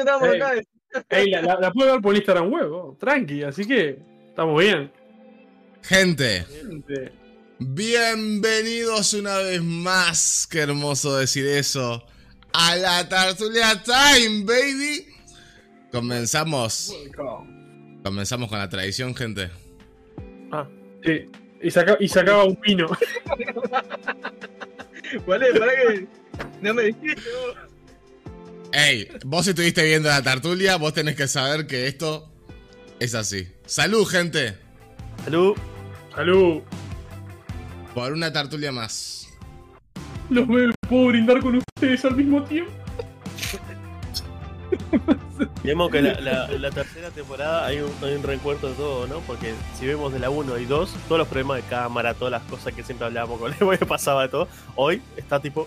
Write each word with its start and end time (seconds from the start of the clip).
acá. 0.00 0.52
Ey, 1.10 1.30
la, 1.30 1.42
la, 1.42 1.60
la 1.60 1.72
puedo 1.72 1.92
ver 1.92 2.00
por 2.00 2.14
Instagram 2.14 2.52
huevo, 2.52 2.96
tranqui, 2.98 3.42
así 3.42 3.66
que 3.66 3.98
estamos 4.28 4.62
bien. 4.62 4.90
Gente, 5.82 6.44
Gente, 6.44 7.12
bienvenidos 7.58 9.14
una 9.14 9.38
vez 9.38 9.62
más. 9.62 10.48
Qué 10.50 10.60
hermoso 10.60 11.16
decir 11.16 11.46
eso. 11.46 12.04
A 12.52 12.76
la 12.76 13.08
Tartulia 13.08 13.82
Time, 13.82 14.44
baby. 14.44 15.06
Comenzamos. 15.92 16.94
Comenzamos 18.02 18.48
con 18.48 18.58
la 18.58 18.68
tradición, 18.68 19.14
gente. 19.14 19.50
Ah, 20.50 20.66
sí. 21.04 21.26
Y, 21.62 21.70
saca, 21.70 21.96
y 22.00 22.08
sacaba 22.08 22.44
un 22.44 22.56
pino. 22.56 22.86
Vale, 25.26 25.58
para 25.58 25.72
que. 25.72 26.06
No 26.60 26.74
me 26.74 26.82
dijiste 26.84 27.30
vos. 27.30 27.56
Ey, 28.78 29.08
vos 29.24 29.46
estuviste 29.46 29.82
viendo 29.84 30.10
la 30.10 30.22
Tartulia, 30.22 30.76
vos 30.76 30.92
tenés 30.92 31.16
que 31.16 31.26
saber 31.28 31.66
que 31.66 31.86
esto 31.86 32.28
es 33.00 33.14
así. 33.14 33.48
Salud, 33.64 34.04
gente. 34.06 34.58
Salud. 35.24 35.54
Salud. 36.14 36.60
Por 37.94 38.12
una 38.12 38.30
Tartulia 38.30 38.72
más. 38.72 39.28
Los 40.28 40.46
veo, 40.46 40.72
puedo 40.88 41.06
brindar 41.06 41.40
con 41.40 41.56
ustedes 41.56 42.04
al 42.04 42.16
mismo 42.16 42.42
tiempo. 42.44 42.70
Vemos 45.62 45.90
que 45.90 46.02
la, 46.02 46.20
la- 46.20 46.48
la 46.48 46.70
tercera 46.70 47.08
temporada 47.10 47.64
hay 47.66 47.80
un, 47.80 47.90
hay 48.02 48.14
un 48.14 48.22
reencuentro 48.22 48.68
de 48.68 48.74
todo, 48.74 49.06
¿no? 49.06 49.20
Porque 49.20 49.54
si 49.78 49.86
vemos 49.86 50.12
de 50.12 50.18
la 50.18 50.28
1 50.28 50.58
y 50.58 50.66
2, 50.66 50.94
todos 51.08 51.18
los 51.18 51.28
problemas 51.28 51.56
de 51.58 51.62
cámara, 51.62 52.12
todas 52.12 52.32
las 52.32 52.42
cosas 52.42 52.74
que 52.74 52.82
siempre 52.82 53.06
hablábamos 53.06 53.38
con 53.40 53.52
que 53.78 53.86
pasaba 53.86 54.22
de 54.24 54.28
todo, 54.28 54.48
hoy 54.74 55.00
está 55.16 55.40
tipo. 55.40 55.66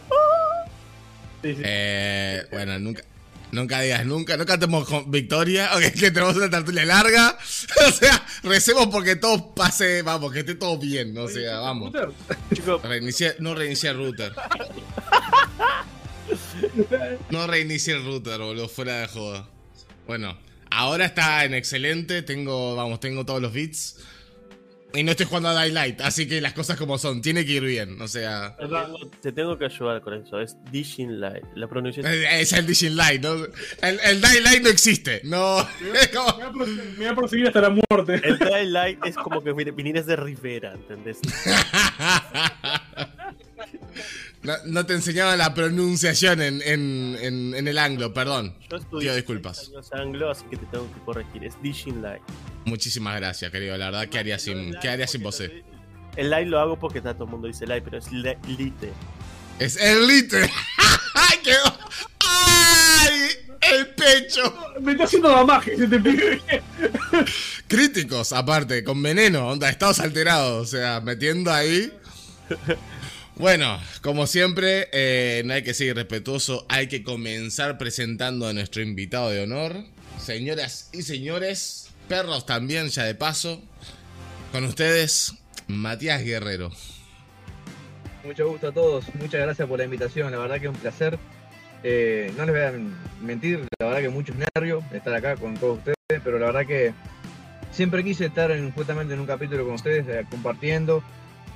Sí, 1.42 1.56
sí. 1.56 1.62
Eh, 1.64 2.46
bueno, 2.52 2.78
nunca. 2.80 3.04
Nunca 3.52 3.82
digas 3.82 4.06
nunca, 4.06 4.38
no 4.38 4.46
cantemos 4.46 4.88
con 4.88 5.10
victoria, 5.10 5.72
ok, 5.76 5.82
que 6.00 6.12
tenemos 6.12 6.36
una 6.36 6.52
tartulia 6.52 6.86
larga. 6.86 7.36
O 7.88 7.92
sea, 7.92 8.24
recemos 8.44 8.88
porque 8.92 9.16
todo 9.16 9.56
pase, 9.56 10.04
vamos, 10.04 10.32
que 10.32 10.42
esté 10.42 10.54
todo 10.54 10.78
bien, 10.78 11.18
o 11.18 11.28
sea, 11.28 11.58
vamos. 11.58 11.92
Reinicie- 12.84 13.36
no 13.40 13.56
reinicié 13.56 13.90
el 13.90 13.98
router. 13.98 14.34
No 17.32 17.48
reinicié 17.48 17.96
el 17.96 18.06
router, 18.06 18.40
boludo, 18.40 18.68
fuera 18.70 19.00
de 19.02 19.08
joda. 19.08 19.50
Bueno, 20.08 20.38
ahora 20.70 21.06
está 21.06 21.44
en 21.46 21.54
excelente, 21.54 22.22
tengo, 22.22 22.76
vamos, 22.76 23.00
tengo 23.00 23.26
todos 23.26 23.42
los 23.42 23.52
bits. 23.54 23.98
Y 24.92 25.04
no 25.04 25.12
estoy 25.12 25.28
jugando 25.28 25.50
a 25.50 25.54
Daylight, 25.54 26.02
así 26.02 26.28
que 26.28 26.42
las 26.42 26.54
cosas 26.54 26.76
como 26.76 26.98
son, 26.98 27.22
tiene 27.22 27.46
que 27.46 27.52
ir 27.54 27.64
bien, 27.64 28.02
o 28.02 28.08
sea... 28.08 28.56
te 28.58 28.66
tengo, 28.68 28.98
te 29.22 29.32
tengo 29.32 29.58
que 29.58 29.66
ayudar 29.66 30.02
con 30.02 30.16
eso. 30.16 30.40
Es 30.40 30.58
Dishing 30.72 31.20
Light. 31.22 31.44
La 31.56 31.68
pronunciación. 31.68 32.12
Es 32.32 32.54
el 32.54 32.66
Dishing 32.66 32.96
Light, 32.98 33.22
¿no? 33.22 33.34
El, 33.84 34.00
el 34.04 34.20
Daylight 34.20 34.64
no 34.64 34.70
existe, 34.70 35.22
no. 35.26 35.58
Me 35.80 37.06
va 37.06 37.12
a 37.12 37.16
perseguir- 37.16 37.48
hasta 37.48 37.62
la 37.62 37.70
muerte. 37.70 38.20
El 38.28 38.40
Dry 38.40 38.66
Light 38.66 39.06
es 39.06 39.16
como 39.16 39.44
que 39.44 39.54
vin- 39.54 39.76
vinieras 39.76 40.08
de 40.08 40.16
Rivera, 40.16 40.74
¿entendés? 40.74 41.20
No, 44.50 44.56
no 44.66 44.86
te 44.86 44.94
enseñaba 44.94 45.36
la 45.38 45.54
pronunciación 45.54 46.42
en, 46.42 46.62
en, 46.64 47.16
en, 47.22 47.54
en 47.56 47.68
el 47.68 47.78
anglo, 47.78 48.14
perdón. 48.14 48.56
Yo 48.70 48.78
estudié 48.78 49.02
Pido 49.10 49.16
disculpas. 49.16 49.70
años 49.70 49.94
anglo, 49.94 50.32
así 50.32 50.44
que 50.50 50.58
te 50.58 50.66
tengo 50.66 50.92
que 50.92 51.00
corregir. 51.02 51.44
Es 51.44 51.62
Dishing 51.62 52.02
Light. 52.02 52.22
Muchísimas 52.66 53.16
gracias, 53.18 53.52
querido. 53.52 53.78
La 53.78 53.86
verdad, 53.92 54.08
¿qué 54.08 54.18
haría 54.18 54.40
sin, 54.40 54.74
qué 54.82 54.90
haría 54.90 55.06
sin 55.06 55.22
vos? 55.22 55.40
eh? 55.42 55.64
El 56.16 56.32
light 56.32 56.48
lo 56.48 56.60
hago 56.60 56.80
porque 56.80 56.98
está 56.98 57.14
todo 57.14 57.26
el 57.26 57.30
mundo 57.30 57.48
dice 57.48 57.68
light, 57.68 57.84
pero 57.84 58.00
es 58.00 58.12
li- 58.12 58.36
lite. 58.58 58.92
Es 59.60 59.76
elite. 59.78 60.42
¡Ay, 61.14 61.38
qué- 61.44 61.54
¡Ay! 62.28 63.12
El 63.62 63.88
pecho. 63.90 64.52
Me 64.82 64.94
está 64.94 65.04
haciendo 65.04 65.30
damaje 65.30 65.74
ese 65.76 65.88
te 65.88 66.00
pibe. 66.00 66.42
Críticos, 67.68 68.34
aparte, 68.34 68.84
con 68.84 69.02
veneno, 69.04 69.48
onda, 69.48 69.70
estados 69.70 70.00
alterados, 70.00 70.62
o 70.64 70.66
sea, 70.66 71.02
metiendo 71.02 71.52
ahí. 71.54 71.94
Bueno, 73.40 73.80
como 74.02 74.28
siempre, 74.28 74.90
eh, 74.92 75.44
no 75.46 75.54
hay 75.54 75.64
que 75.64 75.74
ser 75.74 75.88
irrespetuoso, 75.88 76.66
hay 76.68 76.88
que 76.88 77.04
comenzar 77.04 77.78
presentando 77.78 78.46
a 78.46 78.52
nuestro 78.52 78.82
invitado 78.82 79.30
de 79.30 79.42
honor. 79.42 79.86
Señoras 80.18 80.90
y 80.92 81.04
señores, 81.04 81.90
perros 82.10 82.46
también, 82.46 82.90
ya 82.90 83.06
de 83.06 83.16
paso. 83.16 83.62
Con 84.52 84.66
ustedes, 84.66 85.36
Matías 85.70 86.22
Guerrero. 86.22 86.70
Mucho 88.26 88.50
gusto 88.50 88.68
a 88.68 88.72
todos. 88.74 89.06
Muchas 89.16 89.40
gracias 89.40 89.66
por 89.70 89.80
la 89.80 89.86
invitación. 89.86 90.30
La 90.32 90.38
verdad 90.38 90.60
que 90.60 90.66
es 90.66 90.74
un 90.74 90.80
placer. 90.80 91.18
Eh, 91.84 92.34
no 92.36 92.44
les 92.44 92.54
voy 92.54 92.64
a 92.66 92.74
mentir, 93.22 93.66
la 93.80 93.86
verdad 93.86 94.02
que 94.02 94.10
muchos 94.10 94.36
nervios 94.36 94.84
estar 94.92 95.14
acá 95.14 95.38
con 95.38 95.56
todos 95.56 95.78
ustedes, 95.78 95.96
pero 96.26 96.40
la 96.40 96.48
verdad 96.48 96.68
que 96.68 96.94
siempre 97.72 98.04
quise 98.04 98.26
estar 98.26 98.52
en, 98.52 98.74
justamente 98.74 99.14
en 99.14 99.22
un 99.22 99.26
capítulo 99.26 99.64
con 99.64 99.76
ustedes, 99.76 100.06
eh, 100.10 100.26
compartiendo. 100.30 101.02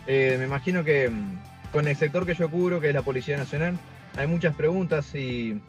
Eh, 0.08 0.38
me 0.40 0.46
imagino 0.46 0.86
que 0.86 1.10
mm, 1.10 1.53
con 1.74 1.88
el 1.88 1.98
sector 1.98 2.26
que 2.26 2.36
yo 2.36 2.50
cubro, 2.50 2.80
que 2.80 2.90
es 2.90 2.94
la 2.94 3.02
Policía 3.02 3.36
Nacional, 3.36 3.78
hay 4.16 4.28
muchas 4.28 4.56
preguntas 4.56 5.14
y 5.16 5.60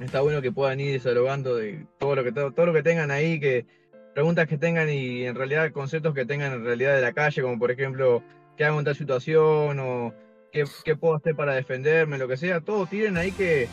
está 0.00 0.22
bueno 0.22 0.40
que 0.40 0.50
puedan 0.50 0.80
ir 0.80 1.00
dialogando 1.00 1.54
de 1.54 1.86
todo 1.98 2.16
lo 2.16 2.24
que 2.24 2.32
todo, 2.32 2.52
todo 2.52 2.66
lo 2.66 2.72
que 2.72 2.82
tengan 2.82 3.10
ahí, 3.10 3.38
que 3.38 3.66
preguntas 4.14 4.48
que 4.48 4.56
tengan 4.56 4.88
y 4.88 5.24
en 5.24 5.34
realidad 5.34 5.70
conceptos 5.72 6.14
que 6.14 6.24
tengan 6.24 6.54
en 6.54 6.64
realidad 6.64 6.96
de 6.96 7.02
la 7.02 7.12
calle, 7.12 7.42
como 7.42 7.58
por 7.58 7.70
ejemplo 7.70 8.22
qué 8.56 8.64
hago 8.64 8.78
en 8.78 8.86
tal 8.86 8.96
situación 8.96 9.78
o 9.78 10.14
qué, 10.52 10.64
qué 10.84 10.96
puedo 10.96 11.14
hacer 11.14 11.36
para 11.36 11.54
defenderme, 11.54 12.16
lo 12.16 12.26
que 12.26 12.38
sea, 12.38 12.62
todos 12.62 12.88
tiren 12.88 13.18
ahí 13.18 13.30
que 13.30 13.68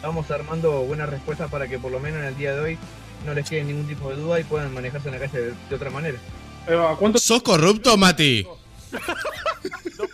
vamos 0.00 0.30
armando 0.30 0.82
buenas 0.82 1.10
respuestas 1.10 1.50
para 1.50 1.66
que 1.66 1.80
por 1.80 1.90
lo 1.90 1.98
menos 1.98 2.20
en 2.20 2.26
el 2.26 2.36
día 2.36 2.54
de 2.54 2.60
hoy 2.60 2.78
no 3.26 3.34
les 3.34 3.50
quede 3.50 3.64
ningún 3.64 3.88
tipo 3.88 4.08
de 4.10 4.16
duda 4.16 4.38
y 4.38 4.44
puedan 4.44 4.72
manejarse 4.72 5.08
en 5.08 5.14
la 5.14 5.20
calle 5.20 5.40
de, 5.40 5.54
de 5.68 5.74
otra 5.74 5.90
manera. 5.90 6.18
Ahí 6.68 6.76
va, 6.76 6.96
¿Cuánto 6.96 7.18
¿Sos 7.18 7.42
corrupto, 7.42 7.96
Mati? 7.96 8.46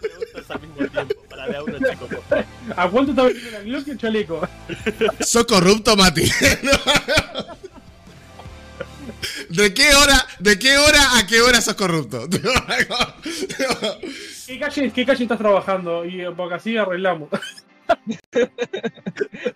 al 0.50 0.60
mismo 0.60 0.76
tiempo. 0.76 1.14
Para 1.28 1.46
de 1.48 1.56
a 1.56 1.62
uno, 1.62 1.78
favor. 1.78 2.22
¿A 2.76 2.88
cuánto 2.88 3.10
está 3.12 3.22
vendiendo 3.24 3.50
la 3.50 3.60
Glock 3.60 3.86
y 3.86 3.90
el 3.90 3.98
chaleco? 3.98 4.48
¿Sos 5.20 5.44
corrupto, 5.44 5.96
Mati? 5.96 6.22
¿De 9.48 9.72
qué 9.74 9.94
hora, 9.94 10.26
de 10.38 10.58
qué 10.58 10.76
hora 10.76 11.18
a 11.18 11.26
qué 11.26 11.40
hora 11.40 11.60
sos 11.60 11.74
corrupto? 11.74 12.28
¿Qué 14.46 14.58
calle, 14.58 14.90
¿Qué 14.92 15.06
calle 15.06 15.22
estás 15.22 15.38
trabajando? 15.38 16.04
Y 16.04 16.20
eh, 16.22 16.30
porque 16.36 16.54
así 16.54 16.76
arreglamos. 16.76 17.28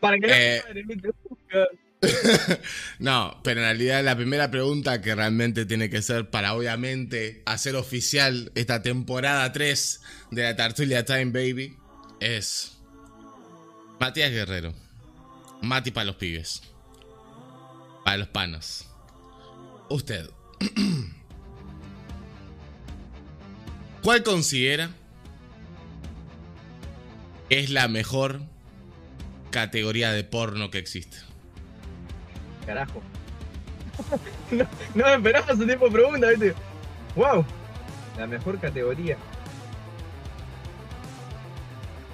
Para 0.01 0.19
que 0.19 0.27
no 0.27 0.33
Eh, 0.33 0.63
No, 2.99 3.41
pero 3.43 3.61
en 3.61 3.67
realidad 3.67 4.05
la 4.05 4.17
primera 4.17 4.51
pregunta 4.51 5.01
que 5.01 5.15
realmente 5.15 5.67
tiene 5.67 5.91
que 5.91 6.03
ser 6.03 6.31
para 6.31 6.55
obviamente 6.55 7.43
hacer 7.47 7.77
oficial 7.77 8.53
esta 8.55 8.83
temporada 8.83 9.53
3 9.53 10.01
de 10.31 10.43
la 10.43 10.57
Tartulia 10.57 11.05
Time 11.05 11.27
Baby 11.27 11.77
es 12.21 12.79
Matías 14.01 14.31
Guerrero. 14.31 14.75
Mati 15.63 15.91
para 15.91 16.07
los 16.07 16.17
pibes. 16.17 16.63
Para 18.05 18.19
los 18.19 18.29
panos. 18.29 18.87
Usted. 19.91 20.31
¿Cuál 24.03 24.23
considera 24.23 24.91
que 27.49 27.59
es 27.59 27.71
la 27.71 27.89
mejor 27.89 28.43
categoría 29.51 30.13
de 30.13 30.23
porno 30.23 30.71
que 30.71 30.79
existe? 30.79 31.28
Carajo. 32.69 33.03
No, 34.51 34.65
no 34.95 35.05
me 35.05 35.15
esperaba 35.15 35.53
ese 35.53 35.67
tipo 35.67 35.87
de 35.87 35.91
preguntas, 35.91 36.31
¿viste? 36.39 36.55
¡Wow! 37.17 37.45
La 38.17 38.27
mejor 38.27 38.59
categoría. 38.61 39.17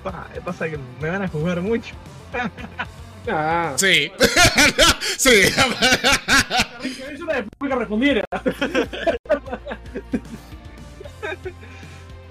Pa, 0.03 0.27
pasa 0.45 0.69
que 0.69 0.79
me 1.01 1.11
van 1.11 1.23
a 1.23 1.29
jugar 1.29 1.61
mucho. 1.61 1.95
Ah, 3.27 3.73
Sí. 3.79 4.13
sí. 5.17 5.31
es 5.31 7.21
una 7.21 7.35
después 7.35 7.73
que 7.73 7.75
respondiera. 7.79 8.25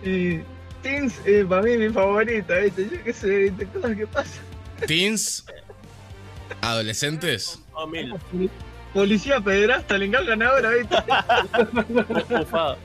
Y 0.03 0.39
Teens 0.83 1.15
es 1.25 1.45
para 1.47 1.63
mí 1.63 1.77
mi 1.77 1.89
favorita, 1.89 2.57
¿viste? 2.57 2.89
Yo 2.91 3.03
qué 3.03 3.11
sé, 3.11 3.27
¿viste? 3.27 3.65
Cosas 3.67 3.97
que 3.97 4.05
pasan. 4.05 4.43
Teens. 4.85 5.45
Adolescentes. 6.61 7.62
Oh, 7.75 7.87
mil. 7.87 8.13
Policía 8.93 9.39
pederasta, 9.41 9.97
le 9.97 10.05
encargan 10.05 10.41
ahora, 10.43 10.69
¿viste? 10.71 10.95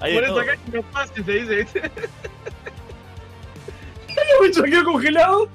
Ahí 0.00 0.14
Por 0.14 0.24
eso 0.24 0.32
todo. 0.32 0.40
acá 0.40 0.56
no 0.72 0.82
pasa, 0.84 1.12
se 1.14 1.20
dice, 1.32 1.56
¿viste? 1.56 1.90
choqueo 4.54 4.84
congelado. 4.84 5.48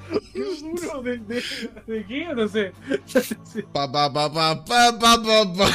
Uno 0.63 1.01
de, 1.03 1.17
de, 1.17 1.43
de 1.87 2.05
qué? 2.05 2.27
No 2.35 2.47
sé. 2.47 2.71
Pa, 3.73 3.91
pa, 3.91 4.11
pa, 4.13 4.31
pa, 4.31 4.63
pa, 4.63 4.99
pa, 4.99 5.21
pa, 5.23 5.53
pa. 5.53 5.67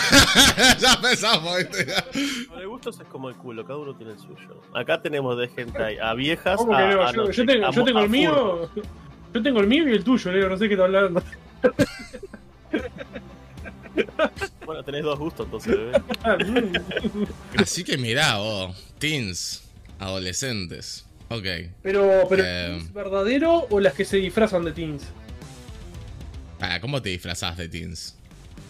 ya 0.78 0.92
empezamos. 0.94 1.56
¿viste? 1.58 1.86
Lo 2.50 2.56
de 2.58 2.66
gustos 2.66 3.00
es 3.00 3.06
como 3.08 3.28
el 3.28 3.34
culo, 3.36 3.64
cada 3.64 3.78
uno 3.78 3.94
tiene 3.94 4.12
el 4.12 4.18
suyo. 4.18 4.60
Acá 4.74 5.02
tenemos 5.02 5.36
de 5.38 5.48
gente 5.48 6.00
a 6.00 6.14
viejas. 6.14 6.56
¿Cómo 6.56 6.76
que 6.76 6.82
a, 6.82 6.94
no? 6.94 7.02
a 7.02 7.12
Yo, 7.12 7.16
no 7.22 7.26
yo 7.26 7.32
sé, 7.32 7.44
tengo, 7.44 7.66
a 7.66 7.70
yo 7.72 7.80
mo- 7.80 7.84
tengo 7.86 7.98
a 7.98 8.02
el 8.04 8.10
mío. 8.10 8.70
Yo 9.34 9.42
tengo 9.42 9.60
el 9.60 9.66
mío 9.66 9.88
y 9.88 9.92
el 9.92 10.04
tuyo, 10.04 10.32
Leo. 10.32 10.48
No 10.48 10.56
sé 10.56 10.68
qué 10.68 10.74
está 10.74 10.84
hablando. 10.84 11.22
tenés 14.86 15.02
dos 15.02 15.18
gustos, 15.18 15.46
entonces, 15.46 15.76
bebé. 15.76 16.00
Así 17.56 17.84
que 17.84 17.98
mirá, 17.98 18.36
vos, 18.38 18.76
teens, 18.98 19.62
adolescentes. 19.98 21.06
Ok. 21.28 21.46
Pero, 21.82 22.26
pero 22.28 22.42
Eh. 22.44 22.76
¿es 22.78 22.92
verdadero 22.92 23.66
o 23.70 23.80
las 23.80 23.94
que 23.94 24.04
se 24.04 24.16
disfrazan 24.18 24.64
de 24.64 24.72
teens? 24.72 25.04
Ah, 26.60 26.78
¿Cómo 26.80 27.00
te 27.00 27.08
disfrazás 27.10 27.56
de 27.56 27.68
teens? 27.68 28.16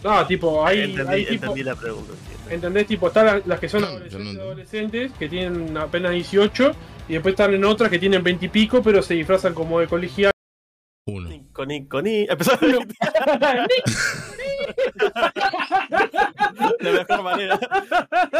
No, 0.03 0.25
tipo, 0.25 0.65
hay, 0.65 0.81
entendí, 0.81 1.13
hay 1.13 1.25
tipo, 1.25 1.45
entendí 1.45 1.63
la 1.63 1.75
pregunta. 1.75 2.11
entiendo. 2.13 2.49
¿entendés? 2.55 2.87
Tipo, 2.87 3.07
están 3.07 3.41
las- 3.45 3.59
que 3.59 3.69
son 3.69 3.81
No, 3.81 3.87
yo 3.87 3.93
no 3.93 3.95
adolescentes, 3.97 4.39
adolescentes, 4.41 5.11
que 5.19 5.29
tienen 5.29 5.77
apenas 5.77 6.11
18, 6.13 6.71
y 7.09 7.13
después 7.13 7.33
están 7.33 7.53
en 7.53 7.63
otras 7.65 7.89
que 7.91 7.99
tienen 7.99 8.23
20 8.23 8.45
y 8.45 8.49
pico, 8.49 8.81
pero 8.81 9.01
se 9.01 9.13
disfrazan 9.15 9.53
como 9.53 9.79
de 9.79 9.87
colegial. 9.87 10.30
Uno. 11.11 11.29
Nico, 11.29 11.65
Nico, 11.65 12.01
ni. 12.01 12.21
Empezó 12.29 12.51
la 16.79 16.91
mejor 16.91 17.23
manera. 17.23 17.59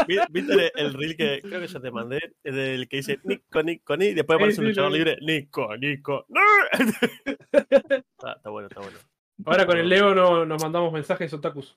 Vi- 0.06 0.18
¿Viste 0.30 0.52
el, 0.52 0.72
el 0.76 0.94
reel 0.94 1.16
que 1.16 1.40
creo 1.42 1.60
que 1.60 1.66
ya 1.68 1.80
te 1.80 1.90
mandé? 1.90 2.20
El 2.44 2.54
del 2.54 2.88
que 2.88 2.96
dice 2.98 3.18
Nico, 3.24 3.62
Nico, 3.62 3.96
ni. 3.96 4.14
Después 4.14 4.36
aparece 4.36 4.60
un 4.60 4.68
luchador 4.68 4.92
libre. 4.92 5.18
Nico, 5.20 5.76
Nico. 5.76 6.26
no. 6.28 6.40
está, 7.50 8.32
está 8.36 8.50
bueno, 8.50 8.68
está 8.68 8.80
bueno. 8.80 8.98
Ahora 9.44 9.66
con 9.66 9.78
el 9.78 9.88
Leo 9.88 10.14
no, 10.14 10.44
nos 10.46 10.62
mandamos 10.62 10.92
mensajes 10.92 11.32
otakus. 11.32 11.76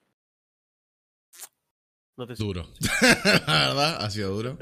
No 2.18 2.26
te 2.28 2.36
Duro. 2.36 2.68
La 3.48 3.68
verdad, 3.68 3.98
ha 4.06 4.10
sido 4.10 4.32
duro. 4.32 4.58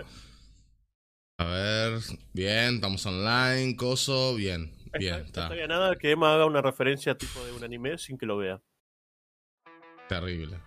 A 1.39 1.45
ver, 1.45 1.99
bien, 2.33 2.75
estamos 2.75 3.05
online, 3.05 3.75
coso, 3.75 4.35
bien, 4.35 4.71
bien, 4.99 5.19
No 5.19 5.25
está. 5.25 5.43
estaría 5.43 5.67
nada 5.67 5.95
que 5.95 6.11
Emma 6.11 6.33
haga 6.33 6.45
una 6.45 6.61
referencia 6.61 7.17
tipo 7.17 7.43
de 7.45 7.51
un 7.53 7.63
anime 7.63 7.97
sin 7.97 8.17
que 8.17 8.25
lo 8.25 8.37
vea. 8.37 8.59
Terrible. 10.07 10.57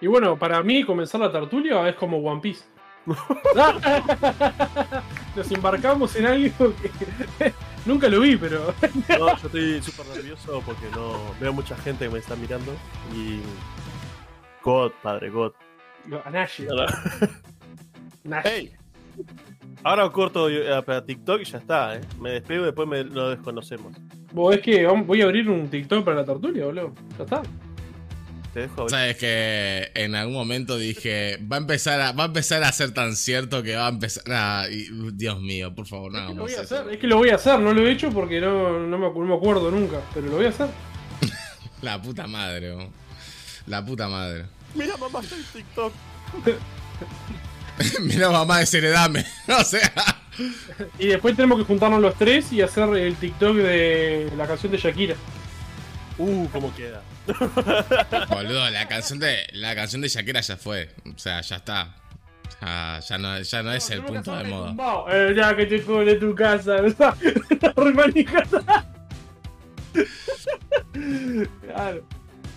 Y 0.00 0.06
bueno, 0.06 0.38
para 0.38 0.62
mí 0.62 0.84
comenzar 0.84 1.20
la 1.20 1.30
tertulia 1.32 1.88
es 1.88 1.96
como 1.96 2.18
One 2.18 2.40
Piece. 2.40 2.64
Nos 5.36 5.50
embarcamos 5.50 6.14
en 6.16 6.26
algo 6.26 6.74
que 7.38 7.52
nunca 7.86 8.08
lo 8.08 8.20
vi, 8.20 8.36
pero 8.36 8.74
No, 9.08 9.36
yo 9.38 9.46
estoy 9.46 9.82
súper 9.82 10.06
nervioso 10.16 10.62
porque 10.64 10.86
no 10.94 11.34
veo 11.40 11.52
mucha 11.52 11.76
gente 11.78 12.06
que 12.06 12.10
me 12.12 12.18
está 12.18 12.36
mirando 12.36 12.72
y. 13.14 13.40
God, 14.62 14.92
padre, 15.02 15.30
God. 15.30 15.52
a 16.24 16.30
Nashi. 16.30 16.66
Nashi. 18.24 18.48
¡Ey! 18.48 18.72
Ahora 19.84 20.08
corto 20.10 20.48
eh, 20.50 20.82
para 20.84 21.04
TikTok 21.04 21.40
y 21.40 21.44
ya 21.44 21.58
está, 21.58 21.96
¿eh? 21.96 22.00
Me 22.20 22.30
despego 22.30 22.62
y 22.62 22.66
después 22.66 22.88
me 22.88 23.04
lo 23.04 23.30
desconocemos. 23.30 23.94
Vos 24.32 24.54
es 24.56 24.60
que 24.60 24.86
voy 24.86 25.22
a 25.22 25.24
abrir 25.24 25.48
un 25.48 25.68
TikTok 25.68 26.04
para 26.04 26.18
la 26.18 26.24
tertulia, 26.24 26.64
boludo. 26.66 26.92
Ya 27.16 27.24
está. 27.24 27.42
Te 28.52 28.60
dejo 28.60 28.82
abrir. 28.82 28.90
Sabes 28.90 29.16
que 29.16 29.90
en 29.94 30.14
algún 30.14 30.34
momento 30.34 30.76
dije, 30.76 31.38
va 31.50 31.56
a 31.56 31.60
empezar 31.60 32.00
a, 32.00 32.12
va 32.12 32.24
a 32.24 32.26
empezar 32.26 32.62
a 32.64 32.72
ser 32.72 32.92
tan 32.92 33.14
cierto 33.14 33.62
que 33.62 33.76
va 33.76 33.86
a 33.86 33.90
empezar 33.90 34.24
a. 34.32 34.64
y- 34.70 34.88
Dios 35.12 35.40
mío, 35.40 35.74
por 35.74 35.86
favor, 35.86 36.12
no 36.12 36.18
Es 36.18 36.26
que, 36.26 36.34
lo 36.34 36.42
voy 36.42 36.54
a 36.54 36.60
hacer, 36.60 36.90
es 36.90 36.98
que 36.98 37.06
lo 37.06 37.16
voy 37.16 37.28
a 37.30 37.34
hacer, 37.36 37.60
no 37.60 37.72
lo 37.72 37.86
he 37.86 37.92
hecho 37.92 38.10
porque 38.10 38.40
no, 38.40 38.80
no, 38.80 38.98
me, 38.98 39.06
acu- 39.06 39.20
no 39.20 39.26
me 39.26 39.34
acuerdo 39.36 39.70
nunca, 39.70 40.00
pero 40.12 40.26
lo 40.26 40.36
voy 40.36 40.46
a 40.46 40.50
hacer. 40.50 40.68
La 41.82 42.02
puta 42.02 42.26
madre, 42.26 42.74
bro. 42.74 42.90
La 43.66 43.84
puta 43.84 44.08
madre. 44.08 44.46
Mira, 44.74 44.96
mamá, 44.96 45.20
estoy 45.20 45.38
en 45.38 45.44
TikTok. 45.52 45.92
Mira, 48.00 48.30
mamá, 48.30 48.58
desheredame. 48.58 49.24
o 49.48 49.64
sea. 49.64 49.92
Y 50.98 51.08
después 51.08 51.34
tenemos 51.34 51.58
que 51.58 51.64
juntarnos 51.64 52.00
los 52.00 52.14
tres 52.16 52.52
y 52.52 52.62
hacer 52.62 52.88
el 52.96 53.16
TikTok 53.16 53.56
de 53.56 54.32
la 54.36 54.46
canción 54.46 54.72
de 54.72 54.78
Shakira. 54.78 55.16
Uh, 56.18 56.48
cómo 56.48 56.74
queda. 56.74 57.02
Boludo, 58.28 58.70
la 58.70 58.88
canción 58.88 59.18
de. 59.18 59.46
La 59.52 59.74
canción 59.74 60.02
de 60.02 60.08
Shakira 60.08 60.40
ya 60.40 60.56
fue. 60.56 60.90
O 61.14 61.18
sea, 61.18 61.40
ya 61.40 61.56
está. 61.56 61.94
Ya, 62.60 63.00
ya 63.00 63.18
no, 63.18 63.40
ya 63.40 63.62
no 63.62 63.72
es 63.72 63.90
el 63.90 64.02
punto 64.02 64.34
de 64.34 64.44
moda. 64.44 64.74
Eh, 65.10 65.34
ya 65.36 65.54
que 65.54 65.66
te 65.66 65.82
cobre 65.82 66.14
tu 66.16 66.34
casa, 66.34 66.80
¿verdad? 66.80 67.14
Claro. 71.62 72.04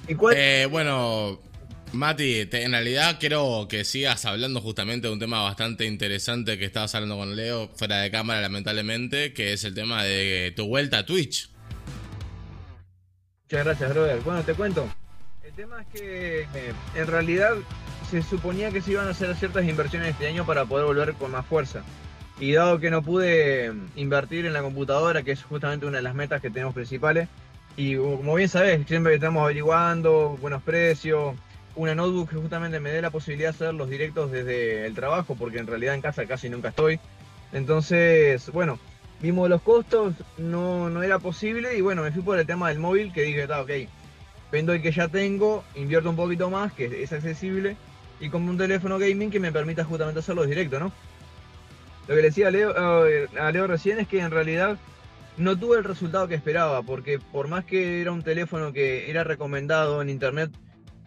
¿Y 0.08 0.16
cuál? 0.16 0.36
Eh, 0.38 0.68
bueno, 0.70 1.40
Mati, 1.94 2.48
en 2.50 2.72
realidad 2.72 3.18
quiero 3.20 3.68
que 3.70 3.84
sigas 3.84 4.26
hablando 4.26 4.62
justamente 4.62 5.08
de 5.08 5.14
un 5.14 5.20
tema 5.20 5.44
bastante 5.44 5.86
interesante 5.86 6.58
que 6.58 6.64
estabas 6.64 6.96
hablando 6.96 7.18
con 7.18 7.36
Leo 7.36 7.70
fuera 7.76 7.98
de 7.98 8.10
cámara, 8.10 8.40
lamentablemente, 8.40 9.34
que 9.34 9.52
es 9.52 9.66
el 9.66 9.74
tema 9.74 10.04
de 10.04 10.54
tu 10.56 10.68
vuelta 10.68 11.00
a 11.00 11.06
Twitch. 11.06 11.50
Muchas 13.44 13.66
gracias, 13.66 13.90
brother. 13.90 14.22
Bueno, 14.22 14.42
te 14.44 14.54
cuento. 14.54 14.88
El 15.44 15.52
tema 15.52 15.82
es 15.82 15.88
que 15.88 16.42
eh, 16.42 16.74
en 16.96 17.08
realidad 17.08 17.56
se 18.10 18.22
suponía 18.22 18.72
que 18.72 18.82
se 18.82 18.92
iban 18.92 19.08
a 19.08 19.12
hacer 19.12 19.36
ciertas 19.36 19.66
inversiones 19.66 20.12
este 20.12 20.28
año 20.28 20.46
para 20.46 20.64
poder 20.64 20.86
volver 20.86 21.14
con 21.16 21.32
más 21.32 21.46
fuerza. 21.46 21.84
Y 22.40 22.54
dado 22.54 22.80
que 22.80 22.90
no 22.90 23.02
pude 23.02 23.66
eh, 23.66 23.74
invertir 23.98 24.46
en 24.46 24.54
la 24.54 24.62
computadora, 24.62 25.24
que 25.24 25.32
es 25.32 25.44
justamente 25.44 25.86
una 25.86 25.98
de 25.98 26.04
las 26.04 26.16
metas 26.16 26.42
que 26.42 26.50
tenemos 26.50 26.74
principales, 26.74 27.28
y 27.76 27.96
como 27.96 28.36
bien 28.36 28.48
sabes, 28.50 28.86
siempre 28.88 29.16
estamos 29.16 29.44
averiguando 29.44 30.38
buenos 30.42 30.64
precios, 30.64 31.36
una 31.76 31.96
notebook 31.96 32.30
que 32.30 32.36
justamente 32.36 32.80
me 32.80 32.92
dé 32.92 33.02
la 33.02 33.10
posibilidad 33.10 33.50
de 33.50 33.56
hacer 33.56 33.74
los 33.74 33.90
directos 33.90 34.32
desde 34.32 34.86
el 34.86 34.94
trabajo, 34.94 35.36
porque 35.36 35.60
en 35.60 35.68
realidad 35.68 35.96
en 35.96 36.02
casa 36.02 36.26
casi 36.26 36.50
nunca 36.50 36.70
estoy. 36.70 37.00
Entonces, 37.54 38.50
bueno, 38.52 38.80
vimos 39.22 39.50
los 39.50 39.62
costos, 39.62 40.16
no, 40.38 40.90
no 40.90 41.04
era 41.04 41.20
posible 41.20 41.78
y 41.78 41.82
bueno, 41.82 42.02
me 42.02 42.12
fui 42.12 42.22
por 42.22 42.40
el 42.40 42.46
tema 42.46 42.70
del 42.70 42.80
móvil 42.80 43.14
que 43.14 43.24
dije, 43.24 43.44
está 43.44 43.62
ok, 43.62 43.72
vendo 44.52 44.74
el 44.74 44.82
que 44.82 44.92
ya 44.92 45.08
tengo, 45.08 45.64
invierto 45.76 46.10
un 46.10 46.16
poquito 46.16 46.50
más, 46.50 46.74
que 46.74 47.04
es 47.04 47.14
accesible, 47.14 47.78
y 48.20 48.30
compro 48.30 48.52
un 48.52 48.58
teléfono 48.58 49.00
gaming 49.00 49.32
que 49.32 49.40
me 49.40 49.52
permita 49.52 49.84
justamente 49.84 50.20
hacer 50.20 50.36
los 50.36 50.48
directos, 50.48 50.80
¿no? 50.80 50.92
Lo 52.08 52.16
que 52.16 52.22
le 52.22 52.28
decía 52.30 52.48
a 52.48 52.52
Leo, 52.52 53.08
eh, 53.08 53.28
a 53.40 53.52
Leo 53.52 53.68
recién 53.68 54.00
es 54.00 54.08
que 54.08 54.20
en 54.20 54.32
realidad 54.32 54.78
no 55.38 55.58
tuve 55.58 55.78
el 55.78 55.84
resultado 55.84 56.28
que 56.28 56.36
esperaba, 56.36 56.82
porque 56.84 57.20
por 57.20 57.48
más 57.48 57.64
que 57.64 58.02
era 58.02 58.12
un 58.12 58.24
teléfono 58.24 58.74
que 58.74 59.10
era 59.10 59.24
recomendado 59.24 60.02
en 60.02 60.10
internet, 60.10 60.52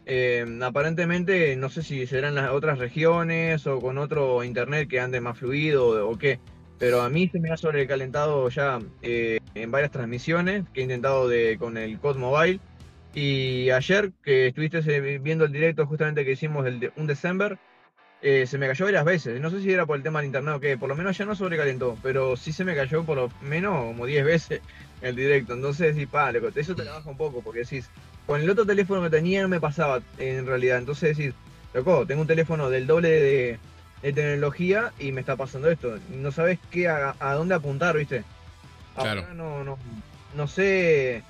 eh, 0.06 0.44
aparentemente 0.62 1.56
no 1.56 1.68
sé 1.70 1.82
si 1.82 2.06
serán 2.06 2.34
las 2.34 2.50
otras 2.50 2.78
regiones 2.78 3.66
o 3.66 3.80
con 3.80 3.98
otro 3.98 4.44
internet 4.44 4.88
que 4.88 5.00
ande 5.00 5.20
más 5.20 5.38
fluido 5.38 6.08
o 6.08 6.18
qué, 6.18 6.40
pero 6.78 7.02
a 7.02 7.08
mí 7.08 7.28
se 7.28 7.40
me 7.40 7.50
ha 7.50 7.56
sobrecalentado 7.56 8.48
ya 8.48 8.78
eh, 9.02 9.40
en 9.54 9.70
varias 9.70 9.90
transmisiones 9.90 10.64
que 10.72 10.80
he 10.80 10.82
intentado 10.82 11.28
de, 11.28 11.56
con 11.58 11.76
el 11.76 11.98
COD 11.98 12.16
Mobile. 12.16 12.60
Y 13.14 13.70
ayer 13.70 14.12
que 14.24 14.48
estuviste 14.48 14.78
eh, 14.78 15.18
viendo 15.18 15.44
el 15.44 15.52
directo 15.52 15.86
justamente 15.86 16.24
que 16.24 16.32
hicimos 16.32 16.66
el 16.66 16.80
de, 16.80 16.92
un 16.96 17.06
December, 17.06 17.58
eh, 18.22 18.46
se 18.46 18.58
me 18.58 18.66
cayó 18.66 18.86
varias 18.86 19.04
veces. 19.04 19.40
No 19.40 19.50
sé 19.50 19.62
si 19.62 19.72
era 19.72 19.86
por 19.86 19.96
el 19.96 20.02
tema 20.02 20.18
del 20.18 20.26
internet 20.26 20.54
o 20.56 20.60
qué, 20.60 20.76
por 20.76 20.88
lo 20.88 20.96
menos 20.96 21.16
ya 21.16 21.24
no 21.24 21.36
sobrecalentó, 21.36 21.96
pero 22.02 22.36
sí 22.36 22.52
se 22.52 22.64
me 22.64 22.74
cayó 22.74 23.04
por 23.04 23.16
lo 23.16 23.30
menos 23.40 23.84
como 23.86 24.06
10 24.06 24.24
veces 24.24 24.60
el 25.00 25.14
directo. 25.14 25.54
Entonces, 25.54 25.94
sí, 25.94 26.06
pa, 26.06 26.32
eso 26.32 26.74
te 26.74 26.84
baja 26.84 27.08
un 27.08 27.16
poco, 27.16 27.40
porque 27.40 27.60
decís, 27.60 27.88
con 28.26 28.40
el 28.40 28.48
otro 28.48 28.64
teléfono 28.64 29.02
que 29.02 29.10
tenía 29.10 29.42
no 29.42 29.48
me 29.48 29.60
pasaba 29.60 30.00
en 30.18 30.46
realidad. 30.46 30.78
Entonces 30.78 31.16
decís, 31.16 31.34
loco, 31.72 32.06
tengo 32.06 32.22
un 32.22 32.26
teléfono 32.26 32.70
del 32.70 32.86
doble 32.86 33.08
de, 33.08 33.58
de 34.02 34.12
tecnología 34.12 34.92
y 34.98 35.12
me 35.12 35.20
está 35.20 35.36
pasando 35.36 35.70
esto. 35.70 35.98
No 36.10 36.32
sabes 36.32 36.58
qué 36.70 36.88
a, 36.88 37.14
a 37.18 37.34
dónde 37.34 37.54
apuntar, 37.54 37.96
¿viste? 37.96 38.24
Claro. 38.94 39.22
Ahora 39.22 39.34
no, 39.34 39.64
no, 39.64 39.78
no 40.34 40.46
sé 40.46 41.22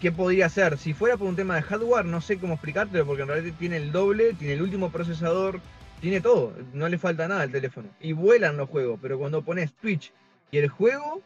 qué 0.00 0.12
podría 0.12 0.46
hacer. 0.46 0.78
Si 0.78 0.94
fuera 0.94 1.16
por 1.16 1.26
un 1.26 1.36
tema 1.36 1.56
de 1.56 1.62
hardware, 1.62 2.04
no 2.04 2.20
sé 2.20 2.38
cómo 2.38 2.54
explicártelo, 2.54 3.06
porque 3.06 3.22
en 3.22 3.28
realidad 3.28 3.54
tiene 3.58 3.76
el 3.76 3.92
doble, 3.92 4.34
tiene 4.34 4.54
el 4.54 4.62
último 4.62 4.90
procesador, 4.90 5.60
tiene 6.00 6.20
todo. 6.20 6.52
No 6.72 6.88
le 6.88 6.98
falta 6.98 7.28
nada 7.28 7.42
al 7.42 7.52
teléfono. 7.52 7.88
Y 8.00 8.12
vuelan 8.12 8.56
los 8.56 8.68
juegos, 8.68 8.98
pero 9.02 9.18
cuando 9.18 9.42
pones 9.42 9.72
Twitch 9.72 10.12
y 10.50 10.58
el 10.58 10.68
juego, 10.68 11.20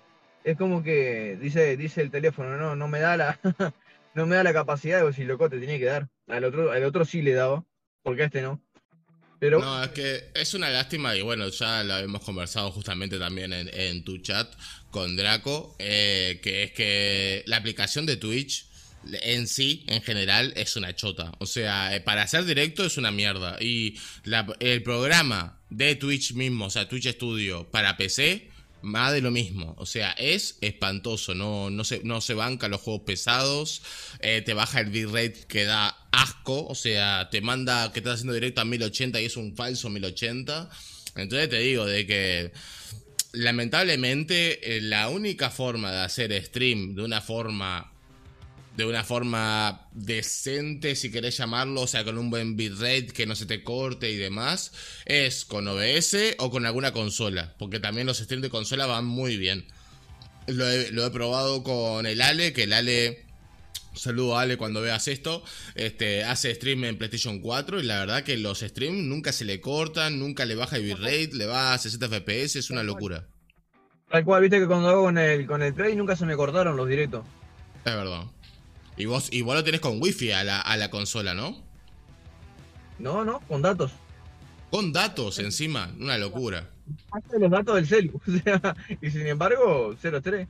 es 0.45 0.57
como 0.57 0.83
que 0.83 1.39
dice, 1.41 1.77
dice 1.77 2.01
el 2.03 2.11
teléfono, 2.11 2.57
no, 2.57 2.75
no 2.75 2.89
me 2.89 3.01
da 3.01 3.17
la, 3.17 3.39
no 4.15 4.27
me 4.27 4.37
da 4.37 4.43
la 4.45 4.53
capacidad 4.53 5.01
de 5.01 5.07
decir, 5.07 5.27
loco, 5.27 5.49
te 5.49 5.59
tiene 5.59 5.79
que 5.79 5.87
dar. 5.87 6.09
Al 6.29 6.45
otro, 6.45 6.71
al 6.73 6.85
otro 6.85 7.05
sí 7.05 7.23
le 7.23 7.33
daba, 7.33 7.65
porque 8.03 8.23
a 8.23 8.27
este 8.27 8.43
no. 8.43 8.61
Pero 9.39 9.59
No, 9.59 9.83
es 9.83 9.91
que 9.91 10.31
es 10.35 10.55
una 10.55 10.71
lástima 10.71 11.17
y 11.17 11.23
bueno, 11.23 11.49
ya 11.49 11.83
lo 11.83 11.99
hemos 11.99 12.23
conversado 12.23 12.71
justamente 12.71 13.19
también 13.19 13.53
en, 13.53 13.69
en 13.73 14.05
tu 14.05 14.19
chat 14.19 14.49
con 14.91 15.17
Draco, 15.17 15.75
eh, 15.81 16.39
que 16.43 16.63
es 16.63 16.73
que 16.73 17.43
la 17.47 17.57
aplicación 17.57 18.07
de 18.07 18.17
Twitch 18.17 18.67
en 19.23 19.49
sí, 19.49 19.85
en 19.89 20.01
general, 20.01 20.53
es 20.55 20.77
una 20.77 20.95
chota. 20.95 21.33
O 21.41 21.47
sea, 21.47 21.93
eh, 21.97 22.01
para 22.01 22.23
hacer 22.23 22.45
directo 22.45 22.85
es 22.85 22.99
una 22.99 23.11
mierda. 23.11 23.57
Y 23.61 23.99
la- 24.23 24.47
el 24.61 24.85
programa 24.85 25.61
de 25.71 25.97
Twitch 25.97 26.35
mismo, 26.35 26.67
o 26.67 26.71
sea, 26.71 26.89
Twitch 26.89 27.09
Studio 27.11 27.69
para 27.69 27.97
PC, 27.97 28.49
más 28.83 29.13
de 29.13 29.21
lo 29.21 29.31
mismo. 29.31 29.75
O 29.79 29.87
sea, 29.87 30.13
es 30.13 30.59
espantoso. 30.61 31.35
No, 31.35 31.71
no, 31.71 31.85
se, 31.85 32.03
no 32.05 32.21
se 32.21 32.35
banca 32.35 32.69
los 32.69 32.81
juegos 32.81 33.03
pesados. 33.07 33.83
eh, 34.21 34.43
te 34.45 34.55
baja 34.55 34.81
el 34.81 34.91
bitrate 34.91 35.47
que 35.49 35.65
da 35.65 35.97
asco. 36.13 36.67
O 36.67 36.75
sea, 36.75 37.29
te 37.31 37.41
manda 37.41 37.93
que 37.93 38.01
estás 38.01 38.15
haciendo 38.15 38.35
directo 38.35 38.61
a 38.61 38.65
1080 38.65 39.21
y 39.21 39.25
es 39.27 39.37
un 39.37 39.57
falso 39.57 39.91
1080. 39.91 40.69
Entonces 41.17 41.49
te 41.49 41.59
digo 41.59 41.87
de 41.87 42.07
que 42.07 42.53
lamentablemente 43.33 44.77
eh, 44.77 44.81
la 44.81 45.09
única 45.09 45.51
forma 45.51 45.91
de 45.91 46.01
hacer 46.01 46.45
stream 46.45 46.95
de 46.95 47.03
una 47.03 47.21
forma 47.21 47.92
de 48.77 48.85
una 48.87 49.05
forma 49.05 49.89
decente, 49.93 50.97
si 50.97 51.11
querés 51.11 51.37
llamarlo, 51.37 51.83
o 51.83 51.87
sea, 51.87 52.05
con 52.05 52.19
un 52.19 52.31
buen 52.31 52.57
bitrate 52.57 53.09
que 53.09 53.27
no 53.27 53.35
se 53.35 53.47
te 53.47 53.63
corte 53.63 54.11
y 54.11 54.17
demás, 54.17 54.73
es 55.05 55.45
con 55.45 55.69
OBS 55.69 56.37
o 56.39 56.51
con 56.51 56.65
alguna 56.65 56.93
consola, 56.93 57.55
porque 57.59 57.81
también 57.81 58.07
los 58.07 58.19
streams 58.19 58.43
de 58.43 58.51
consola 58.51 58.87
van 58.87 59.05
muy 59.05 59.37
bien. 59.37 59.67
Lo 60.47 60.69
he, 60.69 60.91
lo 60.91 61.07
he 61.07 61.11
probado 61.11 61.63
con 61.63 62.07
el 62.07 62.21
Ale, 62.21 62.53
que 62.53 62.65
el 62.65 62.73
Ale 62.73 63.27
Saludo 63.95 64.39
a 64.39 64.43
Ale 64.43 64.57
cuando 64.57 64.81
veas 64.81 65.07
esto. 65.09 65.45
Este, 65.75 66.25
hace 66.25 66.55
stream 66.55 66.85
en 66.85 66.97
PlayStation 66.97 67.41
4 67.41 67.81
y 67.81 67.83
la 67.83 68.01
verdad 68.01 68.23
que 68.23 68.37
los 68.39 68.61
streams 68.61 69.05
nunca 69.05 69.33
se 69.33 69.45
le 69.45 69.61
cortan, 69.61 70.19
nunca 70.19 70.45
le 70.45 70.55
baja 70.55 70.77
el 70.77 70.85
bitrate, 70.85 71.31
le 71.35 71.47
va 71.47 71.75
a 71.75 71.79
60 71.79 72.09
FPS, 72.09 72.57
es 72.57 72.71
una 72.71 72.83
locura. 72.83 73.27
Tal 74.11 74.25
cual, 74.25 74.43
viste 74.43 74.59
que 74.59 74.67
cuando 74.67 74.89
hago 74.89 75.05
con 75.05 75.19
el, 75.19 75.47
con 75.47 75.63
el 75.63 75.73
Play 75.75 75.97
nunca 75.97 76.17
se 76.17 76.27
me 76.27 76.37
cortaron 76.37 76.77
los 76.77 76.89
directos. 76.89 77.25
Es 77.85 77.95
verdad. 77.95 78.25
Y 78.97 79.07
vos, 79.07 79.29
y 79.33 79.43
vos 79.43 79.55
lo 79.55 79.65
tenés 79.65 79.81
con 79.81 80.01
wifi 80.01 80.33
a 80.33 80.45
la, 80.45 80.61
a 80.61 80.77
la 80.77 80.91
consola, 80.91 81.35
¿no? 81.35 81.63
No, 82.99 83.25
no, 83.25 83.41
con 83.49 83.63
datos. 83.63 83.91
Con 84.71 84.93
datos 84.93 85.39
encima, 85.39 85.93
una 85.99 86.17
locura. 86.19 86.71
Hace 87.11 87.39
los 87.39 87.51
datos 87.51 87.75
del 87.77 87.87
celu. 87.87 88.21
O 88.27 88.39
sea, 88.39 88.77
y 89.01 89.11
sin 89.11 89.27
embargo, 89.27 89.95
0-3. 90.03 90.47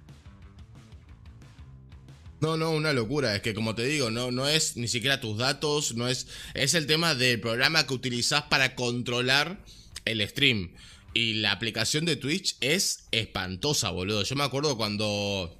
No, 2.40 2.56
no, 2.56 2.72
una 2.72 2.92
locura. 2.92 3.34
Es 3.36 3.42
que 3.42 3.54
como 3.54 3.74
te 3.74 3.84
digo, 3.84 4.10
no, 4.10 4.32
no 4.32 4.48
es 4.48 4.76
ni 4.76 4.88
siquiera 4.88 5.20
tus 5.20 5.38
datos, 5.38 5.94
no 5.94 6.08
es. 6.08 6.26
Es 6.54 6.74
el 6.74 6.86
tema 6.86 7.14
del 7.14 7.40
programa 7.40 7.86
que 7.86 7.94
utilizás 7.94 8.42
para 8.42 8.74
controlar 8.74 9.64
el 10.04 10.28
stream. 10.28 10.72
Y 11.14 11.34
la 11.34 11.52
aplicación 11.52 12.04
de 12.04 12.16
Twitch 12.16 12.56
es 12.60 13.06
espantosa, 13.12 13.90
boludo. 13.90 14.24
Yo 14.24 14.34
me 14.34 14.44
acuerdo 14.44 14.76
cuando. 14.76 15.56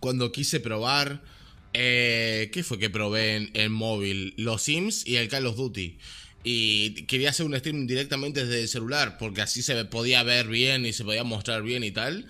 Cuando 0.00 0.32
quise 0.32 0.60
probar. 0.60 1.22
Eh, 1.74 2.50
¿Qué 2.52 2.62
fue 2.62 2.78
que 2.78 2.88
probé 2.88 3.36
en, 3.36 3.50
en 3.54 3.72
móvil? 3.72 4.34
Los 4.36 4.62
Sims 4.62 5.06
y 5.06 5.16
el 5.16 5.28
Call 5.28 5.46
of 5.46 5.56
Duty. 5.56 5.98
Y 6.44 7.04
quería 7.06 7.30
hacer 7.30 7.46
un 7.46 7.56
stream 7.56 7.86
directamente 7.86 8.44
desde 8.44 8.62
el 8.62 8.68
celular. 8.68 9.18
Porque 9.18 9.42
así 9.42 9.62
se 9.62 9.84
podía 9.84 10.22
ver 10.22 10.46
bien 10.48 10.86
y 10.86 10.92
se 10.92 11.04
podía 11.04 11.24
mostrar 11.24 11.62
bien 11.62 11.84
y 11.84 11.90
tal. 11.90 12.26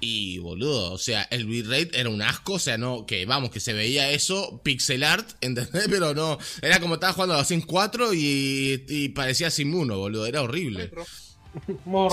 Y 0.00 0.38
boludo, 0.38 0.92
o 0.92 0.98
sea, 0.98 1.22
el 1.30 1.46
bitrate 1.46 1.98
era 1.98 2.10
un 2.10 2.20
asco, 2.20 2.54
o 2.54 2.58
sea, 2.58 2.76
no, 2.76 3.06
que 3.06 3.24
vamos, 3.24 3.50
que 3.50 3.60
se 3.60 3.72
veía 3.72 4.10
eso, 4.10 4.60
pixel 4.62 5.02
art, 5.02 5.26
¿entendés? 5.40 5.86
Pero 5.88 6.14
no, 6.14 6.38
era 6.60 6.80
como 6.80 6.94
estaba 6.94 7.14
jugando 7.14 7.34
a 7.34 7.38
los 7.38 7.48
Sims 7.48 7.64
4 7.64 8.12
y, 8.12 8.84
y 8.88 9.08
parecía 9.10 9.50
Sim 9.50 9.74
1, 9.74 9.96
boludo, 9.96 10.26
era 10.26 10.42
horrible. 10.42 10.90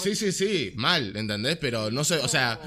Sí, 0.01 0.15
sí, 0.15 0.31
sí, 0.31 0.71
mal, 0.75 1.17
¿entendés? 1.17 1.57
Pero 1.57 1.91
no 1.91 2.05
sé, 2.05 2.15
o 2.19 2.29
sea, 2.29 2.57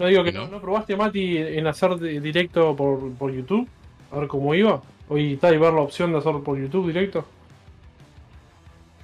No 0.00 0.06
digo 0.06 0.24
que 0.24 0.32
¿No? 0.32 0.46
no, 0.46 0.52
¿no 0.52 0.60
probaste, 0.62 0.96
Mati, 0.96 1.36
en 1.36 1.66
hacer 1.66 1.94
de- 1.96 2.20
directo 2.20 2.74
por, 2.74 3.12
por 3.14 3.30
YouTube? 3.32 3.68
A 4.10 4.18
ver 4.18 4.28
cómo 4.28 4.54
iba. 4.54 4.82
Hoy 5.08 5.34
está 5.34 5.52
y 5.52 5.58
ver 5.58 5.72
la 5.74 5.82
opción 5.82 6.10
de 6.12 6.18
hacer 6.18 6.32
por 6.42 6.58
YouTube 6.58 6.86
directo. 6.86 7.26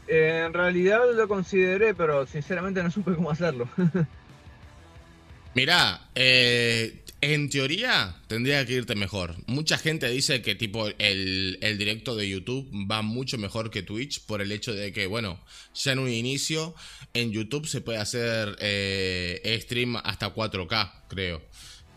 Eh, 0.09 0.45
en 0.47 0.53
realidad 0.55 1.01
lo 1.15 1.29
consideré, 1.29 1.93
pero 1.95 2.27
sinceramente 2.27 2.83
no 2.83 2.91
supe 2.91 3.15
cómo 3.15 3.31
hacerlo. 3.31 3.69
mirá, 5.55 6.01
eh, 6.15 7.03
en 7.35 7.51
teoría 7.51 8.15
tendría 8.29 8.65
que 8.65 8.75
irte 8.75 8.95
mejor. 8.95 9.35
Mucha 9.47 9.79
gente 9.79 10.09
dice 10.09 10.43
que 10.43 10.55
tipo 10.55 10.87
el, 10.99 11.59
directo 11.77 12.15
de 12.15 12.29
YouTube 12.29 12.71
va 12.89 13.03
mucho 13.03 13.37
mejor 13.37 13.71
que 13.71 13.83
Twitch 13.83 14.21
por 14.27 14.41
el 14.41 14.53
hecho 14.53 14.73
de 14.73 14.93
que, 14.93 15.07
bueno, 15.07 15.45
ya 15.75 15.93
en 15.93 15.99
un 15.99 16.09
inicio 16.09 16.75
en 17.15 17.33
YouTube 17.33 17.67
se 17.67 17.81
puede 17.81 17.99
hacer 17.99 18.57
eh, 18.61 19.59
stream 19.61 19.97
hasta 19.97 20.33
4K, 20.33 21.07
creo. 21.09 21.43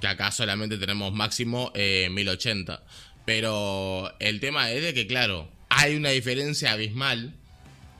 Que 0.01 0.07
acá 0.07 0.31
solamente 0.31 0.77
tenemos 0.77 1.13
máximo 1.13 1.71
eh, 1.75 2.07
1080. 2.09 2.83
Pero 3.25 4.11
el 4.19 4.39
tema 4.39 4.71
es 4.71 4.81
de 4.81 4.95
que, 4.95 5.05
claro, 5.05 5.51
hay 5.69 5.95
una 5.95 6.09
diferencia 6.09 6.71
abismal. 6.71 7.35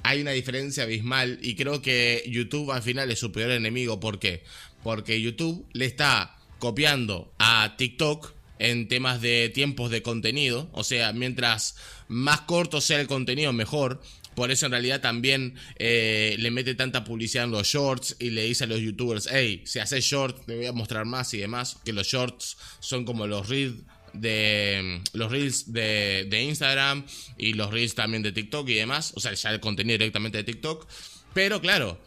Hay 0.01 0.21
una 0.21 0.31
diferencia 0.31 0.83
abismal 0.83 1.37
y 1.43 1.55
creo 1.55 1.81
que 1.83 2.23
YouTube 2.25 2.71
al 2.71 2.81
final 2.81 3.11
es 3.11 3.19
su 3.19 3.31
peor 3.31 3.51
enemigo. 3.51 3.99
¿Por 3.99 4.17
qué? 4.17 4.43
Porque 4.81 5.21
YouTube 5.21 5.67
le 5.73 5.85
está 5.85 6.38
copiando 6.59 7.33
a 7.39 7.75
TikTok 7.77 8.33
en 8.59 8.87
temas 8.87 9.21
de 9.21 9.49
tiempos 9.49 9.89
de 9.89 10.01
contenido. 10.01 10.69
O 10.73 10.83
sea, 10.83 11.13
mientras 11.13 11.75
más 12.07 12.41
corto 12.41 12.81
sea 12.81 12.99
el 12.99 13.07
contenido, 13.07 13.51
mejor. 13.53 14.01
Por 14.35 14.51
eso 14.51 14.67
en 14.67 14.71
realidad 14.71 15.01
también 15.01 15.55
eh, 15.77 16.35
le 16.39 16.51
mete 16.51 16.75
tanta 16.75 17.03
publicidad 17.03 17.45
en 17.45 17.51
los 17.51 17.67
shorts 17.67 18.15
y 18.19 18.29
le 18.29 18.43
dice 18.43 18.65
a 18.65 18.67
los 18.67 18.79
youtubers, 18.79 19.27
hey, 19.29 19.63
si 19.65 19.79
haces 19.79 20.05
short, 20.05 20.45
te 20.45 20.55
voy 20.55 20.65
a 20.67 20.71
mostrar 20.71 21.05
más 21.05 21.33
y 21.33 21.39
demás. 21.39 21.77
Que 21.83 21.93
los 21.93 22.07
shorts 22.07 22.57
son 22.79 23.05
como 23.05 23.27
los 23.27 23.49
reels 23.49 23.75
de 24.13 25.01
los 25.13 25.31
reels 25.31 25.71
de, 25.71 26.27
Instagram 26.47 27.05
y 27.37 27.53
los 27.53 27.71
reels 27.71 27.95
también 27.95 28.23
de 28.23 28.31
TikTok 28.31 28.67
y 28.69 28.75
demás. 28.75 29.13
O 29.15 29.19
sea, 29.19 29.33
ya 29.33 29.51
el 29.51 29.59
contenido 29.59 29.97
directamente 29.97 30.37
de 30.37 30.43
TikTok. 30.43 30.87
Pero 31.33 31.61
claro, 31.61 31.99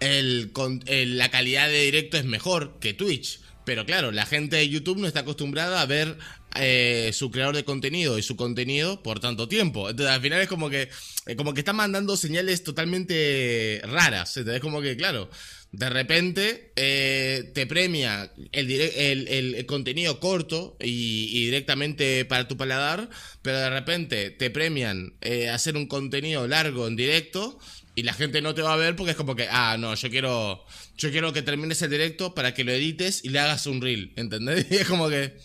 la 0.00 1.28
calidad 1.30 1.68
de 1.68 1.82
directo 1.82 2.16
es 2.16 2.24
mejor 2.24 2.78
que 2.80 2.94
Twitch. 2.94 3.40
Pero 3.68 3.84
claro, 3.84 4.12
la 4.12 4.24
gente 4.24 4.56
de 4.56 4.66
YouTube 4.66 4.96
no 4.98 5.06
está 5.06 5.20
acostumbrada 5.20 5.82
a 5.82 5.84
ver 5.84 6.16
eh, 6.54 7.10
su 7.12 7.30
creador 7.30 7.54
de 7.54 7.64
contenido 7.64 8.16
y 8.18 8.22
su 8.22 8.34
contenido 8.34 9.02
por 9.02 9.20
tanto 9.20 9.46
tiempo. 9.46 9.90
Entonces 9.90 10.14
al 10.14 10.22
final 10.22 10.40
es 10.40 10.48
como 10.48 10.70
que, 10.70 10.88
eh, 11.26 11.36
como 11.36 11.52
que 11.52 11.60
está 11.60 11.74
mandando 11.74 12.16
señales 12.16 12.64
totalmente 12.64 13.82
raras. 13.84 14.34
Entonces 14.38 14.62
como 14.62 14.80
que, 14.80 14.96
claro, 14.96 15.28
de 15.72 15.90
repente 15.90 16.72
eh, 16.76 17.50
te 17.52 17.66
premia 17.66 18.32
el, 18.52 18.70
el- 18.70 19.28
el 19.54 19.66
contenido 19.66 20.18
corto 20.18 20.78
y, 20.80 21.28
y 21.30 21.44
directamente 21.44 22.24
para 22.24 22.48
tu 22.48 22.56
paladar, 22.56 23.10
pero 23.42 23.58
de 23.58 23.68
repente 23.68 24.30
te 24.30 24.48
premian 24.48 25.12
eh, 25.20 25.50
hacer 25.50 25.76
un 25.76 25.86
contenido 25.86 26.48
largo 26.48 26.86
en 26.88 26.96
directo 26.96 27.58
y 27.98 28.04
la 28.04 28.12
gente 28.12 28.40
no 28.40 28.54
te 28.54 28.62
va 28.62 28.74
a 28.74 28.76
ver 28.76 28.94
porque 28.94 29.10
es 29.10 29.16
como 29.16 29.34
que, 29.34 29.48
ah, 29.50 29.76
no, 29.76 29.92
yo 29.96 30.08
quiero, 30.08 30.64
yo 30.96 31.10
quiero 31.10 31.32
que 31.32 31.42
termines 31.42 31.82
el 31.82 31.90
directo 31.90 32.32
para 32.32 32.54
que 32.54 32.62
lo 32.62 32.70
edites 32.70 33.24
y 33.24 33.30
le 33.30 33.40
hagas 33.40 33.66
un 33.66 33.80
reel, 33.80 34.12
¿entendés? 34.14 34.66
Y 34.70 34.76
es 34.76 34.86
como 34.86 35.08
que, 35.08 35.36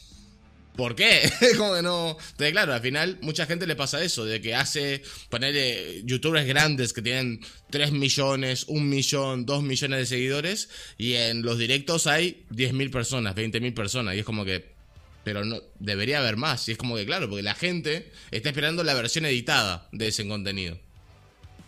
¿por 0.75 0.93
qué? 0.93 1.22
Es 1.41 1.57
como 1.57 1.74
que 1.74 1.81
no. 1.81 2.12
Entonces, 2.12 2.51
claro, 2.51 2.75
al 2.75 2.81
final 2.81 3.17
mucha 3.24 3.48
gente 3.48 3.65
le 3.65 3.75
pasa 3.75 4.03
eso, 4.03 4.24
de 4.24 4.39
que 4.39 4.53
hace, 4.53 5.01
ponerle 5.31 6.03
youtubers 6.05 6.45
grandes 6.45 6.93
que 6.93 7.01
tienen 7.01 7.39
3 7.72 7.91
millones, 7.91 8.65
1 8.67 8.81
millón, 8.86 9.48
2 9.48 9.63
millones 9.63 9.98
de 9.98 10.05
seguidores 10.05 10.69
y 11.00 11.13
en 11.13 11.41
los 11.41 11.57
directos 11.57 12.05
hay 12.05 12.45
10.000 12.51 12.91
personas, 12.91 13.36
20.000 13.36 13.74
personas 13.74 14.13
y 14.13 14.19
es 14.19 14.25
como 14.25 14.45
que, 14.45 14.75
pero 15.24 15.43
no, 15.43 15.60
debería 15.79 16.19
haber 16.19 16.38
más. 16.38 16.69
Y 16.69 16.74
es 16.74 16.77
como 16.77 16.98
que, 16.98 17.05
claro, 17.07 17.27
porque 17.27 17.41
la 17.41 17.55
gente 17.55 18.12
está 18.29 18.50
esperando 18.50 18.83
la 18.83 18.93
versión 18.93 19.25
editada 19.25 19.89
de 19.91 20.10
ese 20.10 20.27
contenido. 20.27 20.77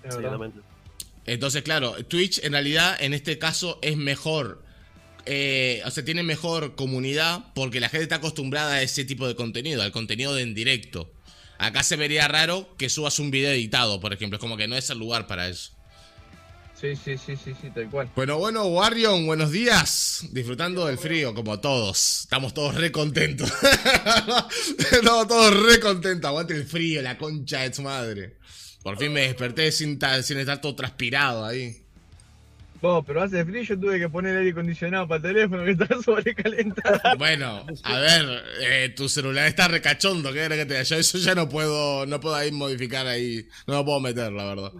Exactamente. 0.04 0.75
Entonces, 1.26 1.64
claro, 1.64 1.94
Twitch 2.06 2.40
en 2.44 2.52
realidad 2.54 2.96
en 3.00 3.14
este 3.14 3.38
caso 3.40 3.80
es 3.82 3.98
mejor. 3.98 4.64
eh, 5.26 5.82
o 5.86 5.92
sea, 5.92 6.06
tiene 6.06 6.22
mejor 6.24 6.76
comunidad 6.76 7.52
porque 7.56 7.80
la 7.80 7.90
gente 7.90 8.04
está 8.04 8.18
acostumbrada 8.18 8.74
a 8.76 8.82
ese 8.84 9.06
tipo 9.06 9.28
de 9.28 9.36
contenido, 9.36 9.82
al 9.82 9.92
contenido 9.92 10.34
de 10.36 10.44
en 10.44 10.54
directo. 10.54 11.12
Acá 11.58 11.84
se 11.84 11.96
vería 11.96 12.28
raro 12.28 12.76
que 12.78 12.90
subas 12.90 13.18
un 13.20 13.32
video 13.32 13.52
editado, 13.52 14.00
por 14.00 14.14
ejemplo. 14.14 14.38
Es 14.38 14.42
como 14.42 14.58
que 14.58 14.68
no 14.68 14.76
es 14.76 14.90
el 14.90 15.00
lugar 15.00 15.26
para 15.26 15.48
eso. 15.48 15.72
Sí, 16.80 16.96
sí, 16.98 17.18
sí, 17.18 17.38
sí, 17.38 17.54
sí, 17.60 17.70
tal 17.74 17.90
cual. 17.90 18.12
Bueno, 18.16 18.38
bueno, 18.38 18.66
Warrion, 18.66 19.26
buenos 19.26 19.50
días. 19.52 20.26
Disfrutando 20.32 20.86
del 20.86 20.98
frío, 20.98 21.34
como 21.34 21.60
todos. 21.62 22.22
Estamos 22.24 22.54
todos 22.54 22.76
re 22.76 22.92
contentos. 22.92 23.50
Estamos 24.92 25.28
todos 25.28 25.64
re 25.64 25.80
contentos. 25.80 26.28
Aguante 26.28 26.54
el 26.54 26.66
frío, 26.66 27.02
la 27.02 27.18
concha 27.18 27.62
de 27.62 27.74
su 27.74 27.82
madre. 27.82 28.38
Por 28.86 29.00
fin 29.00 29.12
me 29.12 29.22
desperté 29.22 29.72
sin, 29.72 29.98
ta- 29.98 30.22
sin 30.22 30.38
estar 30.38 30.62
todo 30.62 30.76
transpirado 30.76 31.44
ahí. 31.44 31.76
Vos, 32.80 33.04
pero 33.08 33.24
hace 33.24 33.44
frío, 33.44 33.64
yo 33.64 33.80
tuve 33.80 33.98
que 33.98 34.08
poner 34.10 34.38
aire 34.38 34.52
acondicionado 34.52 35.08
para 35.08 35.28
el 35.28 35.34
teléfono 35.34 35.66
que 35.66 35.72
está 35.72 35.88
sobrecalentado. 36.06 37.18
Bueno, 37.18 37.66
a 37.82 38.00
ver, 38.00 38.44
eh, 38.62 38.94
tu 38.96 39.10
celular 39.10 39.48
está 39.48 39.68
recachondo, 39.68 40.32
¿qué 40.32 40.48
que 40.50 40.66
te? 40.68 40.84
Yo 40.84 40.98
eso 40.98 41.18
ya 41.18 41.34
no 41.34 41.50
puedo, 41.50 42.06
no 42.06 42.20
puedo 42.20 42.36
ahí 42.36 42.52
modificar 42.52 43.08
ahí, 43.08 43.48
no 43.66 43.74
lo 43.74 43.86
puedo 43.86 44.00
meter, 44.02 44.32
la 44.32 44.46
verdad. 44.46 44.72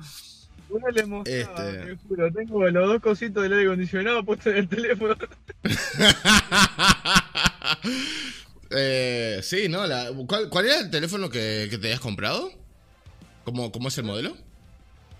Una 0.70 0.92
le 0.92 1.06
mostraba, 1.08 1.70
Este. 1.72 1.96
te 1.96 2.08
juro, 2.08 2.32
tengo 2.32 2.70
los 2.70 2.88
dos 2.88 3.02
cositos 3.02 3.42
del 3.42 3.54
aire 3.54 3.66
acondicionado 3.66 4.24
puestos 4.24 4.54
en 4.54 4.58
el 4.58 4.68
teléfono. 4.70 5.16
eh, 8.70 9.40
sí, 9.42 9.68
¿no? 9.68 9.88
La- 9.88 10.12
¿cuál, 10.28 10.48
cuál 10.50 10.66
era 10.66 10.80
el 10.80 10.92
teléfono 10.92 11.28
que, 11.28 11.66
que 11.72 11.80
te 11.80 11.88
habías 11.88 12.00
comprado? 12.00 12.52
¿Cómo, 13.46 13.72
¿Cómo 13.72 13.88
es 13.88 13.98
el 13.98 14.04
modelo? 14.04 14.36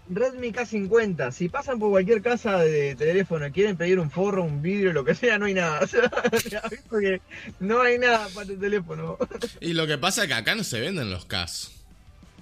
Redmi 0.10 0.52
K50, 0.52 1.32
si 1.32 1.50
pasan 1.50 1.80
por 1.80 1.90
cualquier 1.90 2.22
casa 2.22 2.60
de 2.60 2.96
teléfono 2.96 3.48
y 3.48 3.52
quieren 3.52 3.76
pedir 3.76 4.00
un 4.00 4.12
forro, 4.12 4.44
un 4.44 4.62
vidrio, 4.62 4.94
lo 4.94 5.04
que 5.04 5.16
sea, 5.16 5.40
no 5.40 5.46
hay 5.46 5.54
nada. 5.54 5.80
O 5.86 5.88
sea, 5.88 6.62
no 7.60 7.82
hay 7.82 7.98
nada 7.98 8.28
para 8.34 8.52
el 8.52 8.60
teléfono. 8.60 9.18
Y 9.60 9.74
lo 9.74 9.88
que 9.88 9.98
pasa 9.98 10.24
es 10.24 10.28
que 10.28 10.34
acá 10.34 10.54
no 10.56 10.64
se 10.64 10.80
venden 10.80 11.10
los 11.10 11.26
CAS. 11.26 11.72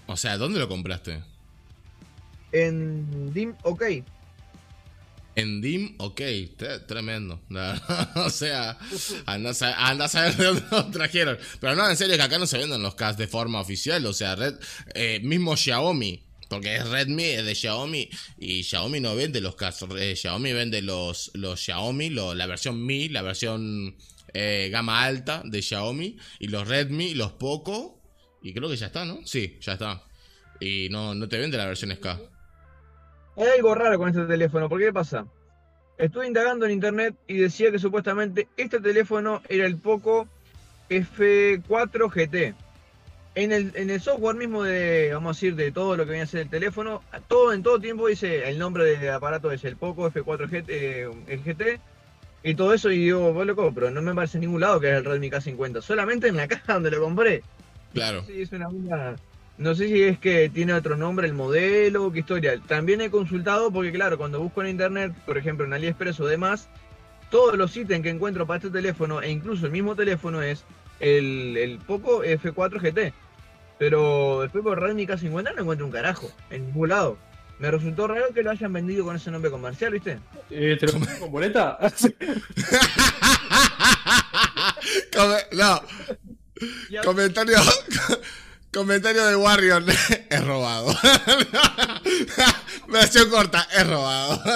O 0.08 0.18
sea, 0.18 0.38
¿dónde 0.38 0.60
lo 0.60 0.68
compraste? 0.68 1.22
En 2.52 3.34
Dim 3.34 3.54
OK. 3.64 3.84
En 5.36 5.62
DIM, 5.62 5.96
ok, 5.98 6.22
tremendo. 6.88 7.42
o 8.16 8.30
sea, 8.30 8.78
anda 9.26 9.50
a, 9.52 10.08
saber 10.08 10.38
de 10.38 10.46
dónde 10.46 10.64
lo 10.70 10.92
trajeron. 10.92 11.38
Pero 11.60 11.76
no, 11.76 11.90
en 11.90 11.98
serio, 11.98 12.16
que 12.16 12.22
acá 12.22 12.38
no 12.38 12.46
se 12.46 12.58
venden 12.58 12.84
los 12.84 12.96
CAS 12.96 13.18
de 13.18 13.28
forma 13.28 13.60
oficial. 13.60 14.06
O 14.06 14.14
sea, 14.14 14.36
Red, 14.36 14.56
eh, 14.94 15.20
mismo 15.24 15.58
Xiaomi, 15.58 16.24
porque 16.50 16.76
es 16.76 16.88
Redmi, 16.88 17.24
es 17.24 17.46
de 17.46 17.56
Xiaomi, 17.56 18.10
y 18.38 18.64
Xiaomi 18.64 19.00
no 19.00 19.16
vende 19.16 19.42
los 19.42 19.56
CAS. 19.56 19.84
eh, 19.98 20.16
Xiaomi 20.16 20.54
vende 20.54 20.82
los, 20.84 21.32
los 21.34 21.60
Xiaomi, 21.60 22.12
la 22.12 22.46
versión 22.46 22.86
Mi, 22.86 23.10
la 23.10 23.24
versión 23.24 23.96
eh, 24.34 24.70
gama 24.72 25.04
alta 25.04 25.42
de 25.46 25.62
Xiaomi, 25.62 26.18
y 26.40 26.48
los 26.48 26.68
Redmi, 26.68 27.16
los 27.16 27.32
Poco, 27.34 28.00
y 28.44 28.54
creo 28.54 28.70
que 28.70 28.78
ya 28.78 28.88
está, 28.88 29.04
¿no? 29.06 29.22
Sí, 29.26 29.58
ya 29.62 29.74
está. 29.74 30.04
Y 30.60 30.90
no, 30.92 31.16
no 31.16 31.28
te 31.28 31.40
vende 31.40 31.58
la 31.58 31.66
versión 31.66 31.92
SK. 31.92 32.33
Hay 33.38 33.48
algo 33.58 33.74
raro 33.76 33.98
con 33.98 34.10
este 34.10 34.26
teléfono, 34.26 34.70
porque 34.70 34.86
¿qué 34.86 34.94
pasa? 34.94 35.26
Estuve 35.98 36.28
indagando 36.28 36.66
en 36.66 36.72
internet 36.72 37.16
y 37.28 37.38
decía 37.38 37.72
que 37.72 37.80
supuestamente 37.80 38.48
este 38.58 38.80
teléfono 38.80 39.42
era 39.50 39.66
el 39.66 39.78
Poco 39.78 40.28
F4 40.90 42.10
GT. 42.12 42.56
En 43.36 43.52
el, 43.52 43.72
en 43.76 43.90
el 43.90 44.00
software 44.00 44.36
mismo 44.36 44.62
de, 44.64 45.10
vamos 45.14 45.36
a 45.36 45.38
decir, 45.38 45.56
de 45.56 45.72
todo 45.72 45.98
lo 45.98 46.06
que 46.06 46.12
viene 46.12 46.24
a 46.24 46.28
ser 46.28 46.42
el 46.42 46.50
teléfono, 46.50 47.02
todo 47.28 47.52
en 47.54 47.64
todo 47.64 47.80
tiempo 47.80 48.08
dice 48.08 48.48
el 48.48 48.60
nombre 48.60 48.86
del 48.86 49.10
aparato 49.10 49.52
es 49.52 49.64
el 49.64 49.76
Poco 49.76 50.12
F4 50.12 50.48
GT, 50.50 50.70
eh, 50.70 51.10
el 51.28 51.44
GT, 51.44 51.80
y 52.44 52.54
todo 52.54 52.76
eso, 52.76 52.92
y 52.92 53.00
digo, 53.06 53.34
vos 53.34 53.48
loco, 53.48 53.72
pero 53.74 53.90
no 53.90 54.04
me 54.04 54.14
parece 54.14 54.38
en 54.38 54.42
ningún 54.42 54.62
lado 54.62 54.80
que 54.80 54.92
es 54.92 54.98
el 54.98 55.06
Redmi 55.06 55.32
K50, 55.32 55.82
solamente 55.82 56.28
en 56.28 56.36
la 56.36 56.48
caja 56.50 56.74
donde 56.76 56.92
lo 56.92 57.02
compré. 57.02 57.42
Claro. 57.94 58.24
Sí, 58.28 58.42
es 58.42 58.52
una 58.52 58.68
onda- 58.68 59.16
No 59.58 59.76
sé 59.76 59.88
si 59.88 60.02
es 60.02 60.18
que 60.20 60.50
tiene 60.50 60.74
otro 60.74 60.98
nombre 60.98 61.28
el 61.28 61.34
modelo 61.34 62.06
o 62.06 62.12
qué 62.12 62.20
historia. 62.20 62.60
También 62.68 63.02
he 63.02 63.12
consultado 63.12 63.72
porque, 63.72 63.92
claro, 63.92 64.18
cuando 64.18 64.40
busco 64.40 64.62
en 64.64 64.70
internet, 64.70 65.14
por 65.26 65.38
ejemplo 65.38 65.66
en 65.66 65.74
AliExpress 65.74 66.20
o 66.20 66.26
demás, 66.26 66.70
todos 67.30 67.56
los 67.58 67.76
ítems 67.78 68.04
que 68.04 68.10
encuentro 68.10 68.48
para 68.48 68.58
este 68.58 68.70
teléfono, 68.72 69.22
e 69.22 69.30
incluso 69.30 69.66
el 69.68 69.72
mismo 69.72 69.96
teléfono, 69.96 70.42
es 70.42 70.64
el, 71.00 71.56
el 71.58 71.78
Poco 71.80 72.24
F4 72.24 72.80
GT. 72.82 73.14
Pero 73.80 74.42
después 74.42 74.64
por 74.64 74.80
Redmi 74.80 75.06
K50 75.08 75.54
no 75.56 75.62
encuentro 75.62 75.86
un 75.86 75.92
carajo, 75.92 76.32
en 76.50 76.66
ningún 76.68 76.90
lado. 76.90 77.18
Me 77.60 77.70
resultó 77.70 78.08
raro 78.08 78.34
que 78.34 78.42
lo 78.44 78.50
hayan 78.52 78.74
vendido 78.74 79.06
con 79.06 79.16
ese 79.16 79.30
nombre 79.32 79.52
comercial, 79.52 79.94
¿viste? 79.94 80.18
Eh, 80.50 80.76
¿Te 80.80 80.88
lo 80.88 80.94
compré 80.94 81.20
con 81.20 81.32
boleta? 81.32 81.78
Come- 85.14 85.46
no, 85.54 85.82
comentario. 87.04 87.58
Comentario 88.74 89.26
de 89.26 89.36
Warrior. 89.36 89.84
Es 90.30 90.44
robado. 90.46 90.96
Versión 92.88 93.30
corta, 93.30 93.68
es 93.76 93.88
robado. 93.88 94.42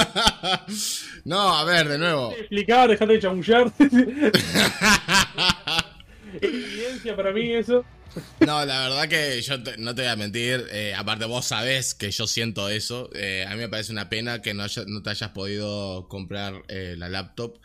No, 1.25 1.57
a 1.57 1.65
ver, 1.65 1.89
de 1.89 1.97
nuevo. 1.97 2.31
explicar, 2.31 2.87
dejate 2.89 3.11
de 3.13 3.19
chamullar. 3.19 3.69
Evidencia 6.39 7.15
para 7.17 7.33
mí 7.33 7.53
eso. 7.53 7.83
No, 8.39 8.65
la 8.65 8.87
verdad 8.87 9.09
que 9.09 9.41
yo 9.41 9.61
te- 9.61 9.77
no 9.77 9.93
te 9.93 10.03
voy 10.03 10.11
a 10.11 10.15
mentir. 10.15 10.65
eh, 10.71 10.93
aparte, 10.95 11.25
vos 11.25 11.45
sabés 11.45 11.93
que 11.93 12.11
yo 12.11 12.27
siento 12.27 12.69
eso. 12.69 13.09
eh, 13.13 13.45
a 13.45 13.51
mí 13.55 13.57
me 13.57 13.67
parece 13.67 13.91
una 13.91 14.07
pena 14.07 14.41
que 14.41 14.53
no, 14.53 14.63
haya- 14.63 14.85
no 14.87 15.03
te 15.03 15.09
hayas 15.09 15.31
podido 15.31 16.07
comprar 16.07 16.63
eh, 16.69 16.95
la 16.97 17.09
laptop. 17.09 17.57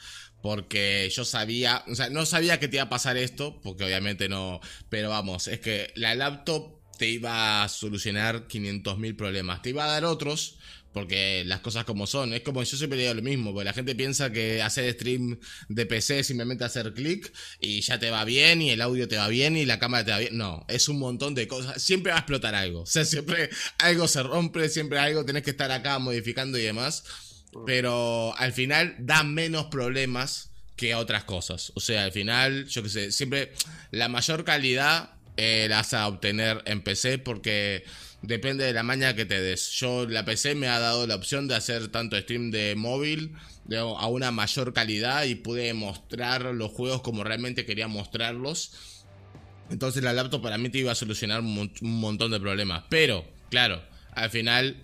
Porque 0.42 1.08
yo 1.14 1.24
sabía, 1.24 1.84
o 1.88 1.94
sea, 1.94 2.10
no 2.10 2.26
sabía 2.26 2.58
que 2.58 2.68
te 2.68 2.76
iba 2.76 2.84
a 2.84 2.88
pasar 2.88 3.16
esto, 3.16 3.60
porque 3.62 3.84
obviamente 3.84 4.28
no. 4.28 4.60
Pero 4.88 5.08
vamos, 5.10 5.48
es 5.48 5.60
que 5.60 5.92
la 5.94 6.14
laptop 6.14 6.82
te 6.98 7.08
iba 7.08 7.62
a 7.62 7.68
solucionar 7.68 8.48
500.000 8.48 9.16
problemas. 9.16 9.62
Te 9.62 9.70
iba 9.70 9.84
a 9.84 9.88
dar 9.88 10.04
otros, 10.04 10.58
porque 10.92 11.42
las 11.46 11.60
cosas 11.60 11.84
como 11.84 12.06
son. 12.06 12.32
Es 12.32 12.42
como 12.42 12.62
yo 12.62 12.76
siempre 12.76 12.98
digo 12.98 13.14
lo 13.14 13.22
mismo, 13.22 13.52
porque 13.52 13.64
la 13.64 13.72
gente 13.72 13.94
piensa 13.94 14.30
que 14.30 14.62
hacer 14.62 14.92
stream 14.94 15.38
de 15.68 15.86
PC 15.86 16.22
simplemente 16.24 16.64
hacer 16.64 16.92
clic 16.94 17.32
y 17.60 17.80
ya 17.80 17.98
te 17.98 18.10
va 18.10 18.24
bien 18.24 18.62
y 18.62 18.70
el 18.70 18.80
audio 18.80 19.08
te 19.08 19.16
va 19.16 19.28
bien 19.28 19.56
y 19.56 19.64
la 19.64 19.78
cámara 19.78 20.04
te 20.04 20.10
va 20.12 20.18
bien. 20.18 20.36
No, 20.36 20.64
es 20.68 20.88
un 20.88 20.98
montón 20.98 21.34
de 21.34 21.48
cosas. 21.48 21.80
Siempre 21.82 22.12
va 22.12 22.18
a 22.18 22.20
explotar 22.20 22.54
algo. 22.54 22.82
O 22.82 22.86
sea, 22.86 23.04
siempre 23.04 23.50
algo 23.78 24.06
se 24.08 24.22
rompe, 24.22 24.68
siempre 24.68 24.98
algo 24.98 25.24
tenés 25.24 25.42
que 25.42 25.50
estar 25.50 25.70
acá 25.72 25.98
modificando 25.98 26.58
y 26.58 26.62
demás. 26.62 27.04
Pero 27.66 28.34
al 28.38 28.52
final 28.52 28.94
da 28.98 29.22
menos 29.24 29.66
problemas 29.66 30.50
que 30.76 30.94
otras 30.94 31.24
cosas. 31.24 31.72
O 31.74 31.80
sea, 31.80 32.04
al 32.04 32.12
final, 32.12 32.66
yo 32.66 32.82
qué 32.82 32.88
sé, 32.88 33.12
siempre 33.12 33.52
la 33.90 34.08
mayor 34.08 34.44
calidad 34.44 35.10
eh, 35.36 35.66
la 35.68 35.76
vas 35.76 35.94
a 35.94 36.08
obtener 36.08 36.62
en 36.66 36.82
PC 36.82 37.18
porque 37.18 37.84
depende 38.22 38.64
de 38.64 38.72
la 38.72 38.82
maña 38.82 39.14
que 39.14 39.24
te 39.26 39.40
des. 39.40 39.70
Yo, 39.72 40.06
la 40.08 40.24
PC 40.24 40.54
me 40.54 40.68
ha 40.68 40.78
dado 40.78 41.06
la 41.06 41.14
opción 41.14 41.46
de 41.48 41.54
hacer 41.54 41.88
tanto 41.88 42.18
stream 42.18 42.50
de 42.50 42.74
móvil 42.74 43.32
de- 43.64 43.78
a 43.78 44.06
una 44.06 44.30
mayor 44.30 44.72
calidad 44.72 45.24
y 45.24 45.34
pude 45.34 45.72
mostrar 45.74 46.42
los 46.54 46.70
juegos 46.72 47.02
como 47.02 47.22
realmente 47.22 47.64
quería 47.66 47.86
mostrarlos. 47.88 48.72
Entonces 49.70 50.02
la 50.02 50.12
laptop 50.12 50.42
para 50.42 50.58
mí 50.58 50.68
te 50.68 50.78
iba 50.78 50.92
a 50.92 50.96
solucionar 50.96 51.40
un, 51.40 51.54
mon- 51.54 51.72
un 51.80 52.00
montón 52.00 52.30
de 52.30 52.40
problemas. 52.40 52.84
Pero, 52.88 53.24
claro, 53.50 53.82
al 54.12 54.30
final 54.30 54.76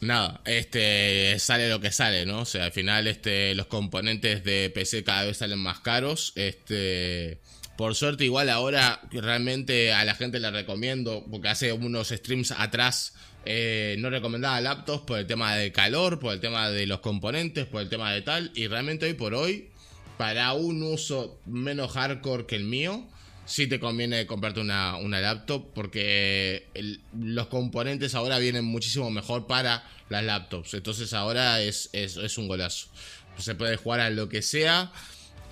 nada, 0.00 0.40
este 0.44 1.38
sale 1.38 1.68
lo 1.68 1.80
que 1.80 1.92
sale, 1.92 2.26
¿no? 2.26 2.40
O 2.40 2.44
sea, 2.44 2.64
al 2.64 2.72
final 2.72 3.06
este 3.06 3.54
los 3.54 3.66
componentes 3.66 4.44
de 4.44 4.70
PC 4.70 5.04
cada 5.04 5.24
vez 5.24 5.38
salen 5.38 5.58
más 5.58 5.80
caros, 5.80 6.32
este 6.36 7.40
por 7.76 7.94
suerte 7.94 8.24
igual 8.24 8.50
ahora 8.50 9.00
realmente 9.10 9.92
a 9.92 10.04
la 10.04 10.14
gente 10.14 10.38
le 10.38 10.50
recomiendo 10.50 11.24
porque 11.30 11.48
hace 11.48 11.72
unos 11.72 12.08
streams 12.08 12.50
atrás 12.52 13.14
eh, 13.46 13.96
no 13.98 14.10
recomendaba 14.10 14.60
laptops 14.60 15.04
por 15.06 15.18
el 15.18 15.26
tema 15.26 15.56
de 15.56 15.72
calor, 15.72 16.18
por 16.18 16.34
el 16.34 16.40
tema 16.40 16.70
de 16.70 16.86
los 16.86 17.00
componentes, 17.00 17.66
por 17.66 17.80
el 17.80 17.88
tema 17.88 18.12
de 18.12 18.20
tal 18.20 18.52
y 18.54 18.66
realmente 18.66 19.06
hoy 19.06 19.14
por 19.14 19.34
hoy 19.34 19.70
para 20.18 20.52
un 20.52 20.82
uso 20.82 21.40
menos 21.46 21.92
hardcore 21.92 22.44
que 22.44 22.56
el 22.56 22.64
mío 22.64 23.08
sí 23.50 23.66
te 23.66 23.80
conviene 23.80 24.26
comprarte 24.26 24.60
una, 24.60 24.96
una 24.96 25.20
laptop 25.20 25.74
porque 25.74 26.68
los 27.18 27.48
componentes 27.48 28.14
ahora 28.14 28.38
vienen 28.38 28.64
muchísimo 28.64 29.10
mejor 29.10 29.48
para 29.48 29.84
las 30.08 30.22
laptops. 30.22 30.74
Entonces 30.74 31.12
ahora 31.12 31.60
es, 31.60 31.90
es, 31.92 32.38
un 32.38 32.46
golazo. 32.46 32.88
Se 33.38 33.56
puede 33.56 33.76
jugar 33.76 34.00
a 34.00 34.10
lo 34.10 34.28
que 34.28 34.40
sea 34.40 34.92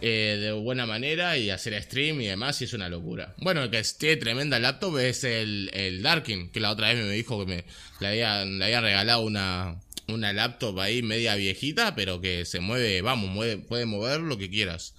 eh, 0.00 0.38
de 0.40 0.52
buena 0.52 0.86
manera 0.86 1.36
y 1.38 1.50
hacer 1.50 1.80
stream 1.82 2.20
y 2.20 2.26
demás 2.26 2.60
y 2.60 2.66
es 2.66 2.72
una 2.72 2.88
locura. 2.88 3.34
Bueno, 3.38 3.64
el 3.64 3.70
que 3.70 3.82
tiene 3.98 4.16
tremenda 4.16 4.60
laptop 4.60 4.98
es 4.98 5.24
el, 5.24 5.68
el 5.74 6.00
Darkin, 6.00 6.50
que 6.50 6.60
la 6.60 6.70
otra 6.70 6.88
vez 6.88 7.04
me 7.04 7.12
dijo 7.12 7.44
que 7.44 7.50
me 7.50 7.64
le 7.98 8.06
habían, 8.06 8.60
le 8.60 8.80
regalado 8.80 9.22
una, 9.22 9.80
una 10.06 10.32
laptop 10.32 10.78
ahí 10.78 11.02
media 11.02 11.34
viejita, 11.34 11.96
pero 11.96 12.20
que 12.20 12.44
se 12.44 12.60
mueve, 12.60 13.02
vamos, 13.02 13.36
puede 13.66 13.86
mover 13.86 14.20
lo 14.20 14.38
que 14.38 14.48
quieras. 14.50 14.94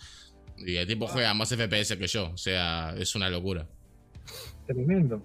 Y 0.65 0.75
el 0.77 0.87
tipo 0.87 1.07
juega 1.07 1.33
más 1.33 1.49
FPS 1.49 1.97
que 1.97 2.07
yo, 2.07 2.31
o 2.31 2.37
sea, 2.37 2.93
es 2.97 3.15
una 3.15 3.29
locura. 3.29 3.67
Tremendo. 4.67 5.21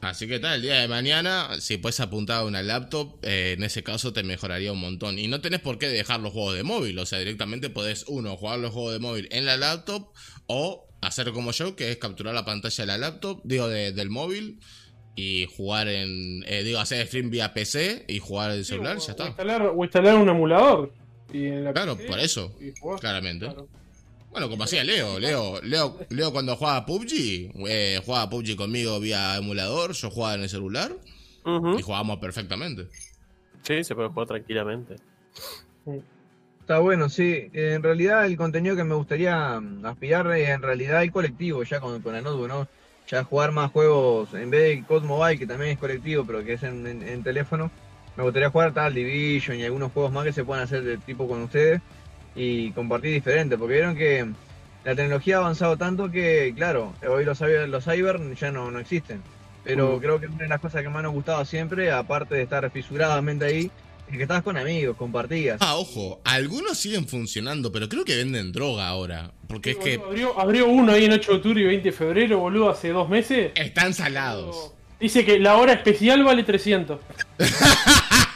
Así 0.00 0.28
que 0.28 0.38
tal, 0.38 0.56
el 0.56 0.62
día 0.62 0.74
de 0.80 0.86
mañana, 0.88 1.48
si 1.60 1.76
puedes 1.76 1.98
apuntar 1.98 2.38
a 2.40 2.44
una 2.44 2.62
laptop, 2.62 3.18
eh, 3.22 3.54
en 3.56 3.64
ese 3.64 3.82
caso 3.82 4.12
te 4.12 4.22
mejoraría 4.22 4.72
un 4.72 4.80
montón. 4.80 5.18
Y 5.18 5.26
no 5.26 5.40
tenés 5.40 5.60
por 5.60 5.78
qué 5.78 5.88
dejar 5.88 6.20
los 6.20 6.32
juegos 6.32 6.54
de 6.54 6.62
móvil, 6.62 6.96
o 7.00 7.06
sea, 7.06 7.18
directamente 7.18 7.68
podés, 7.68 8.04
uno, 8.06 8.36
jugar 8.36 8.60
los 8.60 8.72
juegos 8.72 8.92
de 8.92 9.00
móvil 9.00 9.28
en 9.32 9.44
la 9.44 9.56
laptop, 9.56 10.12
o 10.46 10.86
hacer 11.00 11.32
como 11.32 11.50
yo, 11.50 11.74
que 11.74 11.90
es 11.90 11.96
capturar 11.98 12.32
la 12.34 12.44
pantalla 12.44 12.82
de 12.82 12.86
la 12.86 12.98
laptop, 12.98 13.40
digo, 13.44 13.68
de- 13.68 13.90
del 13.92 14.08
móvil, 14.08 14.60
y 15.16 15.46
jugar 15.56 15.88
en, 15.88 16.44
eh, 16.46 16.62
digo, 16.62 16.78
hacer 16.78 17.04
stream 17.08 17.30
vía 17.30 17.52
PC 17.52 18.04
y 18.06 18.20
jugar 18.20 18.52
el 18.52 18.64
celular, 18.64 19.00
Sí, 19.00 19.08
ya 19.08 19.12
O 19.12 19.16
está. 19.16 19.26
instalar, 19.28 19.62
o 19.74 19.82
instalar 19.84 20.14
un 20.14 20.28
emulador. 20.28 20.92
Y 21.32 21.46
en 21.46 21.64
la 21.64 21.72
Claro, 21.72 21.96
PC, 21.96 22.08
por 22.08 22.20
eso, 22.20 22.56
y 22.60 22.72
claramente. 23.00 23.46
claro. 23.46 23.68
Bueno, 24.38 24.50
como 24.52 24.62
hacía 24.62 24.84
Leo, 24.84 25.18
Leo, 25.18 25.60
Leo, 25.62 25.96
Leo 26.10 26.30
cuando 26.30 26.54
jugaba 26.54 26.86
PUBG, 26.86 27.50
eh, 27.66 28.00
jugaba 28.06 28.30
PUBG 28.30 28.54
conmigo 28.54 29.00
vía 29.00 29.36
emulador, 29.36 29.90
yo 29.94 30.10
jugaba 30.12 30.36
en 30.36 30.42
el 30.42 30.48
celular 30.48 30.92
y 31.76 31.82
jugábamos 31.82 32.18
perfectamente. 32.20 32.86
Sí, 33.64 33.82
se 33.82 33.96
puede 33.96 34.10
jugar 34.10 34.28
tranquilamente. 34.28 34.94
Está 36.60 36.78
bueno, 36.78 37.08
sí. 37.08 37.50
Eh, 37.52 37.72
En 37.74 37.82
realidad 37.82 38.26
el 38.26 38.36
contenido 38.36 38.76
que 38.76 38.84
me 38.84 38.94
gustaría 38.94 39.58
mm, 39.58 39.84
aspirar 39.84 40.30
es 40.36 40.50
en 40.50 40.62
realidad 40.62 41.02
el 41.02 41.10
colectivo, 41.10 41.64
ya 41.64 41.80
con, 41.80 42.00
con 42.00 42.12
la 42.12 42.20
notebook, 42.22 42.46
¿no? 42.46 42.68
Ya 43.08 43.24
jugar 43.24 43.50
más 43.50 43.72
juegos, 43.72 44.34
en 44.34 44.50
vez 44.50 44.76
de 44.78 44.84
COD 44.86 45.02
Mobile, 45.02 45.36
que 45.36 45.48
también 45.48 45.72
es 45.72 45.78
colectivo, 45.78 46.24
pero 46.24 46.44
que 46.44 46.52
es 46.52 46.62
en, 46.62 46.86
en- 46.86 47.02
en 47.02 47.24
teléfono, 47.24 47.72
me 48.16 48.22
gustaría 48.22 48.50
jugar 48.50 48.72
tal 48.72 48.94
Division 48.94 49.56
y 49.58 49.64
algunos 49.64 49.90
juegos 49.90 50.12
más 50.12 50.24
que 50.24 50.32
se 50.32 50.44
puedan 50.44 50.62
hacer 50.62 50.84
de 50.84 50.96
tipo 50.98 51.26
con 51.26 51.42
ustedes 51.42 51.80
y 52.38 52.70
compartir 52.72 53.12
diferente, 53.12 53.58
porque 53.58 53.74
vieron 53.74 53.96
que 53.96 54.26
la 54.84 54.94
tecnología 54.94 55.36
ha 55.36 55.40
avanzado 55.40 55.76
tanto 55.76 56.10
que, 56.10 56.52
claro, 56.56 56.94
hoy 57.06 57.24
los 57.24 57.36
cyber, 57.38 57.68
los 57.68 57.84
cyber 57.84 58.20
ya 58.36 58.50
no, 58.52 58.70
no 58.70 58.78
existen. 58.78 59.20
Pero 59.64 59.96
Mm. 59.96 60.00
creo 60.00 60.20
que 60.20 60.26
una 60.28 60.44
de 60.44 60.48
las 60.48 60.60
cosas 60.60 60.82
que 60.82 60.88
más 60.88 61.02
nos 61.02 61.12
gustaba 61.12 61.44
siempre, 61.44 61.90
aparte 61.90 62.36
de 62.36 62.42
estar 62.42 62.70
fisuradamente 62.70 63.44
ahí, 63.44 63.70
es 64.10 64.16
que 64.16 64.22
estabas 64.22 64.42
con 64.42 64.56
amigos, 64.56 64.96
compartías. 64.96 65.58
Ah, 65.60 65.76
ojo, 65.76 66.20
algunos 66.24 66.78
siguen 66.78 67.06
funcionando, 67.06 67.70
pero 67.70 67.88
creo 67.90 68.04
que 68.06 68.16
venden 68.16 68.52
droga 68.52 68.88
ahora. 68.88 69.32
Porque 69.48 69.72
es 69.72 69.76
que 69.76 70.00
abrió 70.38 70.66
uno 70.68 70.92
ahí 70.92 71.04
en 71.04 71.12
8 71.12 71.32
de 71.32 71.36
octubre 71.36 71.60
y 71.60 71.64
20 71.66 71.84
de 71.90 71.92
febrero, 71.92 72.38
boludo, 72.38 72.70
hace 72.70 72.88
dos 72.90 73.08
meses. 73.10 73.52
están 73.56 73.92
salados. 73.92 74.72
Dice 74.98 75.24
que 75.26 75.38
la 75.38 75.56
hora 75.56 75.74
especial 75.74 76.24
vale 76.24 76.42
300. 76.44 76.98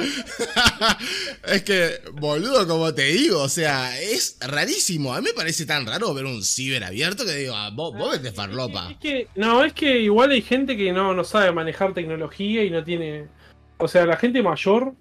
es 1.46 1.62
que, 1.62 2.00
boludo, 2.14 2.66
como 2.66 2.92
te 2.94 3.04
digo, 3.04 3.42
o 3.42 3.48
sea, 3.48 4.00
es 4.00 4.36
rarísimo. 4.40 5.14
A 5.14 5.20
mí 5.20 5.28
me 5.28 5.34
parece 5.34 5.66
tan 5.66 5.86
raro 5.86 6.12
ver 6.14 6.24
un 6.24 6.42
ciber 6.42 6.84
abierto 6.84 7.24
que 7.24 7.34
digo, 7.34 7.54
ah, 7.54 7.70
vos, 7.70 7.96
vos 7.96 8.12
vete 8.12 8.32
farlopa. 8.32 8.90
Es 8.90 8.98
que, 8.98 9.28
no, 9.36 9.64
es 9.64 9.72
que 9.72 10.00
igual 10.00 10.30
hay 10.30 10.42
gente 10.42 10.76
que 10.76 10.92
no, 10.92 11.14
no 11.14 11.24
sabe 11.24 11.52
manejar 11.52 11.94
tecnología 11.94 12.64
y 12.64 12.70
no 12.70 12.84
tiene. 12.84 13.28
O 13.78 13.88
sea, 13.88 14.06
la 14.06 14.16
gente 14.16 14.42
mayor. 14.42 14.94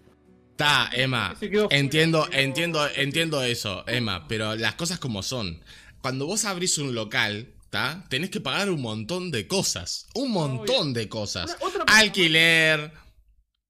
Está, 0.52 0.90
Emma. 0.94 1.36
Entiendo, 1.70 2.28
entiendo, 2.32 2.88
entiendo 2.96 3.42
eso, 3.44 3.84
Emma, 3.88 4.28
pero 4.28 4.56
las 4.56 4.76
cosas 4.76 5.00
como 5.00 5.24
son. 5.24 5.62
Cuando 6.02 6.26
vos 6.26 6.46
abrís 6.46 6.78
un 6.78 6.96
local, 6.96 7.48
¿está? 7.64 8.04
Tenés 8.10 8.30
que 8.30 8.42
pagar 8.42 8.70
un 8.70 8.82
montón 8.82 9.32
de 9.32 9.48
cosas. 9.48 10.08
Un 10.16 10.32
montón 10.32 10.94
de 10.94 11.08
cosas. 11.08 11.56
Alquiler. 11.88 12.92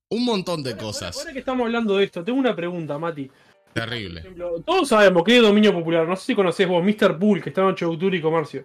Un 0.10 0.26
montón 0.26 0.63
de 0.63 0.72
ahora- 0.72 0.84
cosas. 0.84 1.15
Ahora, 1.15 1.17
ahora 1.19 1.34
que 1.34 1.39
estamos 1.39 1.65
hablando 1.65 1.98
de 1.98 2.04
esto, 2.06 2.24
tengo 2.24 2.39
una 2.39 2.56
pregunta, 2.56 2.98
Mati. 2.98 3.26
Por 3.28 3.84
Terrible. 3.84 4.19
ejemplo, 4.22 4.62
todos 4.65 4.89
sabemos 4.89 5.24
que 5.24 5.38
es 5.38 5.41
dominio 5.43 5.72
popular. 5.74 6.08
No 6.08 6.15
sé 6.15 6.26
si 6.26 6.36
conocés 6.36 6.67
vos, 6.67 6.84
Mr. 6.84 7.17
Pool, 7.19 7.41
que 7.41 7.50
está 7.50 7.62
en 7.62 7.67
8 7.67 7.86
de 7.88 7.93
octubre 7.93 8.17
y 8.17 8.22
comercio. 8.22 8.63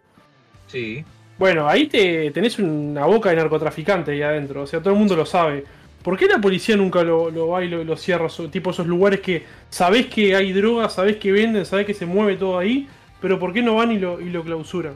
Sí. 0.67 1.05
Bueno, 1.39 1.69
ahí 1.69 1.87
te 1.89 2.31
tenés 2.31 2.59
una 2.59 3.05
boca 3.07 3.29
de 3.31 3.37
narcotraficante 3.37 4.13
ahí 4.13 4.23
adentro, 4.23 4.63
o 4.63 4.67
sea, 4.67 4.81
todo 4.81 4.95
el 4.95 4.99
mundo 4.99 5.15
lo 5.17 5.27
sabe. 5.27 5.65
¿Por 6.03 6.17
qué 6.17 6.27
la 6.27 6.39
policía 6.41 6.77
nunca 6.77 7.03
lo, 7.03 7.31
lo 7.31 7.49
va 7.49 7.65
y 7.65 7.69
lo, 7.69 7.83
lo 7.85 7.97
cierra? 7.97 8.29
Tipo 8.51 8.71
esos 8.71 8.87
lugares 8.87 9.21
que 9.21 9.45
sabés 9.69 10.07
que 10.07 10.35
hay 10.37 10.53
drogas, 10.53 10.95
sabés 10.95 11.17
que 11.17 11.33
venden, 11.33 11.67
sabés 11.67 11.87
que 11.87 11.95
se 11.95 12.07
mueve 12.07 12.37
todo 12.37 12.59
ahí, 12.59 12.89
pero 13.21 13.39
¿por 13.39 13.53
qué 13.53 13.63
no 13.63 13.75
van 13.77 13.93
y 13.93 13.99
lo, 13.99 14.21
y 14.21 14.31
lo 14.31 14.43
clausuran? 14.45 14.95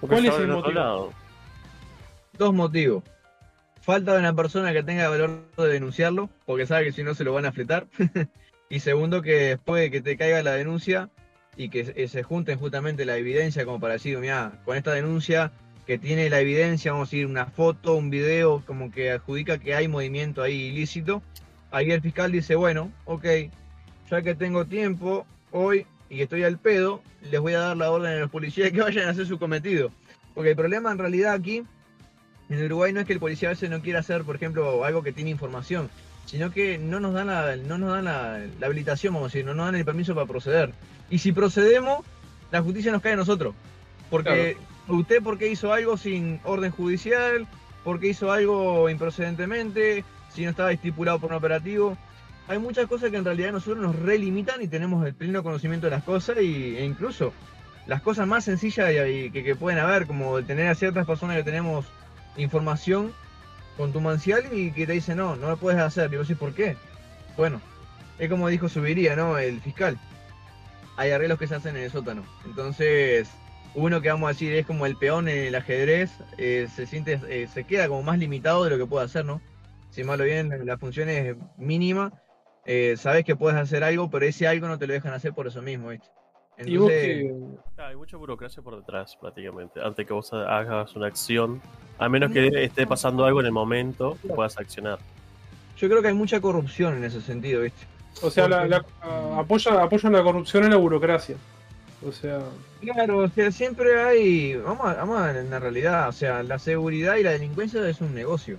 Porque 0.00 0.16
¿Cuál 0.16 0.26
es 0.26 0.34
el 0.38 0.48
motivo? 0.48 0.72
lado. 0.74 1.12
Dos 2.36 2.52
motivos. 2.54 3.02
Falta 3.86 4.14
de 4.14 4.18
una 4.18 4.34
persona 4.34 4.72
que 4.72 4.82
tenga 4.82 5.08
valor 5.08 5.44
de 5.56 5.68
denunciarlo, 5.68 6.28
porque 6.44 6.66
sabe 6.66 6.86
que 6.86 6.92
si 6.92 7.04
no 7.04 7.14
se 7.14 7.22
lo 7.22 7.32
van 7.32 7.46
a 7.46 7.52
fletar. 7.52 7.86
y 8.68 8.80
segundo, 8.80 9.22
que 9.22 9.34
después 9.50 9.80
de 9.80 9.90
que 9.92 10.00
te 10.00 10.16
caiga 10.16 10.42
la 10.42 10.54
denuncia 10.54 11.08
y 11.56 11.68
que 11.68 11.84
se- 11.84 12.08
se 12.08 12.22
junten 12.24 12.58
justamente 12.58 13.04
la 13.04 13.16
evidencia 13.16 13.64
como 13.64 13.78
para 13.78 13.92
decir, 13.94 14.18
mira, 14.18 14.60
con 14.64 14.76
esta 14.76 14.92
denuncia 14.92 15.52
que 15.86 15.98
tiene 15.98 16.28
la 16.28 16.40
evidencia, 16.40 16.90
vamos 16.90 17.08
a 17.08 17.10
decir, 17.12 17.26
una 17.26 17.46
foto, 17.46 17.94
un 17.94 18.10
video, 18.10 18.60
como 18.66 18.90
que 18.90 19.12
adjudica 19.12 19.58
que 19.58 19.76
hay 19.76 19.86
movimiento 19.86 20.42
ahí 20.42 20.64
ilícito. 20.64 21.22
Ahí 21.70 21.92
el 21.92 22.00
fiscal 22.00 22.32
dice, 22.32 22.56
bueno, 22.56 22.90
ok, 23.04 23.24
ya 24.10 24.20
que 24.20 24.34
tengo 24.34 24.64
tiempo 24.64 25.24
hoy 25.52 25.86
y 26.10 26.22
estoy 26.22 26.42
al 26.42 26.58
pedo, 26.58 27.02
les 27.30 27.40
voy 27.40 27.52
a 27.52 27.60
dar 27.60 27.76
la 27.76 27.92
orden 27.92 28.14
a 28.14 28.18
los 28.18 28.30
policías 28.30 28.72
que 28.72 28.80
vayan 28.80 29.06
a 29.06 29.10
hacer 29.12 29.26
su 29.26 29.38
cometido. 29.38 29.92
Porque 30.34 30.50
el 30.50 30.56
problema 30.56 30.90
en 30.90 30.98
realidad 30.98 31.34
aquí 31.34 31.62
en 32.48 32.64
Uruguay 32.64 32.92
no 32.92 33.00
es 33.00 33.06
que 33.06 33.12
el 33.12 33.20
policía 33.20 33.48
a 33.48 33.52
veces 33.52 33.70
no 33.70 33.80
quiera 33.82 34.00
hacer, 34.00 34.22
por 34.24 34.36
ejemplo, 34.36 34.84
algo 34.84 35.02
que 35.02 35.12
tiene 35.12 35.30
información, 35.30 35.90
sino 36.26 36.50
que 36.50 36.78
no 36.78 37.00
nos 37.00 37.14
dan 37.14 37.26
la, 37.28 37.56
no 37.56 37.78
nos 37.78 37.92
dan 37.92 38.04
la, 38.04 38.40
la 38.60 38.66
habilitación, 38.66 39.14
vamos 39.14 39.26
a 39.26 39.32
decir, 39.32 39.44
no 39.44 39.54
nos 39.54 39.66
dan 39.66 39.74
el 39.76 39.84
permiso 39.84 40.14
para 40.14 40.26
proceder. 40.26 40.72
Y 41.10 41.18
si 41.18 41.32
procedemos, 41.32 42.04
la 42.50 42.62
justicia 42.62 42.92
nos 42.92 43.02
cae 43.02 43.12
a 43.14 43.16
nosotros. 43.16 43.54
Porque 44.10 44.56
usted 44.88 45.22
por 45.22 45.38
qué 45.38 45.48
hizo 45.48 45.72
algo 45.72 45.96
sin 45.96 46.40
orden 46.44 46.70
judicial, 46.70 47.46
por 47.84 47.98
qué 48.00 48.08
hizo 48.08 48.30
algo 48.32 48.88
improcedentemente, 48.90 50.04
si 50.32 50.44
no 50.44 50.50
estaba 50.50 50.72
estipulado 50.72 51.18
por 51.18 51.30
un 51.30 51.36
operativo. 51.38 51.96
Hay 52.48 52.58
muchas 52.58 52.86
cosas 52.86 53.10
que 53.10 53.16
en 53.16 53.24
realidad 53.24 53.50
nosotros 53.52 53.78
nos 53.82 53.96
relimitan 53.96 54.62
y 54.62 54.68
tenemos 54.68 55.04
el 55.04 55.14
pleno 55.14 55.42
conocimiento 55.42 55.86
de 55.88 55.90
las 55.92 56.04
cosas 56.04 56.36
y, 56.40 56.76
e 56.76 56.84
incluso 56.84 57.32
las 57.88 58.02
cosas 58.02 58.26
más 58.28 58.44
sencillas 58.44 58.92
y- 58.92 59.24
y 59.26 59.30
que, 59.30 59.42
que 59.42 59.56
pueden 59.56 59.80
haber, 59.80 60.06
como 60.06 60.40
tener 60.42 60.68
a 60.68 60.74
ciertas 60.76 61.06
personas 61.06 61.36
que 61.36 61.42
tenemos 61.42 61.86
información 62.36 63.12
contumacial 63.76 64.44
y 64.52 64.72
que 64.72 64.86
te 64.86 64.92
dice 64.92 65.14
no, 65.14 65.36
no 65.36 65.48
lo 65.48 65.56
puedes 65.56 65.80
hacer. 65.80 66.12
Y 66.12 66.16
vos 66.16 66.28
decís, 66.28 66.40
¿por 66.40 66.54
qué? 66.54 66.76
Bueno, 67.36 67.60
es 68.18 68.30
como 68.30 68.48
dijo 68.48 68.68
Subiría, 68.68 69.16
¿no? 69.16 69.38
El 69.38 69.60
fiscal. 69.60 69.98
Hay 70.96 71.10
arreglos 71.10 71.38
que 71.38 71.46
se 71.46 71.54
hacen 71.54 71.76
en 71.76 71.84
el 71.84 71.90
sótano. 71.90 72.24
Entonces, 72.46 73.28
uno 73.74 74.00
que 74.00 74.08
vamos 74.08 74.26
a 74.26 74.32
decir 74.32 74.54
es 74.54 74.66
como 74.66 74.86
el 74.86 74.96
peón 74.96 75.28
en 75.28 75.38
el 75.48 75.54
ajedrez, 75.54 76.10
eh, 76.38 76.66
se 76.74 76.86
siente, 76.86 77.20
eh, 77.28 77.46
se 77.46 77.64
queda 77.64 77.88
como 77.88 78.02
más 78.02 78.18
limitado 78.18 78.64
de 78.64 78.70
lo 78.70 78.78
que 78.78 78.86
puede 78.86 79.04
hacer, 79.04 79.24
¿no? 79.24 79.42
Si 79.90 80.02
mal 80.02 80.20
o 80.20 80.24
bien 80.24 80.66
la 80.66 80.78
función 80.78 81.08
es 81.10 81.36
mínima, 81.58 82.12
eh, 82.64 82.94
sabes 82.96 83.24
que 83.24 83.36
puedes 83.36 83.58
hacer 83.58 83.84
algo, 83.84 84.10
pero 84.10 84.24
ese 84.24 84.48
algo 84.48 84.66
no 84.66 84.78
te 84.78 84.86
lo 84.86 84.94
dejan 84.94 85.12
hacer 85.12 85.34
por 85.34 85.46
eso 85.46 85.60
mismo, 85.60 85.88
¿viste? 85.88 86.08
Y 86.64 86.78
vos 86.78 86.90
Entonces, 86.90 87.58
que. 87.76 87.82
Hay 87.82 87.96
mucha 87.96 88.16
burocracia 88.16 88.62
por 88.62 88.76
detrás, 88.76 89.14
prácticamente. 89.20 89.80
Antes 89.82 90.06
que 90.06 90.12
vos 90.14 90.32
hagas 90.32 90.96
una 90.96 91.06
acción, 91.06 91.60
a 91.98 92.08
menos 92.08 92.30
que 92.32 92.64
esté 92.64 92.86
pasando 92.86 93.24
algo 93.24 93.40
en 93.40 93.46
el 93.46 93.52
momento, 93.52 94.16
puedas 94.34 94.58
accionar. 94.58 94.98
yo 95.78 95.88
creo 95.88 96.02
que 96.02 96.08
hay 96.08 96.14
mucha 96.14 96.40
corrupción 96.40 96.96
en 96.96 97.04
ese 97.04 97.20
sentido, 97.20 97.62
¿viste? 97.62 97.86
O 98.22 98.30
sea, 98.30 98.48
la, 98.48 98.66
la- 98.66 98.84
apoya- 99.36 99.82
apoyan 99.82 100.12
la 100.12 100.22
corrupción 100.22 100.64
en 100.64 100.70
la 100.70 100.76
burocracia. 100.76 101.36
O 102.06 102.12
sea, 102.12 102.40
Claro, 102.80 103.18
o 103.18 103.28
sea, 103.28 103.50
siempre 103.50 104.00
hay, 104.02 104.54
vamos 104.56 104.86
a, 104.86 104.94
vamos 104.94 105.20
a 105.20 105.38
en 105.38 105.50
la 105.50 105.58
realidad, 105.58 106.08
o 106.08 106.12
sea, 106.12 106.42
la 106.42 106.58
seguridad 106.58 107.16
y 107.16 107.22
la 107.22 107.30
delincuencia 107.32 107.86
es 107.88 108.00
un 108.00 108.14
negocio. 108.14 108.58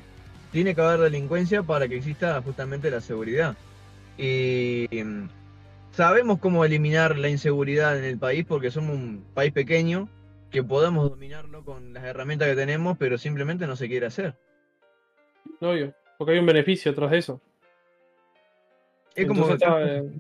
Tiene 0.52 0.73
que 0.76 0.82
haber 0.82 1.00
delincuencia 1.02 1.62
para 1.63 1.88
que 1.88 1.97
exista 1.97 2.41
justamente 2.41 2.89
la 2.89 3.02
seguridad. 3.02 3.56
Y 4.17 4.88
mm, 4.91 5.30
sabemos 5.91 6.39
cómo 6.39 6.65
eliminar 6.65 7.17
la 7.17 7.30
inseguridad 7.30 7.97
en 7.97 8.06
el 8.06 8.17
país 8.17 8.45
porque 8.47 8.71
somos 8.71 8.95
un 8.95 9.23
país 9.34 9.52
pequeño 9.54 10.08
que 10.51 10.63
podemos 10.63 11.10
dominarlo 11.10 11.63
con 11.63 11.93
las 11.93 12.03
herramientas 12.03 12.47
que 12.47 12.55
tenemos, 12.55 12.97
pero 12.97 13.17
simplemente 13.17 13.67
no 13.67 13.75
se 13.75 13.88
quiere 13.88 14.05
hacer. 14.05 14.36
obvio. 15.60 15.93
Porque 16.17 16.33
hay 16.33 16.39
un 16.39 16.45
beneficio 16.45 16.93
tras 16.95 17.12
de 17.12 17.17
eso. 17.19 17.41
Es 19.13 19.27
como 19.27 19.49
Entonces, 19.49 19.67
está, 19.67 19.97
eh, 19.97 20.12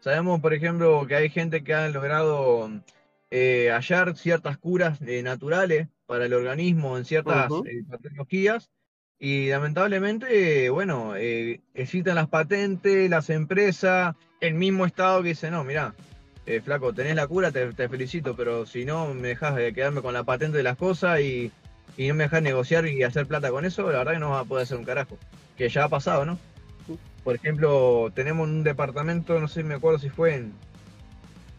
Sabemos, 0.00 0.40
por 0.40 0.54
ejemplo, 0.54 1.06
que 1.06 1.14
hay 1.14 1.28
gente 1.28 1.62
que 1.62 1.74
ha 1.74 1.88
logrado 1.88 2.70
eh, 3.30 3.70
hallar 3.70 4.16
ciertas 4.16 4.56
curas 4.56 4.98
eh, 5.02 5.22
naturales 5.22 5.88
para 6.06 6.24
el 6.24 6.32
organismo 6.32 6.96
en 6.96 7.04
ciertas 7.04 7.50
eh, 7.66 7.84
patologías 7.88 8.70
y 9.18 9.50
lamentablemente, 9.50 10.70
bueno, 10.70 11.14
eh, 11.14 11.60
existen 11.74 12.14
las 12.14 12.28
patentes, 12.28 13.10
las 13.10 13.28
empresas, 13.28 14.16
el 14.40 14.54
mismo 14.54 14.86
Estado 14.86 15.22
que 15.22 15.28
dice, 15.28 15.50
no, 15.50 15.62
mirá, 15.62 15.94
eh, 16.46 16.60
flaco, 16.60 16.92
tenés 16.92 17.14
la 17.14 17.26
cura, 17.26 17.52
te, 17.52 17.88
felicito, 17.88 18.34
pero 18.34 18.66
si 18.66 18.84
no 18.84 19.14
me 19.14 19.28
dejas 19.28 19.54
de 19.56 19.72
quedarme 19.72 20.02
con 20.02 20.14
la 20.14 20.24
patente 20.24 20.56
de 20.56 20.62
las 20.62 20.76
cosas 20.76 21.20
y, 21.20 21.52
y 21.96 22.08
no 22.08 22.14
me 22.14 22.24
dejas 22.24 22.42
negociar 22.42 22.86
y 22.86 23.02
hacer 23.02 23.26
plata 23.26 23.50
con 23.50 23.64
eso, 23.64 23.90
la 23.90 23.98
verdad 23.98 24.12
que 24.12 24.18
no 24.18 24.30
vas 24.30 24.42
a 24.42 24.48
poder 24.48 24.64
hacer 24.64 24.78
un 24.78 24.84
carajo. 24.84 25.18
Que 25.56 25.68
ya 25.68 25.84
ha 25.84 25.88
pasado, 25.88 26.24
¿no? 26.24 26.38
Por 27.24 27.34
ejemplo, 27.34 28.10
tenemos 28.14 28.48
un 28.48 28.64
departamento, 28.64 29.38
no 29.38 29.48
sé, 29.48 29.62
me 29.62 29.74
acuerdo 29.74 29.98
si 29.98 30.08
fue 30.08 30.34
en 30.34 30.54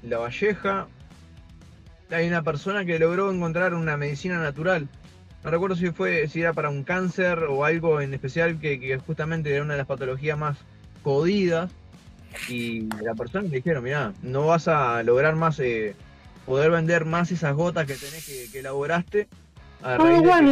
La 0.02 0.18
Valleja. 0.18 0.88
Hay 2.10 2.28
una 2.28 2.42
persona 2.42 2.84
que 2.84 3.00
logró 3.00 3.32
encontrar 3.32 3.74
una 3.74 3.96
medicina 3.96 4.40
natural. 4.40 4.90
No 5.44 5.52
recuerdo 5.52 5.76
si 5.76 5.92
fue, 5.92 6.28
si 6.28 6.42
era 6.42 6.54
para 6.54 6.70
un 6.70 6.84
cáncer 6.84 7.46
o 7.46 7.64
algo 7.64 8.02
en 8.02 8.14
especial 8.14 8.60
que, 8.60 8.80
que 8.80 8.98
justamente 8.98 9.54
era 9.54 9.64
una 9.64 9.74
de 9.74 9.80
las 9.80 9.88
patologías 9.88 10.38
más 10.38 10.58
jodidas. 11.04 11.72
Y 12.50 12.88
la 13.04 13.14
persona 13.16 13.44
le 13.48 13.58
dijeron, 13.58 13.84
mira, 13.84 14.14
no 14.22 14.48
vas 14.48 14.68
a 14.68 15.02
lograr 15.04 15.36
más, 15.36 15.60
eh, 15.60 15.96
poder 16.46 16.72
vender 16.72 17.06
más 17.06 17.32
esas 17.32 17.56
gotas 17.56 17.86
que 17.86 17.94
tenés 17.96 18.26
que, 18.26 18.52
que 18.52 18.60
elaboraste. 18.60 19.28
A 19.84 19.98
raíz 19.98 20.22
de 20.22 20.30
que- 20.40 20.46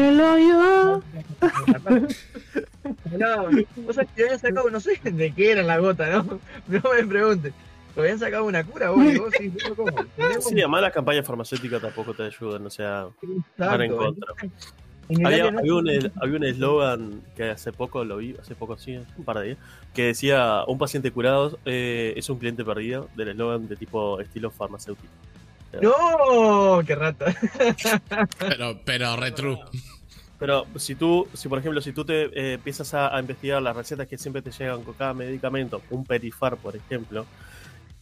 no, 3.17 3.43
o 3.87 3.93
sea, 3.93 4.05
que 4.05 4.23
habían 4.23 4.39
sacado, 4.39 4.69
no 4.69 4.79
sé 4.79 4.99
de 5.03 5.31
qué 5.33 5.51
era 5.51 5.63
la 5.63 5.77
gota, 5.77 6.09
¿no? 6.09 6.39
No 6.67 6.81
me 6.93 7.05
preguntes. 7.05 7.53
Pero 7.95 8.03
habían 8.03 8.19
sacado 8.19 8.45
una 8.45 8.63
cura, 8.63 8.91
vos, 8.91 9.03
y 9.03 9.17
vos 9.17 9.33
sí, 9.37 9.51
¿cómo? 9.75 9.91
Sí, 10.41 10.53
además 10.59 10.81
las 10.81 10.93
campañas 10.93 11.25
farmacéuticas 11.25 11.81
tampoco 11.81 12.13
te 12.13 12.23
ayudan, 12.23 12.65
o 12.65 12.69
sea, 12.69 13.07
van 13.57 13.81
en 13.81 13.95
contra. 13.95 14.27
Había, 15.25 15.45
que 15.45 15.51
no- 15.51 15.59
había 15.59 15.73
un 15.75 16.11
había 16.21 16.35
un 16.37 16.43
eslogan 16.43 17.21
que 17.35 17.49
hace 17.49 17.71
poco 17.71 18.03
lo 18.05 18.17
vi, 18.17 18.35
hace 18.39 18.53
poco 18.55 18.77
sí, 18.77 18.99
un 19.17 19.25
par 19.25 19.39
de 19.39 19.45
días, 19.47 19.57
que 19.93 20.03
decía 20.03 20.63
un 20.67 20.77
paciente 20.77 21.09
curado 21.11 21.57
eh, 21.65 22.13
es 22.15 22.29
un 22.29 22.37
cliente 22.37 22.63
perdido, 22.63 23.09
del 23.15 23.29
eslogan 23.29 23.67
de 23.67 23.75
tipo 23.75 24.19
estilo 24.19 24.51
farmacéutico. 24.51 25.07
¡No! 25.81 26.81
¡Qué 26.85 26.95
rata! 26.95 27.25
Pero, 28.39 28.79
pero 28.85 29.15
retro. 29.15 29.59
Pero 30.39 30.65
si 30.77 30.95
tú, 30.95 31.27
si 31.33 31.47
por 31.49 31.59
ejemplo, 31.59 31.81
si 31.81 31.91
tú 31.91 32.05
te 32.05 32.23
eh, 32.23 32.53
empiezas 32.53 32.93
a, 32.93 33.15
a 33.15 33.19
investigar 33.19 33.61
las 33.61 33.75
recetas 33.75 34.07
que 34.07 34.17
siempre 34.17 34.41
te 34.41 34.51
llegan 34.51 34.83
con 34.83 34.93
cada 34.93 35.13
medicamento, 35.13 35.81
un 35.89 36.05
perifar, 36.05 36.55
por 36.57 36.75
ejemplo, 36.75 37.25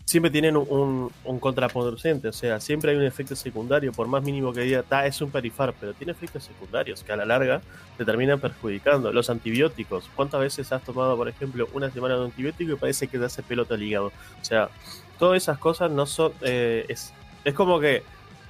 siempre 0.08 0.32
tienen 0.32 0.56
un, 0.56 1.12
contraproducente, 1.42 2.30
o 2.30 2.34
sea, 2.34 2.62
siempre 2.62 2.92
hay 2.92 2.98
un 2.98 3.04
efecto 3.04 3.36
secundario, 3.36 3.92
por 3.92 4.08
más 4.08 4.24
mínimo 4.24 4.54
que 4.54 4.62
diga, 4.62 4.82
ta, 4.82 5.06
es 5.06 5.22
un 5.22 5.30
perifar, 5.30 5.74
pero 5.78 5.94
tiene 5.94 6.14
efectos 6.14 6.46
secundarios 6.46 7.04
que 7.04 7.12
a 7.12 7.18
la 7.18 7.26
larga 7.26 7.62
te 7.98 8.06
terminan 8.06 8.40
perjudicando. 8.40 9.12
Los 9.12 9.30
antibióticos, 9.30 10.10
¿cuántas 10.16 10.40
veces 10.40 10.72
has 10.72 10.82
tomado, 10.82 11.18
por 11.18 11.28
ejemplo, 11.28 11.68
una 11.74 11.92
semana 11.92 12.16
de 12.16 12.24
antibiótico 12.24 12.72
y 12.72 12.76
parece 12.78 13.10
que 13.10 13.20
te 13.20 13.26
hace 13.26 13.44
pelota 13.44 13.74
al 13.74 13.84
hígado? 13.84 14.08
O 14.42 14.46
sea, 14.46 14.70
todas 15.20 15.44
esas 15.44 15.58
cosas 15.58 15.92
no 15.92 16.06
son, 16.06 16.32
eh, 16.40 16.86
es, 16.88 17.14
es 17.44 17.54
como 17.54 17.82
que 17.82 18.04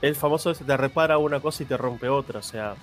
el 0.03 0.15
famoso 0.15 0.53
te 0.53 0.77
repara 0.77 1.17
una 1.17 1.39
cosa 1.39 1.63
y 1.63 1.65
te 1.65 1.75
rompe 1.75 2.07
otra, 2.07 2.37
o 2.39 2.43
sea, 2.43 2.75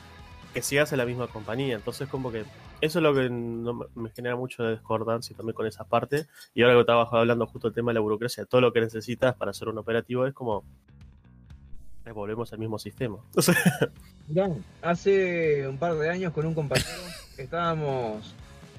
que 0.52 0.62
sigas 0.62 0.90
en 0.90 0.98
la 0.98 1.06
misma 1.06 1.28
compañía. 1.28 1.76
Entonces, 1.76 2.08
como 2.08 2.32
que 2.32 2.44
eso 2.84 2.98
es 2.98 3.02
lo 3.02 3.14
que 3.14 3.28
no 3.30 3.72
me- 3.94 4.10
genera 4.10 4.36
mucho 4.36 4.62
de 4.62 4.72
discordancia 4.72 5.36
también 5.36 5.54
con 5.54 5.66
esa 5.66 5.84
parte. 5.84 6.26
Y 6.54 6.62
ahora 6.62 6.74
que 6.74 6.80
estaba 6.80 7.08
hablando 7.20 7.46
justo 7.46 7.68
del 7.68 7.74
tema 7.74 7.90
de 7.90 7.94
la 7.94 8.00
burocracia, 8.00 8.44
todo 8.44 8.60
lo 8.60 8.72
que 8.72 8.80
necesitas 8.80 9.34
para 9.34 9.50
hacer 9.52 9.68
un 9.68 9.78
operativo 9.78 10.26
es 10.26 10.34
como. 10.34 10.64
volvemos 12.14 12.52
al 12.52 12.58
mismo 12.58 12.78
sistema. 12.78 13.16
Mirá, 14.28 14.48
hace 14.82 15.66
un 15.68 15.78
par 15.78 15.94
de 15.96 16.08
años 16.10 16.32
con 16.32 16.46
un 16.46 16.54
compañero 16.54 16.88
estábamos 17.36 18.34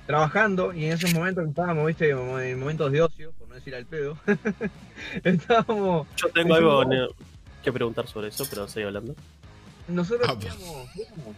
trabajando 0.07 0.73
y 0.73 0.85
en 0.85 0.93
esos 0.93 1.13
momentos 1.13 1.47
estábamos, 1.47 1.87
viste, 1.87 2.09
en 2.11 2.59
momentos 2.59 2.91
de 2.91 3.01
ocio, 3.01 3.31
por 3.33 3.47
no 3.49 3.55
decir 3.55 3.73
al 3.75 3.85
pedo, 3.85 4.17
estábamos, 5.23 6.07
yo 6.15 6.29
tengo 6.29 6.53
algo 6.55 6.83
que 7.63 7.71
preguntar 7.71 8.07
sobre 8.07 8.27
eso, 8.29 8.45
pero 8.49 8.67
seguí 8.67 8.85
hablando. 8.85 9.15
nosotros 9.87 10.27
Ah, 10.29 10.35
pues. 10.39 10.55
bueno, 10.59 11.35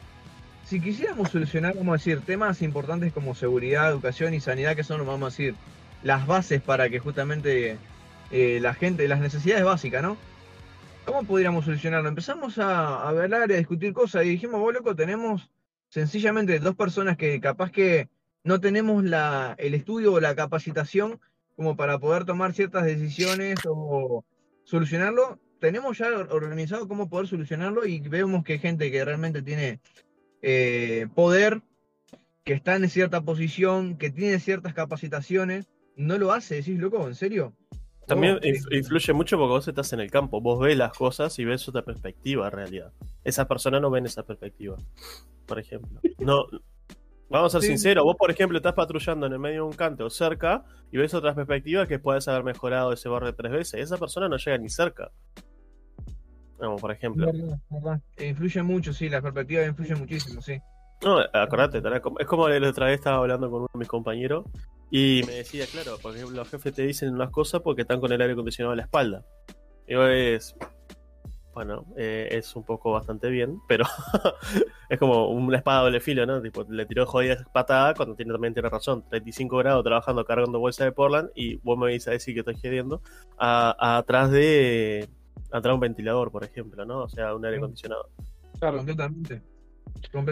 si 0.67 0.82
quisiéramos 0.82 1.30
solucionar, 1.30 1.75
vamos 1.75 1.93
a 1.93 1.97
decir, 1.97 2.19
temas 2.25 2.62
importantes 2.62 3.13
como 3.13 3.34
seguridad, 3.36 3.89
educación 3.89 4.34
y 4.34 4.41
sanidad, 4.41 4.75
que 4.75 4.84
son, 4.84 5.06
vamos 5.06 5.21
a 5.23 5.30
decir, 5.30 5.56
las 6.03 6.27
bases 6.27 6.62
para 6.62 6.89
que 6.89 6.99
justamente 6.99 7.77
eh, 8.32 8.60
la 8.62 8.73
gente, 8.73 9.08
las 9.08 9.21
necesidades 9.21 9.63
básicas, 9.63 10.03
¿no? 10.03 10.17
¿Cómo 11.06 11.23
podríamos 11.23 11.63
solucionarlo? 11.63 12.10
Empezamos 12.10 12.58
a, 12.58 13.08
hablar 13.08 13.49
y 13.49 13.53
a 13.53 13.58
discutir 13.58 13.93
cosas 13.93 14.25
y 14.25 14.30
dijimos, 14.30 14.60
vos 14.60 14.73
loco, 14.73 14.93
tenemos 14.93 15.49
sencillamente 15.88 16.60
dos 16.60 16.75
personas 16.75 17.15
que 17.15 17.39
capaz 17.39 17.71
que 17.71 18.10
no 18.43 18.60
tenemos 18.60 19.06
la, 19.06 19.56
el 19.58 19.73
estudio 19.73 20.12
o 20.12 20.19
la 20.19 20.36
capacitación 20.36 21.21
como 21.56 21.77
para 21.77 21.97
poder 21.97 22.25
tomar 22.25 22.51
ciertas 22.51 22.84
decisiones 22.84 23.56
o 23.65 24.25
solucionarlo. 24.65 25.39
Tenemos 25.62 25.97
ya 25.97 26.08
or- 26.08 26.27
organizado 26.32 26.89
cómo 26.89 27.08
poder 27.08 27.27
solucionarlo 27.27 27.86
y 27.86 28.01
vemos 28.01 28.43
que 28.43 28.53
hay 28.53 28.60
gente 28.60 28.91
que 28.91 29.06
realmente 29.06 29.41
tiene 29.41 29.80
eh, 30.41 31.08
poder, 31.15 31.62
que 32.43 32.54
está 32.54 32.76
en 32.76 32.89
cierta 32.89 33.21
posición, 33.21 33.97
que 33.97 34.10
tiene 34.10 34.39
ciertas 34.39 34.73
capacitaciones, 34.73 35.67
no 35.95 36.17
lo 36.17 36.32
hace. 36.32 36.56
Decís, 36.56 36.80
loco, 36.80 37.08
¿en 37.08 37.15
serio? 37.15 37.54
También 38.06 38.36
Oh, 38.36 38.39
inf- 38.39 38.73
influye 38.78 39.12
mucho 39.13 39.38
porque 39.38 39.50
vos 39.52 39.67
estás 39.67 39.91
en 39.91 40.00
el 40.00 40.10
campo, 40.10 40.39
vos 40.39 40.60
ves 40.60 40.78
las 40.78 40.93
cosas 40.93 41.38
y 41.39 41.45
ves 41.45 41.67
otra 41.67 41.82
perspectiva 41.84 42.45
en 42.47 42.54
realidad. 42.54 42.93
Esas 43.26 43.47
personas 43.47 43.82
no 43.82 43.89
ven 43.89 44.06
esa 44.06 44.23
perspectiva, 44.23 44.78
por 45.45 45.60
ejemplo. 45.60 46.00
No, 46.19 46.45
vamos 47.30 47.54
a 47.54 47.60
ser 47.60 47.63
Sí. 47.63 47.67
sinceros, 47.73 48.06
vos 48.06 48.15
por 48.17 48.32
ejemplo 48.32 48.58
estás 48.60 48.76
patrullando 48.76 49.26
en 49.26 49.34
el 49.34 49.39
medio 49.39 49.56
de 49.63 49.67
un 49.69 49.73
canto 49.73 50.06
o 50.06 50.10
cerca 50.10 50.63
y 50.89 50.97
ves 50.97 51.13
otras 51.13 51.36
perspectivas 51.36 51.89
que 51.89 52.00
puedes 52.00 52.26
haber 52.30 52.45
mejorado 52.45 52.93
ese 52.93 53.10
barrio 53.10 53.36
tres 53.36 53.52
veces. 53.52 53.82
Esa 53.82 53.97
persona 53.97 54.30
no 54.30 54.38
llega 54.38 54.58
ni 54.58 54.69
cerca. 54.69 55.12
Vamos, 56.60 56.82
por 56.82 56.91
ejemplo. 56.91 57.28
Verdad, 57.28 57.60
verdad. 57.70 58.02
Influye 58.20 58.63
mucho, 58.63 58.93
sí, 58.93 59.10
la 59.10 59.22
perspectiva 59.22 59.65
influye 59.65 59.96
muchísimo, 59.96 60.41
sí. 60.41 60.60
No, 61.04 61.20
acordate, 61.32 61.82
como- 62.02 62.20
es 62.20 62.26
como 62.26 62.50
la 62.50 62.70
otra 62.70 62.88
vez 62.88 62.96
estaba 62.96 63.17
hablando 63.17 63.50
con 63.52 63.60
uno 63.62 63.70
de 63.74 63.80
mis 63.80 63.88
compañeros 63.88 64.46
y 64.89 65.22
me 65.28 65.34
decía, 65.36 65.65
claro, 65.72 65.98
por 66.02 66.15
ejemplo, 66.15 66.38
los 66.38 66.50
jefes 66.50 66.74
te 66.74 66.82
dicen 66.84 67.13
unas 67.13 67.30
cosas 67.30 67.62
porque 67.62 67.84
están 67.84 68.00
con 68.00 68.12
el 68.12 68.20
aire 68.22 68.34
acondicionado 68.34 68.74
a 68.74 68.76
la 68.78 68.84
espalda. 68.84 69.24
Digo, 69.88 70.04
es. 70.06 70.56
Bueno, 71.54 71.86
eh, 71.98 72.28
es 72.32 72.56
un 72.56 72.63
poco 72.63 72.91
bastante 72.91 73.30
bien, 73.30 73.60
pero 73.67 73.84
es 74.89 75.00
como 75.00 75.30
una 75.30 75.58
espada 75.58 75.82
doble 75.82 76.00
filo, 76.00 76.24
¿no? 76.26 76.39
Tipo, 76.39 76.63
le 76.70 76.86
tiró 76.86 77.06
jodida 77.08 77.43
patada 77.52 77.96
cuando 77.96 78.15
tiene, 78.15 78.32
también 78.32 78.54
tiene 78.54 78.70
razón. 78.70 79.04
35 79.10 79.58
grados 79.58 79.84
trabajando 79.84 80.24
cargando 80.24 80.60
bolsa 80.60 80.84
de 80.84 80.91
Portland 80.91 81.30
y 81.34 81.56
vos 81.58 81.76
me 81.78 81.86
vais 81.86 82.08
a 82.08 82.12
decir 82.12 82.34
que 82.36 82.39
estoy 82.41 82.80
a 83.39 83.98
atrás 83.98 84.30
de. 84.32 85.10
Atrás 85.51 85.73
un 85.73 85.79
ventilador, 85.79 86.31
por 86.31 86.43
ejemplo, 86.43 86.86
¿no? 86.86 87.03
O 87.03 87.10
sea, 87.10 87.36
un 87.36 87.45
aire 87.45 87.57
acondicionado. 87.57 88.10
Claro. 88.60 88.77
Completamente. 88.77 89.41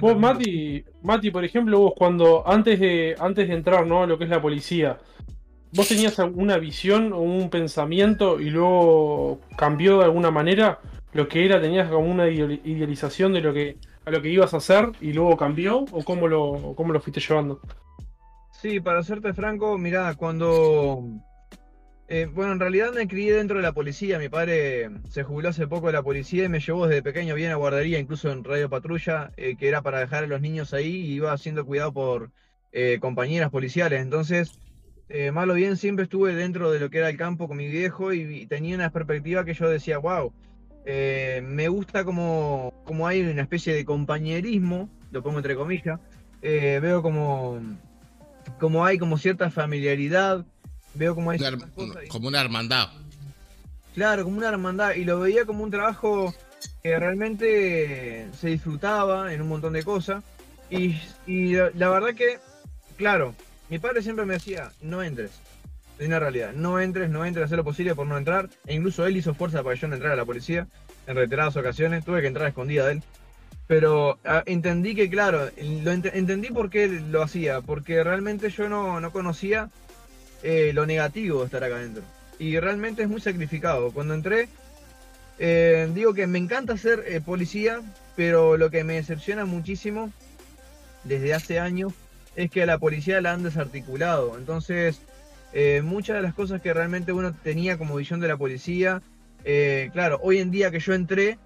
Vos. 0.01 0.17
Mati, 0.17 0.83
Mati, 1.01 1.31
por 1.31 1.43
ejemplo, 1.43 1.79
vos 1.79 1.93
cuando 1.95 2.47
antes 2.47 2.79
de 2.79 3.15
antes 3.19 3.47
de 3.47 3.53
entrar, 3.53 3.87
¿no? 3.87 4.03
a 4.03 4.07
Lo 4.07 4.17
que 4.17 4.25
es 4.25 4.29
la 4.29 4.41
policía, 4.41 4.99
¿vos 5.71 5.87
tenías 5.87 6.19
alguna 6.19 6.57
visión 6.57 7.13
o 7.13 7.19
un 7.19 7.49
pensamiento 7.49 8.39
y 8.39 8.49
luego 8.49 9.39
cambió 9.57 9.99
de 9.99 10.05
alguna 10.05 10.29
manera 10.29 10.79
lo 11.13 11.27
que 11.27 11.45
era? 11.45 11.59
¿Tenías 11.59 11.89
como 11.89 12.11
una 12.11 12.27
ideali- 12.27 12.61
idealización 12.63 13.33
de 13.33 13.41
lo 13.41 13.53
que 13.53 13.77
a 14.05 14.11
lo 14.11 14.21
que 14.21 14.29
ibas 14.29 14.53
a 14.53 14.57
hacer 14.57 14.91
y 15.01 15.13
luego 15.13 15.35
cambió? 15.35 15.85
¿O 15.91 16.03
cómo 16.03 16.27
lo, 16.27 16.73
cómo 16.75 16.93
lo 16.93 16.99
fuiste 16.99 17.21
llevando? 17.21 17.59
Sí, 18.51 18.79
para 18.79 19.03
serte 19.03 19.33
franco, 19.33 19.77
mirá, 19.77 20.13
cuando... 20.15 21.03
eh, 22.07 22.27
bueno, 22.31 22.53
en 22.53 22.59
realidad 22.59 22.93
me 22.93 23.07
crié 23.07 23.33
dentro 23.33 23.57
de 23.57 23.63
la 23.63 23.73
policía. 23.73 24.19
Mi 24.19 24.29
padre 24.29 24.89
se 25.09 25.23
jubiló 25.23 25.49
hace 25.49 25.67
poco 25.67 25.87
de 25.87 25.93
la 25.93 26.03
policía 26.03 26.45
y 26.45 26.49
me 26.49 26.59
llevó 26.59 26.87
desde 26.87 27.01
pequeño 27.01 27.35
bien 27.35 27.51
a 27.51 27.55
guardería, 27.55 27.99
incluso 27.99 28.31
en 28.31 28.43
Radio 28.43 28.69
Patrulla, 28.69 29.31
eh, 29.37 29.55
que 29.57 29.67
era 29.67 29.81
para 29.81 29.99
dejar 29.99 30.23
a 30.23 30.27
los 30.27 30.41
niños 30.41 30.73
ahí 30.73 30.95
y 30.95 31.13
iba 31.13 31.37
siendo 31.37 31.65
cuidado 31.65 31.93
por 31.93 32.31
eh, 32.71 32.99
compañeras 33.01 33.49
policiales. 33.49 34.01
Entonces, 34.01 34.59
eh, 35.09 35.31
mal 35.31 35.49
o 35.49 35.53
bien, 35.53 35.77
siempre 35.77 36.03
estuve 36.03 36.35
dentro 36.35 36.71
de 36.71 36.79
lo 36.79 36.89
que 36.89 36.99
era 36.99 37.09
el 37.09 37.17
campo 37.17 37.47
con 37.47 37.57
mi 37.57 37.67
viejo 37.67 38.13
y, 38.13 38.45
tenía 38.47 38.75
una 38.75 38.91
perspectiva 38.91 39.45
que 39.45 39.53
yo 39.53 39.69
decía, 39.69 39.97
wow, 39.97 40.33
me 40.85 41.67
gusta 41.67 42.03
como, 42.05 42.71
como 42.85 43.07
hay 43.07 43.21
una 43.21 43.41
especie 43.41 43.73
de 43.73 43.85
compañerismo, 43.85 44.89
lo 45.11 45.23
pongo 45.23 45.37
entre 45.37 45.55
comillas, 45.55 45.99
eh, 46.47 46.79
veo 46.79 47.01
como, 47.01 47.59
como 48.59 48.85
hay 48.85 48.99
como 48.99 49.17
cierta 49.17 49.49
familiaridad, 49.49 50.45
veo 50.95 51.15
como 51.15 51.31
hay 51.31 51.39
Una 51.39 52.03
y- 52.03 52.07
como 52.07 52.27
una 52.27 52.41
hermandad. 52.41 52.89
Claro, 53.93 54.23
como 54.23 54.37
una 54.37 54.49
hermandad. 54.49 54.95
Y 54.95 55.05
lo 55.05 55.19
veía 55.19 55.45
como 55.45 55.63
un 55.63 55.71
trabajo 55.71 56.33
que 56.83 56.97
realmente 56.99 58.27
se 58.39 58.49
disfrutaba 58.49 59.33
en 59.33 59.41
un 59.41 59.47
montón 59.47 59.73
de 59.73 59.83
cosas. 59.83 60.23
Y, 60.69 60.99
y 61.27 61.53
la, 61.55 61.71
la 61.75 61.89
verdad 61.89 62.13
que, 62.15 62.39
claro, 62.97 63.35
mi 63.69 63.79
padre 63.79 64.01
siempre 64.01 64.25
me 64.25 64.33
decía, 64.35 64.71
no 64.81 65.01
entres. 65.03 65.31
Es 65.97 66.07
una 66.07 66.19
realidad, 66.19 66.51
no 66.53 66.79
entres, 66.81 67.09
no 67.09 67.23
entres, 67.25 67.45
haz 67.45 67.51
lo 67.57 67.63
posible 67.63 67.95
por 67.95 68.05
no 68.05 68.17
entrar. 68.17 68.49
E 68.65 68.75
incluso 68.75 69.05
él 69.05 69.15
hizo 69.15 69.33
fuerza 69.33 69.63
para 69.63 69.75
que 69.75 69.81
yo 69.81 69.87
no 69.87 69.93
entrara 69.95 70.13
a 70.15 70.17
la 70.17 70.25
policía 70.25 70.67
en 71.07 71.15
reiteradas 71.15 71.55
ocasiones. 71.55 72.03
Tuve 72.03 72.21
que 72.21 72.27
entrar 72.27 72.47
a 72.47 72.49
escondida 72.49 72.85
de 72.87 72.93
él. 72.93 73.03
Pero 73.67 74.19
ah, 74.25 74.43
entendí 74.45 74.93
que, 74.93 75.09
claro, 75.09 75.45
lo 75.45 75.91
ent- 75.93 76.11
entendí 76.13 76.49
por 76.49 76.69
qué 76.69 76.87
lo 76.87 77.23
hacía. 77.23 77.61
Porque 77.61 78.03
realmente 78.03 78.49
yo 78.49 78.67
no, 78.67 78.99
no 78.99 79.11
conocía 79.11 79.69
eh, 80.43 80.71
lo 80.73 80.85
negativo 80.85 81.39
de 81.39 81.45
estar 81.45 81.63
acá 81.63 81.75
adentro 81.75 82.03
y 82.37 82.59
realmente 82.59 83.03
es 83.03 83.09
muy 83.09 83.21
sacrificado. 83.21 83.91
Cuando 83.91 84.13
entré, 84.13 84.49
eh, 85.39 85.89
digo 85.93 86.13
que 86.13 86.27
me 86.27 86.37
encanta 86.37 86.77
ser 86.77 87.03
eh, 87.07 87.21
policía, 87.21 87.81
pero 88.15 88.57
lo 88.57 88.69
que 88.69 88.83
me 88.83 88.95
decepciona 88.95 89.45
muchísimo 89.45 90.11
desde 91.03 91.33
hace 91.33 91.59
años 91.59 91.93
es 92.35 92.51
que 92.51 92.63
a 92.63 92.65
la 92.65 92.77
policía 92.77 93.21
la 93.21 93.31
han 93.31 93.43
desarticulado. 93.43 94.37
Entonces, 94.37 94.99
muchas 95.83 96.17
de 96.17 96.21
las 96.21 96.33
cosas 96.33 96.61
que 96.61 96.73
realmente 96.73 97.13
uno 97.13 97.33
tenía 97.33 97.77
como 97.77 97.95
visión 97.95 98.19
de 98.19 98.27
la 98.27 98.35
policía, 98.35 99.01
claro, 99.93 100.19
hoy 100.21 100.39
en 100.39 100.51
día 100.51 100.69
que 100.69 100.81
yo 100.81 100.93
entré, 100.93 101.37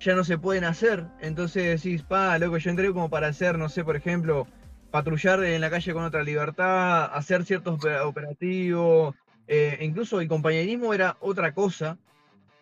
ya 0.00 0.14
no 0.14 0.24
se 0.24 0.38
pueden 0.38 0.64
hacer. 0.64 1.04
Entonces 1.20 1.82
decís, 1.82 2.02
pa, 2.02 2.38
loco, 2.38 2.58
yo 2.58 2.70
entré 2.70 2.92
como 2.92 3.08
para 3.08 3.28
hacer, 3.28 3.58
no 3.58 3.68
sé, 3.68 3.84
por 3.84 3.96
ejemplo, 3.96 4.46
patrullar 4.90 5.42
en 5.44 5.60
la 5.60 5.70
calle 5.70 5.92
con 5.92 6.04
otra 6.04 6.22
libertad, 6.22 7.04
hacer 7.14 7.44
ciertos 7.44 7.74
opera- 7.74 8.06
operativos, 8.06 9.14
eh, 9.48 9.78
incluso 9.80 10.20
el 10.20 10.28
compañerismo 10.28 10.94
era 10.94 11.16
otra 11.20 11.52
cosa. 11.52 11.98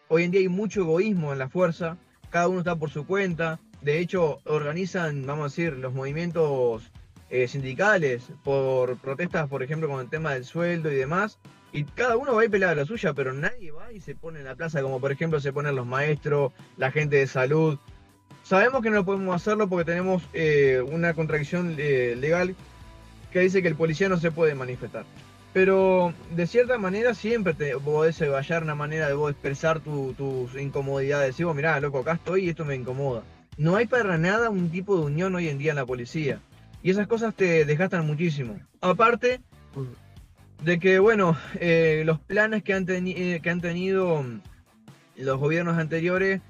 Hoy 0.08 0.24
en 0.24 0.30
día 0.30 0.40
hay 0.40 0.48
mucho 0.48 0.80
egoísmo 0.80 1.32
en 1.32 1.38
la 1.38 1.48
fuerza, 1.48 1.96
cada 2.30 2.48
uno 2.48 2.58
está 2.60 2.76
por 2.76 2.90
su 2.90 3.06
cuenta. 3.06 3.58
De 3.80 3.98
hecho, 3.98 4.38
organizan, 4.44 5.26
vamos 5.26 5.42
a 5.42 5.48
decir, 5.48 5.74
los 5.74 5.92
movimientos 5.92 6.90
eh, 7.30 7.48
sindicales 7.48 8.30
por 8.42 8.96
protestas, 8.98 9.48
por 9.48 9.62
ejemplo, 9.62 9.88
con 9.88 10.00
el 10.00 10.08
tema 10.08 10.32
del 10.34 10.44
sueldo 10.44 10.90
y 10.90 10.96
demás. 10.96 11.38
Y 11.72 11.84
cada 11.84 12.16
uno 12.16 12.34
va 12.34 12.42
a 12.42 12.44
ir 12.44 12.50
pelado 12.50 12.72
a 12.72 12.76
la 12.76 12.86
suya, 12.86 13.14
pero 13.14 13.32
nadie 13.32 13.72
va 13.72 13.92
y 13.92 14.00
se 14.00 14.14
pone 14.14 14.38
en 14.38 14.44
la 14.44 14.54
plaza, 14.54 14.80
como 14.80 15.00
por 15.00 15.10
ejemplo 15.10 15.40
se 15.40 15.52
ponen 15.52 15.74
los 15.74 15.86
maestros, 15.86 16.52
la 16.76 16.90
gente 16.92 17.16
de 17.16 17.26
salud. 17.26 17.78
Sabemos 18.44 18.82
que 18.82 18.90
no 18.90 19.04
podemos 19.04 19.34
hacerlo 19.34 19.68
porque 19.68 19.86
tenemos 19.90 20.22
eh, 20.32 20.80
una 20.86 21.14
contradicción 21.14 21.74
eh, 21.78 22.14
legal 22.16 22.54
que 23.32 23.40
dice 23.40 23.62
que 23.62 23.68
el 23.68 23.74
policía 23.74 24.08
no 24.08 24.18
se 24.18 24.30
puede 24.30 24.54
manifestar. 24.54 25.04
Pero 25.52 26.12
de 26.34 26.46
cierta 26.46 26.78
manera 26.78 27.14
siempre 27.14 27.54
te 27.54 27.76
podés 27.78 28.18
hallar 28.20 28.62
una 28.62 28.74
manera 28.74 29.08
de 29.08 29.14
vos 29.14 29.30
expresar 29.30 29.80
tu- 29.80 30.12
tus 30.14 30.54
incomodidades. 30.60 31.28
Decir, 31.28 31.46
vos, 31.46 31.56
mirá, 31.56 31.80
loco, 31.80 32.00
acá 32.00 32.12
estoy 32.12 32.44
y 32.44 32.48
esto 32.50 32.64
me 32.64 32.74
incomoda. 32.74 33.22
No 33.56 33.76
hay 33.76 33.86
para 33.86 34.18
nada 34.18 34.50
un 34.50 34.68
tipo 34.70 34.96
de 34.96 35.04
unión 35.06 35.34
hoy 35.34 35.48
en 35.48 35.58
día 35.58 35.70
en 35.70 35.76
la 35.76 35.86
policía. 35.86 36.40
Y 36.82 36.90
esas 36.90 37.06
cosas 37.06 37.34
te 37.34 37.64
desgastan 37.64 38.06
muchísimo. 38.06 38.58
Aparte 38.80 39.40
de 40.62 40.78
que, 40.78 40.98
bueno, 40.98 41.36
eh, 41.54 42.02
los 42.04 42.18
planes 42.20 42.62
que 42.62 42.74
han, 42.74 42.84
tenido 42.84 44.24
los 45.16 45.38
gobiernos 45.38 45.78
anteriores, 45.78 46.40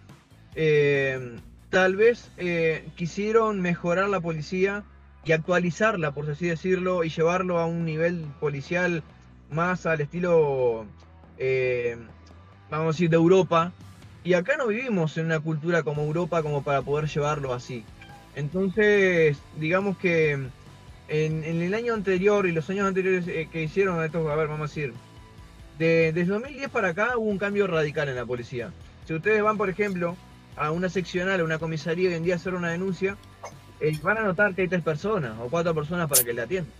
tal 1.74 1.96
vez 1.96 2.30
eh, 2.36 2.86
quisieron 2.94 3.60
mejorar 3.60 4.08
la 4.08 4.20
policía 4.20 4.84
y 5.24 5.32
actualizarla, 5.32 6.12
por 6.12 6.30
así 6.30 6.46
decirlo, 6.46 7.02
y 7.02 7.08
llevarlo 7.08 7.58
a 7.58 7.66
un 7.66 7.84
nivel 7.84 8.26
policial 8.38 9.02
más 9.50 9.84
al 9.84 10.00
estilo, 10.00 10.86
eh, 11.36 11.96
vamos 12.70 12.84
a 12.84 12.90
decir, 12.92 13.10
de 13.10 13.16
Europa. 13.16 13.72
Y 14.22 14.34
acá 14.34 14.56
no 14.56 14.68
vivimos 14.68 15.18
en 15.18 15.26
una 15.26 15.40
cultura 15.40 15.82
como 15.82 16.02
Europa 16.02 16.44
como 16.44 16.62
para 16.62 16.80
poder 16.82 17.08
llevarlo 17.08 17.52
así. 17.52 17.84
Entonces, 18.36 19.36
digamos 19.58 19.98
que 19.98 20.38
en, 21.08 21.44
el 21.44 21.74
año 21.74 21.92
anterior 21.92 22.46
y 22.46 22.52
los 22.52 22.70
años 22.70 22.86
anteriores 22.86 23.26
eh, 23.26 23.48
que 23.50 23.64
hicieron 23.64 24.02
estos, 24.04 24.30
a 24.30 24.36
ver, 24.36 24.46
vamos 24.46 24.70
a 24.70 24.72
decir, 24.72 24.94
de, 25.80 26.12
desde 26.12 26.34
2010 26.34 26.70
para 26.70 26.90
acá 26.90 27.18
hubo 27.18 27.28
un 27.28 27.38
cambio 27.38 27.66
radical 27.66 28.08
en 28.08 28.14
la 28.14 28.24
policía. 28.24 28.70
Si 29.08 29.12
ustedes 29.12 29.42
van, 29.42 29.58
por 29.58 29.68
ejemplo, 29.68 30.16
a 30.56 30.70
una 30.70 30.88
seccional, 30.88 31.40
a 31.40 31.44
una 31.44 31.58
comisaría 31.58 32.08
hoy 32.08 32.14
en 32.14 32.24
día 32.24 32.36
hacer 32.36 32.54
una 32.54 32.70
denuncia, 32.70 33.16
eh, 33.80 33.98
van 34.02 34.18
a 34.18 34.22
notar 34.22 34.54
que 34.54 34.62
hay 34.62 34.68
tres 34.68 34.82
personas 34.82 35.34
o 35.40 35.48
cuatro 35.48 35.74
personas 35.74 36.08
para 36.08 36.22
que 36.22 36.32
le 36.32 36.42
atiendan. 36.42 36.72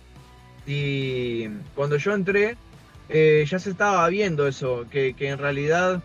Y 0.65 1.47
cuando 1.75 1.97
yo 1.97 2.13
entré, 2.13 2.57
eh, 3.09 3.45
ya 3.47 3.59
se 3.59 3.69
estaba 3.69 4.07
viendo 4.09 4.47
eso, 4.47 4.85
que, 4.89 5.13
que 5.13 5.29
en 5.29 5.37
realidad 5.37 6.01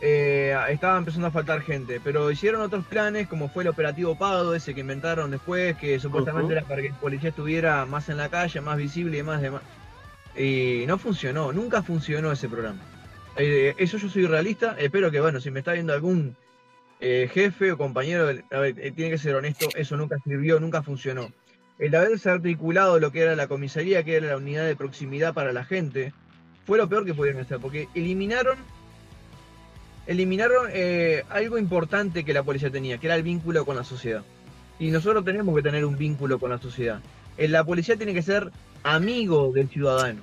eh, 0.00 0.56
estaba 0.70 0.98
empezando 0.98 1.28
a 1.28 1.30
faltar 1.30 1.62
gente. 1.62 2.00
Pero 2.02 2.30
hicieron 2.30 2.60
otros 2.60 2.84
planes, 2.86 3.28
como 3.28 3.48
fue 3.48 3.62
el 3.62 3.68
operativo 3.68 4.16
Pado, 4.16 4.54
ese 4.54 4.74
que 4.74 4.80
inventaron 4.80 5.30
después, 5.30 5.76
que 5.76 5.98
supuestamente 5.98 6.46
Ujú. 6.46 6.52
era 6.52 6.62
para 6.62 6.82
que 6.82 6.88
el 6.88 6.94
policía 6.94 7.30
estuviera 7.30 7.86
más 7.86 8.08
en 8.08 8.16
la 8.16 8.28
calle, 8.28 8.60
más 8.60 8.76
visible 8.76 9.18
y 9.18 9.22
más 9.22 9.40
demás. 9.40 9.62
Y 10.36 10.84
no 10.86 10.98
funcionó, 10.98 11.52
nunca 11.52 11.82
funcionó 11.82 12.32
ese 12.32 12.48
programa. 12.48 12.80
Eh, 13.36 13.74
eso 13.78 13.96
yo 13.96 14.08
soy 14.08 14.26
realista, 14.26 14.76
espero 14.78 15.10
que, 15.10 15.20
bueno, 15.20 15.40
si 15.40 15.50
me 15.50 15.60
está 15.60 15.72
viendo 15.72 15.92
algún 15.92 16.36
eh, 17.02 17.28
jefe 17.32 17.72
o 17.72 17.76
compañero, 17.76 18.28
a 18.50 18.58
ver, 18.60 18.76
eh, 18.78 18.92
tiene 18.92 19.10
que 19.10 19.18
ser 19.18 19.34
honesto, 19.34 19.68
eso 19.74 19.96
nunca 19.96 20.16
sirvió, 20.22 20.60
nunca 20.60 20.82
funcionó. 20.82 21.32
El 21.80 21.94
haberse 21.96 22.30
articulado 22.30 23.00
lo 23.00 23.10
que 23.10 23.22
era 23.22 23.34
la 23.34 23.48
comisaría, 23.48 24.04
que 24.04 24.14
era 24.16 24.28
la 24.28 24.36
unidad 24.36 24.64
de 24.64 24.76
proximidad 24.76 25.34
para 25.34 25.52
la 25.52 25.64
gente, 25.64 26.12
fue 26.64 26.78
lo 26.78 26.88
peor 26.88 27.04
que 27.04 27.12
pudieron 27.12 27.42
hacer, 27.42 27.58
porque 27.58 27.88
eliminaron 27.94 28.56
eliminaron 30.06 30.68
eh, 30.72 31.24
algo 31.28 31.58
importante 31.58 32.24
que 32.24 32.32
la 32.32 32.44
policía 32.44 32.70
tenía, 32.70 32.98
que 32.98 33.06
era 33.06 33.16
el 33.16 33.24
vínculo 33.24 33.64
con 33.64 33.76
la 33.76 33.84
sociedad. 33.84 34.22
Y 34.78 34.90
nosotros 34.90 35.24
tenemos 35.24 35.54
que 35.56 35.62
tener 35.62 35.84
un 35.84 35.96
vínculo 35.96 36.38
con 36.38 36.50
la 36.50 36.58
sociedad. 36.58 37.00
Eh, 37.36 37.48
La 37.48 37.64
policía 37.64 37.96
tiene 37.96 38.14
que 38.14 38.22
ser 38.22 38.50
amigo 38.84 39.52
del 39.52 39.68
ciudadano. 39.68 40.20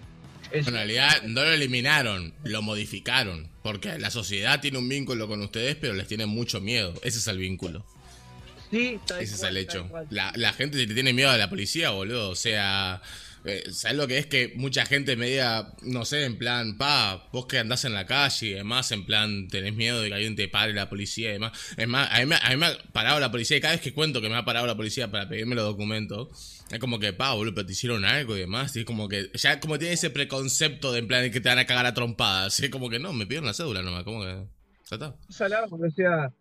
En 0.52 0.66
realidad 0.66 1.24
no 1.24 1.44
lo 1.44 1.52
eliminaron, 1.52 2.34
lo 2.44 2.62
modificaron. 2.62 3.50
Porque 3.64 3.98
la 4.00 4.10
sociedad 4.12 4.60
tiene 4.62 4.78
un 4.78 4.90
vínculo 4.90 5.28
con 5.28 5.42
ustedes, 5.42 5.76
pero 5.76 5.94
les 5.94 6.08
tiene 6.08 6.26
mucho 6.26 6.62
miedo. 6.62 6.94
Ese 7.04 7.20
es 7.20 7.28
el 7.28 7.38
vínculo. 7.38 7.86
Sí, 8.72 9.00
Ese 9.20 9.36
es 9.36 9.44
el 9.44 9.58
hecho. 9.58 9.90
La, 10.10 10.32
la 10.36 10.54
gente 10.54 10.78
le 10.78 10.94
tiene 10.94 11.14
miedo 11.14 11.30
a 11.30 11.38
la 11.38 11.50
policía, 11.50 11.90
boludo. 11.90 12.30
O 12.30 12.36
sea, 12.36 13.02
eh, 13.46 13.64
¿sabes 13.72 13.98
lo 13.98 14.08
que 14.08 14.18
es 14.18 14.26
que 14.26 14.54
mucha 14.56 14.86
gente 14.86 15.16
me 15.16 15.30
diga, 15.30 15.74
no 15.82 16.06
sé, 16.06 16.26
en 16.26 16.38
plan, 16.38 16.78
pa, 16.78 17.30
vos 17.32 17.46
que 17.46 17.60
andás 17.60 17.86
en 17.86 17.94
la 17.94 18.06
calle 18.06 18.48
y 18.48 18.54
demás, 18.54 18.92
en 18.92 19.06
plan, 19.06 19.48
tenés 19.48 19.76
miedo 19.76 20.02
de 20.02 20.10
que 20.10 20.16
alguien 20.16 20.36
te 20.36 20.48
pare 20.48 20.74
la 20.74 20.90
policía 20.90 21.30
y 21.30 21.34
demás? 21.34 21.52
Es 21.78 21.88
más, 21.88 22.10
a 22.12 22.26
mí, 22.26 22.34
a 22.42 22.50
mí 22.50 22.58
me 22.58 22.66
ha 22.68 22.78
parado 22.92 23.20
la 23.20 23.32
policía 23.32 23.58
y 23.58 23.62
cada 23.62 23.74
vez 23.74 23.82
que 23.82 23.94
cuento 23.94 24.22
que 24.22 24.30
me 24.30 24.36
ha 24.36 24.46
parado 24.46 24.68
la 24.68 24.76
policía 24.76 25.10
para 25.10 25.28
pedirme 25.28 25.56
los 25.56 25.66
documentos, 25.66 26.64
es 26.70 26.80
como 26.80 27.00
que, 27.00 27.14
pa, 27.14 27.34
boludo, 27.34 27.56
pero 27.56 27.66
te 27.66 27.74
hicieron 27.74 28.06
algo 28.06 28.36
y 28.38 28.42
demás. 28.42 28.76
Y 28.76 28.80
es 28.80 28.86
como 28.86 29.08
que, 29.08 29.32
ya 29.34 29.60
como 29.60 29.80
tiene 29.80 29.94
ese 29.94 30.10
preconcepto 30.10 30.92
de 30.92 31.00
en 31.00 31.08
plan 31.08 31.32
que 31.32 31.42
te 31.42 31.50
van 31.50 31.60
a 31.60 31.66
cagar 31.66 31.86
a 31.86 31.94
trompadas. 31.94 32.60
Es 32.60 32.70
como 32.70 32.90
que 32.90 33.00
no, 33.00 33.14
me 33.14 33.26
pidieron 33.26 33.48
la 33.48 33.54
cédula 33.54 33.82
nomás, 33.82 34.04
como 34.04 34.24
que. 34.24 34.46
Ya 34.90 34.96
está. 34.96 35.16
sea, 35.30 36.32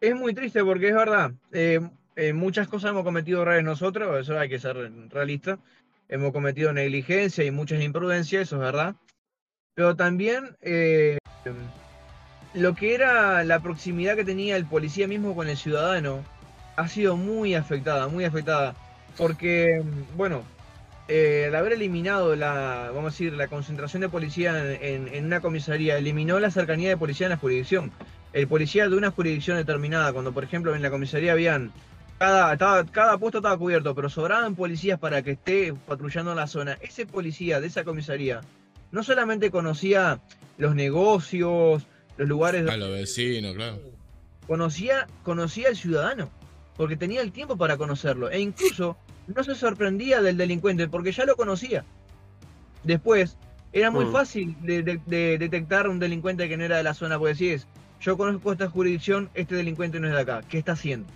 es 0.00 0.14
muy 0.14 0.34
triste 0.34 0.62
porque 0.62 0.88
es 0.88 0.94
verdad, 0.94 1.32
eh, 1.52 1.80
eh, 2.16 2.32
muchas 2.32 2.68
cosas 2.68 2.90
hemos 2.90 3.04
cometido 3.04 3.42
errores 3.42 3.64
nosotros, 3.64 4.20
eso 4.20 4.38
hay 4.38 4.48
que 4.48 4.58
ser 4.58 4.76
realista, 5.10 5.58
hemos 6.08 6.32
cometido 6.32 6.72
negligencia 6.72 7.44
y 7.44 7.50
muchas 7.50 7.82
imprudencias, 7.82 8.42
eso 8.42 8.56
es 8.56 8.62
verdad, 8.62 8.94
pero 9.74 9.96
también 9.96 10.56
eh, 10.62 11.18
lo 12.54 12.74
que 12.74 12.94
era 12.94 13.44
la 13.44 13.60
proximidad 13.60 14.16
que 14.16 14.24
tenía 14.24 14.56
el 14.56 14.66
policía 14.66 15.06
mismo 15.08 15.34
con 15.34 15.48
el 15.48 15.56
ciudadano 15.56 16.24
ha 16.76 16.88
sido 16.88 17.16
muy 17.16 17.54
afectada, 17.54 18.08
muy 18.08 18.24
afectada, 18.24 18.74
porque, 19.16 19.82
bueno, 20.16 20.42
eh, 21.08 21.46
al 21.48 21.54
haber 21.54 21.74
eliminado 21.74 22.34
la, 22.36 22.90
vamos 22.94 23.12
a 23.12 23.14
decir, 23.14 23.32
la 23.32 23.48
concentración 23.48 24.00
de 24.00 24.08
policía 24.08 24.74
en, 24.74 25.08
en- 25.08 25.24
una 25.26 25.40
comisaría, 25.40 25.96
eliminó 25.98 26.38
la 26.40 26.50
cercanía 26.50 26.88
de 26.88 26.96
policía 26.96 27.26
en 27.26 27.30
la 27.30 27.36
jurisdicción. 27.38 27.92
El 28.32 28.48
policía 28.48 28.88
de 28.88 28.96
una 28.96 29.10
jurisdicción 29.10 29.56
determinada, 29.56 30.12
cuando 30.12 30.32
por 30.32 30.44
ejemplo 30.44 30.74
en 30.74 30.82
la 30.82 30.90
comisaría 30.90 31.32
habían, 31.32 31.70
cada, 32.18 32.52
estaba- 32.54 32.84
cada 32.86 33.18
puesto 33.18 33.38
estaba 33.38 33.56
cubierto, 33.58 33.94
pero 33.94 34.08
sobraban 34.08 34.54
policías 34.54 34.98
para 34.98 35.22
que 35.22 35.32
esté 35.32 35.74
patrullando 35.86 36.34
la 36.34 36.46
zona, 36.46 36.78
ese 36.80 37.06
policía 37.06 37.60
de 37.60 37.66
esa 37.66 37.84
comisaría 37.84 38.40
no 38.92 39.02
solamente 39.02 39.50
conocía 39.50 40.20
los 40.58 40.74
negocios, 40.74 41.84
los 42.16 42.28
lugares 42.28 42.66
A 42.68 42.76
los 42.76 42.90
vecinos, 42.90 43.54
claro. 43.54 43.78
conocía, 44.46 45.06
conocía 45.22 45.68
al 45.68 45.76
ciudadano, 45.76 46.30
porque 46.76 46.96
tenía 46.96 47.20
el 47.20 47.32
tiempo 47.32 47.56
para 47.56 47.76
conocerlo, 47.76 48.30
e 48.30 48.40
incluso 48.40 48.96
no 49.26 49.42
se 49.44 49.54
sorprendía 49.54 50.22
del 50.22 50.36
delincuente, 50.36 50.88
porque 50.88 51.12
ya 51.12 51.24
lo 51.26 51.36
conocía. 51.36 51.84
Después, 52.84 53.36
era 53.72 53.90
muy 53.90 54.06
Mm. 54.06 54.12
fácil 54.12 54.56
de, 54.62 54.82
de- 54.82 55.00
de 55.04 55.36
detectar 55.38 55.88
un 55.88 55.98
delincuente 55.98 56.48
que 56.48 56.56
no 56.56 56.64
era 56.64 56.76
de 56.78 56.84
la 56.84 56.94
zona, 56.94 57.18
porque 57.18 57.34
decís, 57.34 57.66
yo 58.00 58.16
conozco 58.16 58.52
esta 58.52 58.70
jurisdicción, 58.70 59.28
este 59.34 59.56
delincuente 59.56 59.98
no 60.00 60.06
es 60.06 60.14
de 60.14 60.20
acá, 60.20 60.42
¿qué 60.48 60.58
está 60.58 60.72
haciendo? 60.72 61.08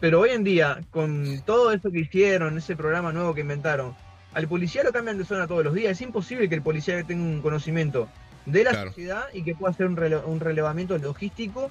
Pero 0.00 0.20
hoy 0.20 0.30
en 0.30 0.44
día, 0.44 0.80
con 0.90 1.42
todo 1.44 1.72
esto 1.72 1.90
que 1.90 2.00
hicieron, 2.00 2.58
ese 2.58 2.76
programa 2.76 3.12
nuevo 3.12 3.34
que 3.34 3.42
inventaron, 3.42 3.94
al 4.34 4.48
policía 4.48 4.82
lo 4.82 4.92
cambian 4.92 5.18
de 5.18 5.24
zona 5.24 5.46
todos 5.46 5.64
los 5.64 5.74
días. 5.74 5.92
Es 5.92 6.00
imposible 6.00 6.48
que 6.48 6.54
el 6.56 6.62
policía 6.62 7.02
tenga 7.04 7.22
un 7.22 7.40
conocimiento 7.40 8.08
de 8.44 8.64
la 8.64 8.70
Claro. 8.70 8.88
sociedad 8.90 9.24
y 9.32 9.42
que 9.44 9.54
pueda 9.54 9.72
hacer 9.72 9.86
un, 9.86 9.96
rele- 9.96 10.22
un 10.24 10.40
relevamiento 10.40 10.98
logístico 10.98 11.70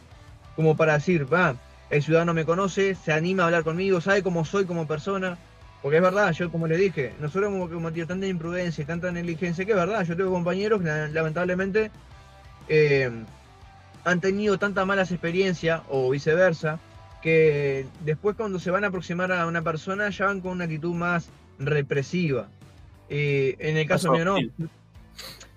como 0.56 0.78
para 0.78 0.93
decir, 0.93 1.32
va, 1.32 1.56
el 1.89 2.01
ciudadano 2.01 2.34
me 2.34 2.45
conoce, 2.45 2.95
se 2.95 3.12
anima 3.12 3.43
a 3.43 3.45
hablar 3.47 3.63
conmigo, 3.63 3.99
sabe 4.01 4.23
cómo 4.23 4.45
soy 4.45 4.65
como 4.65 4.88
persona. 4.88 5.38
Porque 5.82 5.97
es 5.97 6.04
verdad, 6.04 6.32
yo 6.32 6.49
como 6.51 6.65
les 6.65 6.80
dije, 6.80 7.13
nosotros 7.19 7.51
hemos 7.54 7.69
cometido 7.69 8.08
tanta 8.08 8.25
imprudencia 8.25 8.82
y 8.82 8.86
tanta 8.86 9.12
negligencia 9.12 9.65
que 9.65 9.71
es 9.71 9.78
verdad, 9.78 10.04
yo 10.04 10.15
tengo 10.15 10.32
compañeros 10.32 10.82
que 10.82 10.88
la- 10.88 11.08
lamentablemente 11.10 11.91
eh, 12.69 13.12
han 14.04 14.21
tenido 14.21 14.58
tantas 14.58 14.88
malas 14.88 15.12
experiencias 15.12 15.82
o 15.89 16.10
viceversa, 16.10 16.80
que 17.26 17.88
después 18.02 18.36
cuando 18.36 18.60
se 18.60 18.70
van 18.70 18.84
a 18.84 18.90
aproximar 18.90 19.32
a 19.32 19.48
una 19.48 19.64
persona 19.64 20.12
ya 20.12 20.28
van 20.28 20.42
con 20.42 20.52
una 20.52 20.66
actitud 20.66 20.94
más 20.94 21.28
represiva. 21.58 22.50
Eh, 23.10 23.56
en 23.58 23.78
el 23.78 23.88
caso 23.88 24.12
mío 24.12 24.26
no. 24.26 24.38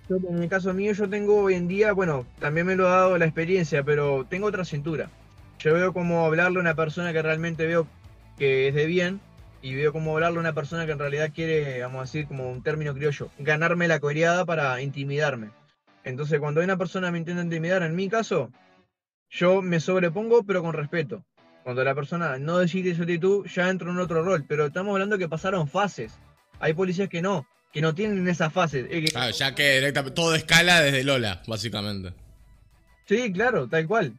Yo, 0.08 0.16
en 0.16 0.42
el 0.42 0.48
caso 0.48 0.72
mío 0.72 0.94
yo 0.94 1.10
tengo 1.10 1.42
hoy 1.42 1.52
en 1.56 1.68
día, 1.68 1.92
bueno, 1.92 2.24
también 2.38 2.66
me 2.66 2.74
lo 2.74 2.88
ha 2.88 2.96
dado 2.96 3.18
la 3.18 3.26
experiencia, 3.26 3.82
pero 3.82 4.24
tengo 4.24 4.46
otra 4.46 4.64
cintura. 4.64 5.10
Yo 5.58 5.74
veo 5.74 5.92
cómo 5.92 6.24
hablarle 6.24 6.56
a 6.56 6.62
una 6.62 6.74
persona 6.74 7.12
que 7.12 7.20
realmente 7.20 7.66
veo 7.66 7.86
que 8.38 8.68
es 8.68 8.74
de 8.74 8.86
bien 8.86 9.20
y 9.60 9.74
veo 9.74 9.92
cómo 9.92 10.14
hablarle 10.14 10.38
a 10.38 10.40
una 10.40 10.54
persona 10.54 10.86
que 10.86 10.92
en 10.92 10.98
realidad 10.98 11.32
quiere, 11.34 11.82
vamos 11.82 11.98
a 11.98 12.04
decir, 12.04 12.26
como 12.26 12.50
un 12.50 12.62
término 12.62 12.94
criollo, 12.94 13.28
ganarme 13.38 13.88
la 13.88 14.00
coreada 14.00 14.46
para 14.46 14.80
intimidarme. 14.80 15.50
Entonces, 16.02 16.40
cuando 16.40 16.62
una 16.62 16.78
persona 16.78 17.10
me 17.10 17.18
intenta 17.18 17.42
intimidar, 17.42 17.82
en 17.82 17.94
mi 17.94 18.08
caso, 18.08 18.50
yo 19.28 19.60
me 19.60 19.80
sobrepongo, 19.80 20.44
pero 20.44 20.62
con 20.62 20.72
respeto. 20.72 21.22
Cuando 21.68 21.84
la 21.84 21.94
persona 21.94 22.38
no 22.38 22.56
decide 22.56 22.94
su 22.94 23.02
actitud, 23.02 23.44
ya 23.44 23.68
entro 23.68 23.90
en 23.90 23.98
otro 23.98 24.24
rol. 24.24 24.42
Pero 24.48 24.68
estamos 24.68 24.94
hablando 24.94 25.18
que 25.18 25.28
pasaron 25.28 25.68
fases. 25.68 26.14
Hay 26.60 26.72
policías 26.72 27.10
que 27.10 27.20
no, 27.20 27.46
que 27.74 27.82
no 27.82 27.94
tienen 27.94 28.26
esas 28.26 28.50
fases. 28.54 28.86
Eh, 28.88 29.04
Claro, 29.10 29.32
ya 29.32 29.54
que 29.54 29.74
directamente 29.74 30.14
todo 30.14 30.34
escala 30.34 30.80
desde 30.80 31.04
Lola, 31.04 31.42
básicamente. 31.46 32.14
Sí, 33.06 33.30
claro, 33.34 33.68
tal 33.68 33.86
cual. 33.86 34.14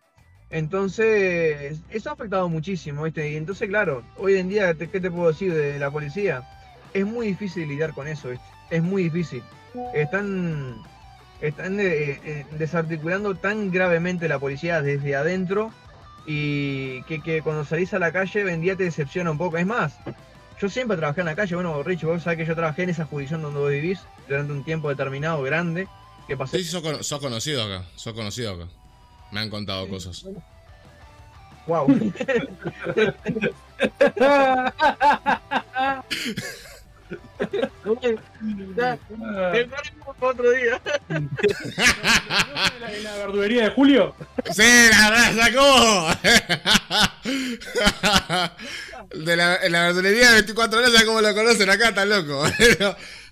Entonces, 0.52 1.80
eso 1.90 2.12
ha 2.12 2.14
afectado 2.14 2.48
muchísimo, 2.50 3.02
¿viste? 3.02 3.32
Y 3.32 3.38
entonces, 3.38 3.68
claro, 3.68 4.04
hoy 4.18 4.38
en 4.38 4.48
día, 4.48 4.76
¿qué 4.76 5.00
te 5.00 5.10
puedo 5.10 5.30
decir 5.30 5.52
de 5.52 5.80
la 5.80 5.90
policía? 5.90 6.48
Es 6.94 7.08
muy 7.08 7.26
difícil 7.26 7.68
lidiar 7.68 7.94
con 7.96 8.08
eso, 8.08 8.30
¿viste? 8.30 8.46
Es 8.70 8.84
muy 8.84 9.06
difícil. 9.06 9.42
Están, 9.96 10.84
están 11.42 11.80
eh, 11.80 12.20
eh, 12.24 12.46
desarticulando 12.60 13.34
tan 13.34 13.72
gravemente 13.72 14.28
la 14.28 14.38
policía 14.38 14.84
desde 14.84 15.16
adentro 15.16 15.74
y 16.32 17.02
que, 17.04 17.22
que 17.22 17.42
cuando 17.42 17.65
salís 17.65 17.92
a 17.96 18.00
la 18.00 18.12
calle, 18.12 18.44
hoy 18.44 18.54
en 18.54 18.62
día 18.62 18.76
te 18.76 18.84
decepciona 18.84 19.32
un 19.32 19.39
poco. 19.39 19.58
Es 19.58 19.65
más, 19.65 19.98
yo 20.62 20.70
siempre 20.70 20.96
trabajé 20.96 21.22
en 21.22 21.26
la 21.26 21.36
calle, 21.36 21.56
bueno, 21.56 21.82
Rich, 21.82 22.04
vos 22.04 22.22
sabés 22.22 22.38
que 22.38 22.46
yo 22.46 22.54
trabajé 22.54 22.84
en 22.84 22.92
esa 22.92 23.06
jurisdicción 23.06 23.42
donde 23.42 23.60
vos 23.60 23.72
vivís 23.72 24.00
durante 24.28 24.54
un 24.54 24.63
tiempo 24.63 24.89
determinado, 24.89 25.42
grande, 25.42 25.88
que 26.28 26.38
pasé 26.38 26.60
Sí, 26.60 26.65
sí, 26.65 26.70
sos, 26.70 27.08
sos 27.08 27.20
conocido 27.20 27.63
acá. 27.63 27.84
Sos 27.96 28.13
conocido 28.13 28.54
acá. 28.54 28.67
Me 29.32 29.40
han 29.40 29.50
contado 29.50 29.88
cosas. 29.88 30.23
Wow. 31.65 31.88
otro 40.20 40.52
día. 40.52 40.82
¿En 41.10 41.30
la 43.04 43.16
verdulería 43.18 43.64
de 43.66 43.70
Julio? 43.72 44.16
¡Sí, 44.52 44.64
la 44.92 45.10
verdad, 45.10 45.36
sacó! 45.36 46.08
De 49.16 49.36
la, 49.36 49.56
en 49.64 49.72
la 49.72 49.86
verdulería 49.88 50.28
de 50.28 50.34
24 50.34 50.80
horas, 50.80 50.92
¿sabes 50.92 51.08
cómo 51.08 51.22
lo 51.22 51.34
conocen 51.34 51.70
acá? 51.70 51.90
Está 51.90 52.06
loco. 52.06 52.44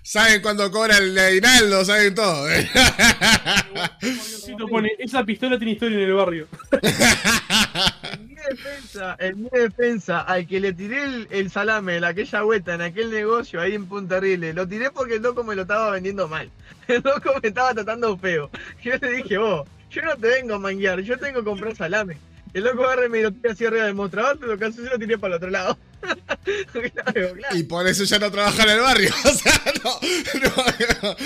Saben 0.08 0.40
cuándo 0.40 0.70
cobra 0.70 0.96
el 0.96 1.18
aguinaldo, 1.18 1.84
saben 1.84 2.14
todo. 2.14 2.48
Pone, 4.70 4.92
esa 4.98 5.22
pistola 5.22 5.58
tiene 5.58 5.72
historia 5.72 5.98
en 5.98 6.04
el 6.04 6.14
barrio. 6.14 6.48
En 6.80 8.26
mi 8.26 8.34
defensa, 8.34 9.16
en 9.18 9.42
mi 9.42 9.50
defensa, 9.52 10.22
al 10.22 10.46
que 10.46 10.60
le 10.60 10.72
tiré 10.72 11.04
el, 11.04 11.28
el 11.30 11.50
salame 11.50 11.98
en 11.98 12.04
aquella 12.04 12.40
vuelta, 12.40 12.72
en 12.72 12.80
aquel 12.80 13.10
negocio 13.10 13.60
ahí 13.60 13.74
en 13.74 13.84
Punta 13.84 14.18
Rile, 14.18 14.54
lo 14.54 14.66
tiré 14.66 14.90
porque 14.90 15.16
el 15.16 15.22
loco 15.22 15.44
me 15.44 15.54
lo 15.54 15.60
estaba 15.62 15.90
vendiendo 15.90 16.26
mal. 16.26 16.50
El 16.88 17.02
loco 17.02 17.34
me 17.42 17.48
estaba 17.48 17.74
tratando 17.74 18.16
feo. 18.16 18.48
Yo 18.82 18.96
le 18.96 19.10
dije, 19.10 19.36
vos, 19.36 19.68
yo 19.90 20.00
no 20.00 20.16
te 20.16 20.28
vengo 20.28 20.54
a 20.54 20.58
manguear, 20.58 21.00
yo 21.00 21.18
tengo 21.18 21.40
que 21.40 21.44
comprar 21.44 21.76
salame. 21.76 22.16
El 22.54 22.64
loco 22.64 22.84
agarra 22.84 23.06
y 23.06 23.08
me 23.10 23.22
lo 23.22 23.32
tira 23.32 23.52
así 23.52 23.64
arriba 23.66 23.84
del 23.84 23.94
mostrador, 23.94 24.38
pero 24.38 24.52
lo 24.52 24.58
que 24.58 24.64
hace 24.66 24.82
yo 24.82 24.90
lo 24.90 24.98
tiré 24.98 25.18
para 25.18 25.34
el 25.34 25.36
otro 25.36 25.50
lado. 25.50 25.78
claro, 26.72 27.34
claro. 27.34 27.56
Y 27.56 27.62
por 27.64 27.86
eso 27.86 28.04
ya 28.04 28.18
no 28.18 28.30
trabaja 28.30 28.62
en 28.64 28.70
el 28.70 28.80
barrio. 28.80 29.10
O 29.24 29.28
sea, 29.34 29.60
no. 29.84 30.00
no, 30.40 31.08
no. 31.10 31.16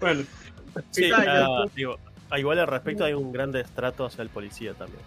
Bueno, 0.00 0.24
Sí, 0.90 1.04
Está, 1.04 1.24
ah, 1.46 1.64
digo, 1.76 1.98
igual 2.36 2.58
al 2.58 2.66
respecto 2.66 3.04
hay 3.04 3.12
un 3.12 3.32
gran 3.32 3.52
destrato 3.52 4.04
hacia 4.06 4.22
el 4.22 4.28
policía 4.28 4.74
también. 4.74 5.00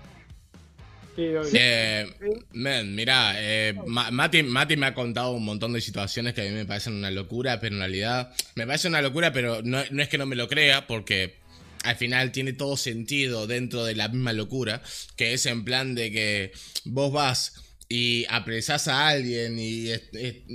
sí, 1.15 1.27
obvio. 1.35 1.49
Eh, 1.53 2.07
men, 2.53 2.95
mirá, 2.95 3.33
eh, 3.35 3.73
Ma- 3.85 4.09
Mati, 4.11 4.43
Mati 4.43 4.77
me 4.77 4.85
ha 4.85 4.93
contado 4.93 5.31
un 5.31 5.43
montón 5.43 5.73
de 5.73 5.81
situaciones 5.81 6.33
que 6.33 6.41
a 6.41 6.45
mí 6.45 6.51
me 6.51 6.65
parecen 6.65 6.93
una 6.93 7.11
locura, 7.11 7.59
pero 7.59 7.75
en 7.75 7.79
realidad 7.81 8.33
me 8.55 8.65
parece 8.65 8.87
una 8.87 9.01
locura, 9.01 9.33
pero 9.33 9.61
no, 9.61 9.79
no 9.91 10.01
es 10.01 10.07
que 10.07 10.17
no 10.17 10.25
me 10.25 10.37
lo 10.37 10.47
crea, 10.47 10.87
porque 10.87 11.37
al 11.83 11.95
final 11.95 12.31
tiene 12.31 12.53
todo 12.53 12.77
sentido 12.77 13.47
dentro 13.47 13.85
de 13.85 13.95
la 13.95 14.07
misma 14.07 14.33
locura, 14.33 14.81
que 15.15 15.33
es 15.33 15.45
en 15.45 15.63
plan 15.65 15.95
de 15.95 16.11
que 16.11 16.51
vos 16.85 17.11
vas 17.11 17.53
y 17.89 18.25
apresás 18.29 18.87
a 18.87 19.07
alguien 19.07 19.57
y 19.59 19.89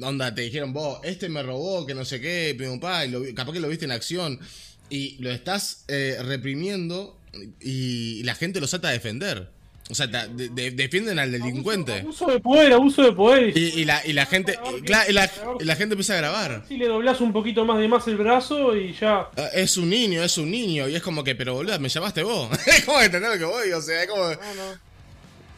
onda, 0.02 0.34
te 0.34 0.42
dijeron, 0.42 0.72
vos, 0.72 1.00
este 1.02 1.28
me 1.28 1.42
robó, 1.42 1.86
que 1.86 1.94
no 1.94 2.04
sé 2.04 2.20
qué, 2.20 2.54
pim, 2.58 2.74
y 2.74 3.08
lo 3.08 3.34
capaz 3.34 3.52
que 3.52 3.60
lo 3.60 3.68
viste 3.68 3.86
en 3.86 3.92
acción, 3.92 4.38
y 4.90 5.16
lo 5.22 5.30
estás 5.30 5.84
eh, 5.88 6.18
reprimiendo 6.20 7.18
y 7.60 8.22
la 8.24 8.34
gente 8.34 8.60
lo 8.60 8.66
salta 8.66 8.88
a 8.88 8.92
defender. 8.92 9.48
O 9.92 9.94
sea, 9.94 10.06
de- 10.08 10.48
de- 10.48 10.70
defienden 10.72 11.18
al 11.18 11.30
delincuente. 11.30 11.92
Abuso, 12.00 12.24
abuso 12.24 12.30
de 12.32 12.40
poder, 12.40 12.72
abuso 12.72 13.02
de 13.02 13.12
poder. 13.12 13.56
Y, 13.56 13.80
y 13.80 13.84
la, 13.84 14.04
y 14.04 14.12
la 14.14 14.26
gente 14.26 14.58
y 14.78 14.80
cla- 14.80 15.04
y 15.08 15.12
la, 15.12 15.30
y 15.60 15.64
la 15.64 15.76
gente 15.76 15.92
empieza 15.92 16.14
a 16.14 16.16
grabar. 16.16 16.64
Si 16.66 16.76
le 16.78 16.86
doblas 16.88 17.20
un 17.20 17.32
poquito 17.32 17.64
más 17.64 17.78
de 17.78 17.86
más 17.88 18.08
el 18.08 18.16
brazo 18.16 18.74
y 18.76 18.92
ya. 18.94 19.28
Ah, 19.36 19.48
Es 19.54 19.76
un 19.76 19.88
niño, 19.90 20.22
es 20.24 20.36
un 20.38 20.50
niño. 20.50 20.88
Y 20.88 20.96
es 20.96 21.02
como 21.02 21.22
que, 21.22 21.34
pero 21.34 21.54
boludo, 21.54 21.78
me 21.78 21.88
llamaste 21.88 22.22
vos. 22.22 22.48
es 22.66 22.84
como 22.84 23.00
entender 23.00 23.30
lo 23.30 23.38
que 23.38 23.44
voy. 23.44 23.70
O 23.72 23.80
sea, 23.82 24.02
es 24.02 24.08
como. 24.08 24.30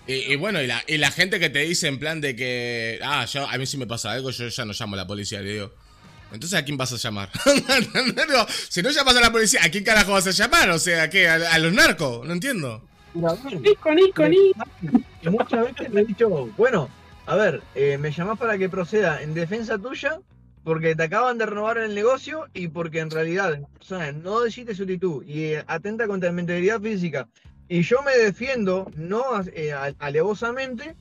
Y, 0.07 0.13
y 0.33 0.37
bueno, 0.37 0.61
y 0.61 0.67
la, 0.67 0.83
y 0.87 0.99
la 0.99 1.11
gente 1.11 1.41
que 1.41 1.49
te 1.49 1.61
dice 1.61 1.87
en 1.89 1.99
plan 1.99 2.21
de 2.21 2.37
que. 2.37 2.99
Ah, 3.03 3.25
yo, 3.25 3.49
a 3.49 3.57
mí 3.57 3.65
si 3.67 3.77
me 3.79 3.87
pasa 3.87 4.11
algo, 4.13 4.31
yo 4.31 4.49
ya 4.49 4.65
no 4.65 4.73
llamo 4.79 4.95
a 4.95 4.99
la 4.99 5.07
policía. 5.07 5.41
Le 5.41 5.53
digo. 5.53 5.75
Entonces, 6.33 6.59
¿a 6.59 6.65
quién 6.65 6.77
vas 6.77 6.93
a 6.93 6.97
llamar? 6.97 7.31
No, 8.29 8.47
si 8.69 8.83
no 8.83 8.91
llamas 8.91 9.15
a 9.17 9.21
la 9.21 9.31
policía, 9.31 9.61
¿a 9.63 9.69
quién 9.71 9.85
carajo 9.85 10.13
vas 10.13 10.27
a 10.27 10.33
llamar? 10.33 10.69
O 10.71 10.79
sea, 10.81 11.05
¿a 11.05 11.11
qué? 11.11 11.29
¿A, 11.29 11.35
a 11.35 11.59
los 11.61 11.73
narcos? 11.73 12.27
No 12.27 12.33
entiendo. 12.33 12.85
Nico, 13.15 13.95
Nico, 13.95 14.29
Nico. 14.29 14.65
Y 15.23 15.29
muchas 15.31 15.65
veces 15.67 15.91
me 15.91 16.03
he 16.03 16.05
dicho, 16.05 16.29
bueno, 16.57 16.89
a 17.27 17.37
ver, 17.37 17.63
eh, 17.75 17.97
me 17.99 18.11
llamás 18.11 18.39
para 18.39 18.59
que 18.59 18.69
proceda 18.69 19.23
en 19.23 19.35
defensa 19.35 19.79
tuya 19.79 20.21
porque 20.65 20.97
te 20.97 21.05
acaban 21.05 21.39
de 21.39 21.47
renovar 21.47 21.79
el 21.79 21.95
negocio 21.95 22.49
y 22.55 22.69
porque 22.69 23.01
en 23.01 23.11
realidad 23.11 23.59
la 23.59 23.67
persona 23.69 24.13
no 24.13 24.41
decide 24.41 24.75
su 24.75 24.83
actitud 24.83 25.25
y 25.25 25.53
eh, 25.53 25.65
atenta 25.67 26.07
contra 26.07 26.33
la 26.33 26.41
integridad 26.41 26.81
física 26.81 27.29
y 27.69 27.83
yo 27.83 28.03
me 28.03 28.17
defiendo 28.17 28.91
no 28.97 29.25
eh, 29.53 29.73
alevosamente, 29.99 30.95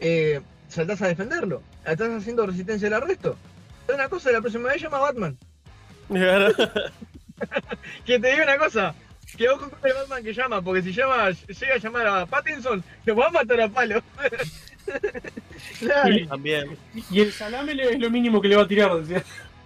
eh, 0.00 0.40
saltás 0.68 1.02
a 1.02 1.08
defenderlo, 1.08 1.62
estás 1.86 2.10
haciendo 2.10 2.46
resistencia 2.46 2.88
al 2.88 2.94
arresto. 2.94 3.36
Es 3.86 3.94
una 3.94 4.08
cosa, 4.08 4.32
la 4.32 4.40
próxima 4.40 4.70
vez 4.70 4.82
llama 4.82 4.98
a 4.98 5.00
Batman. 5.00 5.38
Que 8.06 8.20
te 8.20 8.30
diga 8.30 8.44
una 8.44 8.56
cosa, 8.56 8.94
que 9.36 9.48
ojo 9.48 9.70
con 9.70 9.90
el 9.90 9.94
Batman 9.94 10.22
que 10.22 10.32
llama, 10.32 10.62
porque 10.62 10.82
si 10.82 10.92
llama, 10.92 11.30
llega 11.30 11.74
a 11.74 11.78
llamar 11.78 12.06
a 12.06 12.26
Pattinson, 12.26 12.82
lo 13.04 13.16
va 13.16 13.26
a 13.26 13.30
matar 13.30 13.60
a 13.60 13.68
palo. 13.68 14.02
Claro. 15.78 16.12
Y, 16.12 16.26
También. 16.26 16.76
y 17.08 17.20
el 17.20 17.32
salame 17.32 17.72
es 17.80 18.00
lo 18.00 18.10
mínimo 18.10 18.42
que 18.42 18.48
le 18.48 18.56
va 18.56 18.62
a 18.62 18.68
tirar, 18.68 19.00
decía. 19.00 19.22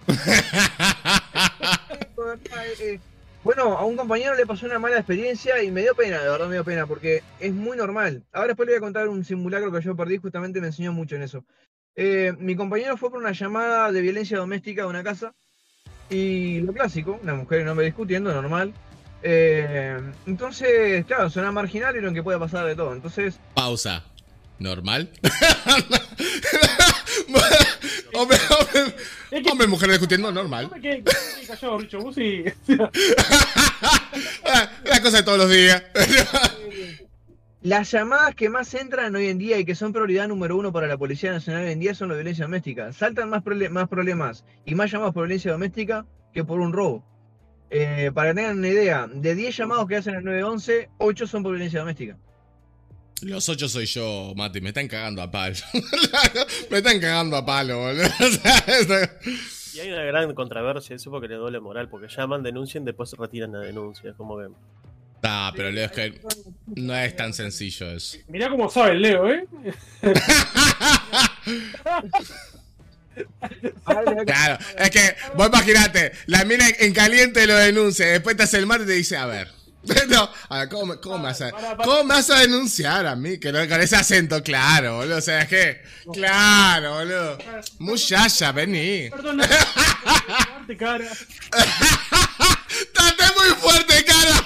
Bueno, 3.43 3.77
a 3.77 3.85
un 3.85 3.95
compañero 3.95 4.35
le 4.35 4.45
pasó 4.45 4.65
una 4.65 4.77
mala 4.77 4.97
experiencia 4.97 5.63
y 5.63 5.71
me 5.71 5.81
dio 5.81 5.95
pena, 5.95 6.21
de 6.21 6.29
verdad 6.29 6.47
me 6.47 6.55
dio 6.55 6.65
pena, 6.65 6.85
porque 6.85 7.23
es 7.39 7.53
muy 7.53 7.77
normal. 7.77 8.23
Ahora 8.33 8.49
después 8.49 8.67
le 8.67 8.73
voy 8.73 8.77
a 8.77 8.81
contar 8.81 9.07
un 9.07 9.23
simulacro 9.23 9.71
que 9.71 9.81
yo 9.81 9.95
perdí, 9.95 10.17
justamente 10.17 10.59
me 10.59 10.67
enseñó 10.67 10.91
mucho 10.91 11.15
en 11.15 11.21
eso. 11.21 11.45
Eh, 11.95 12.33
mi 12.39 12.57
compañero 12.57 12.97
fue 12.97 13.09
por 13.09 13.19
una 13.19 13.31
llamada 13.31 13.91
de 13.91 14.01
violencia 14.01 14.37
doméstica 14.37 14.81
de 14.81 14.89
una 14.89 15.03
casa 15.03 15.33
y 16.09 16.59
lo 16.59 16.73
clásico, 16.73 17.19
una 17.23 17.35
mujer 17.35 17.59
y 17.59 17.63
un 17.63 17.69
hombre 17.69 17.85
discutiendo, 17.85 18.33
normal. 18.33 18.73
Eh, 19.23 19.99
entonces, 20.25 21.05
claro, 21.05 21.29
suena 21.29 21.51
marginal 21.51 21.95
y 21.95 22.01
lo 22.01 22.13
que 22.13 22.23
puede 22.23 22.39
pasar 22.39 22.65
de 22.65 22.75
todo. 22.75 22.93
Entonces, 22.93 23.39
Pausa. 23.53 24.03
¿Normal? 24.59 25.09
hombre, 28.13 28.37
hombre, 28.59 28.95
Es 29.31 29.43
que. 29.43 29.51
hombre, 29.51 29.67
mujer 29.67 29.89
discutiendo, 29.89 30.31
normal. 30.31 30.71
La 34.85 35.01
cosa 35.01 35.17
de 35.17 35.23
todos 35.23 35.37
los 35.37 35.49
días. 35.49 35.83
Las 37.61 37.91
llamadas 37.91 38.33
que 38.35 38.49
más 38.49 38.73
entran 38.73 39.15
hoy 39.15 39.27
en 39.27 39.37
día 39.37 39.59
y 39.59 39.65
que 39.65 39.75
son 39.75 39.91
prioridad 39.91 40.27
número 40.27 40.55
uno 40.55 40.71
para 40.71 40.87
la 40.87 40.97
Policía 40.97 41.31
Nacional 41.31 41.65
hoy 41.65 41.71
en 41.71 41.79
día 41.79 41.93
son 41.93 42.09
la 42.09 42.15
violencia 42.15 42.45
doméstica. 42.45 42.93
Saltan 42.93 43.29
más, 43.29 43.43
problemas 43.43 44.45
y 44.65 44.75
más 44.75 44.91
llamados 44.91 45.13
por 45.13 45.23
violencia 45.23 45.51
doméstica 45.51 46.05
que 46.33 46.43
por 46.43 46.59
un 46.61 46.71
robo. 46.71 47.03
Eh, 47.69 48.11
para 48.13 48.29
que 48.29 48.35
tengan 48.35 48.59
una 48.59 48.69
idea, 48.69 49.07
de 49.07 49.35
10 49.35 49.57
llamados 49.57 49.87
que 49.87 49.97
hacen 49.97 50.15
al 50.15 50.23
911, 50.23 50.89
8 50.97 51.27
son 51.27 51.43
por 51.43 51.51
violencia 51.51 51.79
doméstica. 51.79 52.17
Los 53.21 53.49
ocho 53.49 53.67
soy 53.67 53.87
yo, 53.87 54.33
Mati. 54.35 54.61
Me 54.61 54.69
están 54.69 54.87
cagando 54.87 55.23
a 55.23 55.31
palo. 55.31 55.55
me 56.69 56.77
están 56.77 56.99
cagando 56.99 57.35
a 57.35 57.45
palo, 57.45 57.79
boludo. 57.79 58.07
Y 59.73 59.79
hay 59.79 59.91
una 59.91 60.05
gran 60.05 60.33
controversia, 60.33 60.95
eso 60.95 61.11
porque 61.11 61.27
le 61.27 61.35
doble 61.35 61.59
moral, 61.59 61.87
porque 61.87 62.07
llaman, 62.07 62.41
denuncian, 62.41 62.83
después 62.83 63.13
retiran 63.13 63.51
la 63.51 63.59
denuncia. 63.59 64.11
Como 64.13 64.39
que. 64.39 64.47
Ah, 65.21 65.51
pero 65.55 65.69
Leo, 65.69 65.85
es 65.85 65.91
que 65.91 66.19
no 66.75 66.95
es 66.95 67.15
tan 67.15 67.31
sencillo 67.31 67.91
eso. 67.91 68.17
Mirá 68.27 68.49
cómo 68.49 68.71
sabe 68.71 68.93
el 68.93 69.03
Leo, 69.03 69.31
¿eh? 69.31 69.47
Claro, 74.25 74.57
es 74.77 74.89
que 74.89 75.15
vos 75.35 75.47
imaginate, 75.47 76.11
la 76.25 76.43
mina 76.45 76.65
en 76.79 76.93
caliente 76.93 77.45
lo 77.47 77.55
denuncia, 77.55 78.05
después 78.07 78.35
te 78.37 78.43
hace 78.43 78.57
el 78.57 78.65
mate 78.65 78.83
y 78.83 78.87
te 78.87 78.93
dice, 78.93 79.17
a 79.17 79.25
ver. 79.25 79.51
No, 80.09 80.29
a 80.49 80.59
ver, 80.59 80.69
¿cómo, 80.69 80.85
me- 80.87 80.97
cómo, 80.99 81.23
vas 81.23 81.39
a, 81.41 81.51
¿cómo 81.51 82.03
vas 82.05 82.29
a 82.29 82.39
denunciar 82.39 83.05
a 83.07 83.15
mí? 83.15 83.39
Que 83.39 83.53
no, 83.53 83.59
con 83.69 83.79
ese 83.79 83.95
acento, 83.95 84.43
claro, 84.43 84.97
boludo. 84.97 85.17
O 85.17 85.21
sea, 85.21 85.43
es 85.43 85.47
que, 85.47 85.81
claro, 86.11 86.95
boludo. 86.95 87.37
Muchacha, 87.79 88.51
vení. 88.51 89.09
Perdón, 89.09 89.39
cara. 90.77 91.05
Traté 92.93 93.23
muy 93.37 93.47
fuerte, 93.61 94.03
cara. 94.03 94.45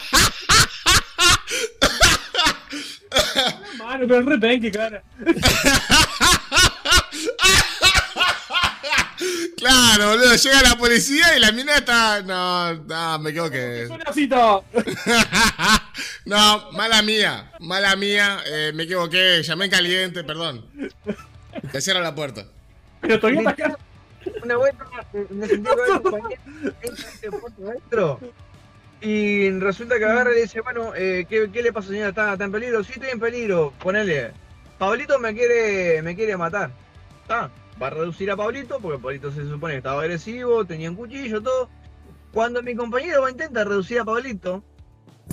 Mano, 3.78 4.06
pero 4.08 4.62
que 4.62 4.72
cara. 4.72 5.04
Claro, 9.58 10.10
boludo. 10.10 10.36
Llega 10.36 10.62
la 10.62 10.78
policía 10.78 11.38
y 11.38 11.40
la 11.40 11.52
mina 11.52 11.78
está. 11.78 12.22
No, 12.24 12.74
no, 12.74 13.20
me 13.20 13.34
así 14.06 14.28
todo. 14.28 14.64
No, 16.26 16.72
mala 16.72 17.02
mía, 17.02 17.52
mala 17.60 17.96
mía, 17.96 18.40
eh, 18.46 18.72
me 18.74 18.84
equivoqué, 18.84 19.42
llamé 19.44 19.66
en 19.66 19.72
caliente, 19.72 20.24
perdón. 20.24 20.66
Te 21.72 21.82
cierro 21.82 22.02
la 22.02 22.16
puerta. 22.16 22.46
Pero 23.02 23.20
todavía 23.20 23.42
está 23.42 23.56
cara. 23.56 23.78
Una 24.44 24.58
vuelta, 24.58 24.86
me 25.30 25.48
sentí 25.48 25.70
con 25.70 25.80
el 25.80 26.02
compañero, 26.02 26.42
entra 26.82 27.10
este 27.10 27.32
puesto 27.32 27.68
adentro, 27.68 28.20
y 29.02 29.50
resulta 29.60 29.98
que 29.98 30.06
agarra 30.06 30.32
y 30.38 30.42
dice, 30.42 30.62
bueno, 30.62 30.94
eh, 30.96 31.26
¿qué, 31.28 31.50
qué 31.52 31.64
le 31.64 31.74
pasa 31.74 31.90
señora? 31.90 32.10
¿Está, 32.10 32.34
está 32.34 32.46
en 32.46 32.52
peligro? 32.52 32.84
Sí, 32.84 32.94
estoy 32.94 33.10
en 33.10 33.20
peligro. 33.20 33.74
Ponele, 33.82 34.32
Pablito 34.78 35.20
me 35.20 35.34
quiere, 35.34 36.02
me 36.04 36.16
quiere 36.16 36.38
matar. 36.38 36.72
Está, 37.24 37.50
va 37.82 37.88
a 37.88 37.90
reducir 37.90 38.30
a 38.30 38.38
Pablito, 38.38 38.80
porque 38.80 39.02
Pablito 39.02 39.32
se 39.32 39.44
supone 39.46 39.74
que 39.74 39.78
estaba 39.78 40.02
agresivo, 40.02 40.66
tenía 40.66 40.90
un 40.90 40.96
cuchillo, 40.96 41.42
todo. 41.42 41.70
Cuando 42.32 42.62
mi 42.62 42.76
compañero 42.76 43.22
va 43.22 43.28
a 43.28 43.32
intentar 43.32 43.68
reducir 43.68 44.00
a 44.00 44.06
Pablito, 44.06 44.64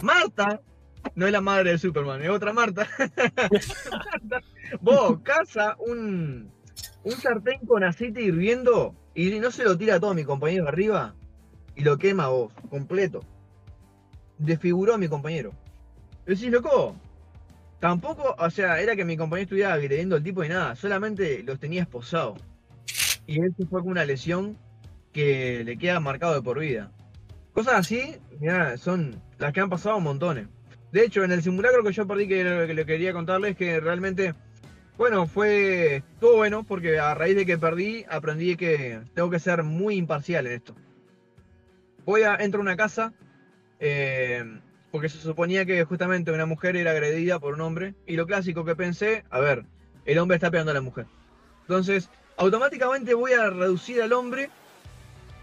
Marta, 0.03 0.61
no 1.15 1.27
es 1.27 1.33
la 1.33 1.41
madre 1.41 1.73
de 1.73 1.79
Superman, 1.79 2.23
es 2.23 2.31
otra 2.31 2.53
Marta. 2.53 2.89
Vos, 4.81 5.21
caza 5.23 5.77
un, 5.79 6.51
un 7.05 7.13
sartén 7.13 7.61
con 7.67 7.85
aceite 7.85 8.23
hirviendo 8.23 8.95
y 9.15 9.39
no 9.39 9.51
se 9.51 9.65
lo 9.65 9.77
tira 9.77 9.97
a 9.97 10.01
todo 10.01 10.15
mi 10.15 10.25
compañero 10.25 10.69
arriba 10.69 11.15
y 11.77 11.85
lo 11.85 11.99
quema 11.99 12.25
a 12.25 12.29
vos, 12.29 12.53
completo. 12.71 13.21
Desfiguró 14.39 14.95
a 14.95 14.99
mi 14.99 15.09
compañero. 15.09 15.53
Decís, 16.27 16.51
loco, 16.51 16.97
tampoco, 17.81 18.35
o 18.39 18.51
sea, 18.51 18.81
era 18.81 18.97
que 18.97 19.05
mi 19.05 19.17
compañero 19.17 19.45
estuviera 19.45 19.73
agrediendo 19.73 20.17
al 20.17 20.23
tipo 20.23 20.45
y 20.45 20.49
nada, 20.49 20.75
solamente 20.77 21.43
los 21.43 21.59
tenía 21.59 21.83
esposados. 21.83 22.41
Y 23.27 23.35
se 23.35 23.67
fue 23.69 23.83
con 23.83 23.91
una 23.91 24.05
lesión 24.05 24.57
que 25.13 25.63
le 25.65 25.77
queda 25.77 26.01
marcado 26.01 26.35
de 26.35 26.43
por 26.43 26.59
vida. 26.59 26.91
Cosas 27.53 27.75
así, 27.75 28.17
mirá, 28.41 28.77
son 28.79 29.21
las 29.39 29.53
que 29.53 29.61
han 29.61 29.69
pasado 29.69 30.01
montones. 30.01 30.47
De 30.93 31.05
hecho, 31.05 31.25
en 31.25 31.33
el 31.33 31.43
simulacro 31.43 31.83
que 31.83 31.93
yo 31.93 32.07
perdí, 32.07 32.29
que 32.29 32.45
lo 32.45 32.67
que 32.67 32.75
le 32.75 32.87
quería 32.87 33.13
contarles, 33.13 33.57
que 33.57 33.81
realmente, 33.81 34.35
bueno, 34.97 35.27
fue 35.27 36.03
todo 36.21 36.37
bueno, 36.37 36.65
porque 36.65 36.99
a 36.99 37.15
raíz 37.15 37.37
de 37.37 37.45
que 37.45 37.59
perdí, 37.59 38.05
aprendí 38.09 38.57
que 38.57 39.01
tengo 39.15 39.29
que 39.29 39.39
ser 39.39 39.63
muy 39.63 39.97
imparcial 39.97 40.47
en 40.47 40.53
esto. 40.53 40.75
Voy 42.07 42.23
a, 42.23 42.37
entro 42.37 42.61
a 42.61 42.63
una 42.63 42.77
casa, 42.77 43.13
eh, 43.81 44.43
porque 44.91 45.09
se 45.09 45.19
suponía 45.19 45.65
que 45.67 45.85
justamente 45.85 46.33
una 46.33 46.47
mujer 46.47 46.77
era 46.77 46.93
agredida 46.93 47.39
por 47.39 47.55
un 47.55 47.61
hombre, 47.61 47.95
y 48.07 48.17
lo 48.17 48.27
clásico 48.27 48.65
que 48.65 48.77
pensé, 48.77 49.25
a 49.31 49.41
ver, 49.41 49.65
el 50.05 50.19
hombre 50.19 50.37
está 50.37 50.51
pegando 50.51 50.71
a 50.71 50.75
la 50.75 50.81
mujer. 50.81 51.07
Entonces, 51.63 52.09
automáticamente 52.37 53.13
voy 53.15 53.33
a 53.33 53.51
reducir 53.51 54.01
al 54.01 54.13
hombre 54.15 54.49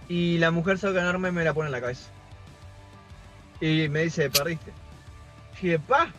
y 0.09 0.37
la 0.39 0.51
mujer 0.51 0.77
saca 0.77 0.99
un 1.01 1.05
arma 1.05 1.29
y 1.29 1.31
me 1.31 1.43
la 1.43 1.53
pone 1.53 1.67
en 1.67 1.71
la 1.71 1.81
cabeza. 1.81 2.09
Y 3.61 3.87
me 3.89 4.03
dice, 4.03 4.29
perdiste. 4.29 4.71
Y 5.61 5.67
dije, 5.67 5.79
pa, 5.79 6.11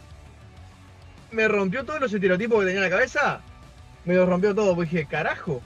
me 1.32 1.48
rompió 1.48 1.84
todos 1.84 2.00
los 2.00 2.12
estereotipos 2.12 2.60
que 2.60 2.66
tenía 2.66 2.84
en 2.84 2.90
la 2.90 2.96
cabeza. 2.96 3.40
Me 4.04 4.14
lo 4.14 4.26
rompió 4.26 4.54
todo. 4.54 4.74
Pues 4.74 4.90
dije, 4.90 5.06
carajo. 5.06 5.60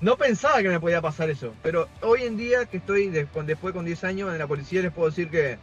No 0.00 0.16
pensaba 0.16 0.62
que 0.62 0.68
me 0.68 0.80
podía 0.80 1.02
pasar 1.02 1.30
eso. 1.30 1.54
Pero 1.62 1.88
hoy 2.02 2.22
en 2.22 2.36
día, 2.36 2.66
que 2.66 2.78
estoy 2.78 3.08
después 3.08 3.74
con 3.74 3.84
10 3.84 4.04
años 4.04 4.32
en 4.32 4.38
la 4.38 4.46
policía, 4.46 4.82
les 4.82 4.92
puedo 4.92 5.10
decir 5.10 5.30
que 5.30 5.58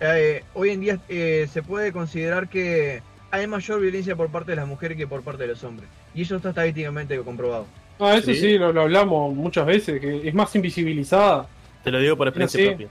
eh, 0.00 0.44
hoy 0.54 0.70
en 0.70 0.80
día 0.80 0.98
eh, 1.08 1.48
se 1.52 1.62
puede 1.62 1.92
considerar 1.92 2.48
que 2.48 3.02
hay 3.30 3.46
mayor 3.46 3.80
violencia 3.80 4.16
por 4.16 4.28
parte 4.30 4.52
de 4.52 4.56
las 4.56 4.66
mujeres 4.66 4.96
que 4.96 5.06
por 5.06 5.22
parte 5.22 5.42
de 5.42 5.48
los 5.48 5.62
hombres. 5.64 5.88
Y 6.14 6.22
eso 6.22 6.36
está 6.36 6.50
estadísticamente 6.50 7.18
comprobado. 7.18 7.66
Ah, 7.98 8.16
eso 8.16 8.32
sí, 8.32 8.56
lo, 8.56 8.68
hablamos 8.80 9.34
muchas 9.34 9.66
veces, 9.66 10.00
que 10.00 10.26
es 10.26 10.34
más 10.34 10.54
invisibilizada. 10.56 11.46
Te 11.84 11.90
lo 11.90 12.00
digo 12.00 12.16
por 12.16 12.28
experiencia 12.28 12.66
propia. 12.66 12.88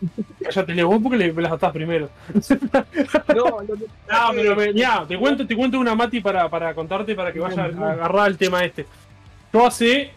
Cállate, 0.42 0.82
vos 0.82 1.00
porque 1.02 1.16
le 1.16 1.32
las 1.32 1.52
atás 1.52 1.72
primero. 1.72 2.10
no, 3.34 3.62
no, 3.62 4.56
pero 4.56 4.72
ya, 4.72 5.06
te 5.06 5.16
cuento, 5.16 5.46
te 5.46 5.56
cuento 5.56 5.78
una 5.78 5.94
Mati 5.94 6.20
para, 6.20 6.48
para 6.48 6.74
contarte 6.74 7.14
para 7.14 7.32
que 7.32 7.38
vaya 7.38 7.62
a 7.62 7.92
agarrar 7.92 8.28
el 8.28 8.36
tema 8.36 8.64
este. 8.64 8.86
Yo 9.52 9.64
hace 9.64 10.10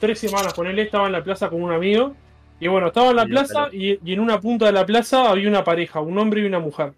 tres 0.00 0.18
semanas 0.18 0.54
con 0.54 0.66
él 0.66 0.78
estaba 0.78 1.06
en 1.06 1.12
la 1.12 1.22
plaza 1.22 1.48
con 1.48 1.62
un 1.62 1.72
amigo. 1.72 2.14
Y 2.60 2.68
bueno, 2.68 2.88
estaba 2.88 3.10
en 3.10 3.16
la 3.16 3.26
plaza 3.26 3.68
y, 3.72 3.98
y 4.04 4.12
en 4.12 4.20
una 4.20 4.40
punta 4.40 4.66
de 4.66 4.72
la 4.72 4.84
plaza 4.84 5.30
había 5.30 5.48
una 5.48 5.64
pareja, 5.64 6.00
un 6.00 6.18
hombre 6.18 6.40
y 6.40 6.46
una 6.46 6.58
mujer. 6.58 6.92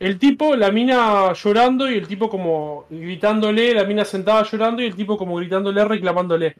El 0.00 0.18
tipo, 0.18 0.56
la 0.56 0.70
mina 0.70 1.32
llorando 1.32 1.90
y 1.90 1.94
el 1.94 2.08
tipo 2.08 2.28
como 2.28 2.86
gritándole, 2.90 3.74
la 3.74 3.84
mina 3.84 4.04
sentada 4.04 4.42
llorando 4.42 4.82
y 4.82 4.86
el 4.86 4.96
tipo 4.96 5.16
como 5.16 5.36
gritándole, 5.36 5.84
reclamándole. 5.84 6.56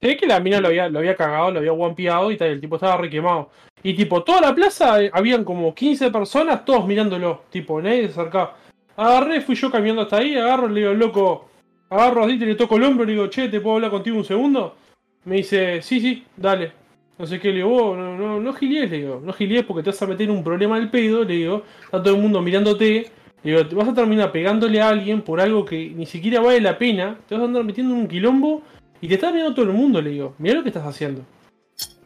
Se 0.00 0.16
que 0.16 0.26
la 0.26 0.40
mina 0.40 0.60
lo 0.60 0.68
había, 0.68 0.88
lo 0.88 1.00
había 1.00 1.16
cagado, 1.16 1.50
lo 1.50 1.58
había 1.58 1.72
guampiado 1.72 2.30
y 2.30 2.36
tal, 2.36 2.48
el 2.48 2.60
tipo 2.60 2.76
estaba 2.76 2.96
requemado. 2.96 3.50
Y 3.82 3.94
tipo, 3.94 4.22
toda 4.22 4.40
la 4.40 4.54
plaza, 4.54 5.02
eh, 5.02 5.10
habían 5.12 5.44
como 5.44 5.74
15 5.74 6.10
personas, 6.10 6.64
todos 6.64 6.86
mirándolo, 6.86 7.42
tipo, 7.50 7.80
nadie 7.80 8.06
se 8.06 8.20
acercaba. 8.20 8.56
Agarré, 8.96 9.40
fui 9.40 9.54
yo 9.54 9.70
caminando 9.70 10.02
hasta 10.02 10.18
ahí, 10.18 10.36
agarro, 10.36 10.68
le 10.68 10.80
digo, 10.80 10.94
loco, 10.94 11.48
agarro 11.90 12.24
así, 12.24 12.38
te 12.38 12.46
le 12.46 12.54
toco 12.54 12.76
el 12.76 12.84
hombro, 12.84 13.04
le 13.04 13.12
digo, 13.12 13.26
che, 13.28 13.48
¿te 13.48 13.60
puedo 13.60 13.76
hablar 13.76 13.90
contigo 13.90 14.16
un 14.16 14.24
segundo? 14.24 14.76
Me 15.24 15.36
dice, 15.36 15.82
sí, 15.82 16.00
sí, 16.00 16.24
dale. 16.36 16.72
No 17.18 17.26
sé 17.26 17.40
qué, 17.40 17.48
le 17.48 17.56
digo, 17.56 17.74
oh, 17.74 17.96
no, 17.96 18.16
no, 18.16 18.40
no 18.40 18.52
gilies, 18.52 18.88
le 18.88 18.98
digo, 18.98 19.20
no 19.24 19.32
gilies 19.32 19.64
porque 19.64 19.82
te 19.82 19.90
vas 19.90 20.00
a 20.02 20.06
meter 20.06 20.30
un 20.30 20.44
problema 20.44 20.78
del 20.78 20.88
pedo, 20.88 21.24
le 21.24 21.34
digo, 21.34 21.64
está 21.84 22.00
todo 22.00 22.14
el 22.14 22.22
mundo 22.22 22.40
mirándote, 22.40 23.10
le 23.42 23.50
digo, 23.50 23.66
te 23.66 23.74
vas 23.74 23.88
a 23.88 23.94
terminar 23.94 24.30
pegándole 24.30 24.80
a 24.80 24.88
alguien 24.88 25.22
por 25.22 25.40
algo 25.40 25.64
que 25.64 25.90
ni 25.90 26.06
siquiera 26.06 26.40
vale 26.40 26.60
la 26.60 26.78
pena, 26.78 27.18
te 27.26 27.34
vas 27.34 27.42
a 27.42 27.46
andar 27.46 27.64
metiendo 27.64 27.94
en 27.94 28.02
un 28.02 28.08
quilombo 28.08 28.62
y 29.00 29.08
te 29.08 29.14
está 29.14 29.32
mirando 29.32 29.54
todo 29.54 29.64
el 29.64 29.72
mundo, 29.72 30.00
le 30.00 30.10
digo, 30.10 30.34
mira 30.38 30.54
lo 30.54 30.62
que 30.62 30.68
estás 30.68 30.86
haciendo. 30.86 31.22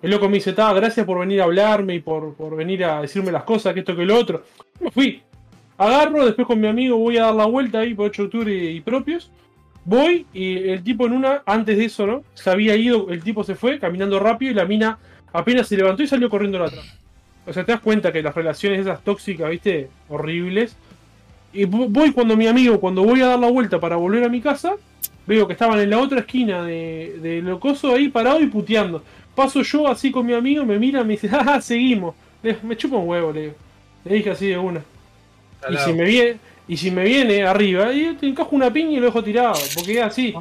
El 0.00 0.10
loco 0.10 0.28
me 0.28 0.34
dice, 0.34 0.50
está, 0.50 0.72
gracias 0.72 1.06
por 1.06 1.20
venir 1.20 1.40
a 1.42 1.44
hablarme 1.44 1.94
y 1.94 2.00
por, 2.00 2.34
por 2.34 2.56
venir 2.56 2.84
a 2.84 3.02
decirme 3.02 3.30
las 3.30 3.44
cosas, 3.44 3.72
que 3.72 3.80
esto 3.80 3.94
que 3.94 4.04
lo 4.04 4.18
otro. 4.18 4.42
Me 4.80 4.90
fui. 4.90 5.22
Agarro, 5.78 6.24
después 6.24 6.46
con 6.46 6.60
mi 6.60 6.66
amigo 6.66 6.96
voy 6.96 7.18
a 7.18 7.26
dar 7.26 7.34
la 7.34 7.46
vuelta 7.46 7.80
ahí 7.80 7.94
por 7.94 8.06
8 8.06 8.22
de 8.22 8.26
octubre 8.26 8.52
y 8.52 8.80
propios. 8.80 9.30
Voy 9.84 10.26
y 10.32 10.68
el 10.68 10.82
tipo 10.82 11.06
en 11.06 11.12
una, 11.12 11.42
antes 11.44 11.76
de 11.76 11.86
eso, 11.86 12.06
¿no? 12.06 12.22
Se 12.34 12.50
había 12.50 12.76
ido, 12.76 13.10
el 13.10 13.22
tipo 13.22 13.42
se 13.42 13.56
fue 13.56 13.78
caminando 13.78 14.20
rápido 14.20 14.52
y 14.52 14.54
la 14.54 14.64
mina 14.64 14.98
apenas 15.32 15.66
se 15.66 15.76
levantó 15.76 16.02
y 16.02 16.06
salió 16.06 16.30
corriendo 16.30 16.58
la 16.58 16.66
atrás. 16.66 16.98
O 17.46 17.52
sea, 17.52 17.64
te 17.64 17.72
das 17.72 17.80
cuenta 17.80 18.12
que 18.12 18.22
las 18.22 18.34
relaciones 18.34 18.80
esas 18.80 19.02
tóxicas, 19.02 19.50
¿viste? 19.50 19.88
Horribles. 20.08 20.76
Y 21.52 21.64
voy 21.64 22.12
cuando 22.12 22.36
mi 22.36 22.46
amigo, 22.46 22.80
cuando 22.80 23.02
voy 23.02 23.20
a 23.20 23.26
dar 23.26 23.38
la 23.38 23.50
vuelta 23.50 23.80
para 23.80 23.96
volver 23.96 24.24
a 24.24 24.28
mi 24.28 24.40
casa, 24.40 24.74
veo 25.26 25.46
que 25.46 25.52
estaban 25.52 25.80
en 25.80 25.90
la 25.90 25.98
otra 25.98 26.20
esquina 26.20 26.62
de, 26.62 27.40
Locoso 27.44 27.94
ahí 27.94 28.08
parado 28.08 28.40
y 28.40 28.46
puteando. 28.46 29.02
Paso 29.34 29.62
yo 29.62 29.88
así 29.88 30.10
con 30.10 30.24
mi 30.26 30.34
amigo, 30.34 30.64
me 30.64 30.78
mira, 30.78 31.02
me 31.02 31.14
dice, 31.14 31.28
ah, 31.32 31.60
seguimos. 31.60 32.14
me 32.62 32.76
chupa 32.76 32.96
un 32.96 33.08
huevo, 33.08 33.32
le 33.32 33.54
Le 34.04 34.14
dije 34.14 34.30
así 34.30 34.46
de 34.46 34.58
una. 34.58 34.82
Y 35.70 35.76
si 35.76 35.92
me 35.92 36.04
viene, 36.04 36.38
y 36.68 36.76
si 36.76 36.90
me 36.90 37.04
viene 37.04 37.42
arriba, 37.44 37.92
y 37.92 38.14
te 38.14 38.26
encajo 38.26 38.54
una 38.54 38.72
piña 38.72 38.92
y 38.92 38.96
lo 38.96 39.06
dejo 39.06 39.22
tirado. 39.22 39.54
Porque 39.74 39.98
es 39.98 40.02
así. 40.02 40.34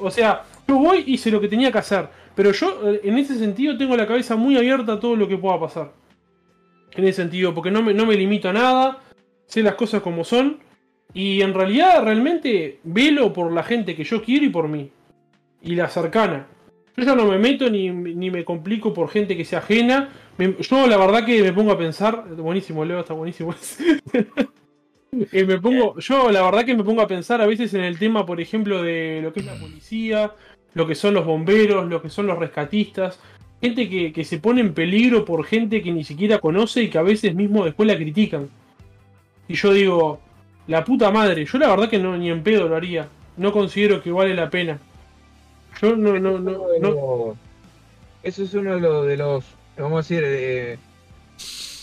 o 0.00 0.10
sea, 0.10 0.42
yo 0.66 0.76
voy 0.76 1.04
y 1.06 1.14
hice 1.14 1.30
lo 1.30 1.40
que 1.40 1.48
tenía 1.48 1.70
que 1.70 1.78
hacer. 1.78 2.08
Pero 2.34 2.52
yo, 2.52 2.90
eh, 2.90 3.00
en 3.04 3.18
ese 3.18 3.36
sentido, 3.38 3.76
tengo 3.76 3.96
la 3.96 4.06
cabeza 4.06 4.36
muy 4.36 4.56
abierta 4.56 4.94
a 4.94 5.00
todo 5.00 5.16
lo 5.16 5.26
que 5.26 5.38
pueda 5.38 5.58
pasar. 5.58 5.92
En 6.92 7.04
ese 7.04 7.22
sentido, 7.22 7.54
porque 7.54 7.70
no 7.70 7.82
me, 7.82 7.94
no 7.94 8.06
me 8.06 8.14
limito 8.14 8.48
a 8.48 8.52
nada, 8.52 8.98
sé 9.46 9.62
las 9.62 9.74
cosas 9.74 10.02
como 10.02 10.24
son. 10.24 10.58
Y 11.14 11.40
en 11.40 11.54
realidad, 11.54 12.02
realmente, 12.04 12.80
velo 12.84 13.32
por 13.32 13.52
la 13.52 13.62
gente 13.62 13.94
que 13.96 14.04
yo 14.04 14.22
quiero 14.22 14.44
y 14.44 14.50
por 14.50 14.68
mí. 14.68 14.90
Y 15.62 15.74
la 15.74 15.88
cercana. 15.88 16.46
Yo 16.96 17.04
ya 17.04 17.14
no 17.14 17.26
me 17.26 17.38
meto 17.38 17.68
ni, 17.70 17.90
ni 17.90 18.30
me 18.30 18.44
complico 18.44 18.92
por 18.92 19.08
gente 19.08 19.36
que 19.36 19.44
sea 19.44 19.60
ajena. 19.60 20.10
Yo 20.38 20.86
la 20.86 20.96
verdad 20.96 21.24
que 21.24 21.42
me 21.42 21.52
pongo 21.52 21.72
a 21.72 21.78
pensar. 21.78 22.24
Buenísimo, 22.36 22.84
Leo, 22.84 23.00
está 23.00 23.14
buenísimo. 23.14 23.54
Eh, 25.32 25.46
me 25.46 25.58
pongo, 25.58 25.98
yo 25.98 26.30
la 26.30 26.42
verdad 26.42 26.66
que 26.66 26.74
me 26.74 26.84
pongo 26.84 27.00
a 27.00 27.06
pensar 27.06 27.40
a 27.40 27.46
veces 27.46 27.72
en 27.72 27.82
el 27.82 27.98
tema, 27.98 28.26
por 28.26 28.38
ejemplo, 28.38 28.82
de 28.82 29.20
lo 29.22 29.32
que 29.32 29.40
es 29.40 29.46
la 29.46 29.54
policía, 29.54 30.32
lo 30.74 30.86
que 30.86 30.94
son 30.94 31.14
los 31.14 31.24
bomberos, 31.24 31.88
lo 31.88 32.02
que 32.02 32.10
son 32.10 32.26
los 32.26 32.38
rescatistas. 32.38 33.18
Gente 33.62 33.88
que, 33.88 34.12
que 34.12 34.24
se 34.24 34.38
pone 34.38 34.60
en 34.60 34.74
peligro 34.74 35.24
por 35.24 35.46
gente 35.46 35.82
que 35.82 35.90
ni 35.90 36.04
siquiera 36.04 36.38
conoce 36.38 36.82
y 36.82 36.90
que 36.90 36.98
a 36.98 37.02
veces 37.02 37.34
mismo 37.34 37.64
después 37.64 37.86
la 37.86 37.96
critican. 37.96 38.50
Y 39.48 39.54
yo 39.54 39.72
digo, 39.72 40.20
la 40.66 40.84
puta 40.84 41.10
madre, 41.10 41.46
yo 41.46 41.56
la 41.58 41.68
verdad 41.68 41.88
que 41.88 41.98
no 41.98 42.16
ni 42.16 42.28
en 42.28 42.42
pedo 42.42 42.68
lo 42.68 42.76
haría. 42.76 43.08
No 43.38 43.52
considero 43.52 44.02
que 44.02 44.10
vale 44.10 44.34
la 44.34 44.50
pena. 44.50 44.78
Yo 45.80 45.96
no, 45.96 46.18
no, 46.18 46.38
no. 46.38 47.36
Eso 48.22 48.42
es 48.42 48.52
uno 48.54 49.02
de 49.04 49.16
los 49.16 49.44
vamos 49.82 49.98
a 49.98 50.02
decir, 50.02 50.22
eh, 50.24 50.78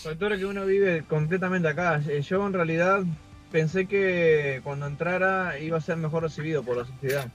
factores 0.02 0.38
que 0.38 0.46
uno 0.46 0.66
vive 0.66 1.02
completamente 1.08 1.68
acá. 1.68 2.00
Eh, 2.08 2.20
yo 2.22 2.46
en 2.46 2.52
realidad 2.52 3.02
pensé 3.50 3.86
que 3.86 4.60
cuando 4.64 4.86
entrara 4.86 5.58
iba 5.58 5.78
a 5.78 5.80
ser 5.80 5.96
mejor 5.96 6.24
recibido 6.24 6.62
por 6.62 6.76
la 6.76 6.84
sociedad. 6.84 7.28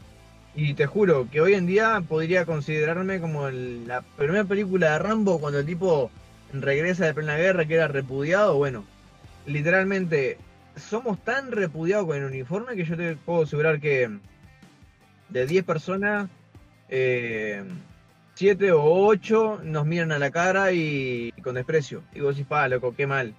Y 0.56 0.74
te 0.74 0.86
juro 0.86 1.28
que 1.32 1.42
hoy 1.42 1.54
en 1.54 1.68
día 1.68 2.04
podría 2.08 2.46
considerarme 2.46 3.22
como 3.22 3.50
la 3.50 4.02
primera 4.02 4.44
película 4.44 4.92
de 4.92 5.00
Rambo 5.00 5.40
cuando 5.40 5.60
el 5.60 5.66
tipo 5.66 6.12
regresa 6.54 7.06
de 7.06 7.14
plena 7.14 7.38
guerra 7.38 7.66
que 7.66 7.76
era 7.76 7.88
repudiado. 7.88 8.56
Bueno, 8.56 8.84
literalmente 9.46 10.38
somos 10.76 11.24
tan 11.24 11.52
repudiados 11.52 12.06
con 12.06 12.18
el 12.18 12.26
uniforme 12.26 12.76
que 12.76 12.86
yo 12.86 12.98
te 12.98 13.16
puedo 13.16 13.44
asegurar 13.44 13.80
que 13.80 14.10
de 15.30 15.46
10 15.46 15.64
personas, 15.64 16.30
7 16.90 17.64
eh, 18.42 18.72
o 18.72 19.08
8 19.08 19.62
nos 19.64 19.86
miran 19.86 20.12
a 20.12 20.20
la 20.20 20.32
cara 20.32 20.72
y, 20.72 21.32
con 21.44 21.56
desprecio. 21.56 22.04
Y 22.14 22.22
vos 22.22 22.36
decís, 22.36 22.48
pa, 22.48 22.68
loco, 22.68 22.96
qué 22.96 23.08
mal, 23.08 23.36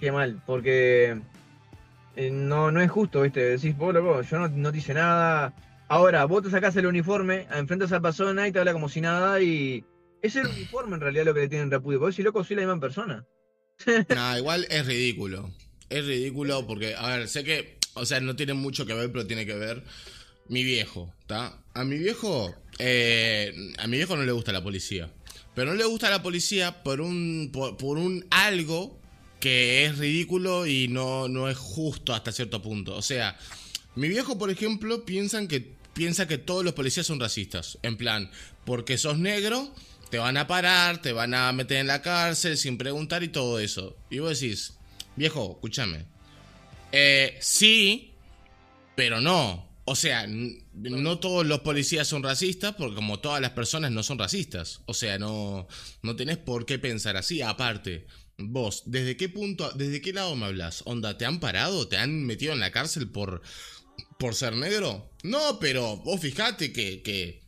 qué 0.00 0.12
mal, 0.12 0.42
porque 0.46 1.20
eh, 2.16 2.30
no, 2.30 2.70
no 2.70 2.80
es 2.80 2.90
justo, 2.90 3.22
¿viste? 3.22 3.40
Decís, 3.40 3.76
vos, 3.76 3.94
loco, 3.94 4.22
yo 4.22 4.38
no, 4.38 4.48
no 4.48 4.72
te 4.72 4.78
hice 4.78 4.94
nada. 4.94 5.54
Ahora, 5.88 6.24
vos 6.24 6.42
te 6.42 6.50
sacás 6.50 6.76
el 6.76 6.86
uniforme, 6.86 7.46
enfrentas 7.52 7.92
a 7.92 7.96
esa 7.96 8.02
persona 8.02 8.48
y 8.48 8.52
te 8.52 8.58
habla 8.58 8.72
como 8.72 8.88
si 8.88 9.00
nada 9.00 9.40
y... 9.40 9.84
Es 10.22 10.36
el 10.36 10.46
uniforme 10.46 10.94
en 10.94 11.02
realidad 11.02 11.26
lo 11.26 11.34
que 11.34 11.40
le 11.40 11.48
tienen 11.48 11.70
repudio. 11.70 12.00
Vos 12.00 12.14
si 12.14 12.22
loco, 12.22 12.42
soy 12.42 12.56
la 12.56 12.62
misma 12.62 12.80
persona. 12.80 13.26
no, 14.08 14.38
igual 14.38 14.66
es 14.70 14.86
ridículo 14.86 15.50
es 15.94 16.06
ridículo 16.06 16.66
porque, 16.66 16.94
a 16.94 17.16
ver, 17.16 17.28
sé 17.28 17.44
que, 17.44 17.78
o 17.94 18.04
sea, 18.04 18.20
no 18.20 18.36
tiene 18.36 18.54
mucho 18.54 18.86
que 18.86 18.94
ver, 18.94 19.10
pero 19.12 19.26
tiene 19.26 19.46
que 19.46 19.54
ver 19.54 19.84
mi 20.48 20.64
viejo, 20.64 21.12
¿está? 21.20 21.63
A 21.74 21.84
mi 21.84 21.98
viejo, 21.98 22.54
eh, 22.78 23.72
a 23.78 23.86
mi 23.86 23.96
viejo 23.96 24.16
no 24.16 24.22
le 24.22 24.32
gusta 24.32 24.52
la 24.52 24.62
policía. 24.62 25.10
Pero 25.54 25.70
no 25.70 25.76
le 25.76 25.84
gusta 25.84 26.10
la 26.10 26.22
policía 26.22 26.82
por 26.82 27.00
un, 27.00 27.50
por, 27.52 27.98
un 27.98 28.26
algo 28.30 28.98
que 29.40 29.84
es 29.84 29.98
ridículo 29.98 30.66
y 30.66 30.88
no, 30.88 31.28
no 31.28 31.48
es 31.48 31.56
justo 31.56 32.14
hasta 32.14 32.32
cierto 32.32 32.62
punto. 32.62 32.96
O 32.96 33.02
sea, 33.02 33.36
mi 33.94 34.08
viejo, 34.08 34.38
por 34.38 34.50
ejemplo, 34.50 35.04
piensan 35.04 35.46
que, 35.46 35.74
piensa 35.92 36.26
que 36.26 36.38
todos 36.38 36.64
los 36.64 36.74
policías 36.74 37.06
son 37.06 37.20
racistas. 37.20 37.78
En 37.82 37.96
plan, 37.96 38.30
porque 38.64 38.98
sos 38.98 39.18
negro, 39.18 39.72
te 40.10 40.18
van 40.18 40.36
a 40.36 40.46
parar, 40.46 41.02
te 41.02 41.12
van 41.12 41.34
a 41.34 41.52
meter 41.52 41.78
en 41.78 41.86
la 41.86 42.02
cárcel 42.02 42.56
sin 42.56 42.78
preguntar 42.78 43.22
y 43.22 43.28
todo 43.28 43.60
eso. 43.60 43.96
Y 44.10 44.18
vos 44.18 44.40
decís, 44.40 44.74
Viejo, 45.16 45.52
escúchame. 45.52 46.06
Eh, 46.90 47.38
sí, 47.40 48.12
pero 48.96 49.20
no. 49.20 49.68
O 49.86 49.94
sea, 49.96 50.26
no 50.72 51.18
todos 51.18 51.44
los 51.44 51.60
policías 51.60 52.08
son 52.08 52.22
racistas, 52.22 52.74
porque 52.76 52.94
como 52.94 53.20
todas 53.20 53.40
las 53.42 53.50
personas 53.50 53.92
no 53.92 54.02
son 54.02 54.18
racistas. 54.18 54.80
O 54.86 54.94
sea, 54.94 55.18
no, 55.18 55.68
no 56.02 56.16
tenés 56.16 56.38
por 56.38 56.64
qué 56.64 56.78
pensar 56.78 57.16
así. 57.18 57.42
Aparte, 57.42 58.06
vos, 58.38 58.82
¿desde 58.86 59.16
qué 59.18 59.28
punto, 59.28 59.70
desde 59.72 60.00
qué 60.00 60.14
lado 60.14 60.36
me 60.36 60.46
hablas? 60.46 60.82
Onda, 60.86 61.18
¿te 61.18 61.26
han 61.26 61.38
parado? 61.38 61.86
¿Te 61.86 61.98
han 61.98 62.24
metido 62.24 62.54
en 62.54 62.60
la 62.60 62.70
cárcel 62.70 63.08
por, 63.10 63.42
por 64.18 64.34
ser 64.34 64.54
negro? 64.56 65.10
No, 65.22 65.58
pero 65.60 65.98
vos 65.98 66.18
fijate 66.18 66.72
que, 66.72 67.02
que, 67.02 67.42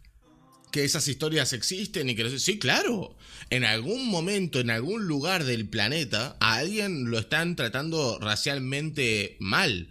que 0.70 0.84
esas 0.84 1.08
historias 1.08 1.54
existen 1.54 2.10
y 2.10 2.16
que... 2.16 2.24
no- 2.24 2.38
Sí, 2.38 2.58
claro. 2.58 3.16
En 3.48 3.64
algún 3.64 4.08
momento, 4.08 4.60
en 4.60 4.68
algún 4.70 5.06
lugar 5.06 5.44
del 5.44 5.68
planeta, 5.70 6.36
a 6.40 6.56
alguien 6.56 7.10
lo 7.10 7.18
están 7.18 7.56
tratando 7.56 8.18
racialmente 8.20 9.36
mal. 9.40 9.88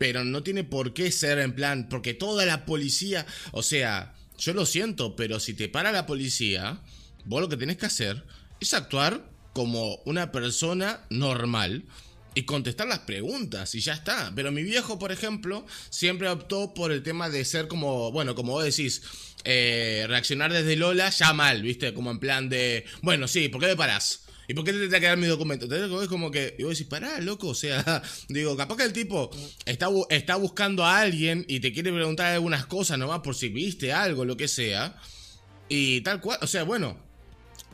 Pero 0.00 0.24
no 0.24 0.42
tiene 0.42 0.64
por 0.64 0.94
qué 0.94 1.12
ser 1.12 1.38
en 1.40 1.54
plan, 1.54 1.90
porque 1.90 2.14
toda 2.14 2.46
la 2.46 2.64
policía, 2.64 3.26
o 3.52 3.62
sea, 3.62 4.14
yo 4.38 4.54
lo 4.54 4.64
siento, 4.64 5.14
pero 5.14 5.38
si 5.40 5.52
te 5.52 5.68
para 5.68 5.92
la 5.92 6.06
policía, 6.06 6.80
vos 7.26 7.42
lo 7.42 7.50
que 7.50 7.58
tenés 7.58 7.76
que 7.76 7.84
hacer 7.84 8.24
es 8.60 8.72
actuar 8.72 9.30
como 9.52 9.96
una 10.06 10.32
persona 10.32 11.04
normal 11.10 11.84
y 12.34 12.44
contestar 12.44 12.86
las 12.88 13.00
preguntas 13.00 13.74
y 13.74 13.80
ya 13.80 13.92
está. 13.92 14.32
Pero 14.34 14.50
mi 14.52 14.62
viejo, 14.62 14.98
por 14.98 15.12
ejemplo, 15.12 15.66
siempre 15.90 16.30
optó 16.30 16.72
por 16.72 16.92
el 16.92 17.02
tema 17.02 17.28
de 17.28 17.44
ser 17.44 17.68
como, 17.68 18.10
bueno, 18.10 18.34
como 18.34 18.52
vos 18.52 18.64
decís, 18.64 19.02
eh, 19.44 20.06
reaccionar 20.08 20.50
desde 20.50 20.76
Lola 20.76 21.10
ya 21.10 21.34
mal, 21.34 21.60
¿viste? 21.60 21.92
Como 21.92 22.10
en 22.10 22.20
plan 22.20 22.48
de, 22.48 22.86
bueno, 23.02 23.28
sí, 23.28 23.50
¿por 23.50 23.60
qué 23.60 23.66
me 23.66 23.76
parás? 23.76 24.22
¿Y 24.50 24.54
por 24.54 24.64
qué 24.64 24.72
te 24.72 24.80
tendría 24.80 24.98
que 24.98 25.06
dar 25.06 25.16
mi 25.16 25.28
documento? 25.28 25.72
Es 25.72 26.08
como 26.08 26.32
que, 26.32 26.56
y 26.58 26.64
vos 26.64 26.72
decís, 26.72 26.88
pará, 26.88 27.20
loco, 27.20 27.46
o 27.46 27.54
sea, 27.54 28.02
digo, 28.28 28.56
capaz 28.56 28.78
que 28.78 28.82
el 28.82 28.92
tipo 28.92 29.30
está, 29.64 29.88
está 30.08 30.34
buscando 30.34 30.84
a 30.84 30.98
alguien 30.98 31.44
y 31.46 31.60
te 31.60 31.72
quiere 31.72 31.92
preguntar 31.92 32.32
algunas 32.34 32.66
cosas 32.66 32.98
nomás 32.98 33.20
por 33.20 33.36
si 33.36 33.48
viste 33.48 33.92
algo, 33.92 34.24
lo 34.24 34.36
que 34.36 34.48
sea. 34.48 34.96
Y 35.68 36.00
tal 36.00 36.20
cual, 36.20 36.40
o 36.42 36.48
sea, 36.48 36.64
bueno, 36.64 36.98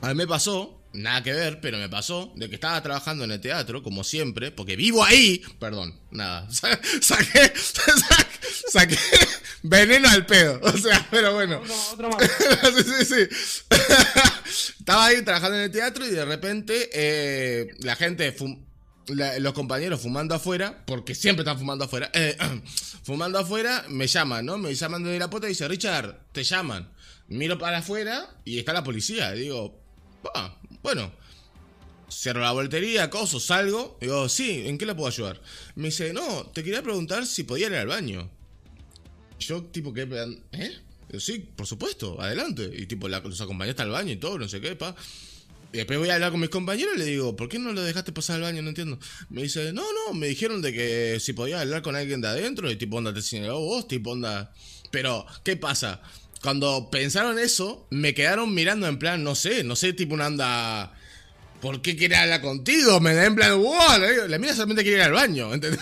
a 0.03 0.09
mí 0.09 0.15
me 0.17 0.27
pasó, 0.27 0.83
nada 0.97 1.23
que 1.23 1.33
ver, 1.33 1.61
pero 1.61 1.79
me 1.79 1.89
pasó 1.89 2.33
de 2.37 2.49
que 2.49 2.55
estaba 2.57 2.83
trabajando 2.83 3.25
en 3.25 3.31
el 3.33 3.41
teatro, 3.41 3.83
como 3.83 4.03
siempre, 4.05 4.51
porque 4.51 4.77
vivo 4.77 5.05
ahí. 5.05 5.43
Perdón, 5.59 5.99
nada. 6.11 6.49
sa- 6.51 6.79
Saqué, 7.01 7.53
sa- 7.57 8.29
saqué 8.71 8.99
veneno 9.63 10.09
al 10.09 10.27
pedo. 10.27 10.61
O 10.63 10.77
sea, 10.77 11.07
pero 11.11 11.35
bueno. 11.35 11.63
No, 11.67 11.75
otra 11.93 12.09
más. 12.09 12.23
sí, 12.85 13.05
sí, 13.05 13.05
sí. 13.05 14.67
Estaba 14.79 15.07
ahí 15.07 15.23
trabajando 15.23 15.57
en 15.59 15.65
el 15.65 15.71
teatro 15.71 16.07
y 16.07 16.11
de 16.11 16.25
repente 16.25 16.89
eh, 16.93 17.75
la 17.81 17.97
gente, 17.97 18.35
la- 19.09 19.39
los 19.39 19.53
compañeros 19.53 20.01
fumando 20.01 20.35
afuera, 20.35 20.85
porque 20.87 21.15
siempre 21.15 21.43
están 21.43 21.59
fumando 21.59 21.85
afuera, 21.85 22.11
eh, 22.15 22.37
fumando 23.05 23.39
afuera, 23.39 23.85
me 23.89 24.07
llaman, 24.07 24.47
¿no? 24.47 24.59
Me 24.59 24.75
llaman 24.75 25.03
de 25.05 25.19
la 25.19 25.29
puerta 25.31 25.47
y 25.47 25.51
dice, 25.51 25.69
Richard, 25.69 26.21
te 26.33 26.45
llaman. 26.45 26.91
Miro 27.29 27.59
para 27.59 27.79
afuera 27.79 28.31
y 28.45 28.59
está 28.59 28.73
la 28.73 28.85
policía. 28.85 29.35
Y 29.35 29.41
digo, 29.41 29.81
"Ah, 30.35 30.57
bueno. 30.87 31.11
Cierro 32.09 32.41
la 32.41 32.53
voltería, 32.53 33.11
coso, 33.11 33.41
salgo. 33.41 33.99
Digo, 34.01 34.29
sí, 34.29 34.63
¿en 34.69 34.79
qué 34.79 34.87
le 34.87 34.95
puedo 34.95 35.09
ayudar? 35.09 35.43
Me 35.75 35.87
dice, 35.87 36.13
no, 36.13 36.47
te 36.55 36.63
quería 36.63 36.81
preguntar 36.81 37.27
si 37.27 37.43
podía 37.43 37.67
ir 37.67 37.75
al 37.75 37.89
baño. 37.89 38.31
Yo, 39.41 39.65
tipo, 39.65 39.93
¿qué? 39.93 40.03
¿Eh? 40.53 40.71
Digo, 41.09 41.21
sí, 41.21 41.41
por 41.57 41.67
supuesto, 41.67 42.21
adelante. 42.21 42.71
Y 42.73 42.87
tipo, 42.87 43.09
la- 43.09 43.19
los 43.19 43.41
acompañé 43.41 43.71
hasta 43.71 43.83
el 43.83 43.91
baño 43.91 44.13
y 44.13 44.17
todo, 44.17 44.39
no 44.39 44.47
sé 44.49 44.61
qué, 44.61 44.77
pa. 44.77 44.95
Y 45.73 45.79
después 45.79 45.99
voy 45.99 46.09
a 46.11 46.15
hablar 46.15 46.31
con 46.31 46.39
mis 46.41 46.49
compañeros 46.49 46.95
y 46.95 46.99
le 47.01 47.05
digo, 47.07 47.35
¿por 47.35 47.49
qué 47.49 47.59
no 47.59 47.73
lo 47.73 47.83
dejaste 47.83 48.13
pasar 48.13 48.37
al 48.37 48.43
baño? 48.43 48.63
No 48.63 48.69
entiendo. 48.69 49.01
Me 49.29 49.43
dice, 49.43 49.73
no, 49.73 49.83
no, 49.93 50.15
me 50.15 50.29
dijeron 50.29 50.63
de 50.63 50.73
que 50.73 51.19
si 51.19 51.33
podía 51.33 51.61
hablar 51.61 51.83
con 51.83 51.97
alguien 51.97 52.21
de 52.21 52.29
adentro 52.29 52.71
y 52.71 52.77
tipo, 52.77 52.99
onda, 52.99 53.13
te 53.13 53.21
señaló 53.21 53.59
vos, 53.59 53.89
tipo, 53.89 54.13
onda. 54.13 54.55
Pero, 54.93 55.27
¿qué 55.43 55.57
pasa? 55.57 56.01
Cuando 56.43 56.91
pensaron 56.91 57.39
eso, 57.39 57.87
me 57.91 58.15
quedaron 58.15 58.55
mirando 58.55 58.87
en 58.87 58.99
plan, 58.99 59.25
no 59.25 59.35
sé, 59.35 59.65
no 59.65 59.77
sé, 59.77 59.93
tipo 59.93 60.15
una 60.15 60.27
onda. 60.27 60.93
¿Por 61.61 61.81
qué 61.81 61.97
quiere 61.97 62.17
hablar 62.17 62.43
contigo? 62.43 63.01
Me 63.01 63.15
da 63.15 63.25
en 63.25 63.35
plan, 63.35 63.57
wow, 63.59 63.99
la, 63.99 64.29
la 64.29 64.39
mina 64.39 64.53
solamente 64.53 64.83
quiere 64.83 64.99
ir 64.99 65.05
al 65.05 65.13
baño, 65.13 65.53
¿entendés? 65.55 65.81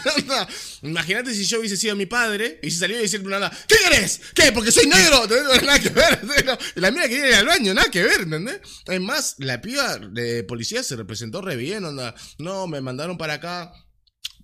Imagínate 0.82 1.34
si 1.34 1.44
yo 1.44 1.59
hubiese 1.59 1.76
sido 1.76 1.96
mi 1.96 2.07
padre 2.07 2.61
y 2.62 2.70
si 2.70 2.78
salió 2.78 2.96
y 2.96 3.02
decirme 3.02 3.26
una 3.26 3.36
onda, 3.36 3.59
¿qué 3.66 3.74
querés? 3.82 4.20
¿Qué? 4.34 4.52
¿Porque 4.52 4.70
soy 4.70 4.86
negro? 4.86 5.24
¿Entendés? 5.24 5.62
Nada 5.64 5.80
que 5.80 5.88
ver, 5.90 6.20
la 6.76 6.90
mina 6.90 7.09
quería 7.09 7.28
ir 7.28 7.34
al 7.34 7.46
baño, 7.46 7.74
nada 7.74 7.90
que 7.90 8.02
ver, 8.02 8.20
¿entendés? 8.20 8.61
Es 8.86 9.00
más, 9.00 9.34
la 9.38 9.61
piba 9.61 9.98
de 9.98 10.44
policía 10.44 10.82
se 10.82 10.96
representó 10.96 11.42
re 11.42 11.57
bien, 11.57 11.84
onda, 11.84 12.14
no, 12.38 12.66
me 12.68 12.80
mandaron 12.80 13.18
para 13.18 13.34
acá. 13.34 13.72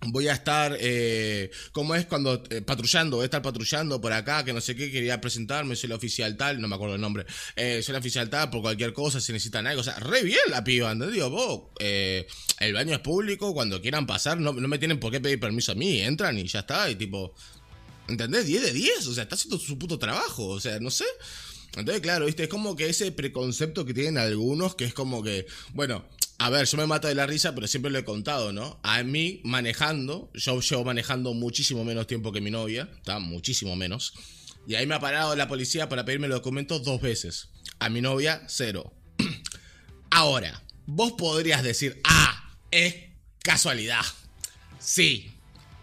Voy 0.07 0.27
a 0.29 0.33
estar, 0.33 0.75
eh, 0.79 1.51
¿cómo 1.73 1.93
es 1.93 2.07
cuando 2.07 2.43
eh, 2.49 2.61
patrullando? 2.63 3.17
Voy 3.17 3.23
a 3.23 3.25
estar 3.25 3.43
patrullando 3.43 4.01
por 4.01 4.11
acá, 4.11 4.43
que 4.43 4.51
no 4.51 4.59
sé 4.59 4.75
qué, 4.75 4.91
quería 4.91 5.21
presentarme, 5.21 5.75
soy 5.75 5.89
la 5.89 5.95
oficial 5.95 6.35
tal, 6.37 6.59
no 6.59 6.67
me 6.67 6.73
acuerdo 6.73 6.95
el 6.95 7.01
nombre. 7.01 7.27
Eh, 7.55 7.83
soy 7.83 7.93
la 7.93 7.99
oficial 7.99 8.27
tal, 8.27 8.49
por 8.49 8.61
cualquier 8.61 8.93
cosa, 8.93 9.21
si 9.21 9.31
necesitan 9.31 9.67
algo. 9.67 9.81
O 9.81 9.83
sea, 9.83 9.99
re 9.99 10.23
bien 10.23 10.39
la 10.49 10.63
piba, 10.63 10.91
¿entendés? 10.91 11.13
Digo, 11.13 11.29
vos, 11.29 11.61
eh, 11.79 12.25
el 12.59 12.73
baño 12.73 12.95
es 12.95 12.99
público, 13.01 13.53
cuando 13.53 13.79
quieran 13.79 14.07
pasar, 14.07 14.39
no, 14.39 14.53
no 14.53 14.67
me 14.67 14.79
tienen 14.79 14.99
por 14.99 15.11
qué 15.11 15.21
pedir 15.21 15.39
permiso 15.39 15.73
a 15.73 15.75
mí, 15.75 16.01
entran 16.01 16.35
y 16.39 16.47
ya 16.47 16.61
está, 16.61 16.89
y 16.89 16.95
tipo, 16.95 17.35
¿entendés? 18.07 18.47
10 18.47 18.63
de 18.63 18.73
10, 18.73 19.05
o 19.05 19.13
sea, 19.13 19.23
está 19.23 19.35
haciendo 19.35 19.59
su 19.59 19.77
puto 19.77 19.99
trabajo, 19.99 20.47
o 20.47 20.59
sea, 20.59 20.79
no 20.79 20.89
sé. 20.89 21.05
Entonces, 21.75 22.01
claro, 22.01 22.25
viste, 22.25 22.43
es 22.43 22.49
como 22.49 22.75
que 22.75 22.89
ese 22.89 23.11
preconcepto 23.11 23.85
que 23.85 23.93
tienen 23.93 24.17
algunos, 24.17 24.75
que 24.75 24.85
es 24.85 24.93
como 24.93 25.23
que, 25.23 25.45
bueno, 25.73 26.05
a 26.43 26.49
ver, 26.49 26.65
yo 26.65 26.75
me 26.75 26.87
mato 26.87 27.07
de 27.07 27.13
la 27.13 27.27
risa, 27.27 27.53
pero 27.53 27.67
siempre 27.67 27.91
lo 27.91 27.99
he 27.99 28.03
contado, 28.03 28.51
¿no? 28.51 28.79
A 28.81 29.03
mí, 29.03 29.41
manejando, 29.43 30.31
yo 30.33 30.59
llevo 30.59 30.83
manejando 30.83 31.35
muchísimo 31.35 31.83
menos 31.83 32.07
tiempo 32.07 32.31
que 32.31 32.41
mi 32.41 32.49
novia, 32.49 32.89
está 32.97 33.19
muchísimo 33.19 33.75
menos. 33.75 34.15
Y 34.65 34.73
ahí 34.73 34.87
me 34.87 34.95
ha 34.95 34.99
parado 34.99 35.35
la 35.35 35.47
policía 35.47 35.87
para 35.87 36.03
pedirme 36.03 36.27
los 36.27 36.39
documentos 36.39 36.83
dos 36.83 36.99
veces. 36.99 37.49
A 37.77 37.89
mi 37.89 38.01
novia, 38.01 38.41
cero. 38.47 38.91
Ahora, 40.09 40.63
vos 40.87 41.11
podrías 41.11 41.61
decir, 41.61 42.01
ah, 42.05 42.55
es 42.71 42.95
casualidad. 43.43 44.01
Sí, 44.79 45.31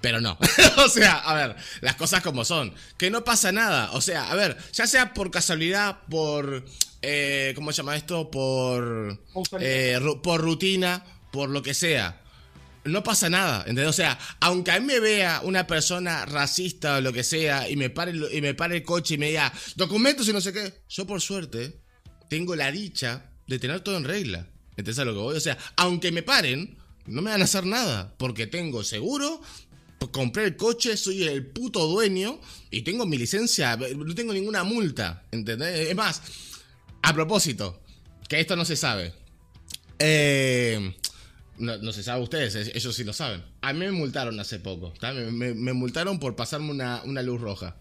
pero 0.01 0.21
no. 0.21 0.37
o 0.79 0.89
sea, 0.89 1.19
a 1.19 1.35
ver, 1.35 1.57
las 1.83 1.95
cosas 1.95 2.21
como 2.21 2.45
son. 2.45 2.75
Que 2.97 3.11
no 3.11 3.23
pasa 3.23 3.53
nada. 3.53 3.93
O 3.93 4.01
sea, 4.01 4.29
a 4.29 4.35
ver, 4.35 4.59
ya 4.73 4.89
sea 4.89 5.15
por 5.15 5.31
casualidad, 5.31 6.01
por... 6.11 6.65
Eh, 7.03 7.53
¿Cómo 7.55 7.71
se 7.73 7.79
llama 7.79 7.97
esto? 7.97 8.31
Por... 8.31 9.23
eh, 9.61 9.99
ru- 10.01 10.21
por 10.21 10.41
rutina, 10.41 11.05
por 11.33 11.49
lo 11.49 11.63
que 11.63 11.75
sea. 11.75 12.23
No 12.85 13.03
pasa 13.03 13.29
nada, 13.29 13.61
¿entendés? 13.61 13.87
O 13.89 13.93
sea, 13.93 14.19
aunque 14.41 14.71
a 14.71 14.81
mí 14.81 14.87
me 14.87 14.99
vea 15.01 15.43
una 15.45 15.67
persona 15.67 16.25
racista 16.25 16.97
o 16.97 17.01
lo 17.01 17.13
que 17.13 17.23
sea 17.23 17.69
y 17.69 17.77
me 17.77 17.91
pare, 17.91 18.13
el- 18.13 18.29
y 18.33 18.41
me 18.41 18.55
pare 18.55 18.77
el 18.77 18.83
coche 18.83 19.15
y 19.15 19.19
me 19.19 19.29
diga 19.29 19.53
documentos 19.77 20.27
y 20.29 20.33
no 20.33 20.41
sé 20.41 20.53
qué, 20.53 20.73
yo 20.89 21.07
por 21.07 21.21
suerte 21.21 21.81
tengo 22.31 22.57
la 22.57 22.71
dicha 22.73 23.31
de 23.47 23.59
tener 23.59 23.81
todo 23.81 23.97
en 23.97 24.05
regla. 24.05 24.47
¿Entendés 24.71 24.99
a 25.01 25.05
lo 25.05 25.13
que 25.13 25.19
voy? 25.19 25.37
O 25.37 25.41
sea, 25.41 25.59
aunque 25.77 26.13
me 26.13 26.23
paren, 26.23 26.79
no 27.07 27.21
me 27.21 27.31
van 27.31 27.41
a 27.41 27.45
hacer 27.45 27.67
nada, 27.67 28.15
porque 28.17 28.47
tengo 28.47 28.83
seguro, 28.85 29.41
compré 30.13 30.45
el 30.45 30.57
coche, 30.57 30.97
soy 30.97 31.25
el 31.25 31.47
puto 31.47 31.87
dueño 31.87 32.41
y 32.71 32.83
tengo 32.83 33.05
mi 33.07 33.19
licencia, 33.19 33.77
no 33.77 34.15
tengo 34.15 34.33
ninguna 34.33 34.63
multa, 34.65 35.25
¿entendés? 35.33 35.89
Es 35.89 35.97
más, 35.97 36.23
a 37.03 37.15
propósito, 37.15 37.81
que 38.29 38.41
esto 38.41 38.57
no 38.57 38.65
se 38.65 38.77
sabe. 38.77 39.13
Eh, 39.99 40.95
no, 41.59 41.93
se 41.93 42.03
sabe 42.03 42.23
ustedes, 42.23 42.55
es- 42.55 42.73
ellos 42.75 42.95
sí 42.95 43.05
lo 43.05 43.13
saben. 43.13 43.43
A 43.63 43.73
mí 43.73 43.81
me 43.81 43.93
multaron 43.93 44.39
hace 44.41 44.59
poco, 44.61 44.93
me- 45.33 45.55
me 45.55 45.73
multaron 45.73 46.19
por 46.21 46.37
pasarme 46.37 46.71
una, 46.71 47.03
una 47.05 47.23
luz 47.23 47.41
roja. 47.41 47.77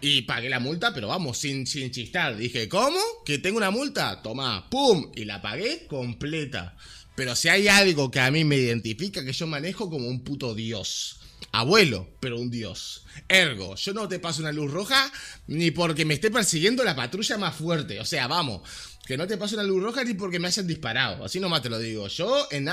Y 0.00 0.22
pagué 0.22 0.48
la 0.48 0.60
multa, 0.60 0.94
pero 0.94 1.08
vamos, 1.08 1.38
sin, 1.38 1.66
sin 1.66 1.90
chistar. 1.90 2.36
Dije, 2.36 2.68
¿cómo? 2.68 3.00
¿Que 3.24 3.38
tengo 3.38 3.56
una 3.56 3.70
multa? 3.72 4.22
Toma, 4.22 4.68
¡pum! 4.70 5.10
Y 5.16 5.24
la 5.24 5.42
pagué 5.42 5.86
completa. 5.88 6.76
Pero 7.16 7.34
si 7.34 7.48
hay 7.48 7.66
algo 7.66 8.08
que 8.10 8.20
a 8.20 8.30
mí 8.30 8.44
me 8.44 8.56
identifica, 8.56 9.24
que 9.24 9.32
yo 9.32 9.48
manejo 9.48 9.90
como 9.90 10.06
un 10.06 10.22
puto 10.22 10.54
dios. 10.54 11.18
Abuelo, 11.52 12.08
pero 12.20 12.38
un 12.38 12.50
dios. 12.50 13.04
Ergo, 13.28 13.74
yo 13.74 13.92
no 13.94 14.08
te 14.08 14.18
paso 14.18 14.42
una 14.42 14.52
luz 14.52 14.70
roja 14.70 15.10
ni 15.46 15.70
porque 15.70 16.04
me 16.04 16.14
esté 16.14 16.30
persiguiendo 16.30 16.84
la 16.84 16.94
patrulla 16.94 17.38
más 17.38 17.56
fuerte. 17.56 18.00
O 18.00 18.04
sea, 18.04 18.26
vamos, 18.26 18.62
que 19.06 19.16
no 19.16 19.26
te 19.26 19.38
paso 19.38 19.54
una 19.54 19.64
luz 19.64 19.82
roja 19.82 20.04
ni 20.04 20.14
porque 20.14 20.38
me 20.38 20.48
hayan 20.48 20.66
disparado. 20.66 21.24
Así 21.24 21.40
nomás 21.40 21.62
te 21.62 21.70
lo 21.70 21.78
digo. 21.78 22.08
Yo 22.08 22.46
en, 22.50 22.66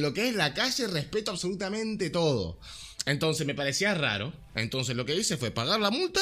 lo 0.00 0.14
que 0.14 0.28
es 0.28 0.34
la 0.34 0.54
calle 0.54 0.86
respeto 0.86 1.30
absolutamente 1.30 2.10
todo. 2.10 2.58
Entonces 3.04 3.46
me 3.46 3.54
parecía 3.54 3.94
raro. 3.94 4.32
Entonces 4.54 4.96
lo 4.96 5.04
que 5.04 5.14
hice 5.14 5.36
fue 5.36 5.50
pagar 5.50 5.80
la 5.80 5.90
multa, 5.90 6.20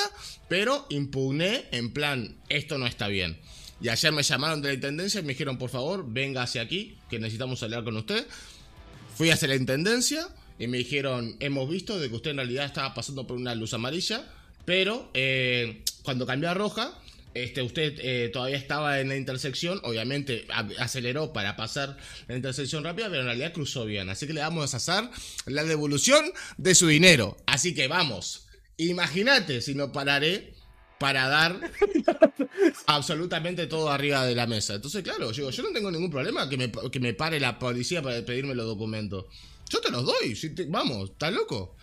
pero 0.49 0.87
impugné 0.91 1.67
en 1.71 1.93
plan, 1.93 2.37
esto 2.49 2.79
no 2.79 2.87
está 2.87 3.09
bien. 3.09 3.41
Y 3.81 3.89
ayer 3.89 4.13
me 4.13 4.23
llamaron 4.23 4.63
de 4.63 4.69
la 4.69 4.75
intendencia 4.75 5.21
y 5.21 5.23
me 5.23 5.35
dijeron, 5.35 5.59
por 5.59 5.71
favor, 5.71 6.05
venga 6.09 6.43
hacia 6.43 6.63
aquí, 6.63 6.99
que 7.09 7.19
necesitamos 7.19 7.63
hablar 7.63 7.85
con 7.85 7.97
usted. 7.97 8.27
Fui 9.17 9.31
hacia 9.31 9.49
la 9.49 9.55
intendencia 9.55 10.29
y 10.59 10.67
me 10.67 10.79
dijeron, 10.79 11.37
hemos 11.41 11.69
visto 11.69 11.99
de 11.99 12.09
que 12.09 12.17
usted 12.17 12.31
en 12.33 12.39
realidad 12.39 12.67
estaba 12.67 12.95
pasando 12.95 13.27
por 13.27 13.37
una 13.37 13.55
luz 13.55 13.75
amarilla, 13.75 14.25
pero 14.65 15.11
eh, 15.15 15.83
cuando 16.03 16.27
cambió 16.27 16.51
a 16.51 16.55
roja, 16.55 16.99
este, 17.35 17.61
usted 17.61 17.95
eh, 17.99 18.31
todavía 18.33 18.57
estaba 18.57 19.01
en 19.01 19.09
la 19.09 19.17
intersección, 19.17 19.79
obviamente 19.83 20.47
aceleró 20.79 21.35
para 21.35 21.55
pasar 21.55 21.99
la 22.29 22.37
intersección 22.37 22.83
rápida, 22.83 23.09
pero 23.09 23.21
en 23.21 23.27
realidad 23.27 23.53
cruzó 23.53 23.85
bien. 23.85 24.09
Así 24.09 24.27
que 24.27 24.33
le 24.33 24.41
vamos 24.41 24.73
a 24.73 24.79
hacer 24.79 25.11
la 25.45 25.65
devolución 25.65 26.25
de 26.57 26.75
su 26.75 26.87
dinero. 26.89 27.37
Así 27.47 27.75
que 27.75 27.89
vamos, 27.89 28.47
imagínate 28.79 29.61
si 29.61 29.75
no 29.75 29.93
pararé 29.93 30.55
para 30.99 31.29
dar 31.29 31.61
absolutamente 32.87 33.67
todo 33.67 33.91
arriba 33.91 34.25
de 34.25 34.35
la 34.35 34.47
mesa. 34.47 34.75
Entonces, 34.75 35.03
claro, 35.03 35.31
yo, 35.33 35.51
yo 35.51 35.63
no 35.63 35.73
tengo 35.73 35.91
ningún 35.91 36.11
problema 36.11 36.49
que 36.49 36.57
me, 36.57 36.73
que 36.91 37.01
me 37.01 37.13
pare 37.13 37.39
la 37.39 37.59
policía 37.59 38.01
para 38.01 38.25
pedirme 38.25 38.55
los 38.55 38.65
documentos. 38.65 39.27
Yo 39.69 39.81
te 39.81 39.91
los 39.91 40.05
doy, 40.05 40.37
si 40.37 40.51
te- 40.51 40.67
vamos, 40.67 41.11
¿estás 41.11 41.33
loco? 41.33 41.77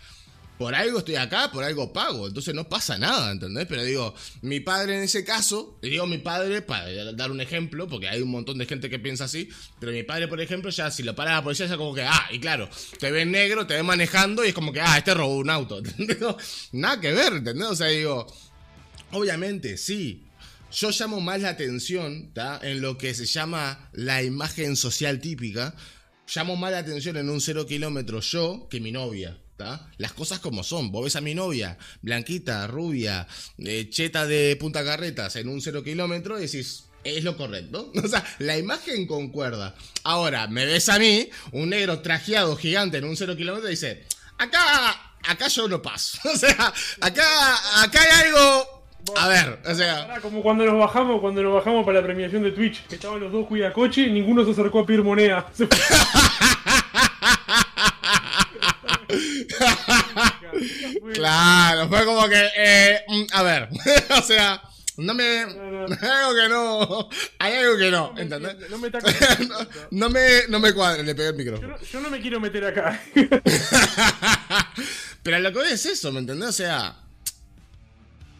Por 0.57 0.75
algo 0.75 0.99
estoy 0.99 1.15
acá, 1.15 1.51
por 1.51 1.63
algo 1.63 1.91
pago, 1.91 2.27
entonces 2.27 2.53
no 2.53 2.69
pasa 2.69 2.97
nada, 2.97 3.31
¿entendés? 3.31 3.65
Pero 3.67 3.83
digo, 3.83 4.13
mi 4.43 4.59
padre 4.59 4.97
en 4.97 5.03
ese 5.03 5.25
caso, 5.25 5.77
digo 5.81 6.05
mi 6.05 6.19
padre 6.19 6.61
para 6.61 7.11
dar 7.13 7.31
un 7.31 7.41
ejemplo, 7.41 7.87
porque 7.87 8.07
hay 8.07 8.21
un 8.21 8.29
montón 8.29 8.59
de 8.59 8.67
gente 8.67 8.89
que 8.89 8.99
piensa 8.99 9.25
así, 9.25 9.49
pero 9.79 9.91
mi 9.91 10.03
padre, 10.03 10.27
por 10.27 10.39
ejemplo, 10.39 10.69
ya 10.69 10.91
si 10.91 11.01
lo 11.03 11.15
para 11.15 11.33
la 11.33 11.43
policía, 11.43 11.65
ya 11.65 11.75
como 11.75 11.93
que, 11.93 12.03
ah, 12.03 12.27
y 12.31 12.39
claro, 12.39 12.69
te 12.99 13.11
ven 13.11 13.31
negro, 13.31 13.65
te 13.65 13.73
ven 13.73 13.85
manejando 13.85 14.45
y 14.45 14.49
es 14.49 14.53
como 14.53 14.71
que, 14.71 14.79
ah, 14.79 14.97
este 14.97 15.13
robó 15.15 15.37
un 15.37 15.49
auto, 15.49 15.79
¿entendés? 15.85 16.19
Nada 16.71 17.01
que 17.01 17.11
ver, 17.11 17.33
¿entendés? 17.33 17.67
O 17.67 17.75
sea, 17.75 17.87
digo, 17.87 18.27
obviamente, 19.11 19.77
sí. 19.77 20.23
Yo 20.71 20.89
llamo 20.89 21.19
más 21.21 21.41
la 21.41 21.49
atención 21.49 22.31
¿tá? 22.33 22.59
en 22.63 22.81
lo 22.81 22.97
que 22.97 23.13
se 23.13 23.25
llama 23.27 23.89
la 23.93 24.23
imagen 24.23 24.75
social 24.75 25.19
típica. 25.19 25.75
Llamo 26.33 26.55
más 26.55 26.71
la 26.71 26.79
atención 26.79 27.17
en 27.17 27.29
un 27.29 27.41
cero 27.41 27.65
kilómetro 27.65 28.19
yo 28.19 28.67
que 28.69 28.79
mi 28.79 28.91
novia. 28.91 29.37
¿tá? 29.57 29.91
Las 29.97 30.13
cosas 30.13 30.39
como 30.39 30.63
son. 30.63 30.91
Vos 30.91 31.03
ves 31.03 31.15
a 31.15 31.21
mi 31.21 31.35
novia, 31.35 31.77
blanquita, 32.01 32.67
rubia, 32.67 33.27
eh, 33.59 33.89
cheta 33.89 34.25
de 34.25 34.55
punta 34.59 34.83
carretas 34.83 35.35
en 35.35 35.47
un 35.47 35.61
cero 35.61 35.83
kilómetro 35.83 36.37
y 36.39 36.43
decís, 36.43 36.85
es 37.03 37.23
lo 37.23 37.37
correcto. 37.37 37.91
O 38.03 38.07
sea, 38.07 38.23
la 38.39 38.57
imagen 38.57 39.07
concuerda. 39.07 39.75
Ahora, 40.03 40.47
me 40.47 40.65
ves 40.65 40.89
a 40.89 40.99
mí, 40.99 41.29
un 41.51 41.69
negro 41.69 41.99
trajeado 41.99 42.55
gigante 42.55 42.97
en 42.97 43.05
un 43.05 43.15
cero 43.15 43.35
kilómetro 43.35 43.67
y 43.67 43.71
dice, 43.71 44.05
acá, 44.37 45.15
acá 45.23 45.47
yo 45.47 45.67
no 45.67 45.81
paso. 45.81 46.17
O 46.33 46.37
sea, 46.37 46.73
acá, 47.01 47.83
acá 47.83 48.01
hay 48.01 48.27
algo... 48.27 48.72
A 49.17 49.27
ver, 49.27 49.59
o 49.65 49.75
sea... 49.75 50.19
Como 50.21 50.41
cuando 50.41 50.65
nos 50.65 50.79
bajamos, 50.79 51.19
cuando 51.21 51.43
nos 51.43 51.53
bajamos 51.53 51.85
para 51.85 51.99
la 51.99 52.05
premiación 52.05 52.43
de 52.43 52.51
Twitch, 52.51 52.85
que 52.87 52.95
estaban 52.95 53.19
los 53.19 53.31
dos 53.31 53.47
cuidacoche 53.47 54.01
y 54.01 54.11
ninguno 54.11 54.45
se 54.45 54.51
acercó 54.51 54.79
a 54.79 54.85
pedir 54.85 55.03
moneda. 55.03 55.45
Claro, 61.13 61.89
fue 61.89 62.05
como 62.05 62.27
que, 62.27 62.49
eh, 62.57 63.01
mm, 63.07 63.23
a 63.33 63.43
ver, 63.43 63.69
o 64.17 64.21
sea, 64.21 64.61
no 64.97 65.13
me, 65.13 65.45
no. 65.45 65.85
hay 66.01 66.09
algo 66.09 66.35
que 66.35 66.49
no, 66.49 67.09
hay 67.39 67.53
algo 67.55 67.77
que 67.77 67.91
no, 67.91 68.13
¿entendés? 68.17 68.69
No 68.69 68.77
me 68.77 68.89
no, 68.89 69.57
no 69.91 70.09
me, 70.09 70.27
no 70.49 70.59
me 70.59 70.73
cuadra, 70.73 71.03
le 71.03 71.15
pegué 71.15 71.29
el 71.29 71.33
Yo 71.33 71.37
micrófono. 71.37 71.67
no, 71.69 71.83
yo 71.83 71.99
no 71.99 72.09
me 72.09 72.19
quiero 72.21 72.39
meter 72.39 72.65
acá. 72.65 73.01
Pero 75.23 75.39
lo 75.39 75.51
que 75.51 75.59
voy 75.59 75.71
es 75.71 75.85
eso, 75.85 76.11
¿me 76.11 76.19
entendés? 76.19 76.49
O 76.49 76.53
sea, 76.53 76.95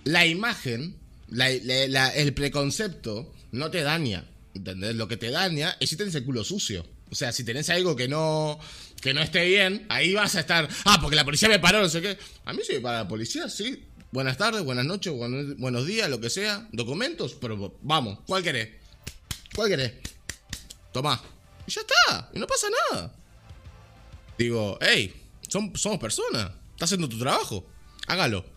la 0.04 0.26
imagen, 0.26 0.98
el 1.38 2.34
preconcepto 2.34 3.34
no 3.52 3.72
te 3.72 3.82
daña, 3.82 4.26
¿entendés? 4.54 4.96
Lo 4.96 5.08
que 5.08 5.18
te 5.18 5.32
daña 5.32 5.78
es 5.80 5.90
si 5.90 5.96
tenés 5.96 6.16
el 6.16 6.26
culo 6.26 6.44
sucio. 6.44 6.86
O 7.10 7.16
sea, 7.16 7.32
si 7.32 7.44
tenés 7.44 7.70
algo 7.70 7.96
que 7.96 8.08
no, 8.08 8.60
que 9.02 9.14
no 9.14 9.22
esté 9.22 9.46
bien, 9.46 9.86
ahí 9.90 10.14
vas 10.14 10.36
a 10.36 10.40
estar, 10.40 10.68
ah, 10.86 10.98
porque 11.00 11.16
la 11.16 11.26
policía 11.26 11.48
me 11.48 11.60
paró, 11.60 11.82
no 11.82 11.90
sé 11.90 12.02
qué. 12.02 12.18
A 12.46 12.54
mí 12.54 12.62
sí 12.66 12.74
me 12.74 12.82
para 12.82 13.00
la 13.00 13.08
policía, 13.08 13.50
sí. 13.50 13.84
Buenas 14.12 14.38
tardes, 14.38 14.64
buenas 14.64 14.86
noches, 14.86 15.14
buenos, 15.14 15.58
buenos 15.58 15.86
días, 15.86 16.10
lo 16.10 16.20
que 16.20 16.30
sea. 16.30 16.68
Documentos, 16.72 17.36
pero 17.40 17.78
vamos, 17.82 18.20
¿cuál 18.26 18.44
querés? 18.44 18.70
¿Cuál 19.56 19.70
querés? 19.70 19.94
Tomá. 20.92 21.22
Y 21.68 21.72
ya 21.72 21.82
está, 21.82 22.30
y 22.34 22.40
no 22.40 22.48
pasa 22.48 22.68
nada. 22.92 23.16
Digo, 24.38 24.78
hey, 24.82 25.14
son, 25.48 25.76
somos 25.76 26.00
personas. 26.00 26.52
Estás 26.72 26.88
haciendo 26.90 27.08
tu 27.08 27.20
trabajo. 27.20 27.66
Hágalo. 28.08 28.53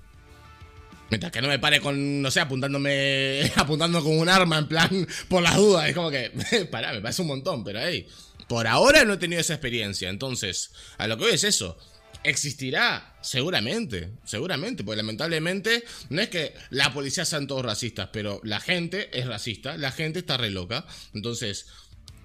Mientras 1.10 1.30
que 1.30 1.40
no 1.40 1.48
me 1.48 1.58
pare 1.58 1.80
con, 1.80 2.20
no 2.20 2.30
sé, 2.30 2.40
apuntándome, 2.40 3.52
apuntando 3.56 4.02
con 4.02 4.18
un 4.18 4.28
arma 4.28 4.58
en 4.58 4.68
plan, 4.68 5.06
por 5.28 5.42
las 5.42 5.56
dudas. 5.56 5.88
Es 5.88 5.94
como 5.94 6.10
que, 6.10 6.30
pará, 6.70 6.92
me 6.92 7.00
parece 7.00 7.22
un 7.22 7.28
montón, 7.28 7.64
pero 7.64 7.80
hey, 7.82 8.06
por 8.48 8.66
ahora 8.66 9.04
no 9.04 9.14
he 9.14 9.18
tenido 9.18 9.40
esa 9.40 9.54
experiencia. 9.54 10.08
Entonces, 10.08 10.72
a 10.98 11.06
lo 11.06 11.16
que 11.16 11.24
voy 11.24 11.34
es 11.34 11.44
eso. 11.44 11.78
¿Existirá? 12.24 13.14
Seguramente, 13.22 14.10
seguramente, 14.24 14.82
porque 14.82 14.96
lamentablemente 14.96 15.84
no 16.10 16.20
es 16.20 16.28
que 16.28 16.54
la 16.70 16.92
policía 16.92 17.24
sean 17.24 17.46
todos 17.46 17.64
racistas, 17.64 18.08
pero 18.12 18.40
la 18.42 18.58
gente 18.58 19.16
es 19.16 19.26
racista, 19.26 19.76
la 19.76 19.92
gente 19.92 20.20
está 20.20 20.36
re 20.36 20.50
loca. 20.50 20.86
Entonces, 21.14 21.66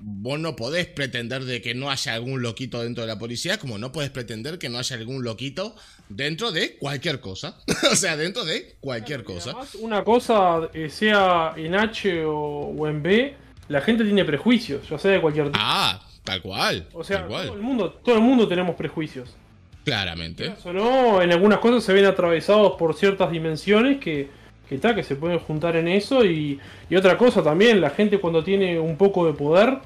vos 0.04 0.39
no 0.39 0.56
podés 0.56 0.88
pretender 0.88 1.43
de 1.43 1.62
que 1.62 1.76
no 1.76 1.89
haya 1.89 2.14
algún 2.14 2.41
loquito 2.41 2.82
dentro 2.82 3.04
de 3.04 3.08
la 3.08 3.20
policía, 3.20 3.58
como 3.58 3.78
no 3.78 3.91
podés 3.91 4.10
pretender 4.10 4.58
que 4.58 4.70
no 4.70 4.80
haya 4.80 4.95
algún 4.95 5.24
loquito 5.24 5.76
dentro 6.10 6.52
de 6.52 6.78
cualquier 6.78 7.20
cosa. 7.20 7.58
o 7.91 7.95
sea, 7.95 8.18
dentro 8.18 8.43
de 8.43 8.76
cualquier 8.80 9.24
cosa. 9.24 9.52
Además, 9.52 9.76
una 9.76 10.04
cosa, 10.04 10.70
eh, 10.74 10.89
sea 10.89 11.54
en 11.56 11.76
H 11.76 12.26
o, 12.26 12.36
o 12.36 12.88
en 12.88 13.04
B, 13.04 13.36
la 13.68 13.82
gente 13.82 14.04
tiene 14.04 14.26
prejuicios, 14.26 14.88
ya 14.89 14.97
sea 14.97 15.12
de 15.12 15.22
cualquier 15.22 15.47
tipo. 15.47 15.60
Ah, 15.62 16.02
tal 16.24 16.41
cual. 16.41 16.88
o 16.93 17.04
sea, 17.04 17.28
todo 17.28 17.54
el 17.54 17.62
mundo, 17.62 17.91
todo 18.04 18.16
el 18.16 18.22
mundo 18.22 18.47
tenemos 18.47 18.76
prejuicios. 18.76 19.36
Claramente. 19.84 20.54
O 20.64 20.74
no, 20.74 21.22
en 21.22 21.32
algunas 21.32 21.60
cosas 21.60 21.84
se 21.84 21.93
ven 21.93 22.06
atravesados 22.06 22.74
por 22.78 22.95
ciertas 22.95 23.32
dimensiones 23.32 23.99
que, 23.99 24.30
que, 24.70 24.78
ta, 24.78 24.93
que 24.93 25.04
se 25.04 25.16
pueden 25.16 25.39
juntar 25.39 25.76
en 25.76 25.88
eso. 25.88 26.24
Y, 26.24 26.60
y 26.89 26.95
otra 26.95 27.18
cosa 27.18 27.41
también, 27.41 27.82
la 27.82 27.89
gente 27.89 28.20
cuando 28.20 28.43
tiene 28.43 28.80
un 28.80 28.95
poco 28.95 29.26
de 29.26 29.34
poder, 29.34 29.80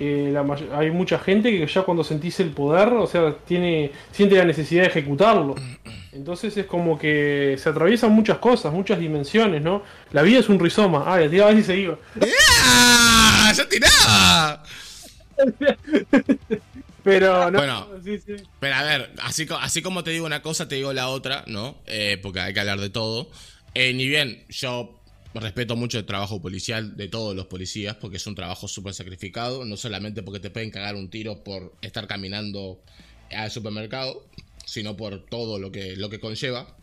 eh, 0.00 0.30
la 0.32 0.44
hay 0.76 0.90
mucha 0.90 1.18
gente 1.18 1.50
que 1.50 1.66
ya 1.66 1.82
cuando 1.82 2.02
sentís 2.02 2.40
el 2.40 2.50
poder, 2.50 2.88
o 2.88 3.06
sea, 3.06 3.34
tiene 3.46 3.92
siente 4.10 4.34
la 4.36 4.44
necesidad 4.44 4.82
de 4.82 4.88
ejecutarlo. 4.88 5.54
Entonces 6.12 6.56
es 6.56 6.66
como 6.66 6.98
que 6.98 7.54
se 7.58 7.68
atraviesan 7.68 8.10
muchas 8.10 8.38
cosas, 8.38 8.72
muchas 8.72 8.98
dimensiones, 8.98 9.62
¿no? 9.62 9.82
La 10.10 10.22
vida 10.22 10.40
es 10.40 10.48
un 10.48 10.58
rizoma. 10.58 11.04
Ah, 11.06 11.18
le 11.20 11.28
tiraba 11.28 11.52
y 11.52 11.62
se 11.62 11.76
iba. 11.76 11.96
¡Ah! 12.20 13.52
¡Ya 13.56 13.68
tiraba! 13.68 14.62
Pero 17.02 17.50
no, 17.50 17.58
Bueno. 17.58 17.86
sí, 18.04 18.18
sí. 18.18 18.34
Pero 18.58 18.74
a 18.74 18.82
ver, 18.82 19.10
así, 19.22 19.46
así 19.60 19.80
como 19.82 20.04
te 20.04 20.10
digo 20.10 20.26
una 20.26 20.42
cosa, 20.42 20.68
te 20.68 20.74
digo 20.74 20.92
la 20.92 21.08
otra, 21.08 21.44
¿no? 21.46 21.78
Eh, 21.86 22.18
porque 22.22 22.40
hay 22.40 22.52
que 22.52 22.60
hablar 22.60 22.78
de 22.78 22.90
todo. 22.90 23.30
Eh, 23.74 23.94
ni 23.94 24.06
bien, 24.06 24.44
yo 24.48 24.99
respeto 25.34 25.76
mucho 25.76 25.98
el 25.98 26.06
trabajo 26.06 26.42
policial 26.42 26.96
de 26.96 27.08
todos 27.08 27.36
los 27.36 27.46
policías, 27.46 27.96
porque 27.96 28.16
es 28.16 28.26
un 28.26 28.34
trabajo 28.34 28.66
súper 28.66 28.94
sacrificado, 28.94 29.64
no 29.64 29.76
solamente 29.76 30.22
porque 30.22 30.40
te 30.40 30.50
pueden 30.50 30.70
cagar 30.70 30.96
un 30.96 31.08
tiro 31.08 31.44
por 31.44 31.72
estar 31.82 32.06
caminando 32.06 32.80
al 33.30 33.50
supermercado, 33.50 34.26
sino 34.66 34.96
por 34.96 35.24
todo 35.26 35.58
lo 35.58 35.70
que, 35.70 35.96
lo 35.96 36.10
que 36.10 36.18
conlleva. 36.18 36.76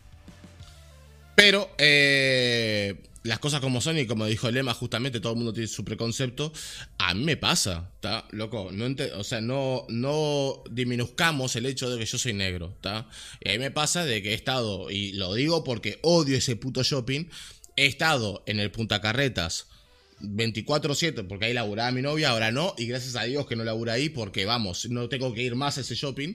Pero 1.34 1.70
eh, 1.78 2.96
las 3.22 3.38
cosas 3.38 3.60
como 3.60 3.80
son, 3.80 3.98
y 3.98 4.06
como 4.06 4.26
dijo 4.26 4.50
Lema, 4.50 4.74
justamente 4.74 5.20
todo 5.20 5.32
el 5.32 5.36
mundo 5.36 5.52
tiene 5.52 5.68
su 5.68 5.84
preconcepto. 5.84 6.52
A 6.98 7.14
mí 7.14 7.24
me 7.24 7.36
pasa, 7.36 7.90
¿está? 7.94 8.26
Loco, 8.30 8.70
no 8.72 8.86
o 9.16 9.24
sea, 9.24 9.40
no, 9.40 9.84
no 9.88 10.62
el 10.66 11.66
hecho 11.66 11.90
de 11.90 11.98
que 11.98 12.06
yo 12.06 12.18
soy 12.18 12.32
negro, 12.32 12.72
¿está? 12.76 13.08
Y 13.40 13.50
a 13.50 13.52
mí 13.52 13.58
me 13.58 13.70
pasa 13.70 14.04
de 14.04 14.22
que 14.22 14.30
he 14.30 14.34
estado, 14.34 14.90
y 14.90 15.12
lo 15.12 15.34
digo 15.34 15.62
porque 15.62 15.98
odio 16.02 16.36
ese 16.36 16.56
puto 16.56 16.82
shopping, 16.82 17.26
he 17.82 17.86
estado 17.86 18.42
en 18.46 18.60
el 18.60 18.70
Punta 18.70 19.00
Carretas 19.00 19.66
24-7, 20.20 21.26
porque 21.26 21.46
ahí 21.46 21.52
laburaba 21.54 21.90
mi 21.92 22.02
novia, 22.02 22.30
ahora 22.30 22.50
no, 22.50 22.74
y 22.76 22.86
gracias 22.86 23.16
a 23.16 23.24
Dios 23.24 23.46
que 23.46 23.56
no 23.56 23.64
labura 23.64 23.94
ahí, 23.94 24.08
porque 24.08 24.44
vamos, 24.44 24.88
no 24.90 25.08
tengo 25.08 25.32
que 25.34 25.42
ir 25.42 25.54
más 25.54 25.78
a 25.78 25.82
ese 25.82 25.94
shopping, 25.94 26.34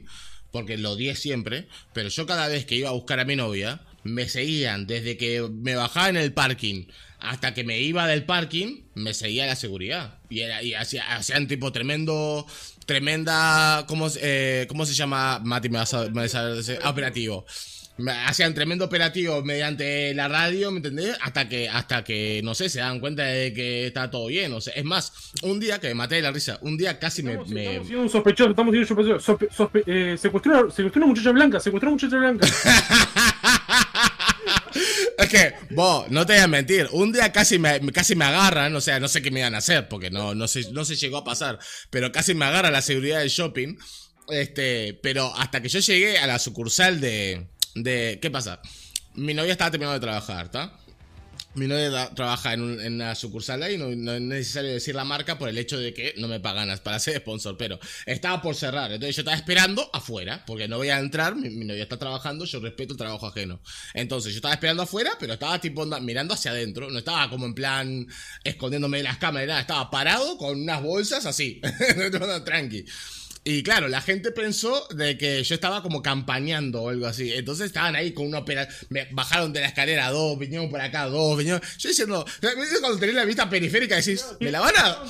porque 0.51 0.77
lo 0.77 0.91
odié 0.91 1.15
siempre, 1.15 1.67
pero 1.93 2.09
yo 2.09 2.25
cada 2.25 2.47
vez 2.47 2.65
que 2.65 2.75
iba 2.75 2.89
a 2.89 2.93
buscar 2.93 3.19
a 3.19 3.25
mi 3.25 3.35
novia, 3.35 3.81
me 4.03 4.27
seguían 4.29 4.85
desde 4.87 5.17
que 5.17 5.41
me 5.51 5.75
bajaba 5.75 6.09
en 6.09 6.17
el 6.17 6.33
parking 6.33 6.85
hasta 7.19 7.53
que 7.53 7.63
me 7.63 7.79
iba 7.79 8.05
del 8.07 8.25
parking, 8.25 8.81
me 8.95 9.13
seguía 9.13 9.45
la 9.45 9.55
seguridad. 9.55 10.19
Y, 10.29 10.41
era, 10.41 10.61
y 10.61 10.73
hacía- 10.73 11.15
hacían 11.15 11.47
tipo 11.47 11.71
tremendo, 11.71 12.45
tremenda, 12.85 13.85
¿cómo, 13.87 14.09
eh, 14.21 14.65
¿cómo 14.67 14.85
se 14.85 14.93
llama? 14.93 15.39
Mati, 15.39 15.69
me 15.69 15.77
vas 15.77 15.93
a, 15.93 16.09
me 16.09 16.21
vas 16.27 16.35
a- 16.35 16.89
operativo. 16.89 17.45
Hacían 18.25 18.55
tremendo 18.55 18.85
operativo 18.85 19.43
mediante 19.43 20.13
la 20.15 20.27
radio, 20.27 20.71
¿me 20.71 20.77
entendés? 20.77 21.15
Hasta 21.21 21.47
que, 21.47 21.69
hasta 21.69 22.03
que, 22.03 22.41
no 22.43 22.55
sé, 22.55 22.67
se 22.69 22.79
dan 22.79 22.99
cuenta 22.99 23.23
de 23.23 23.53
que 23.53 23.85
está 23.87 24.09
todo 24.09 24.27
bien. 24.27 24.51
O 24.53 24.61
sea, 24.61 24.73
es 24.73 24.83
más, 24.83 25.13
un 25.43 25.59
día 25.59 25.79
que 25.79 25.89
me 25.89 25.93
maté 25.93 26.15
de 26.15 26.23
la 26.23 26.31
risa, 26.31 26.57
un 26.61 26.75
día 26.77 26.97
casi 26.97 27.21
me... 27.21 27.33
Estamos, 27.33 27.49
me- 27.51 27.75
estamos 27.75 27.89
un 27.91 28.09
sospechoso, 28.09 28.49
estamos 28.49 28.73
siendo 28.73 28.93
un 28.93 28.97
sospechoso. 29.19 29.33
Sospe- 29.37 29.49
sospe- 29.55 29.83
eh, 29.85 30.17
secuestró, 30.17 30.71
secuestró 30.71 30.99
una 31.03 31.07
muchacha 31.07 31.31
blanca, 31.31 31.59
secuestró 31.59 31.89
una 31.91 31.95
muchacha 31.95 32.17
blanca. 32.17 32.47
Es 35.17 35.29
que, 35.29 35.53
vos, 35.71 36.09
no 36.09 36.25
te 36.25 36.33
voy 36.33 36.41
a 36.41 36.47
mentir, 36.47 36.87
un 36.91 37.11
día 37.11 37.31
casi 37.31 37.59
me, 37.59 37.79
casi 37.91 38.15
me 38.15 38.25
agarran, 38.25 38.75
o 38.75 38.81
sea, 38.81 38.99
no 38.99 39.07
sé 39.07 39.21
qué 39.21 39.29
me 39.31 39.39
iban 39.41 39.53
a 39.55 39.59
hacer, 39.59 39.87
porque 39.87 40.09
no, 40.09 40.33
no, 40.35 40.47
se, 40.47 40.71
no 40.71 40.83
se 40.85 40.95
llegó 40.95 41.17
a 41.17 41.23
pasar, 41.23 41.59
pero 41.91 42.11
casi 42.11 42.33
me 42.33 42.45
agarra 42.45 42.71
la 42.71 42.81
seguridad 42.81 43.19
del 43.19 43.29
shopping, 43.29 43.77
este, 44.29 44.99
pero 45.03 45.33
hasta 45.37 45.61
que 45.61 45.69
yo 45.69 45.79
llegué 45.79 46.17
a 46.17 46.25
la 46.27 46.39
sucursal 46.39 46.99
de, 46.99 47.47
de, 47.75 48.19
¿qué 48.21 48.29
pasa? 48.31 48.61
Mi 49.15 49.33
novia 49.33 49.51
estaba 49.51 49.71
terminando 49.71 49.99
de 49.99 50.05
trabajar, 50.05 50.45
¿está? 50.45 50.77
Mi 51.55 51.67
novia 51.67 51.91
tra- 51.91 52.15
trabaja 52.15 52.53
en, 52.53 52.61
un- 52.61 52.81
en 52.81 52.93
una 52.95 53.13
sucursal 53.13 53.61
ahí, 53.61 53.77
no, 53.77 53.89
no 53.95 54.13
es 54.13 54.21
necesario 54.21 54.71
decir 54.71 54.95
la 54.95 55.03
marca 55.05 55.37
por 55.37 55.49
el 55.49 55.57
hecho 55.59 55.77
de 55.79 55.93
que 55.93 56.15
no 56.17 56.27
me 56.27 56.39
pagan 56.39 56.75
para 56.83 56.97
ser 56.99 57.17
sponsor, 57.17 57.57
pero 57.57 57.79
estaba 58.07 58.41
por 58.41 58.55
cerrar, 58.55 58.91
entonces 58.91 59.15
yo 59.15 59.21
estaba 59.21 59.37
esperando 59.37 59.87
afuera, 59.93 60.43
porque 60.47 60.67
no 60.67 60.77
voy 60.77 60.89
a 60.89 60.97
entrar, 60.97 61.35
mi, 61.35 61.49
mi 61.51 61.65
novia 61.65 61.83
está 61.83 61.97
trabajando, 61.99 62.45
yo 62.45 62.59
respeto 62.59 62.93
el 62.93 62.97
trabajo 62.97 63.27
ajeno. 63.27 63.61
Entonces 63.93 64.33
yo 64.33 64.37
estaba 64.37 64.55
esperando 64.55 64.81
afuera, 64.81 65.11
pero 65.19 65.33
estaba 65.33 65.61
tipo 65.61 65.85
mirando 66.01 66.33
hacia 66.33 66.51
adentro, 66.51 66.89
no 66.89 66.97
estaba 66.99 67.29
como 67.29 67.45
en 67.45 67.53
plan 67.53 68.07
escondiéndome 68.43 68.97
de 68.97 69.03
las 69.03 69.17
cámaras, 69.17 69.61
estaba 69.61 69.91
parado 69.91 70.37
con 70.39 70.59
unas 70.59 70.81
bolsas 70.81 71.25
así, 71.27 71.61
tranqui. 72.45 72.83
Y 73.45 73.61
claro, 73.61 73.89
la 73.89 73.99
gente 74.01 74.31
pensó 74.31 74.87
de 74.95 75.17
que 75.17 75.43
yo 75.43 75.55
estaba 75.55 75.83
como 75.83 76.01
campañando 76.01 76.83
o 76.83 76.89
algo 76.89 77.05
así. 77.07 77.33
Entonces 77.33 77.65
estaban 77.65 77.93
ahí 77.93 78.13
con 78.13 78.25
una 78.27 78.39
opera. 78.39 78.67
Me 78.87 79.05
bajaron 79.11 79.51
de 79.51 79.59
la 79.59 79.67
escalera 79.67 80.09
dos, 80.11 80.39
vinieron 80.39 80.69
por 80.69 80.79
acá 80.79 81.07
dos, 81.07 81.37
vinieron. 81.37 81.61
Yo 81.77 81.89
diciendo, 81.89 82.25
¿viste 82.41 82.79
cuando 82.79 82.97
tenés 82.99 83.15
la 83.15 83.25
vista 83.25 83.49
periférica 83.49 83.97
decís, 83.97 84.23
¿me 84.39 84.49
la 84.49 84.61
van 84.61 84.73
a.? 84.77 85.03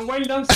Wildlands. 0.00 0.48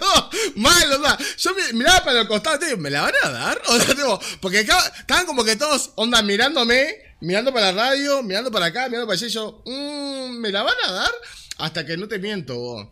no, 0.00 0.30
mal, 0.56 0.92
o 0.92 1.02
sea, 1.02 1.18
yo 1.36 1.50
mi- 1.54 1.78
miraba 1.78 2.04
para 2.04 2.20
el 2.20 2.28
costado 2.28 2.58
digo, 2.58 2.76
¿me 2.78 2.90
la 2.90 3.02
van 3.02 3.14
a 3.24 3.30
dar? 3.30 3.60
O 3.66 3.80
sea, 3.80 3.94
tipo, 3.94 4.20
porque 4.40 4.60
estaban 4.60 5.26
como 5.26 5.44
que 5.44 5.56
todos, 5.56 5.90
onda, 5.96 6.22
mirándome, 6.22 6.94
mirando 7.20 7.52
para 7.52 7.72
la 7.72 7.88
radio, 7.90 8.22
mirando 8.22 8.50
para 8.52 8.66
acá, 8.66 8.86
mirando 8.88 9.06
para 9.06 9.16
allá, 9.16 9.26
y 9.26 9.30
yo, 9.30 9.62
mmm, 9.66 10.38
¿me 10.38 10.50
la 10.52 10.62
van 10.62 10.76
a 10.86 10.92
dar? 10.92 11.10
Hasta 11.58 11.84
que 11.84 11.96
no 11.96 12.06
te 12.06 12.18
miento, 12.20 12.56
vos. 12.56 12.86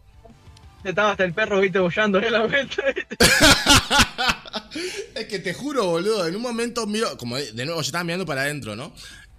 Estaba 0.86 1.10
hasta 1.10 1.24
el 1.24 1.34
perro, 1.34 1.60
viste, 1.60 1.78
bollando 1.80 2.22
en 2.22 2.32
la 2.32 2.46
vuelta. 2.46 2.82
Es 5.14 5.26
que 5.26 5.38
te 5.38 5.54
juro, 5.54 5.86
boludo, 5.86 6.26
en 6.26 6.36
un 6.36 6.42
momento 6.42 6.86
miro, 6.86 7.16
como 7.16 7.36
de 7.36 7.64
nuevo, 7.64 7.80
yo 7.80 7.86
estaba 7.86 8.04
mirando 8.04 8.26
para 8.26 8.42
adentro, 8.42 8.76
¿no? 8.76 8.92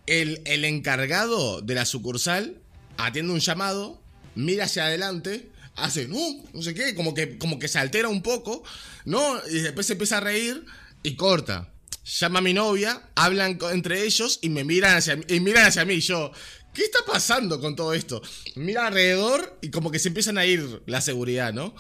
El, 0.08 0.42
el 0.46 0.66
encargado 0.66 1.62
de 1.62 1.76
la 1.76 1.86
sucursal 1.86 2.58
atiende 2.98 3.32
un 3.32 3.40
llamado, 3.40 4.02
mira 4.36 4.66
hacia 4.66 4.88
adelante, 4.88 5.50
hace, 5.76 6.08
no, 6.08 6.18
no 6.54 6.62
sé 6.62 6.74
qué, 6.74 6.96
como 6.96 7.14
que, 7.14 7.38
como 7.38 7.60
que 7.60 7.68
se 7.68 7.80
altera 7.80 8.10
un 8.10 8.24
poco, 8.24 8.64
¿no? 9.06 9.40
Y 9.50 9.60
después 9.60 9.86
se 9.86 9.94
empieza 9.94 10.18
a 10.18 10.22
reír 10.22 10.66
y 11.04 11.16
corta. 11.16 11.72
Llama 12.04 12.40
a 12.40 12.42
mi 12.42 12.54
novia, 12.54 13.02
hablan 13.16 13.60
entre 13.72 14.04
ellos 14.04 14.40
y 14.42 14.50
me 14.50 14.64
miran 14.64 14.98
hacia, 14.98 15.20
y 15.28 15.40
miran 15.40 15.66
hacia 15.66 15.86
mí. 15.86 16.00
Yo, 16.00 16.32
¿qué 16.78 16.84
está 16.84 17.00
pasando 17.12 17.60
con 17.60 17.76
todo 17.76 17.94
esto? 17.94 18.22
Mira 18.56 18.86
alrededor 18.86 19.58
y 19.62 19.72
como 19.72 19.90
que 19.90 19.98
se 19.98 20.10
empiezan 20.10 20.38
a 20.38 20.46
ir 20.46 20.84
la 20.86 21.02
seguridad, 21.02 21.52
¿no? 21.52 21.74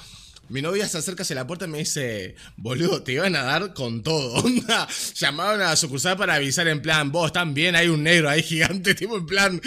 Mi 0.50 0.64
novia 0.64 0.88
se 0.88 0.98
acerca 0.98 1.22
hacia 1.22 1.36
la 1.36 1.46
puerta 1.46 1.66
y 1.66 1.68
me 1.68 1.78
dice, 1.78 2.36
boludo, 2.56 3.04
te 3.04 3.12
iban 3.12 3.36
a 3.36 3.44
dar 3.44 3.76
con 3.76 4.02
todo. 4.02 4.34
Onda, 4.44 4.88
llamaron 5.14 5.62
a 5.62 5.66
la 5.66 5.76
sucursal 5.76 6.18
para 6.18 6.36
avisar 6.36 6.68
en 6.68 6.82
plan, 6.82 7.12
vos 7.12 7.32
bien, 7.50 7.76
hay 7.76 7.90
un 7.90 8.02
negro 8.02 8.28
ahí 8.28 8.42
gigante, 8.42 8.96
tipo 8.96 9.18
en 9.18 9.26
plan, 9.28 9.62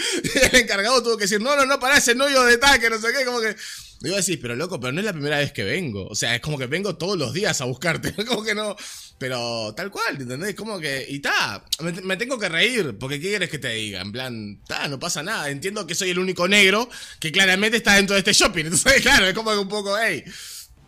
el 0.53 0.61
encargado 0.61 1.01
tuvo 1.01 1.16
que 1.16 1.24
decir, 1.24 1.41
no, 1.41 1.55
no, 1.55 1.64
no, 1.64 1.78
pará, 1.78 1.99
ese 1.99 2.16
novio 2.16 2.43
de 2.43 2.59
tal, 2.59 2.81
no 2.91 2.99
sé 2.99 3.09
qué, 3.16 3.24
como 3.24 3.41
que... 3.41 3.55
Digo 4.01 4.16
así, 4.16 4.39
pero 4.39 4.57
loco, 4.57 4.81
pero 4.81 4.93
no 4.93 5.01
es 5.01 5.05
la 5.05 5.12
primera 5.12 5.39
vez 5.39 5.53
que 5.53 5.62
vengo. 5.62 6.07
O 6.07 6.14
sea, 6.14 6.35
es 6.35 6.41
como 6.41 6.57
que 6.57 6.66
vengo 6.66 6.97
todos 6.97 7.18
los 7.18 7.35
días 7.35 7.61
a 7.61 7.66
buscarte. 7.66 8.14
Como 8.24 8.43
que 8.43 8.55
no. 8.55 8.74
Pero 9.21 9.75
tal 9.77 9.91
cual, 9.91 10.18
¿entendés? 10.18 10.55
Como 10.55 10.81
que. 10.81 11.05
Y 11.07 11.18
ta, 11.18 11.62
me, 12.05 12.16
tengo 12.16 12.39
que 12.39 12.49
reír. 12.49 12.97
Porque 12.99 13.21
¿qué 13.21 13.29
quieres 13.29 13.51
que 13.51 13.59
te 13.59 13.68
diga? 13.68 14.01
En 14.01 14.12
plan, 14.12 14.59
ta, 14.66 14.89
no 14.89 14.99
pasa 14.99 15.23
nada. 15.23 15.51
Entiendo 15.51 15.87
que 15.87 15.95
soy 15.95 16.09
el 16.09 16.18
único 16.18 16.49
negro 16.49 16.89
que 17.18 17.31
claramente 17.31 17.77
está 17.77 17.97
dentro 17.97 18.14
de 18.14 18.21
este 18.21 18.33
shopping. 18.33 18.64
Entonces, 18.64 19.03
claro, 19.03 19.27
es 19.27 19.35
como 19.35 19.51
que 19.51 19.59
un 19.59 19.68
poco, 19.68 19.95
hey. 19.99 20.25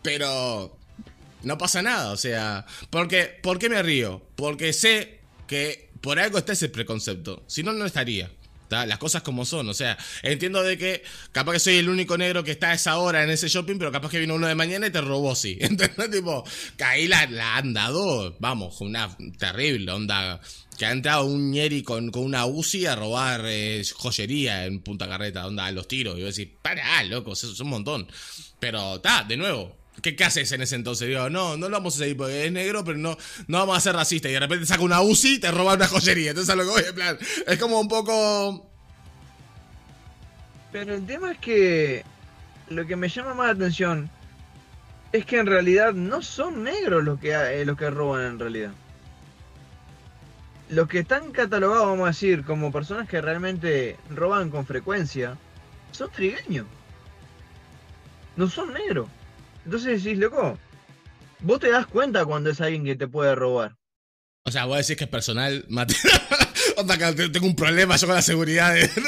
Pero. 0.01 0.79
No 1.43 1.59
pasa 1.59 1.83
nada, 1.83 2.11
o 2.11 2.17
sea. 2.17 2.65
Porque, 2.89 3.39
¿Por 3.43 3.59
qué 3.59 3.69
me 3.69 3.83
río? 3.83 4.27
Porque 4.35 4.73
sé 4.73 5.21
que 5.47 5.91
por 6.01 6.19
algo 6.19 6.39
está 6.39 6.55
ese 6.55 6.71
preconcepto. 6.71 7.45
Si 7.49 7.63
no, 7.63 7.75
no 7.75 7.85
estaría. 7.85 8.31
Las 8.73 8.99
cosas 8.99 9.23
como 9.23 9.45
son, 9.45 9.69
o 9.69 9.75
sea, 9.75 9.99
entiendo 10.23 10.63
de 10.63 10.79
que 10.79 11.03
capaz 11.33 11.53
que 11.53 11.59
soy 11.61 11.77
el 11.77 11.89
único 11.89 12.17
negro 12.17 12.43
que 12.43 12.51
está 12.51 12.71
a 12.71 12.75
esa 12.75 12.99
hora 12.99 13.23
en 13.23 13.31
ese 13.31 13.49
shopping, 13.49 13.79
pero 13.79 13.93
capaz 13.93 14.11
que 14.11 14.19
vino 14.19 14.35
uno 14.35 14.47
de 14.47 14.55
mañana 14.55 14.87
y 14.87 14.91
te 14.91 15.01
robó, 15.01 15.35
sí. 15.35 15.59
¿Entendés? 15.61 16.11
Tipo, 16.11 16.45
ahí 16.85 17.07
la, 17.09 17.27
la 17.27 17.57
han 17.57 17.73
dado, 17.73 18.37
vamos, 18.41 18.81
una 18.81 19.17
terrible 19.39 19.91
onda. 19.93 20.41
Que 20.79 20.87
ha 20.87 20.91
entrado 20.91 21.27
un 21.27 21.51
ñeri 21.51 21.83
con, 21.83 22.11
con 22.11 22.25
una 22.25 22.47
UCI 22.47 22.87
a 22.87 22.97
robar 22.97 23.43
eh, 23.45 23.85
joyería 23.95 24.65
en 24.65 24.81
Punta 24.81 25.07
Carreta, 25.07 25.47
onda, 25.47 25.71
los 25.71 25.87
tiros. 25.87 26.17
Y 26.17 26.21
yo 26.21 26.27
decir, 26.27 26.57
pará, 26.63 27.05
loco, 27.05 27.35
eso 27.35 27.53
es 27.53 27.61
un 27.61 27.69
montón. 27.69 28.09
Pero, 28.59 28.99
ta, 29.01 29.23
de 29.23 29.37
nuevo. 29.37 29.82
¿Qué, 30.03 30.17
¿Qué 30.17 30.25
haces 30.25 30.51
en 30.51 30.61
ese 30.63 30.75
entonces? 30.75 31.09
Digo, 31.09 31.31
no, 31.31 31.57
no 31.57 31.69
lo 31.69 31.77
vamos 31.77 31.95
a 31.95 31.99
seguir 31.99 32.17
porque 32.17 32.47
es 32.47 32.53
negro, 32.53 32.85
pero 32.85 32.99
no, 32.99 33.17
no 33.47 33.59
vamos 33.59 33.77
a 33.77 33.81
ser 33.81 33.95
racistas. 33.95 34.31
Y 34.31 34.35
de 34.35 34.41
repente 34.41 34.67
saca 34.67 34.83
una 34.83 35.01
UCI 35.01 35.37
y 35.37 35.39
te 35.39 35.51
roba 35.51 35.75
una 35.75 35.87
joyería. 35.87 36.31
Entonces 36.31 36.53
a 36.53 36.57
lo 36.57 36.65
que 36.65 36.71
voy, 36.71 36.83
en 36.89 36.95
plan, 36.95 37.19
es 37.47 37.59
como 37.59 37.81
un 37.81 37.89
poco... 37.89 38.69
Pero 40.73 40.95
el 40.95 41.07
tema 41.07 41.33
es 41.33 41.39
que 41.39 42.05
lo 42.69 42.87
que 42.87 42.97
me 42.97 43.09
llama 43.09 43.35
más 43.35 43.47
la 43.47 43.53
atención 43.53 44.11
es 45.13 45.27
que 45.27 45.39
en 45.39 45.47
realidad 45.47 45.93
no 45.93 46.23
son 46.23 46.65
negros 46.65 47.05
los 47.05 47.21
que, 47.21 47.33
eh, 47.33 47.65
los 47.65 47.77
que 47.77 47.91
roban 47.91 48.23
en 48.23 48.39
realidad. 48.39 48.73
Los 50.71 50.89
que 50.89 51.01
están 51.01 51.31
catalogados, 51.33 51.87
vamos 51.87 52.05
a 52.05 52.09
decir, 52.09 52.45
como 52.45 52.73
personas 52.73 53.07
que 53.09 53.21
realmente 53.21 53.99
roban 54.09 54.51
con 54.51 54.67
frecuencia, 54.67 55.37
son 55.93 56.11
trigueños. 56.11 56.67
No 58.37 58.49
son 58.49 58.73
negros. 58.73 59.09
Entonces 59.65 60.03
decís, 60.03 60.19
loco, 60.19 60.59
vos 61.41 61.61
te 61.61 61.71
das 61.71 61.87
cuenta 61.87 62.25
cuando 62.25 62.51
es 62.51 62.61
alguien 62.61 62.85
que 62.85 62.97
te 62.97 63.07
puede 63.09 63.35
robar. 63.35 63.77
O 64.45 64.51
sea, 64.51 64.65
voy 64.65 64.75
a 64.75 64.79
decir 64.79 64.97
que 64.97 65.05
es 65.05 65.11
personal, 65.11 65.65
Mate. 65.69 65.95
Tengo 67.33 67.47
un 67.47 67.55
problema 67.57 67.97
yo 67.97 68.07
con 68.07 68.17
la 68.17 68.23
seguridad. 68.23 68.75
de- 68.75 68.89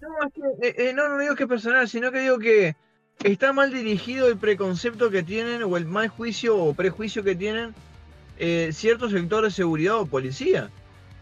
No, 0.00 0.26
es 0.26 0.32
que, 0.34 0.68
eh, 0.68 0.74
eh, 0.88 0.92
no, 0.94 1.08
no 1.08 1.18
digo 1.18 1.34
que 1.34 1.44
es 1.44 1.48
personal, 1.48 1.88
sino 1.88 2.10
que 2.12 2.20
digo 2.20 2.38
que 2.38 2.76
está 3.24 3.52
mal 3.52 3.72
dirigido 3.72 4.28
el 4.28 4.36
preconcepto 4.36 5.10
que 5.10 5.22
tienen 5.22 5.62
o 5.62 5.76
el 5.76 5.86
mal 5.86 6.08
juicio 6.08 6.56
o 6.56 6.74
prejuicio 6.74 7.22
que 7.22 7.34
tienen 7.34 7.74
eh, 8.38 8.70
ciertos 8.72 9.12
sectores 9.12 9.52
de 9.52 9.56
seguridad 9.56 9.96
o 9.96 10.06
policía. 10.06 10.70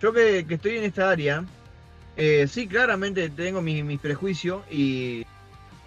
Yo 0.01 0.13
que, 0.13 0.47
que 0.47 0.55
estoy 0.55 0.77
en 0.79 0.85
esta 0.85 1.11
área, 1.11 1.45
eh, 2.17 2.47
sí, 2.51 2.67
claramente 2.67 3.29
tengo 3.31 3.61
mis, 3.61 3.85
mis 3.85 4.01
prejuicios 4.01 4.63
y 4.71 5.27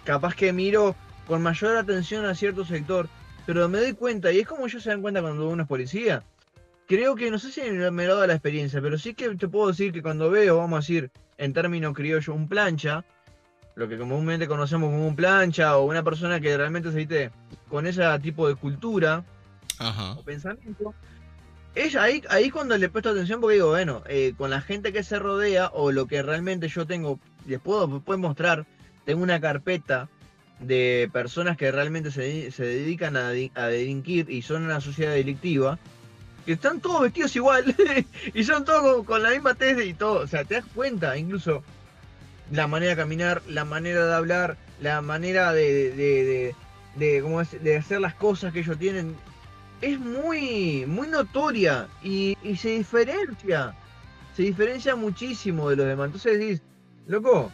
capaz 0.04 0.34
que 0.34 0.52
miro 0.52 0.94
con 1.26 1.42
mayor 1.42 1.76
atención 1.76 2.24
a 2.24 2.34
cierto 2.34 2.64
sector, 2.64 3.08
pero 3.46 3.68
me 3.68 3.78
doy 3.78 3.92
cuenta, 3.92 4.32
y 4.32 4.40
es 4.40 4.46
como 4.46 4.66
ellos 4.66 4.82
se 4.82 4.90
dan 4.90 5.02
cuenta 5.02 5.20
cuando 5.20 5.48
uno 5.48 5.62
es 5.62 5.68
policía. 5.68 6.22
Creo 6.86 7.14
que, 7.14 7.30
no 7.30 7.38
sé 7.38 7.50
si 7.50 7.62
me 7.62 8.06
lo 8.06 8.16
da 8.16 8.26
la 8.26 8.34
experiencia, 8.34 8.80
pero 8.80 8.98
sí 8.98 9.14
que 9.14 9.34
te 9.36 9.48
puedo 9.48 9.68
decir 9.68 9.92
que 9.92 10.02
cuando 10.02 10.30
veo, 10.30 10.58
vamos 10.58 10.76
a 10.76 10.80
decir, 10.80 11.10
en 11.38 11.52
términos 11.52 11.94
criollo, 11.94 12.34
un 12.34 12.48
plancha, 12.48 13.04
lo 13.74 13.88
que 13.88 13.98
comúnmente 13.98 14.46
conocemos 14.46 14.90
como 14.90 15.06
un 15.06 15.16
plancha 15.16 15.76
o 15.78 15.84
una 15.84 16.02
persona 16.02 16.40
que 16.40 16.56
realmente 16.56 16.90
se 16.90 16.98
viste 16.98 17.30
con 17.68 17.86
ese 17.86 18.02
tipo 18.20 18.46
de 18.46 18.54
cultura 18.54 19.24
Ajá. 19.78 20.12
o 20.12 20.22
pensamiento, 20.22 20.94
ella 21.74 22.02
ahí, 22.02 22.22
ahí 22.28 22.50
cuando 22.50 22.78
le 22.78 22.88
presto 22.88 23.10
atención 23.10 23.40
porque 23.40 23.54
digo, 23.54 23.70
bueno, 23.70 24.02
eh, 24.06 24.34
con 24.36 24.50
la 24.50 24.60
gente 24.60 24.92
que 24.92 25.02
se 25.02 25.18
rodea 25.18 25.70
o 25.72 25.90
lo 25.90 26.06
que 26.06 26.22
realmente 26.22 26.68
yo 26.68 26.86
tengo, 26.86 27.18
les 27.46 27.60
puedo, 27.60 28.00
puedo 28.00 28.18
mostrar, 28.18 28.64
tengo 29.04 29.22
una 29.22 29.40
carpeta 29.40 30.08
de 30.66 31.08
personas 31.12 31.56
que 31.56 31.70
realmente 31.70 32.10
se, 32.10 32.50
se 32.50 32.64
dedican 32.64 33.16
a, 33.16 33.28
a 33.28 33.66
delinquir 33.68 34.30
y 34.30 34.42
son 34.42 34.64
una 34.64 34.80
sociedad 34.80 35.12
delictiva, 35.12 35.78
que 36.44 36.52
están 36.52 36.80
todos 36.80 37.02
vestidos 37.02 37.34
igual 37.36 37.74
y 38.34 38.44
son 38.44 38.64
todos 38.64 39.04
con, 39.04 39.22
la 39.22 39.30
misma 39.30 39.54
tez 39.54 39.84
y 39.84 39.94
todo, 39.94 40.20
o 40.20 40.26
sea, 40.26 40.44
te 40.44 40.54
das 40.54 40.64
cuenta, 40.74 41.16
incluso 41.16 41.62
la 42.50 42.66
manera 42.66 42.90
de 42.90 42.96
caminar, 42.96 43.42
la 43.48 43.64
manera 43.64 44.06
de 44.06 44.14
hablar, 44.14 44.56
la 44.80 45.00
manera 45.00 45.52
de, 45.52 45.92
de, 45.94 46.24
de, 46.24 46.54
de, 46.96 47.22
¿cómo 47.22 47.40
es? 47.40 47.62
de 47.62 47.76
hacer 47.76 48.00
las 48.00 48.14
cosas 48.14 48.52
que 48.52 48.60
ellos 48.60 48.78
tienen, 48.78 49.16
es 49.80 49.98
muy, 49.98 50.84
muy 50.86 51.08
notoria 51.08 51.88
y, 52.02 52.36
y 52.42 52.56
se 52.56 52.70
diferencia, 52.70 53.74
se 54.36 54.42
diferencia 54.42 54.96
muchísimo 54.96 55.70
de 55.70 55.76
los 55.76 55.86
demás. 55.86 56.06
Entonces 56.06 56.38
decís, 56.38 56.62
loco, 57.06 57.50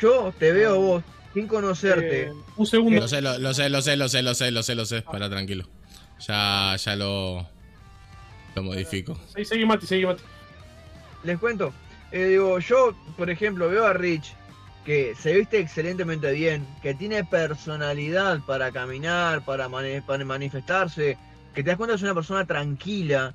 yo 0.00 0.32
te 0.38 0.52
veo 0.52 0.78
vos 0.78 1.04
sin 1.36 1.46
conocerte. 1.46 2.28
Eh, 2.28 2.32
un 2.56 2.66
segundo. 2.66 2.98
Lo 3.02 3.08
sé, 3.08 3.20
lo, 3.20 3.36
lo 3.36 3.52
sé, 3.52 3.68
lo 3.68 3.82
sé, 3.82 3.94
lo 3.94 4.08
sé, 4.08 4.22
lo 4.22 4.34
sé, 4.34 4.50
lo 4.50 4.62
sé, 4.62 4.74
lo 4.74 4.86
sé. 4.86 5.02
Para, 5.02 5.28
tranquilo. 5.28 5.66
Ya, 6.26 6.74
ya 6.76 6.96
lo... 6.96 7.46
Lo 8.54 8.62
modifico. 8.62 9.20
Seguí, 9.34 9.44
seguí, 9.44 9.66
Mati, 9.66 9.86
seguí, 9.86 10.06
Mati. 10.06 10.22
Les 11.24 11.38
cuento, 11.38 11.74
eh, 12.10 12.24
digo, 12.24 12.58
yo, 12.58 12.96
por 13.18 13.28
ejemplo, 13.28 13.68
veo 13.68 13.84
a 13.84 13.92
Rich 13.92 14.32
que 14.86 15.14
se 15.14 15.34
viste 15.34 15.58
excelentemente 15.58 16.32
bien, 16.32 16.66
que 16.80 16.94
tiene 16.94 17.22
personalidad 17.22 18.40
para 18.46 18.72
caminar, 18.72 19.44
para, 19.44 19.68
mani- 19.68 20.00
para 20.00 20.24
manifestarse, 20.24 21.18
que 21.54 21.62
te 21.62 21.68
das 21.68 21.76
cuenta 21.76 21.92
que 21.92 21.96
es 21.96 22.02
una 22.02 22.14
persona 22.14 22.46
tranquila 22.46 23.34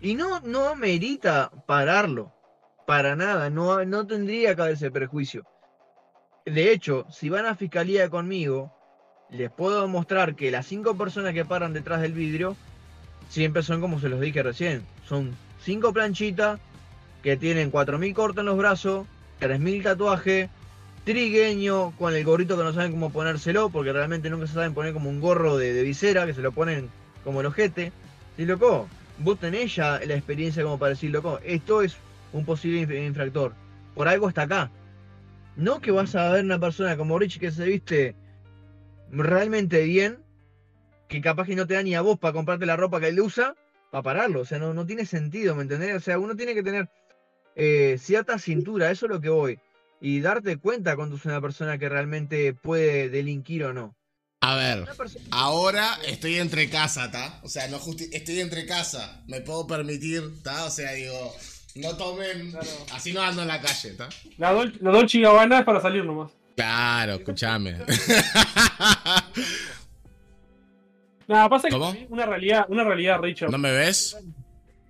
y 0.00 0.14
no, 0.14 0.38
no 0.40 0.76
merita 0.76 1.50
pararlo, 1.66 2.32
para 2.86 3.16
nada, 3.16 3.50
no, 3.50 3.84
no 3.84 4.06
tendría 4.06 4.54
que 4.54 4.62
haber 4.62 4.74
ese 4.74 4.92
prejuicio. 4.92 5.44
De 6.52 6.72
hecho, 6.72 7.06
si 7.10 7.28
van 7.28 7.46
a 7.46 7.54
fiscalía 7.54 8.08
conmigo, 8.08 8.72
les 9.30 9.50
puedo 9.50 9.86
mostrar 9.86 10.34
que 10.34 10.50
las 10.50 10.66
cinco 10.66 10.96
personas 10.96 11.32
que 11.32 11.44
paran 11.44 11.72
detrás 11.72 12.00
del 12.00 12.12
vidrio 12.12 12.56
siempre 13.28 13.62
son 13.62 13.80
como 13.80 14.00
se 14.00 14.08
los 14.08 14.20
dije 14.20 14.42
recién, 14.42 14.82
son 15.06 15.36
cinco 15.62 15.92
planchitas 15.92 16.58
que 17.22 17.36
tienen 17.36 17.70
4.000 17.70 18.14
cortos 18.14 18.40
en 18.40 18.46
los 18.46 18.58
brazos, 18.58 19.06
3.000 19.38 19.82
tatuajes, 19.82 20.48
trigueño, 21.04 21.92
con 21.98 22.14
el 22.14 22.24
gorrito 22.24 22.56
que 22.56 22.64
no 22.64 22.72
saben 22.72 22.92
cómo 22.92 23.10
ponérselo, 23.10 23.70
porque 23.70 23.92
realmente 23.92 24.30
nunca 24.30 24.46
se 24.46 24.54
saben 24.54 24.74
poner 24.74 24.92
como 24.92 25.08
un 25.10 25.20
gorro 25.20 25.56
de, 25.56 25.72
de 25.72 25.82
visera, 25.82 26.26
que 26.26 26.34
se 26.34 26.40
lo 26.42 26.50
ponen 26.52 26.88
como 27.22 27.40
el 27.40 27.46
ojete. 27.46 27.92
Y 28.38 28.44
loco, 28.46 28.88
vos 29.18 29.38
tenés 29.38 29.74
ya 29.76 30.00
la 30.04 30.14
experiencia 30.14 30.62
como 30.62 30.78
para 30.78 30.90
decir, 30.90 31.10
loco, 31.10 31.38
esto 31.44 31.82
es 31.82 31.96
un 32.32 32.44
posible 32.44 32.86
inf- 32.86 33.06
infractor. 33.06 33.52
Por 33.94 34.08
algo 34.08 34.28
está 34.28 34.42
acá. 34.42 34.70
No 35.56 35.80
que 35.80 35.90
vas 35.90 36.14
a 36.14 36.30
ver 36.32 36.44
una 36.44 36.58
persona 36.58 36.96
como 36.96 37.18
Rich 37.18 37.38
que 37.38 37.50
se 37.50 37.64
viste 37.64 38.16
realmente 39.10 39.82
bien, 39.84 40.18
que 41.08 41.20
capaz 41.20 41.46
que 41.46 41.56
no 41.56 41.66
te 41.66 41.74
da 41.74 41.82
ni 41.82 41.94
a 41.94 42.00
vos 42.00 42.18
para 42.18 42.32
comprarte 42.32 42.66
la 42.66 42.76
ropa 42.76 43.00
que 43.00 43.08
él 43.08 43.20
usa, 43.20 43.54
para 43.90 44.02
pararlo. 44.02 44.40
O 44.40 44.44
sea, 44.44 44.58
no, 44.58 44.72
no 44.74 44.86
tiene 44.86 45.04
sentido, 45.06 45.54
¿me 45.54 45.62
entendés? 45.62 45.96
O 45.96 46.00
sea, 46.00 46.18
uno 46.18 46.36
tiene 46.36 46.54
que 46.54 46.62
tener 46.62 46.88
eh, 47.56 47.98
cierta 48.00 48.38
cintura, 48.38 48.90
eso 48.90 49.06
es 49.06 49.12
lo 49.12 49.20
que 49.20 49.28
voy. 49.28 49.58
Y 50.00 50.20
darte 50.20 50.56
cuenta 50.56 50.96
cuando 50.96 51.16
es 51.16 51.24
una 51.26 51.40
persona 51.40 51.78
que 51.78 51.88
realmente 51.88 52.54
puede 52.54 53.10
delinquir 53.10 53.64
o 53.64 53.72
no. 53.72 53.94
A 54.42 54.56
ver, 54.56 54.88
ahora 55.32 55.98
estoy 56.06 56.36
entre 56.36 56.70
casa, 56.70 57.10
¿ta? 57.10 57.40
O 57.42 57.48
sea, 57.48 57.68
no 57.68 57.76
estoy 57.76 58.40
entre 58.40 58.64
casa. 58.64 59.22
Me 59.26 59.42
puedo 59.42 59.66
permitir, 59.66 60.42
¿ta? 60.42 60.64
O 60.64 60.70
sea, 60.70 60.92
digo, 60.92 61.34
no 61.76 61.96
tomen. 61.96 62.52
Así 62.92 63.12
no 63.12 63.22
ando 63.22 63.42
en 63.42 63.48
la 63.48 63.60
calle, 63.60 63.90
¿ta? 63.92 64.08
La, 64.38 64.52
Dol 64.52 64.76
la 64.80 64.90
Dolce 64.90 65.18
y 65.18 65.22
Gabbana 65.22 65.58
es 65.60 65.64
para 65.64 65.80
salir 65.80 66.04
nomás. 66.04 66.32
Claro, 66.56 67.14
escúchame. 67.14 67.78
Nada, 71.28 71.48
pasa 71.48 71.68
que 71.68 71.74
¿Cómo? 71.74 71.94
una 72.08 72.26
realidad, 72.26 72.66
una 72.68 72.84
realidad, 72.84 73.20
Richard. 73.20 73.50
¿No 73.50 73.58
me 73.58 73.70
ves? 73.72 74.16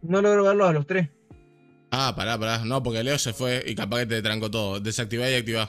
No 0.02 0.22
logro 0.22 0.44
verlos 0.44 0.70
a 0.70 0.72
los 0.72 0.86
tres. 0.86 1.08
Ah, 1.90 2.14
pará, 2.16 2.38
pará. 2.38 2.64
No, 2.64 2.82
porque 2.82 3.04
Leo 3.04 3.18
se 3.18 3.32
fue 3.32 3.62
y 3.66 3.74
capaz 3.74 3.98
que 4.00 4.06
te 4.06 4.22
trancó 4.22 4.50
todo. 4.50 4.80
Desactivar 4.80 5.30
y 5.30 5.34
activar. 5.34 5.68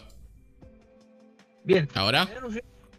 Bien. 1.63 1.89
¿Ahora? 1.93 2.27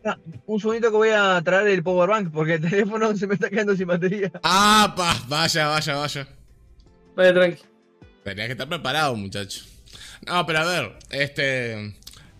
Ah, 0.04 0.18
un 0.46 0.60
segundito 0.60 0.90
que 0.90 0.96
voy 0.96 1.10
a 1.10 1.40
traer 1.42 1.68
el 1.68 1.82
power 1.82 2.10
bank 2.10 2.30
porque 2.32 2.54
el 2.54 2.60
teléfono 2.60 3.16
se 3.16 3.26
me 3.26 3.34
está 3.34 3.48
quedando 3.48 3.74
sin 3.74 3.86
batería. 3.86 4.30
Ah, 4.42 4.92
pa, 4.96 5.16
vaya, 5.28 5.68
vaya, 5.68 5.96
vaya. 5.96 6.28
Vaya 7.14 7.34
tranqui. 7.34 7.62
Tenías 8.24 8.46
que 8.46 8.52
estar 8.52 8.68
preparado, 8.68 9.16
muchacho. 9.16 9.62
No, 10.26 10.46
pero 10.46 10.60
a 10.60 10.64
ver, 10.64 10.92
este. 11.10 11.94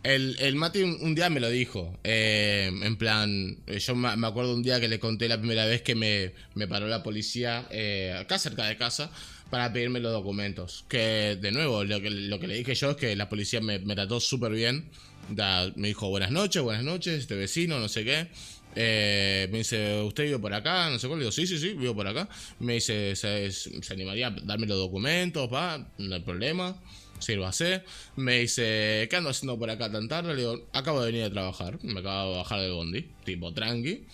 El, 0.05 0.37
el 0.41 0.57
Mati 0.57 0.83
un, 0.83 1.15
día 1.15 1.31
me 1.31 1.39
lo 1.39 1.49
dijo. 1.49 1.97
eh, 2.03 2.71
en 2.83 2.97
plan, 2.97 3.57
eh, 3.69 3.79
yo 3.79 3.95
me 3.95 4.17
me 4.17 4.27
acuerdo 4.27 4.53
un 4.55 4.63
día 4.63 4.81
que 4.81 4.89
le 4.89 4.99
conté 4.99 5.29
la 5.29 5.39
primera 5.39 5.65
vez 5.65 5.83
que 5.83 5.95
me, 5.95 6.33
me 6.55 6.67
paró 6.67 6.89
la 6.89 7.05
policía 7.05 7.67
eh, 7.71 8.13
acá 8.19 8.37
cerca 8.41 8.65
de 8.67 8.77
casa 8.77 9.13
para 9.51 9.73
pedirme 9.73 10.01
los 10.01 10.13
documentos. 10.13 10.85
Que 10.89 11.39
de 11.41 11.53
nuevo, 11.53 11.85
lo 11.85 12.01
que, 12.01 12.11
lo 12.11 12.41
que 12.41 12.49
le 12.49 12.55
dije 12.57 12.75
yo 12.75 12.91
es 12.91 12.97
que 12.97 13.15
la 13.15 13.29
policía 13.29 13.61
me, 13.61 13.79
me 13.79 13.95
trató 13.95 14.19
súper 14.21 14.53
bien. 14.53 14.89
Da- 15.29 15.73
me 15.77 15.89
dijo 15.89 16.09
buenas 16.09 16.33
noches, 16.33 16.63
buenas 16.63 16.83
noches, 16.85 17.21
este 17.21 17.37
vecino, 17.37 17.79
no 17.79 17.89
sé 17.89 18.05
qué. 18.05 18.27
Eh, 18.75 19.49
me 19.51 19.59
dice, 19.59 20.01
¿usted 20.03 20.25
vive 20.25 20.39
por 20.39 20.55
acá? 20.55 20.89
No 20.91 20.99
sé 20.99 21.07
cuál. 21.07 21.19
Le 21.21 21.25
digo, 21.25 21.33
sí, 21.33 21.47
sí, 21.47 21.59
sí, 21.59 21.75
vivo 21.75 21.95
por 21.95 22.07
acá. 22.07 22.29
Me 22.59 22.75
dice, 22.75 23.15
¿se, 23.17 23.51
se 23.53 23.93
animaría 23.93 24.29
a 24.29 24.31
darme 24.31 24.67
los 24.67 24.79
documentos? 24.79 25.53
Va, 25.53 25.87
no 25.99 26.15
hay 26.15 26.23
problema. 26.23 26.77
Sírvase. 27.19 27.85
Me 28.17 28.41
dice, 28.41 29.07
¿qué 29.11 29.17
ando 29.17 29.31
haciendo 29.31 29.59
por 29.59 29.71
acá 29.71 29.91
tan 29.93 30.09
tarde? 30.09 30.35
Le 30.35 30.41
digo, 30.41 30.69
acabo 30.73 31.01
de 31.03 31.13
venir 31.13 31.25
a 31.27 31.31
trabajar. 31.31 31.79
Me 31.83 32.01
acabo 32.01 32.31
de 32.33 32.37
bajar 32.39 32.61
del 32.61 32.73
bondi. 32.73 33.09
Tipo, 33.25 33.53
tranqui. 33.53 34.07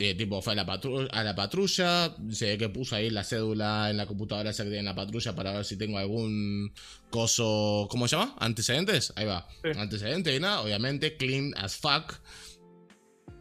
Y 0.00 0.14
tipo, 0.14 0.40
fue 0.42 0.52
a 0.52 0.56
la, 0.56 0.64
patru- 0.66 1.08
a 1.12 1.22
la 1.24 1.34
patrulla. 1.34 2.14
Ve 2.18 2.56
que 2.58 2.68
puso 2.68 2.96
ahí 2.96 3.10
la 3.10 3.24
cédula 3.24 3.90
en 3.90 3.96
la 3.96 4.06
computadora 4.06 4.50
esa 4.50 4.62
que 4.64 4.70
tiene 4.70 4.80
en 4.80 4.84
la 4.86 4.94
patrulla 4.94 5.34
para 5.34 5.52
ver 5.52 5.64
si 5.64 5.76
tengo 5.76 5.98
algún 5.98 6.72
coso. 7.10 7.86
¿Cómo 7.90 8.08
se 8.08 8.16
llama? 8.16 8.34
¿Antecedentes? 8.38 9.12
Ahí 9.16 9.26
va. 9.26 9.46
Sí. 9.62 9.70
Antecedentes 9.78 10.36
y 10.36 10.40
nada. 10.40 10.60
Obviamente, 10.62 11.16
clean 11.16 11.52
as 11.56 11.76
fuck. 11.76 12.14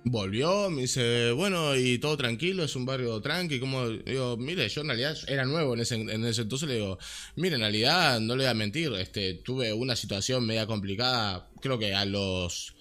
Volvió, 0.10 0.70
me 0.70 0.84
dice, 0.84 1.32
bueno, 1.32 1.76
y 1.76 1.98
todo 1.98 2.16
tranquilo, 2.16 2.64
es 2.64 2.76
un 2.76 2.86
barrio 2.86 3.20
tranqui, 3.20 3.60
como, 3.60 3.90
digo, 3.90 4.38
mire, 4.38 4.70
yo 4.70 4.82
en 4.82 4.88
realidad 4.88 5.18
era 5.28 5.44
nuevo 5.44 5.74
en 5.74 5.82
ese, 5.82 5.96
en 5.96 6.24
ese 6.24 6.44
entonces, 6.44 6.70
le 6.70 6.76
digo, 6.76 6.98
mire, 7.36 7.56
en 7.56 7.62
realidad, 7.62 8.20
no 8.20 8.36
le 8.36 8.44
voy 8.44 8.52
a 8.52 8.54
mentir, 8.54 8.94
este, 8.94 9.34
tuve 9.34 9.74
una 9.74 9.96
situación 9.96 10.46
media 10.46 10.66
complicada, 10.68 11.50
creo 11.62 11.78
que 11.78 11.94
a 11.94 12.06
los 12.06 12.74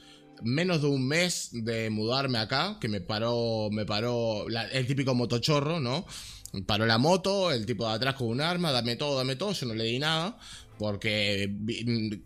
menos 0.43 0.83
de 0.83 0.89
un 0.89 1.09
mes 1.09 1.49
de 1.53 1.91
mudarme 1.91 2.39
acá, 2.39 2.77
que 2.81 2.89
me 2.89 3.01
paró, 3.01 3.70
me 3.72 3.87
paró 3.87 4.49
la- 4.49 4.68
el 4.68 4.87
típico 4.87 5.14
motochorro, 5.14 5.81
¿no? 5.81 6.07
Paró 6.66 6.87
la 6.87 6.99
moto, 6.99 7.51
el 7.51 7.66
tipo 7.66 7.89
de 7.89 7.95
atrás 7.95 8.14
con 8.14 8.29
un 8.29 8.41
arma, 8.41 8.70
dame 8.72 8.97
todo, 8.97 9.16
dame 9.16 9.37
todo, 9.37 9.53
yo 9.53 9.66
no 9.66 9.74
le 9.74 9.85
di 9.85 9.99
nada. 9.99 10.39
Porque 10.79 11.51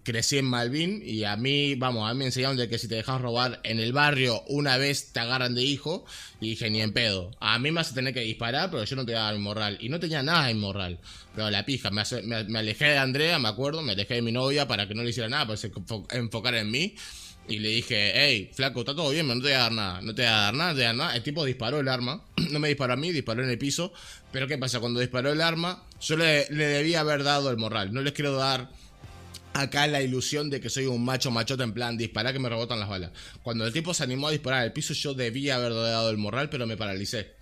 crecí 0.02 0.38
en 0.38 0.46
Malvin 0.46 1.02
y 1.04 1.24
a 1.24 1.36
mí, 1.36 1.76
vamos, 1.76 2.08
a 2.08 2.12
mí 2.14 2.18
me 2.18 2.24
enseñaron 2.26 2.56
de 2.56 2.68
que 2.68 2.78
si 2.78 2.88
te 2.88 2.96
dejas 2.96 3.20
robar 3.20 3.60
en 3.62 3.78
el 3.78 3.92
barrio 3.92 4.42
una 4.48 4.76
vez 4.76 5.12
te 5.12 5.20
agarran 5.20 5.54
de 5.54 5.62
hijo. 5.62 6.04
Y 6.40 6.50
dije, 6.50 6.68
ni 6.70 6.80
en 6.80 6.92
pedo. 6.92 7.30
A 7.40 7.58
mí 7.58 7.70
me 7.70 7.76
vas 7.76 7.92
a 7.92 7.94
tener 7.94 8.12
que 8.12 8.20
disparar, 8.20 8.70
pero 8.70 8.84
yo 8.84 8.96
no 8.96 9.06
te 9.06 9.14
voy 9.14 9.36
inmoral. 9.36 9.78
Y 9.80 9.88
no 9.88 10.00
tenía 10.00 10.22
nada 10.22 10.46
de 10.46 10.52
inmoral. 10.52 10.98
Pero 11.34 11.50
la 11.50 11.64
pija, 11.64 11.90
me, 11.90 12.02
alejé 12.58 12.86
de 12.86 12.98
Andrea, 12.98 13.38
me 13.38 13.48
acuerdo, 13.48 13.82
me 13.82 13.92
alejé 13.92 14.14
de 14.14 14.22
mi 14.22 14.32
novia 14.32 14.66
para 14.66 14.88
que 14.88 14.94
no 14.94 15.02
le 15.02 15.10
hiciera 15.10 15.28
nada, 15.28 15.44
para 15.46 15.54
que 15.54 15.60
se 15.68 15.72
enfo- 15.72 16.06
enfocara 16.12 16.60
en 16.60 16.70
mí. 16.70 16.94
Y 17.48 17.58
le 17.58 17.68
dije, 17.70 18.12
hey, 18.14 18.50
flaco, 18.54 18.80
está 18.80 18.94
todo 18.94 19.10
bien, 19.10 19.26
pero 19.26 19.36
no 19.36 19.42
te 19.42 19.48
voy 19.48 19.56
a 19.56 19.58
dar 19.58 19.72
nada. 19.72 20.00
No 20.02 20.14
te 20.14 20.22
voy 20.22 20.30
a 20.30 20.36
dar 20.36 20.54
nada, 20.54 20.70
no 20.70 20.74
te 20.74 20.80
voy 20.80 20.84
a 20.84 20.86
dar 20.86 20.96
nada. 20.96 21.16
El 21.16 21.22
tipo 21.22 21.44
disparó 21.44 21.80
el 21.80 21.88
arma. 21.88 22.24
No 22.50 22.58
me 22.58 22.68
disparó 22.68 22.94
a 22.94 22.96
mí, 22.96 23.12
disparó 23.12 23.42
en 23.42 23.50
el 23.50 23.58
piso. 23.58 23.92
Pero 24.32 24.46
¿qué 24.46 24.58
pasa? 24.58 24.80
Cuando 24.80 25.00
disparó 25.00 25.32
el 25.32 25.40
arma, 25.40 25.84
yo 26.00 26.16
le, 26.16 26.46
le 26.50 26.66
debía 26.66 27.00
haber 27.00 27.22
dado 27.22 27.50
el 27.50 27.56
morral. 27.56 27.92
No 27.92 28.02
les 28.02 28.12
quiero 28.12 28.34
dar 28.34 28.70
acá 29.52 29.86
la 29.86 30.02
ilusión 30.02 30.50
de 30.50 30.60
que 30.60 30.70
soy 30.70 30.86
un 30.86 31.04
macho 31.04 31.30
machote 31.30 31.62
en 31.62 31.72
plan 31.72 31.96
disparar 31.96 32.32
que 32.32 32.38
me 32.38 32.48
rebotan 32.48 32.78
las 32.80 32.88
balas. 32.88 33.10
Cuando 33.42 33.66
el 33.66 33.72
tipo 33.72 33.94
se 33.94 34.04
animó 34.04 34.28
a 34.28 34.30
disparar 34.30 34.62
al 34.62 34.72
piso, 34.72 34.94
yo 34.94 35.14
debía 35.14 35.56
haber 35.56 35.74
dado 35.74 36.10
el 36.10 36.18
morral, 36.18 36.50
pero 36.50 36.66
me 36.66 36.76
paralicé. 36.76 37.34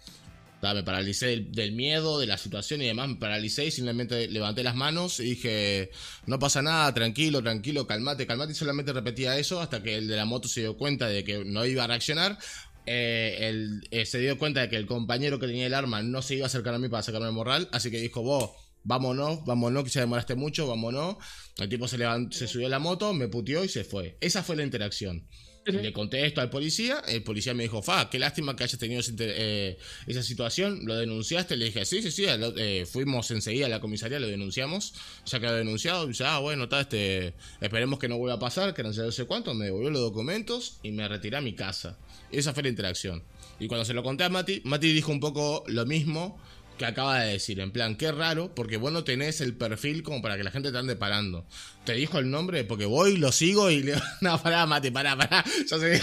Me 0.60 0.82
paralicé 0.82 1.46
del, 1.50 1.72
miedo, 1.72 2.18
de 2.18 2.26
la 2.26 2.36
situación 2.36 2.82
y 2.82 2.86
demás, 2.86 3.08
me 3.08 3.14
paralicé 3.14 3.66
y 3.66 3.70
simplemente 3.70 4.26
levanté 4.26 4.64
las 4.64 4.74
manos 4.74 5.20
y 5.20 5.24
dije, 5.24 5.90
no 6.26 6.38
pasa 6.40 6.62
nada, 6.62 6.92
tranquilo, 6.92 7.42
tranquilo, 7.42 7.86
calmate, 7.86 8.26
calmate. 8.26 8.52
Y 8.52 8.54
solamente 8.56 8.92
repetía 8.92 9.38
eso 9.38 9.60
hasta 9.60 9.82
que 9.82 9.96
el 9.96 10.08
de 10.08 10.16
la 10.16 10.24
moto 10.24 10.48
se 10.48 10.60
dio 10.60 10.76
cuenta 10.76 11.08
de 11.08 11.22
que 11.22 11.44
no 11.44 11.64
iba 11.64 11.84
a 11.84 11.86
reaccionar. 11.86 12.38
Eh, 12.86 13.80
eh, 13.90 14.06
se 14.06 14.18
dio 14.18 14.38
cuenta 14.38 14.62
de 14.62 14.68
que 14.68 14.76
el 14.76 14.86
compañero 14.86 15.38
que 15.38 15.46
tenía 15.46 15.66
el 15.66 15.74
arma 15.74 16.02
no 16.02 16.22
se 16.22 16.36
iba 16.36 16.46
a 16.46 16.48
acercar 16.48 16.74
a 16.74 16.78
mí 16.78 16.88
para 16.88 17.02
sacarme 17.02 17.28
el 17.28 17.34
morral, 17.34 17.68
así 17.70 17.90
que 17.90 18.00
dijo, 18.00 18.22
vos, 18.22 18.50
vámonos, 18.82 19.44
vámonos, 19.44 19.84
que 19.84 19.90
ya 19.90 20.00
demoraste 20.00 20.34
mucho, 20.34 20.66
vámonos. 20.66 21.16
El 21.58 21.68
tipo 21.68 21.86
se, 21.86 21.98
levantó, 21.98 22.36
se 22.36 22.48
subió 22.48 22.66
a 22.66 22.70
la 22.70 22.78
moto, 22.78 23.12
me 23.12 23.28
puteó 23.28 23.62
y 23.62 23.68
se 23.68 23.84
fue. 23.84 24.16
Esa 24.20 24.42
fue 24.42 24.56
la 24.56 24.64
interacción. 24.64 25.26
Le 25.64 25.92
conté 25.92 26.24
esto 26.24 26.40
al 26.40 26.48
policía, 26.48 27.02
el 27.08 27.22
policía 27.22 27.52
me 27.52 27.62
dijo, 27.64 27.82
fa, 27.82 28.08
qué 28.08 28.18
lástima 28.18 28.56
que 28.56 28.64
hayas 28.64 28.78
tenido 28.78 29.02
eh, 29.18 29.76
esa 30.06 30.22
situación, 30.22 30.80
lo 30.84 30.96
denunciaste, 30.96 31.56
le 31.56 31.66
dije, 31.66 31.84
sí, 31.84 32.00
sí, 32.00 32.10
sí, 32.10 32.24
eh, 32.26 32.86
fuimos 32.90 33.30
enseguida 33.30 33.66
a 33.66 33.68
la 33.68 33.80
comisaría, 33.80 34.18
lo 34.18 34.28
denunciamos, 34.28 34.94
ya 35.26 35.40
quedó 35.40 35.54
denunciado, 35.54 36.04
y 36.04 36.08
dice, 36.08 36.24
ah, 36.24 36.38
bueno, 36.38 36.64
está, 36.64 36.80
este, 36.80 37.34
esperemos 37.60 37.98
que 37.98 38.08
no 38.08 38.16
vuelva 38.16 38.36
a 38.36 38.38
pasar, 38.38 38.72
que 38.72 38.82
no 38.82 38.92
sé, 38.92 39.02
no 39.02 39.12
sé 39.12 39.26
cuánto, 39.26 39.52
me 39.52 39.66
devolvió 39.66 39.90
los 39.90 40.00
documentos 40.00 40.78
y 40.82 40.90
me 40.92 41.06
retiré 41.06 41.36
a 41.36 41.40
mi 41.42 41.54
casa. 41.54 41.98
Esa 42.30 42.54
fue 42.54 42.62
la 42.62 42.70
interacción. 42.70 43.22
Y 43.60 43.66
cuando 43.66 43.84
se 43.84 43.94
lo 43.94 44.02
conté 44.02 44.24
a 44.24 44.28
Mati, 44.28 44.62
Mati 44.64 44.92
dijo 44.92 45.10
un 45.10 45.20
poco 45.20 45.64
lo 45.66 45.84
mismo 45.84 46.38
que 46.78 46.86
acaba 46.86 47.20
de 47.20 47.32
decir, 47.32 47.60
en 47.60 47.72
plan, 47.72 47.96
qué 47.96 48.10
raro, 48.12 48.54
porque 48.54 48.76
vos 48.76 48.92
no 48.92 49.04
tenés 49.04 49.40
el 49.40 49.54
perfil 49.56 50.02
como 50.02 50.22
para 50.22 50.36
que 50.36 50.44
la 50.44 50.50
gente 50.50 50.72
te 50.72 50.78
ande 50.78 50.96
parando. 50.96 51.46
Te 51.84 51.92
dijo 51.92 52.18
el 52.18 52.30
nombre 52.30 52.64
porque 52.64 52.86
voy, 52.86 53.16
lo 53.16 53.32
sigo 53.32 53.70
y 53.70 53.82
le 53.82 53.94
no, 54.20 54.42
pará, 54.42 54.64
Mati, 54.66 54.90
pará, 54.90 55.16
pará. 55.16 55.44
Ya 55.68 55.78
se, 55.78 56.00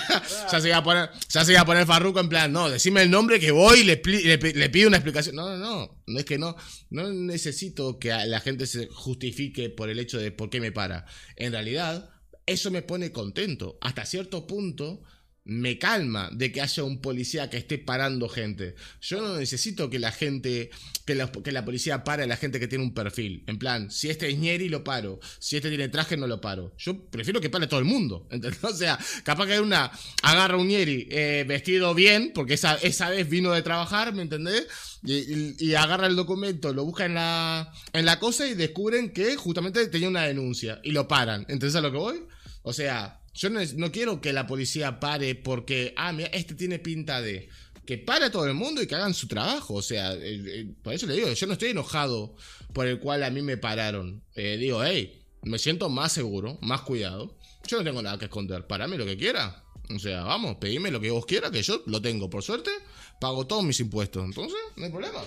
ya 0.52 0.62
se 0.62 0.68
iba 0.68 0.78
a 0.78 0.84
poner, 0.84 1.10
ya 1.30 1.46
se 1.46 1.54
iba 1.54 1.62
a 1.62 1.66
poner 1.66 1.88
Farruko 1.88 2.20
en 2.20 2.30
plan, 2.30 2.52
no, 2.52 2.70
decime 2.70 3.02
el 3.02 3.10
nombre 3.10 3.40
que 3.40 3.52
voy 3.52 3.80
y 3.80 3.84
le, 3.84 4.02
le, 4.06 4.38
le 4.38 4.70
pido 4.70 4.88
una 4.88 4.98
explicación. 4.98 5.36
No, 5.36 5.50
no, 5.50 5.58
no, 5.58 6.04
no 6.06 6.20
es 6.20 6.26
que 6.26 6.38
no, 6.38 6.56
no 6.90 7.12
necesito 7.12 7.98
que 7.98 8.10
la 8.10 8.40
gente 8.42 8.68
se 8.68 8.88
justifique 8.88 9.70
por 9.70 9.90
el 9.90 9.98
hecho 9.98 10.20
de 10.20 10.32
por 10.32 10.50
qué 10.50 10.60
me 10.60 10.72
para. 10.72 11.06
En 11.36 11.54
realidad, 11.54 12.10
eso 12.46 12.70
me 12.70 12.82
pone 12.82 13.12
contento. 13.12 13.78
Hasta 13.82 14.06
cierto 14.06 14.46
punto, 14.46 15.02
me 15.46 15.78
calma 15.78 16.30
de 16.34 16.52
que 16.52 16.60
haya 16.60 16.84
un 16.84 17.00
policía 17.02 17.52
que 17.52 17.58
esté 17.58 17.78
parando 17.78 18.28
gente. 18.28 18.76
Yo 19.00 19.22
no 19.22 19.38
necesito 19.38 19.92
que 19.92 20.00
la 20.00 20.12
gente, 20.12 20.72
que 21.06 21.14
la, 21.14 21.32
que 21.32 21.52
la 21.52 21.64
policía 21.64 22.04
pare 22.04 22.24
a 22.24 22.28
la 22.28 22.36
gente 22.36 22.60
que 22.60 22.68
tiene 22.68 22.84
un 22.84 22.96
perfil. 22.96 23.44
En 23.46 23.60
plan, 23.60 23.92
si 23.92 24.10
este 24.10 24.28
es 24.28 24.40
ñeri, 24.40 24.70
lo 24.70 24.84
paro. 24.84 25.20
Si 25.38 25.56
este 25.56 25.70
tiene 25.70 25.88
traje, 25.88 26.18
no 26.18 26.26
lo 26.26 26.42
paro. 26.42 26.74
Yo 26.80 27.00
prefiero 27.10 27.40
que 27.40 27.52
pare 27.52 27.68
todo 27.68 27.80
el 27.80 27.86
mundo. 27.86 28.28
¿entendés? 28.32 28.64
O 28.64 28.76
sea, 28.76 28.98
capaz 29.24 29.46
que 29.46 29.54
hay 29.54 29.60
una, 29.60 29.92
agarra 30.24 30.58
un 30.58 30.68
ñeri 30.68 31.08
eh, 31.12 31.46
vestido 31.48 31.94
bien, 31.94 32.32
porque 32.34 32.56
esa, 32.56 32.76
esa 32.76 33.12
vez 33.12 33.30
vino 33.30 33.52
de 33.52 33.62
trabajar, 33.62 34.14
¿me 34.14 34.24
entendés? 34.24 34.68
Y, 35.04 35.76
agarra 35.76 36.08
el 36.08 36.16
documento, 36.16 36.74
lo 36.74 36.86
busca 36.86 37.06
en 37.06 37.14
la, 37.14 37.72
en 37.94 38.06
la 38.06 38.18
cosa 38.18 38.48
y 38.48 38.56
descubren 38.56 39.12
que 39.12 39.36
justamente 39.36 39.86
tenía 39.88 40.10
una 40.10 40.24
denuncia. 40.24 40.82
Y 40.84 40.92
lo 40.92 41.08
paran. 41.08 41.42
¿Entendés 41.42 41.76
a 41.76 41.82
lo 41.82 41.92
que 41.92 41.98
voy? 41.98 42.24
O 42.64 42.74
sea, 42.74 43.22
yo 43.36 43.50
no, 43.50 43.60
no 43.76 43.92
quiero 43.92 44.22
que 44.22 44.32
la 44.32 44.48
policía 44.48 45.00
pare 45.00 45.36
porque, 45.36 45.94
ah, 45.98 46.14
mira, 46.14 46.30
este 46.30 46.56
tiene 46.56 46.80
pinta 46.80 47.22
de... 47.22 47.50
Que 47.86 48.00
pare 48.00 48.26
a 48.26 48.32
todo 48.32 48.48
el 48.48 48.56
mundo 48.56 48.82
y 48.82 48.88
que 48.88 48.96
hagan 48.96 49.14
su 49.14 49.28
trabajo. 49.28 49.76
O 49.76 49.82
sea, 49.82 50.14
eh, 50.14 50.42
eh, 50.48 50.74
por 50.82 50.94
eso 50.94 51.06
le 51.06 51.14
digo, 51.14 51.32
yo 51.32 51.46
no 51.46 51.54
estoy 51.54 51.70
enojado 51.70 52.36
por 52.74 52.88
el 52.88 53.00
cual 53.00 53.24
a 53.24 53.30
mí 53.30 53.44
me 53.44 53.58
pararon. 53.58 54.24
Eh, 54.34 54.58
digo, 54.58 54.84
hey, 54.84 55.22
me 55.44 55.60
siento 55.60 55.88
más 55.90 56.12
seguro, 56.12 56.58
más 56.62 56.82
cuidado. 56.82 57.38
Yo 57.68 57.78
no 57.78 57.84
tengo 57.84 58.02
nada 58.02 58.18
que 58.18 58.26
esconder. 58.26 58.66
Para 58.66 58.88
mí 58.88 58.98
lo 58.98 59.06
que 59.06 59.18
quiera. 59.18 59.64
O 59.94 60.00
sea, 60.00 60.24
vamos, 60.24 60.56
pedime 60.56 60.90
lo 60.90 61.00
que 61.00 61.12
vos 61.12 61.28
quieras, 61.28 61.52
que 61.52 61.62
yo 61.62 61.84
lo 61.86 62.02
tengo. 62.02 62.28
Por 62.28 62.42
suerte, 62.42 62.72
pago 63.20 63.46
todos 63.46 63.64
mis 63.64 63.80
impuestos. 63.80 64.26
Entonces, 64.26 64.58
no 64.78 64.86
hay 64.86 64.92
problema. 64.92 65.22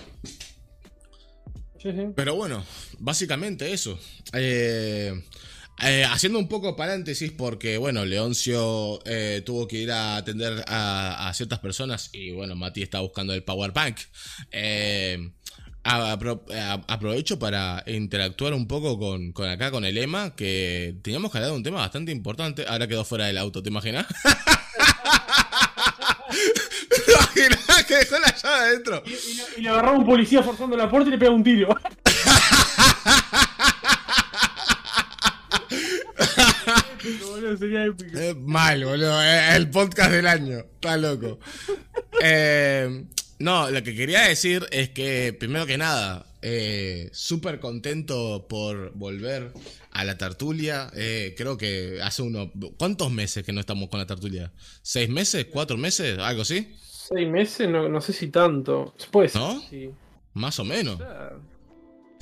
Sí, 1.81 1.91
sí. 1.91 2.07
Pero 2.13 2.35
bueno, 2.35 2.65
básicamente 2.97 3.71
eso. 3.71 3.97
Eh, 4.33 5.13
eh, 5.81 6.05
haciendo 6.05 6.39
un 6.39 6.47
poco 6.47 6.75
paréntesis 6.75 7.31
porque, 7.31 7.77
bueno, 7.77 8.05
Leoncio 8.05 8.99
eh, 9.05 9.41
tuvo 9.45 9.67
que 9.67 9.77
ir 9.77 9.91
a 9.91 10.17
atender 10.17 10.63
a, 10.67 11.27
a 11.29 11.33
ciertas 11.33 11.59
personas 11.59 12.09
y, 12.13 12.31
bueno, 12.31 12.55
Mati 12.55 12.81
está 12.81 12.99
buscando 12.99 13.33
el 13.33 13.43
Power 13.43 13.71
Bank. 13.71 13.97
Eh, 14.51 15.31
apro- 15.83 16.43
aprovecho 16.87 17.39
para 17.39 17.83
interactuar 17.87 18.53
un 18.53 18.67
poco 18.67 18.99
con, 18.99 19.31
con 19.31 19.47
acá, 19.49 19.71
con 19.71 19.85
el 19.85 19.97
Ema, 19.97 20.35
que 20.35 20.95
teníamos 21.01 21.31
que 21.31 21.37
hablar 21.37 21.51
de 21.51 21.57
un 21.57 21.63
tema 21.63 21.79
bastante 21.79 22.11
importante. 22.11 22.65
Ahora 22.67 22.87
quedó 22.87 23.03
fuera 23.05 23.25
del 23.27 23.37
auto, 23.37 23.63
¿te 23.63 23.69
imaginas? 23.69 24.05
¿Te 26.89 27.11
imaginas 27.11 27.85
que 27.87 27.95
dejó 27.95 28.19
la 28.19 28.35
llave 28.35 28.55
adentro? 28.67 29.03
Y, 29.05 29.09
y 29.09 29.33
le- 29.35 29.43
y 29.57 29.61
le 29.61 29.69
agarraba 29.69 29.97
un 29.97 30.05
policía 30.05 30.43
forzando 30.43 30.75
la 30.77 30.89
puerta 30.89 31.07
y 31.09 31.11
le 31.11 31.17
pega 31.17 31.31
un 31.31 31.43
tiro. 31.43 31.75
Épico, 37.15 37.29
boludo, 37.31 37.57
sería 37.57 37.85
épico. 37.85 38.17
Eh, 38.19 38.35
mal, 38.35 38.83
boludo. 38.85 39.21
eh, 39.23 39.55
el 39.55 39.69
podcast 39.69 40.11
del 40.11 40.27
año. 40.27 40.59
Está 40.59 40.97
loco. 40.97 41.39
Eh, 42.23 43.05
no, 43.39 43.69
lo 43.69 43.83
que 43.83 43.95
quería 43.95 44.21
decir 44.21 44.65
es 44.71 44.89
que, 44.89 45.33
primero 45.37 45.65
que 45.65 45.77
nada, 45.77 46.25
eh, 46.41 47.09
súper 47.13 47.59
contento 47.59 48.47
por 48.49 48.91
volver 48.93 49.51
a 49.91 50.03
la 50.03 50.17
tertulia. 50.17 50.89
Eh, 50.95 51.33
creo 51.37 51.57
que 51.57 51.99
hace 52.01 52.21
unos. 52.21 52.49
¿Cuántos 52.77 53.11
meses 53.11 53.43
que 53.43 53.53
no 53.53 53.59
estamos 53.61 53.89
con 53.89 53.99
la 53.99 54.05
tertulia? 54.05 54.51
¿Seis 54.81 55.09
meses? 55.09 55.45
¿Cuatro 55.51 55.77
meses? 55.77 56.17
¿Algo 56.19 56.41
así? 56.41 56.75
Seis 57.09 57.27
meses, 57.27 57.67
no, 57.69 57.89
no 57.89 58.01
sé 58.01 58.13
si 58.13 58.27
tanto. 58.27 58.93
Puede 59.11 59.29
ser, 59.29 59.41
¿No? 59.41 59.61
sí. 59.69 59.89
Más 60.33 60.59
o 60.59 60.65
menos. 60.65 60.95
O 60.95 60.97
sea, 60.97 61.31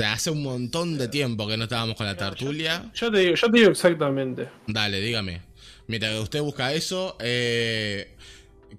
hace 0.06 0.30
un 0.32 0.44
montón 0.44 0.98
de 0.98 1.08
tiempo 1.08 1.48
que 1.48 1.58
no 1.58 1.64
estábamos 1.64 1.96
con 1.96 2.06
la 2.06 2.16
tertulia. 2.16 2.92
Yo 2.94 3.12
te 3.12 3.20
digo, 3.20 3.36
yo 3.36 3.52
te 3.52 3.58
digo 3.60 3.72
exactamente. 3.72 4.48
Dale, 4.68 5.00
dígame. 5.02 5.42
Mientras 5.88 6.16
usted 6.20 6.42
busca 6.42 6.74
eso, 6.74 7.16
eh, 7.20 8.16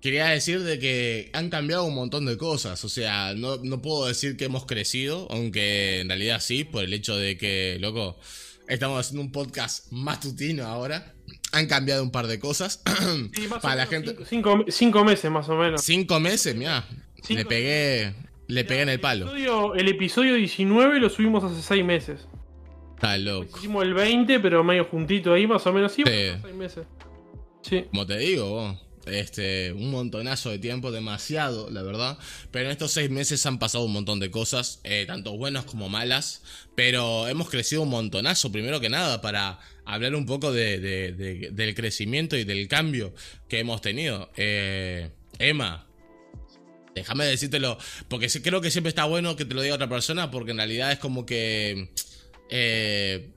quería 0.01 0.27
decir 0.29 0.61
de 0.63 0.79
que 0.79 1.31
han 1.33 1.49
cambiado 1.51 1.85
un 1.85 1.95
montón 1.95 2.27
de 2.27 2.37
cosas. 2.37 2.85
O 2.85 2.89
sea, 2.89 3.35
no, 3.35 3.57
no 3.57 3.81
puedo 3.83 4.07
decir 4.07 4.37
que 4.37 4.45
hemos 4.45 4.67
crecido, 4.67 5.27
aunque 5.31 6.01
en 6.01 6.09
realidad 6.09 6.41
sí, 6.41 6.65
por 6.65 6.85
el 6.85 6.93
hecho 6.93 7.17
de 7.17 7.37
que, 7.39 7.79
loco, 7.81 8.19
estamos 8.69 9.01
haciendo 9.01 9.23
un 9.23 9.33
podcast 9.33 9.91
matutino 9.91 10.65
ahora. 10.67 11.15
Han 11.53 11.67
cambiado 11.67 12.03
un 12.03 12.11
par 12.11 12.27
de 12.27 12.39
cosas. 12.39 12.83
Sí, 13.35 13.49
más 13.49 13.59
o 13.59 13.63
Para 13.63 13.75
la 13.77 13.87
gente. 13.87 14.15
Cinco, 14.29 14.65
cinco- 14.69 15.05
meses 15.05 15.31
más 15.31 15.49
o 15.49 15.57
menos. 15.57 15.83
Cinco 15.83 16.21
meses, 16.21 16.55
mira. 16.55 16.87
Le 17.29 17.45
pegué. 17.47 18.13
Le 18.49 18.65
pegué 18.65 18.83
en 18.83 18.89
el 18.89 18.99
palo. 19.01 19.27
episodio, 19.27 19.75
el 19.75 19.89
episodio 19.89 20.35
19 20.35 20.99
lo 21.01 21.09
subimos 21.11 21.45
hace 21.45 21.63
seis 21.63 21.85
meses. 21.85 22.27
Está 22.97 23.17
loco. 23.19 23.57
Hicimos 23.59 23.85
el 23.85 23.95
20, 23.95 24.41
pero 24.41 24.65
medio 24.65 24.85
juntito 24.87 25.33
ahí, 25.35 25.47
más 25.47 25.65
o 25.67 25.73
menos. 25.73 25.93
Sí, 25.93 26.03
Sí. 26.05 26.11
bueno, 26.11 26.41
seis 26.43 26.55
meses. 26.55 26.87
Sí. 27.63 27.85
Como 27.91 28.07
te 28.07 28.17
digo, 28.19 28.49
vos, 28.51 28.79
este, 29.07 29.73
un 29.73 29.91
montonazo 29.91 30.51
de 30.51 30.59
tiempo, 30.59 30.91
demasiado, 30.91 31.71
la 31.71 31.83
verdad. 31.83 32.19
Pero 32.51 32.65
en 32.65 32.71
estos 32.73 32.91
seis 32.91 33.11
meses 33.11 33.45
han 33.47 33.59
pasado 33.59 33.85
un 33.85 33.93
montón 33.93 34.19
de 34.19 34.31
cosas, 34.31 34.81
eh, 34.85 35.05
tanto 35.07 35.37
buenas 35.37 35.65
como 35.65 35.89
malas. 35.89 36.43
Pero 36.75 37.29
hemos 37.29 37.51
crecido 37.51 37.83
un 37.83 37.91
montonazo, 37.91 38.51
primero 38.51 38.81
que 38.81 38.89
nada, 38.89 39.21
para 39.21 39.59
hablar 39.85 40.15
un 40.15 40.27
poco 40.27 40.53
de, 40.53 40.81
de- 40.81 41.13
de- 41.13 41.51
del 41.53 41.75
crecimiento 41.75 42.37
y 42.37 42.45
del 42.45 42.67
cambio 42.67 43.13
que 43.49 43.59
hemos 43.61 43.81
tenido. 43.83 44.31
Eh, 44.37 45.11
Emma. 45.39 45.85
Déjame 46.95 47.25
decírtelo, 47.27 47.79
porque 48.09 48.29
creo 48.43 48.61
que 48.61 48.71
siempre 48.71 48.89
está 48.89 49.05
bueno 49.05 49.37
que 49.37 49.45
te 49.45 49.55
lo 49.55 49.63
diga 49.63 49.75
otra 49.75 49.89
persona, 49.89 50.31
porque 50.31 50.51
en 50.51 50.57
realidad 50.59 50.93
es 50.93 50.99
como 50.99 51.25
que 51.25 51.91
eh, 52.51 53.31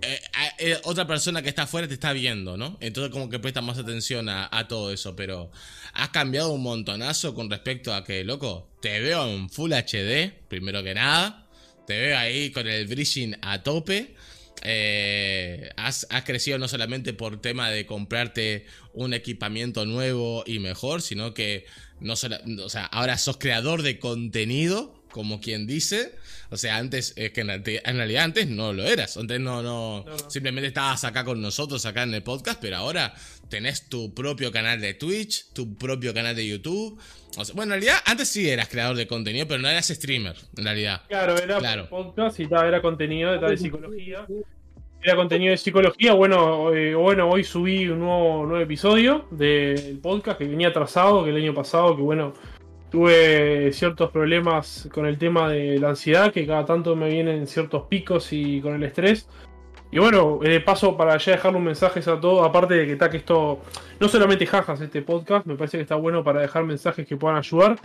eh, 0.00 0.20
eh, 0.58 0.80
otra 0.84 1.06
persona 1.06 1.42
que 1.42 1.48
está 1.48 1.62
afuera 1.62 1.88
te 1.88 1.94
está 1.94 2.12
viendo, 2.12 2.56
¿no? 2.56 2.76
Entonces 2.80 3.10
como 3.12 3.28
que 3.28 3.38
presta 3.38 3.60
más 3.60 3.78
atención 3.78 4.28
a, 4.28 4.68
todo 4.68 4.92
eso, 4.92 5.16
pero 5.16 5.50
has 5.92 6.10
cambiado 6.10 6.52
un 6.52 6.62
montonazo 6.62 7.34
con 7.34 7.50
respecto 7.50 7.92
a 7.92 8.04
que, 8.04 8.22
loco, 8.24 8.70
te 8.80 9.00
veo 9.00 9.26
en 9.28 9.50
Full 9.50 9.72
HD, 9.72 10.32
primero 10.48 10.82
que 10.84 10.94
nada, 10.94 11.48
te 11.86 11.98
veo 11.98 12.16
ahí 12.18 12.50
con 12.50 12.68
el 12.68 12.86
bridging 12.86 13.36
a 13.42 13.62
tope. 13.62 14.14
eh, 14.62 15.70
has 15.76 16.06
crecido 16.24 16.58
no 16.58 16.68
solamente 16.68 17.12
por 17.12 17.40
tema 17.40 17.70
de 17.70 17.86
comprarte 17.86 18.66
un 18.92 19.14
equipamiento 19.14 19.86
nuevo 19.86 20.44
y 20.46 20.58
mejor, 20.58 21.02
sino 21.02 21.34
que 21.34 21.64
no 22.00 22.16
sola- 22.16 22.40
o 22.64 22.68
sea, 22.68 22.84
ahora 22.86 23.18
sos 23.18 23.36
creador 23.38 23.82
de 23.82 23.98
contenido, 23.98 24.94
como 25.10 25.40
quien 25.40 25.66
dice. 25.66 26.14
O 26.50 26.56
sea, 26.56 26.76
antes, 26.76 27.12
es 27.16 27.32
que 27.32 27.40
en, 27.42 27.48
realidad 27.96 28.24
antes 28.24 28.46
no 28.48 28.72
lo 28.72 28.84
eras. 28.84 29.16
Antes 29.16 29.38
no, 29.40 29.62
no, 29.62 30.04
No, 30.06 30.16
no. 30.16 30.30
simplemente 30.30 30.68
estabas 30.68 31.04
acá 31.04 31.24
con 31.24 31.40
nosotros, 31.42 31.84
acá 31.86 32.02
en 32.04 32.14
el 32.14 32.22
podcast, 32.22 32.58
pero 32.60 32.76
ahora 32.76 33.14
tenés 33.50 33.88
tu 33.88 34.14
propio 34.14 34.50
canal 34.52 34.80
de 34.80 34.94
Twitch, 34.94 35.46
tu 35.52 35.76
propio 35.76 36.12
canal 36.14 36.34
de 36.36 36.46
YouTube. 36.46 36.98
O 37.36 37.44
sea, 37.44 37.54
bueno, 37.54 37.74
en 37.74 37.80
realidad 37.80 38.02
antes 38.06 38.28
sí 38.28 38.48
eras 38.48 38.68
creador 38.68 38.96
de 38.96 39.06
contenido, 39.06 39.46
pero 39.46 39.60
no 39.60 39.68
eras 39.68 39.88
streamer, 39.88 40.36
en 40.56 40.64
realidad. 40.64 41.02
Claro, 41.08 41.36
era 41.36 41.58
Claro. 41.58 41.88
podcast 41.88 42.40
y 42.40 42.46
tal, 42.46 42.66
era 42.68 42.80
contenido 42.82 43.32
de, 43.32 43.38
tal, 43.38 43.50
de 43.50 43.56
psicología. 43.58 44.26
Era 45.00 45.14
contenido 45.14 45.52
de 45.52 45.56
psicología. 45.56 46.12
Bueno, 46.12 46.72
eh, 46.74 46.94
bueno, 46.94 47.28
hoy 47.30 47.44
subí 47.44 47.88
un 47.88 48.00
nuevo, 48.00 48.44
nuevo 48.44 48.62
episodio 48.62 49.26
del 49.30 50.00
podcast 50.02 50.38
que 50.38 50.48
venía 50.48 50.68
atrasado, 50.68 51.22
que 51.22 51.30
el 51.30 51.36
año 51.36 51.54
pasado, 51.54 51.94
que 51.94 52.02
bueno, 52.02 52.32
tuve 52.90 53.72
ciertos 53.72 54.10
problemas 54.10 54.88
con 54.92 55.06
el 55.06 55.16
tema 55.16 55.50
de 55.50 55.78
la 55.78 55.90
ansiedad, 55.90 56.32
que 56.32 56.46
cada 56.46 56.64
tanto 56.64 56.96
me 56.96 57.08
vienen 57.08 57.46
ciertos 57.46 57.84
picos 57.84 58.32
y 58.32 58.60
con 58.60 58.74
el 58.74 58.82
estrés. 58.82 59.28
Y 59.92 60.00
bueno, 60.00 60.40
de 60.42 60.60
paso 60.60 60.96
para 60.96 61.16
ya 61.16 61.32
dejarle 61.32 61.58
un 61.58 61.64
mensaje 61.64 62.00
a 62.00 62.20
todo, 62.20 62.42
aparte 62.42 62.74
de 62.74 62.86
que 62.86 62.92
está 62.92 63.08
que 63.08 63.18
esto, 63.18 63.60
no 64.00 64.08
solamente 64.08 64.46
jajas 64.46 64.80
este 64.80 65.02
podcast, 65.02 65.46
me 65.46 65.54
parece 65.54 65.78
que 65.78 65.82
está 65.82 65.94
bueno 65.94 66.24
para 66.24 66.40
dejar 66.40 66.64
mensajes 66.64 67.06
que 67.06 67.16
puedan 67.16 67.38
ayudar. 67.38 67.78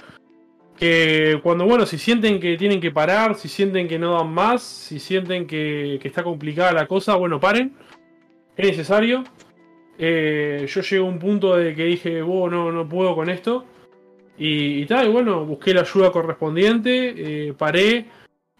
Que 0.77 1.39
cuando, 1.43 1.65
bueno, 1.65 1.85
si 1.85 1.97
sienten 1.97 2.39
que 2.39 2.57
tienen 2.57 2.81
que 2.81 2.91
parar, 2.91 3.35
si 3.35 3.47
sienten 3.47 3.87
que 3.87 3.99
no 3.99 4.13
dan 4.13 4.33
más, 4.33 4.63
si 4.63 4.99
sienten 4.99 5.45
que, 5.45 5.99
que 6.01 6.07
está 6.07 6.23
complicada 6.23 6.73
la 6.73 6.87
cosa, 6.87 7.15
bueno, 7.15 7.39
paren. 7.39 7.73
Es 8.57 8.67
necesario. 8.67 9.23
Eh, 9.97 10.65
yo 10.67 10.81
llegué 10.81 10.97
a 10.97 11.03
un 11.03 11.19
punto 11.19 11.55
de 11.55 11.75
que 11.75 11.85
dije, 11.85 12.21
"Wow, 12.21 12.49
no, 12.49 12.71
no 12.71 12.87
puedo 12.87 13.15
con 13.15 13.29
esto. 13.29 13.65
Y, 14.37 14.85
tal, 14.87 15.07
y 15.07 15.11
bueno, 15.11 15.45
busqué 15.45 15.73
la 15.73 15.81
ayuda 15.81 16.11
correspondiente, 16.11 17.49
eh, 17.49 17.53
paré. 17.53 18.07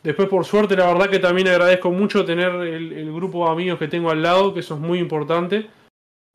Después, 0.03 0.27
por 0.29 0.45
suerte, 0.45 0.75
la 0.75 0.87
verdad 0.87 1.09
que 1.09 1.19
también 1.19 1.47
agradezco 1.47 1.89
mucho 1.89 2.25
tener 2.25 2.51
el 2.51 3.11
grupo 3.13 3.45
de 3.45 3.51
amigos 3.51 3.79
que 3.79 3.87
tengo 3.87 4.11
al 4.11 4.21
lado, 4.21 4.53
que 4.53 4.59
eso 4.59 4.75
es 4.75 4.79
muy 4.79 4.99
importante. 4.99 5.67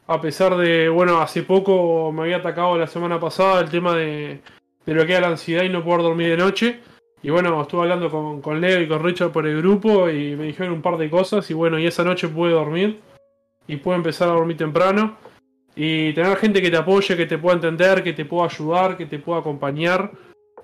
A 0.06 0.20
pesar 0.20 0.56
de, 0.56 0.88
bueno, 0.88 1.20
hace 1.20 1.42
poco 1.42 2.10
me 2.12 2.22
había 2.22 2.38
atacado 2.38 2.78
la 2.78 2.86
semana 2.86 3.20
pasada 3.20 3.60
el 3.60 3.68
tema 3.68 3.94
de, 3.94 4.40
de 4.88 4.94
lo 4.94 5.20
la 5.20 5.28
ansiedad 5.28 5.64
y 5.64 5.68
no 5.68 5.84
poder 5.84 6.00
dormir 6.02 6.30
de 6.30 6.36
noche. 6.38 6.80
Y 7.22 7.28
bueno, 7.30 7.60
estuve 7.60 7.82
hablando 7.82 8.10
con, 8.10 8.40
con 8.40 8.58
Leo 8.58 8.80
y 8.80 8.88
con 8.88 9.04
Richard 9.04 9.32
por 9.32 9.46
el 9.46 9.58
grupo 9.58 10.08
y 10.08 10.34
me 10.34 10.44
dijeron 10.44 10.72
un 10.72 10.82
par 10.82 10.96
de 10.96 11.10
cosas. 11.10 11.50
Y 11.50 11.54
bueno, 11.54 11.78
y 11.78 11.86
esa 11.86 12.04
noche 12.04 12.28
pude 12.28 12.52
dormir 12.52 13.00
y 13.66 13.76
pude 13.76 13.96
empezar 13.96 14.28
a 14.30 14.32
dormir 14.32 14.56
temprano. 14.56 15.18
Y 15.76 16.14
tener 16.14 16.36
gente 16.38 16.62
que 16.62 16.70
te 16.70 16.78
apoye, 16.78 17.16
que 17.16 17.26
te 17.26 17.36
pueda 17.36 17.56
entender, 17.56 18.02
que 18.02 18.14
te 18.14 18.24
pueda 18.24 18.46
ayudar, 18.46 18.96
que 18.96 19.04
te 19.04 19.18
pueda 19.18 19.40
acompañar, 19.40 20.10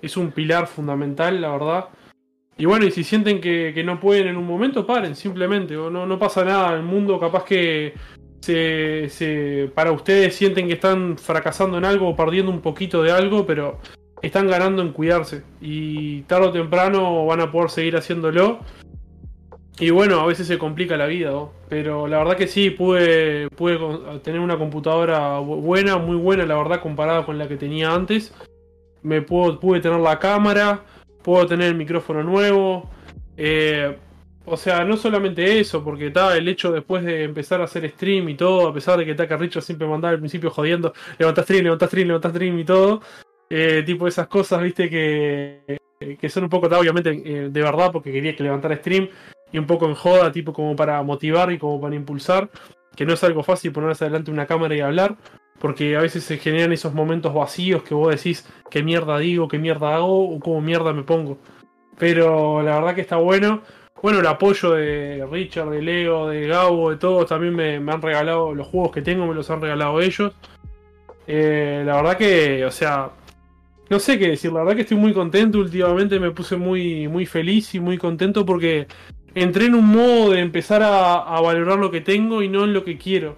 es 0.01 0.17
un 0.17 0.31
pilar 0.31 0.65
fundamental, 0.65 1.39
la 1.39 1.51
verdad. 1.51 1.85
Y 2.57 2.65
bueno, 2.65 2.85
y 2.85 2.91
si 2.91 3.03
sienten 3.03 3.39
que, 3.39 3.71
que 3.75 3.83
no 3.83 3.99
pueden 3.99 4.27
en 4.27 4.37
un 4.37 4.47
momento, 4.47 4.87
paren, 4.87 5.15
simplemente. 5.15 5.75
No, 5.75 6.05
no 6.07 6.17
pasa 6.17 6.43
nada. 6.43 6.73
El 6.73 6.81
mundo 6.83 7.19
capaz 7.19 7.43
que 7.45 7.93
se, 8.41 9.07
se- 9.09 9.69
para 9.75 9.91
ustedes 9.91 10.35
sienten 10.35 10.67
que 10.67 10.73
están 10.73 11.17
fracasando 11.17 11.77
en 11.77 11.85
algo 11.85 12.09
o 12.09 12.15
perdiendo 12.15 12.51
un 12.51 12.61
poquito 12.61 13.03
de 13.03 13.11
algo, 13.11 13.45
pero 13.45 13.79
están 14.21 14.47
ganando 14.47 14.81
en 14.81 14.91
cuidarse. 14.91 15.43
Y 15.61 16.21
tarde 16.23 16.47
o 16.47 16.51
temprano 16.51 17.25
van 17.25 17.41
a 17.41 17.51
poder 17.51 17.69
seguir 17.69 17.95
haciéndolo. 17.97 18.59
Y 19.77 19.89
bueno, 19.89 20.21
a 20.21 20.25
veces 20.25 20.47
se 20.47 20.57
complica 20.57 20.95
la 20.95 21.05
vida, 21.05 21.33
pero 21.67 22.07
la 22.07 22.19
verdad 22.19 22.37
que 22.37 22.47
sí, 22.47 22.69
pude, 22.69 23.49
pude 23.49 23.77
tener 24.23 24.39
una 24.39 24.57
computadora 24.57 25.37
bu- 25.41 25.59
buena, 25.61 25.97
muy 25.97 26.15
buena, 26.15 26.45
la 26.45 26.55
verdad, 26.55 26.79
comparada 26.81 27.25
con 27.25 27.37
la 27.37 27.49
que 27.49 27.57
tenía 27.57 27.93
antes. 27.93 28.33
Me 29.03 29.21
pude 29.21 29.81
tener 29.81 29.99
la 29.99 30.17
cámara, 30.17 30.83
puedo 31.21 31.45
tener 31.45 31.67
el 31.67 31.75
micrófono 31.75 32.23
nuevo. 32.23 32.89
eh, 33.35 33.97
o 34.45 34.55
sea, 34.57 34.85
no 34.85 34.95
solamente 34.95 35.59
eso, 35.59 35.83
porque 35.83 36.07
está 36.07 36.37
el 36.37 36.47
hecho 36.47 36.71
después 36.71 37.03
de 37.03 37.23
empezar 37.23 37.59
a 37.61 37.63
hacer 37.63 37.89
stream 37.89 38.29
y 38.29 38.35
todo, 38.35 38.67
a 38.69 38.73
pesar 38.73 38.97
de 38.97 39.03
que 39.05 39.15
Taka 39.15 39.35
Richard 39.37 39.63
siempre 39.63 39.87
mandaba 39.87 40.13
al 40.13 40.19
principio 40.19 40.51
jodiendo, 40.51 40.93
levanta 41.17 41.41
stream, 41.41 41.63
levanta 41.63 41.87
stream, 41.87 42.07
levanta 42.07 42.29
stream 42.29 42.59
y 42.59 42.63
todo. 42.63 43.01
Eh, 43.57 43.83
tipo 43.83 44.05
esas 44.05 44.27
cosas, 44.27 44.61
viste, 44.61 44.89
que, 44.89 45.77
que 46.19 46.29
son 46.29 46.43
un 46.43 46.49
poco, 46.49 46.67
obviamente, 46.67 47.09
eh, 47.11 47.47
de 47.49 47.61
verdad, 47.61 47.89
porque 47.89 48.11
quería 48.11 48.35
que 48.35 48.43
levantara 48.43 48.75
stream. 48.75 49.07
y 49.53 49.57
un 49.57 49.65
poco 49.65 49.85
en 49.87 49.95
joda, 49.95 50.29
tipo 50.29 50.51
como 50.51 50.75
para 50.75 51.01
motivar 51.03 51.53
y 51.53 51.57
como 51.57 51.79
para 51.79 51.95
impulsar, 51.95 52.49
que 52.97 53.05
no 53.05 53.13
es 53.13 53.23
algo 53.23 53.43
fácil 53.43 53.71
ponerse 53.71 54.03
delante 54.03 54.25
de 54.29 54.33
una 54.33 54.45
cámara 54.45 54.75
y 54.75 54.81
hablar, 54.81 55.15
porque 55.59 55.95
a 55.95 56.01
veces 56.01 56.25
se 56.25 56.37
generan 56.37 56.73
esos 56.73 56.93
momentos 56.93 57.33
vacíos 57.33 57.83
que 57.83 57.93
vos 57.93 58.13
decís, 58.13 58.45
qué 58.69 58.83
mierda 58.83 59.19
digo, 59.19 59.47
qué 59.47 59.57
mierda 59.57 59.95
hago 59.95 60.35
o 60.35 60.37
cómo 60.41 60.59
mierda 60.59 60.91
me 60.91 61.03
pongo. 61.03 61.37
Pero 61.97 62.61
la 62.61 62.75
verdad 62.75 62.93
que 62.93 63.01
está 63.01 63.15
bueno. 63.15 63.61
Bueno, 64.01 64.19
el 64.19 64.27
apoyo 64.27 64.71
de 64.71 65.25
Richard, 65.31 65.69
de 65.69 65.81
Leo, 65.81 66.27
de 66.27 66.45
Gabo, 66.45 66.91
de 66.91 66.97
todos, 66.97 67.27
también 67.27 67.55
me, 67.55 67.79
me 67.79 67.93
han 67.93 68.01
regalado 68.01 68.53
los 68.53 68.67
juegos 68.67 68.91
que 68.91 69.01
tengo, 69.01 69.25
me 69.25 69.33
los 69.33 69.49
han 69.49 69.61
regalado 69.61 70.01
ellos. 70.01 70.33
Eh, 71.25 71.83
la 71.85 71.95
verdad 71.95 72.17
que, 72.17 72.65
o 72.65 72.71
sea, 72.71 73.11
no 73.89 73.99
sé 73.99 74.17
qué 74.19 74.29
decir, 74.29 74.51
la 74.51 74.59
verdad 74.59 74.75
que 74.75 74.81
estoy 74.81 74.97
muy 74.97 75.13
contento, 75.13 75.59
últimamente 75.59 76.19
me 76.19 76.31
puse 76.31 76.55
muy, 76.57 77.07
muy 77.07 77.25
feliz 77.25 77.73
y 77.75 77.79
muy 77.79 77.97
contento 77.97 78.45
porque 78.45 78.87
entré 79.35 79.65
en 79.65 79.75
un 79.75 79.85
modo 79.87 80.31
de 80.31 80.39
empezar 80.39 80.81
a, 80.81 81.15
a 81.17 81.41
valorar 81.41 81.77
lo 81.77 81.91
que 81.91 82.01
tengo 82.01 82.41
y 82.41 82.49
no 82.49 82.63
en 82.63 82.73
lo 82.73 82.83
que 82.83 82.97
quiero. 82.97 83.37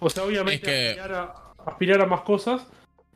O 0.00 0.10
sea, 0.10 0.24
obviamente 0.24 0.56
Es 0.66 0.94
que- 0.94 1.00
aspirar, 1.00 1.12
a, 1.14 1.34
aspirar 1.70 2.00
a 2.02 2.06
más 2.06 2.20
cosas, 2.22 2.66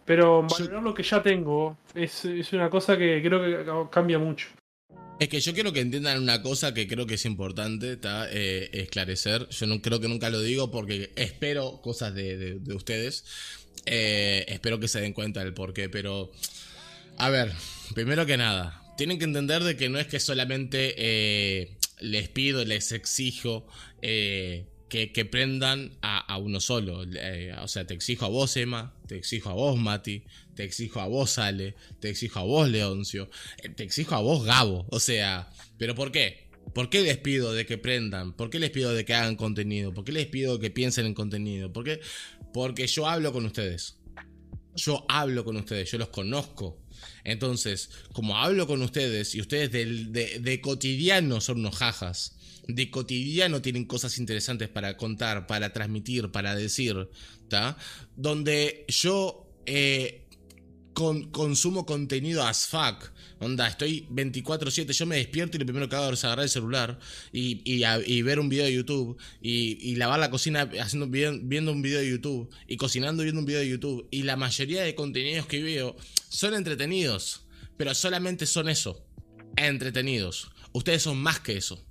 pero 0.05 0.43
valorar 0.45 0.83
lo 0.83 0.95
que 0.95 1.03
ya 1.03 1.23
tengo 1.23 1.77
es, 1.95 2.25
es 2.25 2.53
una 2.53 2.71
cosa 2.71 2.97
que 2.97 3.21
creo 3.23 3.43
que 3.43 3.91
cambia 3.91 4.19
mucho. 4.19 4.49
Es 5.19 5.29
que 5.29 5.41
yo 5.41 5.55
quiero 5.55 5.73
que 5.73 5.81
entiendan 5.81 6.23
una 6.23 6.43
cosa 6.43 6.75
que 6.75 6.87
creo 6.87 7.07
que 7.07 7.15
es 7.15 7.25
importante. 7.25 7.99
Eh, 8.31 8.69
esclarecer. 8.75 9.49
Yo 9.49 9.67
no 9.67 9.81
creo 9.81 9.99
que 9.99 10.09
nunca 10.09 10.29
lo 10.29 10.41
digo 10.41 10.71
porque 10.71 11.11
espero 11.17 11.81
cosas 11.83 12.15
de, 12.15 12.37
de- 12.37 12.59
de 12.61 12.75
ustedes. 12.75 13.25
Eh, 13.87 14.45
espero 14.49 14.81
que 14.81 14.89
se 14.89 15.01
den 15.01 15.13
cuenta 15.13 15.43
del 15.43 15.55
porqué. 15.55 15.89
Pero, 15.89 16.33
a 17.17 17.31
ver, 17.31 17.53
primero 17.95 18.27
que 18.27 18.37
nada, 18.37 18.83
tienen 18.97 19.19
que 19.19 19.25
entender 19.25 19.63
de 19.63 19.77
que 19.77 19.89
no 19.89 19.99
es 19.99 20.07
que 20.07 20.21
solamente 20.21 20.95
eh, 20.99 21.77
les 22.01 22.29
pido, 22.29 22.65
les 22.65 22.93
exijo 22.93 23.67
eh, 24.03 24.67
que, 24.89 25.25
prendan 25.25 25.93
a, 26.03 26.37
uno 26.39 26.61
solo. 26.61 27.05
O 27.63 27.69
sea, 27.69 27.87
te 27.87 27.95
exijo 27.95 28.25
a 28.25 28.29
vos, 28.29 28.57
Emma, 28.57 28.95
te 29.07 29.17
exijo 29.17 29.51
a 29.51 29.55
vos, 29.55 29.79
Mati, 29.79 30.23
te 30.55 30.65
exijo 30.65 31.01
a 31.01 31.07
vos, 31.07 31.39
Ale, 31.39 31.75
te 32.01 32.09
exijo 32.09 32.41
a 32.41 32.45
vos, 32.45 32.69
Leoncio, 32.69 33.29
te 33.77 33.85
exijo 33.85 34.15
a 34.15 34.21
vos, 34.21 34.45
Gabo. 34.45 34.87
O 34.91 35.01
sea, 35.01 35.51
¿pero 35.79 35.95
por 35.95 36.13
qué? 36.13 36.47
¿Por 36.73 36.91
qué 36.91 37.03
les 37.03 37.17
pido 37.19 37.53
de 37.53 37.65
que 37.65 37.79
prendan? 37.79 38.33
¿Por 38.33 38.51
qué 38.51 38.59
les 38.59 38.71
pido 38.71 38.93
de 38.93 39.05
que 39.05 39.15
hagan 39.15 39.37
contenido? 39.37 39.95
¿Por 39.95 40.05
qué 40.05 40.13
les 40.13 40.27
pido 40.27 40.59
que 40.59 40.71
piensen 40.71 41.07
en 41.07 41.15
contenido? 41.15 41.73
¿Por 41.73 41.85
qué? 41.85 42.01
Porque 42.57 42.87
yo 42.87 43.07
hablo 43.07 43.35
con 43.35 43.45
ustedes. 43.45 43.99
Yo 44.77 45.05
hablo 45.11 45.45
con 45.45 45.57
ustedes, 45.59 45.91
yo 45.91 45.99
los 45.99 46.09
conozco. 46.09 46.81
Entonces, 47.23 47.91
como 48.15 48.39
hablo 48.39 48.67
con 48.67 48.81
ustedes 48.81 49.35
y 49.35 49.43
ustedes 49.43 49.71
de, 49.71 50.39
de 50.41 50.61
cotidiano 50.63 51.43
son 51.43 51.59
unos 51.59 51.77
jajas, 51.77 52.39
de 52.67 52.91
cotidiano 52.91 53.61
tienen 53.61 53.85
cosas 53.85 54.17
interesantes 54.17 54.71
para 54.71 54.97
contar, 54.97 55.47
para 55.47 55.75
transmitir, 55.75 56.31
para 56.33 56.55
decir, 56.55 57.11
¿tá? 57.51 57.77
Donde 58.17 58.87
yo 58.89 59.53
eh, 59.67 60.26
con- 60.97 61.31
consumo 61.31 61.85
contenido 61.85 62.43
as 62.43 62.67
fuck. 62.67 63.13
Onda, 63.39 63.69
estoy 63.69 64.07
24-7, 64.11 64.93
yo 64.93 65.05
me 65.05 65.17
despierto 65.17 65.59
y 65.59 65.61
lo 65.61 65.67
primero 65.67 65.91
que 65.91 65.97
hago 65.97 66.11
es 66.11 66.25
agarrar 66.25 66.45
el 66.45 66.49
celular 66.49 66.99
y, 67.35 67.61
y 67.67 68.23
ver 68.23 68.41
un 68.41 68.49
video 68.49 68.65
de 68.65 68.73
YouTube 68.73 69.19
y, 69.43 69.95
lavar 69.97 70.19
la 70.19 70.31
cocina 70.31 70.71
haciendo 70.81 71.07
viendo 71.09 71.71
un 71.71 71.83
video 71.83 72.01
de 72.01 72.09
YouTube 72.09 72.49
y 72.67 72.79
cocinando 72.79 73.25
viendo 73.25 73.41
un 73.41 73.45
video 73.45 73.61
de 73.61 73.69
YouTube. 73.69 74.09
Y 74.11 74.23
la 74.23 74.37
mayoría 74.37 74.85
de 74.85 74.95
contenidos 74.95 75.45
que 75.47 75.63
veo 75.63 75.97
son 76.31 76.55
entretenidos, 76.55 77.43
pero 77.77 77.95
solamente 77.95 78.47
son 78.47 78.71
eso, 78.71 79.05
entretenidos. 79.57 80.51
Ustedes 80.73 81.03
son 81.03 81.19
más 81.19 81.41
que 81.41 81.59
eso. 81.59 81.85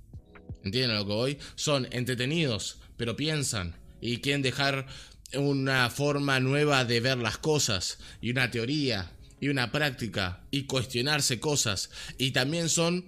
¿Entienden 0.64 0.96
lo 0.96 1.06
que 1.06 1.12
voy? 1.12 1.38
Son 1.54 1.86
entretenidos, 1.92 2.78
pero 2.96 3.14
piensan 3.14 3.76
y 4.00 4.18
quieren 4.18 4.42
dejar 4.42 4.88
una 5.34 5.90
forma 5.90 6.40
nueva 6.40 6.84
de 6.84 7.00
ver 7.00 7.18
las 7.18 7.38
cosas 7.38 7.98
y 8.20 8.30
una 8.30 8.50
teoría 8.50 9.12
y 9.40 9.48
una 9.48 9.72
práctica 9.72 10.44
y 10.50 10.64
cuestionarse 10.64 11.40
cosas. 11.40 11.90
Y 12.18 12.30
también 12.30 12.68
son 12.68 13.04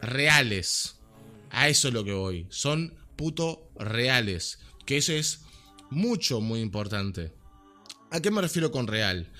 reales. 0.00 0.96
A 1.50 1.68
eso 1.68 1.88
es 1.88 1.94
lo 1.94 2.04
que 2.04 2.12
voy. 2.12 2.46
Son 2.50 2.94
puto 3.16 3.70
reales. 3.76 4.58
Que 4.86 4.96
eso 4.96 5.12
es 5.12 5.42
mucho, 5.90 6.40
muy 6.40 6.60
importante. 6.60 7.32
¿A 8.10 8.20
qué 8.20 8.30
me 8.30 8.42
refiero 8.42 8.72
con 8.72 8.86
real? 8.86 9.30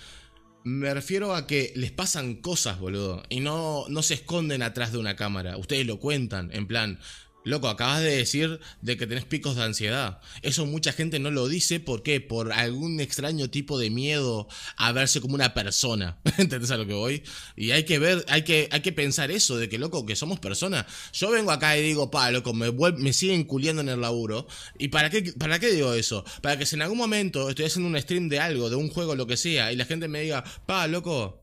Me 0.64 0.94
refiero 0.94 1.34
a 1.34 1.46
que 1.46 1.72
les 1.74 1.90
pasan 1.90 2.36
cosas, 2.36 2.78
boludo. 2.78 3.22
Y 3.28 3.40
no, 3.40 3.84
no 3.88 4.02
se 4.02 4.14
esconden 4.14 4.62
atrás 4.62 4.92
de 4.92 4.98
una 4.98 5.16
cámara. 5.16 5.56
Ustedes 5.56 5.86
lo 5.86 5.98
cuentan, 5.98 6.50
en 6.52 6.66
plan. 6.66 7.00
Loco, 7.44 7.68
acabas 7.68 8.00
de 8.02 8.16
decir 8.16 8.60
de 8.82 8.96
que 8.96 9.06
tenés 9.06 9.24
picos 9.24 9.56
de 9.56 9.64
ansiedad. 9.64 10.20
Eso 10.42 10.64
mucha 10.64 10.92
gente 10.92 11.18
no 11.18 11.30
lo 11.30 11.48
dice. 11.48 11.80
¿Por 11.80 12.04
qué? 12.04 12.20
Por 12.20 12.52
algún 12.52 13.00
extraño 13.00 13.50
tipo 13.50 13.80
de 13.80 13.90
miedo 13.90 14.46
a 14.76 14.92
verse 14.92 15.20
como 15.20 15.34
una 15.34 15.52
persona. 15.52 16.18
¿Entendés 16.38 16.70
a 16.70 16.76
lo 16.76 16.86
que 16.86 16.94
voy? 16.94 17.24
Y 17.56 17.72
hay 17.72 17.84
que 17.84 17.98
ver, 17.98 18.24
hay 18.28 18.42
que, 18.42 18.68
hay 18.70 18.80
que 18.80 18.92
pensar 18.92 19.32
eso, 19.32 19.56
de 19.56 19.68
que 19.68 19.78
loco, 19.78 20.06
que 20.06 20.14
somos 20.14 20.38
personas. 20.38 20.86
Yo 21.12 21.30
vengo 21.30 21.50
acá 21.50 21.76
y 21.76 21.82
digo, 21.82 22.10
pa, 22.12 22.30
loco, 22.30 22.54
me, 22.54 22.70
me 22.70 23.12
siguen 23.12 23.44
culiando 23.44 23.82
en 23.82 23.88
el 23.88 24.00
laburo. 24.00 24.46
¿Y 24.78 24.88
para 24.88 25.10
qué, 25.10 25.32
para 25.32 25.58
qué 25.58 25.72
digo 25.72 25.94
eso? 25.94 26.24
Para 26.42 26.56
que 26.56 26.66
si 26.66 26.76
en 26.76 26.82
algún 26.82 26.98
momento 26.98 27.48
estoy 27.48 27.64
haciendo 27.64 27.88
un 27.88 28.00
stream 28.00 28.28
de 28.28 28.38
algo, 28.38 28.70
de 28.70 28.76
un 28.76 28.88
juego, 28.88 29.16
lo 29.16 29.26
que 29.26 29.36
sea, 29.36 29.72
y 29.72 29.76
la 29.76 29.84
gente 29.84 30.06
me 30.06 30.20
diga, 30.20 30.44
pa, 30.66 30.86
loco, 30.86 31.41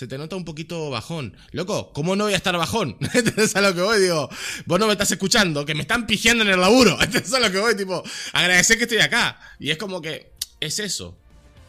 se 0.00 0.06
te 0.06 0.16
nota 0.16 0.34
un 0.34 0.46
poquito 0.46 0.88
bajón. 0.88 1.36
Loco, 1.52 1.92
¿cómo 1.92 2.16
no 2.16 2.24
voy 2.24 2.32
a 2.32 2.38
estar 2.38 2.56
bajón? 2.56 2.96
¿Entendés 3.12 3.54
a 3.54 3.60
lo 3.60 3.74
que 3.74 3.82
voy? 3.82 4.00
Digo, 4.00 4.30
vos 4.64 4.80
no 4.80 4.86
me 4.86 4.92
estás 4.92 5.10
escuchando, 5.10 5.66
que 5.66 5.74
me 5.74 5.82
están 5.82 6.06
pigiando 6.06 6.42
en 6.42 6.48
el 6.48 6.58
laburo. 6.58 6.96
¿Entendés 7.02 7.34
a 7.34 7.38
lo 7.38 7.52
que 7.52 7.58
voy? 7.58 7.76
Tipo, 7.76 8.02
agradecer 8.32 8.78
que 8.78 8.84
estoy 8.84 9.00
acá. 9.00 9.38
Y 9.58 9.68
es 9.68 9.76
como 9.76 10.00
que, 10.00 10.32
es 10.58 10.78
eso. 10.78 11.18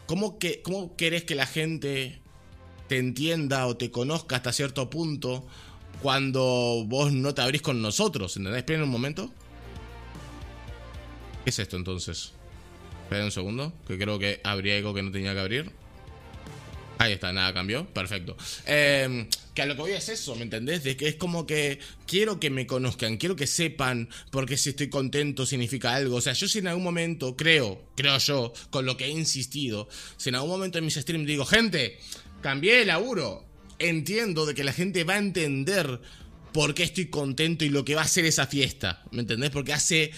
¿Cómo, 0.06 0.38
que, 0.38 0.62
¿Cómo 0.62 0.96
querés 0.96 1.24
que 1.24 1.34
la 1.34 1.44
gente 1.44 2.22
te 2.88 2.96
entienda 2.96 3.66
o 3.66 3.76
te 3.76 3.90
conozca 3.90 4.36
hasta 4.36 4.50
cierto 4.54 4.88
punto 4.88 5.46
cuando 6.00 6.86
vos 6.86 7.12
no 7.12 7.34
te 7.34 7.42
abrís 7.42 7.60
con 7.60 7.82
nosotros? 7.82 8.34
¿Entendés? 8.38 8.60
Esperen 8.60 8.84
un 8.84 8.88
momento. 8.88 9.30
¿Qué 11.44 11.50
es 11.50 11.58
esto 11.58 11.76
entonces? 11.76 12.32
Esperen 13.02 13.26
un 13.26 13.30
segundo, 13.30 13.74
que 13.86 13.98
creo 13.98 14.18
que 14.18 14.40
abrí 14.42 14.70
algo 14.70 14.94
que 14.94 15.02
no 15.02 15.10
tenía 15.12 15.34
que 15.34 15.40
abrir. 15.40 15.81
Ahí 17.02 17.12
está, 17.14 17.32
nada 17.32 17.52
cambió. 17.52 17.86
Perfecto. 17.86 18.36
Eh, 18.66 19.26
que 19.54 19.62
a 19.62 19.66
lo 19.66 19.74
que 19.74 19.82
voy 19.82 19.92
es 19.92 20.08
eso, 20.08 20.34
¿me 20.36 20.42
entendés? 20.42 20.84
De 20.84 20.96
que 20.96 21.08
es 21.08 21.16
como 21.16 21.46
que 21.46 21.78
quiero 22.06 22.40
que 22.40 22.48
me 22.48 22.66
conozcan, 22.66 23.16
quiero 23.16 23.36
que 23.36 23.46
sepan 23.46 24.08
porque 24.30 24.56
si 24.56 24.70
estoy 24.70 24.88
contento 24.88 25.44
significa 25.44 25.94
algo. 25.94 26.16
O 26.16 26.20
sea, 26.20 26.32
yo 26.32 26.48
si 26.48 26.60
en 26.60 26.68
algún 26.68 26.84
momento, 26.84 27.36
creo, 27.36 27.82
creo 27.96 28.16
yo, 28.18 28.52
con 28.70 28.86
lo 28.86 28.96
que 28.96 29.06
he 29.06 29.10
insistido, 29.10 29.88
si 30.16 30.28
en 30.28 30.36
algún 30.36 30.50
momento 30.50 30.78
en 30.78 30.84
mis 30.84 30.94
streams 30.94 31.26
digo, 31.26 31.44
gente, 31.44 31.98
cambié 32.40 32.78
de 32.78 32.84
laburo, 32.86 33.44
entiendo 33.78 34.46
de 34.46 34.54
que 34.54 34.64
la 34.64 34.72
gente 34.72 35.04
va 35.04 35.14
a 35.14 35.18
entender 35.18 36.00
por 36.52 36.74
qué 36.74 36.84
estoy 36.84 37.06
contento 37.06 37.64
y 37.64 37.70
lo 37.70 37.84
que 37.84 37.94
va 37.94 38.02
a 38.02 38.08
ser 38.08 38.24
esa 38.24 38.46
fiesta. 38.46 39.02
¿Me 39.10 39.22
entendés? 39.22 39.50
Porque 39.50 39.72
hace 39.72 40.12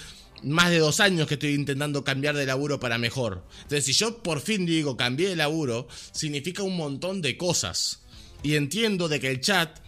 más 0.44 0.70
de 0.70 0.78
dos 0.78 1.00
años 1.00 1.26
que 1.26 1.34
estoy 1.34 1.54
intentando 1.54 2.04
cambiar 2.04 2.36
de 2.36 2.46
laburo 2.46 2.80
para 2.80 2.98
mejor. 2.98 3.44
Entonces, 3.62 3.84
si 3.84 3.92
yo 3.92 4.22
por 4.22 4.40
fin 4.40 4.66
digo 4.66 4.96
cambié 4.96 5.28
de 5.28 5.36
laburo, 5.36 5.88
significa 6.12 6.62
un 6.62 6.76
montón 6.76 7.22
de 7.22 7.36
cosas. 7.36 8.02
Y 8.42 8.56
entiendo 8.56 9.08
de 9.08 9.20
que 9.20 9.30
el 9.30 9.40
chat 9.40 9.78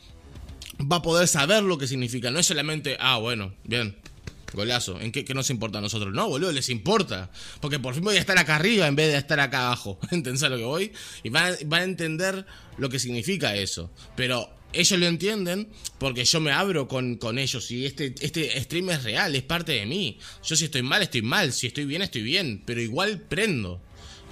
va 0.80 0.96
a 0.96 1.02
poder 1.02 1.28
saber 1.28 1.62
lo 1.62 1.78
que 1.78 1.86
significa. 1.86 2.30
No 2.30 2.38
es 2.38 2.46
solamente, 2.46 2.96
ah, 3.00 3.18
bueno, 3.18 3.54
bien, 3.64 3.96
golazo. 4.52 5.00
¿En 5.00 5.12
qué, 5.12 5.24
qué 5.24 5.34
nos 5.34 5.50
importa 5.50 5.78
a 5.78 5.80
nosotros? 5.80 6.12
No, 6.14 6.28
boludo, 6.28 6.52
les 6.52 6.68
importa. 6.68 7.30
Porque 7.60 7.78
por 7.78 7.94
fin 7.94 8.02
voy 8.02 8.16
a 8.16 8.20
estar 8.20 8.38
acá 8.38 8.56
arriba 8.56 8.86
en 8.86 8.96
vez 8.96 9.12
de 9.12 9.18
estar 9.18 9.40
acá 9.40 9.66
abajo. 9.66 9.98
¿Entendés 10.10 10.42
lo 10.42 10.56
que 10.56 10.64
voy? 10.64 10.92
Y 11.22 11.28
van, 11.28 11.54
van 11.66 11.80
a 11.82 11.84
entender 11.84 12.46
lo 12.78 12.88
que 12.88 12.98
significa 12.98 13.54
eso. 13.54 13.90
Pero 14.16 14.55
ellos 14.72 14.98
lo 15.00 15.06
entienden 15.06 15.68
porque 15.98 16.24
yo 16.24 16.40
me 16.40 16.52
abro 16.52 16.86
con, 16.88 17.16
con 17.16 17.38
ellos 17.38 17.70
y 17.70 17.86
este, 17.86 18.14
este 18.20 18.60
stream 18.62 18.90
es 18.90 19.04
real, 19.04 19.34
es 19.34 19.42
parte 19.42 19.72
de 19.72 19.86
mí. 19.86 20.18
Yo 20.44 20.56
si 20.56 20.66
estoy 20.66 20.82
mal, 20.82 21.02
estoy 21.02 21.22
mal. 21.22 21.52
Si 21.52 21.66
estoy 21.66 21.84
bien, 21.84 22.02
estoy 22.02 22.22
bien. 22.22 22.62
Pero 22.66 22.80
igual 22.80 23.22
prendo. 23.22 23.82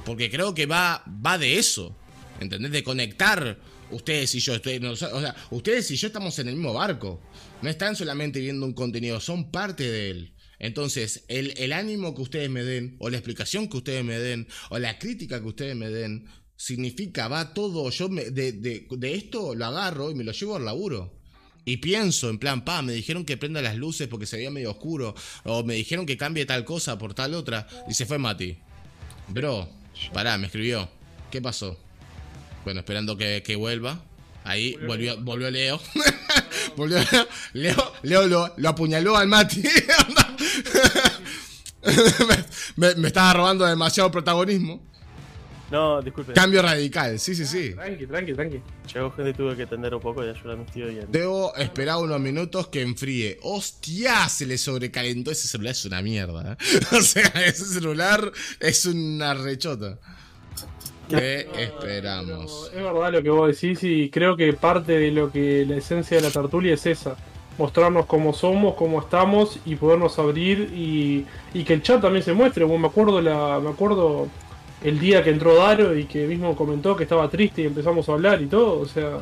Porque 0.05 0.31
creo 0.31 0.55
que 0.55 0.67
va, 0.67 1.03
va 1.25 1.39
de 1.39 1.59
eso. 1.59 1.97
¿Entendés? 2.41 2.73
De 2.73 2.83
conectar 2.83 3.59
ustedes 3.91 4.35
y 4.35 4.41
yo. 4.41 4.55
No- 4.81 4.91
o 4.93 4.97
sea, 4.97 5.35
ustedes 5.51 5.91
y 5.91 5.97
yo 5.97 6.09
estamos 6.09 6.39
en 6.39 6.49
el 6.49 6.57
mismo 6.57 6.75
barco. 6.75 7.23
No 7.63 7.71
están 7.71 7.97
solamente 7.97 8.41
viendo 8.41 8.67
un 8.67 8.75
contenido, 8.75 9.21
son 9.21 9.51
parte 9.51 9.91
de 9.91 10.11
él. 10.11 10.35
Entonces, 10.59 11.25
el, 11.29 11.55
el 11.57 11.73
ánimo 11.73 12.15
que 12.15 12.23
ustedes 12.23 12.49
me 12.51 12.63
den, 12.63 12.97
o 12.99 13.11
la 13.11 13.17
explicación 13.17 13.69
que 13.69 13.77
ustedes 13.79 14.05
me 14.05 14.19
den, 14.19 14.47
o 14.71 14.79
la 14.79 14.99
crítica 14.99 15.41
que 15.41 15.47
ustedes 15.49 15.75
me 15.77 15.89
den, 15.91 16.27
significa, 16.57 17.29
va 17.29 17.53
todo, 17.55 17.91
yo 17.91 18.09
me, 18.09 18.25
de, 18.31 18.53
de, 18.53 18.87
de 18.91 19.15
esto 19.15 19.55
lo 19.55 19.67
agarro 19.67 20.11
y 20.11 20.15
me 20.15 20.25
lo 20.25 20.33
llevo 20.33 20.57
al 20.57 20.65
laburo. 20.65 21.13
Y 21.67 21.79
pienso, 21.79 22.29
en 22.29 22.39
plan, 22.39 22.65
pa, 22.65 22.83
me 22.83 22.93
dijeron 22.93 23.25
que 23.25 23.37
prenda 23.39 23.63
las 23.63 23.77
luces 23.77 24.07
porque 24.09 24.27
se 24.27 24.37
veía 24.37 24.51
medio 24.51 24.71
oscuro, 24.71 25.15
o 25.45 25.65
me 25.65 25.75
dijeron 25.75 26.05
que 26.05 26.17
cambie 26.19 26.45
tal 26.45 26.65
cosa 26.65 26.99
por 26.99 27.15
tal 27.15 27.35
otra, 27.35 27.67
y 27.89 27.95
se 27.95 28.05
fue 28.07 28.19
Mati. 28.19 28.59
Bro, 29.29 29.69
pará, 30.13 30.37
me 30.37 30.47
escribió. 30.47 30.89
¿Qué 31.31 31.41
pasó? 31.41 31.79
Bueno, 32.65 32.81
esperando 32.81 33.17
que, 33.17 33.43
que 33.45 33.57
vuelva. 33.57 34.05
Ahí 34.45 34.77
volvió, 34.87 35.19
volvió 35.23 35.51
Leo. 35.51 35.81
Volvió- 36.77 36.99
Leo, 37.55 37.93
Leo 38.03 38.27
lo, 38.27 38.53
lo 38.59 38.69
apuñaló 38.69 39.17
al 39.17 39.27
Mati. 39.27 39.63
me, 41.83 42.45
me- 42.89 42.95
me 42.97 43.09
estaba 43.09 43.33
robando 43.33 43.65
demasiado 43.65 44.11
protagonismo. 44.11 44.83
No, 45.75 46.01
disculpe. 46.01 46.33
Cambio 46.35 46.63
radical, 46.63 47.19
sí, 47.19 47.35
sí, 47.35 47.45
sí. 47.45 47.73
Tranqui, 47.75 48.07
tranqui, 48.07 48.33
tranqui. 48.33 48.61
Llegó 48.95 49.11
gente 49.11 49.33
tuve 49.35 49.57
que 49.57 49.65
atender 49.65 49.93
un 49.93 50.01
poco 50.01 50.25
y 50.25 50.29
ayudar 50.29 50.53
a 50.53 50.57
mis 50.57 50.71
tíos 50.71 50.93
y 50.93 51.01
a- 51.01 51.07
Debo 51.07 51.53
esperar 51.57 51.97
unos 51.97 52.21
minutos 52.21 52.69
que 52.69 52.81
enfríe. 52.83 53.41
¡Hostia! 53.43 54.29
Se 54.29 54.47
le 54.47 54.57
sobrecalentó 54.57 55.33
ese 55.33 55.49
celular, 55.49 55.73
es 55.73 55.85
una 55.85 56.01
mierda. 56.01 56.53
¿eh? 56.53 56.57
O 56.97 57.01
sea, 57.03 57.27
ese 57.45 57.65
celular 57.65 58.31
es 58.61 58.87
una 58.87 59.35
rechota. 59.35 59.99
¿Qué 61.09 61.49
esperamos? 61.59 62.71
Pero 62.73 62.89
Es 62.89 62.95
verdad 62.95 63.13
lo 63.13 63.23
que 63.25 63.31
vos 63.31 63.49
decís 63.61 63.83
y 63.83 64.11
creo 64.11 64.37
que 64.37 64.53
parte 64.53 64.93
de 64.99 65.11
lo 65.11 65.33
que 65.33 65.67
la 65.69 65.77
esencia 65.77 66.17
de 66.19 66.23
la 66.23 66.31
tertulia 66.31 66.75
es 66.75 66.87
esa. 66.87 67.17
Mostrarnos 67.59 68.07
cómo 68.07 68.33
somos, 68.33 68.75
cómo 68.75 69.01
estamos 69.01 69.59
y 69.67 69.75
podernos 69.75 70.19
abrir 70.21 70.73
y, 70.75 71.27
y 71.53 71.65
que 71.65 71.75
el 71.75 71.83
chat 71.83 72.01
también 72.01 72.25
se 72.25 72.33
muestre. 72.33 72.65
Bueno, 72.65 72.83
me 72.83 72.89
acuerdo 72.89 73.21
la, 73.21 73.59
me 73.61 73.71
acuerdo 73.71 74.29
el 74.85 75.01
día 75.01 75.25
que 75.25 75.31
entró 75.31 75.57
Daro 75.57 75.97
y 75.97 76.05
que 76.05 76.27
mismo 76.27 76.55
comentó 76.55 76.95
que 76.95 77.05
estaba 77.05 77.29
triste 77.29 77.63
y 77.63 77.67
empezamos 77.67 78.09
a 78.09 78.13
hablar 78.13 78.41
y 78.41 78.47
todo. 78.47 78.81
O 78.81 78.87
sea, 78.87 79.19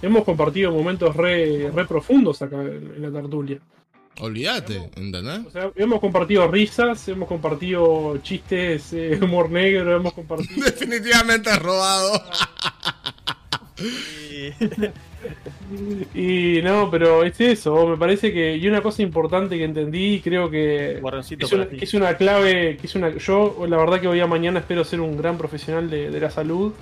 hemos 0.00 0.24
compartido 0.24 0.72
momentos 0.72 1.14
re, 1.14 1.70
re 1.70 1.84
profundos 1.84 2.40
acá 2.40 2.62
en, 2.62 2.94
en 2.96 3.02
la 3.02 3.20
tertulia. 3.20 3.58
Olvídate, 4.20 4.90
¿entendés? 4.96 5.46
O 5.46 5.50
sea, 5.50 5.70
hemos 5.76 6.00
compartido 6.00 6.48
risas, 6.48 7.06
hemos 7.08 7.28
compartido 7.28 8.18
chistes, 8.22 8.92
eh, 8.92 9.18
humor 9.22 9.50
negro, 9.50 9.94
hemos 9.96 10.12
compartido... 10.12 10.64
Definitivamente 10.64 11.56
robado. 11.58 12.20
Y- 16.14 16.60
no, 16.62 16.90
pero 16.90 17.24
es 17.24 17.40
eso, 17.40 17.86
me 17.86 17.96
parece 17.96 18.32
que. 18.32 18.56
Y 18.56 18.66
una 18.68 18.80
cosa 18.82 19.02
importante 19.02 19.56
que 19.58 19.64
entendí, 19.64 20.14
y 20.14 20.20
creo 20.20 20.50
que. 20.50 20.98
Es 21.44 21.52
una, 21.52 21.62
para 21.62 21.70
ti. 21.70 21.76
que 21.76 21.84
es 21.84 21.94
una 21.94 22.14
clave, 22.16 22.76
que 22.80 22.86
es 22.86 22.94
una. 22.94 23.16
Yo, 23.16 23.56
la 23.68 23.76
verdad 23.76 24.00
que 24.00 24.08
hoy 24.08 24.20
a 24.20 24.26
mañana 24.26 24.60
espero 24.60 24.84
ser 24.84 25.00
un 25.00 25.16
gran 25.16 25.36
profesional 25.38 25.90
de, 25.90 26.10
de 26.10 26.20
la 26.20 26.30
salud 26.30 26.72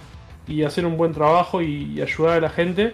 y 0.47 0.63
hacer 0.63 0.87
un 0.87 0.97
buen 0.97 1.13
trabajo 1.13 1.63
y, 1.63 1.93
y 1.97 2.01
ayudar 2.03 2.39
a 2.39 2.41
la 2.41 2.51
gente. 2.51 2.93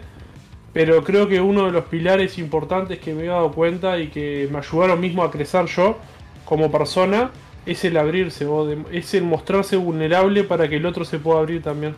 Pero 0.73 1.05
creo 1.05 1.28
que 1.28 1.39
uno 1.40 1.66
de 1.66 1.73
los 1.73 1.85
pilares 1.85 2.39
importantes 2.39 2.98
que 2.98 3.12
me 3.12 3.24
he 3.24 3.27
dado 3.27 3.52
cuenta 3.52 3.98
y 3.98 4.09
que 4.09 4.48
me 4.51 4.59
ayudaron 4.59 5.01
mismo 5.01 5.23
a 5.23 5.31
crecer 5.31 5.66
yo 5.66 5.98
como 6.47 6.73
persona 6.73 7.31
es 7.66 7.85
el 7.85 7.97
abrirse, 7.98 8.47
o 8.47 8.66
de- 8.66 8.78
es 8.90 9.12
el 9.14 9.23
mostrarse 9.24 9.77
vulnerable 9.77 10.44
para 10.44 10.69
que 10.69 10.77
el 10.77 10.86
otro 10.86 11.05
se 11.05 11.19
pueda 11.19 11.40
abrir 11.40 11.62
también. 11.62 11.94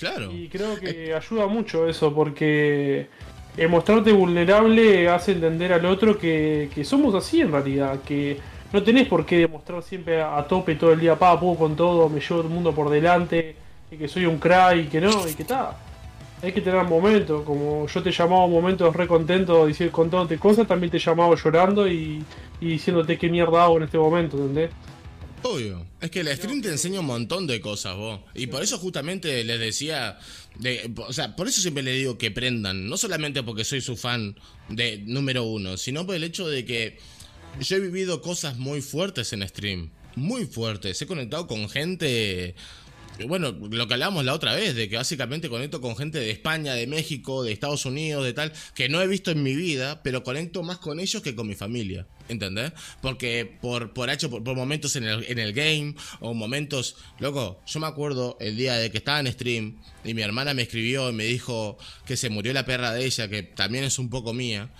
Claro. 0.00 0.32
Y 0.32 0.48
creo 0.48 0.76
que 0.80 1.14
ayuda 1.14 1.46
mucho 1.46 1.86
eso, 1.86 2.12
porque 2.14 3.08
el 3.56 3.68
mostrarte 3.68 4.12
vulnerable 4.12 5.08
hace 5.08 5.32
entender 5.32 5.74
al 5.74 5.84
otro 5.84 6.16
que, 6.18 6.70
que 6.74 6.84
somos 6.84 7.14
así 7.14 7.42
en 7.42 7.52
realidad, 7.52 8.00
que 8.00 8.38
no 8.72 8.82
tenés 8.82 9.06
por 9.08 9.26
qué 9.26 9.38
demostrar 9.38 9.82
siempre 9.82 10.22
a, 10.22 10.38
a 10.38 10.48
tope 10.48 10.74
todo 10.76 10.92
el 10.92 11.00
día, 11.00 11.18
pa, 11.18 11.38
puedo 11.38 11.56
con 11.56 11.76
todo, 11.76 12.08
me 12.08 12.20
llevo 12.20 12.40
el 12.40 12.48
mundo 12.48 12.72
por 12.72 12.88
delante, 12.88 13.54
y 13.90 13.96
que 13.96 14.08
soy 14.08 14.24
un 14.24 14.38
crack, 14.38 14.76
y 14.76 14.84
que 14.84 15.00
no, 15.00 15.28
y 15.28 15.34
que 15.34 15.42
está. 15.42 15.76
Hay 16.42 16.52
que 16.52 16.62
tener 16.62 16.82
momentos, 16.84 17.42
como 17.42 17.86
yo 17.86 18.02
te 18.02 18.10
llamaba 18.10 18.46
momentos 18.46 18.96
re 18.96 19.06
contento, 19.06 19.66
decir 19.66 19.90
contándote 19.90 20.38
cosas, 20.38 20.66
también 20.66 20.90
te 20.90 20.98
llamaba 20.98 21.34
llorando 21.36 21.86
y, 21.86 22.24
y 22.62 22.66
diciéndote 22.66 23.18
qué 23.18 23.28
mierda 23.28 23.64
hago 23.64 23.76
en 23.76 23.82
este 23.82 23.98
momento, 23.98 24.38
¿entendés? 24.38 24.70
Obvio. 25.42 25.86
Es 26.00 26.10
que 26.10 26.20
el 26.20 26.28
stream 26.36 26.60
te 26.60 26.68
enseña 26.68 27.00
un 27.00 27.06
montón 27.06 27.46
de 27.46 27.60
cosas, 27.60 27.96
vos. 27.96 28.20
Y 28.34 28.46
por 28.48 28.62
eso 28.62 28.78
justamente 28.78 29.42
les 29.44 29.58
decía. 29.58 30.18
De, 30.58 30.92
o 30.96 31.12
sea, 31.12 31.36
por 31.36 31.48
eso 31.48 31.60
siempre 31.60 31.82
les 31.82 31.96
digo 31.96 32.18
que 32.18 32.30
prendan. 32.30 32.88
No 32.88 32.96
solamente 32.96 33.42
porque 33.42 33.64
soy 33.64 33.80
su 33.80 33.96
fan 33.96 34.36
de 34.68 34.98
número 34.98 35.44
uno, 35.44 35.76
sino 35.76 36.06
por 36.06 36.14
el 36.14 36.24
hecho 36.24 36.48
de 36.48 36.64
que 36.64 36.98
yo 37.60 37.76
he 37.76 37.80
vivido 37.80 38.20
cosas 38.20 38.58
muy 38.58 38.82
fuertes 38.82 39.32
en 39.32 39.46
stream. 39.48 39.90
Muy 40.16 40.46
fuertes. 40.46 41.00
He 41.00 41.06
conectado 41.06 41.46
con 41.46 41.68
gente. 41.68 42.54
Bueno, 43.26 43.52
lo 43.52 43.86
que 43.86 43.94
hablábamos 43.94 44.24
la 44.24 44.34
otra 44.34 44.54
vez, 44.54 44.74
de 44.74 44.88
que 44.88 44.96
básicamente 44.96 45.48
conecto 45.48 45.80
con 45.80 45.96
gente 45.96 46.18
de 46.18 46.30
España, 46.30 46.74
de 46.74 46.86
México, 46.86 47.42
de 47.42 47.52
Estados 47.52 47.84
Unidos, 47.84 48.24
de 48.24 48.32
tal, 48.32 48.52
que 48.74 48.88
no 48.88 49.00
he 49.00 49.06
visto 49.06 49.30
en 49.30 49.42
mi 49.42 49.54
vida, 49.54 50.02
pero 50.02 50.22
conecto 50.22 50.62
más 50.62 50.78
con 50.78 51.00
ellos 51.00 51.22
que 51.22 51.34
con 51.34 51.46
mi 51.46 51.54
familia. 51.54 52.06
¿Entendés? 52.28 52.72
Porque 53.02 53.58
por, 53.60 53.92
por 53.92 54.08
hecho, 54.08 54.30
por, 54.30 54.44
por 54.44 54.56
momentos 54.56 54.94
en 54.94 55.04
el, 55.04 55.24
en 55.28 55.38
el 55.38 55.52
game, 55.52 55.94
o 56.20 56.32
momentos. 56.32 56.96
Loco, 57.18 57.60
yo 57.66 57.80
me 57.80 57.88
acuerdo 57.88 58.36
el 58.40 58.56
día 58.56 58.74
de 58.74 58.90
que 58.90 58.98
estaba 58.98 59.20
en 59.20 59.32
stream 59.32 59.78
y 60.04 60.14
mi 60.14 60.22
hermana 60.22 60.54
me 60.54 60.62
escribió 60.62 61.10
y 61.10 61.12
me 61.12 61.24
dijo 61.24 61.76
que 62.06 62.16
se 62.16 62.30
murió 62.30 62.52
la 62.52 62.64
perra 62.64 62.92
de 62.92 63.04
ella, 63.04 63.28
que 63.28 63.42
también 63.42 63.84
es 63.84 63.98
un 63.98 64.10
poco 64.10 64.32
mía. 64.32 64.70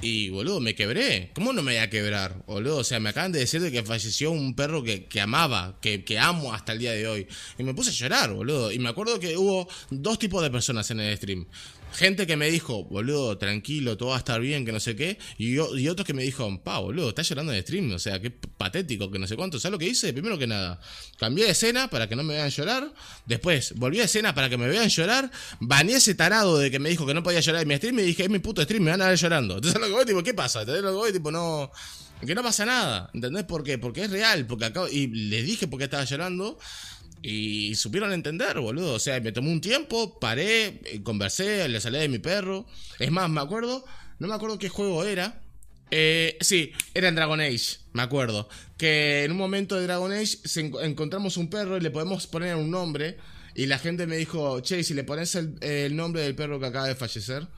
Y, 0.00 0.30
boludo, 0.30 0.60
me 0.60 0.74
quebré. 0.76 1.30
¿Cómo 1.34 1.52
no 1.52 1.60
me 1.60 1.72
voy 1.72 1.80
a 1.80 1.90
quebrar, 1.90 2.44
boludo? 2.46 2.78
O 2.78 2.84
sea, 2.84 3.00
me 3.00 3.08
acaban 3.08 3.32
de 3.32 3.40
decir 3.40 3.60
de 3.60 3.72
que 3.72 3.82
falleció 3.82 4.30
un 4.30 4.54
perro 4.54 4.82
que, 4.82 5.06
que 5.06 5.20
amaba, 5.20 5.78
que, 5.80 6.04
que 6.04 6.18
amo 6.18 6.54
hasta 6.54 6.72
el 6.72 6.78
día 6.78 6.92
de 6.92 7.08
hoy. 7.08 7.26
Y 7.58 7.64
me 7.64 7.74
puse 7.74 7.90
a 7.90 7.92
llorar, 7.92 8.32
boludo. 8.32 8.70
Y 8.70 8.78
me 8.78 8.90
acuerdo 8.90 9.18
que 9.18 9.36
hubo 9.36 9.68
dos 9.90 10.18
tipos 10.18 10.40
de 10.42 10.50
personas 10.50 10.88
en 10.92 11.00
el 11.00 11.16
stream. 11.16 11.46
Gente 11.92 12.26
que 12.26 12.36
me 12.36 12.50
dijo, 12.50 12.84
boludo, 12.84 13.38
tranquilo, 13.38 13.96
todo 13.96 14.10
va 14.10 14.16
a 14.16 14.18
estar 14.18 14.40
bien, 14.40 14.64
que 14.64 14.72
no 14.72 14.80
sé 14.80 14.94
qué. 14.94 15.18
Y, 15.38 15.58
otros 15.58 16.06
que 16.06 16.12
me 16.12 16.22
dijo, 16.22 16.62
pa, 16.62 16.78
boludo, 16.78 17.08
estás 17.08 17.28
llorando 17.28 17.52
en 17.52 17.62
stream. 17.62 17.92
O 17.92 17.98
sea, 17.98 18.20
qué 18.20 18.30
patético, 18.30 19.10
que 19.10 19.18
no 19.18 19.26
sé 19.26 19.36
cuánto. 19.36 19.58
¿Sabes 19.58 19.72
lo 19.72 19.78
que 19.78 19.86
hice? 19.86 20.12
Primero 20.12 20.38
que 20.38 20.46
nada, 20.46 20.80
cambié 21.18 21.46
de 21.46 21.52
escena 21.52 21.88
para 21.88 22.08
que 22.08 22.14
no 22.14 22.22
me 22.22 22.34
vean 22.34 22.50
llorar. 22.50 22.92
Después, 23.26 23.74
volví 23.76 24.00
a 24.00 24.04
escena 24.04 24.34
para 24.34 24.48
que 24.48 24.58
me 24.58 24.68
vean 24.68 24.88
llorar. 24.88 25.30
Baneé 25.60 25.96
ese 25.96 26.14
tarado 26.14 26.58
de 26.58 26.70
que 26.70 26.78
me 26.78 26.90
dijo 26.90 27.06
que 27.06 27.14
no 27.14 27.22
podía 27.22 27.40
llorar 27.40 27.62
en 27.62 27.68
mi 27.68 27.76
stream. 27.76 27.98
Y 28.00 28.02
dije, 28.02 28.24
es 28.24 28.30
mi 28.30 28.38
puto 28.38 28.62
stream, 28.62 28.82
me 28.82 28.90
van 28.90 29.02
a 29.02 29.08
ver 29.08 29.18
llorando. 29.18 29.56
Entonces 29.56 29.80
lo 29.80 29.86
que 29.86 29.92
voy, 29.92 30.04
tipo, 30.04 30.22
¿qué 30.22 30.34
pasa? 30.34 30.60
¿Entendés 30.60 30.84
lo 30.84 30.90
que 30.90 30.96
voy? 30.96 31.12
Tipo, 31.12 31.30
no. 31.30 31.70
Que 32.24 32.34
no 32.34 32.42
pasa 32.42 32.66
nada. 32.66 33.10
¿Entendés 33.14 33.44
por 33.44 33.62
qué? 33.62 33.78
Porque 33.78 34.04
es 34.04 34.10
real. 34.10 34.46
Porque 34.46 34.66
acabo. 34.66 34.88
Y 34.88 35.06
les 35.06 35.46
dije 35.46 35.68
por 35.68 35.78
qué 35.78 35.84
estaba 35.84 36.04
llorando. 36.04 36.58
Y 37.22 37.74
supieron 37.74 38.12
entender, 38.12 38.58
boludo. 38.60 38.94
O 38.94 38.98
sea, 38.98 39.20
me 39.20 39.32
tomó 39.32 39.50
un 39.50 39.60
tiempo, 39.60 40.18
paré, 40.20 40.80
eh, 40.84 41.00
conversé, 41.02 41.68
le 41.68 41.80
salí 41.80 41.98
de 41.98 42.08
mi 42.08 42.18
perro. 42.18 42.66
Es 42.98 43.10
más, 43.10 43.28
me 43.28 43.40
acuerdo, 43.40 43.84
no 44.18 44.28
me 44.28 44.34
acuerdo 44.34 44.58
qué 44.58 44.68
juego 44.68 45.04
era. 45.04 45.40
Eh, 45.90 46.36
sí, 46.40 46.72
era 46.94 47.08
en 47.08 47.14
Dragon 47.14 47.40
Age, 47.40 47.78
me 47.92 48.02
acuerdo. 48.02 48.48
Que 48.76 49.24
en 49.24 49.32
un 49.32 49.38
momento 49.38 49.74
de 49.76 49.84
Dragon 49.84 50.12
Age 50.12 50.38
se 50.44 50.70
enco- 50.70 50.82
encontramos 50.84 51.36
un 51.36 51.50
perro 51.50 51.76
y 51.76 51.80
le 51.80 51.90
podemos 51.90 52.26
poner 52.26 52.54
un 52.56 52.70
nombre. 52.70 53.16
Y 53.54 53.66
la 53.66 53.78
gente 53.78 54.06
me 54.06 54.16
dijo, 54.16 54.60
che, 54.60 54.78
¿y 54.80 54.84
si 54.84 54.94
le 54.94 55.02
pones 55.02 55.34
el, 55.34 55.54
el 55.62 55.96
nombre 55.96 56.22
del 56.22 56.34
perro 56.36 56.60
que 56.60 56.66
acaba 56.66 56.86
de 56.86 56.94
fallecer. 56.94 57.48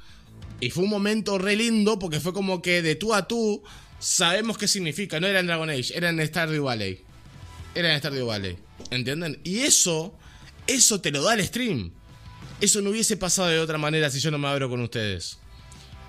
Y 0.61 0.71
fue 0.71 0.85
un 0.85 0.91
momento 0.91 1.37
re 1.39 1.57
lindo 1.57 1.99
porque 1.99 2.21
fue 2.21 2.33
como 2.33 2.63
que 2.63 2.81
de 2.81 2.95
tú 2.95 3.13
a 3.15 3.27
tú 3.29 3.63
sabemos 3.99 4.57
qué 4.57 4.67
significa. 4.69 5.21
No 5.21 5.27
era 5.27 5.41
en 5.41 5.47
Dragon 5.47 5.69
Age, 5.69 5.93
era 5.95 6.09
en 6.09 6.27
Stardew 6.27 6.65
Valley. 6.65 7.01
Era 7.75 7.93
en 7.93 7.99
Stardew 7.99 8.27
Valley. 8.27 8.57
¿Entienden? 8.91 9.41
Y 9.45 9.61
eso, 9.61 10.17
eso 10.67 11.01
te 11.01 11.11
lo 11.11 11.23
da 11.23 11.35
el 11.35 11.45
stream. 11.45 11.93
Eso 12.61 12.83
no 12.83 12.91
hubiese 12.91 13.17
pasado 13.17 13.49
de 13.49 13.59
otra 13.59 13.79
manera 13.79 14.11
si 14.11 14.21
yo 14.21 14.31
no 14.31 14.39
me 14.39 14.49
abro 14.49 14.69
con 14.69 14.81
ustedes. 14.81 15.39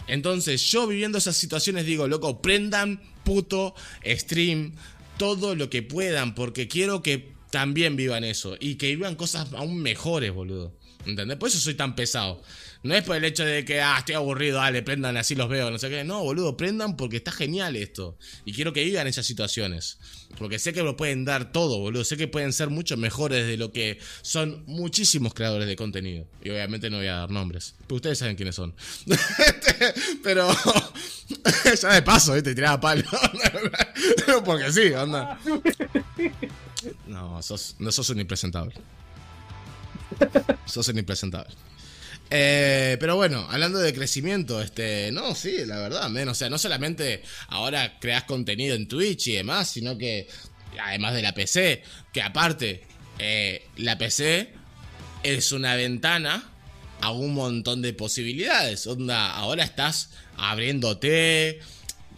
Entonces, 0.07 0.61
yo 0.69 0.87
viviendo 0.87 1.17
esas 1.17 1.37
situaciones 1.37 1.85
digo, 1.85 2.07
loco, 2.07 2.41
prendan 2.41 3.01
puto 3.23 3.75
stream 4.05 4.73
todo 5.17 5.55
lo 5.55 5.69
que 5.69 5.83
puedan, 5.83 6.35
porque 6.35 6.67
quiero 6.67 7.01
que 7.01 7.31
también 7.51 7.95
vivan 7.95 8.23
eso 8.23 8.57
y 8.59 8.75
que 8.75 8.87
vivan 8.87 9.15
cosas 9.15 9.53
aún 9.53 9.81
mejores, 9.81 10.33
boludo. 10.33 10.73
¿Entendés? 11.05 11.37
Por 11.37 11.49
eso 11.49 11.59
soy 11.59 11.75
tan 11.75 11.95
pesado. 11.95 12.41
No 12.83 12.95
es 12.95 13.03
por 13.03 13.15
el 13.15 13.23
hecho 13.25 13.45
de 13.45 13.63
que, 13.63 13.79
ah, 13.79 13.97
estoy 13.99 14.15
aburrido, 14.15 14.57
dale, 14.57 14.81
prendan, 14.81 15.15
así 15.15 15.35
los 15.35 15.47
veo, 15.47 15.69
no 15.69 15.77
sé 15.77 15.89
qué. 15.89 16.03
No, 16.03 16.23
boludo, 16.23 16.57
prendan 16.57 16.97
porque 16.97 17.17
está 17.17 17.31
genial 17.31 17.75
esto. 17.75 18.17
Y 18.43 18.53
quiero 18.53 18.73
que 18.73 18.83
vivan 18.83 19.05
esas 19.05 19.25
situaciones. 19.25 19.99
Porque 20.39 20.57
sé 20.57 20.73
que 20.73 20.81
lo 20.81 20.97
pueden 20.97 21.23
dar 21.23 21.51
todo, 21.51 21.77
boludo. 21.77 22.03
Sé 22.03 22.17
que 22.17 22.27
pueden 22.27 22.53
ser 22.53 22.69
mucho 22.69 22.97
mejores 22.97 23.45
de 23.45 23.57
lo 23.57 23.71
que 23.71 23.99
son 24.23 24.63
muchísimos 24.65 25.35
creadores 25.35 25.67
de 25.67 25.75
contenido. 25.75 26.25
Y 26.43 26.49
obviamente 26.49 26.89
no 26.89 26.97
voy 26.97 27.07
a 27.07 27.17
dar 27.17 27.29
nombres. 27.29 27.75
Pero 27.85 27.97
ustedes 27.97 28.17
saben 28.17 28.35
quiénes 28.35 28.55
son. 28.55 28.73
Pero, 30.23 30.49
ya 31.81 31.93
de 31.93 32.01
paso, 32.01 32.33
¿viste? 32.33 32.55
Tiraba 32.55 32.79
palo. 32.79 33.03
porque 34.45 34.71
sí, 34.71 34.91
onda. 34.93 35.39
No, 37.05 37.41
sos, 37.43 37.75
no 37.77 37.91
sos 37.91 38.09
un 38.09 38.19
impresentable. 38.19 38.73
Sos 40.65 40.87
un 40.87 40.97
impresentable. 40.97 41.53
Eh, 42.33 42.95
pero 42.97 43.17
bueno, 43.17 43.45
hablando 43.49 43.77
de 43.79 43.93
crecimiento, 43.93 44.61
este, 44.61 45.11
no, 45.11 45.35
sí, 45.35 45.65
la 45.65 45.79
verdad, 45.79 46.09
men, 46.09 46.29
o 46.29 46.33
sea, 46.33 46.49
no 46.49 46.57
solamente 46.57 47.23
ahora 47.49 47.99
creas 47.99 48.23
contenido 48.23 48.73
en 48.73 48.87
Twitch 48.87 49.27
y 49.27 49.33
demás, 49.33 49.69
sino 49.69 49.97
que 49.97 50.29
además 50.81 51.13
de 51.13 51.23
la 51.23 51.33
PC, 51.33 51.83
que 52.13 52.21
aparte, 52.21 52.83
eh, 53.19 53.67
la 53.75 53.97
PC 53.97 54.53
es 55.23 55.51
una 55.51 55.75
ventana 55.75 56.49
a 57.01 57.11
un 57.11 57.33
montón 57.33 57.81
de 57.81 57.91
posibilidades. 57.93 58.87
Onda, 58.87 59.33
ahora 59.33 59.65
estás 59.65 60.11
abriéndote, 60.37 61.59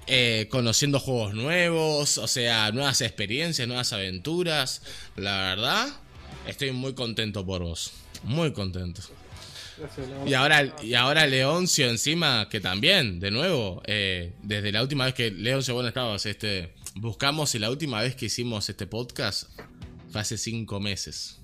eh, 0.06 0.48
conociendo 0.52 1.00
juegos 1.00 1.34
nuevos, 1.34 2.20
o 2.20 2.28
sea, 2.28 2.72
nuevas 2.72 3.02
experiencias, 3.02 3.68
nuevas 3.68 3.94
aventuras. 3.94 4.84
La 5.16 5.56
verdad, 5.56 5.88
estoy 6.46 6.72
muy 6.72 6.94
contento 6.94 7.44
por 7.44 7.64
vos. 7.64 7.94
Muy 8.24 8.54
contento. 8.54 9.02
Y 10.26 10.34
ahora, 10.34 10.74
y 10.82 10.94
ahora 10.94 11.28
Leoncio 11.28 11.90
encima, 11.90 12.48
que 12.50 12.60
también, 12.60 13.20
de 13.20 13.32
nuevo, 13.32 13.82
eh, 13.86 14.34
desde 14.42 14.72
la 14.72 14.82
última 14.82 15.06
vez 15.06 15.14
que 15.14 15.32
Leoncio, 15.32 15.74
bueno, 15.74 15.90
estabas, 15.90 16.26
este, 16.26 16.74
buscamos 16.96 17.54
y 17.56 17.60
la 17.60 17.70
última 17.70 18.02
vez 18.02 18.16
que 18.16 18.26
hicimos 18.26 18.70
este 18.70 18.88
podcast 18.88 19.50
fue 20.12 20.22
hace 20.22 20.38
cinco 20.38 20.80
meses. 20.80 21.40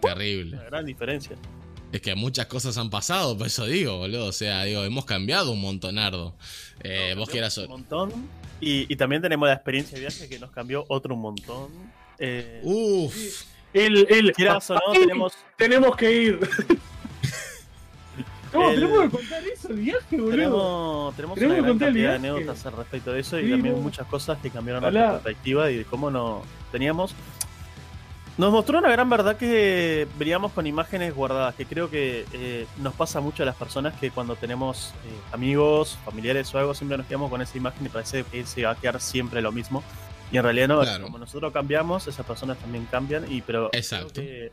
Terrible. 0.00 0.56
Una 0.56 0.64
gran 0.64 0.86
diferencia. 0.86 1.36
Es 1.90 2.02
que 2.02 2.14
muchas 2.14 2.46
cosas 2.46 2.76
han 2.76 2.90
pasado, 2.90 3.36
por 3.36 3.46
eso 3.46 3.64
digo, 3.64 3.96
boludo. 3.96 4.26
O 4.26 4.32
sea, 4.32 4.64
digo, 4.64 4.84
hemos 4.84 5.06
cambiado 5.06 5.52
un 5.52 5.60
montonardo. 5.60 6.36
Eh, 6.84 7.14
vos 7.16 7.30
quieras. 7.30 7.56
Un 7.58 7.68
montón. 7.68 8.12
Y, 8.60 8.92
y 8.92 8.96
también 8.96 9.22
tenemos 9.22 9.48
la 9.48 9.54
experiencia 9.54 9.94
de 9.94 10.00
viaje 10.00 10.28
que 10.28 10.38
nos 10.38 10.50
cambió 10.50 10.84
otro 10.88 11.14
un 11.14 11.22
montón. 11.22 11.70
Eh, 12.18 12.60
Uff. 12.62 13.14
El, 13.72 14.06
el, 14.10 14.32
quieras 14.32 14.70
o 14.70 14.74
no, 14.74 14.80
Ay, 14.92 15.00
tenemos. 15.00 15.32
tenemos 15.56 15.96
que 15.96 16.12
ir. 16.12 16.40
No, 18.52 18.70
El- 18.70 18.76
tenemos 18.80 19.02
que 19.02 19.10
contar 19.10 19.42
eso, 19.46 19.68
el 19.68 19.76
viaje, 19.76 20.16
boludo. 20.16 20.30
Tenemos, 20.30 21.16
tenemos 21.16 21.34
Tenemos 21.38 21.38
una 21.38 21.54
que 21.56 21.62
gran 21.62 21.78
cantidad 21.78 22.08
de 22.10 22.16
anécdotas 22.16 22.64
al 22.66 22.72
respecto 22.78 23.12
de 23.12 23.20
eso 23.20 23.38
y 23.38 23.44
Sí, 23.44 23.50
también 23.50 23.74
no. 23.76 23.82
muchas 23.82 24.06
cosas 24.06 24.38
que 24.38 24.48
cambiaron 24.50 24.82
nuestra 24.82 25.12
perspectiva 25.20 25.70
y 25.70 25.76
de 25.76 25.84
cómo 25.84 26.10
no 26.10 26.42
teníamos. 26.72 27.14
Nos 28.38 28.50
mostró 28.50 28.78
una 28.78 28.88
gran 28.90 29.10
verdad 29.10 29.36
que 29.36 30.06
veníamos 30.18 30.52
con 30.52 30.66
imágenes 30.66 31.14
guardadas, 31.14 31.54
que 31.56 31.66
creo 31.66 31.90
que 31.90 32.24
eh, 32.32 32.66
nos 32.78 32.94
pasa 32.94 33.20
mucho 33.20 33.42
a 33.42 33.46
las 33.46 33.56
personas 33.56 33.94
que 34.00 34.10
cuando 34.12 34.34
tenemos 34.36 34.94
eh, 35.04 35.10
amigos, 35.32 35.98
familiares 36.06 36.54
o 36.54 36.58
algo, 36.58 36.72
siempre 36.72 36.96
nos 36.96 37.06
quedamos 37.06 37.30
con 37.30 37.42
esa 37.42 37.58
imagen 37.58 37.84
y 37.84 37.88
parece 37.90 38.24
que 38.24 38.46
se 38.46 38.62
va 38.64 38.70
a 38.70 38.76
quedar 38.76 38.98
siempre 39.00 39.42
lo 39.42 39.52
mismo. 39.52 39.82
Y 40.30 40.36
en 40.36 40.42
realidad 40.42 40.68
no, 40.68 40.80
Claro. 40.82 41.04
como 41.04 41.18
nosotros 41.18 41.52
cambiamos, 41.52 42.06
esas 42.06 42.24
personas 42.26 42.58
también 42.58 42.86
cambian, 42.90 43.30
y 43.32 43.40
pero 43.42 43.70
Exacto. 43.72 44.14
que 44.20 44.50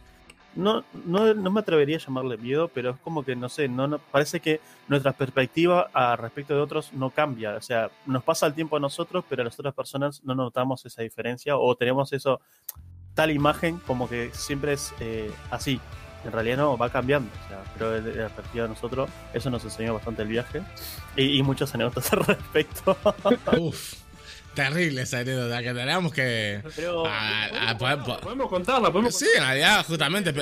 no, 0.55 0.85
no, 1.05 1.33
no 1.33 1.51
me 1.51 1.59
atrevería 1.59 1.97
a 1.97 1.99
llamarle 1.99 2.37
miedo, 2.37 2.69
pero 2.73 2.91
es 2.91 2.97
como 3.03 3.25
que, 3.25 3.35
no 3.35 3.49
sé, 3.49 3.67
no, 3.67 3.87
no- 3.87 3.99
parece 3.99 4.39
que 4.39 4.61
nuestra 4.87 5.11
perspectiva 5.11 5.89
a 5.93 6.15
respecto 6.15 6.53
de 6.55 6.61
otros 6.61 6.93
no 6.93 7.09
cambia. 7.09 7.55
O 7.57 7.61
sea, 7.61 7.89
nos 8.05 8.23
pasa 8.23 8.47
el 8.47 8.53
tiempo 8.53 8.77
a 8.77 8.79
nosotros, 8.79 9.25
pero 9.27 9.41
a 9.41 9.45
las 9.45 9.59
otras 9.59 9.73
personas 9.73 10.23
no 10.23 10.33
notamos 10.33 10.85
esa 10.85 11.01
diferencia 11.01 11.57
o 11.57 11.75
tenemos 11.75 12.13
eso, 12.13 12.39
tal 13.13 13.31
imagen 13.31 13.79
como 13.85 14.07
que 14.07 14.29
siempre 14.33 14.71
es 14.73 14.93
eh, 15.01 15.29
así. 15.51 15.79
En 16.23 16.31
realidad 16.31 16.57
no, 16.57 16.77
va 16.77 16.89
cambiando. 16.89 17.29
O 17.45 17.47
sea, 17.49 17.61
pero 17.73 17.91
de 17.91 18.01
de 18.01 18.15
la 18.15 18.29
perspectiva 18.29 18.63
de 18.63 18.69
nosotros, 18.69 19.09
eso 19.33 19.49
nos 19.49 19.63
enseñó 19.65 19.93
bastante 19.93 20.21
el 20.21 20.29
viaje 20.29 20.61
y, 21.17 21.37
y 21.37 21.43
muchas 21.43 21.75
anécdotas 21.75 22.11
al 22.13 22.23
respecto. 22.25 22.97
Uff. 23.59 24.04
Terrible 24.55 25.01
esa 25.01 25.19
anécdota 25.19 25.61
que 25.61 25.73
tenemos 25.73 26.13
que. 26.13 26.61
Pero 26.75 27.05
Ah, 27.05 27.49
ah, 27.53 27.77
po- 27.77 28.03
po- 28.05 28.19
Podemos 28.21 28.49
contarla, 28.49 28.91
podemos 28.91 29.17
Sí, 29.17 29.27
en 29.35 29.43
realidad, 29.43 29.85
justamente. 29.85 30.33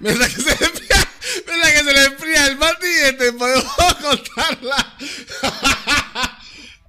Mientras 0.00 0.34
que 0.34 0.40
se 0.42 0.48
le 0.58 0.66
enfría, 0.66 1.08
mientras 1.46 1.72
que 1.72 1.78
se 1.78 1.92
le 1.92 2.04
enfría 2.06 2.46
el 2.46 2.56
Mati, 2.56 2.86
este, 3.04 3.32
podemos 3.34 3.64
contarla. 4.02 4.96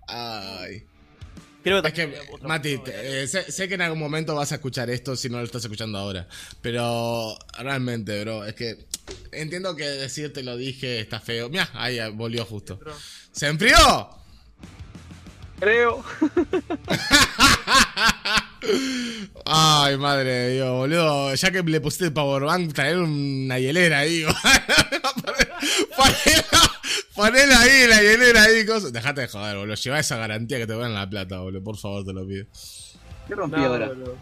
Ay. 0.08 0.84
creo 1.64 1.82
que 1.82 1.88
Es 1.88 1.94
que, 1.94 2.20
Mati, 2.42 2.78
te- 2.80 3.24
eh, 3.24 3.28
sé, 3.28 3.52
sé 3.52 3.68
que 3.68 3.76
en 3.76 3.82
algún 3.82 4.00
momento 4.00 4.36
vas 4.36 4.52
a 4.52 4.56
escuchar 4.56 4.90
esto 4.90 5.16
si 5.16 5.30
no 5.30 5.38
lo 5.40 5.44
estás 5.46 5.64
escuchando 5.64 5.98
ahora. 5.98 6.28
Pero 6.62 7.38
realmente, 7.58 8.22
bro, 8.24 8.46
es 8.46 8.54
que 8.54 8.86
entiendo 9.32 9.76
que 9.76 9.84
decirte 9.86 10.44
lo 10.44 10.58
dije 10.58 11.00
está 11.00 11.20
feo. 11.20 11.50
Mira, 11.50 11.70
ahí 11.74 12.00
volvió 12.12 12.46
justo. 12.46 12.80
¿Se 13.32 13.48
enfrió? 13.48 13.76
Creo. 15.64 16.04
Ay, 19.46 19.98
madre 19.98 20.30
de 20.30 20.54
Dios, 20.56 20.70
boludo. 20.72 21.34
Ya 21.36 21.52
que 21.52 21.64
le 21.64 21.80
pusiste 21.80 22.06
el 22.06 22.14
powerbank, 22.14 22.74
traer 22.74 22.98
una 22.98 23.60
hielera 23.60 24.00
ahí. 24.00 24.26
ponela, 27.16 27.62
ahí, 27.62 27.88
la 27.88 28.02
hielera 28.02 28.44
ahí. 28.44 28.66
Cosa. 28.66 28.90
Dejate 28.92 29.22
de 29.22 29.28
joder, 29.30 29.56
boludo. 29.58 29.76
Lleva 29.76 30.00
esa 30.00 30.18
garantía 30.18 30.58
que 30.58 30.68
te 30.68 30.76
dan 30.76 30.94
la 30.94 31.10
plata, 31.10 31.40
boludo. 31.40 31.64
Por 31.64 31.78
favor, 31.78 32.04
te 32.04 32.12
lo 32.12 32.28
pido. 32.28 32.46
¿Qué 33.28 33.36
rompí 33.36 33.56
No, 33.58 33.66
ahora? 33.68 33.88
boludo. 33.88 34.18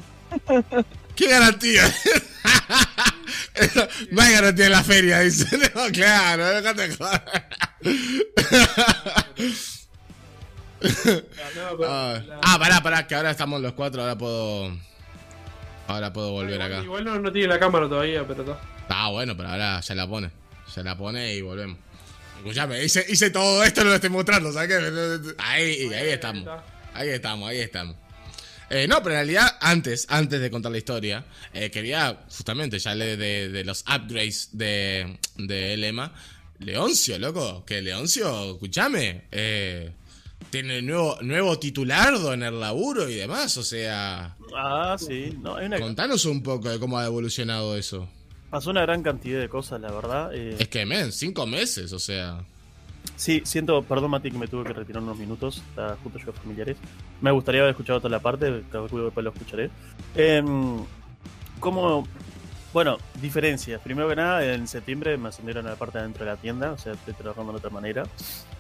¿Qué 1.15 1.27
garantía? 1.27 1.83
no 4.11 4.21
hay 4.21 4.33
garantía 4.33 4.65
en 4.67 4.71
la 4.71 4.83
feria, 4.83 5.19
dice. 5.21 5.47
No, 5.75 5.87
claro, 5.91 6.47
déjate 6.61 6.87
de 6.87 6.95
joder. 6.95 7.21
Ah, 11.85 12.21
ah, 12.41 12.59
pará, 12.59 12.81
pará, 12.81 13.07
que 13.07 13.15
ahora 13.15 13.31
estamos 13.31 13.61
los 13.61 13.73
cuatro, 13.73 14.01
ahora 14.01 14.17
puedo. 14.17 14.77
Ahora 15.87 16.13
puedo 16.13 16.31
volver 16.31 16.55
igual, 16.55 16.73
acá. 16.73 16.83
Igual 16.83 17.03
no, 17.03 17.19
no 17.19 17.31
tiene 17.31 17.47
la 17.47 17.59
cámara 17.59 17.87
todavía, 17.87 18.25
pero 18.27 18.41
está. 18.41 18.59
Ah, 18.89 19.09
bueno, 19.09 19.35
pero 19.35 19.49
ahora 19.49 19.79
ya 19.81 19.95
la 19.95 20.07
pone. 20.07 20.31
Ya 20.75 20.83
la 20.83 20.97
pone 20.97 21.33
y 21.35 21.41
volvemos. 21.41 21.77
Escuchame, 22.37 22.83
hice, 22.83 23.05
hice 23.07 23.29
todo 23.29 23.63
esto, 23.63 23.83
no 23.83 23.89
lo 23.89 23.95
estoy 23.95 24.09
mostrando, 24.09 24.51
¿sabes 24.51 24.69
qué? 24.69 25.33
Ahí, 25.37 25.93
ahí 25.93 26.09
estamos. 26.09 26.47
Ahí 26.93 27.09
estamos, 27.09 27.49
ahí 27.49 27.59
estamos. 27.59 27.95
Eh, 28.69 28.87
no, 28.87 29.03
pero 29.03 29.15
en 29.15 29.17
realidad, 29.17 29.57
antes, 29.59 30.07
antes 30.09 30.39
de 30.39 30.49
contar 30.49 30.71
la 30.71 30.77
historia, 30.77 31.25
eh, 31.53 31.69
quería 31.69 32.23
justamente 32.29 32.79
ya 32.79 32.95
leer 32.95 33.17
de, 33.17 33.49
de 33.49 33.63
los 33.65 33.81
upgrades 33.81 34.49
de, 34.53 35.19
de 35.35 35.77
Lema. 35.77 36.13
Leoncio, 36.59 37.19
loco, 37.19 37.65
que 37.65 37.81
Leoncio, 37.81 38.53
escúchame, 38.53 39.23
eh, 39.31 39.91
tiene 40.51 40.81
nuevo, 40.83 41.17
nuevo 41.21 41.57
titulardo 41.57 42.33
en 42.33 42.43
el 42.43 42.59
laburo 42.59 43.09
y 43.09 43.15
demás, 43.15 43.57
o 43.57 43.63
sea, 43.63 44.35
Ah, 44.55 44.95
sí. 44.99 45.37
No, 45.41 45.55
hay 45.55 45.65
una, 45.67 45.79
contanos 45.79 46.25
un 46.25 46.43
poco 46.43 46.69
de 46.69 46.77
cómo 46.79 46.99
ha 46.99 47.05
evolucionado 47.05 47.75
eso. 47.77 48.07
pasó 48.49 48.69
una 48.69 48.81
gran 48.81 49.01
cantidad 49.01 49.39
de 49.39 49.49
cosas, 49.49 49.81
la 49.81 49.91
verdad. 49.91 50.31
eh, 50.35 50.57
Es 50.59 50.67
que, 50.67 50.85
men, 50.85 51.11
cinco 51.11 51.47
meses, 51.47 51.91
o 51.93 51.99
sea. 51.99 52.43
Sí, 53.15 53.41
siento, 53.45 53.81
perdón 53.83 54.11
Mati 54.11 54.29
que 54.31 54.37
me 54.37 54.47
tuve 54.47 54.63
que 54.65 54.73
retirar 54.73 55.01
unos 55.01 55.17
minutos, 55.17 55.57
está 55.69 55.97
justo 56.03 56.19
yo 56.19 56.33
familiares. 56.33 56.77
Me 57.21 57.31
gustaría 57.31 57.61
haber 57.61 57.71
escuchado 57.71 57.99
toda 57.99 58.09
la 58.11 58.19
parte, 58.19 58.63
calculo 58.71 59.03
que 59.03 59.05
después 59.05 59.23
lo 59.23 59.29
escucharé. 59.31 59.69
Em, 60.15 60.77
como, 61.59 62.07
bueno, 62.73 62.97
diferencias. 63.21 63.81
Primero 63.81 64.07
que 64.09 64.15
nada, 64.15 64.45
en 64.53 64.67
septiembre 64.67 65.17
me 65.17 65.29
ascendieron 65.29 65.67
a 65.67 65.71
la 65.71 65.75
parte 65.75 65.97
de 65.97 66.03
adentro 66.03 66.25
de 66.25 66.31
la 66.31 66.37
tienda, 66.37 66.71
o 66.71 66.77
sea, 66.77 66.93
estoy 66.93 67.13
trabajando 67.13 67.51
de 67.51 67.57
otra 67.57 67.69
manera. 67.69 68.03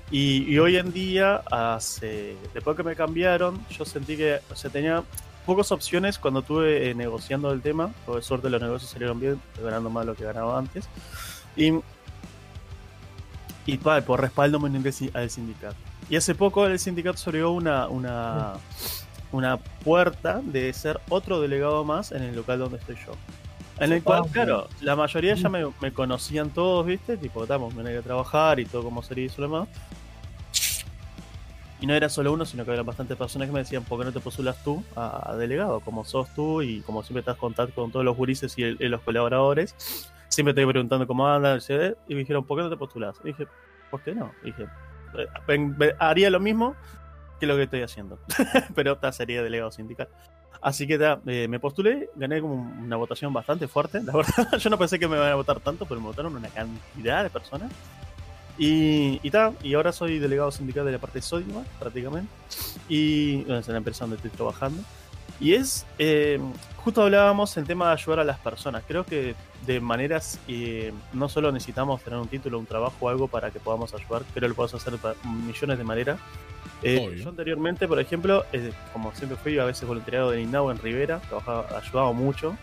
Y, 0.09 0.43
y 0.51 0.59
hoy 0.59 0.77
en 0.77 0.91
día, 0.91 1.41
hace, 1.49 2.35
después 2.53 2.75
que 2.75 2.83
me 2.83 2.95
cambiaron, 2.95 3.65
yo 3.69 3.85
sentí 3.85 4.17
que, 4.17 4.39
o 4.51 4.55
sea, 4.55 4.69
tenía 4.69 5.03
pocas 5.45 5.71
opciones 5.71 6.19
cuando 6.19 6.41
estuve 6.41 6.89
eh, 6.89 6.95
negociando 6.95 7.51
el 7.51 7.61
tema. 7.61 7.93
Por 8.05 8.21
suerte 8.23 8.49
los 8.49 8.61
negocios 8.61 8.91
salieron 8.91 9.19
bien, 9.19 9.41
ganando 9.61 9.89
más 9.89 10.05
lo 10.05 10.15
que 10.15 10.25
ganaba 10.25 10.57
antes. 10.57 10.87
Y 11.55 11.73
y 13.65 13.77
pa, 13.77 14.01
por 14.01 14.21
respaldo 14.21 14.59
me 14.59 14.69
uní 14.69 14.83
al 15.13 15.29
sindicato. 15.29 15.75
Y 16.09 16.15
hace 16.15 16.35
poco 16.35 16.65
el 16.65 16.79
sindicato 16.79 17.17
se 17.17 17.29
abrió 17.29 17.51
una, 17.51 17.87
una, 17.87 18.53
una 19.31 19.57
puerta 19.57 20.41
de 20.43 20.73
ser 20.73 20.99
otro 21.09 21.39
delegado 21.39 21.83
más 21.85 22.11
en 22.11 22.23
el 22.23 22.35
local 22.35 22.59
donde 22.59 22.77
estoy 22.77 22.95
yo. 23.05 23.13
En 23.81 23.91
el 23.91 24.03
cual, 24.03 24.21
claro, 24.31 24.67
la 24.81 24.95
mayoría 24.95 25.33
ya 25.35 25.49
me, 25.49 25.65
me 25.81 25.91
conocían 25.91 26.51
todos, 26.51 26.85
¿viste? 26.85 27.17
Tipo, 27.17 27.43
estamos, 27.43 27.75
venía 27.75 27.99
a 27.99 28.01
trabajar 28.01 28.59
y 28.59 28.65
todo 28.65 28.83
como 28.83 29.01
sería 29.03 29.23
y 29.23 29.27
eso 29.27 29.41
lo 29.41 29.47
demás. 29.47 29.67
Y 31.79 31.87
no 31.87 31.95
era 31.95 32.09
solo 32.09 32.31
uno, 32.31 32.45
sino 32.45 32.63
que 32.63 32.69
había 32.71 32.83
bastantes 32.83 33.17
personas 33.17 33.47
que 33.47 33.53
me 33.53 33.59
decían, 33.59 33.83
¿por 33.83 33.97
qué 33.97 34.05
no 34.05 34.11
te 34.11 34.19
postulas 34.19 34.63
tú 34.63 34.83
a, 34.95 35.31
a 35.31 35.35
delegado? 35.35 35.79
Como 35.79 36.05
sos 36.05 36.29
tú 36.35 36.61
y 36.61 36.81
como 36.81 37.01
siempre 37.01 37.21
estás 37.21 37.35
en 37.35 37.39
contacto 37.39 37.73
con 37.81 37.91
todos 37.91 38.05
los 38.05 38.15
gurises 38.15 38.55
y, 38.57 38.63
el- 38.63 38.77
y 38.79 38.87
los 38.87 39.01
colaboradores, 39.01 39.75
siempre 40.27 40.53
te 40.53 40.63
voy 40.63 40.73
preguntando 40.73 41.07
cómo 41.07 41.27
andan, 41.27 41.57
etc. 41.57 41.97
y 42.07 42.13
me 42.13 42.19
dijeron, 42.19 42.45
¿por 42.45 42.57
qué 42.57 42.63
no 42.63 42.69
te 42.69 42.77
postulas? 42.77 43.17
Y 43.23 43.29
dije, 43.29 43.47
¿por 43.89 44.01
qué 44.03 44.13
no? 44.13 44.31
Y 44.43 44.47
dije, 44.47 44.67
"Eh, 45.47 45.95
haría 45.97 46.29
lo 46.29 46.39
mismo 46.39 46.75
que 47.39 47.47
lo 47.47 47.55
que 47.55 47.63
estoy 47.63 47.81
haciendo, 47.81 48.19
pero 48.75 48.99
ta, 48.99 49.11
sería 49.11 49.41
delegado 49.41 49.71
sindical. 49.71 50.07
Así 50.61 50.85
que 50.85 50.97
ta, 50.99 51.19
eh, 51.25 51.47
me 51.47 51.59
postulé, 51.59 52.09
gané 52.15 52.39
como 52.39 52.53
una 52.53 52.95
votación 52.95 53.33
bastante 53.33 53.67
fuerte, 53.67 54.01
la 54.03 54.13
verdad. 54.13 54.57
Yo 54.59 54.69
no 54.69 54.77
pensé 54.77 54.99
que 54.99 55.07
me 55.07 55.17
iban 55.17 55.31
a 55.31 55.35
votar 55.35 55.59
tanto, 55.59 55.85
pero 55.85 55.99
me 55.99 56.07
votaron 56.07 56.35
una 56.35 56.49
cantidad 56.49 57.23
de 57.23 57.29
personas. 57.29 57.71
Y, 58.57 59.19
y, 59.23 59.31
ta, 59.31 59.53
y 59.63 59.73
ahora 59.73 59.91
soy 59.91 60.19
delegado 60.19 60.51
sindical 60.51 60.85
de 60.85 60.91
la 60.91 60.99
parte 60.99 61.21
Sodimac, 61.21 61.65
prácticamente. 61.79 62.31
Y 62.87 63.37
bueno, 63.43 63.57
es 63.57 63.67
la 63.67 63.77
empresa 63.77 64.03
donde 64.03 64.17
estoy 64.17 64.29
trabajando. 64.29 64.83
Y 65.39 65.55
es, 65.55 65.87
eh, 65.97 66.39
justo 66.77 67.01
hablábamos 67.01 67.57
el 67.57 67.65
tema 67.65 67.87
de 67.87 67.93
ayudar 67.93 68.19
a 68.19 68.23
las 68.23 68.37
personas. 68.37 68.83
Creo 68.87 69.03
que 69.03 69.33
de 69.65 69.79
maneras, 69.79 70.39
eh, 70.47 70.93
no 71.13 71.29
solo 71.29 71.51
necesitamos 71.51 72.03
tener 72.03 72.19
un 72.19 72.27
título, 72.27 72.59
un 72.59 72.67
trabajo 72.67 72.95
o 72.99 73.09
algo 73.09 73.27
para 73.27 73.49
que 73.49 73.59
podamos 73.59 73.93
ayudar, 73.95 74.23
creo 74.33 74.41
que 74.41 74.49
lo 74.49 74.55
podemos 74.55 74.75
hacer 74.75 74.99
de 74.99 75.15
millones 75.25 75.77
de 75.79 75.83
maneras. 75.83 76.19
Eh, 76.83 77.19
yo 77.23 77.29
anteriormente, 77.29 77.87
por 77.87 77.99
ejemplo, 77.99 78.45
eh, 78.53 78.71
como 78.93 79.13
siempre 79.13 79.37
fui 79.37 79.59
a 79.59 79.65
veces 79.65 79.87
voluntariado 79.87 80.31
de 80.31 80.41
INAU 80.41 80.71
en 80.71 80.79
Rivera, 80.79 81.19
trabajaba, 81.27 81.67
ayudaba 81.77 82.11
mucho. 82.11 82.57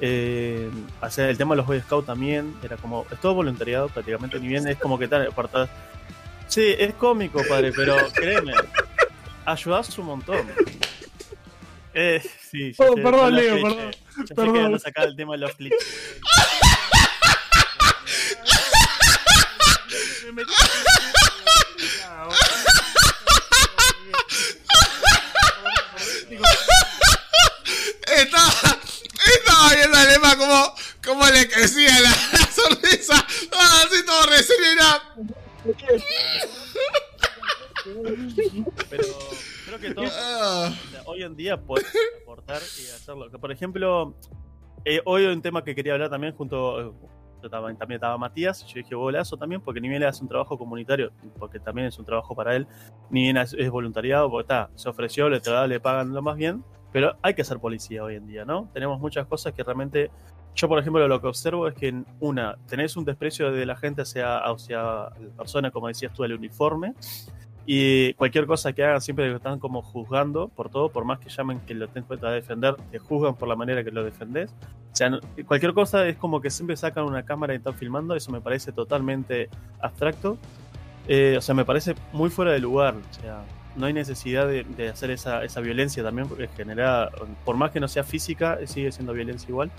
Eh, 0.00 0.68
hacer 1.00 1.28
el 1.30 1.38
tema 1.38 1.54
de 1.54 1.58
los 1.58 1.66
Boy 1.66 1.80
Scouts 1.80 2.06
también, 2.06 2.56
era 2.62 2.76
como, 2.76 3.06
es 3.12 3.20
todo 3.20 3.34
voluntariado 3.34 3.88
prácticamente, 3.88 4.40
ni 4.40 4.48
bien 4.48 4.66
es 4.66 4.76
como 4.78 4.98
que 4.98 5.06
tal, 5.06 5.26
apartado. 5.28 5.68
Sí, 6.48 6.74
es 6.76 6.92
cómico, 6.94 7.40
padre, 7.48 7.72
pero 7.74 7.96
créeme, 8.12 8.52
ayudás 9.44 9.96
un 9.98 10.06
montón. 10.06 10.46
Eh, 11.94 12.20
sí, 12.50 12.72
sí, 12.72 12.76
Oh, 12.78 12.94
perdón, 12.94 13.34
Leo, 13.36 13.62
perdón, 13.62 13.90
Ya 13.90 13.92
sé 14.16 14.26
que 14.28 14.34
perdón. 14.34 14.62
van 14.64 14.74
a 14.74 14.78
sacar 14.78 15.06
el 15.06 15.14
tema 15.14 15.32
de 15.34 15.38
los 15.38 15.54
clichés. 15.54 15.78
me 20.24 20.32
metí. 20.32 20.52
Estaba, 28.06 28.48
estaba 29.36 29.74
viendo 30.36 30.54
a 30.54 30.74
Lema 30.74 30.74
como, 31.04 31.20
como 31.20 31.26
le 31.32 31.48
crecía 31.48 31.90
la, 32.00 32.10
la 32.10 32.46
sonrisa. 32.50 33.14
Ah, 33.52 33.82
así 33.86 34.04
todo 34.04 34.26
recién. 34.26 34.58
Pero 38.90 39.04
creo 39.66 39.78
que 39.80 39.94
todo, 39.94 40.04
Ah, 40.10 40.70
o 40.70 40.90
sea, 40.90 41.02
hoy 41.06 41.22
en 41.22 41.36
día 41.36 41.56
puedes 41.60 41.86
aportar 42.22 42.58
y 42.78 42.82
hacerlo. 42.90 43.30
Por 43.30 43.50
ejemplo, 43.52 44.14
eh, 44.84 45.00
hoy 45.04 45.24
un 45.26 45.42
tema 45.42 45.64
que 45.64 45.74
quería 45.74 45.94
hablar 45.94 46.10
también 46.10 46.34
junto. 46.34 46.94
estaba- 47.42 47.74
también 47.74 47.96
estaba 47.96 48.16
Matías, 48.18 48.64
yo 48.66 48.74
dije 48.76 48.94
golazo 48.94 49.36
también, 49.36 49.60
porque 49.60 49.80
ni 49.80 49.88
bien 49.88 50.00
le 50.00 50.06
hace 50.06 50.22
un 50.22 50.28
trabajo 50.28 50.56
comunitario, 50.56 51.10
porque 51.40 51.58
también 51.58 51.88
es 51.88 51.98
un 51.98 52.04
trabajo 52.04 52.36
para 52.36 52.54
él, 52.54 52.68
ni 53.10 53.22
bien 53.22 53.36
es, 53.36 53.52
es 53.58 53.68
voluntariado, 53.68 54.30
porque 54.30 54.42
está, 54.44 54.70
se 54.76 54.88
ofreció, 54.88 55.28
le, 55.28 55.40
le 55.66 55.80
pagan 55.80 56.12
lo 56.14 56.22
más 56.22 56.36
bien, 56.36 56.62
pero 56.92 57.16
hay 57.22 57.34
que 57.34 57.44
ser 57.44 57.58
policía 57.58 58.04
hoy 58.04 58.16
en 58.16 58.26
día, 58.26 58.44
¿no? 58.44 58.68
Tenemos 58.72 59.00
muchas 59.00 59.26
cosas 59.26 59.52
que 59.52 59.62
realmente, 59.62 60.10
yo 60.54 60.68
por 60.68 60.78
ejemplo 60.78 61.06
lo 61.08 61.20
que 61.20 61.26
observo 61.26 61.66
es 61.66 61.74
que, 61.74 62.02
una, 62.20 62.56
tenés 62.68 62.96
un 62.96 63.04
desprecio 63.04 63.50
de 63.50 63.66
la 63.66 63.76
gente 63.76 64.02
hacia, 64.02 64.38
hacia 64.38 64.82
la 64.82 65.12
persona, 65.36 65.70
como 65.70 65.88
decías 65.88 66.12
tú, 66.12 66.24
el 66.24 66.34
uniforme, 66.34 66.94
y 67.64 68.14
cualquier 68.14 68.46
cosa 68.46 68.72
que 68.72 68.82
hagan 68.82 69.00
siempre 69.00 69.32
están 69.34 69.58
como 69.60 69.82
juzgando 69.82 70.48
por 70.48 70.68
todo, 70.68 70.88
por 70.90 71.04
más 71.04 71.20
que 71.20 71.28
llamen 71.28 71.60
que 71.60 71.74
lo 71.74 71.88
tenés 71.88 72.10
a 72.22 72.30
defender, 72.30 72.74
te 72.90 72.98
juzgan 72.98 73.36
por 73.36 73.48
la 73.48 73.54
manera 73.54 73.84
que 73.84 73.92
lo 73.92 74.02
defendés. 74.02 74.50
O 74.92 74.96
sea, 74.96 75.10
cualquier 75.46 75.72
cosa 75.72 76.06
es 76.08 76.16
como 76.16 76.40
que 76.40 76.50
siempre 76.50 76.76
sacan 76.76 77.04
una 77.04 77.22
cámara 77.24 77.54
y 77.54 77.58
están 77.58 77.74
filmando, 77.74 78.16
eso 78.16 78.32
me 78.32 78.40
parece 78.40 78.72
totalmente 78.72 79.48
abstracto. 79.80 80.38
Eh, 81.06 81.36
o 81.38 81.40
sea, 81.40 81.54
me 81.54 81.64
parece 81.64 81.94
muy 82.12 82.30
fuera 82.30 82.50
de 82.50 82.58
lugar. 82.58 82.94
O 82.96 83.14
sea, 83.14 83.44
no 83.76 83.86
hay 83.86 83.92
necesidad 83.92 84.46
de, 84.46 84.64
de 84.64 84.88
hacer 84.88 85.10
esa, 85.10 85.44
esa 85.44 85.60
violencia 85.60 86.02
también, 86.02 86.28
porque 86.28 86.48
genera, 86.56 87.10
por 87.44 87.56
más 87.56 87.70
que 87.70 87.80
no 87.80 87.88
sea 87.88 88.04
física, 88.04 88.58
sigue 88.66 88.92
siendo 88.92 89.12
violencia 89.12 89.48
igual. 89.48 89.70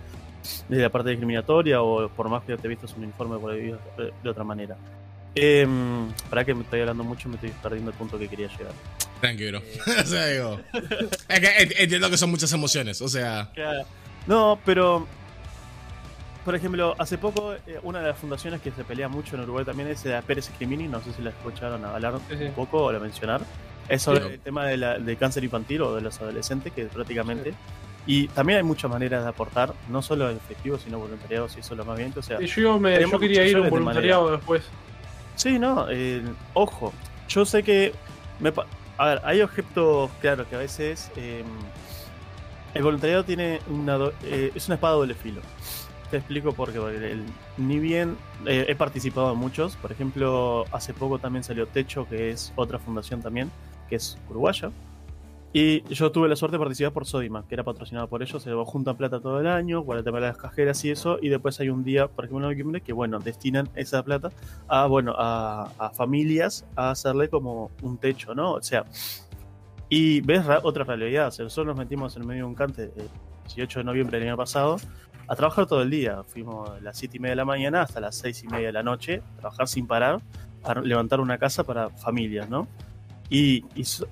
De 0.68 0.78
la 0.82 0.90
parte 0.90 1.10
discriminatoria 1.12 1.82
o 1.82 2.10
por 2.10 2.28
más 2.28 2.44
que 2.44 2.58
te 2.58 2.68
vistas 2.68 2.94
un 2.98 3.04
uniforme 3.04 3.38
por 3.38 3.52
ahí 3.54 3.74
de, 3.98 4.12
de 4.22 4.30
otra 4.30 4.44
manera. 4.44 4.76
Eh, 5.36 5.66
para 6.30 6.44
que 6.44 6.54
me 6.54 6.64
estoy 6.64 6.82
hablando 6.82 7.04
mucho, 7.04 7.30
me 7.30 7.36
estoy 7.36 7.52
perdiendo 7.62 7.92
el 7.92 7.98
punto 7.98 8.20
que 8.20 8.28
quería 8.28 8.48
llegar. 8.50 8.74
tranqui, 9.22 9.48
bro. 9.50 9.60
Eh, 9.60 9.80
o 10.04 10.06
sea, 10.06 10.28
digo. 10.28 10.60
Es 11.30 11.40
que 11.40 11.48
ent- 11.48 11.74
entiendo 11.78 12.10
que 12.10 12.18
son 12.18 12.30
muchas 12.30 12.52
emociones. 12.52 13.02
O 13.02 13.08
sea, 13.08 13.52
No, 14.28 14.60
pero. 14.66 15.08
Por 16.44 16.56
ejemplo, 16.56 16.94
hace 17.00 17.18
poco, 17.18 17.54
eh, 17.54 17.80
una 17.84 18.02
de 18.02 18.08
las 18.10 18.18
fundaciones 18.18 18.60
que 18.60 18.70
se 18.72 18.84
pelea 18.84 19.08
mucho 19.08 19.36
en 19.38 19.44
Uruguay 19.44 19.64
también 19.64 19.88
es 19.88 20.04
la 20.04 20.22
Pérez 20.22 20.52
Crimini. 20.58 20.90
No 20.90 21.02
sé 21.02 21.14
si 21.14 21.22
la 21.22 21.30
escucharon 21.30 21.86
hablar 21.86 22.16
Sí, 22.30 22.36
sí. 22.38 22.44
un 22.44 22.52
poco 22.52 22.84
o 22.84 22.92
la 22.92 23.00
mencionar. 23.00 23.42
Es 23.90 24.02
sobre 24.04 24.22
Sí. 24.22 24.28
el 24.34 24.40
tema 24.40 24.66
de 24.66 24.78
la- 24.78 24.98
del 25.00 25.18
cáncer 25.18 25.44
infantil 25.44 25.82
o 25.82 25.96
de 25.96 26.02
los 26.02 26.20
adolescentes, 26.22 26.72
que 26.74 26.86
prácticamente. 26.86 27.54
Y 28.06 28.28
también 28.30 28.58
hay 28.58 28.64
muchas 28.64 28.90
maneras 28.92 29.24
de 29.24 29.30
aportar, 29.30 29.74
no 29.90 30.02
solo 30.02 30.30
efectivo, 30.30 30.78
sino 30.78 31.00
voluntariado, 31.00 31.48
si 31.50 31.60
eso 31.62 31.74
es 31.74 31.78
lo 31.78 31.86
más 31.86 31.98
bien. 31.98 32.14
O 32.18 32.22
sea, 32.22 32.40
yo, 32.42 32.80
me, 32.80 33.00
yo 33.02 33.18
quería 33.20 33.46
ir 33.48 33.56
a 33.56 33.60
un 33.60 33.64
de 33.66 33.70
voluntariado 33.70 34.32
después. 34.32 34.64
Sí, 35.36 35.58
no, 35.58 35.88
eh, 35.90 36.22
ojo, 36.54 36.94
yo 37.30 37.46
sé 37.46 37.64
que... 37.64 37.94
Me, 38.40 38.52
pa- 38.52 38.66
a 38.98 39.06
ver, 39.08 39.22
hay 39.24 39.42
objetos, 39.42 40.12
claro, 40.22 40.48
que 40.50 40.56
a 40.56 40.60
veces... 40.60 41.12
eh, 41.16 41.44
el 42.74 42.84
voluntariado 42.84 43.24
tiene 43.24 43.60
una... 43.70 43.94
do- 43.98 44.14
eh, 44.24 44.52
es 44.56 44.68
una 44.68 44.76
espada 44.76 44.94
de 44.96 45.00
doble 45.00 45.14
filo. 45.16 45.42
Te 46.12 46.18
explico 46.18 46.52
por 46.54 46.72
qué. 46.74 46.80
porque 46.80 47.12
el- 47.12 47.24
ni 47.58 47.80
bien 47.80 48.18
eh, 48.46 48.66
he 48.68 48.76
participado 48.76 49.32
en 49.34 49.38
muchos. 49.40 49.76
Por 49.78 49.92
ejemplo, 49.92 50.66
hace 50.72 50.94
poco 50.94 51.20
también 51.20 51.44
salió 51.44 51.68
Techo, 51.68 52.08
que 52.10 52.32
es 52.32 52.52
otra 52.56 52.80
fundación 52.80 53.22
también, 53.22 53.50
que 53.94 53.98
es 53.98 54.18
uruguaya. 54.28 54.72
Y 55.56 55.84
yo 55.94 56.12
tuve 56.12 56.28
la 56.28 56.36
suerte 56.36 56.58
de 56.58 56.60
participar 56.60 56.94
por 56.94 57.06
Sodima, 57.06 57.46
que 57.48 57.54
era 57.54 57.64
patrocinado 57.64 58.08
por 58.08 58.24
ellos. 58.24 58.42
Se 58.42 58.52
juntan 58.66 58.98
plata 58.98 59.20
todo 59.20 59.40
el 59.40 59.46
año, 59.46 59.86
para 59.86 60.00
el 60.00 60.04
de 60.06 60.12
las 60.20 60.36
cajeras 60.36 60.84
y 60.84 60.90
eso. 60.90 61.20
Y 61.22 61.30
después 61.30 61.60
hay 61.60 61.70
un 61.70 61.84
día, 61.84 62.08
por 62.08 62.26
ejemplo, 62.26 62.48
en 62.48 62.52
noviembre, 62.54 62.82
que 62.82 62.92
bueno, 62.92 63.20
destinan 63.20 63.70
esa 63.76 64.02
plata 64.02 64.32
a, 64.68 64.88
bueno, 64.88 65.14
a, 65.16 65.70
a 65.78 65.92
familias 65.92 66.66
a 66.76 66.90
hacerle 66.90 67.30
como 67.30 67.70
un 67.84 68.00
techo, 68.00 68.34
¿no? 68.34 68.54
O 68.54 68.64
sea, 68.64 68.84
y 69.90 70.22
ves 70.22 70.44
ra- 70.44 70.62
otra 70.64 70.86
realidad. 70.86 71.28
O 71.28 71.32
sea, 71.32 71.44
nosotros 71.44 71.68
nos 71.68 71.78
metimos 71.78 72.18
en 72.18 72.26
medio 72.26 72.46
de 72.46 72.50
un 72.50 72.56
cante 72.56 72.86
el 72.96 73.10
18 73.46 73.80
de 73.80 73.84
noviembre 73.86 74.18
del 74.18 74.30
año 74.30 74.38
pasado 74.38 74.78
a 75.28 75.36
trabajar 75.36 75.68
todo 75.68 75.84
el 75.84 75.92
día. 75.92 76.24
Fuimos 76.24 76.68
a 76.72 76.80
las 76.80 76.98
7 76.98 77.18
y 77.18 77.20
media 77.20 77.34
de 77.34 77.36
la 77.36 77.46
mañana 77.46 77.84
hasta 77.84 78.00
las 78.00 78.16
6 78.16 78.44
y 78.46 78.48
media 78.48 78.68
de 78.68 78.74
la 78.74 78.82
noche, 78.82 79.22
a 79.38 79.40
trabajar 79.42 79.68
sin 79.68 79.86
parar, 79.86 80.20
a 80.64 80.74
levantar 80.82 81.20
una 81.20 81.38
casa 81.38 81.64
para 81.64 81.90
familias, 81.92 82.50
¿no? 82.50 82.68
Y, 83.34 83.66
y 83.76 83.84
so- 83.84 84.08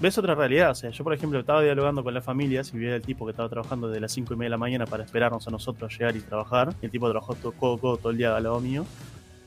ves 0.00 0.16
otra 0.18 0.34
realidad. 0.34 0.70
O 0.70 0.74
sea, 0.74 0.90
yo, 0.90 1.02
por 1.04 1.14
ejemplo, 1.14 1.38
estaba 1.40 1.62
dialogando 1.62 2.04
con 2.04 2.12
las 2.14 2.24
familias 2.24 2.72
y 2.74 2.78
vi 2.78 2.88
al 2.90 3.00
tipo 3.02 3.24
que 3.24 3.30
estaba 3.30 3.48
trabajando 3.48 3.88
desde 3.88 4.00
las 4.00 4.12
5 4.12 4.34
y 4.34 4.36
media 4.36 4.46
de 4.46 4.50
la 4.50 4.58
mañana 4.58 4.86
para 4.86 5.04
esperarnos 5.04 5.48
a 5.48 5.50
nosotros 5.50 5.92
llegar 5.98 6.14
y 6.16 6.20
trabajar. 6.20 6.74
Y 6.82 6.84
el 6.86 6.90
tipo 6.90 7.08
trabajó 7.10 7.34
todo, 7.34 7.96
todo 7.96 8.10
el 8.10 8.16
día 8.18 8.36
al 8.36 8.42
lado 8.42 8.60
mío. 8.60 8.84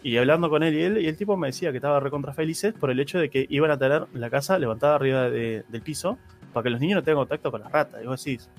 Y 0.03 0.17
hablando 0.17 0.49
con 0.49 0.63
él 0.63 0.73
y 0.73 0.81
él, 0.81 0.97
y 0.97 1.07
el 1.07 1.15
tipo 1.15 1.37
me 1.37 1.47
decía 1.47 1.69
que 1.71 1.77
estaba 1.77 1.99
recontra 1.99 2.33
felices 2.33 2.73
por 2.73 2.89
el 2.89 2.99
hecho 2.99 3.19
de 3.19 3.29
que 3.29 3.45
iban 3.49 3.69
a 3.69 3.77
tener 3.77 4.07
la 4.13 4.29
casa 4.31 4.57
levantada 4.57 4.95
arriba 4.95 5.29
de- 5.29 5.63
del 5.69 5.81
piso 5.83 6.17
para 6.51 6.63
que 6.63 6.69
los 6.71 6.79
niños 6.81 6.95
no 6.95 7.03
tengan 7.03 7.19
contacto 7.21 7.51
con 7.51 7.61
las 7.61 7.71
ratas. 7.71 8.01
Y 8.03 8.07
vos 8.07 8.23
decís, 8.25 8.49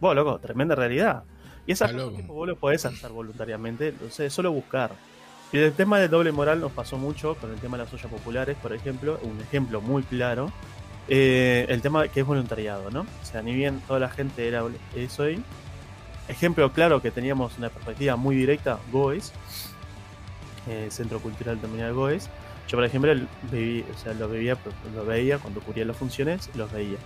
vos, 0.00 0.14
loco, 0.16 0.38
tremenda 0.38 0.74
realidad. 0.74 1.22
Y 1.66 1.72
esas 1.72 1.92
cosas, 2.10 2.26
vos 2.26 2.48
lo 2.48 2.56
podés 2.56 2.84
hacer 2.86 3.10
voluntariamente, 3.10 3.88
entonces 3.88 4.20
es 4.20 4.32
solo 4.32 4.50
buscar. 4.50 4.90
Y 5.52 5.58
el 5.58 5.72
tema 5.74 5.98
del 5.98 6.08
doble 6.10 6.32
moral 6.32 6.60
nos 6.60 6.72
pasó 6.72 6.96
mucho 6.96 7.34
con 7.34 7.50
el 7.50 7.58
tema 7.58 7.76
de 7.76 7.84
las 7.84 7.92
ollas 7.92 8.10
populares, 8.10 8.56
por 8.62 8.72
ejemplo, 8.72 9.18
un 9.22 9.38
ejemplo 9.40 9.80
muy 9.80 10.02
claro. 10.02 10.50
eh, 11.08 11.66
el 11.68 11.82
tema 11.82 12.08
que 12.08 12.20
es 12.20 12.26
voluntariado, 12.26 12.90
¿no? 12.90 13.00
O 13.00 13.24
sea, 13.24 13.42
ni 13.42 13.52
bien 13.54 13.80
toda 13.86 13.98
la 14.00 14.08
gente 14.08 14.46
era 14.48 14.62
eso 14.96 15.24
ahí. 15.24 15.42
Ejemplo 16.28 16.72
claro 16.72 17.02
que 17.02 17.10
teníamos 17.10 17.58
una 17.58 17.68
perspectiva 17.68 18.16
muy 18.16 18.36
directa, 18.36 18.78
Goes, 18.92 19.32
eh, 20.68 20.88
Centro 20.90 21.18
Cultural 21.20 21.58
Terminal 21.58 21.92
Goes. 21.92 22.30
Yo, 22.68 22.78
por 22.78 22.84
ejemplo, 22.84 23.12
viví- 23.50 23.84
o 23.94 23.98
sea, 23.98 24.14
lo, 24.14 24.28
veía, 24.28 25.38
cuando 25.38 25.60
cubría 25.60 25.84
las 25.84 25.96
funciones, 25.96 26.48
los 26.54 26.70
veía. 26.72 26.96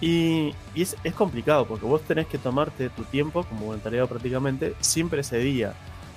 Y, 0.00 0.54
y 0.74 0.82
es, 0.82 0.94
es 1.02 1.14
complicado 1.14 1.64
porque 1.66 1.86
vos 1.86 2.02
tenés 2.02 2.26
que 2.26 2.36
tomarte 2.38 2.90
tu 2.90 3.02
tiempo, 3.04 3.42
como 3.44 3.64
voluntariado 3.66 4.06
prácticamente, 4.06 4.74
siempre 4.80 5.22
ese 5.22 5.38
día. 5.38 5.72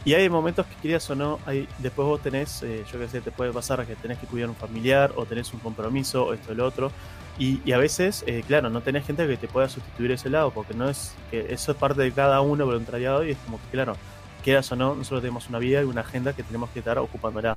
Y 0.09 0.15
hay 0.15 0.27
momentos 0.27 0.65
que 0.65 0.73
quieras 0.81 1.07
o 1.11 1.15
no, 1.15 1.37
hay, 1.45 1.67
después 1.77 2.07
vos 2.07 2.19
tenés, 2.19 2.63
eh, 2.63 2.83
yo 2.91 2.97
qué 2.97 3.07
sé, 3.07 3.21
te 3.21 3.29
puede 3.29 3.53
pasar 3.53 3.85
que 3.85 3.95
tenés 3.95 4.17
que 4.17 4.25
cuidar 4.25 4.49
un 4.49 4.55
familiar 4.55 5.13
o 5.15 5.23
tenés 5.23 5.53
un 5.53 5.59
compromiso 5.59 6.25
o 6.25 6.33
esto 6.33 6.51
o 6.51 6.55
lo 6.55 6.65
otro. 6.65 6.91
Y, 7.37 7.61
y 7.63 7.73
a 7.73 7.77
veces, 7.77 8.23
eh, 8.25 8.43
claro, 8.47 8.71
no 8.71 8.81
tenés 8.81 9.05
gente 9.05 9.27
que 9.27 9.37
te 9.37 9.47
pueda 9.47 9.69
sustituir 9.69 10.09
ese 10.09 10.31
lado 10.31 10.49
porque 10.49 10.73
no 10.73 10.89
es 10.89 11.13
que 11.29 11.53
eso 11.53 11.73
es 11.73 11.77
parte 11.77 12.01
de 12.01 12.11
cada 12.11 12.41
uno 12.41 12.65
voluntariado 12.65 13.23
y 13.23 13.29
es 13.29 13.37
como 13.45 13.61
que, 13.61 13.67
claro, 13.69 13.97
quieras 14.43 14.71
o 14.71 14.75
no, 14.75 14.95
nosotros 14.95 15.21
tenemos 15.21 15.47
una 15.47 15.59
vida 15.59 15.81
y 15.81 15.85
una 15.85 16.01
agenda 16.01 16.33
que 16.33 16.41
tenemos 16.41 16.71
que 16.71 16.79
estar 16.79 16.97
ocupándola. 16.97 17.55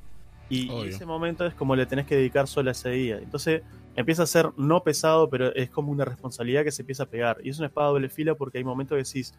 Y, 0.50 0.70
y 0.70 0.88
ese 0.88 1.06
momento 1.06 1.46
es 1.46 1.54
como 1.54 1.74
le 1.74 1.86
tenés 1.86 2.04
que 2.04 2.16
dedicar 2.16 2.48
solo 2.48 2.68
a 2.68 2.72
ese 2.72 2.90
día. 2.90 3.16
Entonces 3.16 3.62
empieza 3.96 4.24
a 4.24 4.26
ser 4.26 4.50
no 4.58 4.82
pesado, 4.82 5.30
pero 5.30 5.54
es 5.54 5.70
como 5.70 5.90
una 5.90 6.04
responsabilidad 6.04 6.64
que 6.64 6.70
se 6.70 6.82
empieza 6.82 7.04
a 7.04 7.06
pegar. 7.06 7.38
Y 7.42 7.48
es 7.48 7.56
una 7.56 7.68
espada 7.68 7.88
doble 7.88 8.10
fila 8.10 8.34
porque 8.34 8.58
hay 8.58 8.64
momentos 8.64 8.94
que 8.96 9.04
decís, 9.04 9.32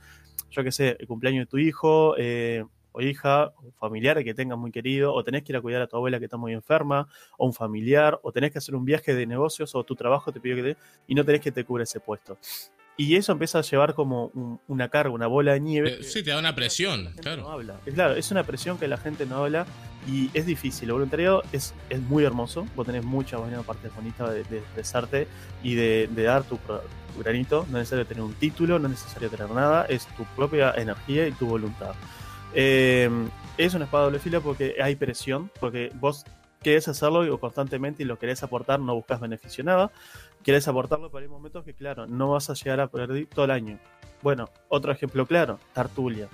yo 0.49 0.64
qué 0.64 0.72
sé, 0.72 0.98
el 0.99 1.06
cumpleaños 1.06 1.45
de 1.45 1.52
tu 1.52 1.60
hijo, 1.60 2.15
eh, 2.18 2.65
o 2.94 3.02
hija, 3.02 3.48
o 3.57 3.72
familiar 3.80 4.24
que 4.24 4.34
tengas 4.34 4.57
muy 4.57 4.72
querido, 4.72 5.14
o 5.14 5.24
tenés 5.24 5.44
que 5.44 5.52
ir 5.52 5.57
a 5.57 5.61
cuidar 5.61 5.82
a 5.82 5.88
tu 5.88 5.98
abuela 5.98 6.20
que 6.20 6.26
está 6.26 6.38
muy 6.38 6.53
enferma, 6.53 7.07
o 7.38 7.45
un 7.45 7.53
familiar, 7.53 8.20
o 8.24 8.32
tenés 8.32 8.52
que 8.52 8.60
hacer 8.60 8.76
un 8.76 8.86
viaje 8.86 9.14
de 9.14 9.26
negocios, 9.26 9.76
o 9.76 9.84
tu 9.84 9.95
trabajo 9.95 10.32
te 10.32 10.40
pide 10.40 10.56
que 10.56 10.64
te... 10.74 10.78
y 11.07 11.15
no 11.15 11.26
tenés 11.26 11.41
que 11.41 11.52
te 11.52 11.65
cubra 11.65 11.84
ese 11.84 11.99
puesto. 11.99 12.38
Y 12.95 13.15
eso 13.15 13.32
empieza 13.32 13.57
a 13.57 13.61
llevar 13.64 13.95
como 13.95 14.28
un- 14.36 14.60
una 14.68 14.88
carga, 14.88 15.10
una 15.11 15.26
bola 15.26 15.53
de 15.53 15.60
nieve. 15.60 15.98
Eh, 15.99 16.03
sí, 16.03 16.22
te 16.22 16.30
da 16.30 16.38
una 16.38 16.53
presión, 16.53 17.11
claro. 17.20 17.41
no 17.41 17.49
habla. 17.49 17.80
Es 17.88 17.94
claro, 17.95 18.14
es 18.15 18.30
una 18.30 18.44
presión 18.44 18.78
que 18.78 18.88
la 18.88 18.98
gente 18.98 19.26
no 19.26 19.38
habla 19.44 19.65
y 20.07 20.30
es 20.36 20.45
difícil. 20.45 20.90
El 20.90 20.94
voluntariado 20.94 21.41
es, 21.52 21.74
es 21.90 21.99
muy 22.02 22.24
hermoso. 22.24 22.68
Vos 22.76 22.86
tenés 22.86 23.03
mucha 23.03 23.38
buena 23.38 23.64
parte 23.64 23.90
bonita 23.90 24.30
de, 24.30 24.44
de 24.44 24.60
expresarte 24.60 25.28
y 25.64 25.74
de, 25.74 26.07
de 26.11 26.22
dar 26.24 26.44
tu, 26.44 26.57
tu 26.57 27.20
granito. 27.24 27.61
No 27.72 27.80
es 27.80 27.82
necesario 27.91 28.06
tener 28.06 28.22
un 28.24 28.36
título, 28.36 28.78
no 28.78 28.86
es 28.86 28.91
necesario 28.91 29.28
tener 29.32 29.49
nada. 29.49 29.86
Es 29.86 30.06
tu 30.15 30.24
propia 30.36 30.72
energía 30.78 31.28
y 31.28 31.32
tu 31.32 31.48
voluntad. 31.48 31.95
Eh, 32.54 33.10
es 33.58 33.74
una 33.74 33.86
espada 33.86 34.06
doble 34.06 34.20
fila 34.20 34.40
porque 34.40 34.76
hay 34.82 34.96
presión, 34.96 35.52
porque 35.60 35.92
vos 36.00 36.26
querés 36.62 36.88
hacerlo 36.88 37.40
constantemente 37.40 38.04
y 38.04 38.06
lo 38.06 38.18
querés 38.18 38.42
aportar, 38.42 38.80
no 38.80 38.96
buscas 38.96 39.20
beneficio 39.20 39.64
nada. 39.64 39.92
Querés 40.44 40.68
aportarlo, 40.68 41.10
pero 41.10 41.24
hay 41.24 41.30
momentos 41.30 41.64
que, 41.64 41.74
claro, 41.74 42.08
no 42.08 42.32
vas 42.32 42.50
a 42.50 42.54
llegar 42.54 42.80
a 42.80 42.88
perder 42.88 43.28
todo 43.28 43.46
el 43.46 43.52
año. 43.52 43.80
Bueno, 44.22 44.50
otro 44.70 44.92
ejemplo 44.92 45.26
claro, 45.26 45.60
Tartulia. 45.74 46.28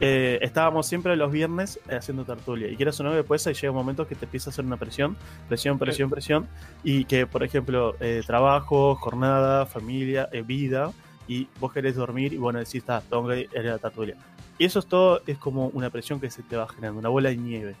Eh, 0.00 0.38
estábamos 0.42 0.86
siempre 0.86 1.14
los 1.16 1.30
viernes 1.30 1.78
eh, 1.88 1.96
haciendo 1.96 2.24
Tartulia. 2.24 2.68
Y 2.68 2.76
quieras 2.76 2.98
o 3.00 3.04
no, 3.04 3.12
después 3.12 3.46
ahí 3.46 3.54
llega 3.54 3.70
un 3.70 3.76
momento 3.76 4.06
que 4.06 4.14
te 4.14 4.24
empieza 4.24 4.50
a 4.50 4.52
hacer 4.52 4.64
una 4.64 4.76
presión, 4.76 5.16
presión, 5.48 5.78
presión, 5.78 6.10
presión. 6.10 6.48
Y 6.82 7.04
que, 7.04 7.26
por 7.26 7.42
ejemplo, 7.42 7.96
eh, 8.00 8.22
trabajo, 8.26 8.96
jornada, 8.96 9.66
familia, 9.66 10.28
eh, 10.32 10.42
vida. 10.42 10.92
Y 11.26 11.48
vos 11.58 11.72
querés 11.72 11.96
dormir 11.96 12.32
y 12.32 12.36
bueno, 12.36 12.58
decís, 12.58 12.76
está, 12.76 13.00
tengo 13.00 13.26
que 13.28 13.40
ir 13.40 13.58
a 13.58 13.62
la 13.62 13.78
Tartulia. 13.78 14.16
Y 14.58 14.66
eso 14.66 14.78
es 14.78 14.86
todo, 14.86 15.22
es 15.26 15.38
como 15.38 15.68
una 15.68 15.90
presión 15.90 16.20
que 16.20 16.30
se 16.30 16.42
te 16.42 16.56
va 16.56 16.68
generando, 16.68 17.00
una 17.00 17.08
bola 17.08 17.30
de 17.30 17.36
nieve. 17.36 17.76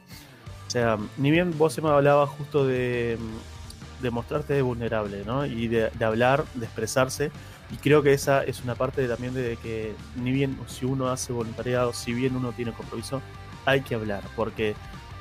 O 0.66 0.70
sea, 0.70 0.98
ni 1.18 1.30
bien 1.30 1.56
vos 1.56 1.80
me 1.80 1.88
hablabas 1.88 2.30
justo 2.30 2.66
de, 2.66 3.16
de 4.04 4.10
mostrarte 4.10 4.60
vulnerable, 4.62 5.24
¿no? 5.24 5.46
Y 5.46 5.68
de, 5.68 5.90
hablar, 6.04 6.44
de 6.54 6.66
expresarse. 6.66 7.30
Y 7.70 7.76
creo 7.76 8.02
que 8.02 8.12
esa 8.12 8.44
es 8.44 8.62
una 8.62 8.74
parte 8.74 9.08
también 9.08 9.34
de 9.34 9.56
que 9.62 9.94
ni 10.16 10.30
bien 10.30 10.58
si 10.68 10.84
uno 10.84 11.08
hace 11.08 11.32
voluntariado, 11.32 11.92
si 11.92 12.12
bien 12.12 12.36
uno 12.36 12.52
tiene 12.52 12.72
compromiso, 12.72 13.22
hay 13.64 13.80
que 13.80 13.94
hablar. 13.94 14.22
Porque 14.36 14.74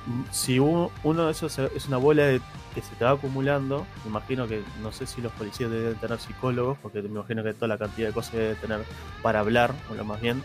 mm, 0.05 0.23
si 0.31 0.59
uno, 0.59 0.91
de 1.03 1.31
esos 1.31 1.57
es 1.57 1.87
una 1.87 1.97
bola 1.97 2.27
que 2.75 2.81
se 2.81 2.95
te 2.95 3.05
va 3.05 3.11
acumulando, 3.11 3.85
me 4.03 4.09
imagino 4.09 4.47
que 4.47 4.63
no 4.81 4.91
sé 4.91 5.07
si 5.07 5.21
los 5.21 5.31
policías 5.31 5.71
deben 5.71 5.95
tener 5.95 6.19
psicólogos, 6.19 6.77
porque 6.79 7.01
me 7.01 7.09
imagino 7.09 7.43
que 7.43 7.53
toda 7.53 7.69
la 7.69 7.77
cantidad 7.77 8.09
de 8.09 8.13
cosas 8.13 8.33
deben 8.33 8.55
tener 8.57 8.83
para 9.21 9.39
hablar, 9.39 9.73
o 9.89 9.95
lo 9.95 10.03
más 10.03 10.19
bien. 10.19 10.43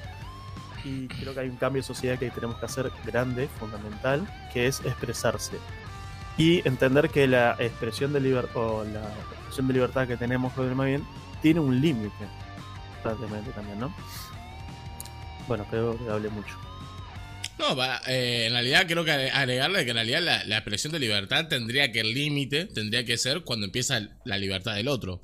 Y 0.84 1.08
creo 1.08 1.34
que 1.34 1.40
hay 1.40 1.48
un 1.48 1.56
cambio 1.56 1.82
de 1.82 1.86
sociedad 1.86 2.18
que 2.18 2.30
tenemos 2.30 2.58
que 2.58 2.66
hacer 2.66 2.90
grande, 3.04 3.48
fundamental, 3.58 4.26
que 4.52 4.66
es 4.66 4.80
expresarse. 4.80 5.56
Y 6.36 6.66
entender 6.68 7.10
que 7.10 7.26
la 7.26 7.56
expresión 7.58 8.12
de 8.12 8.20
libertad 8.20 8.56
o 8.56 8.84
la 8.84 9.02
expresión 9.32 9.66
de 9.68 9.74
libertad 9.74 10.06
que 10.06 10.16
tenemos, 10.16 10.56
lo 10.56 10.74
más 10.74 10.86
bien, 10.86 11.04
tiene 11.42 11.60
un 11.60 11.80
límite. 11.80 12.24
Prácticamente 13.02 13.50
también, 13.52 13.80
¿no? 13.80 13.94
Bueno, 15.48 15.66
creo 15.68 15.98
que 15.98 16.10
hablé 16.10 16.28
mucho. 16.28 16.56
No, 17.58 17.74
va, 17.74 18.00
eh, 18.06 18.46
en 18.46 18.52
realidad 18.52 18.86
creo 18.86 19.04
que 19.04 19.10
agregarle 19.10 19.84
que 19.84 19.90
en 19.90 19.96
realidad 19.96 20.22
la, 20.22 20.44
la 20.44 20.58
expresión 20.58 20.92
de 20.92 21.00
libertad 21.00 21.48
tendría 21.48 21.90
que 21.90 22.00
el 22.00 22.14
límite 22.14 22.66
tendría 22.66 23.04
que 23.04 23.18
ser 23.18 23.42
cuando 23.42 23.66
empieza 23.66 24.00
la 24.24 24.38
libertad 24.38 24.76
del 24.76 24.86
otro. 24.86 25.22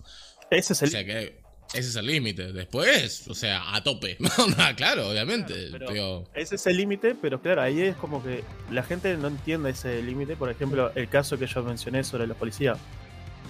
Ese 0.51 0.73
es 0.73 0.83
el 0.83 0.89
O 0.89 0.91
sea 0.91 1.05
que 1.05 1.44
ese 1.75 1.89
es 1.91 1.97
el 1.97 2.07
límite. 2.07 2.53
Después, 2.53 3.27
o 3.29 3.35
sea, 3.35 3.75
a 3.75 3.83
tope. 3.83 4.17
claro, 4.77 5.09
obviamente. 5.11 5.53
Claro, 5.69 5.71
pero 5.73 5.87
pero- 5.87 6.25
Ese 6.35 6.55
es 6.55 6.67
el 6.67 6.77
límite, 6.77 7.15
pero 7.21 7.41
claro, 7.41 7.63
ahí 7.63 7.81
es 7.83 7.97
como 7.97 8.23
que 8.23 8.43
la 8.71 8.83
gente 8.83 9.17
no 9.17 9.29
entiende 9.29 9.71
ese 9.71 10.03
límite. 10.03 10.37
Por 10.37 10.51
ejemplo, 10.51 10.93
el 10.95 11.09
caso 11.09 11.39
que 11.39 11.47
yo 11.47 11.63
mencioné 11.63 12.05
sobre 12.05 12.27
los 12.27 12.37
policías. 12.37 12.79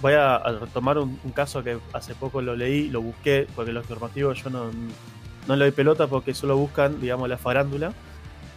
Voy 0.01 0.13
a, 0.13 0.35
a 0.35 0.51
retomar 0.59 0.97
un, 0.97 1.19
un 1.23 1.31
caso 1.31 1.63
que 1.63 1.77
hace 1.93 2.15
poco 2.15 2.41
lo 2.41 2.55
leí, 2.55 2.89
lo 2.89 3.01
busqué, 3.01 3.47
porque 3.55 3.71
los 3.71 3.89
normativos 3.89 4.43
yo 4.43 4.49
no, 4.49 4.69
no 5.47 5.55
le 5.55 5.65
doy 5.65 5.71
pelota 5.71 6.07
porque 6.07 6.33
solo 6.33 6.57
buscan, 6.57 6.99
digamos, 6.99 7.29
la 7.29 7.37
farándula. 7.37 7.93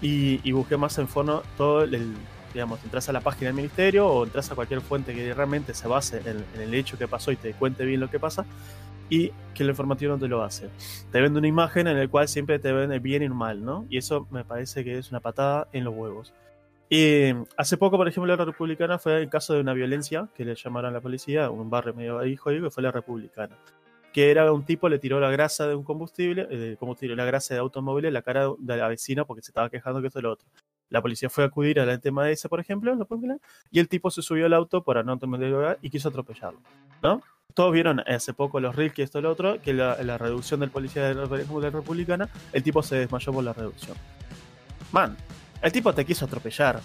Y, 0.03 0.41
y 0.49 0.53
busqué 0.53 0.77
más 0.77 0.97
en 0.99 1.09
fondo 1.09 1.43
todo 1.57 1.83
el, 1.83 2.15
digamos, 2.55 2.81
entras 2.85 3.09
a 3.09 3.13
la 3.13 3.21
página 3.21 3.49
del 3.49 3.55
ministerio 3.57 4.07
o 4.07 4.25
entras 4.25 4.51
a 4.51 4.55
cualquier 4.55 4.81
fuente 4.81 5.15
que 5.15 5.35
realmente 5.35 5.75
se 5.75 5.89
base 5.89 6.19
en, 6.25 6.45
en 6.55 6.61
el 6.61 6.73
hecho 6.75 6.97
que 6.97 7.07
pasó 7.09 7.31
y 7.33 7.37
te 7.37 7.53
cuente 7.53 7.85
bien 7.85 8.01
lo 8.01 8.09
que 8.11 8.19
pasa 8.21 8.45
y 9.09 9.31
que 9.55 9.63
el 9.63 9.71
informativo 9.71 10.13
no 10.13 10.19
te 10.19 10.29
lo 10.29 10.43
hace. 10.43 10.69
Te 11.11 11.21
vende 11.21 11.39
una 11.39 11.49
imagen 11.49 11.87
en 11.87 11.99
la 11.99 12.09
cual 12.09 12.29
siempre 12.29 12.59
te 12.59 12.73
ven 12.73 12.93
el 12.93 13.01
bien 13.01 13.23
y 13.23 13.29
mal, 13.29 13.65
¿no? 13.65 13.87
Y 13.89 13.99
eso 13.99 14.27
me 14.31 14.45
parece 14.45 14.85
que 14.85 14.99
es 14.99 15.11
una 15.11 15.21
patada 15.21 15.69
en 15.73 15.85
los 15.85 15.95
huevos. 15.95 16.33
Y 16.91 17.35
hace 17.57 17.77
poco, 17.77 17.99
por 17.99 18.09
ejemplo, 18.09 18.35
la 18.35 18.45
Republicana 18.45 18.99
fue 18.99 19.21
el 19.21 19.29
caso 19.29 19.53
de 19.53 19.61
una 19.61 19.75
violencia 19.75 20.29
que 20.35 20.45
le 20.45 20.55
llamaron 20.55 20.91
a 20.91 20.95
la 20.95 21.01
policía, 21.01 21.51
un 21.51 21.69
barrio 21.69 21.93
medio 21.93 22.25
hijo, 22.25 22.51
que 22.51 22.71
fue 22.71 22.83
la 22.83 22.91
Republicana. 22.91 23.59
Que 24.13 24.31
era 24.31 24.51
un 24.51 24.65
tipo, 24.65 24.89
le 24.89 24.99
tiró 24.99 25.21
la 25.21 25.31
grasa 25.31 25.69
de 25.69 25.75
un 25.75 25.85
combustible, 25.85 26.49
eh, 26.51 26.77
combustible, 26.79 27.15
la 27.15 27.27
grasa 27.27 27.55
de 27.55 27.61
automóvil 27.61 28.07
en 28.07 28.15
la 28.15 28.23
cara 28.23 28.49
de 28.59 28.77
la 28.77 28.89
vecina 28.89 29.27
porque 29.27 29.43
se 29.43 29.51
estaba 29.51 29.69
quejando 29.69 30.01
que 30.01 30.07
esto 30.07 30.21
y 30.21 30.23
lo 30.23 30.33
otro. 30.33 30.49
La 30.91 31.03
policía 31.03 31.29
fue 31.29 31.45
a 31.45 31.49
acudir 31.49 31.81
al 31.81 32.01
tema 32.01 32.25
de 32.25 32.33
ese, 32.33 32.49
por 32.49 32.61
ejemplo, 32.61 32.95
¿lo 32.95 33.05
pueden 33.05 33.25
creer? 33.25 33.41
y 33.71 33.79
el 33.79 33.89
tipo 33.89 34.11
se 34.11 34.23
subió 34.23 34.47
al 34.47 34.55
auto 34.55 34.83
para 34.83 35.03
no 35.03 35.19
tomar 35.19 35.41
lugar 35.41 35.79
y 35.83 35.91
quiso 35.91 36.09
atropellarlo, 36.09 36.61
¿no? 37.03 37.23
Todos 37.55 37.73
vieron 37.73 38.01
hace 38.01 38.35
poco 38.35 38.61
los 38.61 38.77
reels 38.77 38.95
que 38.95 39.03
esto 39.03 39.19
y 39.19 39.23
lo 39.23 39.31
otro, 39.31 39.61
que 39.61 39.73
la, 39.73 40.01
la 40.03 40.19
reducción 40.19 40.61
del 40.61 40.71
policía 40.71 41.03
de 41.05 41.15
la, 41.15 41.27
de 41.27 41.45
la 41.45 41.71
Republicana, 41.71 42.29
el 42.53 42.63
tipo 42.63 42.83
se 42.83 42.97
desmayó 42.97 43.33
por 43.33 43.43
la 43.43 43.53
reducción. 43.53 43.97
Man, 44.93 45.17
el 45.61 45.73
tipo 45.73 45.93
te 45.93 46.05
quiso 46.05 46.27
atropellar. 46.27 46.81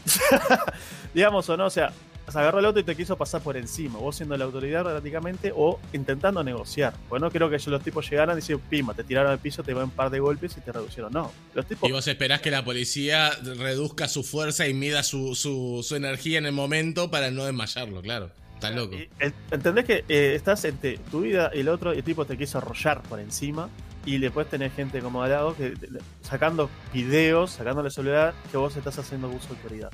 Digamos 1.14 1.48
o 1.50 1.58
no, 1.58 1.66
o 1.66 1.70
sea, 1.70 1.92
se 1.92 2.13
agarró 2.28 2.60
el 2.60 2.66
auto 2.66 2.80
y 2.80 2.84
te 2.84 2.96
quiso 2.96 3.18
pasar 3.18 3.42
por 3.42 3.58
encima, 3.58 4.00
vos 4.00 4.16
siendo 4.16 4.36
la 4.38 4.46
autoridad 4.46 4.84
prácticamente 4.84 5.52
o 5.56 5.80
intentando 5.92 6.44
negociar. 6.44 6.94
Pues 7.10 7.22
no 7.22 7.30
creo 7.30 7.50
que 7.50 7.56
ellos, 7.56 7.68
los 7.68 7.84
tipos 7.84 8.10
llegaran 8.10 8.36
y 8.38 8.42
decían, 8.42 8.60
pima, 8.70 8.94
te 8.94 9.04
tiraron 9.04 9.32
al 9.32 9.40
piso, 9.40 9.64
te 9.64 9.74
van 9.74 9.86
un 9.86 9.92
par 9.92 10.10
de 10.10 10.20
golpes 10.20 10.56
y 10.58 10.62
te 10.62 10.72
reducieron. 10.72 11.12
No, 11.12 11.32
los 11.54 11.66
tipos... 11.66 11.90
Y 11.90 11.92
vos 11.92 12.08
esperás 12.08 12.42
que 12.42 12.52
la 12.52 12.64
policía 12.64 13.32
reduzca 13.58 14.08
su 14.08 14.24
fuerza 14.24 14.68
y 14.68 14.74
mida 14.74 15.04
su, 15.04 15.36
su, 15.36 15.82
su 15.84 15.96
energía 15.96 16.38
en 16.38 16.46
el 16.46 16.54
momento 16.54 17.12
para 17.12 17.32
no 17.32 17.46
desmayarlo, 17.46 18.02
claro. 18.02 18.32
Estás 18.56 18.76
loco. 18.76 18.96
Y, 18.96 19.10
¿Entendés 19.52 19.86
que 19.86 20.06
eh, 20.08 20.36
estás 20.36 20.64
entre 20.66 20.98
tu 20.98 21.22
vida 21.22 21.52
y 21.54 21.60
el 21.60 21.70
otro 21.70 21.94
y 21.94 21.98
el 21.98 22.04
tipo 22.04 22.26
te 22.26 22.38
quiso 22.38 22.60
arrollar 22.60 23.02
por 23.04 23.20
encima? 23.20 23.70
Y 24.06 24.18
después 24.18 24.50
tenés 24.50 24.74
gente 24.74 25.00
como 25.00 25.24
al 25.24 25.32
lado 25.32 25.56
que 25.56 25.74
sacando 26.22 26.70
videos, 26.94 27.52
sacándole 27.52 27.90
celular, 27.90 28.34
que 28.52 28.58
vos 28.58 28.76
estás 28.76 29.00
haciendo 29.00 29.30
uso 29.30 29.50
de 29.50 29.56
autoridad. 29.56 29.92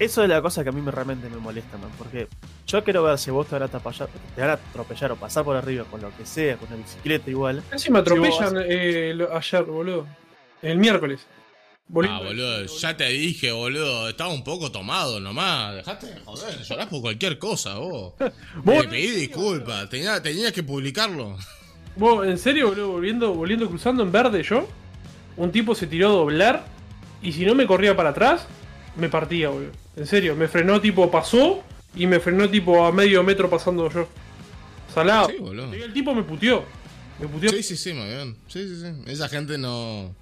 Eso 0.00 0.22
es 0.22 0.28
la 0.30 0.40
cosa 0.40 0.62
que 0.64 0.70
a 0.70 0.72
mí 0.72 0.80
me, 0.80 0.90
realmente 0.90 1.28
me 1.28 1.36
molesta, 1.36 1.76
man, 1.76 1.90
porque 1.98 2.26
yo 2.66 2.82
quiero 2.82 3.02
ver 3.02 3.18
si 3.18 3.30
vos 3.30 3.46
te 3.46 3.54
van, 3.54 3.62
a 3.62 3.66
atropellar, 3.66 4.08
te 4.34 4.40
van 4.40 4.50
a 4.50 4.52
atropellar 4.54 5.12
o 5.12 5.16
pasar 5.16 5.44
por 5.44 5.56
arriba 5.56 5.84
con 5.90 6.00
lo 6.00 6.10
que 6.16 6.24
sea, 6.24 6.56
con 6.56 6.68
una 6.68 6.78
bicicleta 6.78 7.28
igual. 7.30 7.62
Casi 7.68 7.90
me 7.90 7.98
atropellan 7.98 8.56
Si 8.56 8.64
eh, 8.66 9.12
lo- 9.14 9.36
ayer, 9.36 9.62
boludo. 9.62 10.06
El 10.62 10.78
miércoles. 10.78 11.20
Ah, 12.08 12.20
boludo, 12.24 12.64
ya 12.66 12.96
te 12.96 13.08
dije, 13.08 13.52
boludo. 13.52 14.08
Estaba 14.08 14.32
un 14.32 14.42
poco 14.44 14.70
tomado 14.72 15.20
nomás. 15.20 15.74
Dejate 15.74 16.06
de 16.06 16.20
joder, 16.20 16.62
llorás 16.62 16.86
por 16.86 17.00
cualquier 17.02 17.38
cosa, 17.38 17.74
vos. 17.74 18.14
¿Vos, 18.64 18.82
Te 18.82 18.88
pedí 18.88 19.10
disculpas. 19.10 19.90
Tenía, 19.90 20.22
tenías 20.22 20.52
que 20.52 20.62
publicarlo. 20.62 21.36
vos, 21.96 22.26
en 22.26 22.38
serio, 22.38 22.68
boludo, 22.68 22.88
volviendo, 22.92 23.34
volviendo 23.34 23.68
cruzando 23.68 24.02
en 24.02 24.12
verde 24.12 24.42
yo, 24.44 24.66
un 25.36 25.50
tipo 25.52 25.74
se 25.74 25.86
tiró 25.86 26.08
a 26.08 26.12
doblar 26.12 26.64
y 27.20 27.32
si 27.32 27.44
no 27.44 27.54
me 27.54 27.66
corría 27.66 27.94
para 27.96 28.10
atrás, 28.10 28.46
me 28.96 29.08
partía, 29.08 29.48
boludo. 29.48 29.72
En 29.96 30.06
serio, 30.06 30.34
me 30.36 30.48
frenó 30.48 30.80
tipo 30.80 31.10
pasó 31.10 31.62
y 31.94 32.06
me 32.06 32.20
frenó 32.20 32.48
tipo 32.48 32.84
a 32.84 32.92
medio 32.92 33.22
metro 33.22 33.48
pasando 33.50 33.90
yo. 33.90 34.08
Salado. 34.94 35.28
Sí, 35.28 35.36
boludo. 35.38 35.74
Y 35.76 35.82
el 35.82 35.92
tipo 35.92 36.14
me 36.14 36.22
puteó. 36.22 36.64
Me 37.18 37.26
puteó. 37.28 37.50
Sí, 37.50 37.62
sí, 37.62 37.76
sí, 37.76 37.92
muy 37.92 38.06
bien. 38.08 38.36
Sí, 38.48 38.66
sí, 38.66 38.80
sí. 38.80 39.10
Esa 39.10 39.28
gente 39.28 39.58
no. 39.58 40.14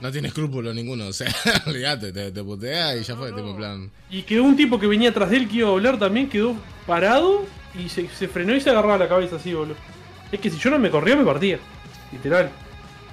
No 0.00 0.12
tiene 0.12 0.28
escrúpulos 0.28 0.74
ninguno. 0.74 1.06
O 1.08 1.12
sea, 1.12 1.34
olvídate, 1.66 2.12
te, 2.12 2.30
te 2.30 2.42
putea 2.44 2.96
y 2.96 3.02
ya 3.02 3.16
fue. 3.16 3.32
Tipo, 3.32 3.50
en 3.50 3.56
plan. 3.56 3.90
Y 4.10 4.22
quedó 4.22 4.44
un 4.44 4.56
tipo 4.56 4.78
que 4.78 4.86
venía 4.86 5.10
atrás 5.10 5.30
de 5.30 5.38
él 5.38 5.48
que 5.48 5.56
iba 5.56 5.68
a 5.68 5.70
doblar 5.72 5.98
también, 5.98 6.28
quedó 6.28 6.54
parado 6.86 7.44
y 7.74 7.88
se, 7.88 8.08
se 8.08 8.28
frenó 8.28 8.54
y 8.54 8.60
se 8.60 8.70
agarraba 8.70 8.98
la 8.98 9.08
cabeza 9.08 9.36
así, 9.36 9.52
boludo. 9.54 9.76
Es 10.32 10.40
que 10.40 10.50
si 10.50 10.58
yo 10.58 10.70
no 10.70 10.78
me 10.78 10.90
corría, 10.90 11.16
me 11.16 11.24
partía. 11.24 11.58
Literal. 12.12 12.50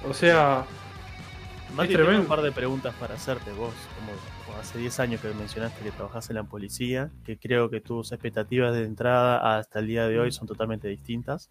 O 0.08 0.12
sea, 0.14 0.64
Mati, 1.74 1.88
Es 1.92 1.96
tengo 1.96 2.04
tremendo. 2.04 2.20
un 2.22 2.26
par 2.28 2.42
de 2.42 2.52
preguntas 2.52 2.94
para 3.00 3.14
hacerte 3.14 3.50
vos, 3.52 3.72
como 3.98 4.12
hace 4.60 4.78
10 4.78 4.98
años 5.00 5.20
que 5.20 5.28
mencionaste 5.34 5.82
que 5.84 5.90
trabajás 5.90 6.30
en 6.30 6.36
la 6.36 6.44
policía, 6.44 7.10
que 7.24 7.36
creo 7.36 7.70
que 7.70 7.80
tus 7.80 8.12
expectativas 8.12 8.72
de 8.74 8.84
entrada 8.84 9.58
hasta 9.58 9.80
el 9.80 9.86
día 9.86 10.06
de 10.08 10.18
hoy 10.18 10.32
son 10.32 10.46
totalmente 10.46 10.88
distintas. 10.88 11.50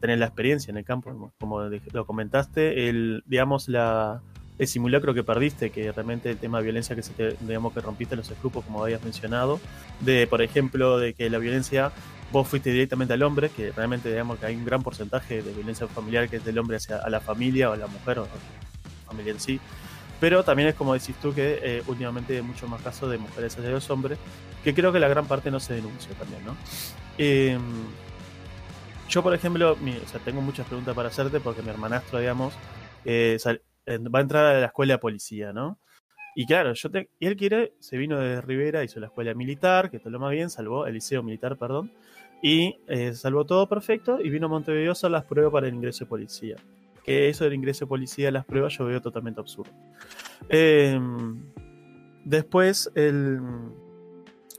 Tener 0.00 0.18
la 0.18 0.26
experiencia 0.26 0.70
en 0.70 0.78
el 0.78 0.84
campo, 0.84 1.32
como- 1.38 1.62
lo 1.92 2.06
comentaste, 2.06 2.88
el, 2.88 3.22
digamos, 3.26 3.68
la, 3.68 4.20
el 4.58 4.66
simulacro 4.66 5.14
que 5.14 5.22
perdiste, 5.22 5.70
que 5.70 5.92
realmente 5.92 6.30
el 6.30 6.38
tema 6.38 6.58
de 6.58 6.64
violencia 6.64 6.96
que 6.96 7.02
se 7.02 7.12
te, 7.14 7.36
digamos, 7.40 7.72
que 7.72 7.80
rompiste 7.80 8.16
los 8.16 8.28
grupos, 8.40 8.64
como 8.64 8.82
habías 8.82 9.02
mencionado, 9.04 9.60
de, 10.00 10.26
por 10.26 10.42
ejemplo, 10.42 10.98
de 10.98 11.14
que 11.14 11.30
la 11.30 11.38
violencia 11.38 11.92
vos 12.32 12.46
fuiste 12.48 12.70
directamente 12.70 13.14
al 13.14 13.22
hombre, 13.22 13.48
que 13.48 13.70
realmente 13.72 14.08
digamos 14.08 14.38
que 14.38 14.46
hay 14.46 14.56
un 14.56 14.64
gran 14.64 14.82
porcentaje 14.82 15.42
de 15.42 15.52
violencia 15.52 15.86
familiar 15.86 16.28
que 16.28 16.36
es 16.36 16.44
del 16.44 16.58
hombre 16.58 16.76
hacia 16.76 16.96
a 16.98 17.08
la 17.10 17.20
familia 17.20 17.70
o 17.70 17.72
a 17.72 17.76
la 17.76 17.86
mujer 17.86 18.18
o 18.20 18.26
familia 19.06 19.32
en 19.32 19.40
sí. 19.40 19.60
Pero 20.20 20.44
también 20.44 20.68
es 20.68 20.74
como 20.74 20.92
decís 20.92 21.16
tú 21.20 21.34
que 21.34 21.58
eh, 21.62 21.82
últimamente 21.86 22.36
hay 22.36 22.42
mucho 22.42 22.68
más 22.68 22.82
casos 22.82 23.10
de 23.10 23.16
mujeres 23.18 23.56
hacia 23.56 23.70
los 23.70 23.88
hombres, 23.90 24.18
que 24.62 24.74
creo 24.74 24.92
que 24.92 25.00
la 25.00 25.08
gran 25.08 25.26
parte 25.26 25.50
no 25.50 25.58
se 25.58 25.74
denuncia 25.74 26.12
también, 26.14 26.44
¿no? 26.44 26.54
Eh, 27.16 27.58
yo, 29.08 29.22
por 29.22 29.34
ejemplo, 29.34 29.72
o 29.72 30.08
sea, 30.08 30.20
tengo 30.20 30.40
muchas 30.40 30.66
preguntas 30.66 30.94
para 30.94 31.08
hacerte 31.08 31.40
porque 31.40 31.62
mi 31.62 31.70
hermanastro, 31.70 32.18
digamos, 32.20 32.54
eh, 33.04 33.38
eh, 33.86 33.98
va 33.98 34.18
a 34.20 34.22
entrar 34.22 34.44
a 34.46 34.60
la 34.60 34.66
escuela 34.66 34.94
de 34.94 34.98
policía, 34.98 35.52
¿no? 35.52 35.78
Y 36.36 36.46
claro, 36.46 36.74
yo 36.74 36.90
te- 36.90 37.10
y 37.18 37.26
él 37.26 37.36
quiere, 37.36 37.74
se 37.80 37.96
vino 37.96 38.18
de 38.18 38.40
Rivera, 38.40 38.84
hizo 38.84 39.00
la 39.00 39.06
escuela 39.06 39.34
militar, 39.34 39.90
que 39.90 39.98
todo 39.98 40.10
lo 40.10 40.20
más 40.20 40.30
bien, 40.32 40.50
salvó 40.50 40.86
el 40.86 40.94
liceo 40.94 41.22
militar, 41.22 41.56
perdón, 41.56 41.90
y 42.42 42.76
salvó 43.14 43.44
todo 43.44 43.68
perfecto 43.68 44.20
y 44.22 44.30
vino 44.30 44.46
a 44.46 44.50
Montevideo 44.50 44.90
a 44.90 44.92
hacer 44.92 45.10
las 45.10 45.24
pruebas 45.24 45.52
para 45.52 45.66
el 45.68 45.74
ingreso 45.74 46.04
de 46.04 46.08
policía. 46.08 46.56
Que 47.04 47.28
eso 47.28 47.44
del 47.44 47.54
ingreso 47.54 47.84
de 47.84 47.88
policía 47.88 48.28
a 48.28 48.32
las 48.32 48.44
pruebas 48.44 48.76
yo 48.76 48.84
veo 48.84 49.00
totalmente 49.00 49.40
absurdo. 49.40 49.72
Eh, 50.48 50.98
después, 52.24 52.90
el, 52.94 53.40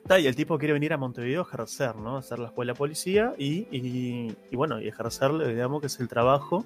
el 0.10 0.36
tipo 0.36 0.58
quiere 0.58 0.74
venir 0.74 0.94
a 0.94 0.98
Montevideo 0.98 1.42
a 1.42 1.44
ejercer, 1.48 1.96
¿no? 1.96 2.16
A 2.16 2.20
hacer 2.20 2.40
la 2.40 2.48
escuela 2.48 2.74
policía 2.74 3.34
y, 3.38 3.68
y- 3.72 4.56
bueno, 4.56 4.82
y 4.82 4.88
ejercer, 4.88 5.32
digamos, 5.48 5.82
que 5.82 5.88
es 5.88 6.00
el 6.00 6.08
trabajo 6.08 6.66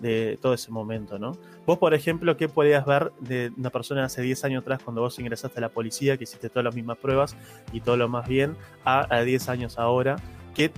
de 0.00 0.36
todo 0.42 0.52
ese 0.54 0.72
momento, 0.72 1.16
¿no? 1.18 1.38
Vos, 1.64 1.78
por 1.78 1.94
ejemplo, 1.94 2.36
¿qué 2.36 2.48
podías 2.48 2.84
ver 2.84 3.12
de 3.20 3.52
una 3.56 3.70
persona 3.70 4.04
hace 4.04 4.20
10 4.20 4.44
años 4.44 4.62
atrás 4.62 4.82
cuando 4.82 5.00
vos 5.00 5.16
ingresaste 5.20 5.58
a 5.58 5.60
la 5.60 5.68
policía, 5.68 6.16
que 6.16 6.24
hiciste 6.24 6.48
todas 6.48 6.64
las 6.64 6.74
mismas 6.74 6.98
pruebas 6.98 7.36
y 7.72 7.80
todo 7.80 7.96
lo 7.96 8.08
más 8.08 8.26
bien, 8.26 8.56
a, 8.84 9.06
a 9.14 9.22
10 9.22 9.48
años 9.48 9.78
ahora? 9.78 10.16
¿Qué 10.56 10.72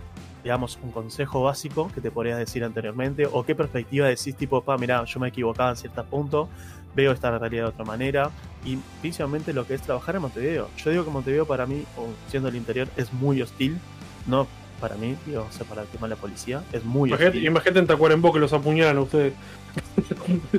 digamos, 0.44 0.78
un 0.82 0.92
consejo 0.92 1.42
básico 1.42 1.90
que 1.92 2.00
te 2.00 2.12
podrías 2.12 2.38
decir 2.38 2.62
anteriormente? 2.62 3.26
¿O 3.26 3.44
qué 3.44 3.56
perspectiva 3.56 4.06
decís, 4.06 4.36
tipo, 4.36 4.62
pa, 4.62 4.78
mira, 4.78 5.04
yo 5.04 5.18
me 5.18 5.28
equivocaba 5.28 5.70
en 5.70 5.76
ciertos 5.76 6.06
puntos, 6.06 6.48
veo 6.94 7.10
esta 7.10 7.36
realidad 7.36 7.64
de 7.64 7.68
otra 7.70 7.84
manera? 7.84 8.30
Y 8.64 8.78
principalmente 9.00 9.52
lo 9.52 9.66
que 9.66 9.74
es 9.74 9.82
trabajar 9.82 10.14
en 10.14 10.22
Montevideo. 10.22 10.70
Yo 10.76 10.90
digo 10.90 11.04
que 11.04 11.10
Montevideo 11.10 11.46
para 11.46 11.66
mí, 11.66 11.84
o 11.96 12.06
siendo 12.30 12.48
el 12.50 12.54
interior, 12.56 12.86
es 12.96 13.12
muy 13.12 13.42
hostil. 13.42 13.78
No 14.26 14.46
para 14.80 14.96
mí, 14.96 15.16
digo, 15.24 15.46
o 15.48 15.52
sea, 15.52 15.64
para 15.64 15.82
el 15.82 15.88
tema 15.88 16.08
de 16.08 16.14
la 16.14 16.20
policía, 16.20 16.62
es 16.72 16.84
muy 16.84 17.08
Imagínate, 17.08 17.38
hostil. 17.38 17.46
imagínate 17.46 17.78
en 17.78 17.86
Tacuarembó 17.86 18.32
que 18.34 18.38
los 18.38 18.52
apuñalan 18.52 18.98
a 18.98 19.00
ustedes. 19.00 19.32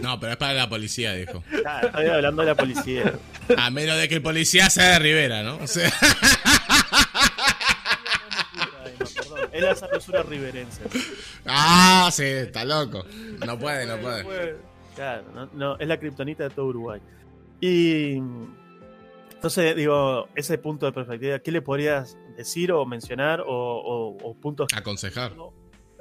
No, 0.02 0.20
pero 0.20 0.32
es 0.32 0.38
para 0.38 0.54
la 0.54 0.68
policía, 0.68 1.14
dijo. 1.14 1.44
Ah, 1.66 1.82
estoy 1.84 2.08
hablando 2.08 2.42
de 2.42 2.48
la 2.48 2.56
policía. 2.56 3.14
A 3.58 3.70
menos 3.70 3.98
de 3.98 4.08
que 4.10 4.16
el 4.16 4.22
policía 4.24 4.70
sea 4.70 4.92
de 4.94 5.00
Rivera, 5.00 5.44
¿no? 5.44 5.58
O 5.58 5.68
sea, 5.68 5.92
Perdón, 9.16 9.45
Es 9.56 9.62
la 9.64 9.76
sabrosura 9.76 10.24
riverense. 10.24 10.84
ah, 11.46 12.10
sí, 12.12 12.24
está 12.24 12.66
loco. 12.66 13.06
No 13.46 13.58
puede, 13.60 13.86
no 13.86 13.98
puede. 13.98 14.58
Claro, 14.96 15.24
no, 15.34 15.46
no, 15.54 15.78
es 15.80 15.88
la 15.88 15.98
kriptonita 16.00 16.44
de 16.46 16.50
todo 16.50 16.68
Uruguay. 16.68 17.02
Y 17.62 18.18
entonces, 19.34 19.76
digo, 19.76 20.28
ese 20.36 20.58
punto 20.58 20.86
de 20.86 20.92
perspectiva, 20.92 21.40
¿qué 21.40 21.52
le 21.52 21.62
podrías 21.62 22.18
decir 22.38 22.72
o 22.72 22.86
mencionar 22.86 23.42
o, 23.42 23.46
o- 23.48 24.18
o 24.24 24.34
puntos 24.36 24.68
que 24.68 24.76
Aconsejar. 24.78 25.34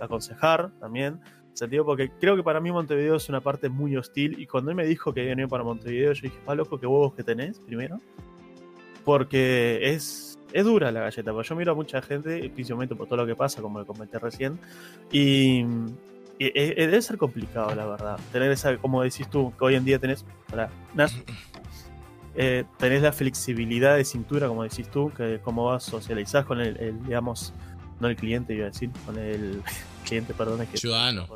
aconsejar 0.01 0.71
también? 0.81 1.21
Sentido 1.53 1.85
porque 1.85 2.11
creo 2.21 2.35
que 2.37 2.43
para 2.43 2.61
mí 2.61 2.73
Montevideo 2.73 3.15
es 3.17 3.29
una 3.29 3.41
parte 3.41 3.69
muy 3.69 3.97
hostil 3.97 4.41
y 4.41 4.47
cuando 4.47 4.71
él 4.73 4.77
me 4.77 4.85
dijo 4.87 5.13
que 5.15 5.21
había 5.21 5.33
venido 5.33 5.49
para 5.49 5.63
Montevideo 5.63 6.13
yo 6.13 6.23
dije, 6.23 6.39
pa 6.45 6.55
loco, 6.57 6.81
qué 6.81 6.87
huevos 6.87 7.15
que 7.15 7.23
tenés 7.23 7.61
primero. 7.61 8.01
Porque 9.05 9.79
es, 9.83 10.34
es 10.55 10.65
dura 10.65 10.91
la 10.93 11.01
galleta, 11.01 11.33
porque 11.33 11.49
yo 11.49 11.57
miro 11.57 11.73
a 11.73 11.75
mucha 11.75 12.01
gente, 12.01 12.49
principalmente 12.49 12.95
por 12.95 13.07
todo 13.09 13.19
lo 13.19 13.27
que 13.27 13.35
pasa, 13.35 13.61
como 13.61 13.81
le 13.81 13.85
comenté 13.87 14.19
recién, 14.19 14.59
y, 15.11 15.59
y- 15.61 15.67
y 16.39 16.75
debe 16.75 17.03
ser 17.03 17.19
complicado, 17.19 17.75
la 17.75 17.85
verdad. 17.87 18.19
Tener 18.33 18.51
esa, 18.53 18.77
como 18.79 19.03
decís 19.03 19.29
tú, 19.29 19.53
que 19.59 19.65
hoy 19.65 19.75
en 19.75 19.85
día 19.85 19.99
tenés, 19.99 20.25
eh, 22.37 22.65
tenés 22.79 23.03
la 23.03 23.13
flexibilidad 23.13 23.97
de 23.97 24.05
cintura, 24.05 24.49
como 24.49 24.63
decís 24.63 24.89
tú, 24.89 25.13
que 25.17 25.41
cómo 25.43 25.67
vas 25.67 25.85
socializás 25.85 26.45
con 26.45 26.61
el, 26.61 26.77
el, 26.79 27.05
digamos, 27.05 27.53
no 28.01 28.09
el 28.09 28.17
cliente, 28.17 28.55
iba 28.55 28.67
a 28.67 28.71
decir, 28.71 28.91
con 29.07 29.19
el 29.19 29.63
cliente, 30.05 30.35
perdón, 30.35 30.63
es 30.63 30.69
que 30.69 30.79
Ciudadano. 30.79 31.27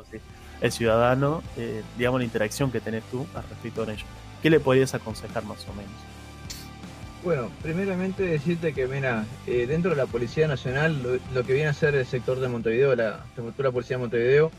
el 0.61 0.71
ciudadano, 0.71 1.41
eh, 1.57 1.83
digamos, 1.97 2.19
la 2.21 2.25
interacción 2.25 2.71
que 2.71 2.81
tenés 2.81 3.03
tú 3.11 3.25
al 3.35 3.43
respecto 3.43 3.85
de 3.85 3.93
ello. 3.93 4.05
¿Qué 4.41 4.49
le 4.49 4.59
podrías 4.59 4.93
aconsejar 4.93 5.43
más 5.45 5.65
o 5.67 5.73
menos? 5.73 5.91
Bueno, 7.29 7.51
primeramente 7.61 8.23
decirte 8.23 8.73
que, 8.73 8.87
mira, 8.87 9.23
eh, 9.45 9.67
dentro 9.67 9.91
de 9.91 9.97
la 9.97 10.07
Policía 10.07 10.47
Nacional, 10.47 11.03
lo, 11.03 11.19
lo 11.31 11.45
que 11.45 11.53
viene 11.53 11.69
a 11.69 11.73
ser 11.73 11.93
el 11.93 12.07
sector 12.07 12.39
de 12.39 12.47
Montevideo, 12.47 12.95
la 12.95 13.23
estructura 13.27 13.69
Policía 13.69 13.97
de 13.97 14.01
Montevideo, 14.01 14.51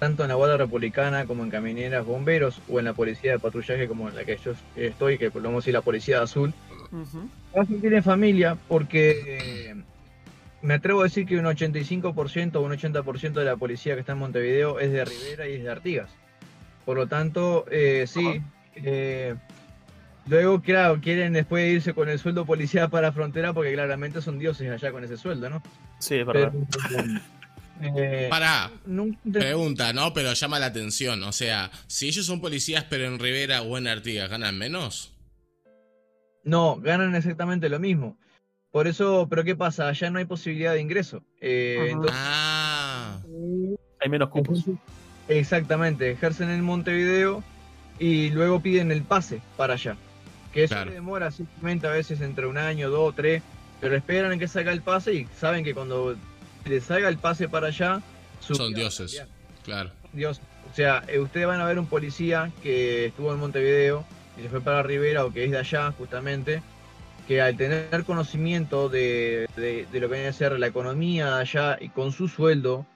tanto 0.00 0.24
en 0.24 0.30
la 0.30 0.34
Guardia 0.34 0.56
Republicana 0.56 1.26
como 1.26 1.44
en 1.44 1.50
Camineras 1.50 2.04
Bomberos 2.04 2.60
o 2.68 2.80
en 2.80 2.86
la 2.86 2.94
Policía 2.94 3.30
de 3.30 3.38
Patrullaje 3.38 3.86
como 3.86 4.08
en 4.08 4.16
la 4.16 4.24
que 4.24 4.38
yo 4.44 4.54
estoy, 4.74 5.18
que 5.18 5.30
podemos 5.30 5.62
decir 5.62 5.74
la 5.74 5.82
Policía 5.82 6.16
de 6.16 6.24
Azul, 6.24 6.52
va 7.56 7.62
a 7.62 7.64
sentir 7.64 7.94
en 7.94 8.02
familia 8.02 8.58
porque 8.66 9.70
eh, 9.70 9.76
me 10.62 10.74
atrevo 10.74 11.02
a 11.02 11.04
decir 11.04 11.26
que 11.26 11.38
un 11.38 11.44
85% 11.44 12.56
o 12.56 12.60
un 12.60 12.72
80% 12.72 13.34
de 13.34 13.44
la 13.44 13.54
policía 13.54 13.94
que 13.94 14.00
está 14.00 14.14
en 14.14 14.18
Montevideo 14.18 14.80
es 14.80 14.90
de 14.90 15.04
Rivera 15.04 15.48
y 15.48 15.52
es 15.52 15.62
de 15.62 15.70
Artigas. 15.70 16.10
Por 16.86 16.96
lo 16.96 17.06
tanto, 17.06 17.66
eh, 17.70 18.04
sí. 18.08 18.42
Luego, 20.26 20.60
claro, 20.62 21.00
quieren 21.00 21.32
después 21.32 21.72
irse 21.72 21.94
con 21.94 22.08
el 22.08 22.18
sueldo 22.18 22.44
policial 22.46 22.90
para 22.90 23.12
frontera 23.12 23.52
porque 23.52 23.72
claramente 23.72 24.20
son 24.22 24.38
dioses 24.38 24.70
allá 24.70 24.92
con 24.92 25.04
ese 25.04 25.16
sueldo, 25.16 25.48
¿no? 25.50 25.62
Sí, 25.98 26.16
es 26.16 26.26
verdad. 26.26 26.52
Pero, 27.80 27.98
eh, 27.98 28.26
Pará, 28.30 28.70
nunca- 28.86 29.18
pregunta, 29.32 29.92
¿no? 29.92 30.12
Pero 30.14 30.32
llama 30.32 30.58
la 30.58 30.66
atención. 30.66 31.22
O 31.24 31.32
sea, 31.32 31.70
si 31.86 32.08
ellos 32.08 32.24
son 32.26 32.40
policías 32.40 32.84
pero 32.88 33.04
en 33.04 33.18
Rivera 33.18 33.62
o 33.62 33.76
en 33.78 33.86
Artigas, 33.86 34.30
¿ganan 34.30 34.56
menos? 34.58 35.12
No, 36.44 36.76
ganan 36.76 37.14
exactamente 37.14 37.68
lo 37.68 37.78
mismo. 37.80 38.16
Por 38.70 38.86
eso, 38.86 39.26
pero 39.28 39.42
¿qué 39.42 39.56
pasa? 39.56 39.88
Allá 39.88 40.10
no 40.10 40.18
hay 40.18 40.26
posibilidad 40.26 40.74
de 40.74 40.80
ingreso. 40.80 41.22
Eh, 41.40 41.88
entonces, 41.90 42.14
Ah, 42.18 43.18
Hay 44.00 44.08
menos 44.10 44.28
cupos. 44.28 44.64
Exactamente, 45.28 46.10
ejercen 46.10 46.50
en 46.50 46.62
Montevideo 46.62 47.42
y 47.98 48.30
luego 48.30 48.60
piden 48.60 48.92
el 48.92 49.02
pase 49.02 49.40
para 49.56 49.74
allá. 49.74 49.96
Que 50.56 50.64
eso 50.64 50.74
Claro. 50.74 50.88
le 50.88 50.94
demora 50.96 51.30
simplemente 51.30 51.86
a 51.86 51.90
veces 51.90 52.22
entre 52.22 52.46
un 52.46 52.56
año, 52.56 52.88
dos, 52.88 53.14
tres, 53.14 53.42
pero 53.78 53.94
esperan 53.94 54.32
a 54.32 54.38
que 54.38 54.48
salga 54.48 54.72
el 54.72 54.80
pase 54.80 55.12
y 55.12 55.28
saben 55.38 55.62
que 55.64 55.74
cuando 55.74 56.16
les 56.64 56.82
salga 56.84 57.10
el 57.10 57.18
pase 57.18 57.46
para 57.46 57.66
allá, 57.66 58.00
son 58.40 58.72
dioses. 58.72 59.22
Claro. 59.64 59.90
Dios. 60.14 60.40
O 60.72 60.74
sea, 60.74 61.04
eh, 61.08 61.18
ustedes 61.18 61.46
van 61.46 61.60
a 61.60 61.66
ver 61.66 61.78
un 61.78 61.86
policía 61.86 62.50
que 62.62 63.06
estuvo 63.06 63.34
en 63.34 63.38
Montevideo 63.38 64.04
y 64.38 64.42
se 64.44 64.48
fue 64.48 64.62
para 64.62 64.82
Rivera 64.82 65.26
o 65.26 65.32
que 65.32 65.44
es 65.44 65.50
de 65.50 65.58
allá 65.58 65.92
justamente, 65.92 66.62
que 67.28 67.42
al 67.42 67.54
tener 67.58 68.04
conocimiento 68.04 68.88
de, 68.88 69.48
de- 69.56 69.86
de 69.92 70.00
lo 70.00 70.08
que 70.08 70.14
viene 70.14 70.28
a 70.28 70.32
ser 70.32 70.58
la 70.58 70.68
economía 70.68 71.34
de 71.34 71.40
allá 71.42 71.76
y 71.78 71.90
con 71.90 72.12
su 72.12 72.28
sueldo, 72.28 72.86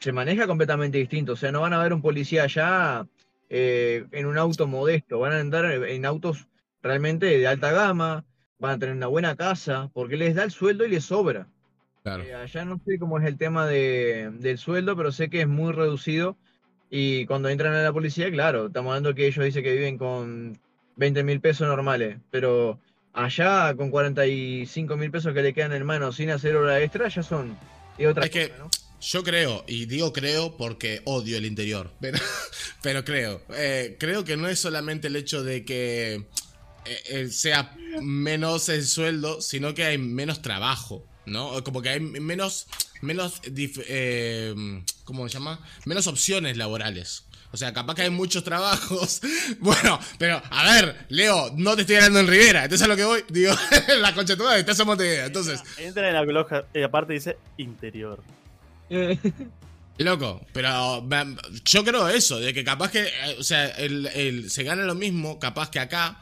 se 0.00 0.10
maneja 0.10 0.48
completamente 0.48 0.98
distinto. 0.98 1.34
O 1.34 1.36
sea, 1.36 1.52
no 1.52 1.60
van 1.60 1.74
a 1.74 1.82
ver 1.82 1.92
un 1.92 2.02
policía 2.02 2.42
allá 2.42 3.06
eh, 3.50 4.04
en 4.10 4.26
un 4.26 4.36
auto 4.36 4.66
modesto, 4.66 5.20
van 5.20 5.32
a 5.32 5.38
andar 5.38 5.64
en 5.66 6.06
autos 6.06 6.46
realmente 6.82 7.26
de 7.26 7.46
alta 7.46 7.70
gama, 7.72 8.24
van 8.58 8.72
a 8.72 8.78
tener 8.78 8.94
una 8.94 9.06
buena 9.08 9.36
casa, 9.36 9.90
porque 9.92 10.16
les 10.16 10.34
da 10.34 10.44
el 10.44 10.50
sueldo 10.50 10.84
y 10.84 10.90
les 10.90 11.04
sobra. 11.04 11.46
Claro. 12.02 12.22
Eh, 12.24 12.34
allá 12.34 12.64
no 12.64 12.80
sé 12.84 12.98
cómo 12.98 13.18
es 13.18 13.26
el 13.26 13.36
tema 13.38 13.66
de, 13.66 14.30
del 14.38 14.58
sueldo, 14.58 14.96
pero 14.96 15.12
sé 15.12 15.30
que 15.30 15.42
es 15.42 15.48
muy 15.48 15.72
reducido. 15.72 16.36
Y 16.90 17.24
cuando 17.26 17.48
entran 17.48 17.74
a 17.74 17.82
la 17.82 17.92
policía, 17.92 18.30
claro, 18.30 18.66
estamos 18.66 18.90
hablando 18.90 19.14
que 19.14 19.26
ellos 19.26 19.44
dicen 19.44 19.62
que 19.62 19.72
viven 19.72 19.98
con 19.98 20.58
20 20.96 21.22
mil 21.24 21.40
pesos 21.40 21.66
normales, 21.66 22.18
pero 22.30 22.78
allá 23.14 23.74
con 23.76 23.90
45 23.90 24.96
mil 24.96 25.10
pesos 25.10 25.32
que 25.32 25.42
le 25.42 25.54
quedan 25.54 25.72
en 25.72 25.84
mano 25.86 26.12
sin 26.12 26.30
hacer 26.30 26.56
hora 26.56 26.80
extra, 26.82 27.08
ya 27.08 27.22
son 27.22 27.56
y 27.98 28.04
otra 28.06 28.24
Es 28.24 28.30
que- 28.30 28.48
cosa, 28.50 28.62
¿no? 28.64 28.70
Yo 29.04 29.24
creo, 29.24 29.64
y 29.66 29.86
digo 29.86 30.12
creo 30.12 30.56
porque 30.56 31.02
odio 31.06 31.36
el 31.36 31.44
interior, 31.44 31.90
pero, 32.00 32.18
pero 32.82 33.04
creo. 33.04 33.42
Eh, 33.56 33.96
creo 33.98 34.22
que 34.24 34.36
no 34.36 34.46
es 34.48 34.60
solamente 34.60 35.08
el 35.08 35.16
hecho 35.16 35.42
de 35.42 35.64
que 35.64 36.24
sea 37.30 37.74
menos 38.00 38.68
el 38.68 38.86
sueldo, 38.86 39.40
sino 39.40 39.74
que 39.74 39.84
hay 39.84 39.98
menos 39.98 40.42
trabajo, 40.42 41.04
¿no? 41.26 41.62
Como 41.64 41.82
que 41.82 41.90
hay 41.90 42.00
menos, 42.00 42.66
menos, 43.00 43.40
eh, 43.46 44.54
¿cómo 45.04 45.28
se 45.28 45.34
llama? 45.34 45.60
Menos 45.84 46.06
opciones 46.06 46.56
laborales. 46.56 47.24
O 47.54 47.56
sea, 47.58 47.72
capaz 47.74 47.94
que 47.96 48.02
hay 48.02 48.10
muchos 48.10 48.44
trabajos. 48.44 49.20
Bueno, 49.60 50.00
pero 50.18 50.42
a 50.50 50.72
ver, 50.72 51.06
Leo, 51.10 51.52
no 51.56 51.74
te 51.76 51.82
estoy 51.82 51.96
hablando 51.96 52.20
en 52.20 52.26
Rivera. 52.28 52.64
Entonces 52.64 52.84
a 52.84 52.88
lo 52.88 52.96
que 52.96 53.04
voy, 53.04 53.22
digo, 53.28 53.54
la 54.00 54.14
concha 54.14 54.36
toda, 54.36 54.58
estás 54.58 54.80
en 54.80 54.86
Montevideo. 54.86 55.26
Entonces, 55.26 55.60
Entra 55.78 56.08
en 56.08 56.14
la 56.14 56.24
coloca 56.24 56.64
y 56.74 56.82
aparte 56.82 57.12
dice 57.12 57.36
interior. 57.58 58.22
Eh, 58.90 59.18
Loco, 59.98 60.44
pero 60.52 61.06
yo 61.66 61.84
creo 61.84 62.08
eso, 62.08 62.40
de 62.40 62.54
que 62.54 62.64
capaz 62.64 62.90
que, 62.90 63.02
eh, 63.02 63.36
o 63.38 63.42
sea, 63.44 63.66
el, 63.68 64.06
el- 64.06 64.50
se 64.50 64.62
gana 64.64 64.84
lo 64.84 64.94
mismo, 64.94 65.38
capaz 65.38 65.70
que 65.70 65.78
acá, 65.78 66.18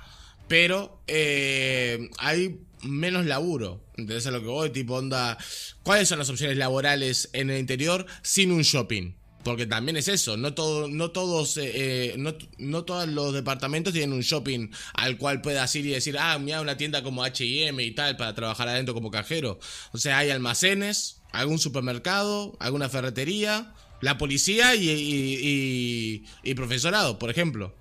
pero 0.51 1.01
eh, 1.07 2.11
hay 2.19 2.59
menos 2.83 3.25
laburo. 3.25 3.85
¿Entendés 3.97 4.27
a 4.27 4.33
lo 4.33 4.41
que 4.41 4.49
voy? 4.49 4.71
Tipo, 4.71 4.95
onda, 4.97 5.39
¿cuáles 5.85 6.09
son 6.09 6.19
las 6.19 6.29
opciones 6.29 6.57
laborales 6.57 7.31
en 7.35 7.51
el 7.51 7.61
interior 7.61 8.05
sin 8.23 8.51
un 8.51 8.63
shopping? 8.63 9.13
Porque 9.45 9.67
también 9.67 9.97
es 9.97 10.09
eso, 10.09 10.37
no, 10.37 10.53
todo, 10.53 10.89
no 10.89 11.13
todos, 11.13 11.57
eh, 11.57 12.15
eh, 12.15 12.15
no, 12.59 12.85
todos 12.85 13.09
los 13.09 13.33
departamentos 13.33 13.93
tienen 13.93 14.13
un 14.13 14.23
shopping 14.23 14.71
al 14.95 15.19
cual 15.19 15.41
puedas 15.41 15.73
ir 15.77 15.87
y 15.87 15.91
decir, 15.91 16.17
ah, 16.19 16.37
mira, 16.41 16.61
una 16.61 16.77
tienda 16.77 17.05
como 17.05 17.23
HM 17.25 17.79
y 17.81 17.93
tal 17.93 18.17
para 18.17 18.35
trabajar 18.35 18.67
adentro 18.69 18.93
como 18.93 19.13
cajero. 19.13 19.61
O 19.93 19.99
sea, 19.99 20.19
hay 20.19 20.31
almacenes, 20.31 21.23
algún 21.31 21.61
supermercado, 21.61 22.57
alguna 22.59 22.89
ferretería, 22.89 23.73
la 24.01 24.19
policía 24.19 24.75
y, 24.75 24.91
y- 24.91 26.25
y 26.43 26.55
profesorado, 26.55 27.21
por 27.21 27.31
ejemplo. 27.31 27.73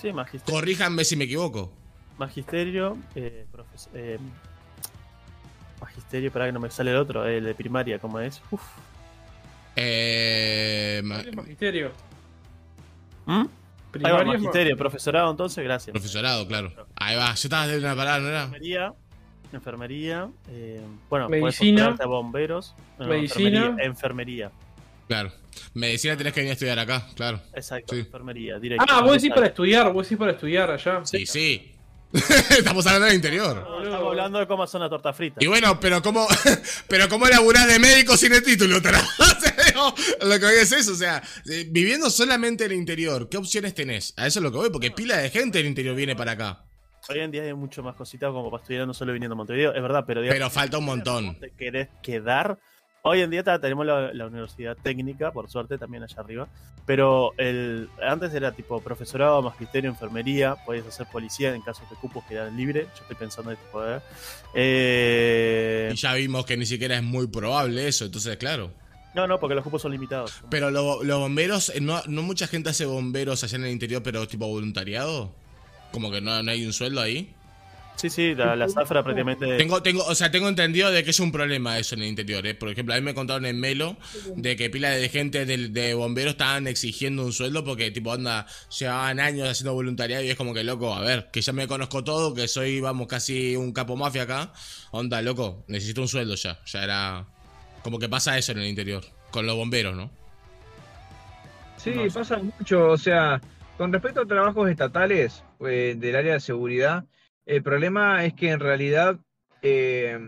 Sí, 0.00 0.12
magisterio. 0.12 0.54
Corríjanme 0.54 1.04
si 1.04 1.16
me 1.16 1.24
equivoco. 1.24 1.72
Magisterio, 2.18 2.96
eh, 3.14 3.46
profes- 3.52 3.88
eh, 3.94 4.18
magisterio, 5.80 6.32
para 6.32 6.46
que 6.46 6.52
no 6.52 6.60
me 6.60 6.70
sale 6.70 6.90
el 6.90 6.96
otro, 6.96 7.24
el 7.26 7.44
de 7.44 7.54
primaria, 7.54 7.98
¿cómo 7.98 8.20
es? 8.20 8.40
Uf. 8.50 8.62
Eh, 9.76 11.00
ma- 11.04 11.22
¿Qué 11.22 11.30
es 11.30 11.36
magisterio? 11.36 11.92
¿Mm? 13.26 13.32
Ahí 13.32 13.42
va, 13.42 13.48
Primaria 13.90 14.18
ma- 14.24 14.32
magisterio, 14.34 14.76
profesorado, 14.76 15.30
entonces, 15.30 15.62
gracias. 15.64 15.92
profesorado, 15.92 16.46
claro. 16.46 16.72
Ahí 16.96 17.16
va, 17.16 17.26
yo 17.28 17.32
estaba 17.34 17.66
de 17.66 17.78
una 17.78 17.94
palabra, 17.96 18.20
¿no 18.22 18.28
era? 18.28 18.42
Enfermería, 18.44 18.92
enfermería, 19.52 20.28
eh, 20.50 20.80
bueno, 21.08 21.28
Medicina. 21.28 21.96
a 21.98 22.06
bomberos, 22.06 22.74
no, 22.98 23.06
Medicina. 23.06 23.48
enfermería, 23.66 23.84
enfermería, 23.86 24.50
Claro. 25.06 25.32
Medicina 25.74 26.16
tenés 26.16 26.32
que 26.32 26.40
venir 26.40 26.50
a 26.50 26.54
estudiar 26.54 26.78
acá, 26.78 27.06
claro. 27.14 27.40
exacto, 27.54 27.94
Sí. 27.94 28.00
enfermería, 28.00 28.58
directo. 28.58 28.84
Ah, 28.88 29.02
vos 29.02 29.12
decís 29.12 29.30
para 29.34 29.46
estudiar, 29.48 29.92
vos 29.92 30.04
decís 30.06 30.18
para 30.18 30.32
estudiar 30.32 30.70
allá. 30.70 31.00
Sí, 31.04 31.26
sí. 31.26 31.74
Estamos 32.58 32.86
hablando 32.86 33.06
del 33.06 33.16
interior. 33.16 33.66
No, 33.68 33.82
estamos 33.82 34.06
hablando 34.08 34.38
de 34.38 34.46
cómo 34.46 34.66
son 34.66 34.80
las 34.80 34.88
tortas 34.88 35.14
fritas. 35.14 35.42
Y 35.42 35.46
bueno, 35.46 35.78
pero 35.78 36.00
¿cómo, 36.00 36.26
pero 36.88 37.06
cómo 37.06 37.26
laburás 37.26 37.66
de 37.66 37.78
médico 37.78 38.16
sin 38.16 38.32
el 38.32 38.42
título? 38.42 38.76
Lo 40.22 40.38
que 40.40 40.44
voy 40.46 40.54
es 40.54 40.72
eso, 40.72 40.92
o 40.92 40.96
sea, 40.96 41.22
eh, 41.50 41.66
viviendo 41.70 42.08
solamente 42.10 42.64
en 42.64 42.72
el 42.72 42.78
interior, 42.78 43.28
¿qué 43.28 43.36
opciones 43.36 43.74
tenés? 43.74 44.14
A 44.16 44.26
eso 44.26 44.38
es 44.38 44.42
lo 44.42 44.50
que 44.50 44.56
voy, 44.56 44.70
porque 44.70 44.90
pila 44.90 45.18
de 45.18 45.28
gente 45.30 45.58
del 45.58 45.66
interior 45.66 45.94
viene 45.94 46.16
para 46.16 46.32
acá. 46.32 46.64
Hoy 47.10 47.20
en 47.20 47.30
día 47.30 47.42
hay 47.42 47.54
mucho 47.54 47.82
más 47.82 47.94
cositas 47.94 48.30
como 48.32 48.50
para 48.50 48.62
estudiar, 48.62 48.86
no 48.86 48.94
solo 48.94 49.12
viniendo 49.12 49.34
a 49.34 49.36
Montevideo, 49.36 49.74
es 49.74 49.82
verdad, 49.82 50.04
pero 50.06 50.20
digamos, 50.20 50.36
Pero 50.38 50.50
falta 50.50 50.78
un 50.78 50.84
montón. 50.86 51.38
te 51.38 51.50
querés 51.52 51.88
quedar. 52.02 52.58
Hoy 53.08 53.22
en 53.22 53.30
día 53.30 53.42
tenemos 53.42 53.86
la, 53.86 54.12
la 54.12 54.26
universidad 54.26 54.76
técnica, 54.76 55.32
por 55.32 55.48
suerte, 55.50 55.78
también 55.78 56.02
allá 56.02 56.16
arriba. 56.20 56.46
Pero 56.84 57.32
el 57.38 57.88
antes 58.02 58.32
era 58.34 58.52
tipo 58.52 58.80
profesorado, 58.80 59.40
magisterio, 59.42 59.90
enfermería, 59.90 60.56
podías 60.66 60.86
hacer 60.86 61.06
policía 61.10 61.54
en 61.54 61.62
caso 61.62 61.82
de 61.90 61.96
cupos 61.96 62.24
quedaran 62.24 62.56
libres. 62.56 62.86
Yo 62.96 63.02
estoy 63.02 63.16
pensando 63.16 63.50
en 63.50 63.56
este 63.56 63.68
poder. 63.70 64.02
Eh, 64.54 65.90
Y 65.92 65.96
ya 65.96 66.14
vimos 66.14 66.44
que 66.46 66.56
ni 66.56 66.66
siquiera 66.66 66.96
es 66.96 67.02
muy 67.02 67.26
probable 67.28 67.88
eso, 67.88 68.04
entonces, 68.06 68.36
claro. 68.36 68.70
no, 69.14 69.26
no, 69.26 69.38
porque 69.40 69.54
los 69.54 69.64
cupos 69.64 69.82
son 69.82 69.92
limitados. 69.92 70.42
Pero 70.50 70.70
lo- 70.70 71.02
los 71.02 71.18
bomberos, 71.18 71.70
eh, 71.70 71.80
no, 71.80 72.02
no 72.06 72.22
mucha 72.22 72.46
gente 72.46 72.70
hace 72.70 72.84
bomberos 72.86 73.42
allá 73.44 73.56
en 73.56 73.64
el 73.64 73.70
interior, 73.72 74.02
pero 74.02 74.26
tipo 74.28 74.46
voluntariado. 74.46 75.34
Como 75.92 76.10
que 76.10 76.20
no, 76.20 76.42
no 76.42 76.50
hay 76.50 76.66
un 76.66 76.72
sueldo 76.72 77.00
ahí. 77.00 77.34
Sí, 77.98 78.10
sí, 78.10 78.34
la, 78.36 78.54
la 78.54 78.68
zafra 78.68 79.02
prácticamente. 79.02 79.56
Tengo, 79.56 79.82
tengo, 79.82 80.04
o 80.04 80.14
sea, 80.14 80.30
tengo 80.30 80.48
entendido 80.48 80.92
de 80.92 81.02
que 81.02 81.10
es 81.10 81.18
un 81.18 81.32
problema 81.32 81.78
eso 81.78 81.96
en 81.96 82.02
el 82.02 82.08
interior, 82.08 82.46
¿eh? 82.46 82.54
Por 82.54 82.68
ejemplo, 82.68 82.94
a 82.94 82.96
mí 82.96 83.02
me 83.02 83.12
contaron 83.12 83.44
en 83.44 83.58
Melo 83.58 83.96
de 84.36 84.54
que 84.54 84.70
pila 84.70 84.90
de 84.90 85.08
gente 85.08 85.44
de, 85.44 85.68
de 85.68 85.94
bomberos 85.94 86.32
estaban 86.34 86.68
exigiendo 86.68 87.24
un 87.24 87.32
sueldo 87.32 87.64
porque, 87.64 87.90
tipo, 87.90 88.10
onda, 88.10 88.46
llevaban 88.78 89.18
años 89.18 89.48
haciendo 89.48 89.74
voluntariado 89.74 90.22
y 90.22 90.30
es 90.30 90.36
como 90.36 90.54
que, 90.54 90.62
loco, 90.62 90.94
a 90.94 91.00
ver, 91.00 91.28
que 91.32 91.42
ya 91.42 91.52
me 91.52 91.66
conozco 91.66 92.04
todo, 92.04 92.34
que 92.34 92.46
soy, 92.46 92.80
vamos, 92.80 93.08
casi 93.08 93.56
un 93.56 93.72
capo 93.72 93.96
mafia 93.96 94.22
acá. 94.22 94.52
Onda, 94.92 95.20
loco, 95.20 95.64
necesito 95.66 96.00
un 96.00 96.08
sueldo 96.08 96.36
ya. 96.36 96.60
Ya 96.66 96.84
era. 96.84 97.26
Como 97.82 97.98
que 97.98 98.08
pasa 98.08 98.38
eso 98.38 98.52
en 98.52 98.58
el 98.58 98.66
interior, 98.68 99.04
con 99.32 99.44
los 99.44 99.56
bomberos, 99.56 99.96
¿no? 99.96 100.08
Sí, 101.78 101.90
No 101.90 102.06
pasa 102.12 102.38
mucho. 102.38 102.90
O 102.90 102.98
sea, 102.98 103.40
con 103.76 103.92
respecto 103.92 104.20
a 104.20 104.26
trabajos 104.26 104.70
estatales 104.70 105.42
eh, 105.66 105.96
del 105.98 106.14
área 106.14 106.34
de 106.34 106.40
seguridad, 106.40 107.04
el 107.48 107.62
problema 107.62 108.24
es 108.24 108.34
que 108.34 108.50
en 108.50 108.60
realidad 108.60 109.16
eh, 109.62 110.18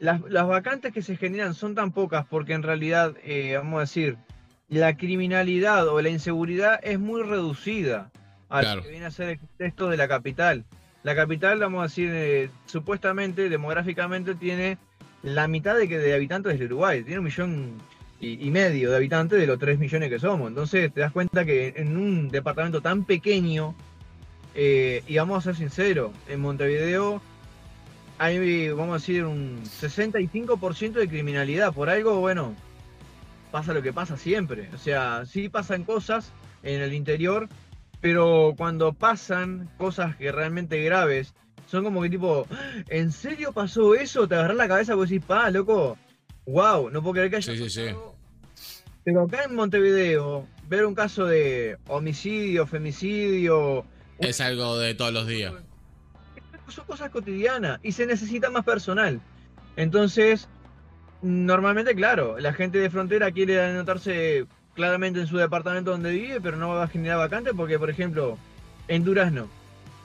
las, 0.00 0.20
las 0.28 0.46
vacantes 0.48 0.92
que 0.92 1.02
se 1.02 1.16
generan 1.16 1.54
son 1.54 1.74
tan 1.74 1.92
pocas 1.92 2.26
porque 2.26 2.54
en 2.54 2.62
realidad, 2.62 3.14
eh, 3.22 3.54
vamos 3.56 3.76
a 3.78 3.80
decir, 3.82 4.16
la 4.68 4.96
criminalidad 4.96 5.86
o 5.88 6.00
la 6.02 6.08
inseguridad 6.08 6.80
es 6.82 6.98
muy 6.98 7.22
reducida 7.22 8.10
a 8.48 8.60
Claro. 8.60 8.76
lo 8.76 8.82
que 8.82 8.90
viene 8.90 9.06
a 9.06 9.10
ser 9.10 9.28
el 9.30 9.38
contexto 9.38 9.88
de 9.90 9.96
la 9.96 10.08
capital. 10.08 10.64
La 11.02 11.14
capital, 11.14 11.58
vamos 11.60 11.80
a 11.80 11.82
decir, 11.84 12.10
eh, 12.12 12.50
supuestamente, 12.66 13.48
demográficamente, 13.48 14.34
tiene 14.34 14.78
la 15.22 15.48
mitad 15.48 15.76
de, 15.76 15.88
que 15.88 15.98
de 15.98 16.14
habitantes 16.14 16.58
del 16.58 16.66
Uruguay. 16.66 17.02
Tiene 17.02 17.18
un 17.20 17.24
millón 17.26 17.72
y, 18.20 18.46
y 18.46 18.50
medio 18.50 18.90
de 18.90 18.96
habitantes 18.96 19.38
de 19.38 19.46
los 19.46 19.58
3 19.58 19.78
millones 19.78 20.08
que 20.10 20.18
somos. 20.18 20.48
Entonces 20.48 20.92
te 20.92 21.00
das 21.00 21.12
cuenta 21.12 21.44
que 21.44 21.74
en 21.76 21.96
un 21.96 22.28
departamento 22.30 22.80
tan 22.80 23.04
pequeño, 23.04 23.74
eh, 24.60 25.04
y 25.06 25.16
vamos 25.18 25.38
a 25.38 25.40
ser 25.40 25.54
sinceros, 25.56 26.10
en 26.28 26.40
Montevideo 26.40 27.22
hay, 28.18 28.70
vamos 28.70 28.90
a 28.90 28.94
decir, 28.98 29.24
un 29.24 29.62
65% 29.62 30.92
de 30.94 31.08
criminalidad. 31.08 31.72
Por 31.72 31.88
algo, 31.88 32.18
bueno, 32.18 32.56
pasa 33.52 33.72
lo 33.72 33.82
que 33.82 33.92
pasa 33.92 34.16
siempre. 34.16 34.68
O 34.74 34.78
sea, 34.78 35.24
sí 35.26 35.48
pasan 35.48 35.84
cosas 35.84 36.32
en 36.64 36.80
el 36.80 36.94
interior, 36.94 37.48
pero 38.00 38.54
cuando 38.56 38.92
pasan 38.92 39.70
cosas 39.78 40.16
que 40.16 40.32
realmente 40.32 40.82
graves, 40.82 41.32
son 41.68 41.84
como 41.84 42.02
que 42.02 42.10
tipo, 42.10 42.44
¿en 42.88 43.12
serio 43.12 43.52
pasó 43.52 43.94
eso? 43.94 44.26
Te 44.26 44.34
agarras 44.34 44.56
la 44.56 44.66
cabeza 44.66 44.94
y 44.94 44.96
vos 44.96 45.08
decís, 45.08 45.24
pa, 45.24 45.48
loco, 45.52 45.96
wow, 46.46 46.90
no 46.90 47.00
puedo 47.00 47.12
creer 47.14 47.30
que 47.30 47.36
haya 47.36 47.52
Sí, 47.52 47.58
sí, 47.58 47.70
sí. 47.70 47.84
pasado". 47.86 48.16
Pero 49.04 49.22
acá 49.22 49.44
en 49.44 49.54
Montevideo, 49.54 50.44
ver 50.68 50.84
un 50.84 50.96
caso 50.96 51.24
de 51.24 51.78
homicidio, 51.86 52.66
femicidio, 52.66 53.84
Es 54.18 54.40
algo 54.40 54.78
de 54.78 54.94
todos 54.94 55.12
los 55.12 55.26
días. 55.26 55.54
son 56.68 56.84
cosas 56.86 57.10
cotidianas 57.10 57.80
y 57.82 57.92
se 57.92 58.06
necesita 58.06 58.50
más 58.50 58.64
personal. 58.64 59.20
Entonces, 59.76 60.48
normalmente, 61.22 61.94
claro, 61.94 62.38
la 62.38 62.52
gente 62.52 62.78
de 62.78 62.90
frontera 62.90 63.30
quiere 63.30 63.62
anotarse 63.62 64.46
claramente 64.74 65.20
en 65.20 65.26
su 65.26 65.36
departamento 65.36 65.90
donde 65.92 66.10
vive, 66.12 66.40
pero 66.40 66.56
no 66.56 66.68
va 66.68 66.84
a 66.84 66.88
generar 66.88 67.18
vacante 67.18 67.52
porque, 67.54 67.78
por 67.78 67.90
ejemplo, 67.90 68.38
en 68.88 69.04
Durazno, 69.04 69.48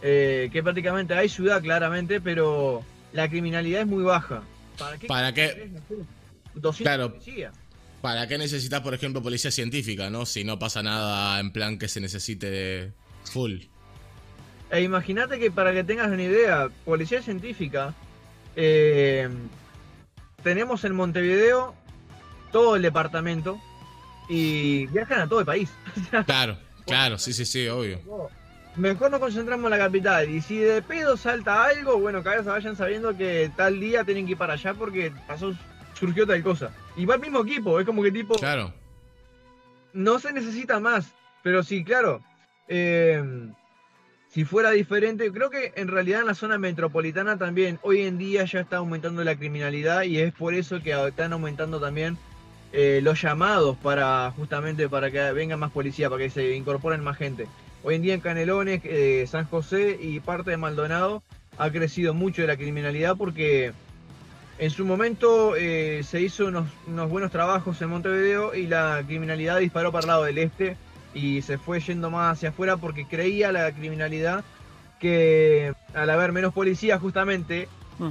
eh, 0.01 0.49
que 0.51 0.63
prácticamente 0.63 1.13
hay 1.13 1.29
ciudad 1.29 1.61
claramente, 1.61 2.21
pero 2.21 2.83
la 3.13 3.29
criminalidad 3.29 3.81
es 3.81 3.87
muy 3.87 4.03
baja. 4.03 4.43
¿Para 4.77 4.97
qué? 4.97 5.07
¿Para 5.07 5.33
qué? 5.33 5.47
querés, 5.49 5.71
no 5.71 5.79
sé, 5.87 5.95
200 6.55 6.77
Claro. 6.81 7.09
policías? 7.11 7.53
¿Para 8.01 8.27
qué 8.27 8.37
necesitas, 8.37 8.81
por 8.81 8.93
ejemplo, 8.93 9.21
policía 9.21 9.51
científica, 9.51 10.09
no? 10.09 10.25
Si 10.25 10.43
no 10.43 10.59
pasa 10.59 10.83
nada 10.83 11.39
en 11.39 11.51
plan 11.51 11.77
que 11.77 11.87
se 11.87 12.01
necesite 12.01 12.91
full. 13.23 13.59
E 14.73 14.81
imagínate 14.81 15.37
que 15.37 15.51
para 15.51 15.71
que 15.71 15.83
tengas 15.83 16.07
una 16.07 16.23
idea, 16.23 16.67
policía 16.83 17.21
científica, 17.21 17.93
eh, 18.55 19.29
tenemos 20.41 20.83
en 20.83 20.95
Montevideo 20.95 21.75
todo 22.51 22.75
el 22.75 22.81
departamento 22.81 23.61
y 24.27 24.87
viajan 24.87 25.21
a 25.21 25.27
todo 25.27 25.41
el 25.41 25.45
país. 25.45 25.69
Claro, 26.25 26.57
claro, 26.87 27.19
sí, 27.19 27.33
sí, 27.33 27.45
sí, 27.45 27.67
obvio. 27.67 27.99
Mejor 28.75 29.11
nos 29.11 29.19
concentramos 29.19 29.65
en 29.65 29.77
la 29.77 29.85
capital 29.85 30.27
y 30.27 30.41
si 30.41 30.57
de 30.57 30.81
pedo 30.81 31.17
salta 31.17 31.65
algo, 31.65 31.99
bueno, 31.99 32.23
cada 32.23 32.37
vez 32.37 32.45
vayan 32.45 32.75
sabiendo 32.75 33.15
que 33.15 33.51
tal 33.55 33.79
día 33.79 34.03
tienen 34.03 34.25
que 34.25 34.31
ir 34.31 34.37
para 34.39 34.53
allá 34.53 34.73
porque 34.73 35.11
pasó, 35.27 35.53
surgió 35.93 36.25
tal 36.25 36.41
cosa. 36.41 36.71
Y 36.97 37.05
va 37.05 37.13
el 37.13 37.21
mismo 37.21 37.41
equipo, 37.41 37.79
es 37.79 37.85
como 37.85 38.01
que 38.01 38.11
tipo, 38.11 38.33
Claro. 38.39 38.73
no 39.93 40.17
se 40.17 40.33
necesita 40.33 40.79
más. 40.79 41.05
Pero 41.43 41.61
sí, 41.61 41.83
claro. 41.83 42.21
eh, 42.67 43.23
si 44.33 44.45
fuera 44.45 44.71
diferente, 44.71 45.31
creo 45.31 45.51
que 45.51 45.73
en 45.75 45.87
realidad 45.87 46.21
en 46.21 46.25
la 46.25 46.33
zona 46.33 46.57
metropolitana 46.57 47.37
también 47.37 47.77
hoy 47.83 48.01
en 48.01 48.17
día 48.17 48.45
ya 48.45 48.61
está 48.61 48.77
aumentando 48.77 49.23
la 49.23 49.35
criminalidad 49.35 50.03
y 50.03 50.17
es 50.17 50.33
por 50.33 50.55
eso 50.55 50.81
que 50.81 50.91
están 51.07 51.33
aumentando 51.33 51.79
también 51.79 52.17
eh, 52.71 52.99
los 53.03 53.21
llamados 53.21 53.77
para 53.77 54.33
justamente 54.35 54.89
para 54.89 55.11
que 55.11 55.31
venga 55.33 55.55
más 55.55 55.71
policía, 55.71 56.09
para 56.09 56.23
que 56.23 56.31
se 56.31 56.55
incorporen 56.55 57.03
más 57.03 57.17
gente. 57.17 57.45
Hoy 57.83 57.93
en 57.93 58.01
día 58.01 58.15
en 58.15 58.21
Canelones, 58.21 58.81
eh, 58.85 59.23
San 59.29 59.45
José 59.45 59.99
y 60.01 60.19
parte 60.19 60.49
de 60.49 60.57
Maldonado 60.57 61.21
ha 61.59 61.69
crecido 61.69 62.15
mucho 62.15 62.41
la 62.47 62.57
criminalidad 62.57 63.15
porque 63.15 63.71
en 64.57 64.71
su 64.71 64.83
momento 64.83 65.55
eh, 65.55 66.01
se 66.03 66.21
hizo 66.21 66.47
unos 66.47 67.09
buenos 67.09 67.29
trabajos 67.29 67.79
en 67.83 67.89
Montevideo 67.89 68.55
y 68.55 68.65
la 68.65 69.03
criminalidad 69.05 69.59
disparó 69.59 69.91
para 69.91 70.05
el 70.05 70.07
lado 70.07 70.23
del 70.23 70.39
este 70.39 70.75
y 71.13 71.41
se 71.41 71.57
fue 71.57 71.79
yendo 71.79 72.09
más 72.09 72.37
hacia 72.37 72.49
afuera 72.49 72.77
porque 72.77 73.05
creía 73.05 73.51
la 73.51 73.71
criminalidad 73.71 74.43
que 74.99 75.73
al 75.93 76.09
haber 76.09 76.31
menos 76.31 76.53
policías 76.53 76.99
justamente 77.01 77.67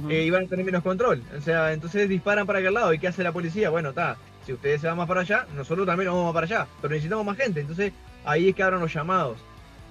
eh, 0.09 0.23
iban 0.23 0.45
a 0.45 0.47
tener 0.47 0.65
menos 0.65 0.83
control. 0.83 1.21
O 1.37 1.41
sea, 1.41 1.73
entonces 1.73 2.07
disparan 2.07 2.45
para 2.45 2.59
aquel 2.59 2.73
lado. 2.73 2.93
¿Y 2.93 2.99
qué 2.99 3.07
hace 3.07 3.23
la 3.23 3.31
policía? 3.31 3.69
Bueno, 3.69 3.89
está, 3.89 4.17
si 4.45 4.53
ustedes 4.53 4.81
se 4.81 4.87
van 4.87 4.97
más 4.97 5.07
para 5.07 5.21
allá, 5.21 5.47
nosotros 5.55 5.85
también 5.85 6.07
nos 6.07 6.17
vamos 6.17 6.33
para 6.33 6.45
allá. 6.45 6.67
Pero 6.81 6.91
necesitamos 6.93 7.25
más 7.25 7.37
gente. 7.37 7.61
Entonces 7.61 7.93
ahí 8.25 8.49
es 8.49 8.55
que 8.55 8.63
abren 8.63 8.79
los 8.79 8.93
llamados. 8.93 9.37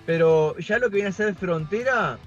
Pero 0.06 0.56
ya 0.58 0.78
lo 0.78 0.88
que 0.90 0.96
viene 0.96 1.10
a 1.10 1.12
ser 1.12 1.34
frontera 1.34 2.18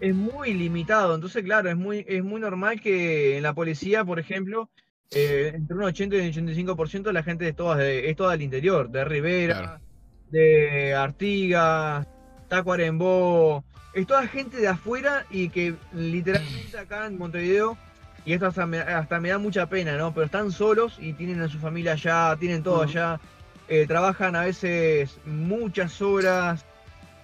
es 0.00 0.14
muy 0.14 0.52
limitado. 0.52 1.14
Entonces, 1.14 1.44
claro, 1.44 1.70
es 1.70 1.76
muy, 1.76 2.04
es 2.08 2.22
muy 2.24 2.40
normal 2.40 2.80
que 2.80 3.36
en 3.36 3.42
la 3.42 3.54
policía, 3.54 4.04
por 4.04 4.18
ejemplo, 4.18 4.68
eh, 5.12 5.52
entre 5.54 5.76
un 5.76 5.82
80 5.84 6.16
y 6.16 6.20
un 6.38 6.48
85% 6.48 7.02
de 7.02 7.12
la 7.12 7.22
gente 7.22 7.48
es 7.48 7.54
toda, 7.54 7.76
de, 7.76 8.10
es 8.10 8.16
toda 8.16 8.32
del 8.32 8.42
interior, 8.42 8.90
de 8.90 9.04
Rivera, 9.04 9.58
Claro. 9.58 9.80
De 10.32 10.94
Artigas, 10.94 12.06
Tacuarembó, 12.48 13.62
es 13.94 14.06
toda 14.06 14.26
gente 14.26 14.56
de 14.56 14.68
afuera 14.68 15.26
y 15.30 15.50
que 15.50 15.76
literalmente 15.92 16.78
acá 16.78 17.06
en 17.06 17.18
Montevideo, 17.18 17.78
y 18.24 18.32
esto 18.32 18.46
hasta 18.46 18.66
me, 18.66 18.78
hasta 18.78 19.20
me 19.20 19.28
da 19.28 19.38
mucha 19.38 19.66
pena, 19.66 19.96
¿no? 19.96 20.12
Pero 20.12 20.26
están 20.26 20.50
solos 20.50 20.96
y 20.98 21.12
tienen 21.12 21.40
a 21.42 21.48
su 21.48 21.58
familia 21.58 21.92
allá, 21.92 22.36
tienen 22.38 22.62
todo 22.62 22.80
Ujú. 22.80 22.84
allá, 22.84 23.20
eh, 23.68 23.86
trabajan 23.86 24.34
a 24.34 24.42
veces 24.42 25.18
muchas 25.24 26.00
horas, 26.00 26.64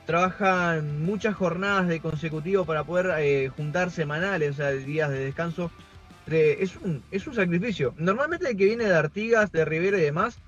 trabajan 0.06 1.04
muchas 1.04 1.34
jornadas 1.34 1.88
de 1.88 2.00
consecutivo 2.00 2.64
para 2.64 2.84
poder 2.84 3.12
eh, 3.18 3.48
juntar 3.48 3.90
semanales, 3.90 4.50
o 4.50 4.54
sea, 4.54 4.70
días 4.70 5.10
de 5.10 5.24
descanso. 5.24 5.70
Es, 6.30 6.76
un, 6.76 7.02
es 7.10 7.26
un 7.26 7.34
sacrificio. 7.34 7.94
Normalmente 7.96 8.50
el 8.50 8.56
que 8.56 8.66
viene 8.66 8.84
de 8.84 8.94
Artigas, 8.94 9.50
de 9.50 9.64
Rivera 9.64 9.96
y 9.96 10.02
demás, 10.02 10.38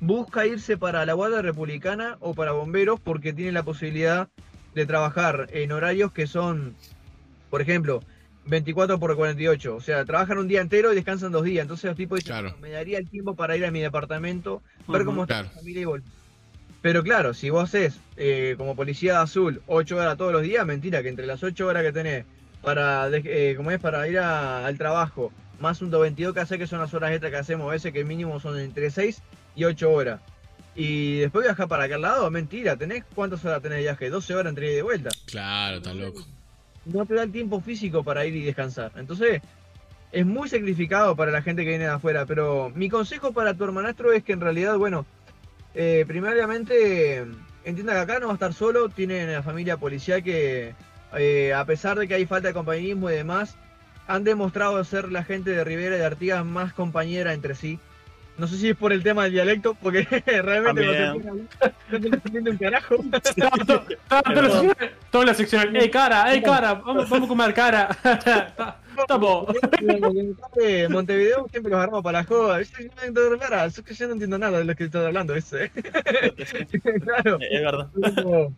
busca 0.00 0.46
irse 0.46 0.76
para 0.76 1.04
la 1.06 1.12
Guardia 1.12 1.42
Republicana 1.42 2.16
o 2.20 2.34
para 2.34 2.52
bomberos 2.52 2.98
porque 3.00 3.32
tiene 3.32 3.52
la 3.52 3.62
posibilidad 3.62 4.28
de 4.74 4.86
trabajar 4.86 5.48
en 5.52 5.72
horarios 5.72 6.12
que 6.12 6.26
son, 6.26 6.74
por 7.50 7.60
ejemplo, 7.60 8.02
24 8.46 8.98
por 8.98 9.14
48. 9.16 9.76
O 9.76 9.80
sea, 9.80 10.04
trabajan 10.04 10.38
un 10.38 10.48
día 10.48 10.60
entero 10.60 10.92
y 10.92 10.94
descansan 10.94 11.32
dos 11.32 11.44
días. 11.44 11.62
Entonces 11.62 11.84
los 11.88 11.96
tipos 11.96 12.18
dicen, 12.20 12.32
Claro. 12.32 12.50
"No, 12.52 12.56
me 12.58 12.70
daría 12.70 12.98
el 12.98 13.08
tiempo 13.08 13.34
para 13.34 13.56
ir 13.56 13.64
a 13.66 13.70
mi 13.70 13.80
departamento, 13.80 14.62
ver 14.88 15.04
cómo 15.04 15.22
está 15.22 15.34
Claro. 15.42 15.48
mi 15.48 15.54
familia 15.60 15.82
y 15.82 15.84
volver. 15.84 16.10
Pero 16.82 17.02
claro, 17.02 17.34
si 17.34 17.50
vos 17.50 17.64
haces 17.64 18.00
eh, 18.16 18.54
como 18.56 18.74
policía 18.74 19.20
azul 19.20 19.60
8 19.66 19.96
horas 19.98 20.16
todos 20.16 20.32
los 20.32 20.42
días, 20.42 20.64
mentira, 20.66 21.02
que 21.02 21.10
entre 21.10 21.26
las 21.26 21.42
8 21.42 21.66
horas 21.66 21.82
que 21.82 21.92
tenés 21.92 22.24
para, 22.62 23.06
eh, 23.12 23.54
como 23.56 23.70
es, 23.70 23.78
para 23.78 24.08
ir 24.08 24.18
a- 24.18 24.64
al 24.66 24.78
trabajo, 24.78 25.30
más 25.60 25.82
un 25.82 25.90
22 25.90 26.32
que 26.32 26.40
hace 26.40 26.56
que 26.58 26.66
son 26.66 26.78
las 26.78 26.94
horas 26.94 27.10
extras 27.12 27.30
que 27.32 27.36
hacemos 27.38 27.68
a 27.68 27.72
veces, 27.72 27.92
que 27.92 28.02
mínimo 28.04 28.40
son 28.40 28.58
entre 28.58 28.90
6 28.90 29.22
y 29.54 29.64
8 29.64 29.90
horas. 29.90 30.20
Y 30.74 31.18
después 31.18 31.44
viajar 31.44 31.68
para 31.68 31.84
aquel 31.84 32.02
lado, 32.02 32.30
mentira, 32.30 32.76
tenés 32.76 33.04
cuántas 33.14 33.44
horas 33.44 33.60
tenés 33.60 33.78
de 33.78 33.82
viaje, 33.82 34.08
12 34.10 34.34
horas 34.34 34.50
entre 34.50 34.66
ida 34.66 34.72
y 34.72 34.76
de 34.76 34.82
vuelta. 34.82 35.10
Claro, 35.26 35.78
está 35.78 35.92
loco. 35.92 36.24
No 36.86 37.04
te 37.04 37.14
da 37.14 37.24
el 37.24 37.32
tiempo 37.32 37.60
físico 37.60 38.02
para 38.04 38.24
ir 38.24 38.34
y 38.36 38.42
descansar. 38.42 38.92
Entonces, 38.96 39.42
es 40.12 40.26
muy 40.26 40.48
sacrificado 40.48 41.14
para 41.16 41.30
la 41.30 41.42
gente 41.42 41.62
que 41.62 41.70
viene 41.70 41.84
de 41.84 41.90
afuera. 41.90 42.26
Pero 42.26 42.70
mi 42.74 42.88
consejo 42.88 43.32
para 43.32 43.54
tu 43.54 43.64
hermanastro 43.64 44.12
es 44.12 44.22
que 44.24 44.32
en 44.32 44.40
realidad, 44.40 44.76
bueno, 44.78 45.06
eh, 45.74 46.04
primariamente 46.06 47.26
entienda 47.64 47.92
que 47.92 47.98
acá 47.98 48.20
no 48.20 48.26
va 48.26 48.32
a 48.32 48.34
estar 48.34 48.52
solo, 48.54 48.88
tiene 48.88 49.26
la 49.26 49.42
familia 49.42 49.76
policial 49.76 50.22
que, 50.22 50.74
eh, 51.16 51.52
a 51.52 51.64
pesar 51.64 51.98
de 51.98 52.08
que 52.08 52.14
hay 52.14 52.26
falta 52.26 52.48
de 52.48 52.54
compañerismo 52.54 53.10
y 53.10 53.14
demás, 53.14 53.56
han 54.06 54.24
demostrado 54.24 54.82
ser 54.84 55.12
la 55.12 55.22
gente 55.22 55.50
de 55.50 55.62
Rivera 55.62 55.96
y 55.96 55.98
de 55.98 56.06
Artigas 56.06 56.44
más 56.44 56.72
compañera 56.72 57.32
entre 57.32 57.54
sí. 57.54 57.78
No 58.38 58.46
sé 58.46 58.56
si 58.56 58.70
es 58.70 58.76
por 58.76 58.92
el 58.92 59.02
tema 59.02 59.24
del 59.24 59.32
dialecto, 59.32 59.74
porque 59.74 60.02
realmente 60.42 60.82
También. 60.84 61.48
no 61.90 61.98
se 62.00 62.06
entiende 62.06 62.50
un 62.52 62.56
carajo. 62.56 62.96
Toda 62.96 64.42
la 64.42 64.50
sección- 64.50 64.76
toda 65.10 65.24
la 65.26 65.34
sección. 65.34 65.76
¡Eh, 65.76 65.90
cara! 65.90 66.34
¡Eh, 66.34 66.42
cara! 66.42 66.74
Vamos, 66.74 67.08
vamos 67.10 67.26
a 67.26 67.28
comer 67.28 67.54
cara. 67.54 67.88
Estamos. 68.98 69.46
de 70.56 70.88
Montevideo 70.88 71.46
siempre 71.50 71.70
los 71.70 71.78
agarramos 71.78 72.02
para 72.02 72.18
la 72.20 72.24
joda. 72.24 72.62
Yo 72.62 72.68
no 72.96 73.02
que 73.84 73.94
yo 73.94 74.06
no 74.06 74.12
entiendo 74.14 74.38
nada 74.38 74.58
de 74.58 74.64
lo 74.64 74.74
que 74.74 74.84
estás 74.84 75.06
hablando 75.06 75.34
ese. 75.34 75.70
claro. 77.04 77.38
Es 77.40 77.62
verdad. 77.62 77.88
perdón. 77.94 78.56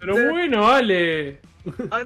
Pero 0.00 0.30
bueno, 0.30 0.66
Ale. 0.68 1.40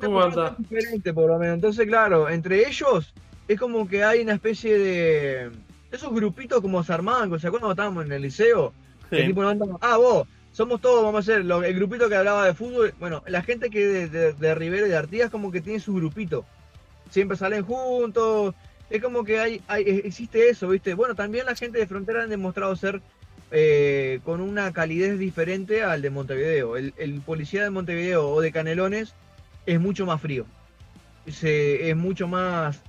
¿Cómo 0.01 0.21
anda? 0.23 0.55
diferente 0.59 1.13
por 1.15 1.29
lo 1.31 1.39
menos. 1.39 1.55
Entonces, 1.55 1.87
claro, 1.87 2.29
entre 2.29 2.69
ellos 2.69 3.13
es 3.49 3.59
como 3.59 3.89
que 3.89 4.05
hay 4.05 4.21
una 4.21 4.35
especie 4.35 4.79
de 4.79 5.51
esos 5.97 6.15
grupitos 6.15 6.61
como 6.61 6.83
se 6.85 6.93
armaban, 6.93 7.29
¿se 7.41 7.47
acuerdan 7.49 7.69
cuando 7.69 7.73
estábamos 7.73 8.07
en 8.07 8.13
el 8.13 8.23
liceo? 8.23 8.73
Sí. 9.11 9.27
tipo 9.27 9.43
nos 9.43 9.53
andaban, 9.53 9.77
ah, 9.81 9.97
vos, 9.99 10.27
somos 10.53 10.81
todos, 10.81 11.03
vamos 11.05 11.17
a 11.29 11.33
hacer 11.33 11.45
lo- 11.45 11.63
el 11.63 11.75
grupito 11.75 12.09
que 12.09 12.17
hablaba 12.17 12.47
de 12.47 12.55
fútbol. 12.55 12.95
Bueno, 12.99 13.23
la 13.27 13.43
gente 13.43 13.71
que 13.71 13.87
de, 13.87 14.09
de, 14.09 14.33
de 14.33 14.55
Rivera 14.55 14.87
y 14.87 14.91
de 14.91 14.97
Artigas 14.97 15.31
como 15.31 15.53
que 15.53 15.61
tiene 15.61 15.81
su 15.81 15.95
grupito. 15.95 16.45
Siempre 17.11 17.37
salen 17.37 17.65
juntos. 17.65 18.55
Es 18.91 19.03
como 19.03 19.25
que 19.25 19.39
hay, 19.41 19.61
hay 19.69 19.83
existe 20.05 20.49
eso, 20.49 20.69
¿viste? 20.69 20.95
Bueno, 20.95 21.15
también 21.15 21.47
la 21.47 21.55
gente 21.57 21.79
de 21.79 21.87
Frontera 21.87 22.23
han 22.23 22.31
demostrado 22.31 22.75
ser 22.77 23.01
eh, 23.53 24.21
con 24.25 24.41
una 24.41 24.73
calidez 24.73 25.19
diferente 25.19 25.83
al 25.85 26.03
de 26.03 26.11
Montevideo. 26.11 26.77
El, 26.77 26.95
el 26.97 27.21
policía 27.21 27.63
de 27.63 27.71
Montevideo 27.71 28.29
o 28.29 28.41
de 28.41 28.51
Canelones 28.53 29.15
es 29.67 29.79
mucho 29.81 30.07
más 30.07 30.21
frío. 30.21 30.47
Se, 31.29 31.91
es 31.91 31.97
mucho 31.97 32.29
más 32.29 32.81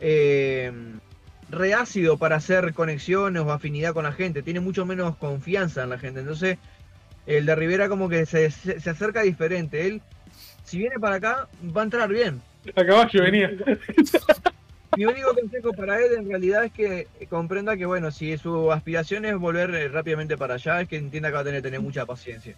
eh, 0.00 0.72
reácido 1.54 2.16
para 2.18 2.36
hacer 2.36 2.74
conexiones 2.74 3.42
o 3.42 3.52
afinidad 3.52 3.92
con 3.94 4.04
la 4.04 4.12
gente. 4.12 4.42
Tiene 4.42 4.60
mucho 4.60 4.84
menos 4.84 5.16
confianza 5.16 5.82
en 5.84 5.90
la 5.90 5.98
gente. 5.98 6.20
Entonces, 6.20 6.58
el 7.26 7.46
de 7.46 7.54
Rivera 7.54 7.88
como 7.88 8.08
que 8.08 8.26
se, 8.26 8.50
se, 8.50 8.80
se 8.80 8.90
acerca 8.90 9.22
diferente. 9.22 9.86
Él, 9.86 10.02
si 10.64 10.78
viene 10.78 10.98
para 10.98 11.16
acá, 11.16 11.48
va 11.76 11.80
a 11.82 11.84
entrar 11.84 12.08
bien. 12.08 12.40
A 12.76 12.84
caballo 12.84 13.22
venía. 13.22 13.50
Mi 14.96 15.06
único 15.06 15.34
consejo 15.34 15.72
para 15.72 15.98
él 15.98 16.12
en 16.18 16.28
realidad 16.28 16.64
es 16.66 16.72
que 16.72 17.08
comprenda 17.28 17.76
que, 17.76 17.84
bueno, 17.84 18.12
si 18.12 18.38
su 18.38 18.70
aspiración 18.70 19.24
es 19.24 19.36
volver 19.36 19.74
eh, 19.74 19.88
rápidamente 19.88 20.36
para 20.36 20.54
allá, 20.54 20.82
es 20.82 20.88
que 20.88 20.96
entienda 20.96 21.30
que 21.30 21.34
va 21.34 21.40
a 21.40 21.44
tener 21.44 21.58
que 21.62 21.66
tener 21.68 21.80
mucha 21.80 22.06
paciencia. 22.06 22.54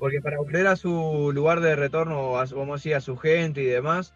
Porque 0.00 0.20
para 0.20 0.38
volver 0.38 0.66
a 0.66 0.74
su 0.74 1.30
lugar 1.32 1.60
de 1.60 1.76
retorno, 1.76 2.38
a 2.40 2.48
su- 2.48 2.56
vamos 2.56 2.72
a 2.72 2.78
decir, 2.78 2.94
a 2.96 3.00
su 3.00 3.16
gente 3.16 3.62
y 3.62 3.66
demás, 3.66 4.12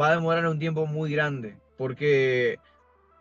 va 0.00 0.08
a 0.08 0.14
demorar 0.14 0.46
un 0.46 0.60
tiempo 0.60 0.86
muy 0.86 1.10
grande. 1.10 1.56
Porque 1.76 2.60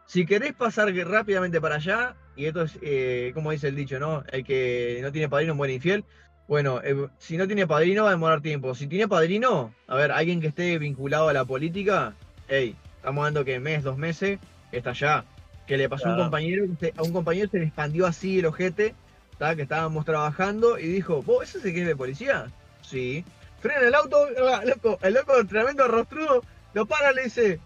si 0.05 0.25
querés 0.25 0.53
pasar 0.53 0.93
rápidamente 0.93 1.61
para 1.61 1.75
allá, 1.75 2.15
y 2.35 2.45
esto 2.45 2.63
es 2.63 2.77
eh, 2.81 3.31
como 3.33 3.51
dice 3.51 3.67
el 3.67 3.75
dicho, 3.75 3.99
¿no? 3.99 4.23
El 4.31 4.43
que 4.43 4.99
no 5.01 5.11
tiene 5.11 5.29
padrino 5.29 5.55
muere 5.55 5.73
infiel. 5.73 6.03
Bueno, 6.47 6.81
eh, 6.83 7.07
si 7.19 7.37
no 7.37 7.47
tiene 7.47 7.67
padrino 7.67 8.03
va 8.03 8.09
a 8.09 8.13
demorar 8.13 8.41
tiempo. 8.41 8.75
Si 8.75 8.87
tiene 8.87 9.07
padrino, 9.07 9.73
a 9.87 9.95
ver, 9.95 10.11
alguien 10.11 10.41
que 10.41 10.47
esté 10.47 10.77
vinculado 10.77 11.29
a 11.29 11.33
la 11.33 11.45
política, 11.45 12.13
hey, 12.47 12.75
estamos 12.97 13.21
hablando 13.21 13.45
que 13.45 13.59
mes, 13.59 13.83
dos 13.83 13.97
meses, 13.97 14.39
está 14.71 14.91
allá. 14.91 15.25
Que 15.67 15.77
le 15.77 15.87
pasó 15.87 16.09
a 16.09 16.13
un 16.13 16.17
compañero, 16.23 16.65
a 16.97 17.03
un 17.03 17.13
compañero 17.13 17.49
se 17.49 17.59
le 17.59 17.65
expandió 17.65 18.05
así 18.05 18.39
el 18.39 18.47
ojete, 18.47 18.93
¿tá? 19.37 19.55
que 19.55 19.61
estábamos 19.61 20.03
trabajando, 20.03 20.77
y 20.77 20.87
dijo, 20.87 21.21
¿vos 21.21 21.43
ese 21.43 21.59
es 21.59 21.65
el 21.65 21.73
que 21.73 21.81
es 21.81 21.87
de 21.87 21.95
policía? 21.95 22.47
Sí. 22.81 23.23
Frena 23.61 23.87
el 23.87 23.95
auto, 23.95 24.27
loco, 24.65 24.99
el 25.01 25.13
loco 25.13 25.45
tremendo 25.45 25.87
rostrudo, 25.87 26.43
lo 26.73 26.85
para, 26.85 27.13
le 27.13 27.23
dice, 27.23 27.61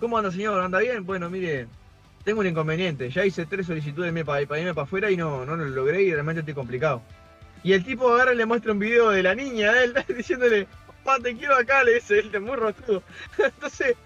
¿cómo 0.00 0.18
anda 0.18 0.32
señor? 0.32 0.60
¿Anda 0.60 0.78
bien? 0.80 1.04
Bueno, 1.04 1.30
mire, 1.30 1.68
tengo 2.24 2.40
un 2.40 2.46
inconveniente, 2.46 3.10
ya 3.10 3.24
hice 3.24 3.46
tres 3.46 3.66
solicitudes 3.66 4.12
de 4.12 4.24
para, 4.24 4.40
irme 4.40 4.74
para 4.74 4.84
afuera 4.84 5.10
y 5.10 5.16
no, 5.16 5.44
no 5.46 5.56
lo 5.56 5.64
logré 5.66 6.02
y 6.02 6.12
realmente 6.12 6.40
estoy 6.40 6.54
complicado. 6.54 7.02
Y 7.62 7.72
el 7.72 7.84
tipo 7.84 8.12
agarra 8.12 8.32
y 8.32 8.36
le 8.36 8.46
muestra 8.46 8.72
un 8.72 8.78
video 8.78 9.10
de 9.10 9.22
la 9.22 9.34
niña 9.34 9.70
a 9.70 9.84
él, 9.84 9.94
diciéndole, 10.16 10.66
papá, 10.86 11.18
te 11.22 11.36
quiero 11.36 11.54
acá, 11.56 11.84
le 11.84 11.94
dice, 11.94 12.18
él 12.18 12.30
es 12.32 12.40
muy 12.40 12.56
rostrudo. 12.56 13.02
Entonces, 13.38 13.96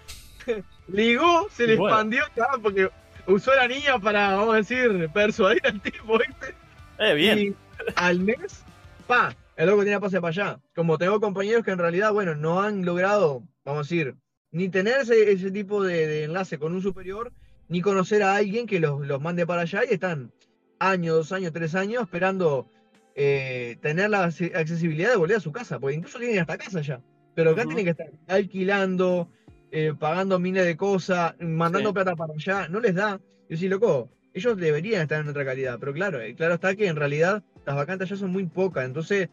ligó, 0.87 1.47
se 1.49 1.67
le 1.67 1.77
bueno. 1.77 1.95
expandió 1.95 2.25
acá 2.25 2.49
porque 2.61 2.89
usó 3.27 3.51
a 3.51 3.55
la 3.55 3.67
niña 3.67 3.97
para, 3.99 4.35
vamos 4.35 4.53
a 4.53 4.57
decir, 4.57 5.09
persuadir 5.13 5.65
al 5.65 5.81
tipo, 5.81 6.19
¿viste? 6.19 6.53
Eh, 6.99 7.13
bien. 7.13 7.39
Y 7.39 7.55
al 7.95 8.19
mes, 8.19 8.63
pa, 9.07 9.35
el 9.55 9.67
loco 9.67 9.83
tenía 9.83 9.99
pase 9.99 10.19
para 10.19 10.29
allá. 10.29 10.59
Como 10.75 10.97
tengo 10.97 11.19
compañeros 11.19 11.63
que 11.63 11.71
en 11.71 11.79
realidad, 11.79 12.11
bueno, 12.11 12.35
no 12.35 12.61
han 12.61 12.85
logrado, 12.85 13.43
vamos 13.63 13.79
a 13.79 13.83
decir, 13.83 14.15
ni 14.55 14.69
tener 14.69 15.01
ese, 15.01 15.31
ese 15.33 15.51
tipo 15.51 15.83
de, 15.83 16.07
de 16.07 16.23
enlace 16.23 16.57
con 16.57 16.73
un 16.73 16.81
superior, 16.81 17.31
ni 17.67 17.81
conocer 17.81 18.23
a 18.23 18.35
alguien 18.35 18.65
que 18.67 18.79
los, 18.79 19.05
los 19.05 19.19
mande 19.21 19.45
para 19.45 19.63
allá 19.63 19.81
y 19.89 19.93
están 19.95 20.31
años, 20.79 21.15
dos 21.15 21.31
años, 21.33 21.51
tres 21.51 21.75
años 21.75 22.03
esperando 22.03 22.69
eh, 23.15 23.77
tener 23.81 24.09
la 24.09 24.27
acce- 24.27 24.55
accesibilidad 24.55 25.09
de 25.09 25.17
volver 25.17 25.37
a 25.37 25.41
su 25.41 25.51
casa, 25.51 25.77
porque 25.79 25.95
incluso 25.97 26.19
tienen 26.19 26.39
hasta 26.39 26.57
casa 26.57 26.79
ya. 26.81 27.01
Pero 27.35 27.51
acá 27.51 27.65
tienen 27.65 27.83
que 27.83 27.91
estar 27.91 28.07
alquilando, 28.27 29.29
eh, 29.71 29.93
pagando 29.99 30.39
miles 30.39 30.65
de 30.65 30.77
cosas, 30.77 31.35
mandando 31.39 31.89
Sí. 31.89 31.93
plata 31.93 32.15
para 32.15 32.33
allá, 32.33 32.67
no 32.69 32.79
les 32.79 32.95
da. 32.95 33.19
Yo 33.49 33.57
sí, 33.57 33.67
loco, 33.67 34.09
ellos 34.33 34.55
deberían 34.57 35.01
estar 35.01 35.19
en 35.19 35.27
otra 35.27 35.43
calidad, 35.43 35.77
pero 35.79 35.91
claro, 35.93 36.21
eh, 36.21 36.33
claro 36.33 36.53
está 36.53 36.75
que 36.75 36.87
en 36.87 36.95
realidad 36.95 37.43
las 37.65 37.75
vacantes 37.75 38.07
ya 38.09 38.15
son 38.15 38.31
muy 38.31 38.45
pocas, 38.45 38.85
entonces 38.85 39.27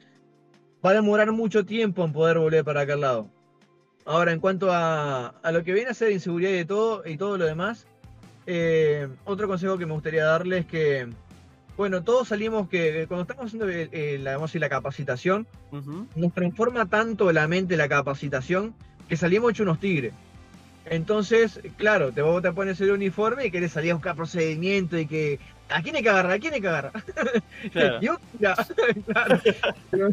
va 0.84 0.90
a 0.90 0.94
demorar 0.94 1.30
mucho 1.30 1.64
tiempo 1.64 2.04
en 2.04 2.12
poder 2.12 2.38
volver 2.38 2.64
para 2.64 2.80
aquel 2.80 3.00
lado. 3.02 3.30
Ahora, 4.04 4.32
en 4.32 4.40
cuanto 4.40 4.72
a, 4.72 5.28
a 5.28 5.52
lo 5.52 5.62
que 5.64 5.72
viene 5.72 5.90
a 5.90 5.94
ser 5.94 6.10
inseguridad 6.12 6.50
y 6.50 6.54
de 6.54 6.64
todo 6.64 7.02
y 7.06 7.16
todo 7.16 7.38
lo 7.38 7.44
demás, 7.46 7.86
eh, 8.46 9.08
otro 9.24 9.46
consejo 9.46 9.78
que 9.78 9.86
me 9.86 9.92
gustaría 9.92 10.24
darles 10.24 10.60
es 10.60 10.66
que, 10.66 11.08
bueno, 11.76 12.02
todos 12.02 12.28
salimos 12.28 12.68
que 12.68 13.06
cuando 13.06 13.22
estamos 13.22 13.46
haciendo 13.46 13.68
el- 13.68 13.88
el- 13.92 14.24
la, 14.24 14.38
la 14.52 14.68
capacitación, 14.68 15.46
nos 16.16 16.32
transforma 16.34 16.86
tanto 16.86 17.30
la 17.32 17.46
mente 17.48 17.76
la 17.76 17.88
capacitación 17.88 18.74
que 19.08 19.16
salimos 19.16 19.52
hechos 19.52 19.64
unos 19.64 19.78
tigres. 19.80 20.12
Entonces, 20.84 21.60
claro, 21.76 22.10
te, 22.10 22.22
vos 22.22 22.42
te 22.42 22.50
pones 22.52 22.80
el 22.80 22.90
uniforme 22.90 23.46
y 23.46 23.50
querés 23.52 23.72
salir 23.72 23.92
a 23.92 23.94
buscar 23.94 24.16
procedimiento 24.16 24.98
y 24.98 25.06
que. 25.06 25.38
¿A 25.68 25.80
quién 25.80 25.94
hay 25.96 26.02
que 26.02 26.10
agarrar? 26.10 26.32
¿A 26.32 26.38
quién 26.40 26.52
hay 26.54 26.60
que 26.60 26.68
agarrar? 26.68 26.92
Claro. 27.72 28.00
Claro. 29.06 29.40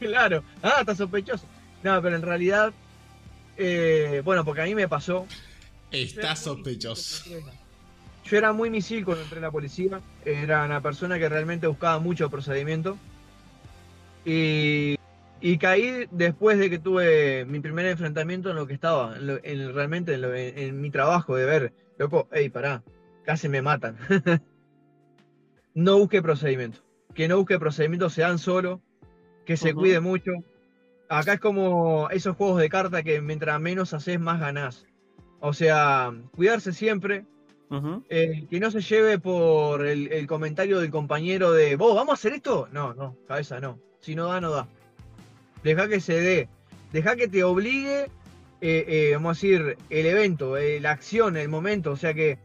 claro. 0.00 0.42
Ah, 0.62 0.78
está 0.80 0.94
sospechoso. 0.96 1.44
No, 1.82 2.00
pero 2.00 2.16
en 2.16 2.22
realidad. 2.22 2.72
Eh, 3.58 4.22
bueno, 4.24 4.44
porque 4.44 4.62
a 4.62 4.64
mí 4.64 4.74
me 4.74 4.88
pasó. 4.88 5.26
Está 6.20 6.36
sospechoso. 6.36 7.30
Yo 8.24 8.36
era 8.36 8.52
muy 8.52 8.68
misil 8.70 9.04
cuando 9.04 9.22
entré 9.22 9.38
en 9.38 9.42
la 9.42 9.50
policía. 9.50 10.00
Era 10.24 10.64
una 10.64 10.80
persona 10.82 11.18
que 11.18 11.28
realmente 11.28 11.66
buscaba 11.66 11.98
mucho 11.98 12.28
procedimiento. 12.30 12.98
Y, 14.24 14.96
y 15.40 15.58
caí 15.58 16.06
después 16.10 16.58
de 16.58 16.68
que 16.68 16.78
tuve 16.78 17.44
mi 17.46 17.60
primer 17.60 17.86
enfrentamiento 17.86 18.50
en 18.50 18.56
lo 18.56 18.66
que 18.66 18.74
estaba, 18.74 19.16
en 19.16 19.26
lo- 19.26 19.40
en- 19.42 19.74
realmente 19.74 20.14
en, 20.14 20.20
lo- 20.22 20.34
en- 20.34 20.58
en 20.58 20.80
mi 20.80 20.90
trabajo, 20.90 21.36
de 21.36 21.46
ver, 21.46 21.72
loco, 21.98 22.28
hey, 22.32 22.50
pará, 22.50 22.82
casi 23.24 23.48
me 23.48 23.62
matan. 23.62 23.96
no 25.74 25.98
busque 25.98 26.20
procedimiento. 26.22 26.80
Que 27.14 27.28
no 27.28 27.38
busque 27.38 27.58
procedimiento, 27.58 28.10
se 28.10 28.20
dan 28.22 28.38
solo, 28.38 28.82
que 29.46 29.56
se 29.56 29.70
cuide 29.80 30.00
mucho. 30.00 30.32
Acá 31.08 31.34
es 31.34 31.40
como 31.40 32.08
esos 32.10 32.36
juegos 32.36 32.60
de 32.60 32.68
carta 32.68 33.02
que 33.02 33.20
mientras 33.20 33.60
menos 33.60 33.94
haces, 33.94 34.20
más 34.20 34.40
ganás. 34.40 34.86
O 35.40 35.52
sea, 35.52 36.12
cuidarse 36.34 36.72
siempre, 36.72 37.24
eh, 38.08 38.46
que 38.50 38.60
no 38.60 38.70
se 38.70 38.80
lleve 38.80 39.18
por 39.18 39.86
el, 39.86 40.12
el 40.12 40.26
comentario 40.26 40.80
del 40.80 40.90
compañero 40.90 41.52
de, 41.52 41.76
vos, 41.76 41.94
¿vamos 41.94 42.12
a 42.12 42.14
hacer 42.14 42.32
esto? 42.32 42.68
No, 42.72 42.94
no, 42.94 43.16
cabeza 43.26 43.60
no. 43.60 43.78
Si 44.00 44.14
no 44.14 44.26
da, 44.26 44.40
no 44.40 44.50
da. 44.50 44.68
Deja 45.62 45.88
que 45.88 46.00
se 46.00 46.20
dé. 46.20 46.48
Deja 46.92 47.16
que 47.16 47.28
te 47.28 47.44
obligue, 47.44 48.10
eh, 48.60 48.84
eh, 48.88 49.10
vamos 49.14 49.30
a 49.30 49.40
decir, 49.40 49.76
el 49.90 50.06
evento, 50.06 50.56
eh, 50.56 50.80
la 50.80 50.92
acción, 50.92 51.36
el 51.36 51.48
momento. 51.48 51.92
O 51.92 51.96
sea 51.96 52.14
que 52.14 52.38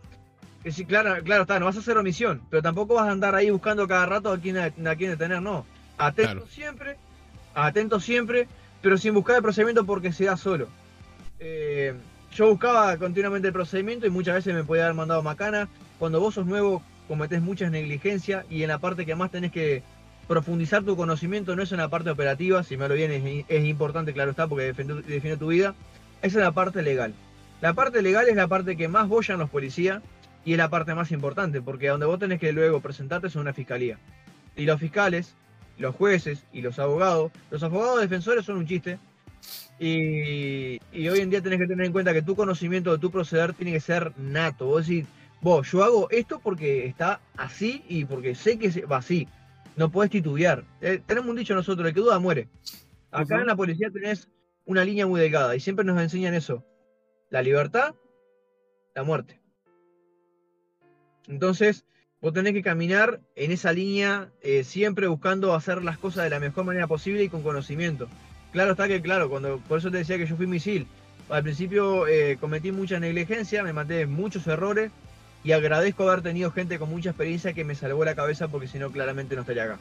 sí, 0.69 0.85
claro, 0.85 1.23
claro 1.23 1.43
está, 1.43 1.59
no 1.59 1.65
vas 1.65 1.77
a 1.77 1.79
hacer 1.79 1.97
omisión, 1.97 2.41
pero 2.49 2.61
tampoco 2.61 2.95
vas 2.95 3.07
a 3.07 3.11
andar 3.11 3.35
ahí 3.35 3.49
buscando 3.49 3.87
cada 3.87 4.05
rato 4.05 4.31
a 4.31 4.37
quién, 4.37 4.57
a, 4.57 4.71
quién 4.71 5.11
detener, 5.11 5.41
no. 5.41 5.65
Atento 5.97 6.31
Claro. 6.31 6.47
siempre, 6.47 6.97
atento 7.53 7.99
siempre, 7.99 8.47
pero 8.81 8.97
sin 8.97 9.13
buscar 9.13 9.37
el 9.37 9.41
procedimiento 9.41 9.85
porque 9.85 10.11
se 10.11 10.25
da 10.25 10.37
solo. 10.37 10.67
Eh, 11.39 11.93
yo 12.33 12.49
buscaba 12.49 12.97
continuamente 12.97 13.47
el 13.47 13.53
procedimiento 13.53 14.07
y 14.07 14.09
muchas 14.09 14.35
veces 14.35 14.53
me 14.53 14.63
podía 14.63 14.85
haber 14.85 14.95
mandado 14.95 15.21
macana. 15.21 15.67
Cuando 15.99 16.19
vos 16.19 16.33
sos 16.33 16.45
nuevo, 16.45 16.81
cometés 17.07 17.41
muchas 17.41 17.71
negligencias 17.71 18.45
y 18.49 18.63
en 18.63 18.69
la 18.69 18.79
parte 18.79 19.05
que 19.05 19.15
más 19.15 19.31
tenés 19.31 19.51
que 19.51 19.83
profundizar 20.27 20.83
tu 20.83 20.95
conocimiento 20.95 21.55
no 21.55 21.63
es 21.63 21.71
en 21.71 21.77
la 21.77 21.89
parte 21.89 22.09
operativa, 22.09 22.63
si 22.63 22.77
me 22.77 22.87
lo 22.87 22.95
bien 22.95 23.45
es, 23.47 23.65
importante, 23.65 24.13
claro 24.13 24.31
está, 24.31 24.47
porque 24.47 24.73
define 24.73 25.37
tu 25.37 25.47
vida, 25.47 25.75
es 26.21 26.33
en 26.33 26.41
la 26.41 26.51
parte 26.51 26.81
legal. 26.81 27.13
La 27.61 27.73
parte 27.73 28.01
legal 28.01 28.27
es 28.27 28.35
la 28.35 28.47
parte 28.47 28.75
que 28.75 28.87
más 28.87 29.07
bollan 29.07 29.39
los 29.39 29.49
policías 29.49 30.01
y 30.45 30.53
es 30.53 30.57
la 30.57 30.69
parte 30.69 30.95
más 30.95 31.11
importante, 31.11 31.61
porque 31.61 31.89
donde 31.89 32.05
vos 32.05 32.19
tenés 32.19 32.39
que 32.39 32.51
luego 32.51 32.81
presentarte 32.81 33.27
es 33.27 33.35
una 33.35 33.53
fiscalía. 33.53 33.97
Y 34.55 34.65
los 34.65 34.79
fiscales, 34.79 35.35
los 35.83 35.95
jueces 35.95 36.45
y 36.53 36.61
los 36.61 36.79
abogados, 36.79 37.31
los 37.51 37.61
abogados 37.61 37.99
defensores 37.99 38.45
son 38.45 38.57
un 38.57 38.65
chiste. 38.65 38.97
Y, 39.79 40.79
y 40.93 41.09
hoy 41.09 41.19
en 41.19 41.29
día 41.29 41.41
tenés 41.41 41.59
que 41.59 41.67
tener 41.67 41.85
en 41.85 41.91
cuenta 41.91 42.13
que 42.13 42.21
tu 42.21 42.35
conocimiento 42.35 42.93
de 42.93 42.99
tu 42.99 43.11
proceder 43.11 43.53
tiene 43.53 43.73
que 43.73 43.81
ser 43.81 44.17
nato. 44.17 44.65
Vos 44.65 44.87
decís, 44.87 45.05
vos, 45.41 45.69
yo 45.69 45.83
hago 45.83 46.09
esto 46.09 46.39
porque 46.39 46.85
está 46.85 47.19
así 47.35 47.83
y 47.89 48.05
porque 48.05 48.33
sé 48.33 48.57
que 48.57 48.85
va 48.85 48.97
así. 48.97 49.27
No 49.75 49.91
podés 49.91 50.09
titubear. 50.09 50.63
Eh, 50.79 51.01
tenemos 51.05 51.29
un 51.29 51.35
dicho 51.35 51.53
nosotros, 51.53 51.85
el 51.85 51.93
que 51.93 51.99
duda 51.99 52.17
muere. 52.17 52.47
Acá 53.11 53.41
en 53.41 53.47
la 53.47 53.55
policía 53.55 53.89
tenés 53.91 54.29
una 54.65 54.85
línea 54.85 55.05
muy 55.05 55.19
delgada 55.19 55.53
y 55.53 55.59
siempre 55.59 55.83
nos 55.83 55.99
enseñan 56.01 56.33
eso. 56.33 56.63
La 57.29 57.41
libertad, 57.41 57.93
la 58.95 59.03
muerte. 59.03 59.41
Entonces, 61.27 61.83
vos 62.23 62.33
tenés 62.33 62.53
que 62.53 62.63
caminar 62.63 63.19
en 63.35 63.51
esa 63.51 63.73
línea 63.73 64.29
eh, 64.41 64.63
siempre 64.63 65.07
buscando 65.07 65.53
hacer 65.53 65.83
las 65.83 65.97
cosas 65.97 66.23
de 66.23 66.29
la 66.29 66.39
mejor 66.39 66.63
manera 66.63 66.87
posible 66.87 67.21
y 67.21 67.29
con 67.29 67.43
conocimiento. 67.43 68.07
Claro 68.53 68.71
está 68.71 68.87
que, 68.87 69.01
claro, 69.01 69.29
cuando 69.29 69.57
por 69.67 69.79
eso 69.79 69.91
te 69.91 69.97
decía 69.97 70.17
que 70.17 70.25
yo 70.25 70.37
fui 70.37 70.47
misil. 70.47 70.87
Al 71.29 71.43
principio 71.43 72.07
eh, 72.07 72.37
cometí 72.39 72.71
mucha 72.71 72.97
negligencia, 72.97 73.61
me 73.61 73.73
maté 73.73 74.05
muchos 74.05 74.47
errores 74.47 74.89
y 75.43 75.51
agradezco 75.51 76.07
haber 76.07 76.21
tenido 76.21 76.49
gente 76.51 76.79
con 76.79 76.89
mucha 76.89 77.09
experiencia 77.09 77.51
que 77.51 77.65
me 77.65 77.75
salvó 77.75 78.05
la 78.05 78.15
cabeza 78.15 78.47
porque 78.47 78.67
si 78.67 78.79
no 78.79 78.89
claramente 78.89 79.35
no 79.35 79.41
estaría 79.41 79.65
acá. 79.65 79.79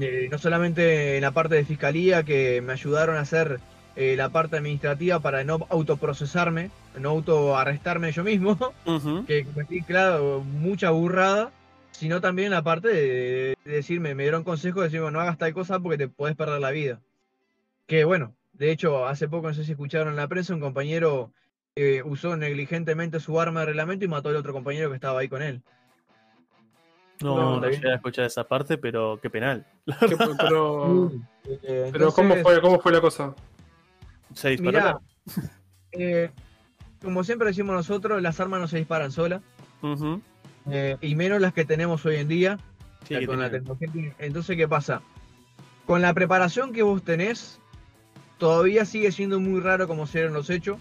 Eh, 0.00 0.28
no 0.32 0.38
solamente 0.38 1.16
en 1.16 1.22
la 1.22 1.30
parte 1.30 1.54
de 1.54 1.64
fiscalía 1.64 2.24
que 2.24 2.62
me 2.62 2.72
ayudaron 2.72 3.16
a 3.16 3.20
hacer 3.20 3.60
eh, 3.96 4.14
la 4.16 4.30
parte 4.30 4.56
administrativa 4.56 5.20
para 5.20 5.44
no 5.44 5.66
autoprocesarme, 5.70 6.70
no 6.98 7.10
autoarrestarme 7.10 8.12
yo 8.12 8.24
mismo, 8.24 8.58
que 9.26 9.44
cometí, 9.44 9.82
claro, 9.82 10.40
mucha 10.40 10.90
burrada, 10.90 11.52
sino 11.92 12.20
también 12.20 12.50
la 12.50 12.62
parte 12.62 12.88
de, 12.88 13.56
de 13.64 13.72
decirme, 13.72 14.14
me 14.14 14.24
dieron 14.24 14.44
consejos 14.44 14.82
de 14.82 14.88
decirme, 14.88 15.10
no 15.10 15.20
hagas 15.20 15.38
tal 15.38 15.54
cosa 15.54 15.78
porque 15.78 15.98
te 15.98 16.08
puedes 16.08 16.36
perder 16.36 16.60
la 16.60 16.70
vida. 16.70 17.00
Que 17.86 18.04
bueno, 18.04 18.34
de 18.52 18.70
hecho, 18.70 19.06
hace 19.06 19.28
poco, 19.28 19.48
no 19.48 19.54
sé 19.54 19.64
si 19.64 19.72
escucharon 19.72 20.08
en 20.08 20.16
la 20.16 20.28
prensa, 20.28 20.54
un 20.54 20.60
compañero 20.60 21.32
eh, 21.76 22.02
usó 22.04 22.36
negligentemente 22.36 23.18
su 23.20 23.40
arma 23.40 23.60
de 23.60 23.66
reglamento 23.66 24.04
y 24.04 24.08
mató 24.08 24.28
al 24.28 24.36
otro 24.36 24.52
compañero 24.52 24.90
que 24.90 24.94
estaba 24.94 25.20
ahí 25.20 25.28
con 25.28 25.42
él. 25.42 25.60
No, 27.20 27.36
No, 27.36 27.60
no, 27.60 27.68
llegué 27.68 27.90
a 27.90 27.96
escuchar 27.96 28.24
esa 28.26 28.44
parte, 28.44 28.78
pero 28.78 29.18
qué 29.20 29.30
penal. 29.30 29.66
Pero, 30.38 31.10
Eh, 31.46 31.90
pero 31.92 32.10
¿cómo, 32.10 32.36
fue, 32.36 32.60
¿cómo 32.62 32.80
fue 32.80 32.90
la 32.90 33.02
cosa? 33.02 33.34
Se 34.34 34.50
disparó. 34.50 34.70
Mirá, 34.70 34.98
eh, 35.92 36.30
como 37.02 37.24
siempre 37.24 37.48
decimos 37.48 37.74
nosotros, 37.74 38.20
las 38.22 38.38
armas 38.40 38.60
no 38.60 38.68
se 38.68 38.78
disparan 38.78 39.12
solas, 39.12 39.42
eh, 40.70 40.96
y 41.00 41.14
menos 41.14 41.40
las 41.40 41.52
que 41.52 41.64
tenemos 41.64 42.04
hoy 42.06 42.16
en 42.16 42.28
día, 42.28 42.58
Sí, 43.06 43.14
ya 43.14 43.20
que 43.20 43.26
con 43.26 43.38
la 43.40 43.50
tiene- 43.50 43.64
tecnología. 43.66 44.14
que- 44.18 44.26
Entonces, 44.26 44.56
¿qué 44.56 44.66
pasa? 44.68 45.02
Con 45.86 46.00
la 46.02 46.14
preparación 46.14 46.72
que 46.72 46.82
vos 46.82 47.02
tenés, 47.02 47.60
todavía 48.38 48.84
sigue 48.84 49.12
siendo 49.12 49.38
muy 49.40 49.60
raro 49.60 49.86
como 49.86 50.06
se 50.06 50.18
dieron 50.18 50.34
los 50.34 50.48
hechos. 50.50 50.78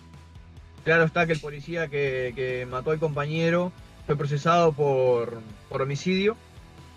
Claro 0.86 1.04
está 1.04 1.26
que 1.26 1.34
el 1.34 1.40
policía 1.40 1.88
que, 1.88 2.34
que 2.36 2.66
mató 2.70 2.92
al 2.92 3.00
compañero 3.00 3.72
fue 4.06 4.18
procesado 4.18 4.72
por, 4.74 5.40
por 5.70 5.82
homicidio, 5.82 6.36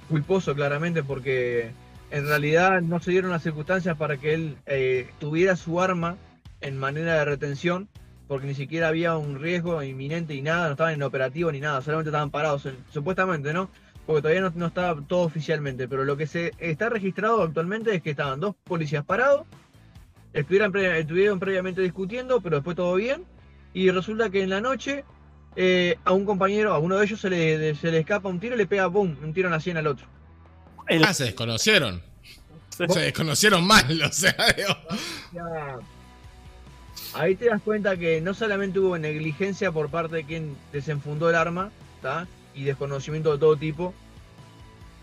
culposo 0.09 0.55
claramente, 0.55 1.03
porque 1.03 1.70
en 2.11 2.27
realidad 2.27 2.81
no 2.81 3.01
se 3.01 3.11
dieron 3.12 3.31
las 3.33 3.43
circunstancias 3.43 3.97
para 3.97 4.16
que 4.16 4.35
él 4.35 4.57
eh, 4.66 5.09
tuviera 5.19 5.57
su 5.57 5.81
arma 5.81 6.16
en 6.61 6.78
manera 6.78 7.15
de 7.15 7.24
retención, 7.24 7.89
porque 8.28 8.47
ni 8.47 8.55
siquiera 8.55 8.89
había 8.89 9.16
un 9.16 9.41
riesgo 9.41 9.83
inminente 9.83 10.35
y 10.35 10.43
nada, 10.43 10.66
no 10.66 10.73
estaban 10.73 10.95
en 10.95 11.03
operativo 11.03 11.53
ni 11.53 11.61
nada, 11.61 11.81
solamente 11.83 12.11
estaban 12.11 12.31
parados, 12.31 12.69
supuestamente, 12.93 13.53
¿no? 13.53 13.70
Porque 14.07 14.23
todavía 14.23 14.41
no, 14.43 14.53
no 14.55 14.66
estaba 14.66 15.01
todo 15.07 15.20
oficialmente, 15.23 15.89
pero 15.89 16.05
lo 16.05 16.16
que 16.16 16.27
se 16.27 16.53
está 16.59 16.89
registrado 16.89 17.43
actualmente 17.43 17.95
es 17.95 18.03
que 18.03 18.11
estaban 18.11 18.41
dos 18.41 18.55
policías 18.65 19.05
parados, 19.05 19.47
estuvieran 20.33 20.73
pre- 20.73 21.01
estuvieron 21.01 21.39
previamente 21.39 21.81
discutiendo, 21.83 22.41
pero 22.41 22.57
después 22.57 22.77
todo 22.77 22.95
bien, 22.95 23.24
y 23.74 23.91
resulta 23.91 24.31
que 24.31 24.43
en 24.43 24.51
la 24.51 24.61
noche 24.61 25.05
eh, 25.57 25.97
a 26.05 26.12
un 26.12 26.24
compañero, 26.27 26.73
a 26.74 26.78
uno 26.78 26.97
de 26.99 27.05
ellos 27.07 27.20
se 27.20 27.31
le, 27.31 27.74
se 27.74 27.91
le 27.91 27.99
escapa 28.01 28.28
un 28.28 28.39
tiro 28.41 28.55
y 28.55 28.59
le 28.59 28.66
pega, 28.66 28.87
boom, 28.87 29.16
un 29.23 29.33
tiro 29.33 29.49
en 29.49 29.53
la 29.53 29.61
sien 29.61 29.77
al 29.77 29.87
otro. 29.87 30.07
El- 30.89 31.05
Ah, 31.05 31.15
se 31.15 31.24
desconocieron. 31.24 32.03
Se 32.70 32.87
desconocieron 33.01 33.66
mal, 33.66 34.03
o 34.09 34.12
sea, 34.12 34.35
digo, 34.57 34.77
Ya. 35.33 35.78
Ahí 37.18 37.34
te 37.34 37.47
das 37.47 37.62
cuenta 37.62 37.97
que 37.97 38.20
no 38.20 38.34
solamente 38.34 38.78
hubo 38.78 38.98
negligencia 38.98 39.72
por 39.72 39.88
parte 39.88 40.16
de 40.16 40.24
quien 40.24 40.56
desenfundó 40.72 41.30
el 41.30 41.36
arma, 41.36 41.70
¿tá? 42.02 42.26
y 42.55 42.64
desconocimiento 42.64 43.32
de 43.32 43.38
todo 43.38 43.56
tipo. 43.56 43.94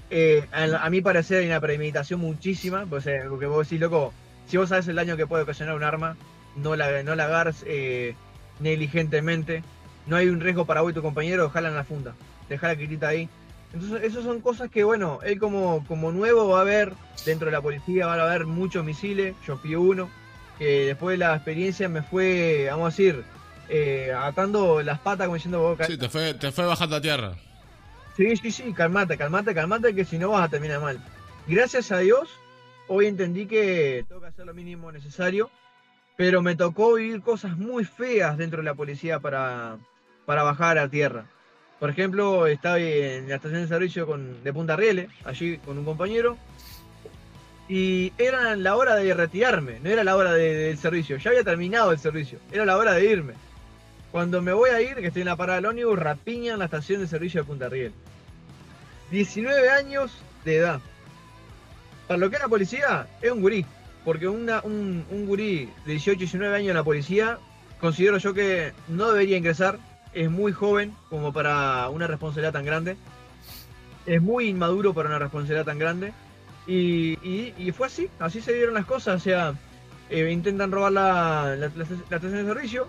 Eh, 0.09 0.45
a, 0.51 0.85
a 0.85 0.89
mi 0.89 1.01
parecer 1.01 1.39
hay 1.39 1.47
una 1.47 1.59
premeditación 1.59 2.19
muchísima, 2.19 2.85
pues, 2.85 3.07
eh, 3.07 3.23
porque 3.29 3.45
vos 3.45 3.67
decís, 3.67 3.79
loco, 3.79 4.13
si 4.47 4.57
vos 4.57 4.69
sabes 4.69 4.87
el 4.87 4.95
daño 4.95 5.15
que 5.15 5.27
puede 5.27 5.43
ocasionar 5.43 5.75
un 5.75 5.83
arma, 5.83 6.17
no 6.55 6.75
la, 6.75 7.03
no 7.03 7.15
la 7.15 7.25
agarres 7.25 7.63
eh, 7.65 8.15
negligentemente. 8.59 9.63
No 10.05 10.17
hay 10.17 10.27
un 10.27 10.41
riesgo 10.41 10.65
para 10.65 10.81
vos 10.81 10.91
y 10.91 10.95
tu 10.95 11.01
compañero, 11.01 11.45
ojalá 11.45 11.69
en 11.69 11.75
la 11.75 11.83
funda. 11.83 12.13
Dejar 12.49 12.71
la 12.71 12.75
quitita 12.75 13.07
ahí. 13.07 13.29
Entonces, 13.73 14.03
esas 14.03 14.23
son 14.23 14.41
cosas 14.41 14.69
que, 14.69 14.83
bueno, 14.83 15.19
él 15.23 15.39
como, 15.39 15.83
como 15.87 16.11
nuevo 16.11 16.49
va 16.49 16.61
a 16.61 16.65
ver 16.65 16.93
dentro 17.25 17.45
de 17.45 17.53
la 17.53 17.61
policía, 17.61 18.05
van 18.05 18.19
a 18.19 18.23
haber 18.23 18.45
muchos 18.45 18.83
misiles. 18.83 19.35
Yo 19.47 19.57
fui 19.57 19.75
uno, 19.75 20.09
que 20.57 20.85
después 20.87 21.13
de 21.13 21.25
la 21.25 21.35
experiencia 21.35 21.89
me 21.89 22.01
fue, 22.01 22.67
vamos 22.69 22.85
a 22.85 22.89
decir, 22.89 23.23
eh, 23.69 24.13
atando 24.15 24.81
las 24.81 24.99
patas 24.99 25.27
como 25.27 25.35
diciendo, 25.35 25.59
vos, 25.59 25.79
sí, 25.87 25.97
te 25.97 26.09
fue, 26.09 26.33
te 26.33 26.51
fue 26.51 26.65
bajando 26.65 26.95
a 26.95 27.01
tierra. 27.01 27.35
Sí, 28.15 28.35
sí, 28.37 28.51
sí, 28.51 28.73
calmate, 28.73 29.17
calmate, 29.17 29.55
calmate, 29.55 29.95
que 29.95 30.05
si 30.05 30.17
no 30.17 30.29
vas 30.29 30.45
a 30.45 30.49
terminar 30.49 30.79
mal. 30.79 30.99
Gracias 31.47 31.91
a 31.91 31.99
Dios, 31.99 32.29
hoy 32.87 33.07
entendí 33.07 33.47
que 33.47 34.05
tengo 34.07 34.21
que 34.21 34.27
hacer 34.27 34.45
lo 34.45 34.53
mínimo 34.53 34.91
necesario, 34.91 35.49
pero 36.15 36.41
me 36.41 36.55
tocó 36.55 36.93
vivir 36.93 37.21
cosas 37.21 37.57
muy 37.57 37.85
feas 37.85 38.37
dentro 38.37 38.57
de 38.57 38.65
la 38.65 38.75
policía 38.75 39.19
para, 39.19 39.77
para 40.25 40.43
bajar 40.43 40.77
a 40.77 40.87
tierra. 40.87 41.25
Por 41.79 41.89
ejemplo, 41.89 42.47
estaba 42.47 42.79
en 42.79 43.27
la 43.27 43.35
estación 43.35 43.61
de 43.61 43.67
servicio 43.67 44.05
con, 44.05 44.43
de 44.43 44.53
Punta 44.53 44.75
Rieles, 44.75 45.09
allí 45.25 45.57
con 45.57 45.77
un 45.77 45.83
compañero, 45.83 46.37
y 47.69 48.11
era 48.17 48.55
la 48.55 48.75
hora 48.75 48.95
de 48.95 49.13
retirarme, 49.13 49.79
no 49.81 49.89
era 49.89 50.03
la 50.03 50.15
hora 50.15 50.33
de- 50.33 50.53
del 50.55 50.77
servicio, 50.77 51.17
ya 51.17 51.29
había 51.31 51.43
terminado 51.43 51.91
el 51.91 51.99
servicio, 51.99 52.39
era 52.51 52.65
la 52.65 52.77
hora 52.77 52.93
de 52.93 53.05
irme. 53.05 53.33
Cuando 54.11 54.41
me 54.41 54.53
voy 54.53 54.69
a 54.69 54.81
ir, 54.81 54.95
que 54.95 55.07
estoy 55.07 55.21
en 55.23 55.27
la 55.29 55.35
parada 55.35 55.55
del 55.57 55.65
ómnibus, 55.67 55.97
rapiñan 55.97 56.59
la 56.59 56.65
estación 56.65 57.01
de 57.01 57.07
servicio 57.07 57.41
de 57.41 57.47
Punta 57.47 57.69
Riel. 57.69 57.93
19 59.11 59.69
años 59.69 60.11
de 60.45 60.57
edad. 60.57 60.79
Para 62.07 62.19
lo 62.19 62.29
que 62.29 62.35
es 62.35 62.41
la 62.41 62.47
policía, 62.49 63.07
es 63.21 63.31
un 63.31 63.41
gurí. 63.41 63.65
Porque 64.05 64.27
una- 64.27 64.61
un, 64.63 65.05
un 65.09 65.25
gurí 65.25 65.69
de 65.85 65.91
18, 65.93 66.19
19 66.19 66.55
años 66.55 66.69
en 66.69 66.75
la 66.75 66.83
policía, 66.83 67.37
considero 67.79 68.17
yo 68.17 68.33
que 68.33 68.73
no 68.87 69.11
debería 69.11 69.37
ingresar. 69.37 69.79
Es 70.13 70.29
muy 70.29 70.51
joven 70.51 70.93
como 71.09 71.31
para 71.33 71.89
una 71.89 72.05
responsabilidad 72.05 72.53
tan 72.53 72.65
grande. 72.65 72.97
Es 74.05 74.21
muy 74.21 74.49
inmaduro 74.49 74.93
para 74.93 75.09
una 75.09 75.19
responsabilidad 75.19 75.65
tan 75.65 75.79
grande. 75.79 76.13
Y, 76.67 77.13
y- 77.27 77.53
y 77.57 77.71
fue 77.71 77.87
así, 77.87 78.09
así 78.19 78.41
se 78.41 78.53
dieron 78.53 78.73
las 78.73 78.85
cosas. 78.85 79.15
O 79.21 79.23
sea, 79.23 79.53
eh, 80.09 80.29
intentan 80.31 80.71
robar 80.71 80.91
la, 80.91 81.55
la- 81.57 81.67
la- 81.67 81.71
la 81.75 81.83
estación 81.83 82.31
de 82.31 82.45
servicio. 82.45 82.87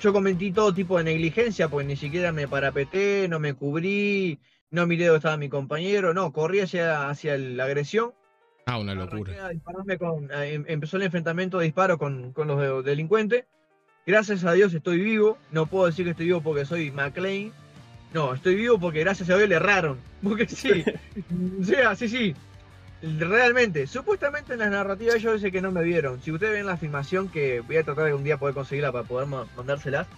Yo 0.00 0.12
cometí 0.12 0.52
todo 0.52 0.72
tipo 0.72 0.96
de 0.98 1.04
negligencia, 1.04 1.68
porque 1.68 1.86
ni 1.86 1.96
siquiera 1.96 2.30
me 2.30 2.46
parapeté, 2.46 3.26
no 3.28 3.40
me 3.40 3.54
cubrí, 3.54 4.38
no 4.70 4.86
miré 4.86 5.06
dónde 5.06 5.16
estaba 5.18 5.36
mi 5.36 5.48
compañero, 5.48 6.14
no, 6.14 6.32
corrí 6.32 6.60
hacia, 6.60 7.08
hacia 7.08 7.36
la 7.36 7.64
agresión. 7.64 8.12
Ah, 8.66 8.78
una 8.78 8.94
locura. 8.94 9.32
con, 9.98 10.30
em- 10.32 10.64
empezó 10.68 10.98
el 10.98 11.02
enfrentamiento 11.04 11.58
de 11.58 11.64
disparo 11.64 11.98
con, 11.98 12.32
con 12.32 12.46
los 12.46 12.60
de- 12.60 12.90
delincuentes. 12.90 13.46
Gracias 14.06 14.44
a 14.44 14.52
Dios 14.52 14.72
estoy 14.72 15.00
vivo. 15.00 15.36
No 15.50 15.66
puedo 15.66 15.86
decir 15.86 16.04
que 16.04 16.12
estoy 16.12 16.26
vivo 16.26 16.40
porque 16.42 16.64
soy 16.64 16.90
McLean. 16.92 17.50
No, 18.14 18.32
estoy 18.34 18.54
vivo 18.54 18.78
porque 18.78 19.00
gracias 19.00 19.28
a 19.30 19.36
Dios 19.36 19.48
le 19.48 19.56
erraron. 19.56 19.98
Porque 20.22 20.46
sí, 20.46 20.84
o 21.60 21.64
sea, 21.64 21.94
sí, 21.96 22.08
sí. 22.08 22.34
Realmente, 23.00 23.86
supuestamente 23.86 24.54
en 24.54 24.58
las 24.58 24.70
narrativas 24.70 25.16
ellos 25.16 25.34
dicen 25.34 25.52
que 25.52 25.60
no 25.60 25.70
me 25.70 25.82
vieron. 25.84 26.20
Si 26.20 26.32
ustedes 26.32 26.52
ven 26.54 26.66
la 26.66 26.76
filmación, 26.76 27.28
que 27.28 27.60
voy 27.60 27.76
a 27.76 27.84
tratar 27.84 28.06
de 28.06 28.14
un 28.14 28.24
día 28.24 28.38
poder 28.38 28.54
conseguirla 28.54 28.90
para 28.90 29.04
poder 29.04 29.28
ma- 29.28 29.46
mandárselas, 29.56 30.08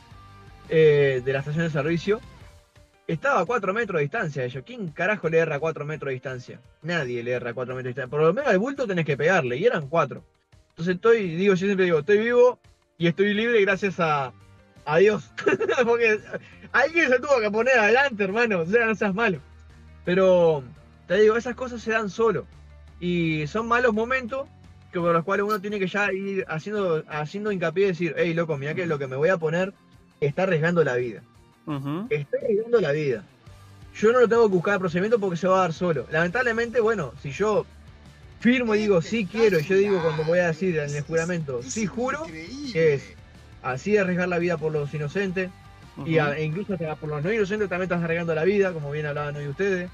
eh, 0.71 1.21
de 1.25 1.33
la 1.33 1.41
estación 1.41 1.65
de 1.65 1.71
servicio, 1.71 2.21
estaba 3.07 3.41
a 3.41 3.45
4 3.45 3.75
metros 3.75 3.99
de 3.99 4.03
distancia 4.05 4.45
ellos. 4.45 4.63
¿Quién 4.65 4.89
carajo 4.89 5.29
le 5.29 5.39
erra 5.39 5.57
a 5.57 5.61
4 5.61 5.85
metros 5.85 6.09
de 6.09 6.15
distancia? 6.15 6.61
Nadie 6.83 7.23
le 7.23 7.33
erra 7.33 7.51
a 7.51 7.55
4 7.55 7.75
metros 7.75 7.85
de 7.85 8.01
distancia. 8.01 8.11
Por 8.11 8.23
lo 8.23 8.33
menos 8.33 8.49
al 8.51 8.59
bulto 8.59 8.87
tenés 8.87 9.05
que 9.05 9.17
pegarle, 9.17 9.57
y 9.59 9.67
eran 9.67 9.89
4. 9.89 10.25
Entonces 10.71 10.95
estoy, 10.95 11.37
digo, 11.37 11.53
yo 11.55 11.67
siempre 11.67 11.85
digo, 11.85 11.99
estoy 11.99 12.19
vivo 12.19 12.59
y 12.97 13.09
estoy 13.09 13.35
libre 13.35 13.61
gracias 13.61 14.01
a, 14.01 14.33
a 14.87 14.97
Dios. 14.99 15.31
Porque 15.85 16.19
alguien 16.73 17.09
se 17.11 17.19
tuvo 17.19 17.41
que 17.41 17.51
poner 17.51 17.79
adelante, 17.79 18.25
hermano. 18.25 18.61
O 18.61 18.67
sea, 18.67 18.87
no 18.87 18.95
seas 18.95 19.15
malo. 19.15 19.39
Pero 20.07 20.63
te 21.07 21.21
digo, 21.21 21.37
esas 21.37 21.55
cosas 21.55 21.83
se 21.83 21.91
dan 21.91 22.09
solo. 22.09 22.47
Y 23.01 23.47
son 23.47 23.67
malos 23.67 23.93
momentos 23.95 24.47
que 24.93 25.01
por 25.01 25.13
los 25.13 25.25
cuales 25.25 25.47
uno 25.47 25.61
tiene 25.61 25.79
que 25.79 25.87
ya 25.87 26.13
ir 26.13 26.45
haciendo, 26.49 27.03
haciendo 27.09 27.53
hincapié 27.53 27.85
y 27.85 27.89
decir, 27.89 28.15
hey, 28.19 28.35
loco, 28.35 28.57
mira 28.57 28.75
que 28.75 28.87
lo 28.87 28.99
que 28.99 29.07
me 29.07 29.17
voy 29.17 29.29
a 29.31 29.37
poner 29.39 29.73
está 30.21 30.43
arriesgando 30.43 30.85
la 30.85 30.97
vida. 30.97 31.23
Ujú. 31.67 32.07
Está 32.11 32.37
arriesgando 32.43 32.81
la 32.81 32.93
vida. 32.93 33.25
Yo 33.95 34.13
no 34.13 34.21
lo 34.21 34.29
tengo 34.29 34.49
que 34.49 34.55
buscar 34.55 34.75
el 34.75 34.81
procedimiento 34.81 35.19
porque 35.19 35.37
se 35.37 35.49
va 35.49 35.59
a 35.59 35.61
dar 35.63 35.73
solo. 35.73 36.07
Lamentablemente, 36.11 36.81
bueno, 36.81 37.13
si 37.23 37.31
yo 37.31 37.65
firmo 38.41 38.75
y 38.75 38.79
digo 38.79 39.01
sí 39.03 39.27
quiero, 39.31 39.61
y 39.61 39.65
yo 39.65 39.77
digo 39.77 40.01
cuando 40.03 40.25
voy 40.25 40.39
a 40.41 40.49
decir 40.49 40.79
en 40.79 40.95
el 40.95 41.03
juramento, 41.03 41.63
sí 41.63 41.87
juro, 41.87 42.25
que 42.73 42.95
es 42.95 43.15
así 43.63 43.97
arriesgar 43.97 44.29
la 44.29 44.39
vida 44.39 44.57
por 44.57 44.73
los 44.73 44.93
inocentes, 44.95 45.51
y 46.07 46.19
a- 46.19 46.37
e 46.37 46.45
incluso 46.45 46.73
hasta 46.75 46.95
por 46.97 47.11
los 47.11 47.23
no 47.23 47.33
inocentes 47.33 47.69
también 47.69 47.85
estás 47.91 48.03
arriesgando 48.03 48.35
la 48.35 48.45
vida, 48.45 48.73
como 48.73 48.91
bien 48.91 49.07
hablaban 49.07 49.37
hoy 49.37 49.47
ustedes. 49.49 49.91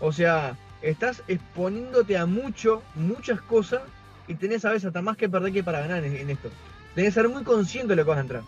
O 0.00 0.12
sea, 0.12 0.56
estás 0.82 1.22
exponiéndote 1.28 2.16
a 2.16 2.26
mucho, 2.26 2.82
muchas 2.94 3.40
cosas 3.40 3.82
y 4.28 4.34
tenés 4.34 4.64
a 4.64 4.70
veces 4.70 4.86
hasta 4.86 5.02
más 5.02 5.16
que 5.16 5.28
perder 5.28 5.52
que 5.52 5.64
para 5.64 5.80
ganar 5.80 6.04
en, 6.04 6.16
en 6.16 6.30
esto. 6.30 6.50
Tenés 6.94 7.14
que 7.14 7.20
ser 7.20 7.28
muy 7.28 7.44
consciente 7.44 7.88
de 7.88 7.96
lo 7.96 8.04
que 8.04 8.10
vas 8.10 8.18
a 8.18 8.22
entrar. 8.22 8.42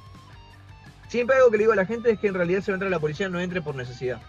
Siempre 1.09 1.37
algo 1.37 1.51
que 1.51 1.59
le 1.59 1.65
digo 1.65 1.73
a 1.73 1.77
la 1.77 1.87
gente 1.87 2.11
es 2.11 2.19
que 2.19 2.29
en 2.29 2.35
realidad 2.35 2.63
si 2.63 2.71
va 2.71 2.75
a 2.75 2.77
entrar 2.77 2.89
a 2.89 2.97
la 2.97 3.01
policía 3.01 3.29
no 3.29 3.41
entre 3.41 3.61
por 3.61 3.75
necesidad. 3.75 4.21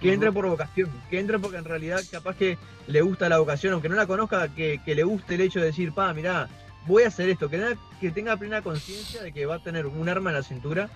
Que 0.00 0.12
entre 0.12 0.30
por 0.30 0.46
vocación, 0.46 0.90
que 1.10 1.18
entre 1.18 1.38
porque 1.38 1.56
en 1.56 1.64
realidad 1.64 2.00
capaz 2.10 2.36
que 2.36 2.56
le 2.86 3.00
gusta 3.02 3.28
la 3.28 3.38
vocación, 3.38 3.72
aunque 3.72 3.88
no 3.88 3.96
la 3.96 4.06
conozca, 4.06 4.48
que, 4.54 4.80
que 4.84 4.94
le 4.94 5.02
guste 5.02 5.34
el 5.34 5.40
hecho 5.40 5.58
de 5.58 5.66
decir, 5.66 5.92
pa, 5.92 6.14
mirá, 6.14 6.48
voy 6.86 7.02
a 7.02 7.08
hacer 7.08 7.28
esto, 7.28 7.50
que 7.50 8.10
tenga 8.12 8.36
plena 8.36 8.62
conciencia 8.62 9.22
de 9.22 9.32
que 9.32 9.46
va 9.46 9.56
a 9.56 9.62
tener 9.62 9.86
un 9.86 10.08
arma 10.08 10.30
en 10.30 10.36
la 10.36 10.42
cintura 10.42 10.88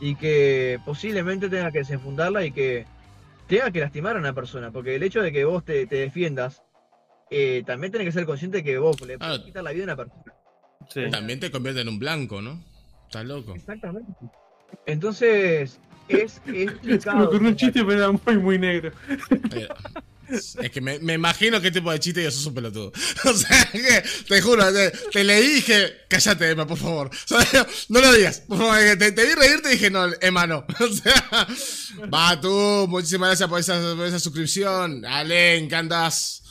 y 0.00 0.14
que 0.16 0.80
posiblemente 0.84 1.48
tenga 1.48 1.70
que 1.70 1.78
desenfundarla 1.78 2.44
y 2.44 2.52
que 2.52 2.86
tenga 3.50 3.70
que 3.70 3.80
lastimar 3.80 4.16
a 4.16 4.18
una 4.20 4.32
persona, 4.32 4.70
porque 4.70 4.94
el 4.96 5.02
hecho 5.02 5.20
de 5.22 5.32
que 5.32 5.44
vos 5.44 5.64
te, 5.64 5.86
te 5.86 5.96
defiendas, 5.96 6.62
eh, 7.30 7.62
también 7.66 7.92
tenés 7.92 8.06
que 8.06 8.12
ser 8.12 8.24
consciente 8.26 8.58
de 8.58 8.64
que 8.64 8.78
vos 8.78 9.00
le 9.02 9.16
Claro. 9.18 9.32
puedes 9.34 9.44
quitar 9.46 9.62
la 9.62 9.72
vida 9.72 9.82
a 9.82 9.86
una 9.86 9.96
persona. 9.96 10.34
Sí. 10.88 11.02
También 11.10 11.38
te 11.40 11.50
convierte 11.50 11.80
en 11.82 11.88
un 11.88 11.98
blanco, 11.98 12.40
¿no? 12.40 12.62
Estás 13.06 13.24
loco. 13.26 13.54
Exactamente. 13.54 14.12
Entonces, 14.86 15.80
es, 16.08 16.18
es 16.18 16.32
Se 16.44 16.50
me 16.52 16.66
complicado. 16.66 17.28
ocurrió 17.28 17.48
un 17.48 17.56
chiste, 17.56 17.84
pero 17.84 17.92
era 17.98 18.12
muy, 18.12 18.38
muy 18.38 18.58
negro. 18.58 18.92
Eh, 19.52 19.68
Es 20.30 20.70
que 20.70 20.80
me, 20.80 20.98
me 21.00 21.14
imagino 21.14 21.60
qué 21.60 21.70
tipo 21.70 21.90
de 21.90 21.98
chiste 21.98 22.22
y 22.22 22.30
sos 22.30 22.46
un 22.46 22.54
pelotudo. 22.54 22.92
O 23.24 23.34
sea, 23.34 23.68
que 23.72 24.02
te 24.28 24.40
juro, 24.40 24.72
te, 24.72 24.90
te 24.90 25.24
leí 25.24 25.44
y 25.44 25.54
dije, 25.56 25.92
cállate, 26.08 26.50
Emma, 26.50 26.66
por 26.66 26.78
favor. 26.78 27.10
No 27.88 28.00
lo 28.00 28.12
digas. 28.12 28.40
Por 28.40 28.58
favor, 28.58 28.76
te, 28.98 29.10
vi 29.10 29.34
reírte 29.34 29.68
y 29.68 29.72
dije, 29.72 29.90
no, 29.90 30.06
Emma, 30.20 30.46
no. 30.46 30.64
O 30.80 30.88
sea, 30.88 31.48
va 32.12 32.40
tú, 32.40 32.86
muchísimas 32.88 33.30
gracias 33.30 33.48
por 33.48 33.60
esa, 33.60 33.94
por 33.96 34.06
esa 34.06 34.18
suscripción. 34.18 35.04
Alen, 35.04 35.68
¿qué 35.68 35.74
andas? 35.74 36.42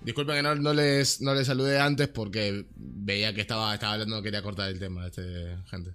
Disculpen 0.00 0.36
que 0.36 0.42
no, 0.42 0.54
no 0.54 0.72
les, 0.72 1.20
no 1.20 1.34
les 1.34 1.46
saludé 1.46 1.78
antes 1.78 2.08
porque 2.08 2.66
veía 2.76 3.34
que 3.34 3.40
estaba, 3.40 3.74
estaba 3.74 3.94
hablando, 3.94 4.22
quería 4.22 4.42
cortar 4.42 4.68
el 4.68 4.78
tema, 4.78 5.06
este, 5.06 5.56
gente. 5.70 5.92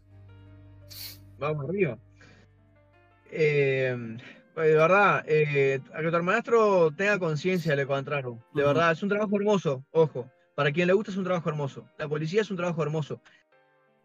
Vamos 1.39 1.67
arriba. 1.67 1.97
Eh, 3.31 4.17
de 4.55 4.75
verdad, 4.75 5.23
eh, 5.27 5.81
a 5.93 6.01
que 6.01 6.09
tu 6.09 6.15
hermanastro 6.15 6.91
tenga 6.91 7.19
conciencia 7.19 7.71
de 7.71 7.81
lo 7.83 7.87
que. 7.87 8.39
De 8.53 8.63
verdad, 8.63 8.91
es 8.91 9.01
un 9.01 9.09
trabajo 9.09 9.35
hermoso, 9.35 9.83
ojo. 9.91 10.29
Para 10.55 10.71
quien 10.71 10.87
le 10.87 10.93
gusta 10.93 11.11
es 11.11 11.17
un 11.17 11.23
trabajo 11.23 11.49
hermoso. 11.49 11.87
La 11.97 12.07
policía 12.07 12.41
es 12.41 12.51
un 12.51 12.57
trabajo 12.57 12.83
hermoso. 12.83 13.19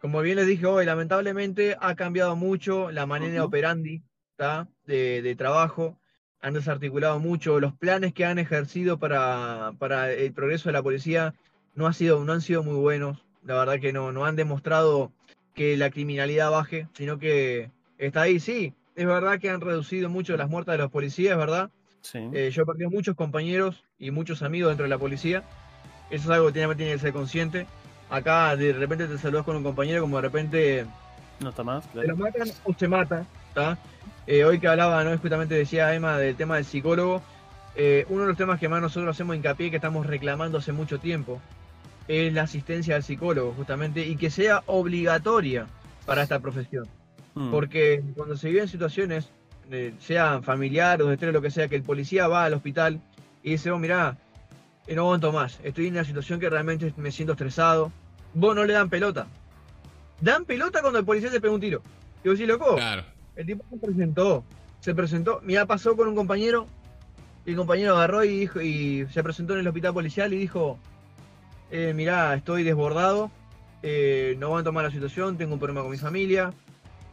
Como 0.00 0.20
bien 0.22 0.36
les 0.36 0.46
dije 0.46 0.64
hoy, 0.64 0.86
lamentablemente 0.86 1.76
ha 1.80 1.94
cambiado 1.94 2.36
mucho 2.36 2.90
la 2.90 3.04
manera 3.04 3.40
Ujú. 3.40 3.48
operandi 3.48 4.02
¿tá? 4.36 4.68
de, 4.86 5.20
de 5.22 5.36
trabajo. 5.36 5.98
Han 6.40 6.54
desarticulado 6.54 7.18
mucho. 7.18 7.60
Los 7.60 7.74
planes 7.74 8.14
que 8.14 8.24
han 8.24 8.38
ejercido 8.38 8.98
para, 8.98 9.72
para 9.78 10.12
el 10.12 10.32
progreso 10.32 10.68
de 10.68 10.74
la 10.74 10.82
policía 10.82 11.34
no, 11.74 11.86
ha 11.86 11.92
sido, 11.92 12.24
no 12.24 12.32
han 12.32 12.40
sido 12.40 12.62
muy 12.62 12.76
buenos. 12.76 13.26
La 13.44 13.58
verdad 13.58 13.80
que 13.80 13.92
no, 13.92 14.12
no 14.12 14.24
han 14.24 14.36
demostrado 14.36 15.12
que 15.54 15.76
la 15.76 15.90
criminalidad 15.90 16.50
baje, 16.50 16.88
sino 16.94 17.18
que 17.18 17.70
está 17.98 18.22
ahí, 18.22 18.38
sí. 18.40 18.72
Es 18.98 19.06
verdad 19.06 19.38
que 19.38 19.48
han 19.48 19.60
reducido 19.60 20.08
mucho 20.08 20.36
las 20.36 20.50
muertes 20.50 20.72
de 20.72 20.78
los 20.78 20.90
policías, 20.90 21.38
verdad. 21.38 21.70
Sí. 22.00 22.18
Eh, 22.32 22.50
yo 22.52 22.62
he 22.62 22.66
perdido 22.66 22.90
muchos 22.90 23.14
compañeros 23.14 23.84
y 23.96 24.10
muchos 24.10 24.42
amigos 24.42 24.70
dentro 24.70 24.82
de 24.82 24.90
la 24.90 24.98
policía. 24.98 25.44
Eso 26.10 26.24
es 26.24 26.30
algo 26.30 26.48
que 26.48 26.54
tiene, 26.54 26.74
tiene 26.74 26.92
que 26.94 26.98
ser 26.98 27.12
consciente. 27.12 27.68
Acá 28.10 28.56
de 28.56 28.72
repente 28.72 29.06
te 29.06 29.16
saludas 29.16 29.44
con 29.44 29.54
un 29.54 29.62
compañero 29.62 30.00
como 30.00 30.16
de 30.16 30.22
repente 30.22 30.86
no 31.38 31.50
está 31.50 31.62
más, 31.62 31.86
claro. 31.86 32.08
lo 32.08 32.16
matan 32.16 32.48
o 32.64 32.74
se 32.74 32.88
mata. 32.88 33.24
Eh, 34.26 34.44
hoy 34.44 34.58
que 34.58 34.66
hablaba, 34.66 35.04
¿no? 35.04 35.16
justamente 35.16 35.54
decía 35.54 35.94
Emma 35.94 36.18
del 36.18 36.34
tema 36.34 36.56
del 36.56 36.64
psicólogo. 36.64 37.22
eh, 37.76 38.04
uno 38.08 38.22
de 38.22 38.28
los 38.28 38.36
temas 38.36 38.58
que 38.58 38.68
más 38.68 38.82
nosotros 38.82 39.14
hacemos 39.14 39.36
hincapié 39.36 39.70
que 39.70 39.76
estamos 39.76 40.06
reclamando 40.06 40.58
hace 40.58 40.72
mucho 40.72 40.98
tiempo 40.98 41.40
es 42.08 42.32
la 42.32 42.42
asistencia 42.42 42.96
al 42.96 43.04
psicólogo, 43.04 43.52
justamente, 43.52 44.04
y 44.04 44.16
que 44.16 44.30
sea 44.30 44.64
obligatoria 44.66 45.68
para 46.04 46.24
esta 46.24 46.40
profesión. 46.40 46.88
Mm. 47.38 47.50
Porque 47.52 48.02
cuando 48.16 48.36
se 48.36 48.48
viven 48.48 48.66
situaciones, 48.66 49.28
eh, 49.70 49.94
sean 50.00 50.42
familiares 50.42 51.04
o 51.04 51.08
de 51.08 51.14
estrés, 51.14 51.32
lo 51.32 51.40
que 51.40 51.52
sea, 51.52 51.68
que 51.68 51.76
el 51.76 51.84
policía 51.84 52.26
va 52.26 52.44
al 52.44 52.54
hospital 52.54 53.00
y 53.44 53.52
dice, 53.52 53.70
oh, 53.70 53.78
mirá, 53.78 54.16
eh, 54.88 54.96
no 54.96 55.02
aguanto 55.02 55.30
más, 55.30 55.60
estoy 55.62 55.86
en 55.86 55.92
una 55.92 56.04
situación 56.04 56.40
que 56.40 56.50
realmente 56.50 56.92
me 56.96 57.12
siento 57.12 57.34
estresado, 57.34 57.92
vos 58.34 58.56
no 58.56 58.64
le 58.64 58.72
dan 58.72 58.90
pelota. 58.90 59.28
Dan 60.20 60.46
pelota 60.46 60.80
cuando 60.80 60.98
el 60.98 61.04
policía 61.04 61.30
se 61.30 61.40
pega 61.40 61.54
un 61.54 61.60
tiro. 61.60 61.80
Y 62.24 62.28
vos 62.28 62.38
decís, 62.38 62.52
loco, 62.52 62.74
Claro. 62.74 63.04
el 63.36 63.46
tipo 63.46 63.64
se 63.70 63.76
presentó, 63.76 64.44
se 64.80 64.94
presentó, 64.96 65.40
mira, 65.44 65.64
pasó 65.64 65.96
con 65.96 66.08
un 66.08 66.16
compañero, 66.16 66.66
y 67.46 67.50
el 67.50 67.56
compañero 67.56 67.94
agarró 67.94 68.24
y 68.24 68.40
dijo, 68.40 68.60
y 68.60 69.06
se 69.12 69.22
presentó 69.22 69.52
en 69.52 69.60
el 69.60 69.68
hospital 69.68 69.94
policial 69.94 70.32
y 70.32 70.38
dijo, 70.38 70.76
eh, 71.70 71.92
mirá, 71.94 72.34
estoy 72.34 72.64
desbordado, 72.64 73.30
eh, 73.84 74.34
no 74.40 74.46
aguanto 74.46 74.72
más 74.72 74.82
la 74.82 74.90
situación, 74.90 75.38
tengo 75.38 75.52
un 75.54 75.60
problema 75.60 75.82
con 75.82 75.92
mi 75.92 75.98
familia. 75.98 76.52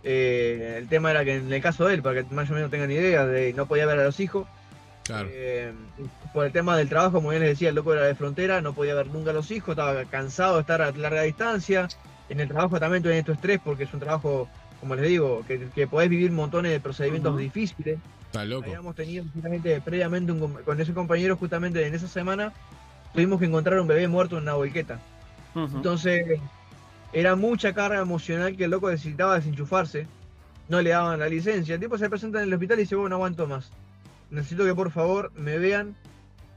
Eh, 0.07 0.75
el 0.77 0.87
tema 0.87 1.09
era 1.09 1.25
que 1.25 1.35
en 1.35 1.51
el 1.51 1.61
caso 1.61 1.87
de 1.87 1.95
él, 1.95 2.03
para 2.03 2.23
que 2.23 2.33
más 2.33 2.49
o 2.51 2.53
menos 2.53 2.69
tengan 2.69 2.91
idea, 2.91 3.25
de 3.25 3.53
no 3.53 3.65
podía 3.65 3.87
ver 3.87 3.99
a 3.99 4.03
los 4.03 4.19
hijos. 4.19 4.47
Claro. 5.03 5.27
Eh, 5.31 5.73
por 6.31 6.45
el 6.45 6.51
tema 6.51 6.77
del 6.77 6.89
trabajo, 6.89 7.13
como 7.13 7.29
bien 7.29 7.41
les 7.41 7.49
decía, 7.49 7.69
el 7.69 7.75
loco 7.75 7.93
era 7.93 8.03
de 8.03 8.13
frontera, 8.13 8.61
no 8.61 8.73
podía 8.73 8.93
ver 8.93 9.07
nunca 9.07 9.31
a 9.31 9.33
los 9.33 9.49
hijos, 9.49 9.69
estaba 9.69 10.05
cansado 10.05 10.55
de 10.55 10.61
estar 10.61 10.81
a 10.81 10.91
larga 10.91 11.23
distancia. 11.23 11.87
En 12.29 12.39
el 12.39 12.47
trabajo 12.47 12.79
también 12.79 13.01
tenés 13.01 13.25
tu 13.25 13.31
estrés 13.31 13.59
porque 13.63 13.83
es 13.83 13.93
un 13.93 13.99
trabajo, 13.99 14.47
como 14.79 14.95
les 14.95 15.07
digo, 15.07 15.43
que, 15.47 15.67
que 15.73 15.87
podés 15.87 16.09
vivir 16.09 16.31
montones 16.31 16.71
de 16.71 16.79
procedimientos 16.79 17.37
difíciles. 17.37 17.97
Está 18.27 18.45
loco. 18.45 18.65
Habíamos 18.65 18.95
tenido 18.95 19.25
justamente 19.33 19.81
previamente 19.81 20.31
un 20.31 20.53
con 20.53 20.79
ese 20.79 20.93
compañero, 20.93 21.35
justamente 21.35 21.85
en 21.85 21.95
esa 21.95 22.07
semana, 22.07 22.53
tuvimos 23.13 23.39
que 23.39 23.45
encontrar 23.45 23.79
un 23.79 23.87
bebé 23.87 24.07
muerto 24.07 24.37
en 24.37 24.43
una 24.43 24.53
volqueta. 24.53 24.99
Ujú. 25.55 25.77
Entonces, 25.77 26.39
era 27.15 27.37
mucha 27.37 27.73
carga 27.73 28.01
emocional 28.01 28.57
que 28.57 28.65
el 28.65 28.71
loco 28.71 28.91
necesitaba 28.91 29.35
desenchufarse. 29.35 30.05
No 30.67 30.81
le 30.81 30.89
daban 30.89 31.17
la 31.17 31.29
licencia. 31.29 31.75
El 31.75 31.79
tipo 31.79 31.97
se 31.97 32.09
presenta 32.09 32.39
en 32.39 32.49
el 32.49 32.53
hospital 32.53 32.77
y 32.77 32.81
dice, 32.81 32.95
bueno, 32.95 33.09
no 33.11 33.15
aguanto 33.15 33.47
más. 33.47 33.71
Necesito 34.29 34.65
que 34.65 34.75
por 34.75 34.91
favor 34.91 35.31
me 35.33 35.57
vean 35.57 35.95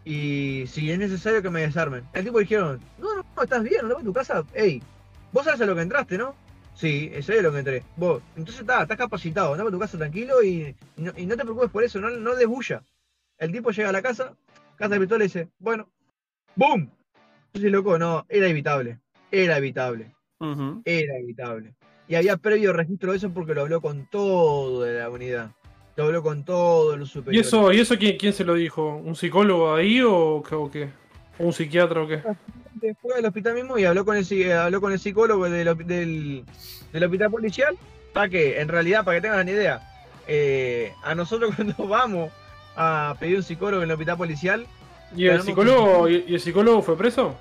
y 0.04 0.64
si 0.66 0.90
es 0.90 0.98
necesario 0.98 1.42
que 1.42 1.50
me 1.50 1.60
desarmen. 1.60 2.02
El 2.12 2.24
tipo 2.24 2.40
dijeron, 2.40 2.80
no, 2.98 3.14
no, 3.14 3.24
no, 3.36 3.42
estás 3.42 3.62
bien, 3.62 3.86
no 3.86 3.98
a 3.98 4.02
tu 4.02 4.12
casa. 4.12 4.44
Ey, 4.52 4.82
vos 5.30 5.44
sabes 5.44 5.60
a 5.60 5.66
lo 5.66 5.76
que 5.76 5.82
entraste, 5.82 6.18
¿no? 6.18 6.34
Sí, 6.74 7.12
sé 7.22 7.38
a 7.38 7.42
lo 7.42 7.52
que 7.52 7.58
entré. 7.60 7.84
Vos, 7.94 8.20
entonces 8.34 8.62
está, 8.62 8.82
estás 8.82 8.98
capacitado, 8.98 9.52
anda 9.52 9.64
a 9.64 9.70
tu 9.70 9.78
casa 9.78 9.96
tranquilo 9.96 10.42
y, 10.42 10.74
no, 10.96 11.12
y 11.16 11.24
no 11.24 11.36
te 11.36 11.44
preocupes 11.44 11.70
por 11.70 11.84
eso, 11.84 12.00
no, 12.00 12.10
no 12.10 12.34
des 12.34 12.48
bulla. 12.48 12.82
El 13.38 13.52
tipo 13.52 13.70
llega 13.70 13.90
a 13.90 13.92
la 13.92 14.02
casa, 14.02 14.34
casa 14.74 14.94
de 14.94 14.98
pistola 14.98 15.22
y 15.22 15.28
dice, 15.28 15.50
bueno, 15.60 15.88
¡boom! 16.56 16.90
Entonces, 17.46 17.70
loco, 17.70 17.96
no, 17.96 18.26
era 18.28 18.48
evitable. 18.48 18.98
Era 19.30 19.58
evitable. 19.58 20.17
Era 20.84 21.16
evitable. 21.18 21.74
Y 22.08 22.14
había 22.14 22.36
previo 22.36 22.72
registro 22.72 23.12
de 23.12 23.18
eso 23.18 23.30
porque 23.30 23.54
lo 23.54 23.62
habló 23.62 23.80
con 23.80 24.06
todo 24.06 24.82
de 24.82 24.98
la 24.98 25.10
unidad. 25.10 25.50
Lo 25.96 26.04
habló 26.04 26.22
con 26.22 26.44
todos 26.44 26.98
los 26.98 27.08
¿Y 27.10 27.12
superiores. 27.12 27.46
eso, 27.48 27.72
¿y 27.72 27.80
eso 27.80 27.96
quién, 27.98 28.16
quién 28.16 28.32
se 28.32 28.44
lo 28.44 28.54
dijo? 28.54 28.96
¿Un 28.96 29.16
psicólogo 29.16 29.74
ahí 29.74 30.00
o, 30.00 30.42
qué- 30.48 30.54
o 30.54 30.70
qué? 30.70 30.88
¿O 31.38 31.44
un 31.46 31.52
psiquiatra 31.52 32.02
o 32.02 32.06
qué? 32.08 32.22
Fue 33.02 33.14
al 33.16 33.24
hospital 33.26 33.54
mismo 33.54 33.76
y 33.78 33.84
habló 33.84 34.04
con 34.04 34.16
el, 34.16 34.52
habló 34.52 34.80
con 34.80 34.92
el 34.92 35.00
psicólogo 35.00 35.50
del, 35.50 35.76
del, 35.86 36.44
del 36.92 37.04
hospital 37.04 37.30
policial. 37.30 37.76
Para 38.12 38.28
que, 38.28 38.60
en 38.60 38.68
realidad, 38.68 39.04
para 39.04 39.18
que 39.18 39.22
tengan 39.22 39.40
una 39.40 39.50
idea, 39.50 39.82
eh, 40.28 40.92
a 41.02 41.14
nosotros 41.14 41.52
cuando 41.56 41.74
vamos 41.88 42.32
a 42.76 43.16
pedir 43.18 43.36
un 43.36 43.42
psicólogo 43.42 43.82
en 43.82 43.88
el 43.88 43.92
hospital 43.94 44.16
policial, 44.16 44.66
¿Y 45.16 45.26
el 45.26 45.42
psicólogo, 45.42 46.08
y, 46.08 46.24
y 46.28 46.34
el 46.34 46.40
psicólogo 46.40 46.80
fue 46.82 46.96
preso? 46.96 47.34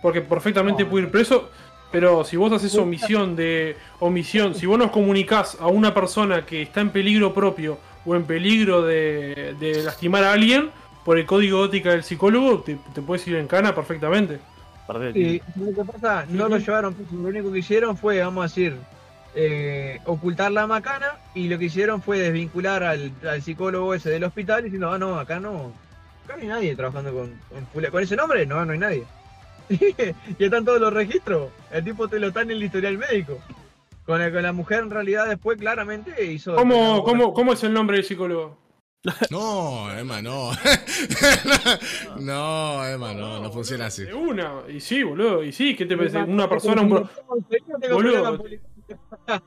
Porque 0.00 0.20
perfectamente 0.20 0.84
No. 0.84 0.90
puede 0.90 1.06
ir 1.06 1.10
preso, 1.10 1.50
pero 1.92 2.24
si 2.24 2.36
vos 2.36 2.50
haces 2.52 2.74
omisión 2.76 3.36
de 3.36 3.76
omisión, 4.00 4.54
si 4.54 4.66
vos 4.66 4.78
nos 4.78 4.90
comunicás 4.90 5.58
a 5.60 5.68
una 5.68 5.94
persona 5.94 6.44
que 6.44 6.62
está 6.62 6.80
en 6.80 6.90
peligro 6.90 7.32
propio 7.32 7.78
o 8.04 8.16
en 8.16 8.24
peligro 8.24 8.82
de, 8.82 9.54
de 9.60 9.82
lastimar 9.82 10.24
a 10.24 10.32
alguien, 10.32 10.70
por 11.04 11.18
el 11.18 11.26
código 11.26 11.64
ética 11.64 11.90
del 11.90 12.04
psicólogo, 12.04 12.60
te, 12.60 12.78
te 12.94 13.02
puedes 13.02 13.26
ir 13.26 13.36
en 13.36 13.46
cana 13.46 13.74
perfectamente. 13.74 14.38
Y 15.14 15.42
lo 15.56 15.74
que 15.74 15.92
pasa, 15.92 16.26
no 16.28 16.48
lo 16.48 16.58
llevaron, 16.58 16.94
lo 17.12 17.28
único 17.28 17.52
que 17.52 17.60
hicieron 17.60 17.96
fue, 17.96 18.20
vamos 18.20 18.42
a 18.42 18.48
decir, 18.48 18.76
eh, 19.34 20.00
ocultar 20.04 20.52
la 20.52 20.66
macana 20.66 21.16
y 21.34 21.48
lo 21.48 21.58
que 21.58 21.66
hicieron 21.66 22.02
fue 22.02 22.18
desvincular 22.18 22.82
al, 22.82 23.12
al 23.28 23.42
psicólogo 23.42 23.94
ese 23.94 24.10
del 24.10 24.24
hospital 24.24 24.64
diciendo, 24.64 24.90
ah, 24.90 24.98
no, 24.98 25.18
acá 25.18 25.40
no, 25.40 25.72
acá 26.24 26.36
no 26.36 26.42
hay 26.42 26.48
nadie 26.48 26.76
trabajando 26.76 27.12
con, 27.12 27.90
con 27.90 28.02
ese 28.02 28.16
nombre, 28.16 28.44
no, 28.44 28.64
no 28.64 28.72
hay 28.72 28.78
nadie. 28.78 29.04
y 30.38 30.44
están 30.44 30.64
todos 30.64 30.80
los 30.80 30.92
registros, 30.92 31.50
el 31.70 31.84
tipo 31.84 32.08
te 32.08 32.18
lo 32.18 32.28
está 32.28 32.42
en 32.42 32.50
el 32.52 32.62
historial 32.62 32.98
médico. 32.98 33.38
Con, 34.04 34.20
el- 34.20 34.32
con 34.32 34.42
la 34.42 34.52
mujer 34.52 34.80
en 34.80 34.90
realidad 34.90 35.28
después 35.28 35.58
claramente 35.58 36.24
hizo... 36.24 36.56
¿Cómo, 36.56 37.04
cómo, 37.04 37.32
¿Cómo 37.32 37.52
es 37.52 37.62
el 37.64 37.72
nombre 37.72 37.96
del 37.98 38.04
psicólogo? 38.04 38.58
No, 39.30 39.92
Emma, 39.96 40.22
no. 40.22 40.50
no, 42.20 42.86
Emma, 42.86 43.12
no, 43.14 43.40
no 43.40 43.50
funciona 43.50 43.86
así. 43.86 44.04
De 44.04 44.14
una, 44.14 44.62
y 44.68 44.80
sí, 44.80 45.02
boludo, 45.02 45.42
y 45.42 45.52
sí, 45.52 45.74
¿qué 45.74 45.86
te 45.86 45.96
parece? 45.96 46.18
Una 46.18 46.48
persona, 46.48 46.82
un 46.82 46.88
pro- 46.90 47.08
Boludo. 47.90 48.44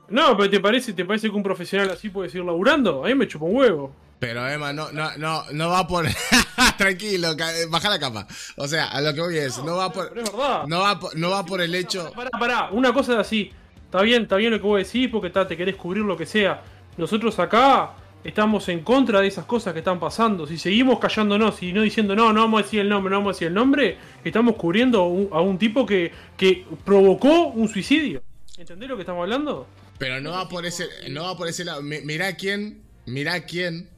No, 0.08 0.36
pero 0.36 0.50
¿te 0.50 0.60
parece, 0.60 0.92
¿te 0.92 1.04
parece 1.04 1.30
que 1.30 1.36
un 1.36 1.42
profesional 1.42 1.90
así 1.90 2.08
puede 2.10 2.28
seguir 2.28 2.44
laburando? 2.44 3.04
A 3.04 3.08
mí 3.08 3.14
me 3.14 3.26
chupa 3.28 3.44
un 3.46 3.56
huevo. 3.56 3.92
Pero 4.18 4.48
Emma, 4.48 4.72
no, 4.72 4.90
no, 4.92 5.16
no, 5.18 5.44
no 5.52 5.68
va 5.68 5.86
por. 5.86 6.06
Tranquilo, 6.78 7.36
ca- 7.36 7.52
baja 7.70 7.90
la 7.90 7.98
capa. 7.98 8.26
O 8.56 8.66
sea, 8.66 8.86
a 8.88 9.00
lo 9.00 9.12
que 9.14 9.20
voy 9.20 9.36
es, 9.36 9.58
no 9.62 9.76
va 9.76 9.92
por. 9.92 10.08
Pero 10.10 10.22
es 10.22 10.32
verdad. 10.32 10.64
No 10.66 10.80
va 10.80 10.98
por, 10.98 11.16
no 11.16 11.30
va 11.30 11.44
por 11.44 11.60
el 11.60 11.74
hecho. 11.74 12.10
Pará, 12.14 12.30
pará, 12.30 12.68
una 12.72 12.92
cosa 12.92 13.12
es 13.14 13.18
así. 13.18 13.50
Está 13.84 14.02
bien, 14.02 14.22
está 14.22 14.36
bien 14.36 14.50
lo 14.52 14.58
que 14.60 14.66
vos 14.66 14.78
decís 14.78 15.08
porque 15.10 15.30
te 15.30 15.56
querés 15.56 15.76
cubrir 15.76 16.02
lo 16.04 16.16
que 16.16 16.26
sea. 16.26 16.62
Nosotros 16.96 17.38
acá 17.38 17.92
estamos 18.24 18.68
en 18.68 18.80
contra 18.82 19.20
de 19.20 19.28
esas 19.28 19.44
cosas 19.44 19.72
que 19.72 19.80
están 19.80 20.00
pasando. 20.00 20.46
Si 20.46 20.58
seguimos 20.58 20.98
callándonos 20.98 21.62
y 21.62 21.72
no 21.72 21.82
diciendo 21.82 22.16
no, 22.16 22.32
no 22.32 22.40
vamos 22.40 22.60
a 22.60 22.62
decir 22.64 22.80
el 22.80 22.88
nombre, 22.88 23.10
no 23.10 23.18
vamos 23.18 23.30
a 23.30 23.34
decir 23.34 23.48
el 23.48 23.54
nombre, 23.54 23.98
estamos 24.24 24.56
cubriendo 24.56 25.04
un- 25.04 25.28
a 25.32 25.40
un 25.40 25.58
tipo 25.58 25.86
que, 25.86 26.10
que 26.36 26.64
provocó 26.84 27.48
un 27.48 27.68
suicidio. 27.68 28.22
¿Entendés 28.58 28.88
lo 28.88 28.96
que 28.96 29.02
estamos 29.02 29.22
hablando? 29.22 29.66
Pero 29.98 30.20
no 30.20 30.30
va 30.32 30.48
por 30.48 30.64
ese, 30.66 30.86
no 31.10 31.24
va 31.24 31.36
por 31.36 31.48
ese 31.48 31.64
lado. 31.64 31.82
Mi- 31.82 32.00
Mirá 32.00 32.34
quién, 32.34 32.82
mirá 33.06 33.44
quién, 33.44 33.88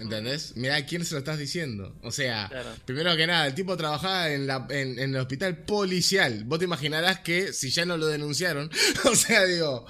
¿entendés? 0.00 0.56
Mirá 0.56 0.84
quién 0.86 1.04
se 1.04 1.14
lo 1.14 1.18
estás 1.18 1.38
diciendo. 1.38 1.94
O 2.02 2.10
sea, 2.10 2.48
Claro. 2.48 2.70
primero 2.84 3.16
que 3.16 3.26
nada, 3.26 3.46
el 3.46 3.54
tipo 3.54 3.76
trabajaba 3.76 4.30
en, 4.30 4.46
la, 4.46 4.66
en, 4.70 4.98
en 4.98 5.14
el 5.14 5.20
hospital 5.20 5.56
policial. 5.58 6.44
Vos 6.46 6.58
te 6.58 6.64
imaginarás 6.64 7.20
que 7.20 7.52
si 7.52 7.70
ya 7.70 7.84
no 7.84 7.96
lo 7.96 8.06
denunciaron, 8.06 8.70
o 9.10 9.14
sea, 9.14 9.44
digo, 9.44 9.86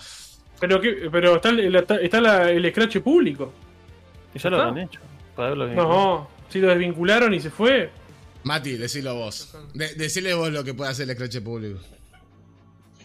Pero, 0.61 0.81
que, 0.81 1.09
pero 1.11 1.37
está, 1.37 1.51
el, 1.51 1.75
está, 2.03 2.21
la- 2.21 2.51
el 2.51 2.65
escrache 2.65 3.01
público. 3.01 3.53
Y 4.35 4.39
ya 4.39 4.51
lo 4.51 4.61
habrán 4.61 4.79
hecho. 4.79 5.01
Para 5.35 5.49
verlo 5.51 5.65
bien. 5.67 5.77
No, 5.77 6.29
si 6.51 6.59
lo 6.59 6.69
desvincularon 6.69 7.33
y 7.35 7.41
se 7.41 7.51
fue. 7.51 7.91
Mati, 8.43 8.77
decilo 8.77 9.15
vos. 9.15 9.53
De- 9.75 9.95
decile 9.95 10.35
vos 10.35 10.51
lo 10.51 10.65
que 10.65 10.75
puede 10.75 10.91
hacer 10.91 11.05
el 11.05 11.11
escrache 11.11 11.41
público. 11.41 11.79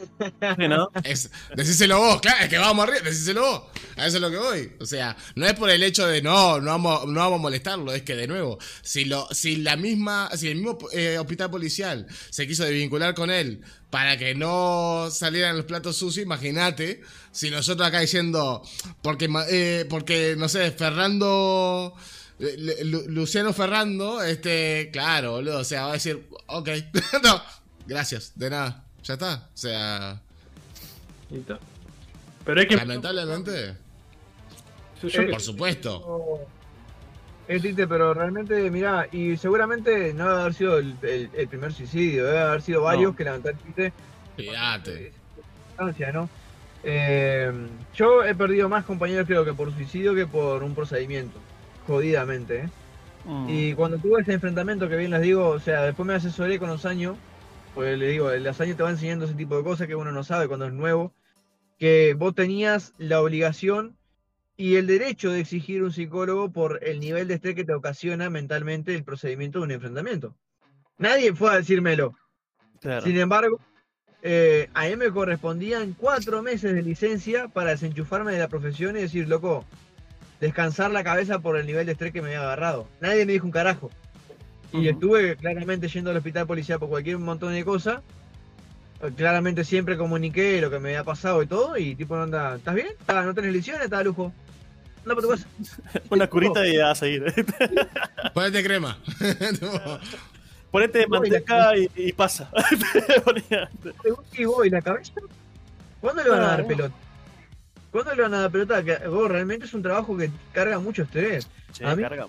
¿no? 0.69 0.89
Es, 1.03 1.29
decíselo 1.55 1.99
vos, 1.99 2.21
claro, 2.21 2.43
es 2.43 2.49
que 2.49 2.57
vamos 2.57 2.87
arriba, 2.87 3.01
decíselo 3.03 3.41
vos. 3.41 3.61
A 3.97 4.07
eso 4.07 4.17
es 4.17 4.21
lo 4.21 4.31
que 4.31 4.37
voy. 4.37 4.71
O 4.79 4.85
sea, 4.85 5.15
no 5.35 5.45
es 5.45 5.53
por 5.53 5.69
el 5.69 5.83
hecho 5.83 6.05
de 6.07 6.21
no, 6.21 6.59
no 6.59 6.71
vamos, 6.71 7.07
no 7.07 7.19
vamos 7.19 7.39
a 7.39 7.41
molestarlo, 7.41 7.93
es 7.93 8.01
que 8.03 8.15
de 8.15 8.27
nuevo, 8.27 8.57
si 8.81 9.05
lo, 9.05 9.27
si 9.31 9.57
la 9.57 9.75
misma, 9.75 10.29
si 10.35 10.47
el 10.49 10.55
mismo 10.55 10.77
eh, 10.91 11.17
hospital 11.17 11.49
policial 11.51 12.07
se 12.29 12.47
quiso 12.47 12.63
desvincular 12.63 13.13
con 13.15 13.29
él 13.31 13.61
para 13.89 14.17
que 14.17 14.35
no 14.35 15.07
salieran 15.11 15.55
los 15.57 15.65
platos 15.65 15.95
sucios, 15.97 16.25
imagínate, 16.25 17.01
si 17.31 17.49
nosotros 17.49 17.87
acá 17.87 17.99
diciendo, 18.01 18.61
porque, 19.01 19.29
eh, 19.49 19.85
porque 19.89 20.35
no 20.37 20.49
sé, 20.49 20.71
Fernando. 20.71 21.93
eh, 22.39 22.83
Lu- 22.83 23.05
Luciano 23.07 23.53
Ferrando, 23.53 24.21
este, 24.23 24.89
claro, 24.91 25.33
boludo, 25.33 25.59
o 25.59 25.63
sea, 25.63 25.83
va 25.85 25.89
a 25.91 25.93
decir, 25.93 26.27
ok, 26.47 26.69
no, 27.23 27.41
gracias, 27.87 28.33
de 28.35 28.49
nada, 28.49 28.84
ya 29.05 29.13
está, 29.13 29.35
o 29.53 29.57
sea. 29.57 30.19
Pero 32.45 32.59
hay 32.61 32.67
que. 32.67 32.75
lamentablemente, 32.75 33.75
yo- 35.01 35.07
yo- 35.09 35.29
por 35.31 35.41
supuesto, 35.41 36.39
Es 37.47 37.61
triste, 37.61 37.87
pero 37.87 38.11
realmente, 38.15 38.71
mirá, 38.71 39.07
y 39.11 39.37
seguramente 39.37 40.15
no 40.15 40.27
debe 40.27 40.41
haber 40.41 40.53
sido 40.55 40.79
el, 40.79 40.95
el- 41.03 41.29
el 41.31 41.47
primer 41.47 41.71
suicidio, 41.73 42.25
debe 42.25 42.39
haber 42.39 42.61
sido 42.63 42.81
varios 42.81 43.11
No. 43.11 43.15
que 43.15 43.23
lamentablemente 43.23 43.93
fíjate, 44.35 45.13
¿no? 46.11 46.27
Eh, 46.83 47.51
yo 47.95 48.23
he 48.23 48.33
perdido 48.33 48.67
más 48.67 48.83
compañeros 48.85 49.27
creo 49.27 49.45
que 49.45 49.53
por 49.53 49.71
suicidio 49.75 50.15
que 50.15 50.25
por 50.25 50.63
un 50.63 50.73
procedimiento, 50.73 51.37
jodidamente, 51.85 52.61
¿eh? 52.61 52.69
Mm. 53.25 53.45
Y 53.49 53.73
cuando 53.75 53.97
tuve 53.99 54.21
ese 54.23 54.33
enfrentamiento 54.33 54.89
que 54.89 54.97
bien 54.97 55.11
les 55.11 55.21
digo, 55.21 55.47
o 55.49 55.59
sea, 55.59 55.83
después 55.83 56.07
me 56.07 56.15
asesoré 56.15 56.57
con 56.57 56.69
los 56.69 56.83
años, 56.85 57.15
pues 57.75 57.99
le 57.99 58.07
digo, 58.07 58.31
los 58.31 58.61
años 58.61 58.77
te 58.77 58.83
van 58.83 58.93
enseñando 58.93 59.25
ese 59.25 59.35
tipo 59.35 59.57
de 59.57 59.63
cosas 59.63 59.87
que 59.87 59.95
uno 59.95 60.11
no 60.13 60.23
sabe 60.23 60.47
cuando 60.47 60.65
es 60.65 60.73
nuevo, 60.73 61.13
que 61.77 62.15
vos 62.17 62.33
tenías 62.33 62.93
la 62.97 63.21
obligación 63.21 63.97
y 64.55 64.77
el 64.77 64.87
derecho 64.87 65.31
de 65.31 65.41
exigir 65.41 65.83
un 65.83 65.91
psicólogo 65.91 66.49
por 66.51 66.79
el 66.81 67.01
nivel 67.01 67.27
de 67.27 67.33
estrés 67.33 67.53
que 67.53 67.65
te 67.65 67.73
ocasiona 67.73 68.29
mentalmente 68.29 68.95
el 68.95 69.03
procedimiento 69.03 69.59
de 69.59 69.65
un 69.65 69.71
enfrentamiento. 69.71 70.33
Nadie 70.97 71.35
fue 71.35 71.51
a 71.51 71.57
decírmelo. 71.57 72.15
Claro. 72.79 73.05
Sin 73.05 73.17
embargo, 73.17 73.59
eh, 74.21 74.69
a 74.73 74.85
mí 74.85 74.95
me 74.95 75.11
correspondían 75.11 75.93
cuatro 75.99 76.41
meses 76.41 76.73
de 76.73 76.81
licencia 76.81 77.49
para 77.49 77.71
desenchufarme 77.71 78.31
de 78.31 78.39
la 78.39 78.47
profesión 78.47 78.95
y 78.95 79.01
decir, 79.01 79.27
loco, 79.27 79.65
descansar 80.39 80.91
la 80.91 81.03
cabeza 81.03 81.39
por 81.39 81.57
el 81.57 81.65
nivel 81.65 81.85
de 81.85 81.91
estrés 81.91 82.13
que 82.13 82.21
me 82.21 82.29
había 82.29 82.43
agarrado. 82.43 82.87
Nadie 83.01 83.25
me 83.25 83.33
dijo 83.33 83.45
un 83.45 83.51
carajo. 83.51 83.91
Y 84.81 84.87
estuve 84.89 85.35
claramente 85.35 85.87
yendo 85.87 86.11
al 86.11 86.17
hospital 86.17 86.45
policial 86.47 86.79
por 86.79 86.89
cualquier 86.89 87.17
montón 87.17 87.53
de 87.53 87.63
cosas. 87.65 88.01
Eh, 89.01 89.11
Claramente 89.15 89.63
siempre 89.63 89.97
comuniqué 89.97 90.59
lo 90.61 90.69
que 90.69 90.79
me 90.79 90.89
había 90.89 91.03
pasado 91.03 91.41
y 91.43 91.47
todo. 91.47 91.77
Y 91.77 91.95
tipo, 91.95 92.15
anda, 92.15 92.55
¿estás 92.55 92.75
bien? 92.75 92.87
¿Estás- 92.99 93.25
¿No 93.25 93.33
tenés 93.33 93.53
lesiones? 93.53 93.83
¿Estás 93.83 93.99
de 93.99 94.05
lujo? 94.05 94.33
Anda 95.03 95.15
por 95.15 95.23
tu 95.23 95.29
casa. 95.29 95.47
Una 96.09 96.27
curita 96.27 96.67
y 96.67 96.77
a 96.79 96.95
seguir. 96.95 97.23
ponete 98.33 98.63
crema. 98.63 98.97
Ponete 100.71 101.07
manteca 101.07 101.77
y, 101.77 101.89
y 101.95 102.11
pasa. 102.11 102.49
¿Y 104.33 104.45
vos 104.45 104.65
y 104.65 104.69
la 104.69 104.81
cabeza? 104.81 105.13
¿Cuándo 106.01 106.21
le 106.23 106.29
van 106.29 106.41
a 106.41 106.47
dar 106.47 106.59
No. 106.61 106.67
pelota? 106.67 106.95
¿Cuándo 107.91 108.13
le 108.15 108.21
van 108.23 108.33
a 108.33 108.41
dar 108.41 108.51
pelota? 108.51 108.83
Que 108.83 109.07
vos 109.07 109.29
realmente 109.31 109.65
es 109.67 109.73
un 109.73 109.81
trabajo 109.81 110.17
que 110.17 110.29
carga 110.51 110.77
mucho 110.79 111.03
estrés. 111.03 111.47
Che, 111.71 111.85
A 111.85 111.95
mí- 111.95 112.01
carga. 112.03 112.27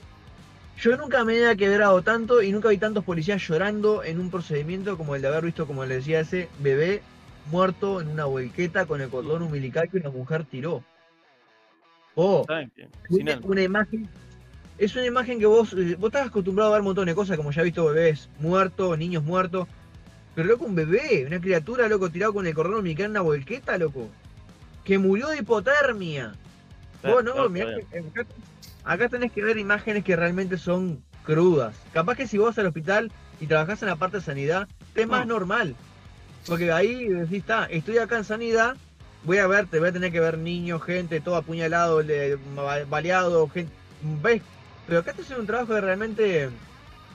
Yo 0.79 0.97
nunca 0.97 1.25
me 1.25 1.33
había 1.37 1.57
quebrado 1.57 2.03
tanto 2.03 2.43
y 2.43 2.53
nunca 2.53 2.69
vi 2.69 2.77
tantos 2.77 3.05
policías 3.05 3.43
llorando 3.47 4.05
en 4.05 4.21
un 4.21 4.31
procedimiento 4.31 4.99
como 4.99 5.15
el 5.15 5.23
de 5.23 5.29
haber 5.29 5.45
visto, 5.45 5.67
como 5.67 5.85
le 5.87 5.97
decía, 5.97 6.21
ese 6.21 6.51
bebé 6.59 7.03
muerto 7.51 8.01
en 8.01 8.09
una 8.09 8.27
volqueta 8.27 8.85
con 8.85 9.01
el 9.01 9.09
cordón 9.09 9.43
umbilical 9.43 9.89
que 9.91 9.97
una 9.97 10.11
mujer 10.11 10.45
tiró. 10.45 10.85
Oh, 12.15 12.47
una, 13.09 13.63
imagen. 13.63 14.09
Es 14.79 14.95
una 14.97 15.07
imagen 15.07 15.39
que 15.39 15.47
vos, 15.47 15.73
eh, 15.75 15.97
vos 15.99 16.09
estás 16.09 16.29
acostumbrado 16.29 16.71
a 16.71 16.73
ver 16.75 16.81
un 16.81 16.87
montón 16.87 17.07
de 17.07 17.15
cosas, 17.15 17.37
como 17.37 17.53
ya 17.53 17.63
he 17.63 17.65
visto 17.65 17.87
bebés 17.87 18.29
muertos, 18.39 18.99
niños 18.99 19.23
muertos. 19.23 19.69
Pero 20.35 20.49
loco, 20.49 20.67
un 20.67 20.75
bebé, 20.75 21.25
una 21.27 21.41
criatura, 21.41 21.89
loco, 21.89 22.11
tirado 22.11 22.35
con 22.35 22.47
el 22.47 22.55
cordón 22.55 22.77
umbilical 22.77 23.07
en 23.07 23.11
una 23.13 23.21
volqueta, 23.23 23.79
loco. 23.79 24.09
Que 24.85 24.99
murió 24.99 25.29
de 25.29 25.39
hipotermia. 25.39 26.35
Vos 27.03 27.25
no, 27.25 27.49
mirá 27.49 27.77
que 27.77 28.27
acá, 28.87 29.09
tenés 29.09 29.33
que 29.33 29.43
ver 29.43 29.59
imágenes 29.59 30.05
que 30.05 30.17
realmente 30.17 30.57
son 30.57 31.03
crudas. 31.25 31.75
Capaz 31.93 32.17
que 32.17 32.27
si 32.27 32.39
vos 32.39 32.57
al 32.59 32.67
hospital 32.67 33.11
y 33.41 33.47
trabajás 33.47 33.83
en 33.83 33.89
la 33.89 33.97
parte 33.97 34.19
de 34.19 34.23
sanidad, 34.23 34.69
te 34.95 35.03
es 35.03 35.09
más 35.09 35.27
Mm. 35.27 35.29
normal. 35.29 35.77
Porque 36.47 36.71
ahí 36.73 37.09
decís, 37.09 37.39
está, 37.39 37.65
estoy 37.67 37.99
acá 37.99 38.17
en 38.19 38.25
sanidad, 38.25 38.77
voy 39.25 39.39
a 39.39 39.47
verte, 39.49 39.81
voy 39.81 39.89
a 39.89 39.93
tener 39.93 40.13
que 40.13 40.21
ver 40.21 40.39
niños, 40.39 40.83
gente, 40.83 41.21
todo 41.21 41.37
apuñalado, 41.37 42.01
le- 42.03 42.37
ba- 42.55 42.85
baleado, 42.89 43.49
gente. 43.49 43.73
¿Ves? 44.23 44.43
Pero 44.87 45.01
acá 45.01 45.11
estás 45.11 45.25
haciendo 45.25 45.41
un 45.43 45.47
trabajo 45.49 45.75
que 45.75 45.81
realmente 45.81 46.49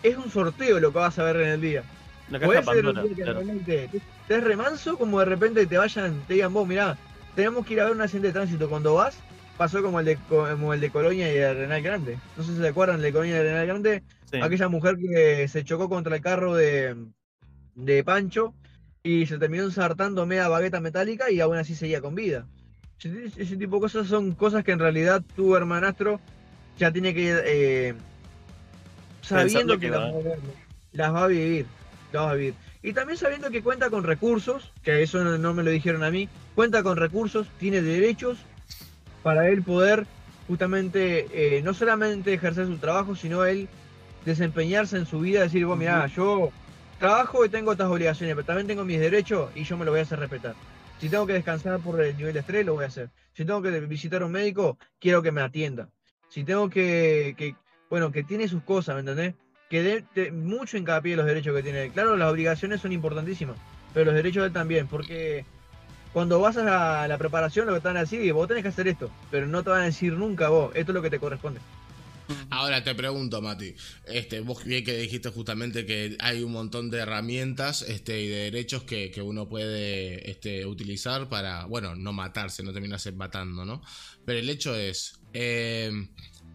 es 0.03 0.17
un 0.17 0.29
sorteo 0.29 0.79
lo 0.81 0.91
que 0.91 0.99
vas 0.99 1.17
a 1.17 1.23
ver 1.23 1.37
en 1.37 1.47
el 1.49 1.61
día. 1.61 1.83
Puede 2.43 2.63
ser 2.63 2.85
un 2.85 2.93
día 2.95 3.03
que 3.15 3.21
claro. 3.23 3.39
realmente 3.39 3.89
te- 4.27 4.41
remanso 4.41 4.97
como 4.97 5.19
de 5.19 5.25
repente 5.25 5.65
te 5.65 5.77
vayan, 5.77 6.21
te 6.27 6.33
digan 6.35 6.53
vos, 6.53 6.67
mirá, 6.67 6.97
tenemos 7.35 7.65
que 7.65 7.73
ir 7.73 7.81
a 7.81 7.85
ver 7.85 7.93
un 7.95 8.01
accidente 8.01 8.27
de 8.27 8.33
tránsito 8.33 8.67
cuando 8.69 8.95
vas, 8.95 9.15
pasó 9.61 9.83
como 9.83 9.99
el 9.99 10.07
de 10.07 10.15
como 10.27 10.73
el 10.73 10.81
de 10.81 10.89
Colonia 10.89 11.31
y 11.31 11.37
de 11.37 11.53
Renal 11.53 11.83
Grande. 11.83 12.17
No 12.35 12.43
sé 12.43 12.53
si 12.53 12.57
se 12.57 12.67
acuerdan 12.67 12.99
de 12.99 13.13
Colonia 13.13 13.35
y 13.35 13.37
de 13.37 13.43
Renal 13.43 13.67
Grande, 13.67 14.03
Sí. 14.31 14.39
aquella 14.41 14.69
mujer 14.69 14.97
que 14.97 15.47
se 15.47 15.63
chocó 15.63 15.87
contra 15.87 16.15
el 16.15 16.21
carro 16.23 16.55
de, 16.55 16.95
de 17.75 18.03
Pancho 18.03 18.55
y 19.03 19.27
se 19.27 19.37
terminó 19.37 19.65
ensartando 19.65 20.25
media 20.25 20.47
bagueta 20.47 20.79
metálica 20.79 21.29
y 21.29 21.41
aún 21.41 21.57
así 21.57 21.75
seguía 21.75 22.01
con 22.01 22.15
vida. 22.15 22.47
Ese, 22.97 23.55
tipo 23.55 23.75
de 23.75 23.81
cosas 23.81 24.07
son 24.07 24.33
cosas 24.33 24.63
que 24.63 24.71
en 24.71 24.79
realidad 24.79 25.21
tu 25.35 25.55
hermanastro 25.55 26.19
ya 26.79 26.91
tiene 26.91 27.13
que 27.13 27.21
ir 27.21 27.41
eh, 27.45 27.93
sabiendo 29.21 29.75
que 29.75 29.87
que 29.87 29.91
las 29.91 29.99
va. 29.99 30.07
a 30.07 30.23
ver, 30.23 30.39
las 30.93 31.13
va 31.13 31.23
a 31.25 31.27
vivir, 31.27 31.67
las 32.13 32.23
va 32.23 32.31
a 32.31 32.35
vivir. 32.35 32.55
Y 32.81 32.93
también 32.93 33.19
sabiendo 33.19 33.51
que 33.51 33.61
cuenta 33.61 33.91
con 33.91 34.05
recursos, 34.05 34.71
que 34.81 35.03
eso 35.03 35.23
no, 35.23 35.37
no 35.37 35.53
me 35.53 35.61
lo 35.61 35.69
dijeron 35.69 36.03
a 36.03 36.09
mí, 36.09 36.29
cuenta 36.55 36.81
con 36.81 36.97
recursos, 36.97 37.45
tiene 37.59 37.83
derechos 37.83 38.39
para 39.23 39.49
él 39.49 39.63
poder 39.63 40.05
justamente 40.47 41.27
eh, 41.31 41.61
no 41.61 41.73
solamente 41.73 42.33
ejercer 42.33 42.67
su 42.67 42.77
trabajo, 42.77 43.15
sino 43.15 43.45
él 43.45 43.69
desempeñarse 44.25 44.97
en 44.97 45.05
su 45.05 45.19
vida, 45.19 45.41
decir, 45.41 45.65
mirá, 45.65 46.07
yo 46.07 46.51
trabajo 46.99 47.45
y 47.45 47.49
tengo 47.49 47.71
otras 47.71 47.89
obligaciones, 47.89 48.35
pero 48.35 48.45
también 48.45 48.67
tengo 48.67 48.83
mis 48.83 48.99
derechos 48.99 49.49
y 49.55 49.63
yo 49.63 49.77
me 49.77 49.85
lo 49.85 49.91
voy 49.91 50.01
a 50.01 50.03
hacer 50.03 50.19
respetar. 50.19 50.55
Si 50.99 51.09
tengo 51.09 51.25
que 51.25 51.33
descansar 51.33 51.79
por 51.79 51.99
el 52.01 52.15
nivel 52.15 52.33
de 52.33 52.41
estrés, 52.41 52.65
lo 52.65 52.75
voy 52.75 52.83
a 52.83 52.87
hacer. 52.87 53.09
Si 53.33 53.43
tengo 53.43 53.61
que 53.61 53.71
visitar 53.81 54.21
a 54.21 54.25
un 54.25 54.31
médico, 54.31 54.77
quiero 54.99 55.23
que 55.23 55.31
me 55.31 55.41
atienda. 55.41 55.89
Si 56.29 56.43
tengo 56.43 56.69
que, 56.69 57.33
que 57.37 57.55
bueno, 57.89 58.11
que 58.11 58.23
tiene 58.23 58.47
sus 58.47 58.61
cosas, 58.63 58.95
¿me 58.95 58.99
entendés? 58.99 59.33
Que 59.69 60.03
dé 60.13 60.31
mucho 60.31 60.77
hincapié 60.77 61.13
en 61.13 61.17
los 61.17 61.25
derechos 61.25 61.55
que 61.55 61.63
tiene. 61.63 61.89
Claro, 61.89 62.15
las 62.17 62.31
obligaciones 62.31 62.81
son 62.81 62.91
importantísimas, 62.91 63.57
pero 63.93 64.05
los 64.05 64.13
derechos 64.13 64.43
de 64.43 64.47
él 64.47 64.53
también, 64.53 64.87
porque 64.87 65.45
cuando 66.13 66.39
vas 66.39 66.57
a 66.57 67.07
la, 67.07 67.17
preparación 67.17 67.67
lo 67.67 67.73
que 67.73 67.79
te 67.79 67.87
van 67.87 67.97
a 67.97 68.01
decir, 68.01 68.33
vos 68.33 68.47
tenés 68.47 68.63
que 68.63 68.69
hacer 68.69 68.87
esto, 68.87 69.09
pero 69.29 69.47
no 69.47 69.63
te 69.63 69.69
van 69.69 69.81
a 69.81 69.85
decir 69.85 70.13
nunca 70.13 70.49
vos, 70.49 70.71
esto 70.75 70.91
es 70.91 70.95
lo 70.95 71.01
que 71.01 71.09
te 71.09 71.19
corresponde. 71.19 71.59
Ahora 72.49 72.83
te 72.83 72.95
pregunto, 72.95 73.41
Mati, 73.41 73.75
este, 74.05 74.39
vos 74.39 74.63
bien 74.63 74.85
que 74.85 74.95
dijiste 74.95 75.29
justamente 75.29 75.85
que 75.85 76.15
hay 76.19 76.43
un 76.43 76.51
montón 76.53 76.89
de 76.89 76.99
herramientas 76.99 77.81
este, 77.81 78.21
y 78.21 78.27
de 78.29 78.35
derechos 78.51 78.83
que, 78.83 79.11
uno 79.21 79.49
puede 79.49 80.29
este, 80.29 80.65
utilizar 80.65 81.27
para, 81.29 81.65
bueno, 81.65 81.95
no 81.95 82.13
matarse, 82.13 82.63
no 82.63 82.71
terminarse 82.71 83.11
matando, 83.11 83.65
¿no? 83.65 83.81
Pero 84.25 84.39
el 84.39 84.49
hecho 84.49 84.75
es, 84.75 85.19
eh, 85.33 85.91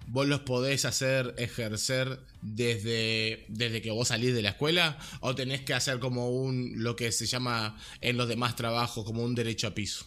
vos 0.06 0.26
los 0.26 0.40
podés 0.40 0.84
hacer 0.84 1.34
ejercer 1.36 2.20
desde, 2.54 3.44
desde 3.48 3.82
que 3.82 3.90
vos 3.90 4.08
salís 4.08 4.34
de 4.34 4.42
la 4.42 4.50
escuela 4.50 4.98
o 5.20 5.34
tenés 5.34 5.62
que 5.62 5.74
hacer 5.74 5.98
como 5.98 6.30
un, 6.30 6.72
lo 6.76 6.94
que 6.94 7.10
se 7.10 7.26
llama 7.26 7.76
en 8.00 8.16
los 8.16 8.28
demás 8.28 8.54
trabajos, 8.54 9.04
como 9.04 9.22
un 9.24 9.34
derecho 9.34 9.66
a 9.66 9.74
piso? 9.74 10.06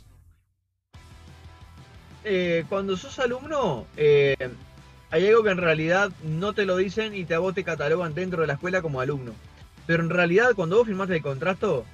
Eh, 2.24 2.66
cuando 2.70 2.96
sos 2.96 3.20
alumno, 3.20 3.88
eh, 3.98 4.36
hay 5.12 5.28
algo 5.28 5.44
que 5.44 5.50
en 5.50 5.58
realidad 5.58 6.12
no 6.24 6.54
te 6.54 6.66
lo 6.66 6.78
dicen 6.78 7.14
y 7.14 7.26
te, 7.26 7.34
a 7.34 7.40
vos 7.40 7.54
te 7.54 7.64
catalogan 7.64 8.14
dentro 8.14 8.42
de 8.42 8.48
la 8.48 8.54
escuela 8.54 8.82
como 8.82 9.02
alumno. 9.02 9.34
Pero 9.86 10.04
en 10.04 10.10
realidad, 10.10 10.52
cuando 10.56 10.78
vos 10.78 10.88
firmaste 10.88 11.16
el 11.16 11.22
contrato, 11.22 11.86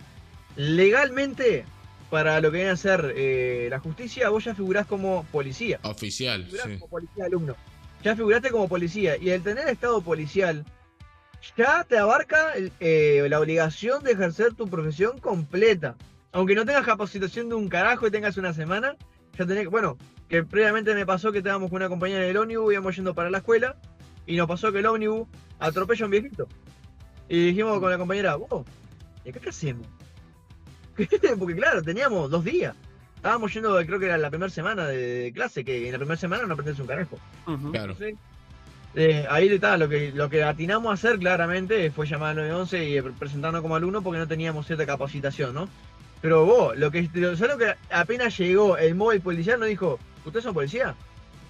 legalmente, 0.56 1.66
para 2.10 2.40
lo 2.42 2.52
que 2.52 2.58
viene 2.58 2.72
a 2.72 2.78
ser 2.78 3.14
eh, 3.16 3.68
la 3.70 3.80
justicia, 3.80 4.30
vos 4.30 4.44
ya 4.44 4.54
figurás 4.54 4.86
como 4.86 5.26
policía. 5.32 5.80
Oficial. 5.84 6.46
Figurás 6.46 6.68
como 6.80 6.90
policía 6.90 7.26
alumno. 7.26 7.56
Ya 8.06 8.15
figuraste 8.15 8.52
como 8.52 8.69
policía. 8.69 9.18
Y 9.18 9.32
el 9.32 9.41
tener 9.41 9.68
estado 9.68 9.99
policial, 9.99 10.64
ya 11.57 11.84
te 11.86 11.98
abarca 11.98 12.53
eh, 12.80 13.26
la 13.27 13.40
obligación 13.40 14.03
de 14.03 14.11
ejercer 14.11 14.53
tu 14.53 14.68
profesión 14.68 15.18
completa. 15.18 15.95
Aunque 16.32 16.53
no 16.53 16.68
tengas 16.68 16.86
capacitación 16.86 17.49
de 17.49 17.56
un 17.56 17.68
carajo 17.68 18.06
y 18.06 18.11
tengas 18.11 18.38
una 18.38 18.53
semana, 18.53 18.95
ya 19.36 19.48
tenés, 19.48 19.68
bueno, 19.72 19.98
que 20.30 20.44
previamente 20.44 20.94
me 20.94 21.03
pasó 21.03 21.32
que 21.32 21.40
estábamos 21.40 21.72
con 21.72 21.77
una 21.77 21.90
compañera 21.90 22.22
del 22.22 22.38
ómnibus, 22.38 22.73
íbamos 22.73 22.95
yendo 22.95 23.15
para 23.15 23.32
la 23.32 23.40
escuela, 23.40 23.76
y 24.27 24.36
nos 24.36 24.48
pasó 24.48 24.72
que 24.72 24.80
el 24.80 24.86
ómnibus 24.86 25.27
atropella 25.57 26.03
a 26.03 26.06
un 26.06 26.11
viejito. 26.11 26.48
Y 27.27 27.48
dijimos 27.48 27.80
con 27.80 27.90
la 27.90 27.98
compañera, 27.98 28.36
vos, 28.36 28.68
¿y 29.23 29.30
acá 29.30 29.40
qué 29.40 29.49
hacemos? 29.49 29.88
Porque 31.40 31.56
claro, 31.56 31.82
teníamos 31.82 32.30
dos 32.30 32.44
días. 32.44 32.76
Estábamos 33.26 33.52
yendo, 33.56 33.76
creo 33.88 34.00
que 34.00 34.06
era 34.06 34.20
la 34.20 34.30
primera 34.30 34.52
semana 34.52 34.86
de, 34.86 35.32
clase, 35.34 35.66
que 35.66 35.88
en 35.88 35.94
la 35.94 35.98
primera 35.98 36.16
semana 36.16 36.46
no 36.46 36.54
aprendes 36.54 36.78
un 36.78 36.86
carajo. 36.86 37.18
Claro. 37.72 37.96
Eh, 38.94 39.26
ahí 39.28 39.48
está, 39.48 39.78
lo 39.78 39.90
que, 39.90 40.12
lo 40.12 40.30
que 40.30 40.44
atinamos 40.44 40.92
a 40.92 40.94
hacer 40.94 41.18
claramente 41.18 41.90
fue 41.90 42.06
llamar 42.06 42.30
al 42.30 42.36
911 42.36 42.88
y 42.88 43.02
presentarnos 43.02 43.64
como 43.64 43.76
alumno 43.76 44.04
porque 44.04 44.20
no 44.20 44.28
teníamos 44.28 44.68
cierta 44.68 44.86
capacitación, 44.86 45.56
¿no? 45.56 45.68
Pero 46.22 46.46
vos, 46.46 46.78
lo 46.78 46.92
que, 46.92 47.08
¿sabes 47.08 47.40
lo 47.40 47.58
que 47.58 47.74
apenas 47.90 48.38
llegó 48.38 48.78
el 48.78 48.94
móvil 48.94 49.22
policial 49.22 49.60
nos 49.60 49.70
dijo, 49.70 49.98
¿Ustedes 50.24 50.44
son 50.44 50.54
policía? 50.54 50.94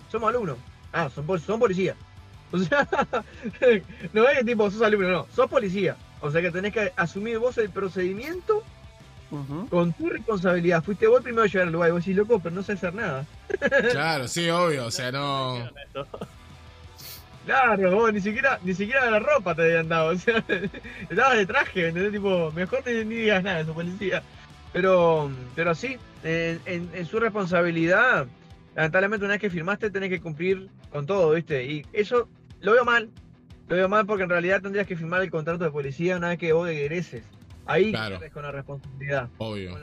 Somos 0.10 0.30
alumnos. 0.30 0.58
Ah, 0.94 1.10
son, 1.14 1.28
son 1.42 1.60
policía. 1.60 1.98
O 2.54 2.58
sea, 2.58 2.88
no 4.14 4.30
es 4.30 4.38
que 4.38 4.46
tipo, 4.46 4.72
sos 4.72 4.82
alumno, 4.82 5.10
no, 5.10 5.28
sos 5.36 5.50
policía. 5.50 5.98
O 6.22 6.32
sea 6.32 6.42
que 6.42 6.52
tenés 6.52 6.72
que 6.72 6.94
asumir 6.96 7.38
vos 7.38 7.58
el 7.58 7.70
procedimiento 7.70 8.64
con 9.70 9.94
tu 9.94 10.10
responsabilidad. 10.10 10.84
Fuiste 10.84 11.08
vos 11.08 11.22
primero 11.22 11.44
a 11.44 11.48
llegar 11.48 11.68
al 11.68 11.74
lugar 11.74 11.90
y 11.90 11.92
vos 11.94 12.02
decís, 12.02 12.16
loco, 12.16 12.40
pero 12.40 12.56
no 12.56 12.64
sé 12.64 12.74
hacer 12.74 12.94
nada. 12.94 13.26
claro, 13.92 14.28
sí, 14.28 14.50
obvio, 14.50 14.86
o 14.86 14.92
sea, 14.92 15.12
no... 15.12 15.70
Claro, 17.46 17.92
vos 17.92 18.12
ni 18.12 18.22
siquiera, 18.22 18.60
ni 18.64 18.74
siquiera 18.74 19.10
la 19.12 19.20
ropa 19.20 19.54
te 19.54 19.62
habían 19.64 19.88
dado, 19.88 20.10
o 20.14 20.18
sea, 20.18 20.44
estabas 21.10 21.38
de 21.38 21.46
traje, 21.46 21.88
¿entendés? 21.90 22.12
Tipo, 22.12 22.52
mejor 22.54 22.82
ni, 22.86 23.06
ni 23.06 23.16
digas 23.16 23.44
nada, 23.44 23.64
su 23.64 23.74
policía. 23.74 24.24
Pero, 24.74 25.32
pero 25.54 25.76
sí, 25.76 25.98
en 26.24 27.06
su 27.06 27.20
responsabilidad 27.20 28.28
lamentablemente 28.76 29.26
una 29.26 29.36
vez 29.36 29.42
que 29.42 29.50
firmaste 29.50 29.90
tenés 29.90 30.10
que 30.10 30.22
cumplir 30.22 30.70
con 30.92 31.06
todo, 31.06 31.32
¿viste? 31.32 31.66
Y 31.66 31.86
eso 31.94 32.28
lo 32.62 32.74
veo 32.74 32.86
mal. 32.86 33.10
Lo 33.68 33.76
veo 33.76 33.90
mal 33.90 34.06
porque 34.06 34.24
en 34.24 34.30
realidad 34.30 34.62
tendrías 34.62 34.86
que 34.86 34.96
firmar 34.96 35.22
el 35.22 35.32
contrato 35.32 35.64
de 35.64 35.72
policía 35.72 36.18
una 36.18 36.30
vez 36.30 36.38
que 36.38 36.54
vos 36.54 36.70
egreses. 36.70 37.24
Ahí 37.66 37.92
claro. 37.92 38.20
con 38.34 38.44
la 38.44 38.52
responsabilidad. 38.52 39.30
Obvio. 39.38 39.78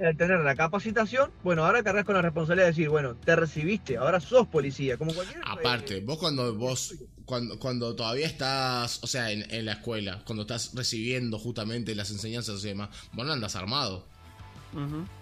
al 0.00 0.16
tener 0.16 0.40
la 0.40 0.54
capacitación, 0.54 1.30
bueno, 1.42 1.64
ahora 1.64 1.82
cargas 1.82 2.04
con 2.04 2.14
la 2.14 2.22
responsabilidad 2.22 2.66
de 2.66 2.72
decir, 2.72 2.88
bueno, 2.88 3.14
te 3.16 3.36
recibiste, 3.36 3.96
ahora 3.96 4.20
sos 4.20 4.46
policía, 4.46 4.96
como 4.96 5.12
cualquier 5.12 5.40
Aparte, 5.44 6.00
vos 6.00 6.18
cuando 6.18 6.54
vos 6.54 6.94
cuando, 7.24 7.58
cuando 7.58 7.94
todavía 7.94 8.26
estás, 8.26 9.02
o 9.02 9.06
sea, 9.06 9.30
en, 9.30 9.64
la 9.64 9.72
escuela, 9.72 10.22
cuando 10.26 10.42
estás 10.42 10.72
recibiendo 10.74 11.38
justamente 11.38 11.94
las 11.94 12.10
enseñanzas 12.10 12.64
y 12.64 12.68
demás, 12.68 12.90
vos 13.12 13.26
no 13.26 13.32
andas 13.32 13.56
armado. 13.56 14.06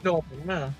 No, 0.03 0.21
por 0.21 0.47
nada. 0.47 0.75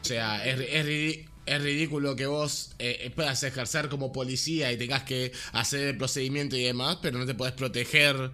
O 0.00 0.04
sea, 0.04 0.44
es, 0.46 0.60
es, 0.60 1.26
es 1.44 1.62
ridículo 1.62 2.14
que 2.14 2.26
vos 2.26 2.74
eh, 2.78 3.10
puedas 3.14 3.42
ejercer 3.42 3.88
como 3.88 4.12
policía 4.12 4.72
y 4.72 4.76
tengas 4.76 5.02
que 5.02 5.32
hacer 5.52 5.88
el 5.88 5.96
procedimiento 5.96 6.56
y 6.56 6.62
demás, 6.62 6.98
pero 7.02 7.18
no 7.18 7.26
te 7.26 7.34
podés 7.34 7.54
proteger 7.54 8.30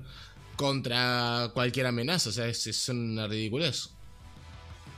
contra 0.58 1.52
cualquier 1.54 1.86
amenaza. 1.86 2.28
O 2.28 2.32
sea, 2.32 2.48
es, 2.48 2.66
es 2.66 2.88
una 2.90 3.28
ridiculez. 3.28 3.90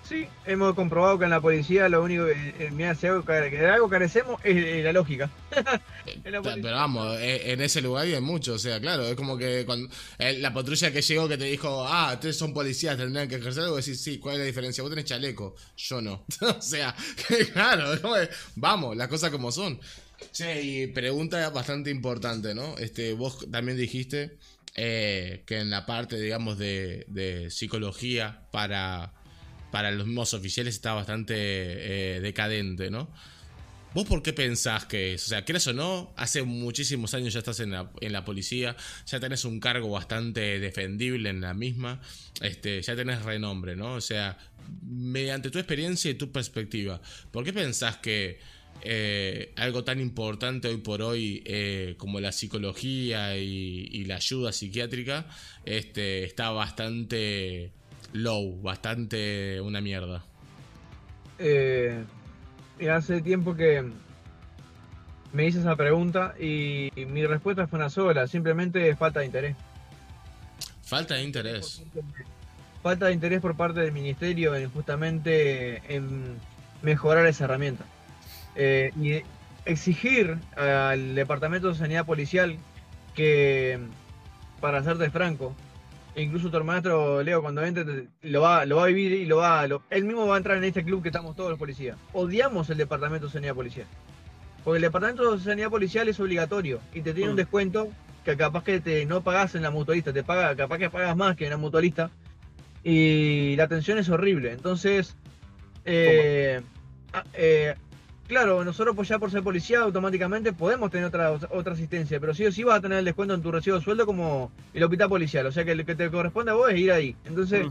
Sí, 0.08 0.26
hemos 0.44 0.74
comprobado 0.74 1.20
que 1.20 1.24
en 1.26 1.30
la 1.30 1.40
policía 1.40 1.88
lo 1.88 2.02
único 2.02 2.26
que, 2.26 2.32
eh, 2.58 2.70
mira, 2.72 2.96
si 2.96 3.06
algo, 3.06 3.22
de 3.22 3.70
algo 3.70 3.88
carecemos 3.88 4.40
es 4.42 4.82
la 4.82 4.92
lógica. 4.92 5.30
pero 6.24 6.42
vamos, 6.42 7.16
eh, 7.20 7.52
en 7.52 7.60
ese 7.60 7.80
lugar 7.80 8.06
hay 8.06 8.20
mucho, 8.20 8.54
o 8.54 8.58
sea, 8.58 8.80
claro, 8.80 9.06
es 9.06 9.14
como 9.14 9.38
que 9.38 9.64
cuando 9.64 9.88
eh, 10.18 10.36
la 10.38 10.52
patrulla 10.52 10.90
que 10.90 11.00
llegó 11.00 11.28
que 11.28 11.38
te 11.38 11.44
dijo, 11.44 11.86
ah, 11.86 12.10
ustedes 12.14 12.36
son 12.36 12.52
policías, 12.52 12.96
tendrían 12.96 13.28
que 13.28 13.36
ejercer 13.36 13.62
algo, 13.62 13.76
decís, 13.76 14.00
sí, 14.00 14.18
¿cuál 14.18 14.34
es 14.34 14.40
la 14.40 14.46
diferencia? 14.46 14.82
Vos 14.82 14.90
tenés 14.90 15.04
chaleco, 15.04 15.54
yo 15.76 16.00
no. 16.00 16.24
o 16.40 16.60
sea, 16.60 16.92
claro, 17.52 17.92
vamos, 18.56 18.96
las 18.96 19.06
cosas 19.06 19.30
como 19.30 19.52
son. 19.52 19.78
Sí, 20.32 20.44
y 20.44 20.86
pregunta 20.88 21.48
bastante 21.50 21.88
importante, 21.90 22.52
¿no? 22.52 22.76
Este, 22.78 23.12
vos 23.12 23.48
también 23.48 23.78
dijiste 23.78 24.38
que 24.74 25.44
en 25.48 25.70
la 25.70 25.86
parte, 25.86 26.20
digamos, 26.20 26.58
de 26.58 27.48
psicología 27.50 28.42
para 28.52 29.12
para 29.70 29.90
los 29.90 30.06
mismos 30.06 30.34
oficiales 30.34 30.74
está 30.74 30.92
bastante 30.94 31.34
eh, 31.36 32.20
decadente, 32.20 32.90
¿no? 32.90 33.10
¿Vos 33.92 34.06
por 34.06 34.22
qué 34.22 34.32
pensás 34.32 34.84
que 34.84 35.14
es? 35.14 35.24
O 35.24 35.28
sea, 35.28 35.44
¿crees 35.44 35.66
o 35.66 35.72
no? 35.72 36.12
Hace 36.16 36.44
muchísimos 36.44 37.12
años 37.14 37.32
ya 37.32 37.40
estás 37.40 37.58
en 37.58 37.72
la, 37.72 37.90
en 38.00 38.12
la, 38.12 38.24
policía, 38.24 38.76
ya 39.06 39.18
tenés 39.18 39.44
un 39.44 39.58
cargo 39.58 39.90
bastante 39.90 40.60
defendible 40.60 41.28
en 41.28 41.40
la 41.40 41.54
misma, 41.54 42.00
este, 42.40 42.82
ya 42.82 42.94
tenés 42.94 43.22
renombre, 43.22 43.74
¿no? 43.74 43.94
O 43.94 44.00
sea, 44.00 44.38
mediante 44.82 45.50
tu 45.50 45.58
experiencia 45.58 46.08
y 46.08 46.14
tu 46.14 46.30
perspectiva, 46.30 47.00
¿por 47.32 47.42
qué 47.42 47.52
pensás 47.52 47.96
que 47.96 48.38
eh, 48.82 49.52
algo 49.56 49.84
tan 49.84 50.00
importante 50.00 50.68
hoy 50.68 50.78
por 50.78 51.02
hoy 51.02 51.42
eh, 51.44 51.94
como 51.98 52.20
la 52.20 52.32
psicología 52.32 53.36
y, 53.36 53.88
y, 53.90 54.04
la 54.06 54.16
ayuda 54.16 54.52
psiquiátrica 54.52 55.26
este, 55.64 56.24
está 56.24 56.50
bastante 56.50 57.72
low, 58.12 58.60
bastante 58.62 59.60
una 59.60 59.80
mierda. 59.80 60.24
Eh, 61.38 62.04
hace 62.90 63.20
tiempo 63.20 63.54
que 63.54 63.84
me 65.32 65.46
hice 65.46 65.60
esa 65.60 65.76
pregunta 65.76 66.34
y 66.38 66.90
mi 67.08 67.26
respuesta 67.26 67.66
fue 67.66 67.78
una 67.78 67.90
sola, 67.90 68.26
simplemente 68.26 68.94
falta 68.96 69.20
de 69.20 69.26
interés. 69.26 69.56
Falta 70.82 71.14
de 71.14 71.22
interés. 71.22 71.82
Falta 72.82 73.06
de 73.06 73.12
interés 73.12 73.40
por 73.40 73.56
parte 73.56 73.80
del 73.80 73.92
ministerio 73.92 74.54
en 74.54 74.70
justamente 74.70 75.82
en 75.94 76.36
mejorar 76.82 77.26
esa 77.26 77.44
herramienta. 77.44 77.84
Eh, 78.56 78.92
y 79.00 79.22
exigir 79.64 80.38
al 80.56 81.14
Departamento 81.14 81.68
de 81.68 81.74
Sanidad 81.74 82.06
Policial 82.06 82.56
que, 83.14 83.78
para 84.60 84.82
serte 84.82 85.10
franco, 85.10 85.54
e 86.14 86.22
incluso 86.22 86.50
tu 86.50 86.56
hermanastro 86.56 87.22
Leo 87.22 87.40
cuando 87.40 87.62
entre 87.62 88.08
lo 88.22 88.40
va, 88.40 88.64
lo 88.66 88.76
va 88.76 88.84
a 88.84 88.86
vivir 88.86 89.12
y 89.12 89.26
lo 89.26 89.36
va, 89.36 89.64
él 89.90 90.04
mismo 90.04 90.26
va 90.26 90.34
a 90.34 90.38
entrar 90.38 90.56
en 90.56 90.64
este 90.64 90.84
club 90.84 91.02
que 91.02 91.08
estamos 91.08 91.36
todos 91.36 91.50
los 91.50 91.58
policías. 91.58 91.96
Odiamos 92.12 92.68
el 92.70 92.78
departamento 92.78 93.26
de 93.26 93.32
sanidad 93.32 93.54
policial. 93.54 93.86
Porque 94.64 94.76
el 94.76 94.82
departamento 94.82 95.36
de 95.36 95.42
sanidad 95.42 95.70
policial 95.70 96.08
es 96.08 96.20
obligatorio 96.20 96.80
y 96.92 97.00
te 97.00 97.14
tiene 97.14 97.30
un 97.30 97.34
mm. 97.34 97.38
descuento 97.38 97.88
que 98.24 98.36
capaz 98.36 98.64
que 98.64 98.80
te 98.80 99.06
no 99.06 99.22
pagas 99.22 99.54
en 99.54 99.62
la 99.62 99.70
mutualista, 99.70 100.12
te 100.12 100.22
paga, 100.22 100.54
capaz 100.54 100.78
que 100.78 100.90
pagas 100.90 101.16
más 101.16 101.36
que 101.36 101.44
en 101.44 101.50
la 101.50 101.56
mutualista 101.56 102.10
y 102.82 103.56
la 103.56 103.64
atención 103.64 103.98
es 103.98 104.08
horrible. 104.08 104.52
Entonces, 104.52 105.16
eh, 105.84 106.60
eh, 107.34 107.74
claro, 108.30 108.64
nosotros 108.64 108.94
pues 108.94 109.08
ya 109.08 109.18
por 109.18 109.30
ser 109.30 109.42
policía 109.42 109.80
automáticamente 109.80 110.52
podemos 110.52 110.90
tener 110.90 111.06
otra, 111.06 111.32
otra 111.32 111.72
asistencia, 111.72 112.20
pero 112.20 112.32
sí 112.32 112.46
o 112.46 112.52
sí 112.52 112.62
vas 112.62 112.78
a 112.78 112.80
tener 112.80 112.98
el 112.98 113.04
descuento 113.04 113.34
en 113.34 113.42
tu 113.42 113.50
recibo 113.50 113.76
de 113.76 113.82
sueldo 113.82 114.06
como 114.06 114.52
el 114.72 114.82
hospital 114.84 115.08
policial, 115.08 115.46
o 115.46 115.52
sea 115.52 115.64
que 115.64 115.74
lo 115.74 115.84
que 115.84 115.96
te 115.96 116.08
corresponde 116.10 116.52
a 116.52 116.54
vos 116.54 116.70
es 116.70 116.78
ir 116.78 116.92
ahí. 116.92 117.16
Entonces, 117.24 117.66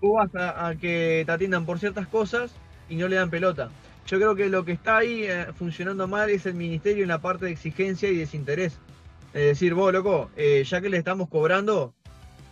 tú 0.00 0.12
vas 0.14 0.34
a, 0.34 0.66
a 0.66 0.74
que 0.74 1.22
te 1.24 1.32
atiendan 1.32 1.64
por 1.64 1.78
ciertas 1.78 2.08
cosas 2.08 2.50
y 2.88 2.96
no 2.96 3.06
le 3.06 3.16
dan 3.16 3.30
pelota. 3.30 3.70
Yo 4.06 4.18
creo 4.18 4.34
que 4.34 4.48
lo 4.48 4.64
que 4.64 4.72
está 4.72 4.98
ahí 4.98 5.22
eh, 5.22 5.46
funcionando 5.56 6.08
mal 6.08 6.28
es 6.28 6.44
el 6.44 6.54
ministerio 6.54 7.04
en 7.04 7.08
la 7.08 7.20
parte 7.20 7.46
de 7.46 7.52
exigencia 7.52 8.10
y 8.10 8.16
desinterés. 8.16 8.78
Es 9.32 9.44
decir, 9.44 9.74
vos, 9.74 9.92
loco, 9.92 10.30
eh, 10.36 10.64
ya 10.66 10.80
que 10.80 10.88
le 10.88 10.96
estamos 10.96 11.28
cobrando, 11.28 11.94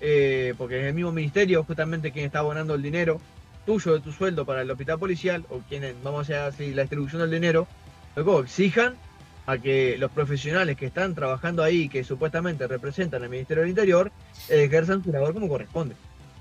eh, 0.00 0.54
porque 0.56 0.78
es 0.78 0.86
el 0.86 0.94
mismo 0.94 1.10
ministerio 1.10 1.64
justamente 1.64 2.12
quien 2.12 2.26
está 2.26 2.38
abonando 2.38 2.74
el 2.74 2.82
dinero 2.82 3.20
tuyo 3.68 3.92
de 3.92 4.00
tu 4.00 4.12
sueldo 4.12 4.46
para 4.46 4.62
el 4.62 4.70
hospital 4.70 4.98
policial, 4.98 5.44
o 5.50 5.58
quienes, 5.68 5.94
vamos 6.02 6.30
a 6.30 6.46
hacer 6.46 6.74
la 6.74 6.82
distribución 6.82 7.20
del 7.20 7.30
dinero, 7.30 7.68
loco, 8.16 8.40
exijan 8.40 8.94
a 9.44 9.58
que 9.58 9.98
los 9.98 10.10
profesionales 10.10 10.74
que 10.78 10.86
están 10.86 11.14
trabajando 11.14 11.62
ahí, 11.62 11.86
que 11.90 12.02
supuestamente 12.02 12.66
representan 12.66 13.22
al 13.22 13.28
Ministerio 13.28 13.60
del 13.64 13.68
Interior, 13.70 14.10
ejerzan 14.48 15.04
su 15.04 15.12
labor 15.12 15.34
como 15.34 15.48
corresponde. 15.50 15.94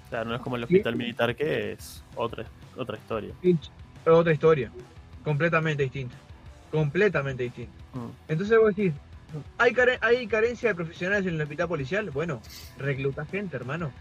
Claro, 0.10 0.30
no 0.30 0.36
es 0.36 0.42
como 0.42 0.56
el 0.56 0.64
hospital 0.64 0.96
militar 0.96 1.36
que 1.36 1.74
es 1.74 2.02
otra, 2.16 2.46
otra 2.78 2.98
historia. 2.98 3.34
Otra 4.06 4.32
historia. 4.32 4.72
Completamente 5.26 5.84
distinta. 5.84 6.16
Completamente 6.72 7.44
distinta. 7.44 7.74
Mm. 7.94 8.08
Entonces 8.30 8.58
vos 8.58 8.74
decís, 8.74 8.94
¿hay, 9.58 9.74
care- 9.74 10.00
¿hay 10.00 10.28
carencia 10.28 10.70
de 10.70 10.76
profesionales 10.76 11.28
en 11.28 11.36
el 11.36 11.42
hospital 11.42 11.68
policial? 11.68 12.10
Bueno, 12.10 12.42
recluta 12.78 13.26
gente, 13.26 13.58
hermano. 13.58 13.92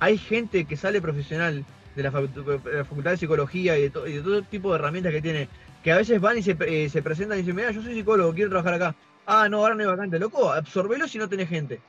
Hay 0.00 0.18
gente 0.18 0.64
que 0.64 0.76
sale 0.76 1.00
profesional 1.00 1.64
de 1.96 2.02
la, 2.02 2.12
facu- 2.12 2.62
de 2.62 2.76
la 2.76 2.84
Facultad 2.84 3.12
de 3.12 3.16
Psicología 3.16 3.76
y 3.78 3.82
de, 3.82 3.90
to- 3.90 4.06
y 4.06 4.12
de 4.14 4.22
todo 4.22 4.42
tipo 4.42 4.70
de 4.72 4.78
herramientas 4.78 5.12
que 5.12 5.22
tiene, 5.22 5.48
que 5.82 5.90
a 5.92 5.96
veces 5.96 6.20
van 6.20 6.38
y 6.38 6.42
se, 6.42 6.56
eh, 6.60 6.88
se 6.88 7.02
presentan 7.02 7.38
y 7.38 7.40
dicen, 7.40 7.56
mira, 7.56 7.70
yo 7.70 7.82
soy 7.82 7.94
psicólogo, 7.94 8.34
quiero 8.34 8.50
trabajar 8.50 8.74
acá. 8.74 8.94
Ah, 9.26 9.48
no, 9.48 9.58
ahora 9.58 9.74
no 9.74 9.80
hay 9.82 9.86
vacante. 9.88 10.18
Loco, 10.18 10.52
absorbelo 10.52 11.08
si 11.08 11.18
no 11.18 11.28
tenés 11.28 11.48
gente. 11.48 11.80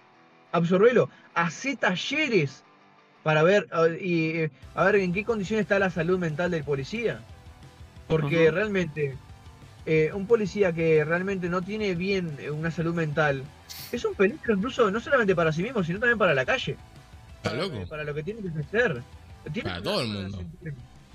Absorbelo. 0.52 1.10
Hacé 1.36 1.76
talleres 1.76 2.64
para 3.22 3.44
ver 3.44 3.68
y, 4.02 4.30
eh, 4.30 4.52
a 4.74 4.86
ver 4.86 4.96
en 4.96 5.14
qué 5.14 5.24
condición 5.26 5.60
está 5.60 5.78
la 5.78 5.90
salud 5.90 6.18
mental 6.18 6.50
del 6.50 6.64
policía. 6.64 7.20
Porque 8.08 8.50
realmente 8.52 9.16
eh, 9.86 10.12
un 10.14 10.26
policía 10.26 10.72
que 10.72 11.04
realmente 11.04 11.50
no 11.50 11.62
tiene 11.62 11.94
bien 11.94 12.38
una 12.54 12.72
salud 12.72 12.94
mental 12.96 13.44
es 13.92 14.04
un 14.06 14.16
peligro 14.16 14.54
incluso 14.56 14.90
no 14.92 15.00
solamente 15.00 15.36
para 15.36 15.52
sí 15.52 15.62
mismo, 15.64 15.84
sino 15.84 16.00
también 16.00 16.18
para 16.18 16.34
la 16.34 16.46
calle. 16.46 16.78
Está 17.38 17.50
Para, 17.52 17.62
loco. 17.64 17.86
para 17.90 18.04
lo 18.06 18.14
que 18.14 18.24
tiene 18.24 18.42
que 18.42 18.60
hacer. 18.60 19.02
Para 19.64 19.82
todo 19.82 20.02
el 20.02 20.08
mundo. 20.08 20.44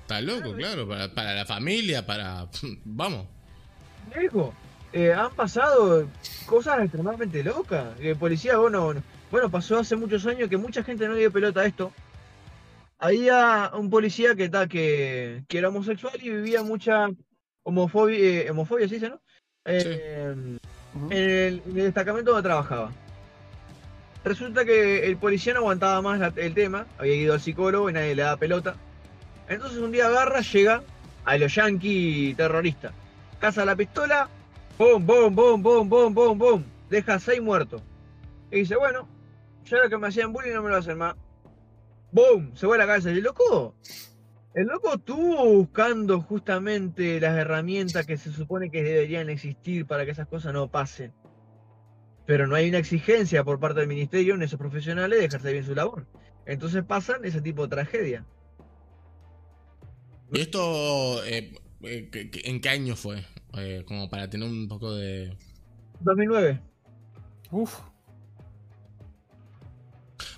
Está 0.01 0.21
loco, 0.21 0.55
claro. 0.55 0.89
Para, 0.89 1.15
para 1.15 1.35
la 1.35 1.47
familia, 1.47 2.05
para. 2.05 2.49
Vamos. 2.85 3.27
Viejo, 4.15 4.53
eh, 4.93 5.13
han 5.13 5.33
pasado 5.33 6.09
cosas 6.47 6.83
extremadamente 6.83 7.43
locas. 7.43 7.99
El 8.01 8.17
policía, 8.17 8.57
bueno, 8.59 8.95
bueno, 9.31 9.51
pasó 9.51 9.79
hace 9.79 9.97
muchos 9.97 10.27
años 10.27 10.49
que 10.49 10.57
mucha 10.57 10.83
gente 10.83 11.09
no 11.09 11.15
dio 11.15 11.33
pelota 11.33 11.61
a 11.61 11.67
esto. 11.67 11.93
Había 12.99 13.71
un 13.75 13.91
policía 13.91 14.35
que, 14.35 14.49
ta, 14.49 14.69
que, 14.69 15.45
que 15.49 15.59
era 15.59 15.71
homosexual 15.71 16.15
y 16.23 16.31
vivía 16.31 16.63
mucha 16.63 17.09
homofobia, 17.65 18.19
eh, 18.19 18.51
homofobia, 18.51 18.87
¿sí 18.89 18.95
dice, 18.95 19.09
no? 19.09 19.21
Eh, 19.65 20.35
en, 20.35 20.61
el, 21.11 21.63
en 21.65 21.79
el 21.79 21.85
destacamento 21.85 22.33
donde 22.33 22.47
trabajaba. 22.47 22.93
Resulta 24.25 24.65
que 24.65 25.07
el 25.07 25.17
policía 25.17 25.55
no 25.55 25.61
aguantaba 25.61 26.01
más 26.01 26.33
el 26.37 26.55
tema, 26.55 26.87
había 26.99 27.15
ido 27.15 27.35
al 27.35 27.41
psicólogo 27.41 27.91
y 27.91 27.93
nadie 27.93 28.15
le 28.15 28.23
daba 28.23 28.37
pelota. 28.37 28.77
Entonces 29.49 29.79
un 29.79 29.91
día 29.91 30.07
agarra, 30.07 30.41
llega 30.41 30.83
a 31.25 31.37
los 31.37 31.55
yankees 31.55 32.37
terroristas. 32.37 32.93
Caza 33.41 33.65
la 33.65 33.75
pistola, 33.75 34.29
boom, 34.79 35.05
boom, 35.05 35.35
boom, 35.35 35.63
boom, 35.63 35.89
boom, 35.89 36.15
boom, 36.15 36.39
boom. 36.39 36.65
Deja 36.89 37.19
seis 37.19 37.43
muertos. 37.43 37.83
Y 38.51 38.59
dice, 38.59 38.77
bueno, 38.77 39.09
ya 39.65 39.79
lo 39.79 39.89
que 39.91 39.99
me 39.99 40.09
hacían 40.09 40.33
bullying 40.33 40.55
no 40.55 40.63
me 40.63 40.71
lo 40.71 40.77
hacen 40.77 40.99
más. 40.99 41.17
Boom, 42.13 42.55
se 42.55 42.67
fue 42.67 42.77
a 42.77 42.79
la 42.79 42.87
cárcel. 42.87 43.17
El 43.17 43.25
loco, 43.25 43.75
el 44.55 44.67
loco 44.67 44.95
estuvo 44.95 45.45
buscando 45.47 46.21
justamente 46.21 47.19
las 47.19 47.37
herramientas 47.37 48.07
que 48.07 48.19
se 48.19 48.31
supone 48.31 48.71
que 48.71 48.83
deberían 48.83 49.31
existir 49.31 49.87
para 49.87 50.05
que 50.05 50.13
esas 50.13 50.29
cosas 50.29 50.53
no 50.53 50.69
pasen. 50.69 51.13
Pero 52.27 52.47
no 52.47 52.55
hay 52.55 52.69
una 52.69 52.79
exigencia 52.79 53.45
por 53.45 53.59
parte 53.59 53.81
del 53.81 53.89
ministerio 53.89 54.35
en 54.35 54.43
esos 54.43 54.59
profesionales 54.59 55.19
de 55.19 55.25
ejercer 55.27 55.53
bien 55.53 55.67
su 55.67 55.75
labor. 55.75 56.07
Entonces 56.47 56.85
pasan 56.85 57.25
ese 57.25 57.41
tipo 57.41 57.63
de 57.63 57.69
tragedia. 57.77 58.25
¿Y 60.33 60.41
esto 60.41 61.25
eh, 61.25 61.53
eh, 61.83 62.31
en 62.45 62.61
qué 62.61 62.69
año 62.69 62.97
fue? 62.97 63.25
Eh, 63.59 63.85
como 63.87 64.09
para 64.09 64.31
tener 64.31 64.49
un 64.49 64.67
poco 64.69 64.95
de. 64.95 65.37
2009. 66.01 66.61
Uf. 67.51 67.79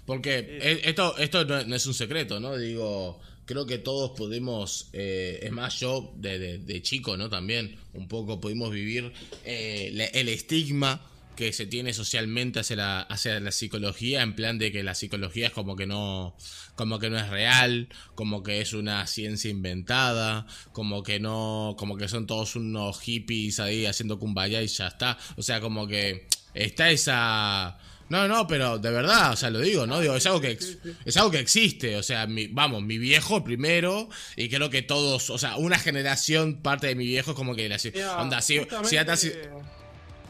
Porque 0.04 0.38
eh, 0.38 0.80
esto, 0.84 1.16
esto 1.18 1.44
no, 1.44 1.74
es 1.74 1.86
un 1.86 1.94
secreto, 1.94 2.40
¿no? 2.40 2.56
Digo, 2.56 3.20
creo 3.46 3.66
que 3.66 3.78
todos 3.78 4.10
pudimos, 4.10 4.90
eh, 4.92 5.38
es 5.42 5.52
más, 5.52 5.78
yo 5.80 6.12
de, 6.16 6.38
de- 6.38 6.58
de 6.58 6.82
chico, 6.82 7.16
¿no? 7.16 7.30
También 7.30 7.76
un 7.94 8.08
poco 8.08 8.40
pudimos 8.40 8.70
vivir 8.70 9.12
eh, 9.44 10.10
el 10.12 10.28
estigma 10.28 11.00
que 11.36 11.52
se 11.52 11.66
tiene 11.66 11.92
socialmente 11.92 12.60
hacia 12.60 12.76
la, 12.76 13.00
hacia 13.02 13.38
la 13.40 13.50
psicología, 13.52 14.22
en 14.22 14.34
plan 14.34 14.58
de 14.58 14.70
que 14.72 14.82
la 14.82 14.94
psicología 14.94 15.48
es 15.48 15.52
como 15.52 15.76
que 15.76 15.86
no, 15.86 16.36
como 16.76 16.98
que 16.98 17.10
no 17.10 17.18
es 17.18 17.28
real, 17.28 17.88
como 18.14 18.42
que 18.42 18.60
es 18.60 18.72
una 18.72 19.06
ciencia 19.06 19.50
inventada, 19.50 20.46
como 20.72 21.02
que 21.02 21.20
no, 21.20 21.74
como 21.78 21.96
que 21.96 22.08
son 22.08 22.26
todos 22.26 22.56
unos 22.56 23.00
hippies 23.00 23.60
ahí 23.60 23.86
haciendo 23.86 24.18
kumbaya 24.18 24.62
y 24.62 24.66
ya 24.68 24.86
está. 24.88 25.18
O 25.36 25.42
sea, 25.42 25.60
como 25.60 25.86
que 25.86 26.26
está 26.54 26.90
esa 26.90 27.78
no, 28.10 28.28
no, 28.28 28.46
pero 28.46 28.78
de 28.78 28.90
verdad, 28.90 29.32
o 29.32 29.36
sea, 29.36 29.48
lo 29.48 29.60
digo, 29.60 29.86
¿no? 29.86 29.98
Digo, 29.98 30.14
es 30.14 30.26
algo 30.26 30.40
que 30.40 30.58
es 31.06 31.16
algo 31.16 31.30
que 31.30 31.38
existe, 31.40 31.96
o 31.96 32.02
sea, 32.02 32.26
mi, 32.26 32.48
vamos, 32.48 32.82
mi 32.82 32.98
viejo 32.98 33.42
primero 33.42 34.10
y 34.36 34.50
creo 34.50 34.68
que 34.68 34.82
todos, 34.82 35.30
o 35.30 35.38
sea, 35.38 35.56
una 35.56 35.78
generación 35.78 36.60
parte 36.60 36.86
de 36.86 36.94
mi 36.96 37.06
viejo 37.06 37.30
es 37.30 37.36
como 37.36 37.56
que 37.56 37.66
la 37.68 37.78
onda 38.20 38.42
si, 38.42 38.58
si- 38.86 39.30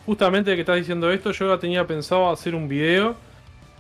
justamente 0.07 0.55
que 0.55 0.61
estás 0.61 0.77
diciendo 0.77 1.11
esto, 1.11 1.31
yo 1.33 1.55
ya 1.55 1.59
tenía 1.61 1.87
pensado 1.87 2.31
hacer 2.31 2.55
un 2.55 2.69
video 2.69 3.17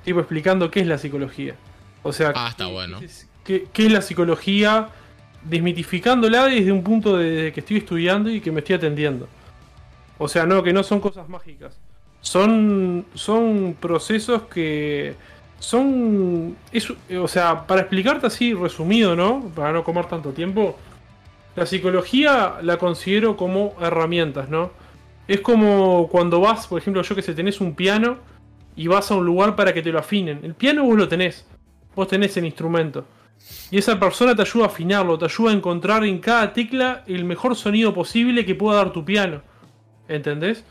tipo 0.04 0.20
explicando 0.20 0.70
qué 0.70 0.80
es 0.80 0.86
la 0.86 0.98
psicología. 0.98 1.54
O 2.02 2.12
sea, 2.12 2.32
Ah, 2.34 2.48
está 2.50 2.66
qué- 2.66 2.72
bueno. 2.72 2.98
qué 2.98 3.04
es- 3.06 3.28
qué, 3.44 3.66
qué 3.72 3.86
es 3.86 3.92
la 3.92 4.02
psicología, 4.02 4.88
desmitificándola 5.42 6.46
desde 6.46 6.72
un 6.72 6.82
punto 6.82 7.16
de, 7.16 7.30
de 7.30 7.52
que 7.52 7.60
estoy 7.60 7.78
estudiando 7.78 8.30
y 8.30 8.40
que 8.40 8.50
me 8.50 8.60
estoy 8.60 8.76
atendiendo. 8.76 9.28
O 10.18 10.28
sea, 10.28 10.46
no, 10.46 10.62
que 10.62 10.72
no 10.72 10.82
son 10.82 11.00
cosas 11.00 11.28
mágicas. 11.28 11.76
Son, 12.20 13.04
son 13.14 13.76
procesos 13.80 14.42
que 14.42 15.14
son... 15.58 16.56
es- 16.72 16.92
o 17.20 17.28
sea, 17.28 17.66
para 17.66 17.82
explicarte 17.82 18.26
así 18.26 18.54
resumido, 18.54 19.14
¿no? 19.16 19.50
Para 19.54 19.72
no 19.72 19.84
comer 19.84 20.06
tanto 20.06 20.30
tiempo. 20.32 20.78
La 21.56 21.66
psicología 21.66 22.56
la 22.62 22.78
considero 22.78 23.36
como 23.36 23.74
herramientas, 23.80 24.48
¿no? 24.48 24.70
Es 25.26 25.40
como 25.40 26.08
cuando 26.08 26.40
vas, 26.40 26.66
por 26.66 26.80
ejemplo, 26.80 27.02
yo 27.02 27.14
que 27.14 27.22
sé, 27.22 27.34
tenés 27.34 27.60
un 27.60 27.74
piano 27.74 28.18
y 28.76 28.88
vas 28.88 29.10
a 29.10 29.16
un 29.16 29.24
lugar 29.24 29.56
para 29.56 29.72
que 29.72 29.82
te 29.82 29.90
lo 29.90 29.98
afinen. 29.98 30.40
El 30.42 30.54
piano 30.54 30.84
vos 30.84 30.96
lo 30.96 31.08
tenés. 31.08 31.46
Vos 31.94 32.08
tenés 32.08 32.36
el 32.36 32.44
instrumento. 32.44 33.06
Y 33.70 33.78
esa 33.78 33.98
persona 33.98 34.34
te 34.34 34.42
ayuda 34.42 34.64
a 34.64 34.68
afinarlo, 34.68 35.18
te 35.18 35.24
ayuda 35.26 35.50
a 35.50 35.54
encontrar 35.54 36.04
en 36.04 36.18
cada 36.18 36.52
tecla 36.52 37.04
el 37.06 37.24
mejor 37.24 37.56
sonido 37.56 37.94
posible 37.94 38.44
que 38.44 38.54
pueda 38.54 38.78
dar 38.78 38.92
tu 38.92 39.04
piano. 39.04 39.42
¿Entendés? 40.08 40.64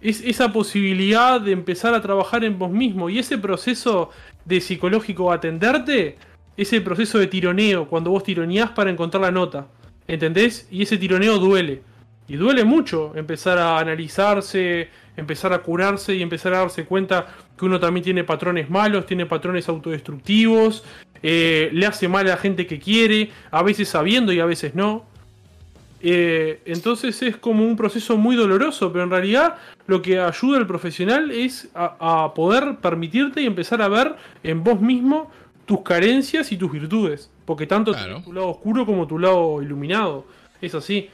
Es 0.00 0.20
esa 0.20 0.52
posibilidad 0.52 1.40
de 1.40 1.52
empezar 1.52 1.94
a 1.94 2.02
trabajar 2.02 2.44
en 2.44 2.58
vos 2.58 2.70
mismo 2.70 3.08
y 3.08 3.18
ese 3.18 3.38
proceso 3.38 4.10
de 4.44 4.60
psicológico 4.60 5.32
atenderte, 5.32 6.16
ese 6.56 6.80
proceso 6.80 7.18
de 7.18 7.28
tironeo, 7.28 7.88
cuando 7.88 8.10
vos 8.10 8.24
tironeás 8.24 8.70
para 8.70 8.90
encontrar 8.90 9.22
la 9.22 9.30
nota. 9.30 9.68
¿Entendés? 10.06 10.66
Y 10.70 10.82
ese 10.82 10.98
tironeo 10.98 11.38
duele. 11.38 11.82
Y 12.28 12.36
duele 12.36 12.64
mucho 12.64 13.12
empezar 13.16 13.58
a 13.58 13.78
analizarse, 13.78 14.88
empezar 15.16 15.52
a 15.52 15.58
curarse 15.58 16.14
y 16.14 16.22
empezar 16.22 16.54
a 16.54 16.58
darse 16.60 16.84
cuenta 16.84 17.26
que 17.58 17.64
uno 17.64 17.78
también 17.78 18.04
tiene 18.04 18.24
patrones 18.24 18.70
malos, 18.70 19.04
tiene 19.06 19.26
patrones 19.26 19.68
autodestructivos, 19.68 20.84
eh, 21.22 21.68
le 21.72 21.86
hace 21.86 22.08
mal 22.08 22.26
a 22.26 22.30
la 22.30 22.36
gente 22.36 22.66
que 22.66 22.78
quiere, 22.78 23.30
a 23.50 23.62
veces 23.62 23.88
sabiendo 23.88 24.32
y 24.32 24.40
a 24.40 24.46
veces 24.46 24.74
no. 24.74 25.04
Eh, 26.04 26.60
entonces 26.64 27.22
es 27.22 27.36
como 27.36 27.64
un 27.64 27.76
proceso 27.76 28.16
muy 28.16 28.34
doloroso, 28.34 28.90
pero 28.92 29.04
en 29.04 29.10
realidad 29.10 29.56
lo 29.86 30.02
que 30.02 30.18
ayuda 30.18 30.58
al 30.58 30.66
profesional 30.66 31.30
es 31.30 31.68
a, 31.74 32.24
a 32.24 32.34
poder 32.34 32.76
permitirte 32.80 33.40
y 33.42 33.46
empezar 33.46 33.80
a 33.82 33.88
ver 33.88 34.16
en 34.42 34.64
vos 34.64 34.80
mismo 34.80 35.30
tus 35.66 35.82
carencias 35.82 36.50
y 36.50 36.56
tus 36.56 36.72
virtudes. 36.72 37.30
Porque 37.44 37.66
tanto 37.66 37.92
Claro. 37.92 38.22
tu 38.24 38.32
lado 38.32 38.48
oscuro 38.48 38.84
como 38.86 39.06
tu 39.06 39.18
lado 39.18 39.62
iluminado. 39.62 40.24
Es 40.60 40.74
así. 40.74 41.08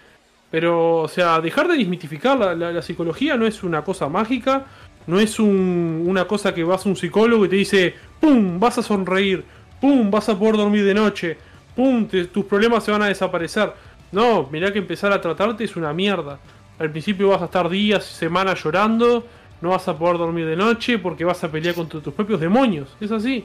Pero, 0.50 0.96
o 1.02 1.08
sea, 1.08 1.40
dejar 1.40 1.68
de 1.68 1.76
desmitificar 1.76 2.38
la, 2.38 2.54
la- 2.54 2.72
la 2.72 2.82
psicología 2.82 3.36
no 3.36 3.46
es 3.46 3.62
una 3.62 3.82
cosa 3.82 4.08
mágica, 4.08 4.64
no 5.06 5.20
es 5.20 5.38
un- 5.38 6.04
una 6.06 6.26
cosa 6.26 6.54
que 6.54 6.64
vas 6.64 6.84
a 6.86 6.88
un 6.88 6.96
psicólogo 6.96 7.44
y 7.44 7.48
te 7.48 7.56
dice, 7.56 7.94
¡pum! 8.20 8.58
vas 8.58 8.78
a 8.78 8.82
sonreír, 8.82 9.44
¡pum! 9.80 10.10
vas 10.10 10.28
a 10.28 10.38
poder 10.38 10.56
dormir 10.56 10.84
de 10.84 10.94
noche, 10.94 11.36
¡pum! 11.76 12.06
te- 12.06 12.24
tus 12.26 12.44
problemas 12.46 12.84
se 12.84 12.90
van 12.92 13.02
a 13.02 13.06
desaparecer. 13.06 13.72
No, 14.10 14.48
mirá 14.50 14.72
que 14.72 14.78
empezar 14.78 15.12
a 15.12 15.20
tratarte 15.20 15.64
es 15.64 15.76
una 15.76 15.92
mierda. 15.92 16.38
Al 16.78 16.90
principio 16.90 17.28
vas 17.28 17.42
a 17.42 17.46
estar 17.46 17.68
días, 17.68 18.04
semanas 18.04 18.62
llorando, 18.64 19.26
no 19.60 19.70
vas 19.70 19.86
a 19.88 19.98
poder 19.98 20.16
dormir 20.16 20.46
de 20.46 20.56
noche 20.56 20.98
porque 20.98 21.24
vas 21.24 21.42
a 21.44 21.50
pelear 21.50 21.74
contra 21.74 22.00
tus 22.00 22.14
propios 22.14 22.40
demonios. 22.40 22.88
Es 23.00 23.10
así. 23.10 23.44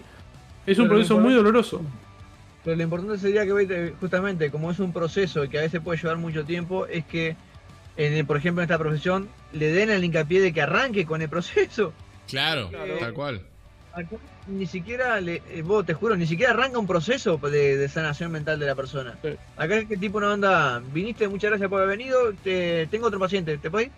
Es 0.66 0.78
un 0.78 0.86
Pero 0.86 0.96
proceso 0.96 1.18
muy 1.20 1.34
doloroso. 1.34 1.82
Pero 2.64 2.77
lo 2.77 2.84
importante 2.84 3.18
sería 3.18 3.45
que, 3.45 3.53
viste, 3.53 3.94
justamente, 3.99 4.52
como 4.52 4.72
es 4.72 4.80
un 4.80 4.94
proceso 4.94 5.49
que 5.49 5.60
a 5.60 5.61
veces 5.61 5.81
puede 5.81 5.99
llevar 5.99 6.18
mucho 6.18 6.45
tiempo, 6.45 6.88
es 6.88 7.06
que, 7.06 7.35
en 7.98 8.26
por 8.26 8.38
ejemplo, 8.38 8.61
en 8.61 8.69
esta 8.69 8.80
profesión, 8.80 9.30
le 9.52 9.72
den 9.72 9.90
el 9.90 10.03
hincapié 10.03 10.41
de 10.41 10.53
que 10.53 10.61
arranque 10.61 11.06
con 11.06 11.22
el 11.22 11.30
proceso. 11.30 11.94
Claro, 12.27 12.72
tal 12.99 13.14
cual. 13.14 13.41
Acá 13.91 14.18
ni 14.48 14.65
siquiera, 14.65 15.22
le, 15.22 15.41
eh, 15.49 15.61
vos 15.61 15.85
te 15.85 15.94
juro, 15.94 16.15
ni 16.15 16.26
siquiera 16.26 16.52
arranca 16.52 16.80
un 16.80 16.88
proceso 16.88 17.38
de, 17.38 17.77
de 17.77 17.90
sanación 17.90 18.31
mental 18.31 18.60
de 18.60 18.65
la 18.65 18.76
persona. 18.76 19.18
Sí. 19.22 19.30
Acá 19.56 19.77
es 19.77 19.88
que 19.88 19.98
tipo 19.98 20.18
una 20.18 20.34
onda, 20.34 20.81
viniste, 20.91 21.27
muchas 21.27 21.52
gracias 21.52 21.69
por 21.69 21.81
haber 21.81 21.98
venido, 21.98 22.34
te, 22.44 22.88
tengo 22.88 23.07
otro 23.07 23.19
paciente, 23.19 23.57
¿te 23.57 23.69
puedes 23.69 23.88
ir? 23.88 23.94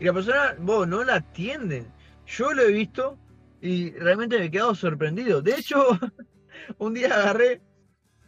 Y 0.00 0.04
la 0.04 0.12
persona, 0.12 0.54
vos, 0.58 0.86
no 0.86 1.04
la 1.04 1.16
atienden. 1.16 1.86
Yo 2.26 2.52
lo 2.52 2.62
he 2.62 2.72
visto 2.72 3.18
y 3.60 3.90
realmente 3.92 4.38
me 4.38 4.46
he 4.46 4.50
quedado 4.50 4.74
sorprendido. 4.74 5.42
De 5.42 5.54
hecho, 5.54 5.98
un 6.78 6.94
día 6.94 7.14
agarré, 7.14 7.60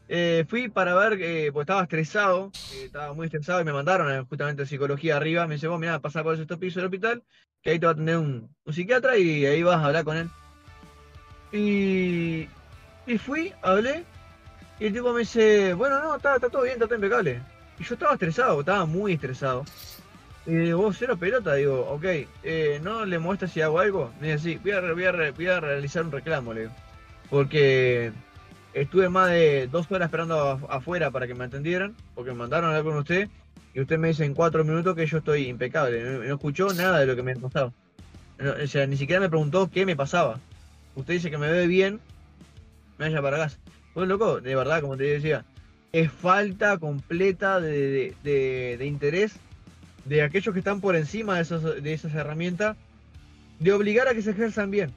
eh, 0.09 0.45
fui 0.49 0.69
para 0.69 0.95
ver, 0.95 1.19
eh, 1.21 1.51
pues 1.53 1.65
estaba 1.65 1.83
estresado, 1.83 2.51
eh, 2.73 2.85
estaba 2.87 3.13
muy 3.15 3.27
estresado 3.27 3.61
y 3.61 3.65
me 3.65 3.73
mandaron 3.73 4.11
a, 4.11 4.25
justamente 4.25 4.63
a 4.63 4.67
psicología 4.67 5.17
arriba. 5.17 5.47
Me 5.47 5.55
dice, 5.55 5.69
vos, 5.69 5.81
mirá, 5.81 5.99
pasá 6.01 6.23
por 6.23 6.33
el 6.33 6.39
sexto 6.39 6.59
piso 6.59 6.81
del 6.81 6.87
hospital, 6.87 7.23
que 7.63 7.71
ahí 7.71 7.79
te 7.79 7.87
va 7.87 7.91
a 7.91 7.95
atender 7.95 8.19
un, 8.19 8.55
un 8.65 8.73
psiquiatra 8.73 9.17
y 9.17 9.47
ahí 9.47 9.63
vas 9.63 9.77
a 9.77 9.87
hablar 9.87 10.05
con 10.05 10.17
él. 10.17 10.29
Y, 11.53 12.49
y 13.07 13.19
fui, 13.19 13.53
hablé, 13.63 14.05
y 14.81 14.87
el 14.87 14.93
tipo 14.93 15.13
me 15.13 15.21
dice, 15.21 15.73
bueno, 15.75 16.01
no, 16.01 16.17
está, 16.17 16.35
está 16.35 16.49
todo 16.49 16.63
bien, 16.63 16.75
está 16.75 16.87
todo 16.87 16.97
impecable. 16.97 17.41
Y 17.79 17.85
yo 17.85 17.95
estaba 17.95 18.15
estresado, 18.15 18.61
estaba 18.61 18.85
muy 18.87 19.15
estresado. 19.15 19.65
Y 20.47 20.53
digo, 20.53 20.83
vos 20.83 20.97
cero 20.99 21.17
pelota, 21.17 21.55
digo, 21.55 21.81
ok, 21.91 22.05
eh, 22.43 22.81
¿no 22.83 23.07
le 23.07 23.19
muestra 23.19 23.49
si 23.49 23.63
hago 23.63 23.79
algo? 23.79 24.13
Me 24.21 24.33
dice, 24.33 24.39
sí, 24.41 24.61
voy 24.63 24.73
a, 24.73 24.81
voy, 24.81 25.05
a 25.05 25.31
voy 25.31 25.47
a 25.47 25.61
realizar 25.61 26.05
un 26.05 26.13
reclamo, 26.13 26.53
le 26.53 26.63
digo. 26.63 26.73
Porque 27.31 28.13
estuve 28.75 29.09
más 29.09 29.31
de 29.31 29.69
dos 29.71 29.91
horas 29.91 30.07
esperando 30.07 30.37
af- 30.59 30.67
afuera 30.69 31.11
para 31.11 31.27
que 31.27 31.35
me 31.35 31.45
atendieran, 31.45 31.95
porque 32.15 32.33
me 32.33 32.39
mandaron 32.39 32.67
a 32.71 32.77
hablar 32.77 32.85
con 32.93 32.99
usted, 33.01 33.29
y 33.75 33.81
usted 33.81 33.99
me 33.99 34.09
dice 34.09 34.25
en 34.25 34.35
cuatro 34.35 34.65
minutos 34.65 34.95
que 34.95 35.07
yo 35.07 35.19
estoy 35.19 35.49
impecable, 35.49 36.03
no, 36.03 36.23
escuchó 36.23 36.73
nada 36.75 36.99
de 37.01 37.07
lo 37.07 37.17
que 37.17 37.23
me 37.23 37.33
ha 37.33 37.37
pasado. 37.37 37.73
O 38.63 38.67
sea, 38.67 38.87
ni 38.87 38.97
siquiera 38.97 39.21
me 39.21 39.29
preguntó 39.29 39.71
qué 39.71 39.87
me 39.87 39.97
pasaba. 39.97 40.39
Usted 40.97 41.15
dice 41.15 41.31
que 41.31 41.39
me 41.39 41.51
ve 41.51 41.67
bien, 41.67 42.01
me 42.99 43.07
vaya 43.07 43.23
para 43.23 43.37
casa. 43.39 43.59
Pues 43.95 44.09
loco, 44.09 44.41
de 44.41 44.55
verdad, 44.57 44.81
como 44.81 44.97
te 44.97 45.05
decía, 45.05 45.45
es 45.93 46.11
falta 46.11 46.79
completa 46.79 47.61
de, 47.61 47.71
de- 47.91 48.15
de- 48.25 48.77
de 48.79 48.87
interés 48.87 49.37
de 50.05 50.23
aquellos 50.23 50.53
que 50.53 50.59
están 50.59 50.81
por 50.81 50.97
encima 50.97 51.37
de, 51.37 51.43
esos, 51.43 51.83
de 51.83 51.93
esas 51.93 52.15
herramientas, 52.15 52.77
de 53.61 53.73
obligar 53.73 54.09
a 54.09 54.15
que 54.15 54.23
se 54.23 54.33
ejerzan 54.33 54.71
bien. 54.71 54.93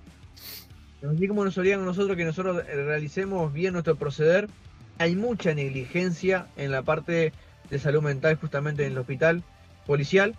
Así 1.04 1.28
como 1.28 1.46
nos 1.46 1.58
obligan 1.58 1.82
a 1.82 1.86
nosotros 1.86 2.18
que 2.18 2.26
nosotros 2.26 2.64
eh, 2.68 2.76
realicemos 2.76 3.54
bien 3.54 3.74
nuestro 3.74 3.96
proceder, 3.96 4.50
hay 4.98 5.16
mucha 5.16 5.54
negligencia 5.54 6.48
en 6.58 6.72
la 6.72 6.82
parte 6.82 7.34
de 7.70 7.80
salud 7.80 8.02
mental 8.02 8.36
justamente 8.36 8.86
en 8.86 8.94
el 8.94 8.98
hospital 8.98 9.44
policial. 9.86 10.36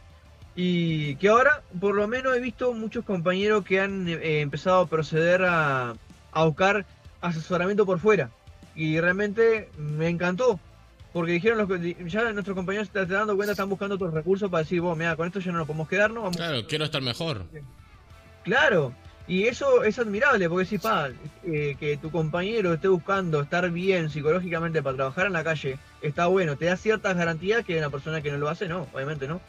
Y 0.56 1.14
que 1.16 1.28
ahora 1.28 1.62
por 1.78 1.94
lo 1.94 2.09
menos 2.09 2.36
he 2.36 2.40
visto 2.40 2.72
muchos 2.72 3.05
compañeros 3.05 3.64
que 3.64 3.80
han 3.80 4.09
eh, 4.09 4.40
empezado 4.40 4.80
a 4.80 4.86
proceder 4.89 5.44
a, 5.44 5.94
a 6.32 6.44
buscar 6.44 6.85
asesoramiento 7.20 7.86
por 7.86 8.01
fuera. 8.01 8.30
Y 8.74 8.98
realmente 9.01 9.68
me 9.78 10.09
encantó 10.09 10.59
porque 11.12 11.32
dijeron 11.32 11.59
los 11.59 11.68
ya 12.12 12.32
nuestros 12.32 12.55
compañeros 12.55 12.89
se 12.93 13.01
están 13.01 13.18
dando 13.18 13.36
cuenta 13.36 13.52
están 13.52 13.68
buscando 13.68 13.94
otros 13.94 14.12
recursos 14.12 14.51
para 14.51 14.62
decir 14.62 14.80
vos 14.80 14.97
mira 14.97 15.16
con 15.16 15.26
esto 15.26 15.40
ya 15.40 15.51
no 15.52 15.59
nos 15.59 15.66
podemos 15.66 15.89
quedarnos 15.89 16.22
vamos 16.22 16.36
Claro, 16.36 16.66
quiero 16.66 16.85
estar 16.85 17.02
mejor. 17.02 17.44
Claro, 18.44 18.94
y 19.29 19.45
eso 19.45 19.85
es 19.85 19.99
admirable 19.99 20.49
porque 20.49 20.65
si 20.65 20.79
pa, 20.79 21.11
eh, 21.45 21.77
que 21.79 21.99
tu 21.99 22.11
compañero 22.11 22.73
esté 22.73 22.89
buscando 22.89 23.43
estar 23.43 23.71
bien 23.71 24.09
psicológicamente 24.09 24.83
para 24.83 24.97
trabajar 24.97 25.27
en 25.27 25.35
la 25.35 25.45
calle, 25.45 25.79
está 26.01 26.27
bueno, 26.27 26.57
te 26.57 26.65
da 26.65 26.77
ciertas 26.79 27.15
garantías 27.15 27.63
que 27.65 27.77
una 27.77 27.91
persona 27.91 28.23
que 28.23 28.33
no 28.33 28.39
lo 28.39 28.49
hace, 28.49 28.69
no, 28.69 28.89
obviamente 28.95 29.29
no. 29.29 29.43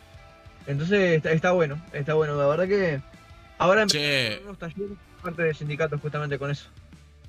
Entonces 0.68 1.16
está, 1.18 1.32
está 1.32 1.52
bueno, 1.52 1.82
está 1.94 2.14
bueno, 2.14 2.36
la 2.36 2.46
verdad 2.48 2.68
que 2.68 3.02
ahora 3.58 3.86
unos 4.44 4.60
talleres 4.60 4.98
parte 5.24 5.44
del 5.44 5.56
sindicato 5.56 5.98
justamente 5.98 6.38
con 6.38 6.52
eso. 6.52 6.70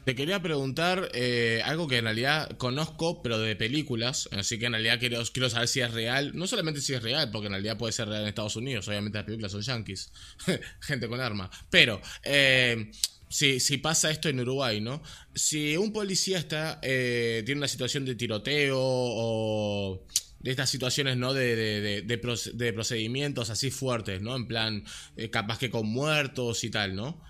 Te 0.04 0.14
quería 0.14 0.40
preguntar 0.40 1.10
eh, 1.12 1.60
algo 1.64 1.86
que 1.86 1.98
en 1.98 2.04
realidad 2.04 2.56
conozco, 2.56 3.22
pero 3.22 3.38
de 3.38 3.54
películas, 3.54 4.28
así 4.32 4.58
que 4.58 4.66
en 4.66 4.72
realidad 4.72 4.98
quiero, 4.98 5.22
quiero 5.32 5.50
saber 5.50 5.68
si 5.68 5.80
es 5.80 5.92
real, 5.92 6.32
no 6.34 6.46
solamente 6.46 6.80
si 6.80 6.94
es 6.94 7.02
real, 7.02 7.30
porque 7.30 7.46
en 7.46 7.52
realidad 7.52 7.76
puede 7.76 7.92
ser 7.92 8.08
real 8.08 8.22
en 8.22 8.28
Estados 8.28 8.56
Unidos, 8.56 8.88
obviamente 8.88 9.18
las 9.18 9.26
películas 9.26 9.52
son 9.52 9.60
yankees, 9.60 10.10
gente 10.80 11.06
con 11.06 11.20
arma, 11.20 11.50
pero 11.68 12.00
eh, 12.24 12.90
si, 13.28 13.60
si 13.60 13.76
pasa 13.76 14.10
esto 14.10 14.28
en 14.30 14.40
Uruguay, 14.40 14.80
¿no? 14.80 15.02
Si 15.34 15.76
un 15.76 15.92
policía 15.92 16.38
está 16.38 16.78
eh, 16.82 17.42
tiene 17.44 17.58
una 17.60 17.68
situación 17.68 18.04
de 18.06 18.14
tiroteo 18.14 18.78
o 18.80 20.06
de 20.40 20.50
estas 20.50 20.70
situaciones, 20.70 21.18
¿no? 21.18 21.34
De, 21.34 21.54
de, 21.54 21.80
de, 21.82 22.02
de 22.02 22.20
proce- 22.22 22.52
de 22.52 22.72
procedimientos 22.72 23.50
así 23.50 23.70
fuertes, 23.70 24.22
¿no? 24.22 24.34
En 24.34 24.46
plan, 24.46 24.82
eh, 25.16 25.28
capaz 25.30 25.58
que 25.58 25.68
con 25.70 25.86
muertos 25.86 26.64
y 26.64 26.70
tal, 26.70 26.96
¿no? 26.96 27.22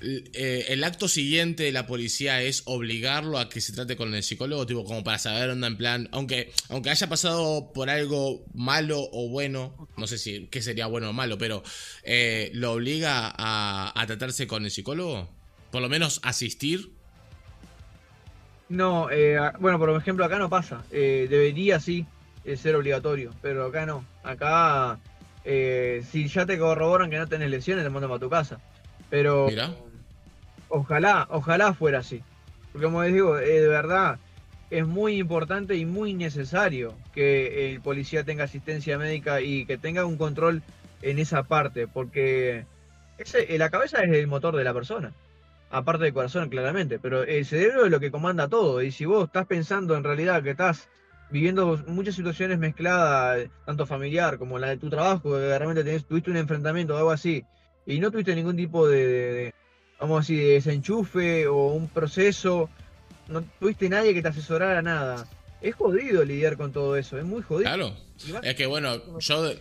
Eh, 0.00 0.66
el 0.68 0.84
acto 0.84 1.08
siguiente 1.08 1.64
de 1.64 1.72
la 1.72 1.86
policía 1.86 2.42
es 2.42 2.62
obligarlo 2.66 3.38
a 3.38 3.48
que 3.48 3.60
se 3.60 3.72
trate 3.72 3.96
con 3.96 4.14
el 4.14 4.22
psicólogo, 4.22 4.66
tipo, 4.66 4.84
como 4.84 5.02
para 5.02 5.18
saber 5.18 5.50
onda 5.50 5.66
en 5.66 5.76
plan, 5.76 6.08
aunque, 6.12 6.52
aunque 6.68 6.90
haya 6.90 7.08
pasado 7.08 7.72
por 7.72 7.90
algo 7.90 8.44
malo 8.54 9.00
o 9.12 9.28
bueno, 9.28 9.88
no 9.96 10.06
sé 10.06 10.18
si 10.18 10.46
qué 10.48 10.62
sería 10.62 10.86
bueno 10.86 11.10
o 11.10 11.12
malo, 11.12 11.38
pero 11.38 11.62
eh, 12.02 12.50
lo 12.54 12.72
obliga 12.72 13.32
a, 13.36 13.92
a 13.94 14.06
tratarse 14.06 14.46
con 14.46 14.64
el 14.64 14.70
psicólogo, 14.70 15.28
por 15.70 15.82
lo 15.82 15.88
menos 15.88 16.20
asistir. 16.22 16.92
No, 18.68 19.10
eh, 19.10 19.38
bueno, 19.60 19.78
por 19.78 19.90
ejemplo 19.90 20.24
acá 20.24 20.38
no 20.38 20.50
pasa, 20.50 20.84
debería 20.90 21.80
sí 21.80 22.06
ser 22.56 22.74
obligatorio, 22.76 23.32
pero 23.42 23.66
acá 23.66 23.86
no, 23.86 24.04
acá 24.22 24.98
si 25.44 26.28
ya 26.28 26.44
te 26.46 26.58
corroboran 26.58 27.10
que 27.10 27.18
no 27.18 27.28
tenés 27.28 27.50
lesiones 27.50 27.84
te 27.84 27.90
mandan 27.90 28.10
para 28.10 28.20
tu 28.20 28.28
casa, 28.28 28.60
pero... 29.08 29.46
Mira. 29.48 29.72
Ojalá, 30.68 31.26
ojalá 31.30 31.74
fuera 31.74 32.00
así. 32.00 32.22
Porque 32.72 32.86
como 32.86 33.02
les 33.02 33.12
digo, 33.12 33.38
eh, 33.38 33.60
de 33.60 33.68
verdad 33.68 34.18
es 34.70 34.86
muy 34.86 35.18
importante 35.18 35.76
y 35.76 35.86
muy 35.86 36.14
necesario 36.14 36.94
que 37.14 37.70
el 37.70 37.80
policía 37.80 38.24
tenga 38.24 38.44
asistencia 38.44 38.98
médica 38.98 39.40
y 39.40 39.64
que 39.64 39.78
tenga 39.78 40.04
un 40.04 40.16
control 40.16 40.62
en 41.02 41.18
esa 41.18 41.44
parte, 41.44 41.86
porque 41.86 42.66
eh, 43.18 43.58
la 43.58 43.70
cabeza 43.70 44.02
es 44.02 44.12
el 44.12 44.26
motor 44.26 44.56
de 44.56 44.64
la 44.64 44.74
persona, 44.74 45.12
aparte 45.70 46.04
del 46.04 46.14
corazón 46.14 46.48
claramente, 46.48 46.98
pero 46.98 47.22
el 47.22 47.44
cerebro 47.44 47.84
es 47.84 47.90
lo 47.90 48.00
que 48.00 48.10
comanda 48.10 48.48
todo 48.48 48.82
y 48.82 48.90
si 48.90 49.04
vos 49.04 49.26
estás 49.26 49.46
pensando 49.46 49.96
en 49.96 50.04
realidad 50.04 50.42
que 50.42 50.50
estás 50.50 50.88
viviendo 51.30 51.82
muchas 51.86 52.14
situaciones 52.14 52.58
mezcladas, 52.58 53.48
tanto 53.64 53.86
familiar 53.86 54.38
como 54.38 54.58
la 54.58 54.68
de 54.68 54.76
tu 54.78 54.90
trabajo, 54.90 55.32
que 55.32 55.58
realmente 55.58 56.00
tuviste 56.00 56.30
un 56.30 56.36
enfrentamiento 56.36 56.94
o 56.94 56.98
algo 56.98 57.10
así, 57.10 57.44
y 57.84 58.00
no 58.00 58.10
tuviste 58.10 58.34
ningún 58.34 58.56
tipo 58.56 58.86
de 58.88 59.54
vamos 60.00 60.16
a 60.16 60.20
decir, 60.20 60.44
de 60.44 60.52
desenchufe 60.54 61.46
o 61.46 61.68
un 61.68 61.88
proceso, 61.88 62.68
no 63.28 63.42
tuviste 63.58 63.88
nadie 63.88 64.14
que 64.14 64.22
te 64.22 64.28
asesorara 64.28 64.82
nada. 64.82 65.28
Es 65.60 65.74
jodido 65.74 66.24
lidiar 66.24 66.56
con 66.56 66.72
todo 66.72 66.96
eso, 66.96 67.18
es 67.18 67.24
muy 67.24 67.42
jodido. 67.42 67.70
Claro. 67.70 67.96
Es 68.42 68.54
que 68.54 68.66
bueno, 68.66 69.18
yo 69.18 69.42
de. 69.42 69.58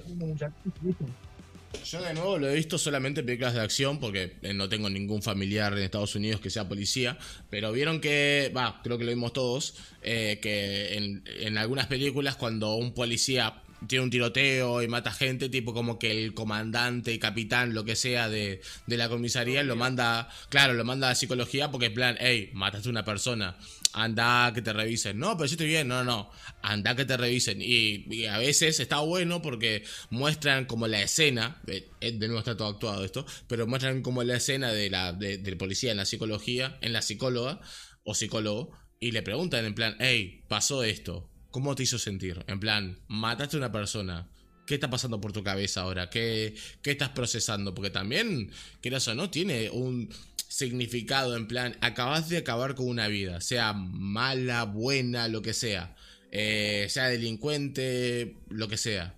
Yo 1.83 2.01
de 2.01 2.13
nuevo 2.13 2.37
lo 2.37 2.49
he 2.49 2.55
visto 2.55 2.77
solamente 2.77 3.19
en 3.19 3.25
películas 3.25 3.53
de 3.53 3.59
acción 3.59 3.99
porque 3.99 4.37
eh, 4.41 4.53
no 4.53 4.69
tengo 4.69 4.89
ningún 4.89 5.21
familiar 5.21 5.73
en 5.73 5.79
Estados 5.79 6.15
Unidos 6.15 6.39
que 6.39 6.49
sea 6.49 6.67
policía, 6.67 7.17
pero 7.49 7.71
vieron 7.73 7.99
que, 7.99 8.51
va, 8.55 8.79
creo 8.81 8.97
que 8.97 9.03
lo 9.03 9.09
vimos 9.09 9.33
todos, 9.33 9.75
eh, 10.01 10.39
que 10.41 10.95
en, 10.95 11.23
en 11.25 11.57
algunas 11.57 11.87
películas 11.87 12.37
cuando 12.37 12.75
un 12.75 12.93
policía 12.93 13.64
tiene 13.87 14.03
un 14.03 14.09
tiroteo 14.09 14.81
y 14.81 14.87
mata 14.87 15.11
gente, 15.11 15.49
tipo 15.49 15.73
como 15.73 15.99
que 15.99 16.11
el 16.11 16.33
comandante, 16.33 17.17
capitán, 17.19 17.73
lo 17.73 17.83
que 17.85 17.95
sea 17.95 18.29
de, 18.29 18.61
de 18.87 18.97
la 18.97 19.09
comisaría 19.09 19.63
lo 19.63 19.75
manda, 19.75 20.29
claro, 20.49 20.73
lo 20.73 20.83
manda 20.85 21.09
a 21.09 21.15
psicología 21.15 21.71
porque 21.71 21.87
en 21.87 21.93
plan, 21.93 22.17
hey, 22.19 22.49
mataste 22.53 22.89
a 22.89 22.91
una 22.91 23.05
persona, 23.05 23.57
anda 23.93 24.51
que 24.53 24.61
te 24.61 24.73
revisen. 24.73 25.17
No, 25.19 25.35
pero 25.37 25.47
yo 25.47 25.53
estoy 25.53 25.67
bien, 25.67 25.87
no, 25.87 26.03
no, 26.03 26.29
anda 26.61 26.95
que 26.95 27.05
te 27.05 27.17
revisen. 27.17 27.61
Y, 27.61 28.05
y 28.13 28.25
a 28.25 28.37
veces 28.37 28.79
está 28.79 28.99
bueno 28.99 29.41
porque 29.41 29.83
muestran 30.09 30.65
como 30.65 30.87
la 30.87 31.01
escena, 31.01 31.61
eh, 31.67 31.87
eh, 32.01 32.11
de 32.11 32.27
nuevo 32.27 32.39
está 32.39 32.57
todo 32.57 32.67
actuado 32.69 33.05
esto, 33.05 33.25
pero 33.47 33.67
muestran 33.67 34.01
como 34.01 34.23
la 34.23 34.35
escena 34.37 34.71
de 34.71 34.89
la, 34.89 35.13
de- 35.13 35.37
del 35.37 35.57
policía 35.57 35.91
en 35.91 35.97
la 35.97 36.05
psicología, 36.05 36.77
en 36.81 36.93
la 36.93 37.01
psicóloga 37.01 37.61
o 38.03 38.13
psicólogo, 38.15 38.71
y 38.99 39.11
le 39.11 39.21
preguntan 39.23 39.65
en 39.65 39.75
plan, 39.75 39.95
hey, 39.99 40.43
pasó 40.47 40.83
esto, 40.83 41.29
¿cómo 41.55 41.73
te 41.73 41.83
hizo 41.83 41.97
sentir? 41.97 42.43
En 42.47 42.59
plan, 42.59 42.99
mataste 43.07 43.55
a 43.55 43.59
una 43.59 43.71
persona. 43.71 44.27
¿Qué 44.67 44.73
está 44.73 44.89
pasando 44.89 45.21
por 45.21 45.31
tu 45.31 45.41
cabeza 45.41 45.83
ahora? 45.83 46.09
¿Qué, 46.09 46.53
qué 46.81 46.91
estás 46.91 47.11
procesando? 47.11 47.73
Porque 47.73 47.89
también, 47.89 48.51
quieras 48.81 49.07
o 49.07 49.15
no, 49.15 49.29
tiene 49.29 49.69
un 49.69 50.09
significado 50.49 51.37
en 51.37 51.47
plan, 51.47 51.77
acabas 51.79 52.27
de 52.27 52.39
acabar 52.39 52.75
con 52.75 52.89
una 52.89 53.07
vida, 53.07 53.39
sea 53.39 53.71
mala, 53.71 54.65
buena, 54.65 55.29
lo 55.29 55.41
que 55.41 55.53
sea. 55.53 55.95
eh, 56.29 56.87
sea 56.89 57.05
delincuente, 57.05 58.35
lo 58.49 58.67
que 58.67 58.75
sea, 58.75 59.15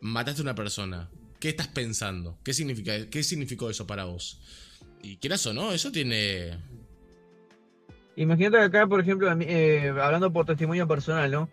mataste 0.00 0.40
a 0.40 0.42
una 0.42 0.56
persona, 0.56 1.08
¿qué 1.38 1.50
estás 1.50 1.68
pensando? 1.68 2.36
¿Qué, 2.42 2.52
significa, 2.52 3.08
qué 3.08 3.22
significó 3.22 3.70
eso 3.70 3.86
para 3.86 4.06
vos? 4.06 4.40
Y 5.04 5.18
quieras 5.18 5.46
o 5.46 5.54
no, 5.54 5.70
eso 5.70 5.92
tiene... 5.92 6.58
Imagínate 8.16 8.58
acá, 8.58 8.88
por 8.88 9.00
ejemplo, 9.00 9.30
eh, 9.40 9.94
hablando 10.02 10.32
por 10.32 10.46
testimonio 10.46 10.88
personal, 10.88 11.30
¿no? 11.30 11.48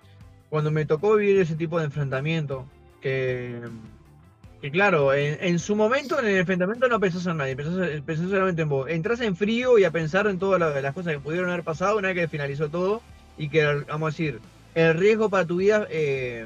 Cuando 0.53 0.69
me 0.69 0.85
tocó 0.85 1.15
vivir 1.15 1.41
ese 1.41 1.55
tipo 1.55 1.79
de 1.79 1.85
enfrentamiento, 1.85 2.67
que, 3.01 3.59
que 4.61 4.69
claro, 4.69 5.11
en, 5.11 5.43
en 5.43 5.57
su 5.57 5.75
momento 5.75 6.19
en 6.19 6.27
el 6.27 6.37
enfrentamiento 6.37 6.87
no 6.87 6.99
pensás 6.99 7.25
en 7.25 7.37
nadie, 7.37 7.55
pensás, 7.55 7.89
pensás 8.05 8.29
solamente 8.29 8.61
en 8.61 8.69
vos. 8.69 8.87
Entras 8.87 9.19
en 9.21 9.35
frío 9.35 9.79
y 9.79 9.83
a 9.83 9.89
pensar 9.89 10.27
en 10.27 10.37
todas 10.37 10.59
la- 10.59 10.79
las 10.79 10.93
cosas 10.93 11.13
que 11.13 11.19
pudieron 11.19 11.49
haber 11.49 11.63
pasado 11.63 11.97
una 11.97 12.09
vez 12.09 12.17
que 12.17 12.27
finalizó 12.27 12.69
todo 12.69 13.01
y 13.35 13.49
que, 13.49 13.65
vamos 13.87 14.03
a 14.03 14.11
decir, 14.11 14.41
el 14.75 14.93
riesgo 14.93 15.27
para 15.27 15.43
tu 15.47 15.55
vida 15.55 15.87
eh, 15.89 16.45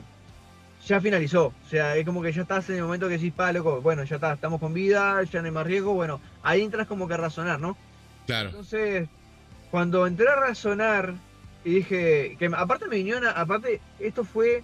ya 0.86 1.02
finalizó. 1.02 1.48
O 1.48 1.70
sea, 1.70 1.98
es 1.98 2.06
como 2.06 2.22
que 2.22 2.32
ya 2.32 2.44
estás 2.44 2.70
en 2.70 2.78
el 2.78 2.84
momento 2.84 3.10
que 3.10 3.16
decís, 3.18 3.34
pa, 3.34 3.52
loco, 3.52 3.82
bueno, 3.82 4.06
ya 4.06 4.16
está, 4.16 4.32
estamos 4.36 4.62
con 4.62 4.74
vida, 4.74 5.22
ya 5.24 5.42
no 5.42 5.48
hay 5.48 5.52
más 5.52 5.68
riesgo. 5.68 5.94
Bueno, 5.96 6.22
ahí 6.44 6.62
entras 6.62 6.88
como 6.88 7.10
que 7.10 7.16
a 7.16 7.18
razonar, 7.18 7.60
¿no? 7.60 7.76
Claro. 8.26 8.52
Entonces, 8.52 9.10
cuando 9.70 10.08
entré 10.08 10.30
a 10.30 10.38
razonar 10.38 11.14
y 11.68 11.74
dije, 11.76 12.36
que 12.40 12.46
aparte 12.56 12.88
me 12.88 12.96
vinieron, 12.96 13.26
a- 13.26 13.32
aparte, 13.32 13.82
esto 14.00 14.24
fue 14.24 14.64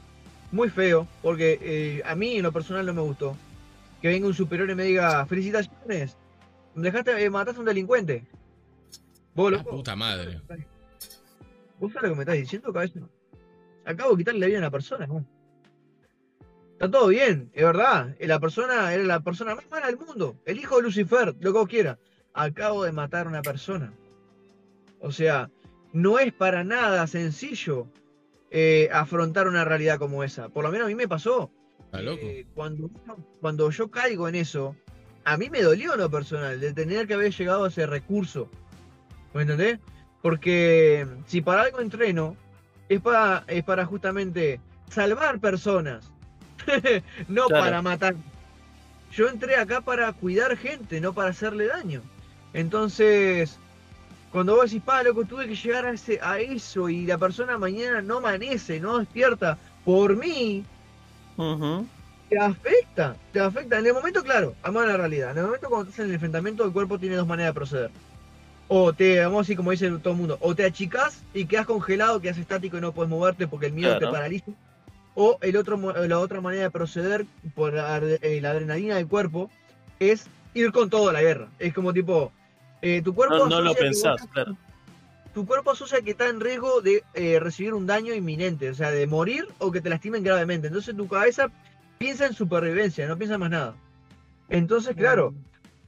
muy 0.51 0.69
feo, 0.69 1.07
porque 1.21 1.59
eh, 1.61 2.01
a 2.05 2.15
mí 2.15 2.37
en 2.37 2.43
lo 2.43 2.51
personal 2.51 2.85
no 2.85 2.93
me 2.93 3.01
gustó. 3.01 3.35
Que 4.01 4.07
venga 4.09 4.27
un 4.27 4.33
superior 4.33 4.69
y 4.69 4.75
me 4.75 4.83
diga, 4.85 5.25
felicitaciones, 5.25 6.15
dejaste, 6.75 7.23
eh, 7.23 7.29
mataste 7.29 7.57
a 7.57 7.61
un 7.61 7.65
delincuente. 7.65 8.23
Vos, 9.35 9.51
La 9.51 9.57
loco, 9.57 9.71
puta 9.71 9.95
madre. 9.95 10.41
¿Vos 11.79 11.91
sabés 11.91 12.03
lo 12.03 12.09
que 12.09 12.15
me 12.15 12.21
estás 12.23 12.35
diciendo, 12.35 12.71
cabeza? 12.71 12.99
Acabo 13.85 14.11
de 14.11 14.17
quitarle 14.17 14.39
la 14.39 14.45
vida 14.47 14.57
a 14.57 14.61
una 14.61 14.71
persona, 14.71 15.07
¿no? 15.07 15.25
Está 16.73 16.89
todo 16.89 17.07
bien, 17.07 17.49
es 17.53 17.63
verdad. 17.63 18.15
eh, 18.19 18.27
La 18.27 18.39
persona 18.39 18.93
era 18.93 19.03
la 19.03 19.19
persona 19.21 19.55
más 19.55 19.69
mala 19.69 19.87
del 19.87 19.97
mundo. 19.97 20.35
El 20.45 20.57
hijo 20.59 20.77
de 20.77 20.83
Lucifer, 20.83 21.27
lo 21.39 21.51
que 21.53 21.59
vos 21.59 21.67
quieras. 21.67 21.97
Acabo 22.33 22.83
de 22.83 22.91
matar 22.91 23.25
a 23.25 23.29
una 23.29 23.41
persona. 23.41 23.91
O 24.99 25.11
sea, 25.11 25.49
no 25.93 26.19
es 26.19 26.33
para 26.33 26.63
nada 26.63 27.07
sencillo 27.07 27.87
eh, 28.51 28.89
afrontar 28.91 29.47
una 29.47 29.63
realidad 29.63 29.97
como 29.99 30.23
esa. 30.23 30.49
Por 30.49 30.63
lo 30.63 30.71
menos 30.71 30.85
a 30.85 30.89
mí 30.89 30.95
me 30.95 31.07
pasó. 31.07 31.49
Está 31.85 32.01
loco. 32.01 32.19
Eh, 32.23 32.45
cuando, 32.53 32.89
cuando 33.39 33.69
yo 33.69 33.89
caigo 33.89 34.27
en 34.27 34.35
eso, 34.35 34.75
a 35.23 35.37
mí 35.37 35.49
me 35.49 35.61
dolió 35.61 35.95
lo 35.95 36.09
personal 36.09 36.59
de 36.59 36.73
tener 36.73 37.07
que 37.07 37.13
haber 37.13 37.31
llegado 37.33 37.63
a 37.65 37.67
ese 37.69 37.85
recurso. 37.85 38.49
¿Me 39.33 39.43
entendés? 39.43 39.79
Porque 40.21 41.07
si 41.25 41.41
para 41.41 41.63
algo 41.63 41.79
entreno, 41.79 42.35
es 42.89 42.99
para, 43.01 43.43
es 43.47 43.63
para 43.63 43.85
justamente 43.85 44.59
salvar 44.89 45.39
personas, 45.39 46.11
no 47.27 47.47
Claro. 47.47 47.63
para 47.65 47.81
matar. 47.81 48.15
Yo 49.11 49.27
entré 49.29 49.55
acá 49.57 49.81
para 49.81 50.11
cuidar 50.13 50.55
gente, 50.57 50.99
no 51.01 51.13
para 51.13 51.29
hacerle 51.29 51.67
daño. 51.67 52.01
Entonces, 52.53 53.59
cuando 54.33 54.55
vos 54.55 54.65
decís, 54.65 54.83
pa, 54.83 55.03
loco, 55.03 55.23
tuve 55.25 55.47
que 55.47 55.55
llegar 55.55 55.85
a, 55.85 55.91
ese, 55.91 56.19
a 56.21 56.39
eso 56.39 56.89
y 56.89 57.05
la 57.05 57.17
persona 57.19 57.57
mañana 57.57 58.01
no 58.01 58.17
amanece, 58.17 58.79
no 58.79 58.97
despierta 58.97 59.57
por 59.85 60.17
mí, 60.17 60.65
te 62.29 62.39
afecta, 62.39 63.15
te 63.31 63.39
afecta. 63.39 63.77
En 63.77 63.85
el 63.85 63.93
momento, 63.93 64.23
claro, 64.23 64.55
vamos 64.63 64.83
a 64.83 64.87
la 64.87 64.97
realidad. 64.97 65.31
En 65.31 65.37
el 65.37 65.43
momento 65.45 65.69
cuando 65.69 65.89
estás 65.89 65.99
en 65.99 66.09
el 66.09 66.15
enfrentamiento, 66.15 66.65
el 66.65 66.71
cuerpo 66.71 66.97
tiene 66.97 67.15
dos 67.15 67.27
maneras 67.27 67.51
de 67.51 67.53
proceder. 67.53 67.91
O 68.67 68.91
te, 68.91 69.19
vamos 69.19 69.37
a 69.37 69.41
decir 69.41 69.57
como 69.57 69.69
dice 69.69 69.89
todo 69.99 70.13
el 70.13 70.19
mundo, 70.19 70.37
o 70.41 70.55
te 70.55 70.65
achicás 70.65 71.21
y 71.33 71.45
quedas 71.45 71.67
congelado, 71.67 72.19
quedas 72.19 72.37
estático 72.39 72.77
y 72.77 72.81
no 72.81 72.91
puedes 72.91 73.09
moverte 73.11 73.47
porque 73.47 73.67
el 73.67 73.73
miedo 73.73 73.91
Claro. 73.97 74.07
te 74.07 74.11
paraliza. 74.11 74.51
O 75.15 75.37
el 75.41 75.57
otro, 75.57 75.77
la 76.07 76.17
otra 76.17 76.41
manera 76.41 76.63
de 76.63 76.71
proceder 76.71 77.27
por 77.53 77.73
la, 77.73 77.99
eh, 77.99 78.39
la 78.41 78.49
adrenalina 78.49 78.95
del 78.95 79.07
cuerpo 79.07 79.51
es 79.99 80.25
ir 80.55 80.71
con 80.71 80.89
todo 80.89 81.09
a 81.09 81.13
la 81.13 81.21
guerra. 81.21 81.49
Es 81.59 81.71
como 81.71 81.93
tipo, 81.93 82.31
eh, 82.83 83.01
tu 83.03 83.15
cuerpo 83.15 83.37
No, 83.37 83.47
no 83.47 83.61
lo 83.61 83.71
asocia 83.71 83.75
que 83.81 83.89
vos 83.89 84.01
pensás, 84.03 84.27
claro. 84.31 84.57
tu 85.33 85.45
cuerpo 85.47 85.71
asocia 85.71 86.01
que 86.01 86.11
está 86.11 86.27
en 86.29 86.39
riesgo 86.39 86.81
de 86.81 87.03
eh, 87.15 87.39
recibir 87.39 87.73
un 87.73 87.87
daño 87.87 88.13
inminente, 88.13 88.69
o 88.69 88.75
sea, 88.75 88.91
de 88.91 89.07
morir 89.07 89.47
o 89.57 89.71
que 89.71 89.81
te 89.81 89.89
lastimen 89.89 90.23
gravemente. 90.23 90.67
Entonces 90.67 90.95
tu 90.95 91.07
cabeza 91.07 91.49
piensa 91.97 92.25
en 92.27 92.33
supervivencia, 92.33 93.07
no 93.07 93.17
piensa 93.17 93.37
más 93.37 93.49
nada. 93.49 93.75
Entonces, 94.49 94.95
claro, 94.95 95.33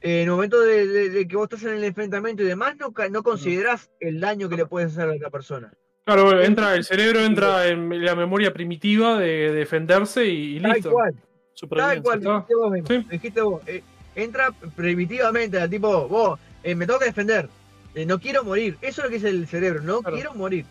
eh, 0.00 0.22
en 0.22 0.28
el 0.28 0.30
momento 0.30 0.60
de, 0.60 0.86
de- 0.86 1.10
de 1.10 1.28
que 1.28 1.36
vos 1.36 1.44
estás 1.44 1.62
en 1.70 1.76
el 1.76 1.84
enfrentamiento 1.84 2.42
y 2.42 2.46
demás, 2.46 2.74
no, 2.78 2.92
no 3.10 3.22
considerás 3.22 3.90
el 4.00 4.18
daño 4.20 4.48
que 4.48 4.56
le 4.56 4.66
puedes 4.66 4.92
hacer 4.92 5.04
a 5.04 5.06
la 5.08 5.14
otra 5.16 5.30
persona. 5.30 5.72
Claro, 6.04 6.40
entra, 6.40 6.74
el 6.74 6.84
cerebro 6.84 7.20
entra 7.20 7.66
en 7.66 8.04
la 8.04 8.14
memoria 8.14 8.52
primitiva 8.52 9.18
de 9.18 9.52
defenderse 9.52 10.24
y, 10.24 10.56
y 10.56 10.60
Tal 10.60 10.72
listo. 10.72 10.90
cual, 10.92 11.12
tal 11.14 11.22
Supervivencia. 11.54 12.02
cual, 12.02 12.20
dijiste 12.20 12.54
vos, 12.54 12.72
Sí. 12.88 13.06
dijiste 13.10 13.40
vos, 13.42 13.62
eh, 13.66 13.82
entra 14.14 14.52
primitivamente, 14.76 15.68
tipo, 15.68 16.06
vos, 16.08 16.38
eh, 16.66 16.74
me 16.74 16.84
tengo 16.86 16.98
que 16.98 17.06
defender, 17.06 17.48
eh, 17.94 18.04
no 18.04 18.18
quiero 18.18 18.42
morir, 18.44 18.76
eso 18.82 19.00
es 19.00 19.04
lo 19.04 19.08
que 19.10 19.14
dice 19.16 19.28
el 19.30 19.46
cerebro, 19.46 19.80
no 19.82 20.00
Claro. 20.00 20.16
quiero 20.16 20.34
morir. 20.34 20.64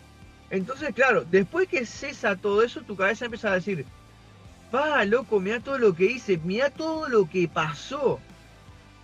Entonces, 0.49 0.93
claro, 0.93 1.25
después 1.31 1.67
que 1.67 1.85
cesa 1.85 2.35
todo 2.35 2.61
eso, 2.61 2.81
tu 2.81 2.95
cabeza 2.95 3.25
empieza 3.25 3.51
a 3.51 3.55
decir, 3.55 3.85
pa, 4.71 5.03
loco, 5.05 5.39
mirá 5.39 5.59
todo 5.59 5.77
lo 5.79 5.95
que 5.95 6.05
hice, 6.05 6.37
mirá 6.43 6.69
todo 6.69 7.07
lo 7.09 7.27
que 7.29 7.47
pasó. 7.47 8.19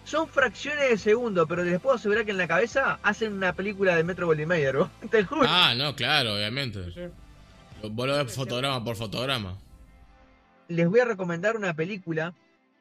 Son 0.03 0.27
fracciones 0.27 0.89
de 0.89 0.97
segundo, 0.97 1.47
pero 1.47 1.63
les 1.63 1.79
puedo 1.79 1.95
asegurar 1.95 2.25
que 2.25 2.31
en 2.31 2.37
la 2.37 2.47
cabeza 2.47 2.99
hacen 3.03 3.33
una 3.33 3.53
película 3.53 3.95
de 3.95 4.03
Metro 4.03 4.25
Goldwyn 4.27 4.49
¿no? 4.73 4.91
Te 5.09 5.23
juro. 5.23 5.47
Ah, 5.47 5.73
no, 5.75 5.95
claro, 5.95 6.35
obviamente. 6.35 6.91
Sí. 6.91 7.01
Vos 7.87 8.07
lo 8.07 8.23
ves 8.23 8.35
fotograma 8.35 8.83
por 8.83 8.95
fotograma. 8.95 9.57
les 10.67 10.87
voy 10.89 10.99
a 10.99 11.05
recomendar 11.05 11.55
una 11.55 11.73
película 11.73 12.33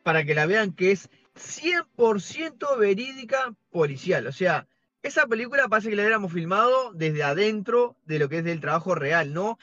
para 0.03 0.25
que 0.25 0.35
la 0.35 0.47
vean 0.47 0.73
que 0.73 0.93
es 0.93 1.09
100% 1.41 2.79
verídica 2.79 3.55
policial. 3.71 4.27
O 4.27 4.33
sea, 4.33 4.67
esa 5.03 5.27
película 5.27 5.69
parece 5.69 5.91
que 5.91 5.97
la 5.97 6.03
hubiéramos 6.03 6.33
filmado 6.33 6.93
desde 6.93 7.23
adentro 7.23 7.97
de 8.07 8.19
lo 8.19 8.29
que 8.29 8.39
es 8.39 8.45
del 8.45 8.61
trabajo 8.61 8.95
real, 8.95 9.33
no, 9.33 9.59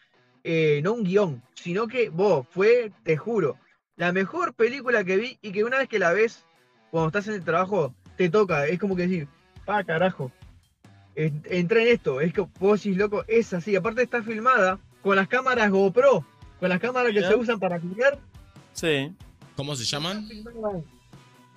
Eh, 0.49 0.79
no 0.81 0.93
un 0.93 1.03
guion, 1.03 1.43
sino 1.55 1.87
que 1.87 2.07
vos, 2.09 2.47
fue, 2.49 2.93
te 3.03 3.17
juro, 3.17 3.57
la 3.97 4.13
mejor 4.13 4.53
película 4.53 5.03
que 5.03 5.17
vi 5.17 5.37
y 5.41 5.51
que 5.51 5.65
una 5.65 5.77
vez 5.79 5.89
que 5.89 5.99
la 5.99 6.13
ves, 6.13 6.45
cuando 6.89 7.07
estás 7.07 7.27
en 7.27 7.33
el 7.33 7.43
trabajo, 7.43 7.93
te 8.15 8.29
toca. 8.29 8.65
Es 8.65 8.79
como 8.79 8.95
que 8.95 9.07
decir, 9.07 9.27
pa, 9.65 9.83
carajo, 9.83 10.31
en- 11.15 11.43
entré 11.49 11.81
en 11.81 11.87
esto. 11.95 12.21
Es 12.21 12.31
que 12.31 12.47
vos 12.59 12.81
decís, 12.81 12.95
loco, 12.97 13.25
es 13.27 13.53
así. 13.53 13.75
Aparte 13.75 14.03
está 14.03 14.23
filmada 14.23 14.79
con 15.01 15.17
las 15.17 15.27
cámaras 15.27 15.69
GoPro, 15.69 16.25
con 16.61 16.69
las 16.69 16.79
cámaras 16.79 17.11
que 17.11 17.19
se 17.23 17.35
usan 17.35 17.59
para 17.59 17.77
filmar. 17.81 18.17
Sí. 18.71 19.11
¿Cómo 19.57 19.75
se 19.75 19.83
llaman? 19.83 20.29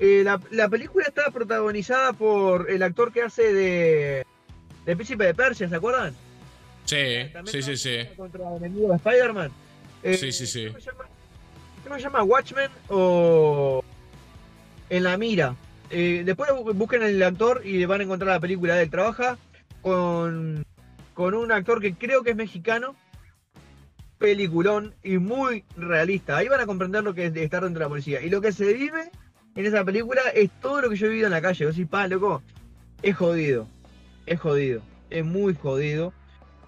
Eh, 0.01 0.23
la, 0.25 0.41
la 0.51 0.69
película 0.69 1.05
está 1.07 1.31
protagonizada 1.31 2.13
por 2.15 2.71
el 2.71 2.83
actor 2.83 3.13
que 3.13 3.23
hace 3.23 3.53
de, 3.53 4.27
de 4.87 4.97
Príncipe 4.97 5.25
de 5.25 5.35
Persia, 5.35 5.69
¿se 5.69 5.77
acuerdan? 5.77 6.15
Sí, 6.87 6.97
También 7.33 7.47
sí, 7.47 7.63
sí, 7.63 7.77
sí. 7.77 8.09
Contra 8.17 8.49
el 8.51 8.57
enemigo 8.65 8.89
de 8.89 8.97
Spider-Man. 8.97 9.51
Eh, 10.03 10.15
Sí, 10.17 10.33
sí, 10.33 10.47
sí. 10.47 10.67
¿cómo 10.69 10.81
se 10.81 10.87
llama? 10.91 11.05
¿Cómo 11.85 11.97
se 11.97 12.01
llama? 12.03 12.23
¿Watchmen 12.23 12.71
o 12.89 13.85
En 14.89 15.03
la 15.05 15.17
mira? 15.19 15.55
Eh, 15.91 16.23
después 16.25 16.51
bu- 16.51 16.73
busquen 16.75 17.03
el 17.03 17.23
actor 17.23 17.61
y 17.65 17.85
van 17.85 18.01
a 18.01 18.05
encontrar 18.05 18.31
la 18.31 18.41
película 18.41 18.75
de 18.77 18.85
él. 18.85 18.91
Trabaja 18.91 19.37
con, 19.83 20.65
con 21.15 21.35
un 21.35 21.53
actor 21.53 21.81
que 21.83 21.95
creo 21.95 22.23
que 22.23 22.31
es 22.31 22.37
mexicano. 22.37 22.97
Peliculón 24.19 24.95
y 25.03 25.19
muy 25.19 25.65
realista. 25.77 26.37
Ahí 26.37 26.49
van 26.49 26.61
a 26.61 26.67
comprender 26.67 27.03
lo 27.03 27.15
que 27.15 27.27
es 27.27 27.35
de 27.35 27.43
estar 27.45 27.63
dentro 27.63 27.79
de 27.81 27.85
la 27.87 27.89
policía. 27.89 28.21
Y 28.23 28.29
lo 28.31 28.41
que 28.41 28.53
se 28.53 28.73
vive 28.73 29.11
en 29.57 29.67
esa 29.67 29.85
película 29.85 30.21
es 30.35 30.51
todo 30.61 30.81
lo 30.83 30.91
que 30.91 30.97
yo 30.97 31.07
he 31.07 31.11
vivido 31.11 31.27
en 31.27 31.33
la 31.33 31.43
calle. 31.43 31.67
Decís, 31.67 31.87
pa, 31.89 32.07
loco, 32.07 32.43
es 33.03 33.17
jodido. 33.17 33.67
Es 34.27 34.41
jodido. 34.41 34.83
Es 35.11 35.25
muy 35.25 35.55
jodido. 35.55 36.13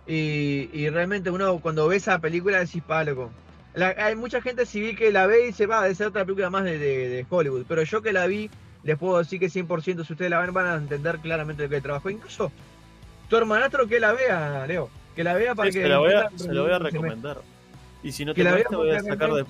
Y, 0.06 0.68
y 0.72 0.88
realmente 0.90 1.30
uno 1.30 1.58
cuando 1.60 1.86
ve 1.88 1.96
esa 1.96 2.18
película 2.18 2.58
decís, 2.58 2.82
pa, 2.82 3.04
loco. 3.04 3.30
La- 3.74 3.94
hay 3.98 4.16
mucha 4.16 4.42
gente 4.42 4.66
civil 4.66 4.96
que 4.96 5.12
la 5.12 5.26
ve 5.26 5.48
y 5.48 5.52
se 5.52 5.66
va 5.66 5.84
a 5.84 5.94
ser 5.94 6.08
otra 6.08 6.24
película 6.24 6.50
más 6.50 6.64
de, 6.64 6.78
de- 6.78 7.08
de 7.08 7.26
Hollywood. 7.28 7.64
Pero 7.68 7.82
yo 7.84 8.02
que 8.02 8.12
la 8.12 8.26
vi, 8.26 8.50
les 8.82 8.98
puedo 8.98 9.18
decir 9.18 9.38
que 9.40 9.46
100% 9.48 10.04
si 10.04 10.12
ustedes 10.12 10.30
la 10.30 10.40
ven 10.40 10.52
van 10.52 10.66
a 10.66 10.74
entender 10.74 11.18
claramente 11.20 11.62
lo 11.62 11.68
que 11.68 11.80
trabajó. 11.80 12.10
Incluso 12.10 12.50
tu 13.28 13.36
hermanastro 13.36 13.86
que 13.86 14.00
la 14.00 14.12
vea, 14.12 14.66
Leo. 14.66 14.90
Que 15.14 15.24
la 15.24 15.34
vea 15.34 15.54
para 15.54 15.70
Sí, 15.70 15.78
que... 15.78 15.84
se, 15.84 15.88
la 15.88 15.98
voy 15.98 16.12
a, 16.14 16.30
se 16.36 16.52
lo 16.52 16.64
voy 16.64 16.72
a 16.72 16.78
recomendar. 16.78 17.38
Y 18.02 18.12
si 18.12 18.24
no 18.24 18.34
Que 18.34 18.40
te 18.40 18.44
la 18.44 18.50
molesta, 18.50 18.70
veamos 18.70 18.86
voy 18.88 18.96
a 18.96 19.02
sacar 19.02 19.30
de. 19.32 19.44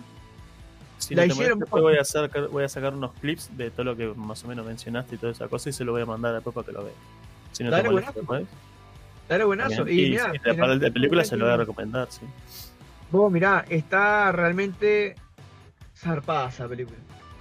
Si 1.02 1.14
la 1.14 1.22
no 1.22 1.28
te 1.28 1.34
hicieron 1.34 1.64
voy 1.70 1.96
a, 1.96 2.04
sacar, 2.04 2.48
voy 2.48 2.64
a 2.64 2.68
sacar 2.68 2.94
unos 2.94 3.12
clips 3.20 3.50
de 3.56 3.70
todo 3.70 3.84
lo 3.84 3.96
que 3.96 4.06
más 4.06 4.44
o 4.44 4.48
menos 4.48 4.64
mencionaste 4.64 5.16
y 5.16 5.18
toda 5.18 5.32
esa 5.32 5.48
cosa 5.48 5.68
y 5.68 5.72
se 5.72 5.84
lo 5.84 5.92
voy 5.92 6.02
a 6.02 6.06
mandar 6.06 6.34
después 6.34 6.54
para 6.54 6.66
que 6.66 6.72
lo 6.72 6.84
vean. 6.84 6.96
Si 7.50 7.64
no 7.64 7.70
Dale, 7.70 7.82
te 7.82 7.88
buenazo. 7.90 8.46
Dale 9.28 9.44
buenazo. 9.44 9.84
Bien. 9.84 9.98
Y, 9.98 10.02
Y, 10.02 10.10
mirá, 10.10 10.32
si 10.32 10.38
para 10.38 10.72
el 10.72 10.78
de 10.78 10.92
película 10.92 11.24
se 11.24 11.36
lo 11.36 11.44
voy 11.44 11.54
a 11.54 11.56
recomendar, 11.56 12.06
sí. 12.10 12.26
Vos 13.10 13.30
mirá, 13.32 13.64
está 13.68 14.30
realmente 14.32 15.16
zarpada 15.96 16.48
esa 16.48 16.68
película. 16.68 16.98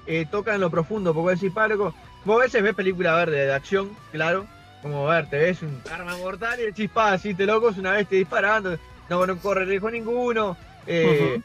Eh, 0.07 0.25
toca 0.29 0.55
en 0.55 0.61
lo 0.61 0.69
profundo, 0.69 1.13
porque 1.13 1.35
decís, 1.35 1.53
pa, 1.53 1.67
loco, 1.67 1.93
vos 2.25 2.39
a 2.39 2.43
veces 2.43 2.63
ves 2.63 2.73
película 2.73 3.15
verde 3.15 3.45
de 3.45 3.53
acción, 3.53 3.91
claro, 4.11 4.47
como 4.81 5.09
a 5.09 5.15
ver, 5.15 5.29
te 5.29 5.37
ves 5.37 5.61
un 5.61 5.79
arma 5.91 6.17
mortal 6.17 6.59
y 6.59 6.63
decís, 6.63 6.89
pa, 6.89 7.13
así 7.13 7.35
te 7.35 7.45
loco, 7.45 7.69
es 7.69 7.77
una 7.77 7.91
vez 7.91 8.07
te 8.07 8.15
disparando, 8.15 8.77
no, 9.09 9.25
no 9.25 9.37
corre 9.37 9.65
riesgo 9.65 9.91
ninguno, 9.91 10.57
Eh, 10.87 11.39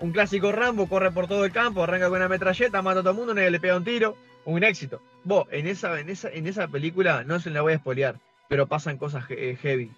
Un 0.00 0.12
clásico 0.12 0.50
Rambo, 0.52 0.88
corre 0.88 1.10
por 1.10 1.26
todo 1.28 1.44
el 1.44 1.52
campo, 1.52 1.82
arranca 1.82 2.08
con 2.08 2.16
una 2.18 2.28
metralleta, 2.28 2.80
mata 2.82 3.00
a 3.00 3.02
todo 3.02 3.12
el 3.12 3.18
mundo, 3.18 3.34
nadie 3.34 3.50
le 3.50 3.60
pega 3.60 3.76
un 3.76 3.84
tiro. 3.84 4.16
Un 4.46 4.64
éxito. 4.64 5.02
Vos, 5.24 5.46
en 5.50 5.66
esa, 5.66 6.00
en 6.00 6.08
esa, 6.08 6.30
en 6.30 6.46
esa 6.46 6.66
película, 6.66 7.24
no 7.24 7.38
se 7.40 7.50
la 7.50 7.60
voy 7.60 7.74
a 7.74 7.78
spoilear, 7.78 8.18
pero 8.48 8.66
pasan 8.66 8.96
cosas 8.96 9.24
eh, 9.28 9.58
heavy. 9.60 9.90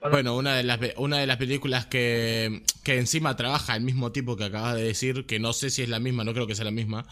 Bueno, 0.00 0.36
una 0.36 0.54
de 0.54 0.62
las, 0.62 0.78
una 0.96 1.18
de 1.18 1.26
las 1.26 1.38
películas 1.38 1.86
que, 1.86 2.62
que 2.84 2.98
encima 2.98 3.34
trabaja 3.34 3.74
el 3.74 3.82
mismo 3.82 4.12
tipo 4.12 4.36
que 4.36 4.44
acabas 4.44 4.76
de 4.76 4.84
decir, 4.84 5.26
que 5.26 5.40
no 5.40 5.52
sé 5.52 5.70
si 5.70 5.82
es 5.82 5.88
la 5.88 5.98
misma, 5.98 6.22
no 6.22 6.32
creo 6.32 6.46
que 6.46 6.54
sea 6.54 6.64
la 6.64 6.70
misma, 6.70 7.04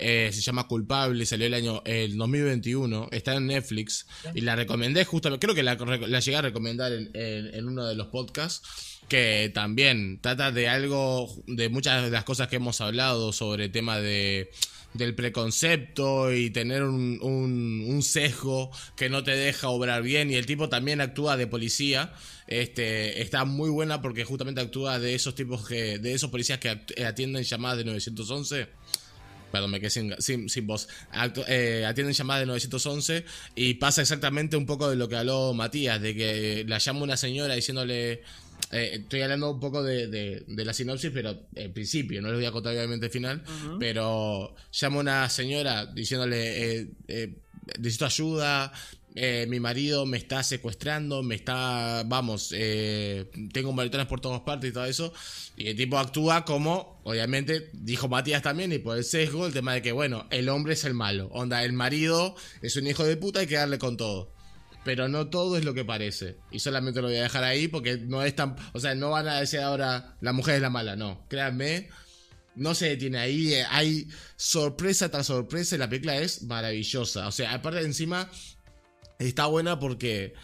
eh, 0.00 0.30
se 0.32 0.40
llama 0.40 0.66
Culpable, 0.66 1.24
salió 1.24 1.46
el 1.46 1.54
año 1.54 1.82
el 1.84 2.16
2021, 2.18 3.10
está 3.12 3.36
en 3.36 3.46
Netflix 3.46 4.08
y 4.34 4.40
la 4.40 4.56
recomendé 4.56 5.04
justamente, 5.04 5.46
creo 5.46 5.54
que 5.54 5.62
la, 5.62 5.76
la 5.76 6.18
llegué 6.18 6.36
a 6.36 6.42
recomendar 6.42 6.90
en, 6.92 7.10
en- 7.14 7.54
en 7.54 7.68
uno 7.68 7.84
de 7.86 7.94
los 7.94 8.08
podcasts, 8.08 8.91
que 9.08 9.50
también 9.54 10.18
trata 10.20 10.50
de 10.52 10.68
algo, 10.68 11.28
de 11.46 11.68
muchas 11.68 12.04
de 12.04 12.10
las 12.10 12.24
cosas 12.24 12.48
que 12.48 12.56
hemos 12.56 12.80
hablado 12.80 13.32
sobre 13.32 13.66
el 13.66 13.72
tema 13.72 13.98
de 14.00 14.50
del 14.94 15.14
preconcepto 15.14 16.34
y 16.34 16.50
tener 16.50 16.82
un, 16.82 17.18
un- 17.22 18.02
sesgo 18.02 18.70
que 18.94 19.08
no 19.08 19.24
te 19.24 19.30
deja 19.30 19.68
obrar 19.68 20.02
bien. 20.02 20.30
Y 20.30 20.34
el 20.34 20.44
tipo 20.44 20.68
también 20.68 21.00
actúa 21.00 21.38
de 21.38 21.46
policía. 21.46 22.12
Este 22.46 23.22
está 23.22 23.46
muy 23.46 23.70
buena 23.70 24.02
porque 24.02 24.24
justamente 24.24 24.60
actúa 24.60 24.98
de 24.98 25.14
esos 25.14 25.34
tipos 25.34 25.66
que 25.66 25.98
de 25.98 26.12
esos 26.12 26.30
policías 26.30 26.58
que 26.58 26.78
eh, 26.96 27.04
atienden 27.06 27.42
llamadas 27.44 27.78
de 27.78 27.84
911 27.84 28.68
Perdón, 29.50 29.70
me 29.70 29.80
quedé 29.80 29.90
sin, 29.90 30.14
sin, 30.48 30.66
voz. 30.66 30.88
Eh, 31.46 31.84
atienden 31.86 32.14
llamadas 32.14 32.40
de 32.40 32.46
911 32.46 33.24
y 33.54 33.74
pasa 33.74 34.00
exactamente 34.00 34.56
un 34.56 34.64
poco 34.64 34.88
de 34.88 34.96
lo 34.96 35.08
que 35.10 35.16
habló 35.16 35.52
Matías, 35.52 36.00
de 36.00 36.14
que 36.14 36.64
la 36.66 36.78
llama 36.78 37.02
una 37.02 37.16
señora 37.18 37.54
diciéndole... 37.54 38.22
eh, 38.70 38.90
estoy 39.02 39.22
hablando 39.22 39.50
un 39.50 39.60
poco 39.60 39.82
de, 39.82 40.06
de- 40.06 40.44
de 40.46 40.64
la 40.64 40.72
sinopsis, 40.72 41.10
pero 41.12 41.36
el 41.54 41.70
principio, 41.72 42.22
no 42.22 42.28
les 42.28 42.36
voy 42.36 42.46
a 42.46 42.52
contar 42.52 42.74
obviamente 42.74 43.06
el 43.06 43.12
final, 43.12 43.42
pero 43.78 44.54
llama 44.72 44.98
una 45.00 45.28
señora 45.28 45.86
diciéndole, 45.86 46.78
eh, 46.80 46.88
eh, 47.08 47.34
necesito 47.78 48.06
ayuda, 48.06 48.72
eh, 49.14 49.44
mi 49.46 49.60
marido 49.60 50.06
me 50.06 50.16
está 50.16 50.42
secuestrando, 50.42 51.22
me 51.22 51.34
está, 51.34 52.02
vamos, 52.06 52.50
eh, 52.56 53.26
tengo 53.52 53.70
maritones 53.74 54.06
por 54.06 54.20
todas 54.20 54.40
partes 54.40 54.70
y 54.70 54.72
todo 54.72 54.86
eso. 54.86 55.12
Y 55.54 55.68
el 55.68 55.76
tipo 55.76 55.98
actúa 55.98 56.46
como, 56.46 56.98
obviamente, 57.04 57.68
dijo 57.74 58.08
Matías 58.08 58.40
también, 58.40 58.72
y 58.72 58.78
por 58.78 58.96
el 58.96 59.04
sesgo, 59.04 59.46
el 59.46 59.52
tema 59.52 59.74
de 59.74 59.82
que, 59.82 59.92
bueno, 59.92 60.26
el 60.30 60.48
hombre 60.48 60.72
es 60.72 60.84
el 60.86 60.94
malo. 60.94 61.28
Onda, 61.32 61.62
el 61.62 61.74
marido 61.74 62.34
es 62.62 62.76
un 62.76 62.86
hijo 62.86 63.04
de 63.04 63.18
puta, 63.18 63.40
hay 63.40 63.46
que 63.46 63.56
darle 63.56 63.78
con 63.78 63.98
todo. 63.98 64.32
Pero 64.84 65.08
no 65.08 65.28
todo 65.28 65.56
es 65.56 65.64
lo 65.64 65.74
que 65.74 65.84
parece. 65.84 66.36
Y 66.50 66.58
solamente 66.58 67.00
lo 67.00 67.08
voy 67.08 67.16
a 67.16 67.22
dejar 67.22 67.44
ahí 67.44 67.68
porque 67.68 67.98
no 67.98 68.22
es 68.22 68.34
tan. 68.34 68.56
O 68.72 68.80
sea, 68.80 68.94
no 68.94 69.10
van 69.10 69.28
a 69.28 69.38
decir 69.40 69.60
ahora 69.60 70.16
la 70.20 70.32
mujer 70.32 70.56
es 70.56 70.62
la 70.62 70.70
mala, 70.70 70.96
no. 70.96 71.24
Créanme, 71.28 71.88
no 72.56 72.74
se 72.74 72.88
detiene 72.88 73.18
ahí. 73.18 73.54
eh, 73.54 73.64
Hay 73.70 74.08
sorpresa 74.36 75.08
tras 75.08 75.26
sorpresa 75.26 75.76
y 75.76 75.78
la 75.78 75.88
película 75.88 76.16
es 76.16 76.42
maravillosa. 76.42 77.28
O 77.28 77.32
sea, 77.32 77.52
aparte 77.54 77.78
de 77.78 77.86
encima, 77.86 78.28
está 79.18 79.46
buena 79.46 79.78
porque 79.78 80.34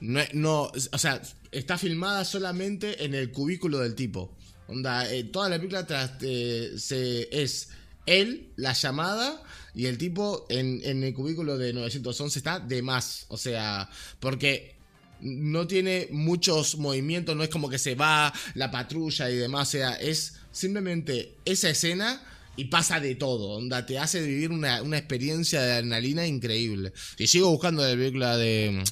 no, 0.00 0.20
no, 0.32 0.62
o 0.92 0.98
sea, 0.98 1.20
está 1.50 1.76
filmada 1.76 2.24
solamente 2.24 3.04
en 3.04 3.14
el 3.14 3.32
cubículo 3.32 3.78
del 3.80 3.94
tipo. 3.94 4.36
Onda, 4.68 5.10
eh, 5.12 5.24
toda 5.24 5.48
la 5.48 5.56
película 5.56 5.86
tras, 5.86 6.12
eh, 6.20 6.74
se, 6.76 7.28
es 7.42 7.70
él, 8.06 8.52
la 8.56 8.74
llamada, 8.74 9.42
y 9.74 9.86
el 9.86 9.98
tipo 9.98 10.46
en, 10.48 10.80
en 10.84 11.04
el 11.04 11.14
cubículo 11.14 11.56
de 11.58 11.72
911 11.72 12.38
está 12.38 12.60
de 12.60 12.82
más. 12.82 13.26
O 13.28 13.36
sea, 13.36 13.88
porque 14.20 14.74
no 15.20 15.66
tiene 15.66 16.08
muchos 16.10 16.76
movimientos, 16.78 17.34
no 17.36 17.42
es 17.42 17.48
como 17.48 17.68
que 17.68 17.78
se 17.78 17.94
va 17.94 18.32
la 18.54 18.70
patrulla 18.70 19.28
y 19.30 19.36
demás, 19.36 19.68
o 19.68 19.70
sea, 19.72 19.94
es 19.94 20.36
simplemente 20.52 21.34
esa 21.44 21.70
escena 21.70 22.22
y 22.56 22.64
pasa 22.66 22.98
de 23.00 23.14
todo, 23.16 23.50
onda, 23.50 23.84
te 23.86 23.98
hace 23.98 24.20
vivir 24.20 24.50
una, 24.50 24.82
una 24.82 24.96
experiencia 24.98 25.60
de 25.62 25.72
adrenalina 25.74 26.26
increíble. 26.26 26.92
Y 27.16 27.26
sigo 27.28 27.50
buscando 27.50 27.82
la 27.84 27.90
película 27.90 28.36
de, 28.36 28.82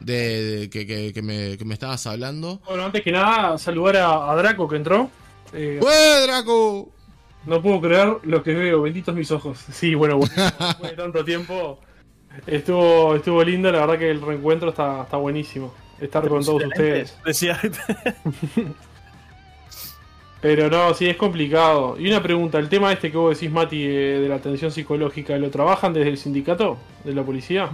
de, 0.00 0.42
de- 0.58 0.70
que, 0.70 0.86
que- 0.86 1.12
que 1.12 1.22
me, 1.22 1.56
que 1.56 1.64
me 1.64 1.74
estabas 1.74 2.04
hablando. 2.06 2.60
Bueno, 2.66 2.84
antes 2.86 3.02
que 3.02 3.12
nada, 3.12 3.56
saludar 3.58 3.96
a, 3.98 4.30
a 4.32 4.36
Draco 4.36 4.68
que 4.68 4.76
entró. 4.76 5.10
Eh, 5.52 5.78
¡Bue, 5.80 6.22
Draco! 6.26 6.92
No 7.46 7.62
puedo 7.62 7.80
creer 7.80 8.16
lo 8.24 8.42
que 8.42 8.52
veo, 8.54 8.82
benditos 8.82 9.14
mis 9.14 9.30
ojos. 9.30 9.58
Sí, 9.72 9.94
bueno, 9.94 10.18
bueno 10.18 10.34
después 10.58 10.90
de 10.90 10.96
tanto 10.96 11.24
tiempo 11.24 11.78
estuvo, 12.46 13.14
estuvo 13.14 13.42
lindo, 13.42 13.72
la 13.72 13.80
verdad 13.80 13.98
que 13.98 14.10
el 14.10 14.20
reencuentro 14.20 14.70
está, 14.70 15.02
está 15.02 15.16
buenísimo. 15.16 15.72
Estar 16.00 16.28
con 16.28 16.44
todos 16.44 16.64
ustedes. 16.64 17.16
Decía, 17.24 17.58
Pero 20.42 20.68
no, 20.68 20.92
sí, 20.92 21.08
es 21.08 21.16
complicado. 21.16 21.96
Y 21.98 22.06
una 22.08 22.22
pregunta, 22.22 22.58
el 22.58 22.68
tema 22.68 22.92
este 22.92 23.10
que 23.10 23.16
vos 23.16 23.34
decís, 23.34 23.50
Mati, 23.50 23.82
eh, 23.82 24.20
de 24.20 24.28
la 24.28 24.34
atención 24.34 24.70
psicológica, 24.70 25.36
¿lo 25.38 25.50
trabajan 25.50 25.94
desde 25.94 26.10
el 26.10 26.18
sindicato 26.18 26.76
de 27.04 27.14
la 27.14 27.22
policía? 27.22 27.70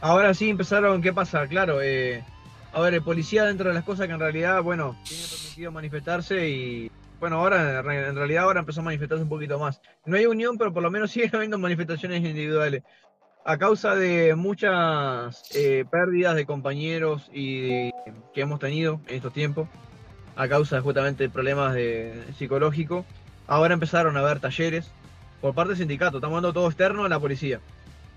Ahora 0.00 0.32
sí 0.32 0.48
empezaron, 0.48 1.02
¿qué 1.02 1.12
pasa? 1.12 1.46
Claro, 1.46 1.82
eh, 1.82 2.24
a 2.72 2.80
ver, 2.80 2.94
el 2.94 3.02
policía 3.02 3.44
dentro 3.44 3.68
de 3.68 3.74
las 3.74 3.84
cosas 3.84 4.06
que 4.06 4.14
en 4.14 4.20
realidad, 4.20 4.62
bueno, 4.62 4.96
tiene 5.04 5.24
permitido 5.24 5.70
manifestarse 5.70 6.48
y, 6.48 6.90
bueno, 7.20 7.36
ahora 7.36 7.78
en 7.80 7.84
re- 7.84 8.08
en 8.08 8.16
realidad 8.16 8.44
ahora 8.44 8.60
empezó 8.60 8.80
a 8.80 8.84
manifestarse 8.84 9.22
un 9.22 9.28
poquito 9.28 9.58
más. 9.58 9.80
No 10.06 10.16
hay 10.16 10.26
unión, 10.26 10.56
pero 10.58 10.72
por 10.72 10.82
lo 10.82 10.90
menos 10.90 11.10
sigue 11.12 11.30
habiendo 11.32 11.58
manifestaciones 11.58 12.18
individuales. 12.24 12.82
A 13.44 13.56
causa 13.56 13.94
de 13.94 14.34
muchas 14.34 15.42
eh, 15.54 15.84
pérdidas 15.90 16.34
de 16.36 16.44
compañeros 16.44 17.30
y 17.32 17.90
que 18.34 18.40
hemos 18.42 18.58
tenido 18.60 19.00
en 19.08 19.16
estos 19.16 19.32
tiempos, 19.32 19.68
a 20.36 20.46
causa 20.48 20.80
justamente 20.82 21.24
de 21.24 21.30
problemas 21.30 21.74
de, 21.74 22.24
psicológicos, 22.36 23.06
ahora 23.46 23.74
empezaron 23.74 24.16
a 24.16 24.20
haber 24.20 24.40
talleres 24.40 24.90
por 25.40 25.54
parte 25.54 25.70
del 25.70 25.78
sindicato, 25.78 26.18
estamos 26.18 26.36
dando 26.36 26.52
todo 26.52 26.66
externo 26.66 27.04
a 27.04 27.08
la 27.08 27.18
policía 27.20 27.60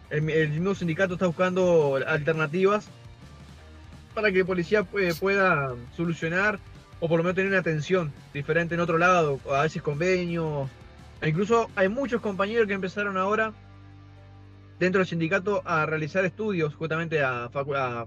el, 0.10 0.30
el 0.30 0.50
mismo 0.50 0.76
sindicato 0.76 1.14
está 1.14 1.28
buscando 1.28 1.98
alternativas 2.06 2.90
para 4.14 4.32
que 4.32 4.40
el 4.40 4.46
policía 4.46 4.84
pue- 4.84 5.18
pueda 5.18 5.74
solucionar 5.96 6.60
o 7.02 7.10
por 7.10 7.18
lo 7.18 7.24
menos 7.24 7.36
tener 7.36 7.50
una 7.50 7.60
atención 7.60 8.14
diferente 8.34 8.76
en 8.76 8.80
otro 8.80 8.98
lado, 8.98 9.40
o 9.44 9.54
a 9.54 9.64
veces 9.64 9.82
convenios. 9.82 10.70
E 11.20 11.30
incluso 11.30 11.70
hay 11.76 11.90
muchos 11.90 12.22
compañeros 12.22 12.68
que 12.68 12.74
empezaron 12.74 13.18
ahora 13.18 13.54
dentro 14.80 15.00
del 15.00 15.08
sindicato 15.08 15.62
a 15.66 15.86
realizar 15.86 16.24
estudios, 16.24 16.76
justamente 16.76 17.22
a, 17.22 17.46
a 17.46 18.06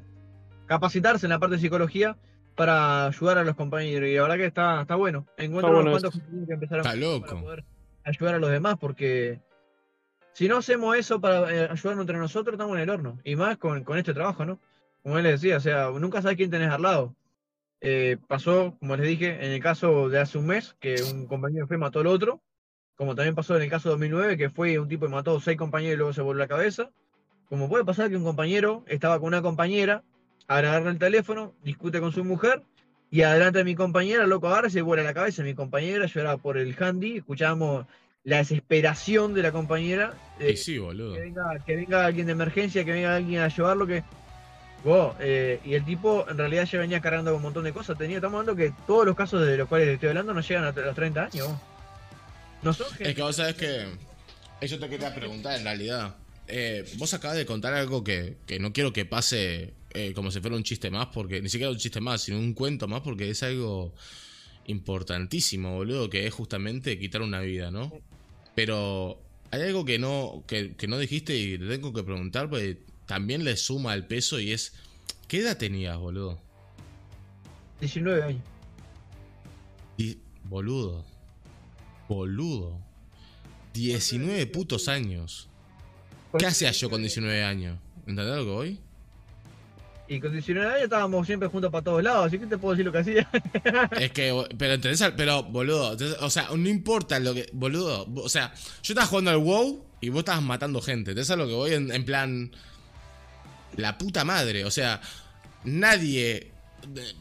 capacitarse 0.66 1.26
en 1.26 1.30
la 1.30 1.38
parte 1.38 1.56
de 1.56 1.62
psicología 1.62 2.16
para 2.54 3.06
ayudar 3.06 3.38
a 3.38 3.44
los 3.44 3.56
compañeros. 3.56 4.08
Y 4.08 4.14
la 4.14 4.22
verdad 4.22 4.36
que 4.36 4.46
está, 4.46 4.82
está 4.82 4.94
bueno. 4.94 5.26
Encuentro 5.36 5.72
bueno 5.72 5.90
unos 5.90 6.00
cuantos 6.00 6.20
compañeros 6.20 6.46
que 6.46 6.54
empezaron 6.54 6.86
Está 6.86 6.96
para 7.20 7.40
poder 7.42 7.64
ayudar 8.04 8.34
a 8.34 8.38
los 8.38 8.50
demás, 8.50 8.76
porque 8.80 9.40
si 10.32 10.48
no 10.48 10.58
hacemos 10.58 10.96
eso 10.96 11.20
para 11.20 11.52
eh, 11.52 11.68
ayudarnos 11.70 12.02
entre 12.02 12.18
nosotros, 12.18 12.54
estamos 12.54 12.76
en 12.76 12.82
el 12.82 12.90
horno. 12.90 13.18
Y 13.24 13.34
más 13.34 13.56
con, 13.56 13.82
con 13.82 13.98
este 13.98 14.14
trabajo, 14.14 14.44
¿no? 14.44 14.60
Como 15.02 15.18
él 15.18 15.24
les 15.24 15.40
decía, 15.40 15.56
o 15.56 15.60
sea, 15.60 15.90
nunca 15.90 16.22
sabes 16.22 16.36
quién 16.36 16.50
tenés 16.50 16.70
al 16.70 16.82
lado. 16.82 17.14
Eh, 17.86 18.16
pasó, 18.28 18.76
como 18.80 18.96
les 18.96 19.06
dije, 19.06 19.44
en 19.44 19.52
el 19.52 19.60
caso 19.60 20.08
de 20.08 20.18
hace 20.18 20.38
un 20.38 20.46
mes, 20.46 20.74
que 20.80 20.96
un 21.02 21.26
compañero 21.26 21.66
fue 21.66 21.76
y 21.76 21.80
mató 21.80 22.00
al 22.00 22.06
otro. 22.06 22.40
Como 22.96 23.14
también 23.14 23.34
pasó 23.34 23.56
en 23.56 23.62
el 23.62 23.68
caso 23.70 23.88
de 23.88 23.94
2009, 23.94 24.36
que 24.38 24.48
fue 24.50 24.78
un 24.78 24.88
tipo 24.88 25.04
que 25.06 25.12
mató 25.12 25.36
a 25.36 25.40
seis 25.40 25.58
compañeros 25.58 25.94
y 25.94 25.98
luego 25.98 26.12
se 26.12 26.22
volvió 26.22 26.38
la 26.38 26.48
cabeza. 26.48 26.90
Como 27.48 27.68
puede 27.68 27.84
pasar 27.84 28.08
que 28.08 28.16
un 28.16 28.24
compañero 28.24 28.84
estaba 28.86 29.18
con 29.18 29.28
una 29.28 29.42
compañera, 29.42 30.02
agarra 30.48 30.90
el 30.90 30.98
teléfono, 30.98 31.54
discute 31.62 32.00
con 32.00 32.12
su 32.12 32.24
mujer, 32.24 32.62
y 33.10 33.22
adelante 33.22 33.58
de 33.58 33.64
mi 33.64 33.74
compañera, 33.74 34.26
loco, 34.26 34.48
agarra 34.48 34.68
y 34.68 34.70
se 34.70 34.80
vuela 34.82 35.02
la 35.02 35.12
cabeza. 35.12 35.42
Mi 35.42 35.54
compañera 35.54 36.06
lloraba 36.06 36.38
por 36.38 36.56
el 36.56 36.74
handy, 36.80 37.18
escuchábamos 37.18 37.84
la 38.22 38.38
desesperación 38.38 39.34
de 39.34 39.42
la 39.42 39.52
compañera. 39.52 40.14
eh, 40.40 40.52
Y 40.52 40.56
sí, 40.56 40.78
boludo. 40.78 41.14
que 41.14 41.20
venga, 41.20 41.44
que 41.66 41.76
venga 41.76 42.06
alguien 42.06 42.26
de 42.26 42.32
emergencia, 42.32 42.84
que 42.84 42.92
venga 42.92 43.14
alguien 43.14 43.40
a 43.42 43.48
llevarlo, 43.48 43.86
que. 43.86 44.02
Wow, 44.84 45.14
eh, 45.18 45.60
y 45.64 45.72
el 45.74 45.84
tipo 45.84 46.26
en 46.28 46.36
realidad 46.36 46.68
ya 46.70 46.78
venía 46.78 47.00
cargando 47.00 47.30
con 47.30 47.36
un 47.38 47.42
montón 47.42 47.64
de 47.64 47.72
cosas. 47.72 47.96
Tenía, 47.96 48.16
estamos 48.16 48.38
hablando 48.40 48.54
que 48.62 48.72
todos 48.86 49.06
los 49.06 49.16
casos 49.16 49.46
de 49.46 49.56
los 49.56 49.66
cuales 49.68 49.88
estoy 49.88 50.10
hablando 50.10 50.34
no 50.34 50.40
llegan 50.42 50.64
a 50.64 50.72
los 50.72 50.94
30 50.94 51.24
años. 51.24 51.48
No 52.62 52.72
son 52.74 52.88
gente- 52.90 53.08
Es 53.10 53.14
que 53.16 53.22
vos 53.22 53.34
sabés 53.36 53.54
que. 53.54 53.86
Eso 54.60 54.78
te 54.78 54.88
quería 54.88 55.14
preguntar 55.14 55.56
en 55.58 55.64
realidad. 55.64 56.14
Eh, 56.46 56.84
vos 56.98 57.12
acabas 57.14 57.36
de 57.38 57.46
contar 57.46 57.72
algo 57.72 58.04
que, 58.04 58.36
que 58.46 58.58
no 58.58 58.72
quiero 58.74 58.92
que 58.92 59.06
pase 59.06 59.72
eh, 59.94 60.12
como 60.14 60.30
si 60.30 60.40
fuera 60.40 60.54
un 60.56 60.62
chiste 60.64 60.90
más, 60.90 61.06
porque 61.06 61.40
ni 61.40 61.48
siquiera 61.48 61.70
un 61.72 61.78
chiste 61.78 62.00
más, 62.00 62.20
sino 62.22 62.38
un 62.38 62.52
cuento 62.52 62.86
más, 62.86 63.00
porque 63.00 63.30
es 63.30 63.42
algo 63.42 63.94
importantísimo, 64.66 65.76
boludo, 65.76 66.10
que 66.10 66.26
es 66.26 66.34
justamente 66.34 66.98
quitar 66.98 67.22
una 67.22 67.40
vida, 67.40 67.70
¿no? 67.70 67.92
Pero 68.54 69.18
hay 69.50 69.62
algo 69.62 69.84
que 69.84 69.98
no, 69.98 70.42
que, 70.46 70.74
que 70.74 70.86
no 70.86 70.98
dijiste 70.98 71.36
y 71.36 71.58
te 71.58 71.66
tengo 71.66 71.92
que 71.92 72.02
preguntar, 72.02 72.48
porque 72.48 72.78
también 73.06 73.44
le 73.44 73.56
suma 73.56 73.94
el 73.94 74.06
peso 74.06 74.40
y 74.40 74.52
es. 74.52 74.74
¿Qué 75.28 75.40
edad 75.40 75.56
tenías, 75.56 75.96
boludo? 75.98 76.38
19 77.80 78.22
años. 78.22 78.42
Y, 79.96 80.18
boludo. 80.44 81.04
Boludo. 82.08 82.78
19 83.72 84.46
putos 84.46 84.88
años. 84.88 85.48
¿Qué 86.38 86.46
hacía 86.46 86.70
yo 86.72 86.90
con 86.90 87.00
19 87.00 87.44
años? 87.44 87.78
¿Entendés 88.06 88.36
lo 88.36 88.44
que 88.44 88.50
voy? 88.50 88.80
Y 90.06 90.20
con 90.20 90.32
19 90.32 90.68
años 90.68 90.82
estábamos 90.84 91.26
siempre 91.26 91.48
juntos 91.48 91.70
para 91.70 91.82
todos 91.82 92.02
lados, 92.02 92.26
así 92.26 92.38
que 92.38 92.46
te 92.46 92.58
puedo 92.58 92.74
decir 92.74 92.84
lo 92.84 92.92
que 92.92 92.98
hacía. 92.98 93.30
Es 93.98 94.10
que, 94.10 94.46
pero 94.58 94.74
entendés, 94.74 95.02
pero 95.16 95.42
boludo, 95.44 95.96
o 96.20 96.30
sea, 96.30 96.48
no 96.54 96.68
importa 96.68 97.18
lo 97.18 97.32
que, 97.32 97.48
boludo, 97.52 98.06
o 98.16 98.28
sea, 98.28 98.52
yo 98.82 98.92
estaba 98.92 99.06
jugando 99.06 99.30
al 99.30 99.38
WoW 99.38 99.82
y 100.00 100.10
vos 100.10 100.20
estabas 100.20 100.42
matando 100.42 100.82
gente, 100.82 101.12
entonces 101.12 101.30
a 101.30 101.36
lo 101.36 101.46
que 101.46 101.54
voy 101.54 101.72
en, 101.72 101.90
en 101.90 102.04
plan, 102.04 102.50
la 103.76 103.98
puta 103.98 104.24
madre, 104.24 104.64
o 104.64 104.70
sea, 104.70 105.00
nadie, 105.64 106.52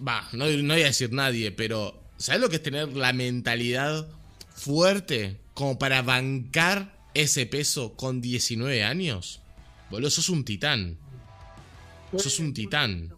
va, 0.05 0.27
no, 0.33 0.47
no 0.47 0.73
voy 0.73 0.83
a 0.83 0.87
decir 0.87 1.11
nadie, 1.11 1.51
pero, 1.51 2.01
¿sabes 2.17 2.41
lo 2.41 2.49
que 2.49 2.57
es 2.57 2.63
tener 2.63 2.89
la 2.95 3.13
mentalidad 3.13 4.07
fuerte 4.55 5.39
como 5.53 5.77
para 5.77 6.01
bancar 6.01 6.93
ese 7.13 7.45
peso 7.45 7.93
con 7.95 8.21
19 8.21 8.83
años? 8.83 9.41
Boludo, 9.89 10.09
sos 10.09 10.29
un 10.29 10.43
titán, 10.45 10.97
sos 12.17 12.39
un 12.39 12.53
titán. 12.53 13.13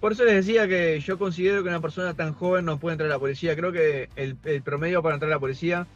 Por 0.00 0.12
eso 0.12 0.24
les 0.24 0.46
decía 0.46 0.68
que 0.68 1.00
yo 1.00 1.18
considero 1.18 1.62
que 1.62 1.68
una 1.68 1.80
persona 1.80 2.14
tan 2.14 2.34
joven 2.34 2.64
no 2.64 2.78
puede 2.78 2.94
entrar 2.94 3.10
a 3.10 3.14
la 3.14 3.18
policía. 3.18 3.56
Creo 3.56 3.72
que 3.72 4.08
el, 4.14 4.36
el 4.44 4.62
promedio 4.62 5.02
para 5.02 5.14
entrar 5.14 5.32
a 5.32 5.36
la 5.36 5.40
policía 5.40 5.86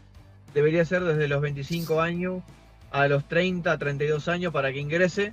debería 0.54 0.84
ser 0.84 1.04
desde 1.04 1.28
los 1.28 1.40
25 1.40 2.00
años 2.00 2.42
a 2.90 3.06
los 3.08 3.28
30, 3.28 3.76
32 3.78 4.28
años 4.28 4.52
para 4.52 4.72
que 4.72 4.80
ingrese. 4.80 5.32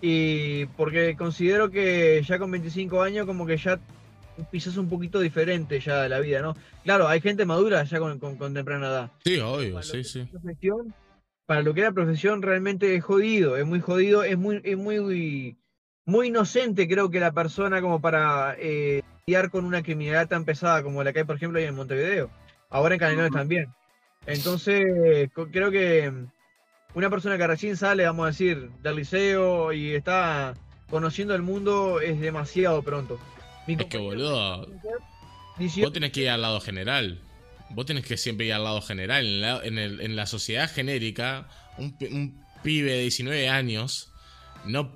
Y 0.00 0.66
porque 0.76 1.16
considero 1.16 1.70
que 1.70 2.22
ya 2.26 2.38
con 2.38 2.50
25 2.50 3.02
años 3.02 3.26
como 3.26 3.46
que 3.46 3.56
ya 3.56 3.78
pisas 4.52 4.76
un 4.76 4.88
poquito 4.88 5.18
diferente 5.18 5.80
ya 5.80 6.02
de 6.02 6.08
la 6.08 6.20
vida, 6.20 6.40
¿no? 6.40 6.56
Claro, 6.84 7.08
hay 7.08 7.20
gente 7.20 7.44
madura 7.44 7.82
ya 7.82 7.98
con, 7.98 8.18
con- 8.20 8.36
con 8.36 8.54
temprana 8.54 8.86
edad. 8.88 9.10
Sí, 9.24 9.40
obvio, 9.40 9.82
sí, 9.82 10.04
sí. 10.04 10.28
para 11.46 11.62
lo 11.62 11.74
que 11.74 11.80
es 11.80 11.86
la 11.86 11.92
profesión 11.92 12.42
realmente 12.42 12.94
es 12.94 13.02
jodido, 13.02 13.56
es 13.56 13.66
muy 13.66 13.80
jodido, 13.80 14.22
es 14.22 14.38
muy, 14.38 14.60
es 14.62 14.76
muy, 14.76 15.56
muy 16.04 16.26
inocente 16.28 16.86
creo 16.86 17.10
que 17.10 17.18
la 17.20 17.32
persona 17.32 17.80
como 17.80 18.00
para 18.00 18.54
eh, 18.58 19.02
lidiar 19.26 19.50
con 19.50 19.64
una 19.64 19.82
criminalidad 19.82 20.28
tan 20.28 20.44
pesada 20.44 20.82
como 20.84 21.02
la 21.02 21.12
que 21.12 21.20
hay 21.20 21.24
por 21.24 21.36
ejemplo 21.36 21.58
ahí 21.58 21.64
en 21.64 21.74
Montevideo, 21.74 22.30
ahora 22.70 22.94
en 22.94 23.00
Canelones 23.00 23.32
también. 23.32 23.66
Entonces 24.26 24.84
creo 25.50 25.70
que 25.70 26.12
una 26.98 27.10
persona 27.10 27.36
que 27.38 27.46
recién 27.46 27.76
sale, 27.76 28.04
vamos 28.04 28.24
a 28.24 28.28
decir, 28.28 28.70
del 28.82 28.96
liceo 28.96 29.72
y 29.72 29.94
está 29.94 30.54
conociendo 30.90 31.34
el 31.34 31.42
mundo 31.42 32.00
es 32.00 32.20
demasiado 32.20 32.82
pronto. 32.82 33.18
Mi 33.66 33.74
Es 33.74 33.84
que 33.86 33.98
boludo, 33.98 34.66
18 35.58 35.86
Vos 35.86 35.92
tenés 35.92 36.12
que 36.12 36.22
ir 36.22 36.30
al 36.30 36.42
lado 36.42 36.60
general. 36.60 37.20
Vos 37.70 37.84
tenés 37.86 38.04
que 38.06 38.16
siempre 38.16 38.46
ir 38.46 38.54
al 38.54 38.64
lado 38.64 38.80
general. 38.80 39.24
En 39.26 39.40
la, 39.42 39.60
en 39.64 39.78
el- 39.78 40.00
en 40.00 40.16
la 40.16 40.26
sociedad 40.26 40.70
genérica, 40.72 41.48
un 41.76 42.42
pibe 42.62 42.90
de 42.92 43.02
19 43.02 43.48
años 43.48 44.12
no, 44.64 44.90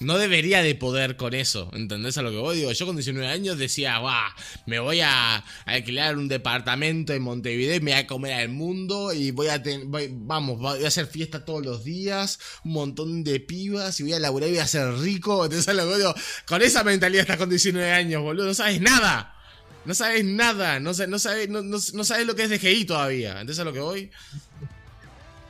no 0.00 0.18
debería 0.18 0.62
de 0.62 0.74
poder 0.74 1.16
con 1.16 1.34
eso. 1.34 1.70
¿Entendés 1.72 2.18
a 2.18 2.22
lo 2.22 2.30
que 2.30 2.36
voy? 2.36 2.56
Digo, 2.56 2.72
yo 2.72 2.86
con 2.86 2.96
19 2.96 3.26
años 3.28 3.58
decía, 3.58 3.98
guau, 3.98 4.30
me 4.66 4.78
voy 4.78 5.00
a 5.00 5.44
alquilar 5.64 6.16
un 6.16 6.28
departamento 6.28 7.12
en 7.12 7.22
Montevideo 7.22 7.76
y 7.76 7.80
me 7.80 7.92
voy 7.92 8.00
a 8.00 8.06
comer 8.06 8.34
al 8.34 8.48
mundo 8.50 9.12
y 9.12 9.30
voy 9.30 9.48
a 9.48 9.62
vamos, 10.10 10.58
voy 10.58 10.84
a 10.84 10.88
hacer 10.88 11.06
fiesta 11.06 11.44
todos 11.44 11.64
los 11.64 11.84
días, 11.84 12.38
un 12.64 12.72
montón 12.72 13.24
de 13.24 13.40
pibas 13.40 13.98
y 14.00 14.02
voy 14.02 14.12
a 14.12 14.18
laburar 14.18 14.48
y 14.48 14.52
voy 14.52 14.60
a 14.60 14.66
ser 14.66 14.92
rico. 14.98 15.44
¿Entendés 15.44 15.68
a 15.68 15.74
lo 15.74 15.82
que 15.82 15.88
voy? 15.88 15.98
Digo, 15.98 16.14
con 16.46 16.62
esa 16.62 16.84
mentalidad 16.84 17.22
estás 17.22 17.38
con 17.38 17.48
19 17.48 17.90
años, 17.90 18.22
boludo, 18.22 18.46
no 18.46 18.54
sabes 18.54 18.80
nada. 18.80 19.32
No 19.84 19.94
sabes 19.94 20.24
nada, 20.24 20.80
no, 20.80 20.92
no, 20.92 21.18
sabes, 21.20 21.48
no, 21.48 22.04
sabes 22.04 22.26
lo 22.26 22.34
que 22.34 22.42
es 22.42 22.50
DGI 22.50 22.86
todavía. 22.86 23.32
¿Entendés 23.32 23.60
a 23.60 23.64
lo 23.64 23.72
que 23.72 23.78
voy? 23.78 24.10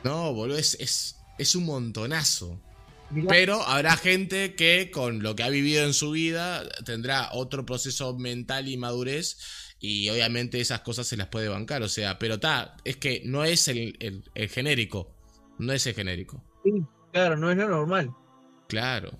No, 0.03 0.31
boludo, 0.31 0.59
es 0.59 1.55
un 1.55 1.65
montonazo. 1.65 2.61
Mirá, 3.09 3.27
Pero 3.27 3.61
habrá 3.63 3.95
gente 3.97 4.55
que 4.55 4.89
con 4.91 5.21
lo 5.23 5.35
que 5.35 5.43
ha 5.43 5.49
vivido 5.49 5.83
en 5.85 5.93
su 5.93 6.11
vida 6.11 6.63
tendrá 6.85 7.29
otro 7.33 7.65
proceso 7.65 8.17
mental 8.17 8.67
y 8.67 8.77
madurez 8.77 9.37
y 9.79 10.09
obviamente 10.09 10.59
esas 10.59 10.81
cosas 10.81 11.07
se 11.07 11.17
las 11.17 11.27
puede 11.27 11.47
bancar. 11.49 11.83
O 11.83 11.89
sea, 11.89 12.17
pero 12.19 12.35
está, 12.35 12.75
es 12.83 12.97
que 12.97 13.21
no 13.25 13.43
es 13.45 13.67
el, 13.67 13.95
el- 13.99 14.23
el 14.35 14.49
genérico. 14.49 15.15
No 15.59 15.73
es 15.73 15.85
el 15.87 15.93
genérico. 15.95 16.43
sí, 16.63 16.83
claro, 17.11 17.37
no 17.37 17.49
es 17.51 17.57
lo 17.57 17.67
normal. 17.69 18.11
Claro. 18.67 19.11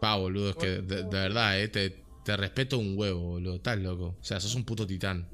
Pa, 0.00 0.16
boludo, 0.16 0.50
es 0.50 0.56
que 0.56 0.66
de, 0.82 1.04
de 1.04 1.08
verdad, 1.10 1.60
eh, 1.60 1.68
te, 1.68 2.04
te 2.24 2.36
respeto 2.36 2.78
un 2.78 2.96
huevo, 2.98 3.20
boludo. 3.20 3.56
Estás 3.56 3.78
loco. 3.78 4.16
O 4.20 4.24
sea, 4.24 4.40
sos 4.40 4.54
un 4.54 4.64
puto 4.64 4.86
titán. 4.86 5.28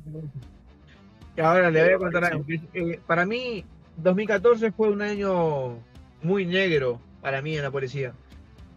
Y 1.36 1.40
Ahora 1.40 1.70
le 1.70 1.84
voy 1.84 1.92
a 1.94 1.98
contar 1.98 2.24
algo. 2.24 2.44
eh, 2.74 3.00
para 3.06 3.24
mí, 3.24 3.64
2014 3.96 4.72
fue 4.72 4.88
un 4.90 5.02
año 5.02 5.78
muy 6.22 6.44
negro 6.46 7.00
para 7.28 7.42
mí 7.42 7.54
en 7.56 7.62
la 7.62 7.70
policía. 7.70 8.14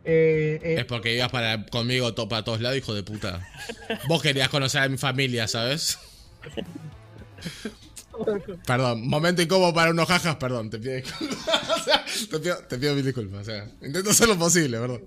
Eh, 0.04 0.60
eh, 0.62 0.76
Es 0.80 0.86
porque 0.86 1.16
ibas 1.16 1.32
para, 1.32 1.66
conmigo 1.68 2.14
to- 2.14 2.28
para 2.28 2.44
todos 2.44 2.60
lados, 2.60 2.78
hijo 2.78 2.94
de 2.94 3.02
puta. 3.04 3.48
Vos 4.10 4.22
querías 4.22 4.50
conocer 4.50 4.82
a 4.82 4.90
mi 4.90 4.98
familia, 4.98 5.48
¿sabes? 5.48 5.98
Perdón, 8.68 9.08
momento 9.08 9.42
incómodo 9.42 9.74
para 9.74 9.92
unos 9.92 10.08
jajas, 10.08 10.36
perdón, 10.36 10.70
te 10.70 10.80
pido 10.80 10.96
disculpas. 10.96 11.80
O 11.80 11.80
sea, 11.84 12.04
te, 12.30 12.40
pido, 12.40 12.58
te 12.68 12.78
pido 12.78 12.94
mil 12.96 13.06
disculpas, 13.06 13.42
o 13.42 13.44
sea, 13.46 13.68
intento 13.82 14.10
hacer 14.10 14.28
lo 14.28 14.38
posible, 14.38 14.78
perdón. 14.80 15.04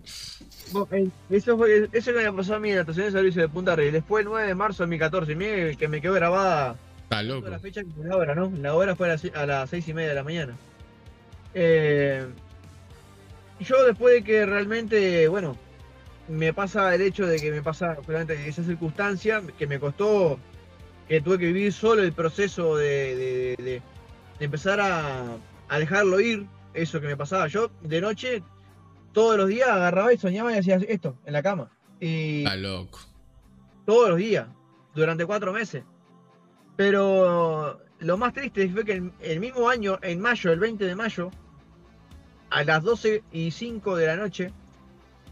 eh, 0.90 1.08
eso 1.30 1.66
eso 1.92 2.12
que 2.12 2.18
me 2.18 2.32
pasó 2.32 2.54
a 2.54 2.58
mí 2.60 2.70
en 2.70 2.76
la 2.76 2.80
estación 2.80 3.06
de 3.06 3.12
servicio 3.12 3.42
de 3.42 3.48
Punta 3.50 3.76
Rey. 3.76 3.90
Después, 3.90 4.22
el 4.24 4.30
9 4.30 4.48
de 4.48 4.54
marzo 4.54 4.84
de 4.84 4.86
2014, 4.86 5.34
mire 5.36 5.76
que 5.76 5.86
me 5.86 6.00
quedó 6.00 6.14
grabada 6.14 6.76
Está 7.02 7.22
loco. 7.22 7.48
la 7.48 7.58
fecha 7.58 7.82
que 7.82 7.90
fue 7.90 8.06
la 8.06 8.16
hora, 8.16 8.34
¿no? 8.34 8.50
La 8.62 8.74
hora 8.74 8.96
fue 8.96 9.06
a 9.06 9.10
las, 9.12 9.24
a 9.34 9.44
las 9.46 9.68
6 9.70 9.86
y 9.88 9.92
media 9.94 10.08
de 10.08 10.14
la 10.14 10.24
mañana. 10.24 10.56
Eh, 11.52 12.26
yo 13.60 13.84
después 13.84 14.14
de 14.14 14.24
que 14.24 14.46
realmente, 14.46 15.28
bueno, 15.28 15.56
me 16.28 16.52
pasa 16.52 16.94
el 16.94 17.02
hecho 17.02 17.26
de 17.26 17.38
que 17.38 17.50
me 17.50 17.62
pasa 17.62 17.94
justamente 17.96 18.48
esa 18.48 18.62
circunstancia, 18.64 19.42
que 19.58 19.66
me 19.66 19.78
costó, 19.78 20.38
que 21.08 21.20
tuve 21.20 21.38
que 21.38 21.46
vivir 21.46 21.72
solo 21.72 22.02
el 22.02 22.12
proceso 22.12 22.76
de, 22.76 23.14
de- 23.16 23.56
de- 23.62 23.82
de 24.38 24.44
empezar 24.44 24.80
a, 24.80 25.36
a 25.68 25.78
dejarlo 25.78 26.18
ir, 26.20 26.46
eso 26.72 27.00
que 27.00 27.06
me 27.06 27.16
pasaba. 27.16 27.46
Yo 27.46 27.70
de 27.82 28.00
noche, 28.00 28.42
todos 29.12 29.36
los 29.36 29.48
días 29.48 29.68
agarraba 29.68 30.12
y 30.12 30.18
soñaba 30.18 30.52
y 30.54 30.58
hacía 30.58 30.76
esto, 30.88 31.16
en 31.24 31.32
la 31.34 31.42
cama. 31.42 31.70
Y 32.00 32.38
Está 32.38 32.56
loco. 32.56 32.98
todos 33.86 34.08
los 34.08 34.18
días, 34.18 34.46
durante 34.94 35.24
cuatro 35.26 35.52
meses. 35.52 35.84
Pero 36.76 37.80
lo 38.00 38.16
más 38.16 38.32
triste 38.32 38.68
fue 38.70 38.84
que 38.84 38.92
el, 38.94 39.12
el 39.20 39.40
mismo 39.40 39.68
año, 39.68 39.98
en 40.02 40.20
mayo, 40.20 40.52
el 40.52 40.58
20 40.58 40.84
de 40.84 40.96
mayo, 40.96 41.30
a 42.54 42.62
las 42.62 42.84
12 42.84 43.24
y 43.32 43.50
5 43.50 43.96
de 43.96 44.06
la 44.06 44.16
noche, 44.16 44.52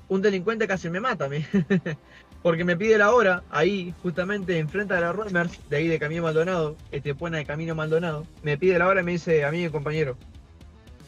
un 0.08 0.22
delincuente 0.22 0.66
casi 0.66 0.90
me 0.90 0.98
mata 0.98 1.26
a 1.26 1.28
mí. 1.28 1.44
Porque 2.42 2.64
me 2.64 2.76
pide 2.76 2.98
la 2.98 3.12
hora, 3.12 3.44
ahí, 3.48 3.94
justamente 4.02 4.58
enfrente 4.58 4.94
de 4.94 5.00
la 5.02 5.12
Roemers, 5.12 5.56
de 5.70 5.76
ahí 5.76 5.86
de 5.86 6.00
Camino 6.00 6.24
Maldonado, 6.24 6.76
este 6.90 7.14
puente 7.14 7.38
de 7.38 7.46
Camino 7.46 7.76
Maldonado, 7.76 8.26
me 8.42 8.58
pide 8.58 8.76
la 8.76 8.88
hora 8.88 9.02
y 9.02 9.04
me 9.04 9.12
dice 9.12 9.44
a 9.44 9.52
mí, 9.52 9.68
compañero, 9.68 10.16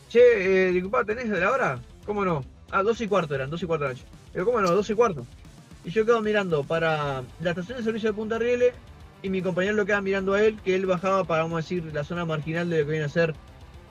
che, 0.09 0.69
eh, 0.69 0.83
¿tenés 1.05 1.29
la 1.31 1.51
hora? 1.51 1.81
¿Cómo 2.07 2.25
no? 2.25 2.45
Ah, 2.71 2.85
12 2.85 3.05
y 3.05 3.09
cuarto 3.09 3.35
eran, 3.35 3.51
12 3.51 3.65
y 3.65 3.67
cuarto 3.67 3.85
de 3.85 3.89
la 3.89 3.95
noche. 3.95 4.07
Pero 4.33 4.45
¿cómo 4.45 4.61
no? 4.61 4.71
12 4.71 4.93
y 4.93 4.97
cuarto. 4.97 5.27
Y 5.85 5.91
yo 5.91 6.07
quedo 6.07 6.23
mirando 6.23 6.63
para 6.63 7.25
la 7.41 7.51
estación 7.51 7.79
de 7.79 7.85
servicio 7.85 8.11
de 8.11 8.15
Punta 8.15 8.39
Rieles 8.39 8.73
y 9.21 9.31
mi 9.31 9.43
compañero 9.43 9.75
lo 9.75 9.85
queda 9.85 10.01
mirando 10.01 10.35
a 10.35 10.45
él, 10.45 10.61
que 10.65 10.77
él 10.77 10.87
bajaba 10.87 11.25
para, 11.25 11.43
vamos 11.43 11.57
a 11.57 11.63
decir, 11.63 11.93
la 11.93 12.05
zona 12.05 12.25
marginal 12.25 12.71
de 12.71 12.79
lo 12.79 12.87
que 12.87 12.91
viene 12.93 13.07
a 13.07 13.09
ser 13.09 13.35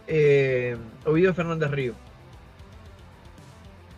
eh, 0.07 0.77
Ovidio 1.05 1.33
Fernández 1.33 1.71
Río. 1.71 1.93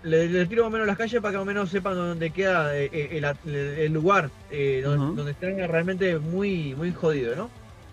Le, 0.06 0.28
le 0.30 0.46
tiro 0.46 0.64
más 0.64 0.70
o 0.70 0.72
menos 0.72 0.88
las 0.88 0.98
calles 0.98 1.22
para 1.22 1.32
que 1.32 1.38
más 1.38 1.44
o 1.44 1.46
menos 1.46 1.70
sepan 1.70 1.96
dónde 1.96 2.32
queda 2.32 2.78
eh, 2.78 2.90
eh, 2.94 3.10
el, 3.14 3.26
el- 3.52 3.80
el 3.80 3.94
lugar, 3.94 4.30
eh, 4.52 4.82
donde, 4.84 5.32
está 5.32 5.48
realmente 5.68 6.20
muy, 6.20 6.76
muy 6.76 6.92
jodido, 6.94 7.36
¿no? 7.36 7.50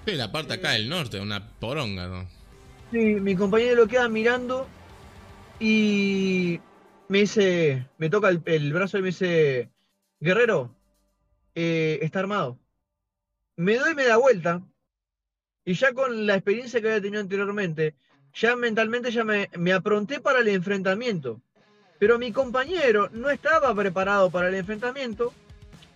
Sí, 0.07 0.13
la 0.13 0.31
parte 0.31 0.55
acá 0.55 0.73
del 0.73 0.89
norte, 0.89 1.21
una 1.21 1.41
poronga, 1.59 2.09
¿no? 2.09 2.29
Sí, 2.91 2.99
mi 2.99 3.35
compañero 3.35 3.77
lo 3.77 3.87
queda 3.89 4.09
mirando 4.09 4.67
y 5.61 6.61
me 7.09 7.21
dice, 7.21 7.87
me 7.99 8.11
toca 8.11 8.29
el, 8.29 8.43
el 8.45 8.73
brazo 8.73 8.99
y 8.99 9.03
me 9.03 9.09
dice, 9.09 9.69
Guerrero, 10.21 10.71
eh, 11.55 11.99
está 12.03 12.19
armado. 12.21 12.59
Me 13.57 13.77
doy 13.77 13.95
me 13.95 14.05
da 14.05 14.17
vuelta 14.17 14.63
y 15.65 15.75
ya 15.75 15.93
con 15.93 16.27
la 16.27 16.35
experiencia 16.35 16.81
que 16.81 16.89
había 16.89 17.01
tenido 17.03 17.21
anteriormente, 17.23 17.95
ya 18.35 18.57
mentalmente 18.57 19.11
ya 19.11 19.25
me, 19.25 19.49
me 19.57 19.73
apronté 19.73 20.21
para 20.21 20.41
el 20.41 20.49
enfrentamiento. 20.49 21.41
Pero 22.03 22.19
mi 22.19 22.33
compañero 22.33 23.09
no 23.13 23.31
estaba 23.31 23.73
preparado 23.77 24.29
para 24.29 24.49
el 24.49 24.57
enfrentamiento 24.57 25.33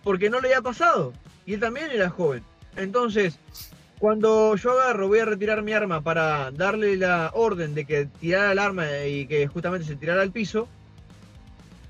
porque 0.05 0.29
no 0.29 0.39
le 0.39 0.47
había 0.47 0.61
pasado. 0.61 1.11
Y 1.45 1.55
él 1.55 1.59
también 1.59 1.91
era 1.91 2.09
joven. 2.09 2.43
Entonces, 2.77 3.37
cuando 3.99 4.55
yo 4.55 4.71
agarro, 4.71 5.09
voy 5.09 5.19
a 5.19 5.25
retirar 5.25 5.63
mi 5.63 5.73
arma 5.73 5.99
para 5.99 6.49
darle 6.51 6.95
la 6.95 7.31
orden 7.33 7.75
de 7.75 7.83
que 7.83 8.05
tirara 8.05 8.53
el 8.53 8.59
arma 8.59 8.85
y 9.05 9.27
que 9.27 9.47
justamente 9.47 9.85
se 9.85 9.97
tirara 9.97 10.21
al 10.21 10.31
piso, 10.31 10.69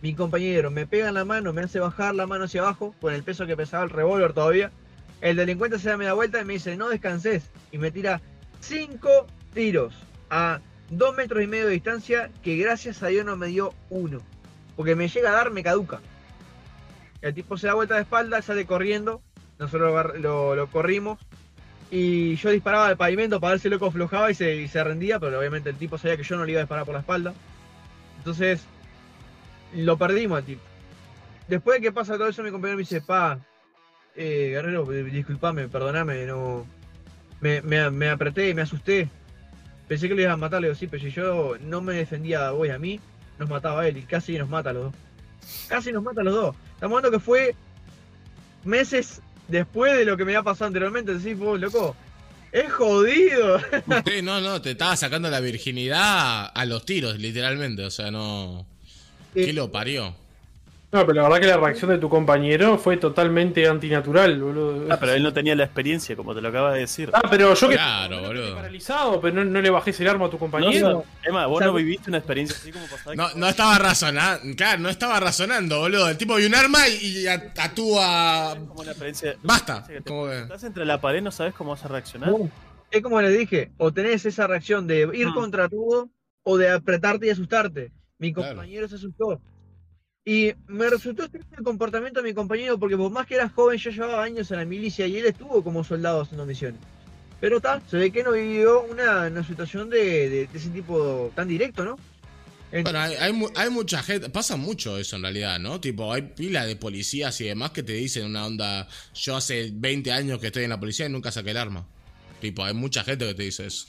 mi 0.01 0.15
compañero 0.15 0.71
me 0.71 0.87
pega 0.87 1.09
en 1.09 1.13
la 1.13 1.23
mano, 1.23 1.53
me 1.53 1.61
hace 1.61 1.79
bajar 1.79 2.15
la 2.15 2.25
mano 2.25 2.45
hacia 2.45 2.61
abajo 2.61 2.95
con 2.99 3.13
el 3.13 3.21
peso 3.21 3.45
que 3.45 3.55
pesaba 3.55 3.83
el 3.83 3.91
revólver 3.91 4.33
todavía. 4.33 4.71
El 5.21 5.35
delincuente 5.35 5.77
se 5.77 5.89
da 5.89 5.97
media 5.97 6.13
vuelta 6.13 6.41
y 6.41 6.45
me 6.45 6.53
dice, 6.53 6.75
no 6.75 6.89
descanses. 6.89 7.51
Y 7.71 7.77
me 7.77 7.91
tira 7.91 8.19
cinco 8.61 9.27
tiros 9.53 9.93
a 10.31 10.59
dos 10.89 11.15
metros 11.15 11.43
y 11.43 11.47
medio 11.47 11.67
de 11.67 11.73
distancia 11.73 12.29
que 12.43 12.57
gracias 12.57 13.03
a 13.03 13.07
Dios 13.07 13.25
no 13.25 13.35
me 13.37 13.47
dio 13.47 13.73
uno. 13.89 14.21
Porque 14.75 14.95
me 14.95 15.07
llega 15.07 15.29
a 15.29 15.33
dar, 15.33 15.51
me 15.51 15.63
caduca. 15.63 15.99
El 17.21 17.33
tipo 17.33 17.57
se 17.57 17.67
da 17.67 17.73
vuelta 17.73 17.95
de 17.95 18.01
espalda, 18.01 18.41
sale 18.41 18.65
corriendo. 18.65 19.21
Nosotros 19.59 20.15
lo, 20.19 20.67
corrimos. 20.67 21.19
Y 21.89 22.35
yo 22.35 22.51
disparaba 22.51 22.87
al 22.87 22.97
pavimento 22.97 23.39
para 23.39 23.51
ver 23.51 23.59
si 23.59 23.69
loco 23.69 23.87
aflojaba 23.87 24.29
y 24.29 24.35
se, 24.35 24.83
rendía, 24.83 25.19
pero 25.19 25.39
obviamente 25.39 25.69
el 25.69 25.77
tipo 25.77 25.97
sabía 25.97 26.17
que 26.17 26.23
yo 26.23 26.35
no 26.35 26.45
le 26.45 26.51
iba 26.51 26.59
a 26.59 26.63
disparar 26.63 26.85
por 26.85 26.93
la 26.93 26.99
espalda. 26.99 27.33
Entonces, 28.17 28.63
lo 29.73 29.97
perdimos 29.97 30.37
al 30.37 30.43
tipo. 30.43 30.61
Después 31.47 31.77
de 31.77 31.87
que 31.87 31.91
pasa 31.93 32.17
todo 32.17 32.27
eso, 32.27 32.43
mi 32.43 32.51
compañero 32.51 32.77
me 32.77 32.81
dice, 32.81 33.01
pa, 33.01 33.39
eh, 34.15 34.49
Guerrero, 34.51 34.85
disculpame, 34.85 35.69
perdoname, 35.69 36.25
no. 36.25 36.65
Me, 37.39 37.61
me, 37.61 37.89
me 37.89 38.09
apreté, 38.09 38.53
me 38.53 38.63
asusté. 38.63 39.09
Pensé 39.87 40.07
que 40.09 40.15
lo 40.15 40.21
ibas 40.21 40.33
a 40.33 40.37
matar, 40.37 40.61
le 40.61 40.67
digo, 40.67 40.77
sí, 40.77 40.87
pero 40.87 41.03
si 41.03 41.11
yo 41.11 41.55
no 41.61 41.81
me 41.81 41.93
defendía 41.93 42.47
a 42.47 42.51
vos 42.51 42.67
y 42.67 42.71
a 42.71 42.77
mí, 42.77 42.99
nos 43.39 43.49
mataba 43.49 43.81
a 43.81 43.87
él 43.87 43.97
y 43.97 44.01
casi 44.03 44.37
nos 44.37 44.49
mata 44.49 44.71
a 44.71 44.73
los 44.73 44.83
dos. 44.85 44.93
Casi 45.67 45.91
nos 45.91 46.03
mata 46.03 46.21
a 46.21 46.23
los 46.23 46.33
dos. 46.33 46.55
Estamos 46.73 46.97
hablando 46.97 47.17
que 47.17 47.23
fue 47.23 47.55
meses 48.65 49.21
después 49.47 49.97
de 49.97 50.05
lo 50.05 50.17
que 50.17 50.25
me 50.25 50.31
había 50.31 50.43
pasado 50.43 50.67
anteriormente. 50.67 51.13
Decís, 51.13 51.37
vos, 51.37 51.59
loco, 51.59 51.95
es 52.51 52.71
jodido. 52.71 53.59
Sí, 54.05 54.21
no, 54.21 54.41
no, 54.41 54.61
te 54.61 54.71
estaba 54.71 54.95
sacando 54.95 55.29
la 55.29 55.39
virginidad 55.39 56.51
a 56.53 56.65
los 56.65 56.85
tiros, 56.85 57.17
literalmente. 57.19 57.83
O 57.85 57.91
sea, 57.91 58.11
no. 58.11 58.65
¿Qué 59.33 59.53
lo 59.53 59.71
parió? 59.71 60.15
No, 60.89 61.05
pero 61.05 61.13
la 61.15 61.23
verdad 61.23 61.39
que 61.41 61.47
la 61.47 61.57
reacción 61.57 61.91
de 61.91 61.97
tu 61.97 62.07
compañero 62.07 62.77
fue 62.77 62.95
totalmente 62.95 63.67
antinatural, 63.67 64.41
boludo. 64.41 64.87
Ah, 64.89 64.97
pero 64.97 65.11
él 65.13 65.21
no 65.21 65.33
tenía 65.33 65.53
la 65.53 65.65
experiencia, 65.65 66.15
como 66.15 66.33
te 66.33 66.41
lo 66.41 66.47
acabas 66.47 66.75
de 66.75 66.79
decir. 66.79 67.09
Ah, 67.13 67.23
pero 67.29 67.53
yo 67.53 67.67
que 67.67 67.75
Claro, 67.75 68.15
yo 68.21 68.27
boludo. 68.27 68.43
estoy 68.43 68.55
paralizado, 68.55 69.19
pero 69.21 69.35
no, 69.35 69.43
no 69.43 69.61
le 69.61 69.69
bajés 69.69 69.99
el 69.99 70.07
arma 70.07 70.27
a 70.27 70.29
tu 70.29 70.37
No, 70.37 70.39
compañero. 70.39 70.89
no, 70.89 71.05
Emma, 71.25 71.45
vos 71.45 71.57
O 71.57 71.59
sea, 71.59 71.67
no 71.67 71.73
viviste 71.73 72.09
una 72.09 72.19
experiencia 72.19 72.55
así 72.57 72.71
como 72.71 72.85
pasaba. 72.87 73.15
No, 73.15 73.27
no 73.35 73.49
estaba 73.49 73.77
razonando. 73.79 74.55
Claro, 74.55 74.79
no 74.81 74.87
estaba 74.89 75.19
razonando, 75.19 75.79
boludo. 75.79 76.07
El 76.09 76.17
tipo 76.17 76.35
vio 76.35 76.47
un 76.47 76.55
arma 76.55 76.87
y, 76.87 77.27
actúa. 77.27 78.55
como 78.67 78.81
una 78.81 78.91
experiencia. 78.91 79.35
Basta. 79.43 79.83
que 79.85 79.95
te- 80.01 80.09
Como 80.09 80.27
que- 80.27 80.39
Estás 80.39 80.63
entre 80.63 80.85
la 80.85 81.01
pared, 81.01 81.21
no 81.21 81.31
sabes 81.31 81.53
cómo 81.53 81.71
vas 81.71 81.83
a 81.83 81.89
reaccionar. 81.89 82.31
Es 82.91 83.01
como 83.03 83.21
les 83.21 83.37
dije, 83.37 83.71
o 83.77 83.91
tenés 83.91 84.25
esa 84.25 84.47
reacción 84.47 84.87
de 84.87 85.01
ir 85.13 85.27
Mm. 85.27 85.33
contra 85.33 85.67
todo 85.67 86.09
o 86.43 86.57
de 86.57 86.69
apretarte 86.69 87.27
y 87.27 87.29
asustarte. 87.29 87.91
Mi 88.19 88.33
Claro. 88.33 88.51
compañero 88.55 88.87
se 88.87 88.95
asustó. 88.95 89.41
Y 90.29 90.53
me 90.67 90.89
resultó 90.89 91.23
extraño 91.23 91.45
el 91.57 91.63
comportamiento 91.63 92.21
de 92.21 92.27
mi 92.27 92.33
compañero 92.35 92.77
porque 92.77 92.97
por 92.97 93.09
más 93.09 93.25
que 93.25 93.35
era 93.35 93.47
joven, 93.47 93.77
yo 93.77 93.91
llevaba 93.91 94.21
años 94.21 94.51
en 94.51 94.57
la 94.57 94.65
milicia 94.65 95.07
y 95.07 95.15
él 95.15 95.25
estuvo 95.25 95.63
como 95.63 95.85
soldado 95.85 96.19
haciendo 96.19 96.45
misiones. 96.45 96.81
Pero 97.39 97.57
está, 97.57 97.81
se 97.89 97.95
ve 97.95 98.11
que 98.11 98.23
no 98.23 98.33
vivió 98.33 98.81
una, 98.81 99.27
una 99.27 99.41
situación 99.47 99.89
de, 99.89 100.27
de- 100.29 100.47
de 100.47 100.57
ese 100.57 100.69
tipo 100.71 101.31
tan 101.33 101.47
directo, 101.47 101.85
¿no? 101.85 101.97
Bueno, 102.83 102.99
hay, 102.99 103.13
hay, 103.15 103.45
hay 103.55 103.69
mucha 103.69 104.03
gente, 104.03 104.29
pasa 104.29 104.57
mucho 104.57 104.97
eso 104.97 105.15
en 105.15 105.21
realidad, 105.21 105.59
¿no? 105.59 105.79
Tipo, 105.79 106.11
hay 106.11 106.23
pila 106.23 106.65
de 106.65 106.75
policías 106.75 107.39
y 107.39 107.45
demás 107.45 107.71
que 107.71 107.81
te 107.83 107.93
dicen 107.93 108.25
una 108.25 108.45
onda, 108.45 108.85
yo 109.15 109.37
hace 109.37 109.69
20 109.73 110.11
años 110.11 110.41
que 110.41 110.47
estoy 110.47 110.65
en 110.65 110.71
la 110.71 110.79
policía 110.79 111.05
y 111.05 111.09
nunca 111.09 111.31
saqué 111.31 111.51
el 111.51 111.57
arma. 111.57 111.85
Tipo, 112.41 112.65
hay 112.65 112.73
mucha 112.73 113.05
gente 113.05 113.25
que 113.25 113.33
te 113.33 113.43
dice 113.43 113.65
eso. 113.67 113.87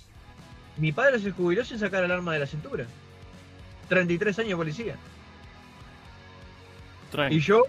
Mi 0.77 0.93
padre 0.93 1.19
se 1.19 1.33
jubiló 1.33 1.65
sin 1.65 1.81
sacar 1.81 2.05
el 2.05 2.13
arma 2.13 2.35
de 2.35 2.39
la 2.39 2.47
cintura. 2.47 2.87
33 3.89 4.39
años 4.39 4.51
de 4.51 4.57
policía. 4.57 4.97
Y 7.31 7.41
yo, 7.41 7.63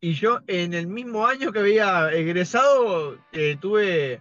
y 0.00 0.12
yo 0.14 0.40
en 0.46 0.74
el 0.74 0.86
mismo 0.86 1.26
año 1.26 1.52
que 1.52 1.60
había 1.60 2.10
egresado, 2.12 3.18
eh, 3.32 3.56
tuve 3.60 4.20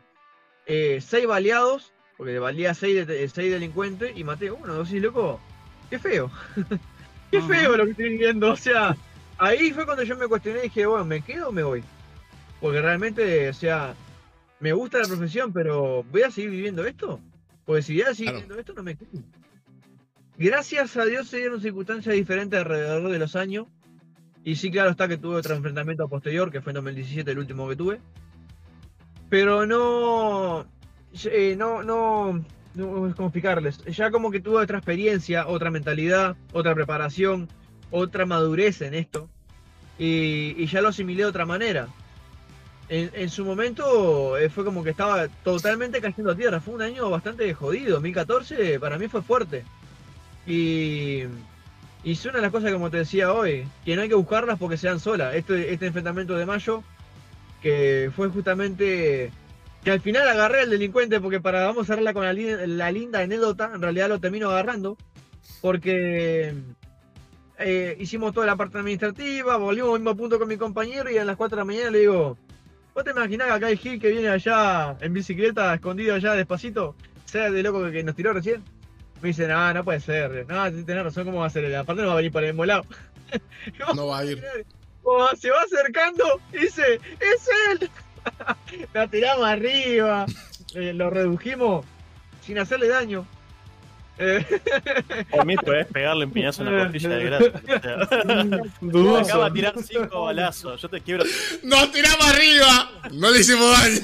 eh, 0.66 1.00
seis 1.02 1.28
baleados, 1.28 1.92
porque 2.18 2.40
valía 2.40 2.74
seis, 2.74 3.06
de- 3.06 3.28
seis 3.28 3.52
delincuentes 3.52 4.16
y 4.16 4.24
maté 4.24 4.52
uno. 4.52 4.74
Dos 4.74 4.92
y 4.92 5.00
loco, 5.00 5.40
qué 5.90 6.00
feo. 6.00 6.32
qué 7.32 7.40
Ajá. 7.40 7.48
feo 7.48 7.76
lo 7.78 7.86
que 7.86 7.92
estoy 7.92 8.10
viviendo. 8.10 8.52
O 8.52 8.56
sea, 8.56 8.96
ahí 9.38 9.72
fue 9.72 9.86
cuando 9.86 10.04
yo 10.04 10.16
me 10.16 10.28
cuestioné 10.28 10.60
y 10.60 10.64
dije, 10.64 10.86
bueno, 10.86 11.04
¿me 11.06 11.22
quedo 11.22 11.50
o 11.50 11.52
me 11.52 11.64
voy? 11.64 11.84
Porque 12.62 12.82
realmente, 12.82 13.50
o 13.50 13.54
sea, 13.54 13.94
me 14.62 14.72
gusta 14.72 15.00
la 15.00 15.08
profesión, 15.08 15.52
pero 15.52 16.04
¿voy 16.04 16.22
a 16.22 16.32
seguir 16.32 16.52
viviendo 16.52 16.86
esto? 16.86 17.20
Porque 17.66 17.82
si 17.82 17.94
voy 17.96 18.04
a 18.04 18.16
seguir 18.16 18.32
Claro. 18.32 18.36
viviendo 18.40 18.60
esto, 18.60 18.74
no 18.74 18.84
me 18.84 18.96
quedo. 18.96 19.10
Gracias 20.38 20.98
a 20.98 21.06
Dios 21.06 21.28
se 21.28 21.38
dieron 21.38 21.62
circunstancias 21.62 22.16
diferentes 22.16 22.60
alrededor 22.60 23.12
de 23.12 23.20
los 23.20 23.36
años. 23.36 23.68
Y 24.44 24.56
sí, 24.56 24.72
claro 24.72 24.90
está 24.90 25.08
que 25.08 25.18
tuve 25.18 25.36
otro 25.36 25.56
enfrentamiento 25.56 26.08
posterior, 26.10 26.52
que 26.52 26.62
fue 26.62 26.72
en 26.72 26.76
2017, 26.76 27.32
el 27.32 27.40
último 27.40 27.70
que 27.70 27.76
tuve. 27.76 28.00
Pero 29.30 29.66
no. 29.66 30.66
eh, 31.26 31.56
no, 31.58 31.84
no. 31.84 32.44
No 32.76 33.08
es 33.08 33.14
como 33.14 33.28
explicarles. 33.28 33.86
Ya 33.86 34.10
como 34.10 34.32
que 34.32 34.40
tuve 34.40 34.64
otra 34.64 34.80
experiencia, 34.80 35.48
otra 35.48 35.70
mentalidad, 35.70 36.36
otra 36.54 36.74
preparación, 36.74 37.48
otra 37.92 38.26
madurez 38.26 38.82
en 38.82 38.96
esto. 38.96 39.30
Y, 40.00 40.66
ya 40.66 40.82
lo 40.82 40.90
asimilé 40.90 41.22
de 41.22 41.30
otra 41.30 41.46
manera. 41.46 41.88
En, 42.90 43.12
en 43.14 43.30
su 43.30 43.46
momento 43.46 44.38
eh, 44.38 44.50
fue 44.50 44.66
como 44.66 44.84
que 44.84 44.90
estaba 44.90 45.28
totalmente 45.44 46.02
cayendo 46.02 46.32
a 46.32 46.36
tierra. 46.36 46.60
Fue 46.60 46.74
un 46.74 46.82
año 46.82 47.10
bastante 47.12 47.54
jodido. 47.54 47.92
2014 47.92 48.80
para 48.80 48.98
mí 48.98 49.08
fue 49.08 49.22
fuerte. 49.22 49.64
Y, 50.46 51.24
y 52.04 52.12
es 52.12 52.26
una 52.26 52.36
de 52.36 52.42
las 52.42 52.52
cosas 52.52 52.72
como 52.72 52.90
te 52.90 52.98
decía 52.98 53.34
hoy, 53.34 53.66
que 53.86 53.96
no 53.96 54.02
hay 54.02 54.10
que 54.10 54.16
buscarlas 54.16 54.60
porque 54.60 54.78
se 54.78 54.88
dan 54.88 55.00
solas. 55.00 55.36
Este, 55.36 55.74
este 55.74 55.88
enfrentamiento 55.88 56.36
de 56.36 56.46
mayo, 56.46 56.84
que 57.62 58.12
fue 58.16 58.30
justamente 58.30 59.32
que 59.84 59.92
al 59.92 60.02
final 60.02 60.28
agarré 60.28 60.62
al 60.62 60.70
delincuente 60.70 61.20
porque 61.20 61.42
para 61.42 61.66
vamos 61.66 61.84
a 61.84 61.88
cerrarla 61.88 62.14
con 62.14 62.24
la, 62.24 62.34
la 62.34 62.92
linda 62.92 63.20
anécdota, 63.20 63.72
en 63.74 63.82
realidad 63.82 64.08
lo 64.08 64.20
termino 64.20 64.50
agarrando 64.50 64.98
porque 65.62 66.54
eh, 67.60 67.98
hicimos 68.00 68.34
toda 68.34 68.46
la 68.46 68.56
parte 68.56 68.78
administrativa, 68.78 69.58
volvimos 69.58 69.94
al 69.94 70.00
mismo 70.00 70.16
punto 70.16 70.40
con 70.40 70.48
mi 70.48 70.58
compañero 70.58 71.12
y 71.12 71.18
a 71.18 71.26
las 71.26 71.36
4 71.36 71.56
de 71.56 71.62
la 71.62 71.66
mañana 71.66 71.92
le 71.92 72.00
digo, 72.00 72.38
¿vos 72.94 73.04
te 73.04 73.12
imaginás 73.12 73.48
que 73.48 73.54
acá 73.54 73.68
hay 73.68 73.78
Gil 73.78 74.00
que 74.00 74.10
viene 74.10 74.30
allá 74.30 74.98
en 75.02 75.14
bicicleta, 75.14 75.74
escondido 75.74 76.16
allá 76.16 76.34
despacito, 76.34 76.96
sea 77.26 77.52
de 77.52 77.64
loco 77.64 77.92
que 77.92 78.04
nos 78.04 78.16
tiró 78.16 78.34
recién? 78.34 78.64
Me 79.24 79.30
dice, 79.30 79.48
no, 79.48 79.74
no 79.74 79.84
puede 79.86 80.02
ser, 80.02 80.46
no, 80.50 80.64
tenés 80.84 81.04
razón, 81.06 81.24
¿cómo 81.24 81.40
va 81.40 81.46
a 81.48 81.50
ser? 81.50 81.64
él? 81.64 81.74
Aparte 81.78 82.02
no 82.02 82.10
va 82.10 82.14
a 82.16 82.18
venir 82.18 82.32
por 82.34 82.44
el 82.44 82.50
mismo 82.52 82.66
lado. 82.66 82.86
No 83.96 84.08
va 84.08 84.20
a 84.20 84.26
ir. 84.26 84.44
Se 85.40 85.50
va 85.50 85.62
acercando, 85.62 86.42
dice, 86.52 87.00
¡es 87.20 87.50
él! 87.72 87.90
La 88.94 89.08
tiramos 89.08 89.46
arriba, 89.48 90.26
eh, 90.76 90.94
lo 90.94 91.10
redujimos 91.10 91.86
sin 92.46 92.60
hacerle 92.60 92.90
daño. 92.90 93.26
Eh, 94.20 94.46
Por 95.32 95.46
mí 95.46 95.56
podés 95.56 95.88
pegarle 95.88 96.26
un 96.26 96.32
piñazo 96.32 96.62
en 96.64 96.78
la 96.78 96.84
costilla 96.84 97.10
de. 97.10 97.36
O 97.36 98.08
sea, 98.08 98.62
Dudoso. 98.82 99.20
acaba 99.26 99.46
de 99.50 99.56
tirar 99.56 99.74
cinco 99.84 100.26
balazos. 100.26 100.80
Yo 100.82 100.90
te 100.90 101.02
quiebro. 101.02 101.24
¡Nos 101.64 101.92
tiramos 101.92 102.26
arriba! 102.28 102.92
No 103.12 103.32
le 103.32 103.40
hicimos 103.40 103.72
daño. 103.72 104.02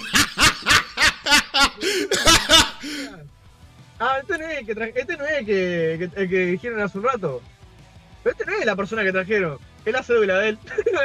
Ah, 4.00 4.18
este 4.22 4.38
no 4.38 4.48
es 4.48 4.58
el 4.60 4.66
que, 4.66 4.76
tra- 4.76 4.92
este 4.96 5.18
no 5.18 5.26
es 5.26 5.38
el 5.40 5.46
que, 5.46 6.10
que- 6.14 6.22
el 6.22 6.30
que 6.30 6.46
dijeron 6.46 6.82
hace 6.82 6.98
un 6.98 7.04
rato. 7.06 7.42
Pero 8.24 8.34
este 8.38 8.46
no 8.46 8.54
es 8.58 8.66
la 8.66 8.76
persona 8.76 9.04
que 9.04 9.12
trajeron. 9.12 9.58
Es 9.86 9.94
la 9.94 10.04
cédula 10.04 10.40
de 10.40 10.50
él. 10.50 10.60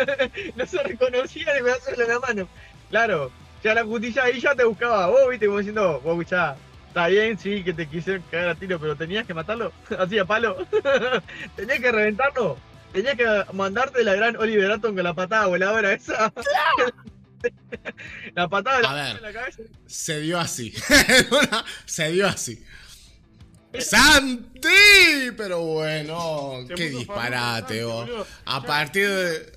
no 0.57 0.67
se 0.67 0.83
reconocía 0.83 1.47
ni 1.55 1.63
me 1.63 1.71
en 1.71 2.09
la 2.09 2.19
mano. 2.21 2.49
Claro, 2.91 3.31
ya 3.63 3.75
la 3.75 3.85
justicia 3.85 4.25
ahí 4.25 4.41
ya 4.41 4.55
te 4.55 4.65
buscaba. 4.65 5.07
Vos 5.07 5.29
viste 5.31 5.47
como 5.47 5.59
diciendo, 5.59 6.01
vos 6.03 6.13
escuchá, 6.19 6.57
está 6.89 7.07
bien, 7.07 7.39
sí, 7.39 7.63
que 7.63 7.73
te 7.73 7.87
quisieron 7.89 8.23
cagar 8.31 8.49
a 8.51 8.55
tiro, 8.57 8.79
pero 8.81 8.97
tenías 8.97 9.27
que 9.27 9.35
matarlo. 9.35 9.73
Así 9.99 10.19
a 10.19 10.25
palo. 10.25 10.67
tenías 11.57 11.79
que 11.81 11.93
reventarlo. 11.93 12.59
Tenías 12.93 13.15
que 13.17 13.27
mandarte 13.53 14.05
la 14.05 14.15
gran 14.15 14.37
Oliver 14.37 14.71
Atom 14.71 14.95
con 14.95 15.03
la 15.05 15.15
patada 15.15 15.47
voladora 15.47 15.93
esa. 15.93 16.33
la 18.35 18.49
patada 18.49 18.79
de 18.81 18.87
A 18.87 18.93
la, 18.93 19.03
ver. 19.05 19.17
en 19.17 19.23
la 19.23 19.33
cabeza. 19.33 19.63
Se 19.87 20.21
dio 20.21 20.39
así. 20.39 20.73
Se 21.85 22.11
dio 22.13 22.27
así. 22.27 22.65
¡Santi! 23.81 25.31
Pero 25.37 25.61
bueno, 25.61 26.53
qué 26.75 26.91
disparate, 26.91 27.85
vos. 27.85 28.09
A 28.45 28.63
partir 28.63 29.09
de. 29.09 29.53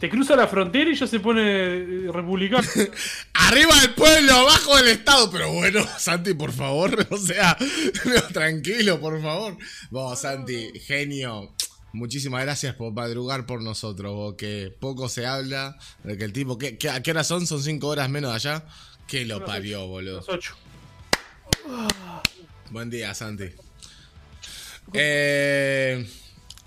Te 0.00 0.10
cruza 0.10 0.36
la 0.36 0.46
frontera 0.46 0.90
y 0.90 0.94
ya 0.94 1.06
se 1.06 1.20
pone 1.20 1.42
eh, 1.42 2.10
republicano. 2.12 2.68
Arriba 3.32 3.80
del 3.80 3.94
pueblo, 3.94 4.34
abajo 4.34 4.76
del 4.76 4.88
Estado. 4.88 5.30
Pero 5.30 5.52
bueno, 5.52 5.82
Santi, 5.98 6.34
por 6.34 6.52
favor. 6.52 7.06
O 7.10 7.16
sea, 7.16 7.56
no, 8.04 8.22
tranquilo, 8.32 9.00
por 9.00 9.20
favor. 9.22 9.56
Vos, 9.90 10.20
Santi, 10.20 10.70
genio. 10.80 11.54
Muchísimas 11.94 12.42
gracias 12.42 12.74
por 12.74 12.92
madrugar 12.92 13.46
por 13.46 13.62
nosotros, 13.62 14.12
vos, 14.12 14.34
que 14.36 14.70
poco 14.80 15.08
se 15.08 15.24
habla 15.26 15.78
de 16.04 16.18
que 16.18 16.24
el 16.24 16.32
tipo. 16.34 16.58
¿qué, 16.58 16.76
qué- 16.76 16.90
a 16.90 17.02
qué 17.02 17.12
hora 17.12 17.24
son? 17.24 17.46
¿Son 17.46 17.62
cinco 17.62 17.88
horas 17.88 18.10
menos 18.10 18.34
allá? 18.34 18.66
Que 19.08 19.24
lo 19.24 19.42
parió, 19.46 19.86
boludo. 19.86 20.16
Los 20.16 20.28
ocho. 20.28 20.56
Buen 22.70 22.90
día, 22.90 23.14
Santi. 23.14 23.44
Eh, 24.92 26.06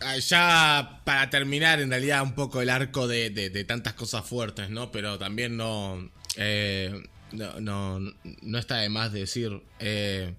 ah, 0.01 0.17
ya 0.17 1.01
para 1.05 1.29
terminar, 1.29 1.79
en 1.81 1.89
realidad, 1.89 2.23
un 2.23 2.35
poco 2.35 2.61
el 2.61 2.69
arco 2.69 3.07
de, 3.07 3.29
de- 3.29 3.49
de 3.49 3.63
tantas 3.63 3.93
cosas 3.93 4.25
fuertes, 4.25 4.69
¿no? 4.69 4.91
Pero 4.91 5.17
también 5.17 5.57
no. 5.57 6.09
eh, 6.35 7.03
no, 7.31 7.59
no, 7.61 7.99
no 8.41 8.57
está 8.57 8.77
de 8.77 8.89
más 8.89 9.11
decir. 9.13 9.61
eh, 9.79 10.33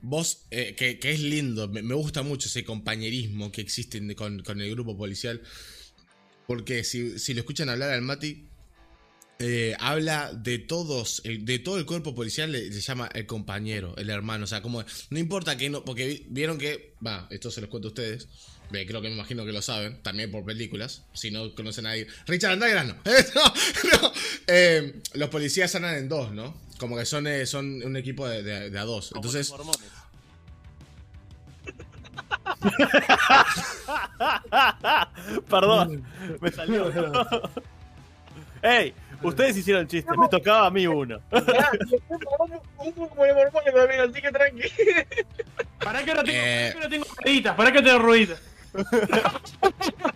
vos, 0.00 0.42
eh, 0.50 0.74
que, 0.76 0.98
que 0.98 1.12
es 1.12 1.20
lindo, 1.20 1.68
me, 1.68 1.82
me 1.82 1.94
gusta 1.94 2.22
mucho 2.22 2.48
ese 2.48 2.64
compañerismo 2.64 3.50
que 3.52 3.60
existe 3.62 4.14
con, 4.14 4.42
con 4.42 4.60
el 4.60 4.70
grupo 4.70 4.96
policial. 4.96 5.42
Porque 6.46 6.84
si, 6.84 7.18
si 7.18 7.32
lo 7.34 7.40
escuchan 7.40 7.68
hablar 7.70 7.90
al 7.90 8.02
Mati, 8.02 8.46
eh, 9.38 9.74
habla 9.80 10.32
de 10.32 10.58
todos, 10.58 11.22
de 11.24 11.58
todo 11.58 11.78
el 11.78 11.86
cuerpo 11.86 12.14
policial, 12.14 12.52
le, 12.52 12.70
le 12.70 12.80
llama 12.80 13.08
el 13.14 13.26
compañero, 13.26 13.94
el 13.96 14.10
hermano. 14.10 14.44
O 14.44 14.46
sea, 14.46 14.62
como, 14.62 14.84
no 15.10 15.18
importa 15.18 15.56
que 15.56 15.70
no, 15.70 15.84
porque 15.84 16.06
vi- 16.06 16.26
vieron 16.28 16.58
que, 16.58 16.94
va, 17.04 17.26
esto 17.30 17.50
se 17.50 17.60
los 17.60 17.70
cuento 17.70 17.88
a 17.88 17.90
ustedes. 17.90 18.28
Creo 18.70 19.02
que 19.02 19.08
me 19.08 19.14
imagino 19.14 19.44
que 19.44 19.52
lo 19.52 19.62
saben, 19.62 20.02
también 20.02 20.32
por 20.32 20.44
películas. 20.44 21.04
Si 21.12 21.30
no 21.30 21.54
conocen 21.54 21.86
a 21.86 21.90
nadie. 21.90 22.08
Richard 22.26 22.52
Andagras 22.52 22.86
no. 22.86 22.94
no, 23.04 24.00
no. 24.02 24.12
Eh, 24.48 25.00
los 25.12 25.28
policías 25.28 25.72
andan 25.76 25.96
en 25.96 26.08
dos, 26.08 26.32
¿no? 26.32 26.60
Como 26.78 26.96
que 26.96 27.04
son, 27.04 27.26
eh, 27.28 27.46
son 27.46 27.84
un 27.84 27.96
equipo 27.96 28.26
de, 28.28 28.42
de- 28.42 28.70
de 28.70 28.78
a 28.78 28.84
dos. 28.84 29.10
Como 29.10 29.20
Entonces, 29.26 29.50
los. 29.50 29.60
Perdón, 35.48 36.04
me 36.40 36.50
salió. 36.50 36.90
¡Ey! 38.64 38.94
Ustedes 39.22 39.56
hicieron 39.56 39.82
el 39.82 39.88
chiste, 39.88 40.10
me 40.16 40.28
tocaba 40.28 40.66
a 40.66 40.70
mí 40.70 40.86
uno. 40.86 41.20
Así 41.30 41.44
que 44.20 44.32
tranqui. 44.32 44.62
¿Para 45.84 46.02
qué 46.04 46.10
ahora 46.10 46.24
tengo, 46.24 46.38
Eh. 46.38 46.70
para 46.72 46.72
qué 46.72 46.78
ahora 46.78 46.88
tengo 46.90 47.06
rueditas? 47.22 47.56
¿Para 47.56 47.72
qué 47.72 47.82
tengo 47.82 47.98
rueditas? 47.98 48.40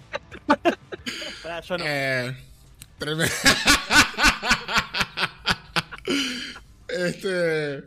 Pará, 1.43 1.61
yo 1.61 1.79
no. 1.79 1.85
Eh, 1.87 2.37
tremendo. 2.99 3.33
este. 6.89 7.85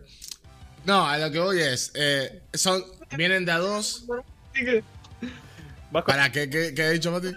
No, 0.85 1.05
a 1.07 1.17
lo 1.17 1.31
que 1.31 1.39
voy 1.39 1.59
es. 1.61 1.91
eh, 1.95 2.41
son. 2.53 2.83
Vienen 3.15 3.45
de 3.45 3.51
a 3.51 3.57
dos. 3.57 4.05
Así 4.53 4.65
que, 4.65 4.83
Vas 5.91 6.03
con- 6.03 6.13
¿Para 6.15 6.31
qué, 6.31 6.49
qué, 6.49 6.73
qué 6.73 6.83
ha 6.83 6.89
dicho 6.91 7.11
Mati? 7.11 7.33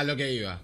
A 0.00 0.04
lo 0.04 0.16
que 0.16 0.32
iba. 0.32 0.62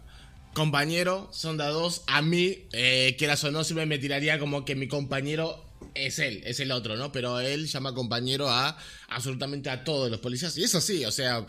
Compañero, 0.54 1.28
son 1.30 1.58
de 1.58 1.64
a 1.64 1.68
dos. 1.68 2.04
A 2.06 2.22
mí, 2.22 2.60
eh, 2.72 3.16
quieras 3.18 3.44
o 3.44 3.50
no, 3.50 3.64
siempre 3.64 3.84
me 3.84 3.98
tiraría 3.98 4.38
como 4.38 4.64
que 4.64 4.74
mi 4.74 4.88
compañero 4.88 5.62
es 5.92 6.18
él, 6.18 6.40
es 6.46 6.58
el 6.58 6.72
otro, 6.72 6.96
¿no? 6.96 7.12
Pero 7.12 7.38
él 7.40 7.66
llama 7.66 7.92
compañero 7.92 8.48
a 8.48 8.78
absolutamente 9.10 9.68
a 9.68 9.84
todos 9.84 10.10
los 10.10 10.20
policías. 10.20 10.56
Y 10.56 10.64
eso 10.64 10.80
sí, 10.80 11.04
o 11.04 11.12
sea, 11.12 11.44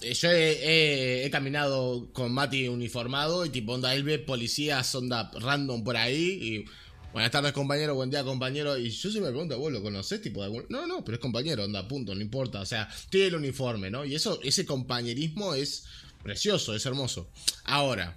eh, 0.00 0.14
yo 0.14 0.30
he, 0.32 1.28
caminado 1.30 2.08
con 2.14 2.32
Mati 2.32 2.68
uniformado 2.68 3.44
y 3.44 3.50
tipo, 3.50 3.74
onda, 3.74 3.94
él 3.94 4.02
ve 4.02 4.18
policías, 4.18 4.94
onda, 4.94 5.30
random 5.38 5.84
por 5.84 5.98
ahí 5.98 6.38
y... 6.40 6.64
Buenas 7.12 7.32
tardes, 7.32 7.52
compañero. 7.52 7.96
Buen 7.96 8.08
día, 8.08 8.22
compañero. 8.22 8.78
Y 8.78 8.88
yo 8.88 9.10
se 9.10 9.20
me 9.20 9.30
pregunto, 9.30 9.58
¿vos 9.58 9.72
lo 9.72 9.82
conocés? 9.82 10.22
Tipo, 10.22 10.46
No, 10.68 10.86
no, 10.86 11.04
pero 11.04 11.16
es 11.16 11.20
compañero, 11.20 11.64
onda, 11.64 11.88
punto, 11.88 12.14
no 12.14 12.20
importa. 12.20 12.60
O 12.60 12.66
sea, 12.66 12.88
tiene 13.10 13.26
el 13.26 13.34
uniforme, 13.34 13.90
¿no? 13.90 14.04
Y 14.04 14.14
eso, 14.14 14.38
ese 14.44 14.64
compañerismo 14.64 15.54
es 15.54 15.86
precioso, 16.22 16.74
es 16.74 16.84
hermoso. 16.86 17.28
Ahora, 17.64 18.16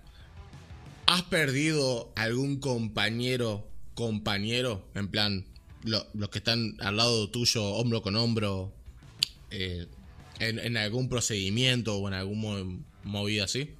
¿has 1.08 1.22
perdido 1.24 2.12
algún 2.16 2.60
compañero, 2.60 3.68
compañero? 3.96 4.86
En 4.96 5.08
plan, 5.08 5.46
lo- 5.84 6.06
los 6.14 6.30
que 6.30 6.40
están 6.40 6.76
al 6.82 6.98
lado 6.98 7.30
tuyo, 7.30 7.64
hombro 7.64 8.02
con 8.02 8.16
hombro, 8.16 8.72
eh, 9.52 9.88
en, 10.40 10.60
en 10.60 10.78
algún 10.78 11.10
procedimiento 11.10 11.96
o 11.98 12.08
en 12.08 12.14
algún 12.16 12.40
mo- 12.42 12.84
movida 13.04 13.46
así? 13.46 13.72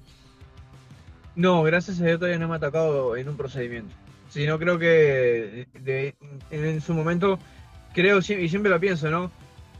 No, 1.36 1.62
gracias 1.64 2.00
a 2.00 2.04
Dios 2.06 2.18
todavía 2.18 2.38
no 2.38 2.46
me 2.48 2.54
ha 2.54 2.56
atacado 2.58 3.16
en 3.16 3.28
un 3.28 3.36
procedimiento. 3.36 3.94
Si 4.30 4.46
no, 4.46 4.58
creo 4.58 4.78
que 4.78 5.66
de- 5.80 6.14
en 6.50 6.80
su 6.80 6.94
momento, 6.94 7.38
creo, 7.92 8.18
y 8.18 8.48
siempre 8.48 8.70
lo 8.70 8.78
pienso, 8.80 9.10
¿no? 9.10 9.30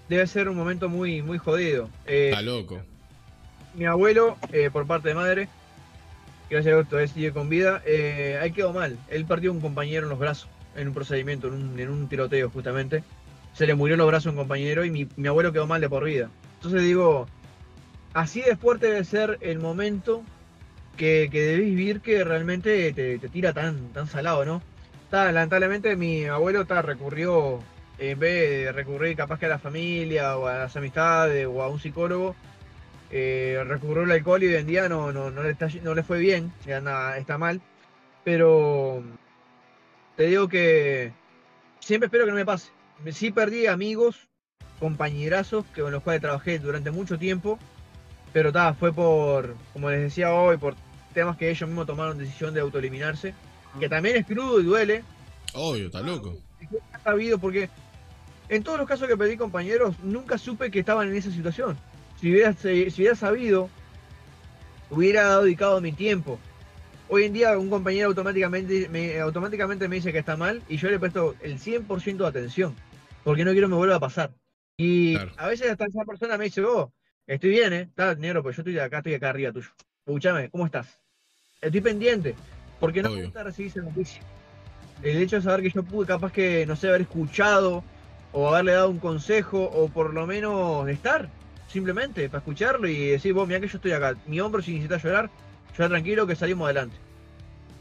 Debe 0.09 0.27
ser 0.27 0.49
un 0.49 0.57
momento 0.57 0.89
muy, 0.89 1.23
muy 1.23 1.39
jodido. 1.39 1.89
Eh, 2.07 2.31
Está 2.31 2.43
loco. 2.43 2.83
Mi 3.75 3.87
abuelo, 3.87 4.37
eh, 4.53 4.71
por 4.71 4.87
parte 4.87 5.09
de 5.09 5.15
madre, 5.15 5.49
gracias 6.51 6.73
a 6.73 6.77
Dios 6.77 6.89
todavía 6.89 7.13
sigue 7.13 7.33
con 7.33 7.49
vida, 7.49 7.83
eh, 7.87 8.39
ahí 8.41 8.53
quedó 8.53 8.73
mal. 8.73 8.99
Él 9.09 9.25
perdió 9.25 9.53
un 9.53 9.61
compañero 9.61 10.05
en 10.05 10.11
los 10.11 10.19
brazos, 10.19 10.49
en 10.77 10.89
un 10.89 10.95
procedimiento, 10.95 11.49
en 11.49 11.55
un, 11.55 11.79
en 11.79 11.91
un 11.91 12.09
tiroteo 12.09 12.51
justamente. 12.51 13.03
Se 13.53 13.67
le 13.67 13.75
murió 13.75 13.95
en 13.95 13.99
los 13.99 14.09
brazos 14.09 14.29
a 14.29 14.31
un 14.31 14.37
compañero 14.37 14.85
y 14.85 14.91
mi, 14.91 15.27
abuelo 15.27 15.53
quedó 15.53 15.67
mal 15.67 15.81
de 15.81 15.89
por 15.89 16.05
vida. 16.05 16.31
Entonces 16.57 16.83
digo, 16.83 17.27
así 18.13 18.41
de 18.43 18.57
fuerte 18.57 18.87
debe 18.87 19.05
ser 19.05 19.39
el 19.41 19.59
momento 19.59 20.23
que, 20.97 21.29
que 21.31 21.41
debes 21.43 21.67
vivir 21.67 22.01
que 22.01 22.25
realmente 22.25 22.93
te, 22.93 23.19
tira 23.29 23.53
tan, 23.53 23.93
tan 23.93 24.07
salado, 24.07 24.45
¿no? 24.45 24.63
Está, 25.05 25.31
lamentablemente 25.31 25.97
mi 25.97 26.25
abuelo 26.25 26.63
está 26.63 26.83
recurrió, 26.83 27.61
en 27.99 28.19
vez 28.19 28.51
de 28.51 28.73
recurrir 28.73 29.17
capaz 29.17 29.39
que 29.39 29.47
a 29.47 29.51
la 29.51 29.59
familia 29.59 30.37
o 30.37 30.47
a 30.47 30.59
las 30.59 30.77
amistades 30.77 31.47
o 31.47 31.63
a 31.63 31.69
un 31.69 31.79
psicólogo, 31.79 32.35
eh, 33.17 33.63
recurrió 33.65 34.03
al 34.03 34.11
alcohol 34.11 34.43
y 34.43 34.49
hoy 34.49 34.55
en 34.57 34.67
día 34.67 34.89
no, 34.89 35.13
no, 35.13 35.31
no, 35.31 35.43
le, 35.45 35.51
está, 35.51 35.69
no 35.85 35.95
le 35.95 36.03
fue 36.03 36.19
bien, 36.19 36.53
ya 36.67 36.79
anda- 36.79 37.17
está 37.17 37.39
mal. 37.39 37.61
Pero 38.25 39.05
te 40.17 40.25
digo 40.27 40.49
que 40.49 41.13
siempre 41.79 42.07
espero 42.07 42.25
que 42.25 42.31
no 42.33 42.37
me 42.37 42.45
pase. 42.45 42.71
Sí 43.13 43.31
perdí 43.31 43.67
amigos, 43.67 44.29
compañerazos 44.81 45.65
con 45.77 45.93
los 45.93 46.03
cuales 46.03 46.23
trabajé 46.23 46.59
durante 46.59 46.91
mucho 46.91 47.17
tiempo, 47.19 47.59
pero 48.33 48.51
ta, 48.53 48.75
fue 48.75 48.93
por, 48.93 49.55
como 49.73 49.91
les 49.91 50.01
decía 50.01 50.33
hoy, 50.33 50.57
por 50.57 50.75
temas 51.13 51.37
que 51.37 51.51
ellos 51.51 51.69
mismos 51.69 51.87
tomaron 51.87 52.19
decisión 52.19 52.53
de 52.53 52.61
autoeliminarse, 52.61 53.33
que 53.79 53.89
también 53.89 54.17
es 54.17 54.27
crudo 54.27 54.61
y 54.61 54.65
duele, 54.65 55.05
Obvio, 55.53 55.87
está 55.87 56.01
loco. 56.01 56.37
he 56.61 56.99
sabido 57.05 57.39
porque 57.39 57.69
en 58.49 58.65
todos 58.65 58.79
los 58.79 58.89
casos 58.89 59.07
que 59.07 59.17
perdí 59.17 59.37
compañeros 59.37 59.95
nunca 60.03 60.37
supe 60.37 60.71
que 60.73 60.81
estaban 60.81 61.09
en 61.09 61.15
esa 61.17 61.31
situación. 61.31 61.77
Si 62.25 62.31
hubiera, 62.31 62.55
si 62.55 62.89
hubiera 62.97 63.15
sabido, 63.15 63.69
hubiera 64.89 65.43
dedicado 65.43 65.83
mi 65.83 65.93
tiempo. 65.93 66.39
Hoy 67.11 67.25
en 67.25 67.35
día 67.35 67.59
un 67.59 67.69
compañero 67.69 68.09
automáticamente 68.09 68.89
me, 68.89 69.21
automáticamente 69.21 69.89
me 69.89 69.97
dice 69.97 70.11
que 70.11 70.21
está 70.21 70.35
mal 70.35 70.63
y 70.67 70.79
yo 70.79 70.89
le 70.89 70.99
presto 70.99 71.35
el 71.43 71.59
100% 71.59 72.17
de 72.17 72.27
atención 72.27 72.75
porque 73.25 73.45
no 73.45 73.53
quiero 73.53 73.67
que 73.67 73.73
me 73.73 73.77
vuelva 73.77 73.97
a 73.97 74.01
pasar. 74.01 74.33
Y 74.79 75.17
Claro. 75.17 75.33
a 75.37 75.49
veces 75.49 75.71
hasta 75.71 75.85
esa 75.85 76.03
persona 76.07 76.39
me 76.39 76.45
dice, 76.45 76.63
oh, 76.65 76.95
estoy 77.27 77.51
bien, 77.51 77.75
¿eh? 77.75 77.81
Está 77.83 78.15
negro, 78.15 78.43
pues 78.43 78.57
yo 78.57 78.63
estoy 78.63 78.79
acá, 78.79 78.99
estoy 78.99 79.13
acá 79.13 79.29
arriba 79.29 79.53
tuyo. 79.53 79.69
Escúchame, 80.07 80.49
¿cómo 80.49 80.65
estás? 80.65 80.99
Estoy 81.61 81.83
pendiente, 81.83 82.35
porque 82.81 83.03
no 83.03 83.11
me 83.11 83.25
gusta 83.25 83.43
recibir 83.43 83.71
esa 83.71 83.83
noticia. 83.83 84.23
El 85.03 85.19
hecho 85.19 85.37
de 85.37 85.43
saber 85.43 85.61
que 85.61 85.69
yo 85.69 85.83
pude 85.83 86.07
capaz 86.07 86.33
que, 86.33 86.65
no 86.65 86.75
sé, 86.75 86.89
haber 86.89 87.03
escuchado 87.03 87.85
o 88.33 88.49
haberle 88.49 88.73
dado 88.73 88.89
un 88.89 88.99
consejo 88.99 89.63
o 89.63 89.91
por 89.91 90.15
lo 90.15 90.27
menos 90.27 90.89
estar, 90.89 91.29
simplemente, 91.75 92.29
para 92.29 92.39
escucharlo 92.39 92.89
y 92.89 93.09
decir, 93.09 93.35
vos, 93.35 93.47
mira 93.47 93.61
que 93.61 93.69
yo 93.69 93.77
estoy 93.77 93.93
acá, 93.93 94.17
mi 94.27 94.41
hombro 94.41 94.63
si 94.63 94.71
necesitas 94.73 95.03
llorar, 95.03 95.29
llora 95.77 95.89
tranquilo 95.91 96.27
que 96.27 96.37
salimos 96.37 96.65
adelante. 96.65 96.97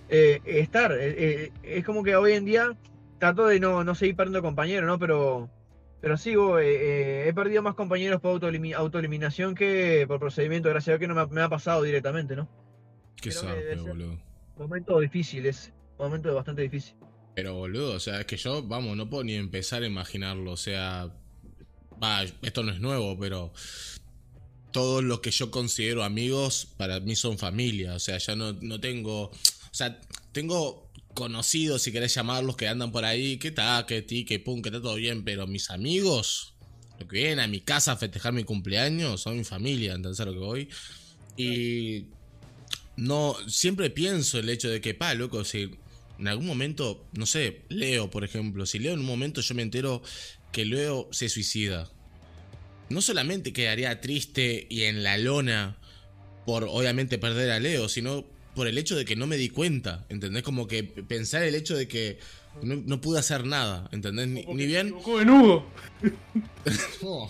Eh, 0.10 0.42
estar, 0.46 0.92
eh, 0.92 1.16
eh, 1.18 1.52
es 1.64 1.86
como 1.86 2.04
que 2.04 2.16
hoy 2.16 2.34
en 2.34 2.44
día 2.46 2.76
trato 3.20 3.46
de 3.48 3.60
no, 3.60 3.84
no 3.84 3.96
seguir 3.96 4.16
perdiendo 4.16 4.42
compañeros, 4.42 4.88
¿no? 4.88 5.00
Pero, 5.00 5.50
pero 6.02 6.16
eh, 6.16 6.20
eh, 6.66 7.24
he 7.28 7.34
perdido 7.34 7.62
más 7.62 7.76
compañeros 7.76 8.20
por 8.20 8.34
autoelimi- 8.42 8.76
autoeliminación 8.76 9.56
que 9.56 10.06
por 10.08 10.20
procedimiento, 10.20 10.70
gracias 10.70 10.90
a 10.90 10.92
Dios 10.98 11.00
que 11.00 11.08
no 11.08 11.16
me 11.16 11.22
ha, 11.22 11.28
me 11.28 11.42
ha 11.42 11.50
pasado 11.50 11.84
directamente, 11.84 12.36
¿no? 12.36 12.50
Qué 13.22 13.32
ser- 13.32 13.78
boludo. 13.78 14.20
Momento 14.58 15.00
difícil 15.00 15.46
es, 15.46 15.72
momento 15.98 16.34
bastante 16.36 16.64
difícil. 16.64 16.96
Pero 17.36 17.54
boludo, 17.56 17.94
o 17.96 18.00
sea, 18.00 18.20
es 18.20 18.26
que 18.26 18.38
yo, 18.38 18.62
vamos, 18.62 18.98
no 18.98 19.10
puedo 19.10 19.24
ni 19.24 19.36
empezar 19.36 19.82
a 19.84 19.88
imaginarlo. 19.88 20.52
O 20.52 20.58
sea, 20.58 21.10
va, 22.04 22.24
esto 22.42 22.64
no 22.64 22.72
es 22.72 22.80
nuevo, 22.80 23.18
pero 23.18 23.54
todos 24.72 25.04
los 25.04 25.22
que 25.22 25.32
yo 25.32 25.52
considero 25.52 26.04
amigos, 26.04 26.68
para 26.78 27.00
mí 27.00 27.16
son 27.16 27.38
familia. 27.38 27.94
O 27.94 28.00
sea, 28.00 28.18
ya 28.18 28.36
no, 28.36 28.54
no 28.54 28.80
tengo. 28.80 29.26
O 29.26 29.32
sea, 29.72 30.02
tengo 30.34 30.92
conocidos, 31.14 31.84
si 31.84 31.92
querés 31.92 32.14
llamarlos, 32.14 32.58
que 32.58 32.68
andan 32.68 32.92
por 32.92 33.06
ahí, 33.06 33.38
que 33.38 33.52
ta, 33.52 33.86
que 33.88 34.02
ti, 34.02 34.26
que 34.26 34.40
pum, 34.40 34.62
que 34.62 34.70
está 34.70 34.82
todo 34.82 34.96
bien, 34.96 35.24
pero 35.24 35.48
mis 35.48 35.70
amigos, 35.70 36.56
los 37.00 37.08
que 37.08 37.18
vienen 37.18 37.40
a 37.40 37.48
mi 37.48 37.62
casa 37.62 37.94
a 37.94 37.98
festejar 37.98 38.34
mi 38.34 38.44
cumpleaños, 38.44 39.22
son 39.22 39.38
mi 39.38 39.44
familia, 39.44 39.94
¿entendés 39.94 40.20
a 40.20 40.26
lo 40.26 40.34
que 40.34 40.40
voy? 40.40 40.70
Y 41.38 42.06
no, 42.98 43.36
siempre 43.48 43.92
pienso 43.92 44.40
el 44.40 44.50
hecho 44.50 44.70
de 44.70 44.82
que, 44.82 44.96
pa, 44.96 45.14
loco, 45.14 45.44
si 45.46 45.70
en 46.18 46.28
algún 46.28 46.48
momento, 46.48 47.06
no 47.14 47.26
sé, 47.26 47.62
Leo, 47.70 48.10
por 48.10 48.24
ejemplo, 48.24 48.66
si 48.66 48.80
Leo 48.80 48.94
en 48.94 49.00
un 49.00 49.06
momento 49.06 49.42
yo 49.42 49.54
me 49.56 49.62
entero 49.62 50.02
que 50.54 50.64
Leo 50.64 51.10
se 51.12 51.28
suicida, 51.28 51.90
no 52.90 53.02
solamente 53.02 53.52
quedaría 53.52 54.00
triste 54.00 54.66
y 54.70 54.84
en 54.84 55.04
la 55.04 55.18
lona 55.18 55.78
por 56.46 56.64
obviamente 56.64 57.18
perder 57.18 57.52
a 57.52 57.60
Leo, 57.60 57.90
sino 57.90 58.24
por 58.56 58.68
el 58.68 58.78
hecho 58.78 58.96
de 58.96 59.04
que 59.04 59.16
no 59.16 59.28
me 59.28 59.36
di 59.36 59.50
cuenta, 59.50 60.06
¿entendés? 60.10 60.44
Como 60.44 60.68
que 60.68 60.84
pensar 60.84 61.44
el 61.44 61.56
hecho 61.56 61.76
de 61.76 61.88
que 61.88 62.20
no, 62.62 62.76
no 62.76 63.02
pude 63.02 63.20
hacer 63.20 63.46
nada, 63.46 63.90
¿entendés? 63.92 64.28
Ni, 64.28 64.44
se 64.44 64.66
bien... 64.66 64.88
en 64.88 65.30
Hugo. 65.30 65.66
No, 67.02 67.30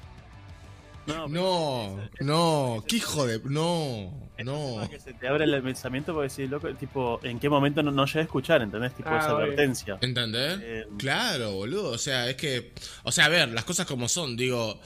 No, 1.07 1.27
no, 1.27 1.99
no, 2.21 2.83
qué 2.87 2.95
hijo 2.97 3.27
de... 3.27 3.39
No, 3.43 4.11
no. 4.43 4.79
no. 4.81 4.89
Que 4.89 4.99
se 4.99 5.13
te 5.13 5.27
abre 5.27 5.45
el 5.45 5.61
pensamiento 5.61 6.13
porque 6.13 6.29
decís, 6.29 6.49
loco, 6.49 6.67
tipo, 6.75 7.19
¿en 7.23 7.39
qué 7.39 7.47
momento 7.49 7.83
no, 7.83 7.91
no 7.91 8.05
llegué 8.05 8.19
a 8.19 8.23
escuchar? 8.23 8.61
¿Entendés? 8.63 8.95
Tipo, 8.95 9.09
Ah, 9.09 9.19
esa 9.19 9.35
obvio. 9.35 9.45
Advertencia. 9.45 9.97
¿Entendés? 10.01 10.59
Eh, 10.61 10.87
Claro, 10.97 11.51
boludo. 11.53 11.91
O 11.91 11.97
sea, 11.97 12.29
es 12.29 12.35
que. 12.35 12.73
O 13.03 13.11
sea, 13.11 13.25
a 13.25 13.29
ver, 13.29 13.49
las 13.49 13.65
cosas 13.65 13.85
como 13.85 14.09
son. 14.09 14.35
Digo, 14.35 14.79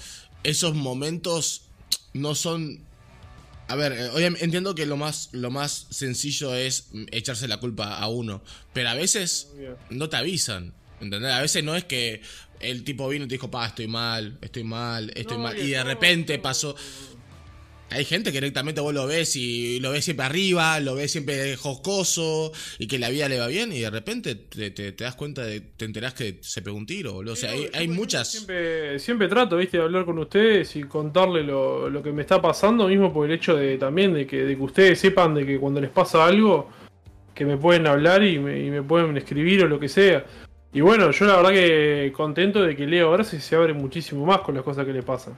esos 0.43 0.75
momentos 0.75 1.69
no 2.13 2.35
son... 2.35 2.79
A 3.69 3.75
ver, 3.75 3.93
eh, 3.93 4.09
entiendo 4.41 4.73
que 4.73 4.85
lo 4.87 4.97
más, 4.97 5.29
lo 5.31 5.51
más 5.51 5.85
sencillo 5.91 6.55
es 6.55 6.89
echarse 7.11 7.47
la 7.47 7.57
culpa 7.57 7.97
a 7.99 8.07
uno, 8.07 8.41
pero 8.73 8.89
a 8.89 8.95
veces 8.95 9.53
no 9.91 10.09
te 10.09 10.17
avisan, 10.17 10.73
¿entendés? 11.01 11.31
A 11.31 11.41
veces 11.41 11.63
no 11.63 11.75
es 11.75 11.83
que 11.85 12.21
el 12.59 12.83
tipo 12.83 13.07
vino 13.07 13.25
y 13.25 13.27
te 13.27 13.35
dijo, 13.35 13.49
pa, 13.49 13.67
estoy 13.67 13.87
mal, 13.87 14.37
estoy 14.41 14.63
mal, 14.63 15.11
estoy 15.15 15.37
No, 15.37 15.43
mal, 15.43 15.57
y 15.57 15.69
de 15.71 15.83
repente 15.83 16.39
pasó... 16.39 16.75
Hay 17.91 18.05
gente 18.05 18.31
que 18.31 18.37
directamente 18.37 18.81
vos 18.81 18.93
lo 18.93 19.07
ves 19.07 19.35
y 19.35 19.79
lo 19.79 19.89
ves 19.89 20.05
siempre 20.05 20.23
arriba, 20.23 20.79
lo 20.79 20.93
ves 20.93 21.11
siempre 21.11 21.55
jocoso 21.55 22.51
y 22.77 22.85
que 22.85 22.99
la 22.99 23.09
vida 23.09 23.27
le 23.27 23.39
va 23.39 23.47
bien 23.47 23.73
y 23.73 23.79
de 23.79 23.89
repente 23.89 24.35
te, 24.35 24.69
te- 24.69 24.91
te 24.91 25.03
das 25.03 25.15
cuenta, 25.15 25.43
de, 25.43 25.59
te 25.61 25.85
enterás 25.85 26.13
que 26.13 26.37
se 26.41 26.61
pegó 26.61 26.77
un 26.77 26.85
tiro, 26.85 27.13
boludo. 27.13 27.33
O 27.33 27.35
sea, 27.35 27.49
hay, 27.49 27.67
hay 27.73 27.87
muchas... 27.87 28.31
Siempre, 28.31 28.99
siempre 28.99 29.27
trato, 29.27 29.57
viste, 29.57 29.77
de 29.77 29.83
hablar 29.85 30.05
con 30.05 30.19
ustedes 30.19 30.75
y 30.75 30.83
contarle 30.83 31.41
lo, 31.41 31.89
lo 31.89 32.03
que 32.03 32.11
me 32.11 32.21
está 32.21 32.39
pasando, 32.39 32.87
mismo 32.87 33.11
por 33.11 33.25
el 33.25 33.31
hecho 33.35 33.55
de 33.55 33.79
también 33.79 34.13
de 34.13 34.27
que, 34.27 34.43
de 34.43 34.55
que 34.55 34.61
ustedes 34.61 34.99
sepan 34.99 35.33
de 35.33 35.43
que 35.47 35.57
cuando 35.57 35.81
les 35.81 35.89
pasa 35.89 36.23
algo, 36.27 36.69
que 37.33 37.43
me 37.43 37.57
pueden 37.57 37.87
hablar 37.87 38.23
y 38.23 38.37
me, 38.37 38.63
y 38.63 38.69
me 38.69 38.83
pueden 38.83 39.17
escribir 39.17 39.63
o 39.63 39.67
lo 39.67 39.79
que 39.79 39.89
sea. 39.89 40.27
Y 40.71 40.81
bueno, 40.81 41.09
yo 41.11 41.25
la 41.25 41.37
verdad 41.37 41.49
que 41.49 42.13
contento 42.15 42.61
de 42.61 42.75
que 42.75 42.85
Leo 42.85 43.07
ahora 43.07 43.23
se, 43.23 43.55
abre 43.55 43.73
muchísimo 43.73 44.25
más 44.25 44.41
con 44.41 44.53
las 44.55 44.63
cosas 44.63 44.85
que 44.85 44.93
le 44.93 45.01
pasan. 45.01 45.33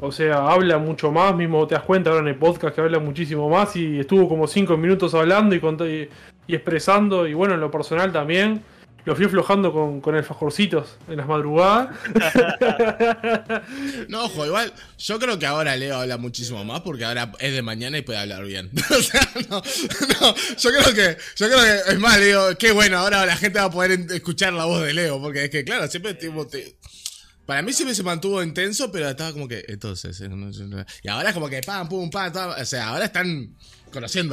O 0.00 0.12
sea, 0.12 0.48
habla 0.48 0.78
mucho 0.78 1.10
más, 1.10 1.34
mismo 1.34 1.66
te 1.66 1.74
das 1.74 1.84
cuenta 1.84 2.10
ahora 2.10 2.22
en 2.22 2.28
el 2.28 2.36
podcast 2.36 2.74
que 2.74 2.80
habla 2.80 2.98
muchísimo 2.98 3.48
más 3.48 3.74
y 3.76 4.00
estuvo 4.00 4.28
como 4.28 4.46
5 4.46 4.76
minutos 4.76 5.14
hablando 5.14 5.54
y, 5.54 5.58
y, 5.58 6.08
y 6.46 6.54
expresando, 6.54 7.26
y 7.26 7.32
bueno, 7.32 7.54
en 7.54 7.60
lo 7.60 7.70
personal 7.70 8.12
también. 8.12 8.62
Lo 9.06 9.14
fui 9.14 9.26
aflojando 9.26 9.70
con, 9.72 10.00
con 10.00 10.14
alfajorcitos 10.14 10.96
en 11.08 11.16
las 11.18 11.26
madrugadas. 11.26 11.94
No, 14.08 14.24
ojo, 14.24 14.46
igual, 14.46 14.72
yo 14.98 15.18
creo 15.18 15.38
que 15.38 15.46
ahora 15.46 15.76
Leo 15.76 15.96
habla 15.98 16.16
muchísimo 16.16 16.64
más 16.64 16.80
porque 16.82 17.04
ahora 17.04 17.32
es 17.38 17.52
de 17.52 17.62
mañana 17.62 17.98
y 17.98 18.02
puede 18.02 18.18
hablar 18.18 18.44
bien. 18.44 18.70
o 18.90 19.02
sea, 19.02 19.20
no, 19.50 19.62
no, 20.20 20.34
yo 20.58 20.70
creo 20.70 20.94
que, 20.94 21.18
yo 21.36 21.48
creo 21.48 21.60
que, 21.60 21.92
es 21.92 21.98
más, 21.98 22.20
digo, 22.20 22.42
qué 22.58 22.72
bueno, 22.72 22.98
ahora 22.98 23.26
la 23.26 23.36
gente 23.36 23.58
va 23.58 23.66
a 23.66 23.70
poder 23.70 23.92
escuchar 24.10 24.52
la 24.52 24.64
voz 24.64 24.82
de 24.82 24.94
Leo, 24.94 25.20
porque 25.20 25.44
es 25.44 25.50
que, 25.50 25.64
claro, 25.64 25.88
siempre 25.88 26.14
tipo, 26.14 26.46
te- 26.46 26.76
para 27.46 27.62
mí 27.62 27.72
siempre 27.72 27.94
se 27.94 28.02
mantuvo 28.02 28.42
intenso, 28.42 28.90
pero 28.90 29.08
estaba 29.08 29.32
como 29.32 29.46
que, 29.48 29.64
entonces, 29.68 30.18
eh, 30.20 30.28
y 31.02 31.08
ahora 31.08 31.28
es 31.28 31.34
como 31.34 31.48
que 31.48 31.60
pam, 31.62 31.88
pum, 31.88 32.10
pam, 32.10 32.32
pam, 32.32 32.54
o 32.58 32.64
sea, 32.64 32.88
ahora 32.88 33.04
están 33.06 33.54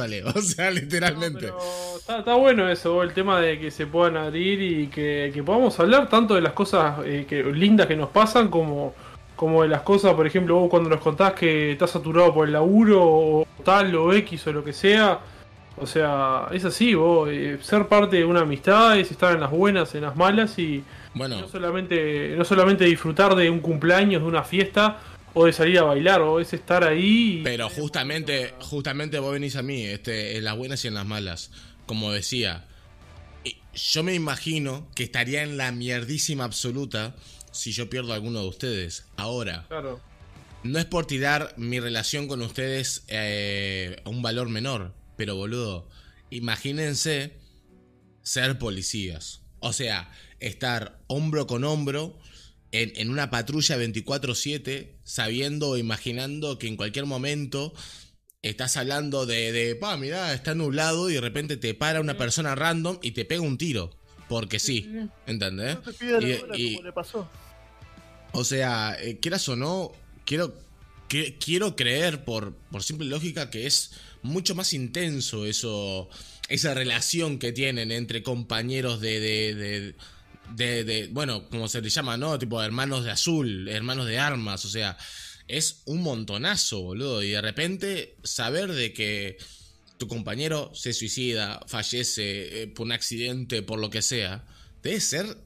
Leo, 0.08 0.28
o 0.34 0.42
sea, 0.42 0.70
literalmente. 0.70 1.46
No, 1.46 1.56
pero 1.58 1.96
está, 1.98 2.18
está 2.18 2.34
bueno 2.34 2.68
eso, 2.68 3.02
el 3.02 3.12
tema 3.12 3.40
de 3.40 3.58
que 3.58 3.70
se 3.70 3.86
puedan 3.86 4.16
abrir 4.16 4.60
y 4.62 4.86
que, 4.88 5.30
que 5.32 5.42
podamos 5.42 5.78
hablar 5.80 6.08
tanto 6.08 6.34
de 6.34 6.40
las 6.40 6.52
cosas 6.52 6.98
eh, 7.04 7.26
que, 7.28 7.42
lindas 7.44 7.86
que 7.86 7.96
nos 7.96 8.10
pasan 8.10 8.48
como, 8.48 8.94
como 9.36 9.62
de 9.62 9.68
las 9.68 9.82
cosas, 9.82 10.14
por 10.14 10.26
ejemplo, 10.26 10.56
vos 10.56 10.70
cuando 10.70 10.88
nos 10.88 11.00
contás 11.00 11.32
que 11.32 11.72
estás 11.72 11.90
saturado 11.90 12.32
por 12.34 12.46
el 12.46 12.52
laburo 12.52 13.00
o 13.02 13.46
tal 13.64 13.94
o 13.94 14.12
X 14.12 14.46
o 14.46 14.52
lo 14.52 14.64
que 14.64 14.72
sea. 14.72 15.20
O 15.78 15.86
sea, 15.86 16.48
es 16.52 16.64
así, 16.66 16.94
vos, 16.94 17.28
eh, 17.30 17.58
ser 17.62 17.88
parte 17.88 18.16
de 18.16 18.24
una 18.26 18.40
amistad 18.40 18.98
es 18.98 19.10
estar 19.10 19.32
en 19.34 19.40
las 19.40 19.50
buenas, 19.50 19.94
en 19.94 20.02
las 20.02 20.14
malas 20.16 20.58
y 20.58 20.84
Bueno, 21.14 21.40
no 21.40 21.48
solamente, 21.48 22.34
no 22.36 22.44
solamente 22.44 22.84
disfrutar 22.84 23.34
de 23.34 23.48
un 23.48 23.60
cumpleaños, 23.60 24.20
de 24.20 24.28
una 24.28 24.42
fiesta 24.42 24.98
o 25.34 25.46
de 25.46 25.52
salir 25.52 25.78
a 25.78 25.82
bailar, 25.84 26.20
o 26.22 26.40
es 26.40 26.52
estar 26.52 26.84
ahí. 26.84 27.38
y- 27.40 27.42
Pero 27.42 27.68
justamente, 27.70 28.54
justamente 28.60 29.18
vos 29.18 29.32
venís 29.32 29.56
a 29.56 29.62
mí, 29.62 29.82
este, 29.84 30.36
en 30.36 30.44
las 30.44 30.56
buenas 30.56 30.84
y 30.84 30.88
en 30.88 30.94
las 30.94 31.06
malas. 31.06 31.50
Como 31.86 32.12
decía, 32.12 32.66
yo 33.74 34.02
me 34.02 34.14
imagino 34.14 34.88
que 34.94 35.04
estaría 35.04 35.42
en 35.42 35.56
la 35.56 35.72
mierdísima 35.72 36.44
absoluta 36.44 37.16
si 37.52 37.72
yo 37.72 37.88
pierdo 37.90 38.12
a 38.12 38.16
alguno 38.16 38.40
de 38.42 38.48
ustedes. 38.48 39.04
Ahora, 39.16 39.64
Claro. 39.68 40.00
no 40.62 40.78
es 40.78 40.84
por 40.84 41.06
tirar 41.06 41.54
mi 41.56 41.80
relación 41.80 42.28
con 42.28 42.40
ustedes 42.42 43.04
eh, 43.08 43.96
a 44.04 44.08
un 44.10 44.20
valor 44.22 44.48
menor, 44.48 44.94
pero 45.16 45.36
boludo, 45.36 45.88
imagínense 46.30 47.32
ser 48.22 48.58
policías. 48.58 49.42
O 49.60 49.72
sea, 49.72 50.10
estar 50.40 50.98
hombro 51.06 51.46
con 51.46 51.64
hombro 51.64 52.18
en, 52.72 52.92
en 52.96 53.10
una 53.10 53.30
patrulla 53.30 53.76
24/7, 53.76 54.96
sabiendo 55.12 55.68
o 55.70 55.76
imaginando 55.76 56.58
que 56.58 56.66
en 56.68 56.76
cualquier 56.76 57.04
momento 57.04 57.74
estás 58.40 58.78
hablando 58.78 59.26
de, 59.26 59.52
de 59.52 59.76
pa, 59.76 59.96
mirá, 59.98 60.32
está 60.32 60.54
nublado 60.54 61.10
y 61.10 61.14
de 61.14 61.20
repente 61.20 61.58
te 61.58 61.74
para 61.74 62.00
una 62.00 62.16
persona 62.16 62.54
random 62.54 62.98
y 63.02 63.10
te 63.10 63.24
pega 63.26 63.42
un 63.42 63.58
tiro. 63.58 63.90
Porque 64.28 64.58
sí, 64.58 64.88
¿entendés? 65.26 65.76
No 65.84 65.92
te 65.92 66.04
Y- 66.06 66.08
la 66.08 66.16
hora 66.44 66.56
y- 66.56 66.74
como 66.76 66.86
le 66.86 66.92
pasó. 66.92 67.28
o 68.32 68.44
sea, 68.44 68.96
eh, 68.98 69.18
quieras 69.20 69.46
o 69.50 69.56
no, 69.56 69.92
quiero, 70.24 70.54
que- 71.08 71.36
quiero 71.36 71.76
creer 71.76 72.24
por, 72.24 72.54
por 72.70 72.82
simple 72.82 73.06
lógica 73.06 73.50
que 73.50 73.66
es 73.66 73.90
mucho 74.22 74.54
más 74.54 74.72
intenso 74.72 75.44
eso, 75.44 76.08
esa 76.48 76.72
relación 76.72 77.38
que 77.38 77.52
tienen 77.52 77.92
entre 77.92 78.22
compañeros 78.22 79.00
de, 79.02 79.20
de, 79.20 79.54
de, 79.54 79.94
de- 80.54 80.84
de- 80.84 81.08
bueno, 81.08 81.48
como 81.48 81.68
se 81.68 81.80
les 81.80 81.94
llama, 81.94 82.16
¿no? 82.16 82.38
Tipo 82.38 82.62
hermanos 82.62 83.04
de 83.04 83.10
azul, 83.10 83.68
hermanos 83.68 84.06
de 84.06 84.18
armas, 84.18 84.64
o 84.64 84.68
sea, 84.68 84.96
es 85.48 85.82
un 85.86 86.02
montonazo, 86.02 86.80
boludo. 86.82 87.22
Y 87.22 87.30
de 87.30 87.40
repente 87.40 88.16
saber 88.22 88.72
de 88.72 88.92
que 88.92 89.36
tu 89.98 90.08
compañero 90.08 90.70
se 90.74 90.92
suicida, 90.92 91.60
fallece 91.66 92.62
eh, 92.62 92.66
por 92.68 92.86
un 92.86 92.92
accidente, 92.92 93.62
por 93.62 93.78
lo 93.78 93.90
que 93.90 94.02
sea, 94.02 94.44
debe 94.82 95.00
ser 95.00 95.36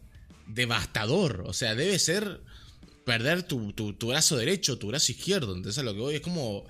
devastador. 0.46 1.44
O 1.46 1.52
sea, 1.52 1.74
debe 1.74 1.98
ser 1.98 2.40
perder 3.04 3.42
tu, 3.42 3.72
tu, 3.72 3.92
tu 3.92 4.08
brazo 4.08 4.36
derecho, 4.36 4.78
tu 4.78 4.88
brazo 4.88 5.12
izquierdo. 5.12 5.54
Entonces, 5.54 5.78
a 5.80 5.82
lo 5.84 5.94
que 5.94 6.00
voy 6.00 6.14
es 6.16 6.20
como. 6.20 6.64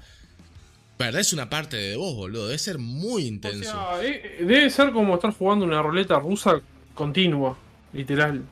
Perdés 0.96 1.34
una 1.34 1.50
parte 1.50 1.76
de 1.76 1.94
vos, 1.96 2.14
boludo. 2.14 2.46
Debe 2.46 2.58
ser 2.58 2.78
muy 2.78 3.24
O 3.24 3.26
intenso. 3.26 3.70
sea, 3.70 4.02
eh, 4.02 4.36
debe 4.40 4.70
ser 4.70 4.92
como 4.92 5.14
estar 5.14 5.30
jugando 5.32 5.66
una 5.66 5.82
ruleta 5.82 6.18
rusa 6.18 6.60
continua, 6.94 7.58
literal. 7.96 8.42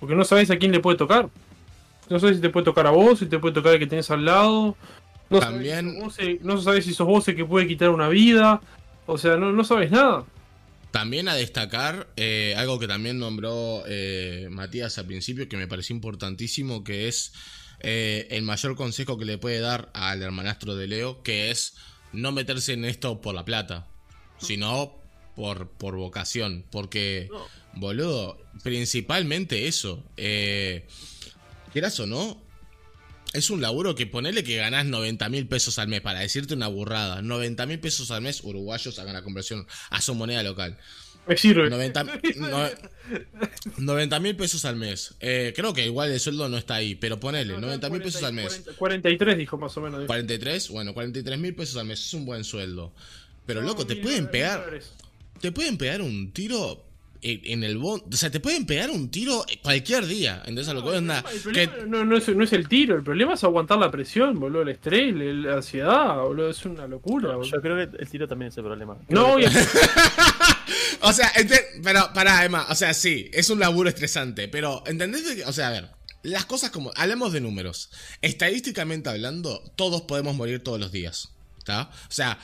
Porque 0.00 0.14
no 0.14 0.24
sabes 0.24 0.50
a 0.50 0.58
quién 0.58 0.72
le 0.72 0.80
puede 0.80 0.96
tocar. 0.96 1.28
No 2.08 2.18
sabes 2.18 2.36
si 2.36 2.42
te 2.42 2.50
puede 2.50 2.64
tocar 2.64 2.86
a 2.86 2.90
vos, 2.90 3.18
si 3.18 3.26
te 3.26 3.38
puede 3.38 3.54
tocar 3.54 3.74
el 3.74 3.78
que 3.78 3.86
tenés 3.86 4.10
al 4.10 4.24
lado. 4.24 4.76
No 5.30 5.40
También- 5.40 5.94
sabes 6.10 6.14
si 6.16 6.34
vos 6.36 6.44
no 6.44 6.60
sabes 6.60 6.84
si 6.84 6.94
sos 6.94 7.06
vos 7.06 7.28
el 7.28 7.36
que 7.36 7.44
puede 7.44 7.66
quitar 7.66 7.90
una 7.90 8.08
vida. 8.08 8.60
O 9.06 9.18
sea, 9.18 9.36
no, 9.36 9.52
no 9.52 9.64
sabes 9.64 9.90
nada. 9.90 10.24
También 10.90 11.28
a 11.28 11.34
destacar 11.34 12.08
eh, 12.16 12.54
algo 12.56 12.78
que 12.78 12.88
también 12.88 13.18
nombró 13.18 13.82
eh, 13.86 14.48
Matías 14.50 14.96
al 14.98 15.04
principio, 15.06 15.48
que 15.48 15.58
me 15.58 15.68
pareció 15.68 15.94
importantísimo, 15.94 16.82
que 16.82 17.08
es 17.08 17.32
eh, 17.80 18.26
el 18.30 18.42
mayor 18.42 18.74
consejo 18.74 19.18
que 19.18 19.26
le 19.26 19.36
puede 19.36 19.60
dar 19.60 19.90
al 19.92 20.22
hermanastro 20.22 20.76
de 20.76 20.86
Leo, 20.86 21.22
que 21.22 21.50
es 21.50 21.76
no 22.14 22.32
meterse 22.32 22.72
en 22.72 22.86
esto 22.86 23.20
por 23.20 23.34
la 23.34 23.44
plata, 23.44 23.86
sino 24.38 24.94
por, 25.36 25.68
por 25.68 25.94
vocación. 25.96 26.64
Porque, 26.70 27.28
boludo, 27.74 28.38
principalmente 28.62 29.68
eso. 29.68 30.04
Eh, 30.16 30.86
quieras 31.72 31.98
o 32.00 32.06
no, 32.06 32.42
es 33.32 33.48
un 33.50 33.60
laburo 33.60 33.94
que 33.94 34.06
ponele 34.06 34.42
que 34.42 34.56
ganás 34.56 34.86
90 34.86 35.28
mil 35.28 35.46
pesos 35.46 35.78
al 35.78 35.86
mes, 35.88 36.00
para 36.00 36.20
decirte 36.20 36.54
una 36.54 36.68
burrada. 36.68 37.20
90 37.22 37.66
mil 37.66 37.78
pesos 37.78 38.10
al 38.10 38.22
mes 38.22 38.42
uruguayos 38.42 38.98
hagan 38.98 39.12
la 39.14 39.22
conversión 39.22 39.66
a 39.90 40.00
su 40.00 40.14
moneda 40.14 40.42
local. 40.42 40.78
Me 41.26 41.36
sirve. 41.36 41.68
90 41.68 42.04
mil 44.20 44.36
pesos 44.36 44.64
al 44.64 44.76
mes. 44.76 45.14
Eh, 45.20 45.52
creo 45.54 45.74
que 45.74 45.84
igual 45.84 46.10
el 46.10 46.20
sueldo 46.20 46.48
no 46.48 46.56
está 46.56 46.76
ahí, 46.76 46.94
pero 46.94 47.20
ponele, 47.20 47.58
90 47.58 47.90
mil 47.90 48.00
pesos 48.00 48.22
al 48.22 48.32
mes. 48.32 48.62
40, 48.64 48.78
43 48.78 49.36
dijo 49.36 49.58
más 49.58 49.76
o 49.76 49.82
menos. 49.82 50.06
43, 50.06 50.70
bueno, 50.70 50.94
43 50.94 51.38
mil 51.38 51.54
pesos 51.54 51.76
al 51.76 51.84
mes 51.86 52.00
es 52.00 52.14
un 52.14 52.24
buen 52.24 52.44
sueldo. 52.44 52.94
Pero 53.44 53.60
loco, 53.60 53.86
te 53.86 53.96
pueden 53.96 54.30
pegar, 54.30 54.80
te 55.40 55.52
pueden 55.52 55.76
pegar 55.76 56.00
un 56.00 56.32
tiro 56.32 56.87
en, 57.22 57.64
el 57.64 57.78
bon, 57.78 58.02
o 58.12 58.16
sea, 58.16 58.30
te 58.30 58.40
pueden 58.40 58.66
pegar 58.66 58.90
un 58.90 59.10
tiro 59.10 59.44
cualquier 59.62 60.06
día. 60.06 60.42
Entonces 60.46 60.68
a 60.70 60.74
lo 60.74 60.82
que 60.82 60.90
que- 61.52 61.68
problema 61.68 61.86
no, 61.98 62.04
no 62.04 62.16
es, 62.16 62.28
no 62.28 62.44
es 62.44 62.52
el 62.52 62.68
tiro, 62.68 62.96
el 62.96 63.02
problema 63.02 63.34
es 63.34 63.44
aguantar 63.44 63.78
la 63.78 63.90
presión, 63.90 64.38
boludo, 64.38 64.62
el 64.62 64.68
estrés, 64.70 65.14
la 65.14 65.54
ansiedad, 65.56 66.16
boludo, 66.22 66.50
es 66.50 66.64
una 66.64 66.86
locura, 66.86 67.34
boludo. 67.36 67.50
Yo 67.50 67.60
creo 67.60 67.76
que 67.90 67.96
el 68.02 68.08
tiro 68.08 68.28
también 68.28 68.50
es 68.50 68.56
el 68.58 68.64
problema. 68.64 68.96
Creo 69.08 69.28
No, 69.28 69.36
que-. 69.36 69.48
O 71.00 71.12
sea, 71.12 71.28
ente- 71.36 71.80
pero 71.82 72.12
pará, 72.12 72.44
Emma, 72.44 72.66
o 72.68 72.74
sea, 72.74 72.92
sí, 72.92 73.30
es 73.32 73.50
un 73.50 73.60
laburo 73.60 73.88
estresante, 73.88 74.48
pero 74.48 74.82
¿entendés? 74.86 75.22
O 75.46 75.52
sea, 75.52 75.68
a 75.68 75.70
ver, 75.70 75.90
las 76.22 76.44
cosas 76.44 76.70
como, 76.70 76.90
hablemos 76.96 77.32
de 77.32 77.40
números. 77.40 77.90
Estadísticamente 78.20 79.08
hablando, 79.08 79.62
todos 79.76 80.02
podemos 80.02 80.34
morir 80.34 80.62
todos 80.62 80.80
los 80.80 80.90
días, 80.92 81.30
¿está? 81.58 81.82
O 82.08 82.10
sea, 82.12 82.38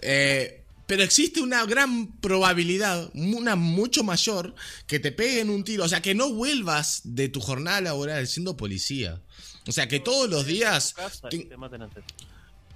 eh, 0.00 0.62
pero 0.86 1.02
existe 1.02 1.40
una 1.40 1.64
gran 1.66 2.12
probabilidad, 2.20 3.10
una 3.14 3.56
mucho 3.56 4.04
mayor, 4.04 4.54
que 4.86 5.00
te 5.00 5.12
peguen 5.12 5.50
un 5.50 5.64
tiro, 5.64 5.84
o 5.84 5.88
sea, 5.88 6.00
que 6.00 6.14
no 6.14 6.32
vuelvas 6.32 7.00
de 7.04 7.28
tu 7.28 7.40
jornada 7.40 7.80
laboral 7.80 8.26
siendo 8.26 8.56
policía. 8.56 9.20
O 9.66 9.72
sea, 9.72 9.88
que 9.88 9.98
todos 9.98 10.30
los 10.30 10.46
días... 10.46 10.94
Casa 10.94 11.28
y 11.32 11.44
te 11.44 11.56
maten 11.56 11.82
antes. 11.82 12.04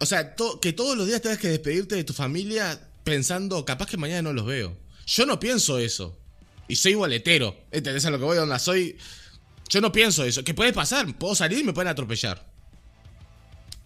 O 0.01 0.07
sea, 0.07 0.35
to- 0.35 0.59
que 0.61 0.73
todos 0.73 0.97
los 0.97 1.07
días 1.07 1.23
tengas 1.23 1.39
que 1.39 1.49
despedirte 1.49 1.95
de 1.95 2.05
tu 2.05 2.13
familia 2.13 2.89
pensando, 3.05 3.65
capaz 3.65 3.87
que 3.87 3.97
mañana 3.97 4.23
no 4.23 4.33
los 4.33 4.47
veo. 4.47 4.77
Yo 5.07 5.27
no 5.27 5.39
pienso 5.39 5.79
eso. 5.79 6.19
Y 6.69 6.77
soy 6.77 6.95
boletero. 6.95 7.57
¿Entendés 7.71 8.05
a 8.07 8.11
lo 8.11 8.19
que 8.19 8.25
voy? 8.25 8.39
Onda, 8.39 8.59
soy. 8.59 8.97
Yo 9.69 9.81
no 9.81 9.93
pienso 9.93 10.25
eso. 10.25 10.43
¿Qué 10.43 10.55
puede 10.55 10.73
pasar? 10.73 11.17
Puedo 11.19 11.35
salir 11.35 11.59
y 11.61 11.65
me 11.65 11.73
pueden 11.73 11.89
atropellar. 11.89 12.50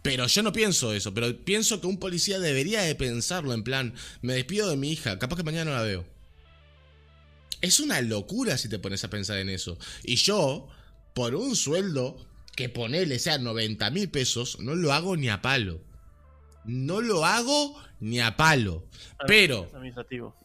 Pero 0.04 0.26
yo 0.26 0.42
no 0.42 0.52
pienso 0.52 0.92
eso, 0.92 1.14
pero 1.14 1.34
pienso 1.46 1.80
que 1.80 1.86
un 1.86 1.96
policía 1.98 2.38
debería 2.38 2.82
de 2.82 2.94
pensarlo 2.94 3.54
en 3.54 3.64
plan, 3.64 3.94
me 4.20 4.34
despido 4.34 4.68
de 4.68 4.76
mi 4.76 4.92
hija, 4.92 5.18
capaz 5.18 5.36
que 5.36 5.44
mañana 5.44 5.70
no 5.70 5.76
la 5.78 5.82
veo. 5.82 6.04
Es 7.62 7.80
una 7.80 8.02
locura 8.02 8.58
si 8.58 8.68
te 8.68 8.78
pones 8.78 9.02
a 9.04 9.08
pensar 9.08 9.38
en 9.38 9.48
eso. 9.48 9.78
Y 10.02 10.16
yo, 10.16 10.68
por 11.14 11.34
un 11.34 11.56
sueldo 11.56 12.18
que 12.54 12.68
ponele 12.68 13.18
sea 13.18 13.38
90 13.38 13.90
mil 13.92 14.10
pesos, 14.10 14.60
no 14.60 14.74
lo 14.74 14.92
hago 14.92 15.16
ni 15.16 15.30
a 15.30 15.40
palo. 15.40 15.80
No 16.66 17.00
lo 17.00 17.24
hago 17.24 17.74
ni 17.98 18.20
a 18.20 18.36
palo. 18.36 18.86
Pero, 19.26 19.64
Es 19.68 19.74
administrativo. 19.74 20.36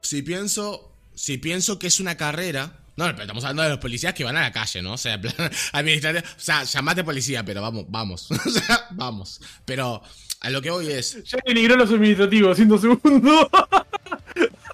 si 0.00 0.22
pienso, 0.22 0.96
si 1.14 1.36
pienso 1.36 1.78
que 1.78 1.88
es 1.88 2.00
una 2.00 2.16
carrera. 2.16 2.83
No, 2.96 3.06
pero 3.06 3.22
estamos 3.22 3.42
hablando 3.44 3.64
de 3.64 3.68
los 3.70 3.78
policías 3.78 4.14
que 4.14 4.22
van 4.22 4.36
a 4.36 4.42
la 4.42 4.52
calle, 4.52 4.80
¿no? 4.80 4.92
O 4.92 4.98
sea, 4.98 5.20
plan, 5.20 5.34
administrativo. 5.72 6.24
O 6.24 6.40
sea, 6.40 6.62
llamate 6.64 7.02
policía, 7.02 7.44
pero 7.44 7.60
vamos, 7.62 7.86
vamos. 7.88 8.28
O 8.46 8.50
sea, 8.50 8.86
vamos. 8.92 9.40
Pero 9.64 10.02
a 10.40 10.50
lo 10.50 10.62
que 10.62 10.70
voy 10.70 10.88
es. 10.88 11.22
Ya 11.24 11.38
denigró 11.44 11.76
los 11.76 11.90
administrativos, 11.90 12.52
haciendo 12.52 12.78
segundo. 12.78 13.50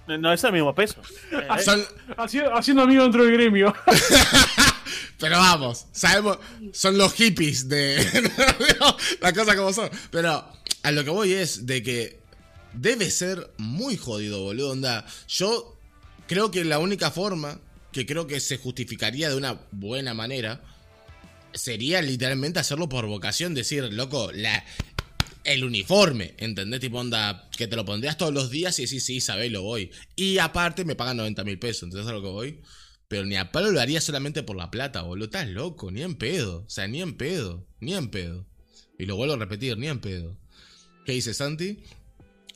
No, 0.07 0.19
No 0.19 0.33
es 0.33 0.45
el 0.45 0.53
mismo 0.53 0.75
peso. 0.75 1.01
Eh, 1.31 1.63
Son, 1.65 1.83
haciendo, 2.17 2.55
haciendo 2.55 2.83
amigo 2.83 3.03
dentro 3.05 3.25
del 3.25 3.33
gremio. 3.33 3.75
pero 5.19 5.39
vamos, 5.39 5.87
sabemos, 5.93 6.39
son 6.73 6.99
los 6.99 7.13
hippies 7.15 7.69
de 7.69 8.31
las 9.21 9.33
cosas 9.33 9.57
como 9.57 9.73
son. 9.73 9.89
Pero 10.11 10.45
a 10.83 10.91
lo 10.91 11.05
que 11.05 11.11
voy 11.11 11.33
es 11.33 11.67
de 11.67 11.83
que 11.83 12.19
debe 12.73 13.11
ser 13.11 13.51
muy 13.57 13.97
jodido, 13.97 14.43
boludo. 14.43 14.73
Onda, 14.73 15.07
yo 15.29 15.77
creo 16.27 16.51
que 16.51 16.65
la 16.65 16.79
única 16.79 17.11
forma 17.11 17.59
que 17.93 18.07
creo 18.07 18.27
que 18.27 18.41
se 18.41 18.59
justificaría 18.59 19.29
de 19.29 19.37
una 19.37 19.61
buena 19.73 20.15
manera 20.15 20.63
sería 21.53 22.01
literalmente 22.03 22.61
hacerlo 22.61 22.89
por 22.89 23.07
vocación, 23.07 23.55
decir, 23.55 23.93
loco, 23.93 24.31
la, 24.33 24.65
el 25.45 25.65
uniforme, 25.65 26.35
¿entendés? 26.39 26.81
Tipo, 26.81 26.99
onda, 26.99 27.49
que 27.57 27.67
te 27.67 27.77
lo 27.77 27.85
pondrías 27.85 28.17
todos 28.17 28.33
los 28.33 28.51
días 28.51 28.79
y 28.79 28.85
decís, 28.85 29.05
sí, 29.05 29.21
sabés, 29.21 29.51
lo 29.51 29.63
voy. 29.63 29.91
Y 30.17 30.39
aparte 30.39 30.85
me 30.85 30.95
pagan 30.95 31.17
90 31.17 31.45
mil 31.45 31.59
pesos, 31.59 31.85
¿entendés 31.85 32.09
a 32.09 32.13
lo 32.13 32.23
que 32.23 32.29
voy? 32.29 32.61
Pero 33.09 33.27
ni 33.27 33.37
a 33.37 33.51
palo 33.51 33.73
lo 33.73 33.81
haría 33.81 34.01
solamente 34.01 34.45
por 34.45 34.57
la 34.57 34.71
plata, 34.71 35.03
boludo. 35.03 35.25
Estás 35.25 35.49
loco, 35.49 35.91
ni 35.91 36.03
en 36.03 36.15
pedo. 36.15 36.65
O 36.65 36.71
sea, 36.71 36.87
ni 36.87 37.03
en 37.03 37.17
pedo, 37.17 37.67
ni 37.81 37.95
en 37.95 38.09
pedo. 38.09 38.47
Y 38.99 39.07
lo 39.07 39.17
vuelvo 39.17 39.35
a 39.35 39.39
repetir, 39.39 39.77
ni 39.79 39.89
en 39.89 39.99
pedo. 39.99 40.39
¿Qué 41.05 41.13
dice 41.13 41.35
Santi? 41.35 41.83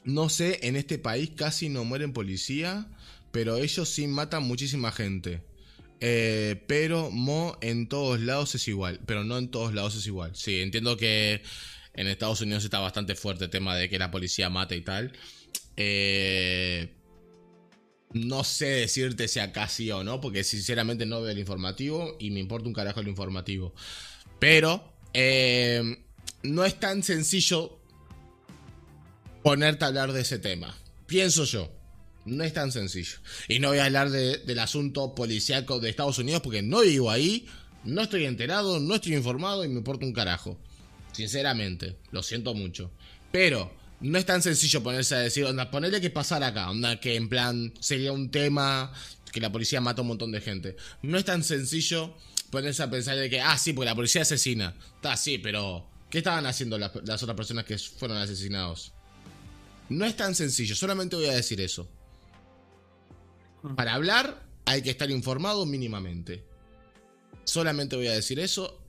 No 0.05 0.29
sé, 0.29 0.61
en 0.63 0.77
este 0.77 0.99
país 0.99 1.31
casi 1.35 1.71
no 1.71 1.85
mueren 1.85 2.13
policía, 2.13 2.87
pero 3.35 3.57
ellos 3.57 3.89
sí 3.89 4.07
matan 4.07 4.45
muchísima 4.45 4.93
gente. 4.93 5.43
Eh, 5.99 6.63
pero 6.69 7.11
Mo 7.11 7.59
en 7.63 7.89
todos 7.89 8.21
lados 8.21 8.55
es 8.55 8.69
igual, 8.69 9.01
pero 9.07 9.25
no 9.25 9.39
en 9.39 9.49
todos 9.49 9.75
lados 9.75 9.97
es 9.97 10.07
igual. 10.07 10.37
Sí, 10.37 10.61
entiendo 10.61 10.97
que 10.97 11.43
en 11.95 12.07
Estados 12.07 12.41
Unidos 12.43 12.63
está 12.63 12.79
bastante 12.79 13.17
fuerte 13.17 13.47
el 13.47 13.51
tema 13.51 13.75
de 13.75 13.89
que 13.91 13.99
la 13.99 14.13
policía 14.13 14.51
mata 14.51 14.77
y 14.77 14.83
tal. 14.83 15.13
Eh, 15.77 16.95
no 18.13 18.45
sé 18.45 18.67
decirte 18.67 19.27
si 19.27 19.41
acá 19.41 19.67
sí 19.67 19.91
o 19.91 20.05
no, 20.05 20.21
porque 20.21 20.45
sinceramente 20.45 21.05
no 21.05 21.21
veo 21.21 21.33
el 21.33 21.39
informativo 21.41 22.17
y 22.21 22.31
me 22.31 22.39
importa 22.39 22.69
un 22.69 22.73
carajo 22.73 23.01
el 23.01 23.09
informativo. 23.09 23.75
Pero 24.39 24.95
eh, 25.13 26.05
no 26.45 26.65
es 26.65 26.79
tan 26.79 27.03
sencillo 27.03 27.81
ponerte 29.43 29.87
a 29.87 29.89
hablar 29.89 30.13
de 30.13 30.21
ese 30.21 30.39
tema. 30.39 30.79
Pienso 31.09 31.43
yo. 31.43 31.84
No 32.25 32.43
es 32.45 32.53
tan 32.55 32.73
sencillo. 32.73 33.19
Y 33.49 33.59
no 33.59 33.69
voy 33.69 33.79
a 33.79 33.85
hablar 33.87 34.11
de- 34.11 34.39
del 34.39 34.59
asunto 34.59 35.15
policíaco 35.15 35.79
de 35.81 35.91
Estados 35.91 36.19
Unidos 36.19 36.41
porque 36.43 36.63
no 36.63 36.81
vivo 36.81 37.11
ahí, 37.11 37.47
no 37.85 38.03
estoy 38.03 38.25
enterado, 38.25 38.81
no 38.81 38.95
estoy 38.95 39.15
informado 39.15 39.65
y 39.65 39.69
me 39.69 39.77
importa 39.79 40.07
un 40.07 40.13
carajo. 40.13 40.59
Sinceramente, 41.13 41.97
lo 42.11 42.23
siento 42.23 42.55
mucho. 42.55 42.91
Pero 43.31 43.73
no 44.01 44.19
es 44.19 44.27
tan 44.27 44.43
sencillo 44.43 44.83
ponerse 44.83 45.15
a 45.15 45.19
decir, 45.19 45.45
onda, 45.45 45.71
ponerle 45.71 46.01
que 46.01 46.11
pasar 46.11 46.43
acá, 46.43 46.71
onda, 46.71 46.99
que 47.01 47.15
en 47.17 47.29
plan 47.29 47.73
sería 47.81 48.13
un 48.13 48.31
tema 48.31 48.93
que 49.33 49.41
la 49.41 49.51
policía 49.53 49.81
mata 49.81 50.01
a 50.01 50.03
un 50.03 50.09
montón 50.09 50.33
de 50.33 50.41
gente. 50.41 50.77
No 51.03 51.19
es 51.19 51.25
tan 51.25 51.43
sencillo 51.45 52.17
ponerse 52.51 52.83
a 52.83 52.91
pensar 52.91 53.17
de 53.17 53.29
que, 53.29 53.41
ah, 53.41 53.59
sí, 53.59 53.73
porque 53.73 53.87
la 53.91 53.95
policía 53.95 54.23
asesina. 54.23 54.75
Está, 54.97 55.17
sí, 55.17 55.39
pero 55.39 55.89
¿qué 56.11 56.19
estaban 56.19 56.47
haciendo 56.47 56.79
las, 56.79 56.93
las 57.05 57.23
otras 57.23 57.37
personas 57.37 57.65
que 57.65 57.77
fueron 57.79 58.17
asesinados? 58.17 58.93
No 59.89 60.05
es 60.07 60.17
tan 60.17 60.35
sencillo, 60.35 60.75
solamente 60.75 61.17
voy 61.17 61.27
a 61.27 61.35
decir 61.35 61.61
eso. 61.61 61.89
Para 63.77 63.95
hablar 63.95 64.43
hay 64.67 64.83
que 64.83 64.91
estar 64.91 65.11
informado 65.11 65.67
mínimamente. 65.67 66.45
Solamente 67.45 67.97
voy 67.97 68.07
a 68.07 68.13
decir 68.13 68.39
eso, 68.39 68.83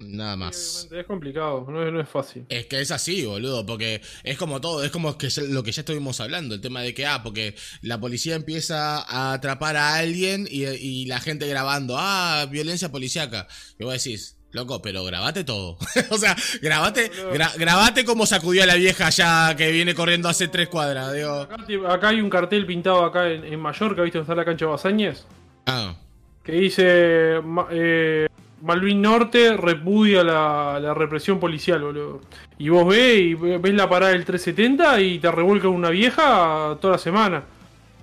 nada 0.00 0.36
más. 0.36 0.88
Es 0.90 1.06
complicado, 1.06 1.66
no 1.68 1.86
es, 1.86 1.92
no 1.92 2.00
es 2.00 2.08
fácil. 2.08 2.46
Es 2.48 2.66
que 2.66 2.80
es 2.80 2.90
así, 2.90 3.24
boludo, 3.24 3.64
porque 3.66 4.00
es 4.24 4.36
como 4.36 4.60
todo, 4.60 4.82
es 4.82 4.90
como 4.90 5.16
que 5.16 5.28
lo 5.48 5.62
que 5.62 5.72
ya 5.72 5.82
estuvimos 5.82 6.20
hablando, 6.20 6.54
el 6.54 6.60
tema 6.60 6.82
de 6.82 6.94
que, 6.94 7.06
ah, 7.06 7.22
porque 7.22 7.54
la 7.82 8.00
policía 8.00 8.34
empieza 8.34 8.98
a 8.98 9.32
atrapar 9.32 9.76
a 9.76 9.96
alguien 9.96 10.46
y, 10.50 10.64
y 10.64 11.06
la 11.06 11.20
gente 11.20 11.46
grabando, 11.46 11.96
ah, 11.98 12.46
violencia 12.50 12.90
policíaca. 12.90 13.46
Y 13.78 13.84
vos 13.84 13.92
decís, 13.92 14.39
loco, 14.52 14.80
pero 14.82 15.04
grabate 15.04 15.44
todo. 15.44 15.76
o 16.10 16.16
sea, 16.18 16.34
grabate, 16.60 17.10
gra- 17.32 17.56
grabate 17.56 18.04
como 18.04 18.26
sacudió 18.26 18.62
a 18.62 18.66
la 18.66 18.74
vieja 18.74 19.10
ya 19.10 19.54
que 19.56 19.70
viene 19.70 19.94
corriendo 19.94 20.28
hace 20.28 20.48
tres 20.48 20.68
cuadras, 20.68 21.12
digo. 21.12 21.46
Acá, 21.88 22.08
hay 22.08 22.20
un 22.20 22.30
cartel 22.30 22.66
pintado 22.66 23.04
acá 23.04 23.28
en, 23.28 23.44
en 23.44 23.60
Mallorca, 23.60 24.02
¿viste 24.02 24.18
dónde 24.18 24.32
está 24.32 24.34
la 24.40 24.44
cancha 24.44 24.64
de 24.66 24.70
Basáñez? 24.72 25.26
Ah, 25.66 25.94
Que 26.42 26.52
dice 26.52 27.40
eh, 27.70 28.26
Malvin 28.62 29.00
Norte 29.00 29.56
repudia 29.56 30.22
la, 30.24 30.78
la 30.80 30.94
represión 30.94 31.38
policial, 31.38 31.80
boludo. 31.82 32.20
Y 32.58 32.68
vos 32.68 32.86
ves 32.88 33.18
y 33.20 33.34
ve- 33.34 33.58
ves 33.58 33.74
la 33.74 33.88
parada 33.88 34.12
del 34.12 34.24
370 34.24 35.00
y 35.00 35.18
te 35.18 35.30
revuelca 35.30 35.68
una 35.68 35.90
vieja 35.90 36.76
toda 36.80 36.92
la 36.94 36.98
semana. 36.98 37.42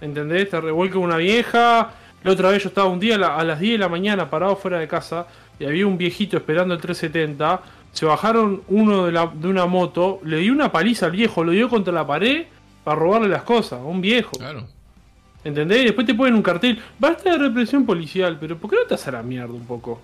¿Entendés? 0.01 0.49
Te 0.49 0.61
revuelca 0.61 0.97
una 0.97 1.17
vieja. 1.17 1.91
La 2.23 2.31
otra 2.31 2.49
vez 2.49 2.63
yo 2.63 2.69
estaba 2.69 2.87
un 2.87 2.99
día 2.99 3.15
a, 3.15 3.17
la- 3.17 3.35
a 3.35 3.43
las 3.43 3.59
10 3.59 3.73
de 3.73 3.77
la 3.79 3.89
mañana 3.89 4.29
parado 4.29 4.55
fuera 4.55 4.79
de 4.79 4.87
casa 4.87 5.27
y 5.59 5.65
había 5.65 5.87
un 5.87 5.97
viejito 5.97 6.37
esperando 6.37 6.73
el 6.73 6.81
370. 6.81 7.61
Se 7.91 8.05
bajaron 8.05 8.61
uno 8.67 9.05
de, 9.05 9.11
la- 9.11 9.31
de 9.33 9.47
una 9.47 9.65
moto, 9.65 10.19
le 10.23 10.37
dio 10.37 10.53
una 10.53 10.71
paliza 10.71 11.07
al 11.07 11.13
viejo, 11.13 11.43
lo 11.43 11.51
dio 11.51 11.67
contra 11.69 11.91
la 11.93 12.05
pared 12.05 12.45
para 12.83 12.99
robarle 12.99 13.27
las 13.27 13.43
cosas, 13.43 13.79
a 13.79 13.83
un 13.83 14.01
viejo. 14.01 14.31
claro. 14.37 14.67
¿Entendés? 15.43 15.83
Después 15.85 16.05
te 16.05 16.13
ponen 16.13 16.33
un 16.35 16.41
cartel. 16.41 16.77
Basta 16.99 17.31
de 17.31 17.37
represión 17.37 17.85
policial, 17.85 18.37
pero 18.39 18.57
¿por 18.57 18.69
qué 18.69 18.75
no 18.77 18.81
te 18.87 18.95
haces 18.95 19.07
a 19.07 19.11
la 19.11 19.23
mierda 19.23 19.53
un 19.53 19.65
poco? 19.65 20.01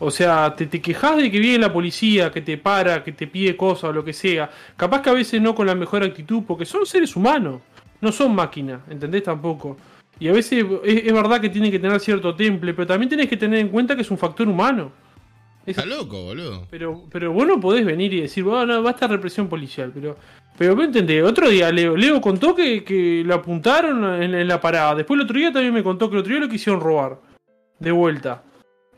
O 0.00 0.10
sea, 0.10 0.54
te, 0.56 0.66
te 0.66 0.80
quejas 0.80 1.16
de 1.18 1.30
que 1.30 1.38
viene 1.38 1.58
la 1.58 1.72
policía, 1.72 2.30
que 2.32 2.40
te 2.40 2.56
para, 2.58 3.04
que 3.04 3.12
te 3.12 3.26
pide 3.28 3.56
cosas 3.56 3.84
o 3.90 3.92
lo 3.92 4.02
que 4.04 4.12
sea. 4.12 4.50
Capaz 4.76 5.02
que 5.02 5.10
a 5.10 5.12
veces 5.12 5.40
no 5.40 5.54
con 5.54 5.66
la 5.66 5.74
mejor 5.76 6.02
actitud, 6.02 6.42
porque 6.46 6.64
son 6.64 6.86
seres 6.86 7.14
humanos. 7.14 7.60
No 8.00 8.10
son 8.10 8.34
máquinas, 8.34 8.80
¿entendés? 8.90 9.22
Tampoco. 9.22 9.76
Y 10.20 10.28
a 10.28 10.32
veces 10.32 10.64
es, 10.84 11.06
es 11.06 11.12
verdad 11.12 11.40
que 11.40 11.48
tienen 11.48 11.72
que 11.72 11.78
tener 11.78 11.98
cierto 11.98 12.34
temple, 12.34 12.74
pero 12.74 12.86
también 12.86 13.08
tenés 13.08 13.28
que 13.28 13.36
tener 13.36 13.58
en 13.58 13.68
cuenta 13.68 13.96
que 13.96 14.02
es 14.02 14.10
un 14.10 14.18
factor 14.18 14.46
humano. 14.46 14.92
Es 15.66 15.76
Está 15.76 15.84
loco, 15.88 16.22
boludo. 16.22 16.66
pero, 16.70 17.04
pero 17.10 17.32
vos 17.32 17.46
no 17.46 17.58
podés 17.58 17.84
venir 17.84 18.12
y 18.14 18.20
decir, 18.22 18.44
bueno, 18.44 18.82
basta 18.82 19.06
represión 19.08 19.48
policial, 19.48 19.90
pero. 19.92 20.16
Pero 20.58 20.76
vos 20.76 20.84
entendés, 20.84 21.22
otro 21.24 21.48
día 21.48 21.72
Leo, 21.72 21.96
Leo 21.96 22.20
contó 22.20 22.54
que, 22.54 22.84
que 22.84 23.22
lo 23.24 23.34
apuntaron 23.34 24.22
en, 24.22 24.34
en 24.34 24.46
la 24.46 24.60
parada. 24.60 24.94
Después 24.94 25.18
el 25.18 25.24
otro 25.24 25.38
día 25.38 25.50
también 25.50 25.72
me 25.72 25.82
contó 25.82 26.10
que 26.10 26.16
el 26.16 26.20
otro 26.20 26.32
día 26.32 26.40
lo 26.40 26.48
quisieron 26.50 26.82
robar. 26.82 27.18
De 27.78 27.90
vuelta. 27.90 28.42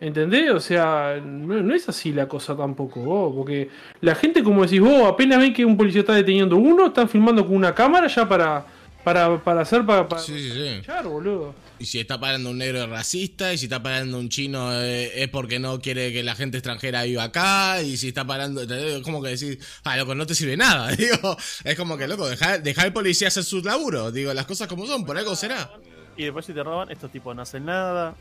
¿Entendés? 0.01 0.51
O 0.51 0.59
sea, 0.59 1.21
no, 1.25 1.63
no 1.63 1.73
es 1.73 1.89
así 1.89 2.13
la 2.13 2.27
cosa 2.27 2.57
tampoco, 2.57 2.99
vos. 3.01 3.33
Porque 3.37 3.69
la 4.01 4.17
gente, 4.17 4.43
como 4.43 4.63
decís 4.65 4.81
vos, 4.81 5.05
apenas 5.07 5.39
ven 5.39 5.53
que 5.53 5.65
un 5.65 5.77
policía 5.77 6.01
está 6.01 6.15
deteniendo 6.15 6.57
uno, 6.57 6.87
están 6.87 7.09
filmando 7.09 7.47
con 7.47 7.55
una 7.55 7.73
cámara 7.73 8.09
ya 8.09 8.29
para. 8.29 8.67
Para, 9.05 9.43
para 9.43 9.63
hacer 9.63 9.85
para, 9.85 10.09
para 10.09 10.23
Sí, 10.23 10.39
sí, 10.39 10.53
sí. 10.53 10.69
echar, 10.79 11.05
boludo. 11.05 11.55
Y 11.81 11.87
si 11.87 11.99
está 11.99 12.21
parando 12.21 12.51
un 12.51 12.59
negro 12.59 12.83
es 12.85 12.89
racista, 12.89 13.53
y 13.53 13.59
si 13.59 13.67
está 13.67 13.83
parando 13.83 14.19
un 14.19 14.29
chino 14.29 14.73
eh, 14.81 15.23
es 15.23 15.29
porque 15.29 15.59
no 15.59 15.81
quiere 15.81 16.13
que 16.13 16.23
la 16.23 16.37
gente 16.37 16.59
extranjera 16.59 17.03
viva 17.03 17.25
acá, 17.25 17.83
y 17.83 17.97
si 17.97 18.09
está 18.09 18.25
parando, 18.25 18.63
como 19.03 19.21
que 19.21 19.31
decir, 19.31 19.59
ah, 19.83 19.97
loco, 19.97 20.15
no 20.15 20.25
te 20.27 20.37
sirve 20.37 20.57
nada, 20.57 20.93
digo, 20.97 21.37
es 21.65 21.77
como 21.77 21.97
que, 21.97 22.07
loco, 22.07 22.29
deja, 22.29 22.59
deja 22.59 22.83
al 22.83 22.93
policía 22.93 23.29
hacer 23.29 23.43
su 23.43 23.61
laburo, 23.63 24.13
digo, 24.13 24.33
las 24.33 24.47
cosas 24.47 24.69
como 24.69 24.87
son, 24.87 25.05
por 25.05 25.19
algo 25.19 25.35
será. 25.35 25.69
Y 26.17 26.25
después 26.25 26.47
si 26.47 26.53
te 26.53 26.63
roban, 26.63 26.91
estos 26.91 27.11
tipos 27.11 27.35
no 27.35 27.43
hacen 27.43 27.65
nada. 27.65 28.15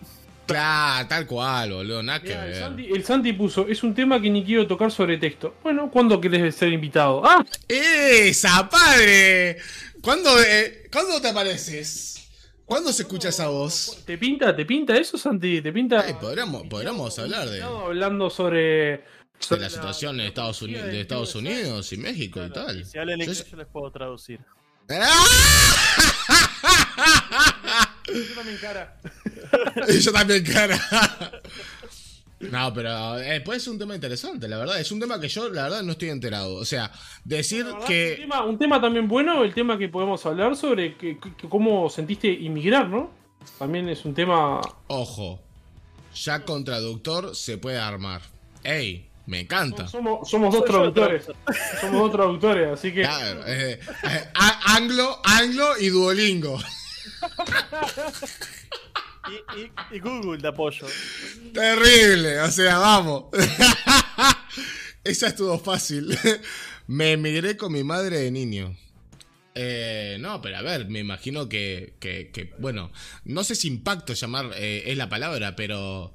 Claro, 0.48 1.08
tal 1.08 1.28
cual, 1.28 1.72
boludo, 1.72 2.02
nada 2.02 2.20
que 2.20 2.34
el, 2.34 2.40
ver. 2.40 2.56
Santi, 2.56 2.86
el 2.88 3.04
Santi 3.06 3.34
puso, 3.34 3.68
es 3.68 3.84
un 3.84 3.94
tema 3.94 4.20
que 4.20 4.30
ni 4.30 4.44
quiero 4.44 4.66
tocar 4.68 4.92
sobre 4.92 5.18
texto. 5.18 5.54
Bueno, 5.64 5.90
¿cuándo 5.92 6.20
querés 6.20 6.56
ser 6.56 6.74
invitado? 6.74 7.22
Ah, 7.24 7.46
¡Esa, 7.68 8.68
padre! 8.68 9.58
¿Cuándo, 10.02 10.40
eh, 10.42 10.88
¿Cuándo 10.92 11.22
te 11.22 11.30
apareces? 11.30 12.18
¿Cuándo 12.66 12.92
se 12.94 13.04
escucha 13.04 13.30
esa 13.30 13.48
voz? 13.50 13.98
¿te 14.06 14.18
pinta, 14.18 14.56
te 14.56 14.66
pinta 14.66 14.96
eso, 14.96 15.18
Santi? 15.18 15.62
¿Te 15.62 15.72
pinta? 15.74 16.02
Ay, 16.06 16.14
podríamos, 16.20 16.64
podríamos 16.68 17.18
hablar 17.20 17.48
de, 17.50 17.58
Estamos 17.58 17.84
hablando 17.84 18.30
sobre... 18.30 18.62
de 18.98 19.04
sobre 19.40 19.62
la 19.62 19.70
situación 19.70 20.20
en 20.20 20.28
Estados, 20.28 20.62
Uni- 20.62 20.74
del 20.74 20.92
de 20.92 21.02
Estados 21.02 21.34
de 21.34 21.40
Unidos 21.40 21.92
y 21.94 21.98
México 21.98 22.44
y 22.46 22.50
tal. 22.52 22.80
Y 22.80 22.86
si 22.86 22.98
hablan 22.98 23.18
Yo- 23.20 23.24
inglés, 23.26 23.46
yo 23.50 23.58
les 23.58 23.68
puedo 23.68 23.92
traducir. 23.92 24.40
Yo 28.08 28.36
también, 28.36 28.58
cara. 28.60 28.98
Y 29.88 30.00
yo 30.00 30.12
también, 30.12 30.44
cara. 30.46 30.78
No, 32.50 32.74
pero 32.74 33.20
eh, 33.20 33.42
puede 33.42 33.60
ser 33.60 33.74
un 33.74 33.80
tema 33.80 33.94
interesante, 33.96 34.48
la 34.48 34.58
verdad. 34.58 34.80
Es 34.80 34.92
un 34.92 35.00
tema 35.00 35.20
que 35.20 35.28
yo, 35.28 35.50
la 35.50 35.64
verdad, 35.64 35.84
no 35.84 35.92
estoy 35.92 36.10
enterado. 36.10 36.56
O 36.56 36.66
sea, 36.66 36.92
decir 37.24 37.66
verdad, 37.66 37.86
que. 37.86 38.14
Un 38.16 38.22
tema, 38.22 38.46
un 38.46 38.58
tema 38.58 38.82
también 38.82 39.08
bueno, 39.08 39.44
el 39.44 39.54
tema 39.54 39.78
que 39.78 39.90
podemos 39.90 40.26
hablar 40.26 40.56
sobre 40.56 40.96
que, 40.98 41.20
que- 41.20 41.50
cómo 41.50 41.90
sentiste 41.90 42.28
inmigrar, 42.28 42.88
¿no? 42.90 43.12
También 43.60 43.90
es 43.90 44.06
un 44.06 44.14
tema. 44.14 44.62
Ojo, 44.88 45.40
ya 46.16 46.44
con 46.44 46.64
traductor 46.64 47.36
se 47.36 47.58
puede 47.58 47.78
armar. 47.78 48.22
¡Ey! 48.64 49.08
Me 49.28 49.42
encanta. 49.42 49.88
Somos, 49.88 50.28
somos 50.30 50.54
dos 50.54 50.66
traductores. 50.66 51.28
Somos 51.80 52.02
dos 52.02 52.12
traductores, 52.12 52.70
así 52.74 52.92
que. 52.92 53.02
Claro, 53.04 53.44
eh, 53.46 53.80
eh, 54.04 54.24
anglo, 54.66 55.22
anglo 55.24 55.78
y 55.80 55.90
duolingo. 55.90 56.58
Y, 59.92 60.00
Google 60.00 60.42
de 60.42 60.48
apoyo. 60.48 60.88
Terrible, 61.54 62.40
o 62.42 62.52
sea, 62.52 62.78
vamos. 62.78 63.26
Esa 65.04 65.28
estuvo 65.28 65.58
fácil. 65.60 66.18
Me 66.88 67.14
emigré 67.14 67.58
con 67.58 67.72
mi 67.74 67.84
madre 67.84 68.20
de 68.20 68.32
niño. 68.32 68.76
Eh, 69.54 70.18
no, 70.20 70.42
pero 70.42 70.58
a 70.58 70.62
ver, 70.62 70.88
me 70.88 71.00
imagino 71.00 71.50
que, 71.50 71.94
que, 72.00 72.54
bueno, 72.60 72.92
no 73.26 73.44
sé 73.44 73.56
si 73.56 73.68
impacto 73.68 74.14
llamar 74.14 74.52
eh, 74.56 74.84
es 74.88 74.98
la 74.98 75.10
palabra, 75.10 75.56
pero... 75.56 76.14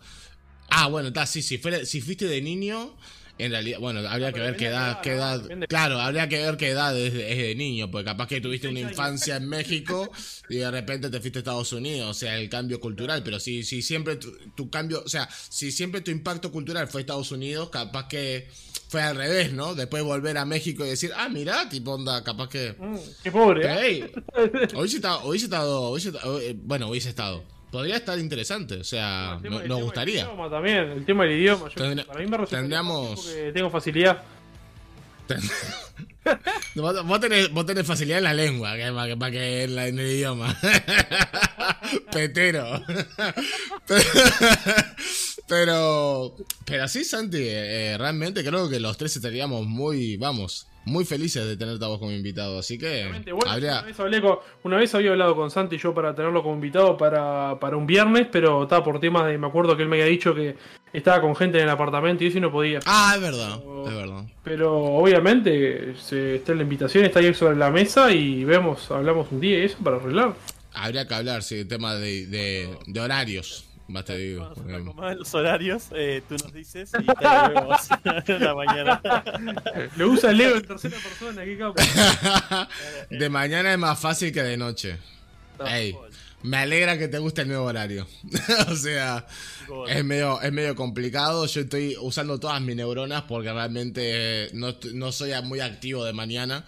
Ah, 0.68 0.88
bueno, 0.88 1.08
está, 1.08 1.26
sí, 1.26 1.42
si, 1.42 1.60
si 1.84 2.00
fuiste 2.00 2.26
de 2.26 2.42
niño, 2.42 2.96
en 3.38 3.50
realidad, 3.50 3.78
bueno, 3.80 4.00
habría 4.08 4.28
que 4.28 4.32
pero 4.34 4.44
ver 4.46 4.56
qué 4.56 4.66
edad, 4.66 5.00
qué 5.02 5.12
edad, 5.12 5.42
claro, 5.68 6.00
habría 6.00 6.28
que 6.28 6.38
ver 6.38 6.56
qué 6.56 6.68
edad 6.70 6.96
es, 6.98 7.12
de- 7.12 7.32
es 7.32 7.38
de 7.38 7.54
niño, 7.54 7.90
porque 7.90 8.04
capaz 8.06 8.28
que 8.28 8.40
tuviste 8.40 8.68
una 8.68 8.80
16 8.80 8.98
años. 8.98 9.10
infancia 9.10 9.36
en 9.36 9.48
México 9.48 10.10
y 10.48 10.56
de 10.56 10.70
repente 10.70 11.10
te 11.10 11.20
fuiste 11.20 11.38
a 11.38 11.40
Estados 11.40 11.72
Unidos, 11.72 12.08
o 12.10 12.14
sea, 12.14 12.38
el 12.38 12.48
cambio 12.48 12.80
cultural, 12.80 13.22
pero 13.22 13.38
si, 13.40 13.62
si 13.62 13.82
siempre 13.82 14.16
tu, 14.16 14.32
tu 14.56 14.70
cambio, 14.70 15.02
o 15.04 15.08
sea, 15.08 15.28
si 15.48 15.70
siempre 15.72 16.00
tu 16.00 16.10
impacto 16.10 16.50
cultural 16.50 16.88
fue 16.88 17.02
Estados 17.02 17.30
Unidos, 17.32 17.68
capaz 17.70 18.08
que 18.08 18.48
fue 18.88 19.02
al 19.02 19.16
revés, 19.16 19.52
¿no? 19.52 19.74
Después 19.74 20.02
volver 20.04 20.38
a 20.38 20.44
México 20.44 20.86
y 20.86 20.88
decir, 20.90 21.10
ah, 21.16 21.28
mira, 21.28 21.68
tipo 21.68 21.92
onda, 21.92 22.22
capaz 22.22 22.48
que... 22.48 22.74
Mm, 22.78 22.96
qué 23.24 23.32
pobre. 23.32 23.68
Hey, 23.68 24.04
estado- 26.10 26.40
eh, 26.40 26.54
bueno, 26.56 26.88
hubiese 26.88 27.08
estado. 27.08 27.42
Podría 27.70 27.96
estar 27.96 28.18
interesante, 28.18 28.76
o 28.76 28.84
sea, 28.84 29.38
El 29.42 29.50
no- 29.50 29.60
el 29.60 29.68
nos 29.68 29.78
tema 29.78 29.84
gustaría. 29.84 30.24
del 30.24 30.32
idioma 30.32 30.50
también, 30.50 30.76
el 30.90 31.04
tema 31.04 31.24
del 31.24 31.32
idioma. 31.38 31.68
Yo, 31.68 31.74
para 32.06 32.20
mí 32.20 32.26
me 32.26 32.36
resulta 32.36 32.56
tendríamos- 32.58 33.20
porque 33.24 33.52
tengo 33.52 33.70
facilidad. 33.70 34.22
Vos, 36.74 37.06
vos 37.06 37.20
tenés, 37.20 37.50
vos 37.52 37.64
tenés 37.64 37.86
facilidad 37.86 38.18
en 38.18 38.24
la 38.24 38.34
lengua, 38.34 38.76
que 38.76 38.90
más 38.90 39.06
que, 39.06 39.16
más 39.16 39.30
que 39.30 39.62
en, 39.64 39.76
la- 39.76 39.86
en 39.86 39.98
el 39.98 40.06
idioma. 40.10 40.56
Petero. 42.12 42.66
Pero, 45.48 46.34
pero 46.64 46.88
sí, 46.88 47.04
Santi, 47.04 47.38
eh, 47.40 47.96
realmente 47.98 48.42
creo 48.44 48.68
que 48.68 48.80
los 48.80 48.96
tres 48.96 49.14
estaríamos 49.14 49.64
muy, 49.64 50.16
vamos, 50.16 50.66
muy 50.86 51.04
felices 51.04 51.44
de 51.46 51.56
tenerte 51.56 51.84
a 51.84 51.88
vos 51.88 51.98
como 51.98 52.12
invitado. 52.12 52.58
Así 52.58 52.78
que 52.78 53.06
bueno, 53.32 53.50
habría... 53.50 53.72
una, 53.80 53.82
vez 53.82 54.00
hablé 54.00 54.22
con- 54.22 54.38
una 54.62 54.76
vez 54.78 54.94
había 54.94 55.10
hablado 55.10 55.36
con 55.36 55.50
Santi 55.50 55.76
yo 55.76 55.92
para 55.92 56.14
tenerlo 56.14 56.42
como 56.42 56.54
invitado 56.54 56.96
para, 56.96 57.58
para 57.60 57.76
un 57.76 57.86
viernes, 57.86 58.28
pero 58.32 58.62
estaba 58.62 58.82
por 58.84 58.98
temas 59.00 59.26
de. 59.26 59.36
Me 59.36 59.46
acuerdo 59.48 59.76
que 59.76 59.82
él 59.82 59.88
me 59.88 59.96
había 59.96 60.06
dicho 60.10 60.34
que 60.34 60.56
estaba 60.92 61.20
con 61.20 61.36
gente 61.36 61.58
en 61.58 61.64
el 61.64 61.70
apartamento 61.70 62.24
y 62.24 62.28
eso 62.28 62.38
y 62.38 62.40
no 62.40 62.50
podía. 62.52 62.78
Ah, 62.86 63.12
es 63.16 63.20
verdad, 63.20 63.60
es 63.86 63.94
verdad. 63.94 64.24
Pero 64.44 64.74
obviamente 64.80 65.94
se, 65.96 66.36
está 66.36 66.54
la 66.54 66.62
invitación, 66.62 67.04
está 67.04 67.18
ahí 67.18 67.34
sobre 67.34 67.56
la 67.56 67.70
mesa 67.70 68.12
y 68.12 68.44
vemos, 68.44 68.90
hablamos 68.90 69.26
un 69.32 69.40
día 69.40 69.58
y 69.58 69.62
eso 69.62 69.76
para 69.82 69.96
arreglar. 69.96 70.34
Habría 70.72 71.08
que 71.08 71.14
hablar, 71.14 71.42
sí, 71.42 71.64
tema 71.64 71.94
de, 71.96 72.26
de, 72.26 72.68
de 72.86 73.00
horarios. 73.00 73.64
Más 73.88 74.04
te 74.04 74.16
digo. 74.16 74.52
Cuando 74.54 75.08
se 75.08 75.14
los 75.14 75.34
horarios, 75.34 75.84
eh, 75.92 76.22
tú 76.28 76.34
nos 76.34 76.52
dices 76.52 76.90
y 76.98 77.04
te 77.06 77.24
lo 77.24 77.48
vemos 77.54 77.88
en 78.26 78.44
la 78.44 78.54
mañana. 78.54 79.00
Lo 79.96 80.08
usa 80.10 80.32
Leo 80.32 80.56
en 80.56 80.66
tercera 80.66 80.96
persona, 80.98 81.44
qué 81.44 81.56
capo. 81.56 81.74
de 83.10 83.28
mañana 83.30 83.72
es 83.72 83.78
más 83.78 83.98
fácil 83.98 84.32
que 84.32 84.42
de 84.42 84.56
noche. 84.56 84.98
No, 85.58 85.66
Ey, 85.68 85.96
me 86.42 86.56
alegra 86.58 86.98
que 86.98 87.08
te 87.08 87.18
guste 87.18 87.42
el 87.42 87.48
nuevo 87.48 87.64
horario. 87.64 88.06
o 88.68 88.74
sea, 88.76 89.24
gol. 89.68 89.88
es 89.88 90.04
medio, 90.04 90.40
es 90.40 90.52
medio 90.52 90.74
complicado. 90.74 91.46
Yo 91.46 91.60
estoy 91.60 91.96
usando 92.00 92.40
todas 92.40 92.60
mis 92.60 92.74
neuronas 92.76 93.22
porque 93.22 93.52
realmente 93.52 94.50
no, 94.52 94.70
est- 94.70 94.86
no 94.86 95.12
soy 95.12 95.30
muy 95.44 95.60
activo 95.60 96.04
de 96.04 96.12
mañana. 96.12 96.64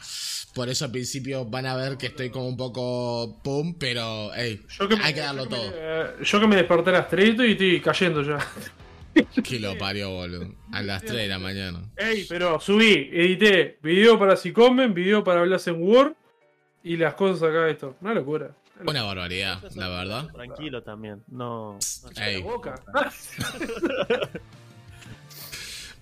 Por 0.54 0.68
eso 0.68 0.84
al 0.86 0.90
principio 0.90 1.44
van 1.44 1.66
a 1.66 1.76
ver 1.76 1.96
que 1.96 2.06
estoy 2.06 2.30
como 2.30 2.48
un 2.48 2.56
poco 2.56 3.40
pum, 3.44 3.74
pero 3.78 4.30
hey, 4.34 4.60
Yo 4.78 4.88
que, 4.88 4.96
me- 4.96 5.04
hay 5.04 5.14
que 5.14 5.20
darlo 5.20 5.44
yo 5.44 5.50
que 5.50 5.56
me- 5.56 5.62
todo. 5.62 5.72
eh, 5.74 6.06
yo 6.24 6.40
que 6.40 6.46
me 6.46 6.56
desperté 6.56 6.90
a 6.90 6.92
las 6.94 7.08
3 7.08 7.34
y 7.38 7.50
estoy 7.52 7.80
cayendo 7.80 8.22
ya. 8.22 8.38
Que 9.42 9.58
lo 9.58 9.76
parió, 9.76 10.10
boludo. 10.10 10.54
A 10.72 10.80
las 10.82 11.02
3 11.02 11.14
de 11.22 11.28
la 11.28 11.38
mañana. 11.40 11.82
Ey, 11.96 12.24
pero 12.28 12.60
subí, 12.60 13.10
edité, 13.12 13.78
video 13.82 14.16
para 14.18 14.36
si 14.36 14.52
comen, 14.52 14.94
video 14.94 15.24
para 15.24 15.40
hablar 15.40 15.60
en 15.66 15.82
Word 15.82 16.12
y 16.84 16.96
las 16.96 17.14
cosas 17.14 17.42
acá 17.48 17.62
de 17.64 17.72
esto. 17.72 17.96
Una 18.00 18.14
locura. 18.14 18.54
Una 18.86 19.02
barbaridad, 19.02 19.60
la 19.74 19.88
verdad. 19.88 20.28
Tranquilo 20.32 20.82
también. 20.84 21.24
No. 21.26 21.78
no- 22.14 22.22
Ey, 22.22 22.40
La 22.40 22.46
boca. 22.46 22.74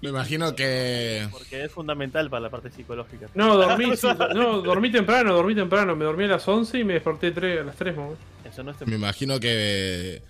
me 0.06 0.10
imagino 0.18 0.54
que. 0.54 1.26
Porque 1.30 1.64
es 1.64 1.72
fundamental 1.72 2.30
para 2.30 2.40
la 2.40 2.50
parte 2.50 2.70
psicológica. 2.70 3.26
No, 3.34 3.56
dormí, 3.56 3.96
sí, 3.96 4.06
no, 4.34 4.60
dormí 4.62 4.90
temprano, 4.90 5.34
dormí 5.34 5.54
temprano. 5.54 5.94
Me 5.96 6.04
dormí 6.04 6.24
a 6.24 6.28
las 6.28 6.46
11 6.46 6.78
y 6.78 6.84
me 6.84 6.94
desperté 6.94 7.32
tres- 7.32 7.60
a 7.60 7.64
las 7.64 7.76
3, 7.76 7.96
mamá. 7.96 8.14
No 8.62 8.74
Me 8.86 8.94
imagino 8.96 9.38
que, 9.40 10.22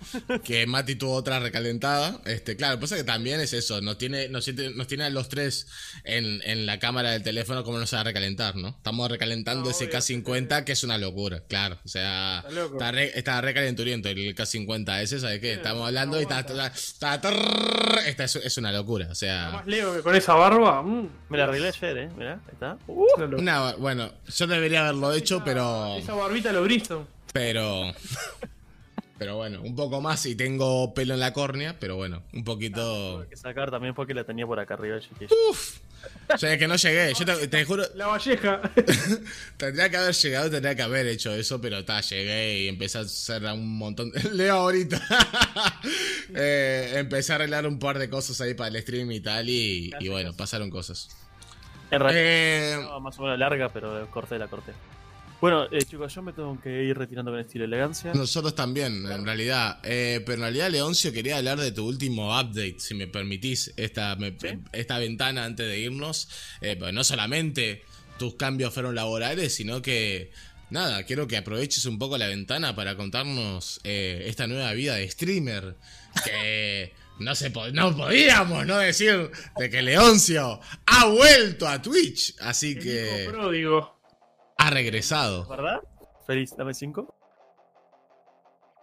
que 0.43 0.65
Mati 0.67 0.95
tuvo 0.95 1.13
otra 1.13 1.39
recalentada. 1.39 2.19
Este, 2.25 2.55
claro, 2.55 2.73
lo 2.73 2.79
que 2.79 2.81
pasa 2.81 2.95
es 2.95 3.01
que 3.01 3.07
también 3.07 3.39
es 3.39 3.53
eso, 3.53 3.81
nos 3.81 3.97
tiene, 3.97 4.29
nos, 4.29 4.45
siente- 4.45 4.69
nos 4.75 4.87
tiene 4.87 5.05
a 5.05 5.09
los 5.09 5.29
tres 5.29 5.67
en, 6.03 6.41
en 6.43 6.65
la 6.65 6.79
cámara 6.79 7.11
del 7.11 7.23
teléfono 7.23 7.63
como 7.63 7.79
nos 7.79 7.93
va 7.93 8.01
a 8.01 8.03
recalentar, 8.03 8.55
¿no? 8.55 8.69
Estamos 8.69 9.09
recalentando 9.09 9.65
No, 9.65 9.71
ese 9.71 9.85
obvio, 9.85 9.99
K50 9.99 10.63
que 10.63 10.71
es 10.73 10.83
una 10.83 10.97
locura, 10.97 11.43
claro. 11.47 11.77
O 11.83 11.87
sea, 11.87 12.43
Está 12.47 12.63
está, 12.65 12.91
re, 12.91 13.11
está 13.17 13.41
recalenturiento 13.41 14.09
el 14.09 14.35
K50 14.35 15.01
ese, 15.01 15.19
¿sabes 15.19 15.39
qué? 15.39 15.53
Estamos 15.53 15.85
hablando 15.87 16.19
y 16.19 16.23
está, 16.23 16.39
está, 16.41 16.67
está- 16.67 17.21
trrr, 17.21 17.99
esta 18.07 18.23
es, 18.25 18.35
es 18.37 18.57
una 18.57 18.71
locura, 18.71 19.07
o 19.09 19.15
sea... 19.15 19.49
Más 19.53 19.67
Leo 19.67 19.95
que 19.95 20.01
con 20.01 20.15
esa 20.15 20.33
barba. 20.35 20.81
mm, 20.81 21.09
Me 21.29 21.37
la 21.37 21.45
arreglé 21.45 21.67
ayer, 21.69 21.97
eh. 21.97 22.09
Mirá, 22.17 22.33
ahí 22.33 22.51
está. 22.53 22.77
Uh, 22.87 23.05
una 23.37 23.73
bueno, 23.75 24.11
yo 24.27 24.47
debería 24.47 24.81
haberlo 24.81 25.13
hecho, 25.13 25.41
pero... 25.43 25.97
Esa 25.97 26.13
barbita 26.13 26.51
lo 26.51 26.63
Briston. 26.63 27.07
Pero. 27.37 27.93
Pero 29.19 29.35
bueno, 29.35 29.61
un 29.61 29.75
poco 29.75 29.99
más 30.01 30.25
y 30.25 30.35
tengo 30.35 30.93
pelo 30.93 31.13
en 31.15 31.19
la 31.19 31.33
córnea, 31.33 31.75
pero 31.79 31.95
bueno, 31.95 32.23
un 32.33 32.43
poquito. 32.43 33.21
hay 33.21 33.27
que 33.27 33.35
sacar 33.35 33.71
también 33.71 33.95
porque 33.95 34.13
la 34.13 34.23
tenía 34.23 34.45
por 34.45 34.59
acá 34.59 34.75
arriba, 34.75 34.99
chiquillo. 34.99 35.29
O 36.33 36.37
sea, 36.37 36.57
que 36.57 36.67
no 36.67 36.75
llegué. 36.75 37.13
Yo 37.13 37.25
te, 37.25 37.47
te 37.47 37.65
juro, 37.65 37.83
La 37.95 38.07
Valleja. 38.07 38.61
tendría 39.57 39.89
que 39.89 39.97
haber 39.97 40.13
llegado, 40.13 40.51
tendría 40.51 40.75
que 40.75 40.81
haber 40.83 41.07
hecho 41.07 41.33
eso, 41.33 41.59
pero 41.59 41.83
ta, 41.83 42.01
llegué 42.01 42.61
y 42.61 42.67
empecé 42.67 42.99
a 42.99 43.01
hacer 43.01 43.43
un 43.45 43.77
montón. 43.77 44.11
Leo 44.33 44.55
ahorita. 44.55 45.01
Eh, 46.35 46.95
empecé 46.95 47.31
a 47.31 47.35
arreglar 47.35 47.65
un 47.65 47.79
par 47.79 47.97
de 47.99 48.09
cosas 48.09 48.41
ahí 48.41 48.53
para 48.53 48.67
el 48.67 48.81
stream 48.81 49.09
y 49.11 49.21
tal, 49.21 49.47
y, 49.47 49.91
y 49.97 50.09
bueno, 50.09 50.33
pasaron 50.33 50.69
cosas. 50.69 51.07
En 51.89 52.01
realidad 52.01 52.83
Eh, 52.83 52.99
más 53.01 53.17
o 53.17 53.21
menos 53.21 53.39
larga, 53.39 53.69
pero 53.69 54.11
corté, 54.11 54.37
la 54.37 54.47
corté. 54.47 54.73
Bueno, 55.39 55.65
eh, 55.71 55.83
chicos, 55.83 56.13
yo 56.15 56.23
me 56.23 56.33
tengo 56.33 56.59
que 56.59 56.83
ir 56.83 56.97
retirando 56.97 57.29
con 57.29 57.39
estilo 57.39 57.65
elegancia. 57.65 58.11
nosotros 58.13 58.55
también, 58.55 59.05
en 59.05 59.23
realidad. 59.23 59.79
Eh, 59.83 60.21
pero 60.25 60.35
en 60.37 60.41
realidad, 60.41 60.71
Leoncio, 60.71 61.13
quería 61.13 61.37
hablar 61.37 61.59
de 61.59 61.71
tu 61.71 61.85
último 61.87 62.29
update, 62.39 62.77
si 62.79 62.95
me 62.95 63.05
permitís, 63.07 63.71
esta, 63.77 64.15
me- 64.15 64.35
¿Sí? 64.39 64.47
esta 64.71 64.97
ventana 64.97 65.45
antes 65.45 65.67
de 65.67 65.79
irnos. 65.79 66.27
Eh, 66.61 66.75
pues 66.79 66.91
no 66.91 67.03
solamente 67.03 67.83
tus 68.17 68.33
cambios 68.35 68.73
fueron 68.73 68.95
laborales, 68.95 69.53
sino 69.53 69.79
que, 69.83 70.31
nada, 70.71 71.03
quiero 71.03 71.27
que 71.27 71.37
aproveches 71.37 71.85
un 71.85 71.99
poco 71.99 72.17
la 72.17 72.27
ventana 72.27 72.75
para 72.75 72.95
contarnos 72.95 73.79
eh, 73.83 74.23
esta 74.25 74.47
nueva 74.47 74.73
vida 74.73 74.95
de 74.95 75.07
streamer. 75.07 75.75
Que 76.25 76.93
no, 77.19 77.35
se 77.35 77.51
po- 77.51 77.69
no 77.69 77.95
podíamos 77.95 78.65
no 78.65 78.77
decir 78.79 79.29
de 79.59 79.69
que 79.69 79.83
Leoncio 79.83 80.59
ha 80.87 81.05
vuelto 81.05 81.67
a 81.67 81.79
Twitch. 81.79 82.33
Así 82.39 82.71
El 82.71 82.79
que 82.79 83.27
pródigo. 83.29 83.96
Ha 84.57 84.69
regresado. 84.69 85.47
¿Verdad? 85.47 85.79
Feliz, 86.25 86.55
dame 86.57 86.73
5. 86.73 87.15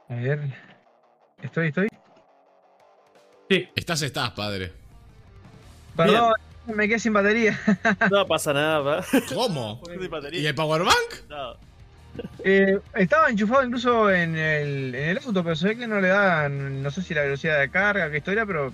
A 0.08 0.14
ver. 0.14 0.40
Estoy, 1.42 1.68
estoy. 1.68 1.88
Sí. 3.50 3.68
Estás, 3.74 4.02
estás, 4.02 4.30
padre. 4.30 4.72
Perdón, 5.96 6.32
me 6.66 6.88
quedé 6.88 6.98
sin 6.98 7.12
batería. 7.12 7.58
No 8.10 8.26
pasa 8.26 8.52
nada, 8.52 8.80
¿verdad? 8.80 9.06
¿Cómo? 9.34 9.82
¿Y 10.32 10.46
el 10.46 10.54
Powerbank? 10.54 11.28
No. 11.28 11.54
Eh, 12.44 12.78
estaba 12.94 13.28
enchufado 13.28 13.64
incluso 13.64 14.10
en 14.10 14.36
el, 14.36 14.94
en 14.94 15.08
el 15.10 15.18
auto, 15.18 15.42
pero 15.42 15.56
se 15.56 15.68
ve 15.68 15.76
que 15.76 15.86
no 15.86 16.00
le 16.00 16.08
da, 16.08 16.48
no 16.48 16.90
sé 16.90 17.02
si 17.02 17.12
la 17.12 17.22
velocidad 17.22 17.58
de 17.58 17.70
carga, 17.70 18.10
qué 18.10 18.18
historia, 18.18 18.46
pero 18.46 18.72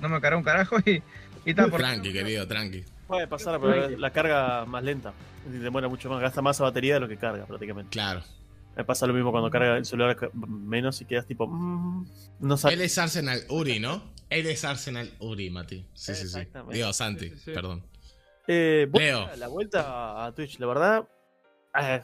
no 0.00 0.08
me 0.08 0.20
cargó 0.20 0.38
un 0.38 0.44
carajo 0.44 0.76
y, 0.84 1.02
y 1.44 1.50
está 1.50 1.68
por... 1.68 1.80
Tranqui, 1.80 2.12
querido, 2.12 2.46
tranqui. 2.46 2.84
Puede 3.06 3.28
pasar, 3.28 3.60
pero 3.60 3.88
la 3.90 4.10
carga 4.10 4.64
más 4.64 4.82
lenta. 4.82 5.12
Demora 5.46 5.88
mucho 5.88 6.08
más, 6.10 6.20
gasta 6.20 6.42
más 6.42 6.58
batería 6.60 6.94
de 6.94 7.00
lo 7.00 7.08
que 7.08 7.16
carga 7.16 7.46
prácticamente. 7.46 7.90
Claro. 7.90 8.22
Me 8.76 8.84
pasa 8.84 9.06
lo 9.06 9.14
mismo 9.14 9.30
cuando 9.30 9.48
carga 9.50 9.76
el 9.78 9.84
celular 9.86 10.16
menos 10.34 11.00
y 11.00 11.04
quedas 11.06 11.26
tipo. 11.26 11.46
mm, 11.46 12.06
no. 12.40 12.56
Él 12.70 12.80
es 12.82 12.98
Arsenal 12.98 13.40
Uri, 13.48 13.80
¿no? 13.80 14.02
Él 14.28 14.46
es 14.46 14.64
Arsenal 14.64 15.10
Uri, 15.20 15.48
Mati. 15.50 15.86
Sí, 15.94 16.14
sí, 16.14 16.28
sí. 16.28 16.40
Digo, 16.72 16.92
Santi, 16.92 17.28
Sí, 17.30 17.34
sí, 17.36 17.40
sí. 17.46 17.50
perdón. 17.52 17.82
Eh, 18.48 18.86
bueno, 18.90 19.26
Leo. 19.28 19.36
La 19.36 19.48
vuelta 19.48 20.24
a 20.26 20.32
Twitch, 20.34 20.58
la 20.58 20.66
verdad. 20.66 21.08
eh, 21.80 22.02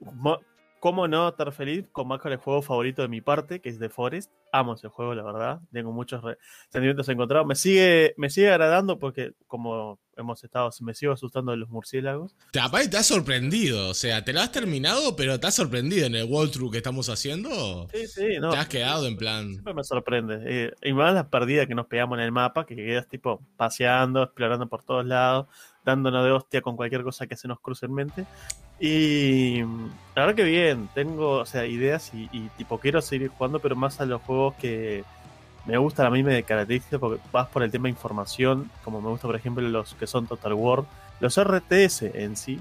mo- 0.00 0.40
¿Cómo 0.78 1.08
no 1.08 1.28
estar 1.28 1.50
feliz 1.52 1.86
con 1.90 2.06
más 2.06 2.20
con 2.20 2.30
el 2.30 2.38
juego 2.38 2.60
favorito 2.62 3.00
de 3.02 3.08
mi 3.08 3.20
parte, 3.20 3.60
que 3.60 3.70
es 3.70 3.78
The 3.78 3.88
Forest? 3.88 4.30
Amo 4.52 4.74
ese 4.74 4.88
juego, 4.88 5.14
la 5.14 5.22
verdad. 5.24 5.60
Tengo 5.72 5.90
muchos 5.90 6.22
sentimientos 6.68 7.08
encontrados. 7.08 7.46
Me 7.46 7.54
sigue, 7.56 8.14
me 8.18 8.28
sigue 8.30 8.50
agradando 8.50 8.98
porque, 8.98 9.32
como 9.46 9.98
hemos 10.16 10.42
estado, 10.42 10.70
me 10.80 10.94
sigo 10.94 11.12
asustando 11.12 11.52
de 11.52 11.58
los 11.58 11.68
murciélagos. 11.68 12.34
Te, 12.50 12.60
aparte 12.60 12.88
te 12.88 12.96
has 12.96 13.06
sorprendido, 13.06 13.90
o 13.90 13.94
sea, 13.94 14.24
te 14.24 14.32
lo 14.32 14.40
has 14.40 14.52
terminado, 14.52 15.16
pero 15.16 15.38
te 15.38 15.46
has 15.46 15.54
sorprendido 15.54 16.06
en 16.06 16.14
el 16.14 16.24
walkthrough 16.24 16.70
que 16.70 16.78
estamos 16.78 17.08
haciendo. 17.08 17.88
Sí, 17.92 18.06
sí, 18.06 18.38
no. 18.40 18.50
Te 18.50 18.56
has 18.56 18.68
quedado 18.68 19.06
en 19.06 19.16
plan. 19.16 19.52
Siempre 19.52 19.74
me 19.74 19.84
sorprende. 19.84 20.40
Eh, 20.44 20.72
y 20.82 20.92
más 20.92 21.14
las 21.14 21.26
perdidas 21.26 21.66
que 21.66 21.74
nos 21.74 21.86
pegamos 21.86 22.18
en 22.18 22.24
el 22.24 22.32
mapa, 22.32 22.66
que 22.66 22.76
quedas 22.76 23.08
tipo 23.08 23.40
paseando, 23.56 24.22
explorando 24.22 24.66
por 24.66 24.82
todos 24.82 25.04
lados, 25.04 25.46
dándonos 25.84 26.24
de 26.24 26.30
hostia 26.30 26.62
con 26.62 26.76
cualquier 26.76 27.02
cosa 27.02 27.26
que 27.26 27.36
se 27.36 27.48
nos 27.48 27.60
cruce 27.60 27.86
en 27.86 27.94
mente. 27.94 28.26
Y 28.78 29.60
la 30.14 30.26
verdad 30.26 30.34
que 30.34 30.44
bien, 30.44 30.88
tengo 30.94 31.38
o 31.38 31.46
sea, 31.46 31.66
ideas 31.66 32.12
y, 32.12 32.28
y, 32.30 32.48
tipo 32.58 32.78
quiero 32.78 33.00
seguir 33.00 33.28
jugando, 33.28 33.58
pero 33.58 33.74
más 33.74 34.00
a 34.00 34.06
los 34.06 34.20
juegos 34.22 34.54
que 34.56 35.02
me 35.66 35.76
gustan 35.78 36.06
a 36.06 36.10
mí 36.10 36.22
me 36.22 36.42
características 36.42 37.00
porque 37.00 37.20
vas 37.32 37.48
por 37.48 37.62
el 37.62 37.70
tema 37.70 37.84
de 37.84 37.90
información, 37.90 38.70
como 38.84 39.00
me 39.00 39.08
gusta 39.08 39.26
por 39.26 39.36
ejemplo 39.36 39.68
los 39.68 39.94
que 39.94 40.06
son 40.06 40.26
Total 40.26 40.52
War, 40.54 40.84
los 41.20 41.42
RTS 41.42 42.02
en 42.14 42.36
sí, 42.36 42.60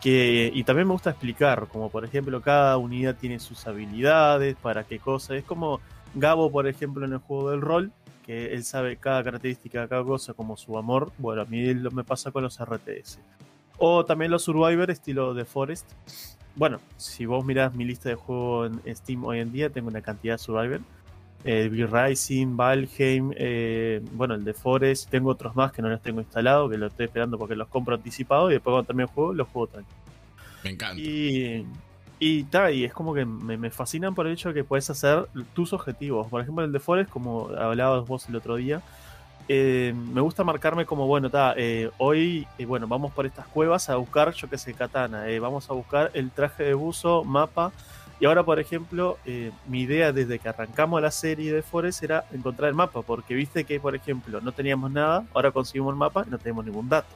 que, 0.00 0.50
y 0.54 0.64
también 0.64 0.86
me 0.86 0.92
gusta 0.92 1.10
explicar, 1.10 1.66
como 1.68 1.90
por 1.90 2.04
ejemplo 2.04 2.40
cada 2.40 2.76
unidad 2.78 3.16
tiene 3.16 3.38
sus 3.38 3.66
habilidades, 3.66 4.56
para 4.56 4.84
qué 4.84 4.98
cosa, 4.98 5.36
es 5.36 5.44
como 5.44 5.80
Gabo 6.14 6.50
por 6.50 6.66
ejemplo 6.66 7.04
en 7.04 7.12
el 7.12 7.18
juego 7.18 7.50
del 7.50 7.60
rol, 7.60 7.92
que 8.24 8.54
él 8.54 8.64
sabe 8.64 8.96
cada 8.96 9.22
característica, 9.24 9.86
cada 9.88 10.04
cosa 10.04 10.34
como 10.34 10.56
su 10.56 10.78
amor, 10.78 11.12
bueno 11.18 11.42
a 11.42 11.44
mí 11.44 11.74
lo 11.74 11.90
me 11.90 12.04
pasa 12.04 12.30
con 12.30 12.42
los 12.42 12.58
RTS. 12.58 13.18
O 13.78 14.04
también 14.04 14.30
los 14.30 14.42
Survivor 14.42 14.90
estilo 14.90 15.34
de 15.34 15.44
Forest. 15.44 15.86
Bueno, 16.56 16.80
si 16.96 17.24
vos 17.26 17.44
mirás 17.44 17.74
mi 17.74 17.84
lista 17.84 18.08
de 18.08 18.16
juegos 18.16 18.72
en 18.84 18.96
Steam 18.96 19.24
hoy 19.24 19.38
en 19.38 19.52
día, 19.52 19.70
tengo 19.70 19.88
una 19.88 20.02
cantidad 20.02 20.34
de 20.34 20.38
Survivor. 20.38 20.80
Eh, 21.44 21.68
Bill 21.70 21.88
Rising, 21.88 22.56
Valheim, 22.56 23.32
eh, 23.36 24.02
bueno, 24.12 24.34
el 24.34 24.44
de 24.44 24.54
Forest, 24.54 25.08
tengo 25.08 25.30
otros 25.30 25.54
más 25.54 25.72
que 25.72 25.80
no 25.80 25.88
los 25.88 26.02
tengo 26.02 26.20
instalados, 26.20 26.70
que 26.70 26.76
los 26.76 26.90
estoy 26.90 27.06
esperando 27.06 27.38
porque 27.38 27.54
los 27.54 27.68
compro 27.68 27.94
anticipados 27.94 28.50
y 28.50 28.54
después 28.54 28.72
cuando 28.72 28.86
termine 28.86 29.04
el 29.04 29.14
juego, 29.14 29.32
los 29.32 29.48
juego 29.48 29.66
tranquilo. 29.68 29.98
Me 30.64 30.70
encanta. 30.70 31.00
Y, 31.00 31.64
y, 32.18 32.42
ta, 32.44 32.70
y 32.72 32.84
es 32.84 32.92
como 32.92 33.14
que 33.14 33.24
me, 33.24 33.56
me 33.56 33.70
fascinan 33.70 34.14
por 34.14 34.26
el 34.26 34.32
hecho 34.32 34.48
de 34.48 34.54
que 34.56 34.64
puedes 34.64 34.90
hacer 34.90 35.26
tus 35.54 35.72
objetivos. 35.72 36.26
Por 36.26 36.42
ejemplo, 36.42 36.64
el 36.64 36.72
de 36.72 36.80
Forest, 36.80 37.10
como 37.10 37.48
hablabas 37.56 38.06
vos 38.06 38.28
el 38.28 38.34
otro 38.34 38.56
día, 38.56 38.82
eh, 39.50 39.94
me 39.94 40.20
gusta 40.20 40.44
marcarme 40.44 40.84
como, 40.84 41.06
bueno, 41.06 41.30
ta, 41.30 41.54
eh, 41.56 41.90
hoy, 41.96 42.46
eh, 42.58 42.66
bueno, 42.66 42.86
vamos 42.86 43.12
por 43.12 43.24
estas 43.24 43.46
cuevas 43.46 43.88
a 43.88 43.96
buscar, 43.96 44.32
yo 44.34 44.50
qué 44.50 44.58
sé, 44.58 44.74
katana, 44.74 45.24
vamos 45.40 45.70
a 45.70 45.72
buscar 45.72 46.10
el 46.12 46.30
traje 46.30 46.64
de 46.64 46.74
buzo, 46.74 47.24
mapa. 47.24 47.72
Y 48.20 48.26
ahora, 48.26 48.42
por 48.42 48.58
ejemplo, 48.58 49.18
eh, 49.24 49.52
mi 49.68 49.82
idea 49.82 50.12
desde 50.12 50.38
que 50.38 50.48
arrancamos 50.48 51.00
la 51.00 51.10
serie 51.10 51.52
de 51.52 51.62
Forest 51.62 52.02
era 52.02 52.24
encontrar 52.32 52.68
el 52.68 52.74
mapa, 52.74 53.02
porque 53.02 53.34
viste 53.34 53.64
que, 53.64 53.78
por 53.78 53.94
ejemplo, 53.94 54.40
no 54.40 54.52
teníamos 54.52 54.90
nada, 54.90 55.24
ahora 55.34 55.52
conseguimos 55.52 55.92
el 55.92 55.98
mapa 55.98 56.24
y 56.26 56.30
no 56.30 56.38
tenemos 56.38 56.64
ningún 56.64 56.88
dato. 56.88 57.14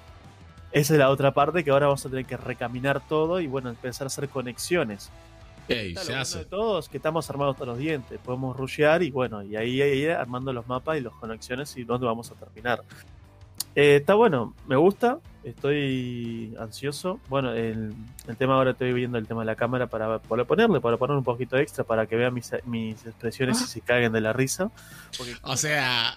Esa 0.71 0.95
es 0.95 0.99
la 0.99 1.11
otra 1.11 1.33
parte 1.33 1.65
que 1.65 1.71
ahora 1.71 1.87
vamos 1.87 2.07
a 2.07 2.09
tener 2.09 2.25
que 2.25 2.37
recaminar 2.37 3.07
todo 3.07 3.41
y 3.41 3.47
bueno, 3.47 3.69
empezar 3.69 4.07
a 4.07 4.09
hacer 4.09 4.29
conexiones. 4.29 5.11
Ey, 5.69 5.95
se 5.97 6.15
hace. 6.15 6.41
de 6.41 6.45
todos 6.45 6.89
que 6.89 6.97
estamos 6.97 7.29
armados 7.31 7.55
hasta 7.55 7.67
los 7.67 7.79
dientes, 7.79 8.19
podemos 8.25 8.57
rushear 8.57 9.03
y 9.03 9.11
bueno, 9.11 9.43
y 9.43 9.57
ahí, 9.57 9.81
ahí 9.81 10.07
armando 10.07 10.53
los 10.53 10.67
mapas 10.67 10.99
y 10.99 11.01
las 11.01 11.13
conexiones 11.15 11.77
y 11.77 11.85
dónde 11.85 12.07
vamos 12.07 12.31
a 12.31 12.35
terminar. 12.35 12.83
Eh, 13.75 13.97
está 13.97 14.15
bueno, 14.15 14.55
me 14.67 14.77
gusta, 14.77 15.19
estoy 15.45 16.55
ansioso. 16.59 17.21
Bueno, 17.29 17.53
el, 17.53 17.95
el 18.27 18.37
tema 18.37 18.55
ahora 18.55 18.73
estoy 18.73 18.93
viendo 18.93 19.19
el 19.19 19.27
tema 19.27 19.43
de 19.43 19.47
la 19.47 19.57
cámara 19.57 19.87
para 19.87 20.19
poder 20.19 20.47
ponerle, 20.47 20.81
para 20.81 20.97
poner 20.97 21.17
un 21.17 21.25
poquito 21.25 21.57
extra 21.57 21.85
para 21.85 22.07
que 22.07 22.17
vean 22.17 22.35
mis, 22.35 22.51
mis 22.65 23.05
expresiones 23.07 23.61
y 23.61 23.65
se 23.67 23.81
caguen 23.81 24.13
de 24.13 24.21
la 24.21 24.33
risa. 24.33 24.71
Porque 25.17 25.35
O 25.43 25.57
sea, 25.57 26.17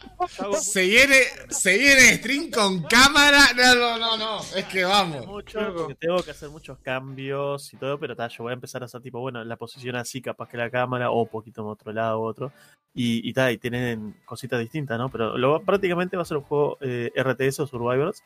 se 0.59 0.83
viene, 0.83 1.15
se 1.49 1.77
viene 1.77 2.17
stream 2.17 2.51
con 2.51 2.83
cámara. 2.83 3.49
No, 3.55 3.75
no, 3.75 3.97
no, 3.97 4.17
no. 4.17 4.39
Es 4.55 4.65
que 4.65 4.83
vamos. 4.83 5.25
mucho 5.25 5.87
tengo 5.99 6.21
que 6.23 6.31
hacer 6.31 6.49
muchos 6.49 6.77
cambios 6.79 7.73
y 7.73 7.77
todo, 7.77 7.99
pero 7.99 8.15
ta, 8.15 8.27
yo 8.27 8.43
voy 8.43 8.51
a 8.51 8.53
empezar 8.55 8.81
a 8.81 8.85
hacer 8.85 9.01
tipo, 9.01 9.19
bueno, 9.19 9.43
la 9.43 9.55
posición 9.55 9.95
así, 9.95 10.21
capaz 10.21 10.49
que 10.49 10.57
la 10.57 10.69
cámara, 10.69 11.11
o 11.11 11.23
un 11.23 11.29
poquito 11.29 11.61
en 11.61 11.67
otro 11.67 11.91
lado 11.91 12.19
u 12.19 12.23
otro. 12.23 12.51
Y, 12.93 13.27
y, 13.27 13.33
ta, 13.33 13.51
y 13.51 13.57
tienen 13.57 14.15
cositas 14.25 14.59
distintas, 14.59 14.97
¿no? 14.97 15.09
Pero 15.09 15.37
lo, 15.37 15.61
prácticamente 15.61 16.15
va 16.15 16.23
a 16.23 16.25
ser 16.25 16.37
un 16.37 16.43
juego 16.43 16.77
eh, 16.79 17.11
RTS 17.15 17.59
o 17.61 17.67
Survivors. 17.67 18.23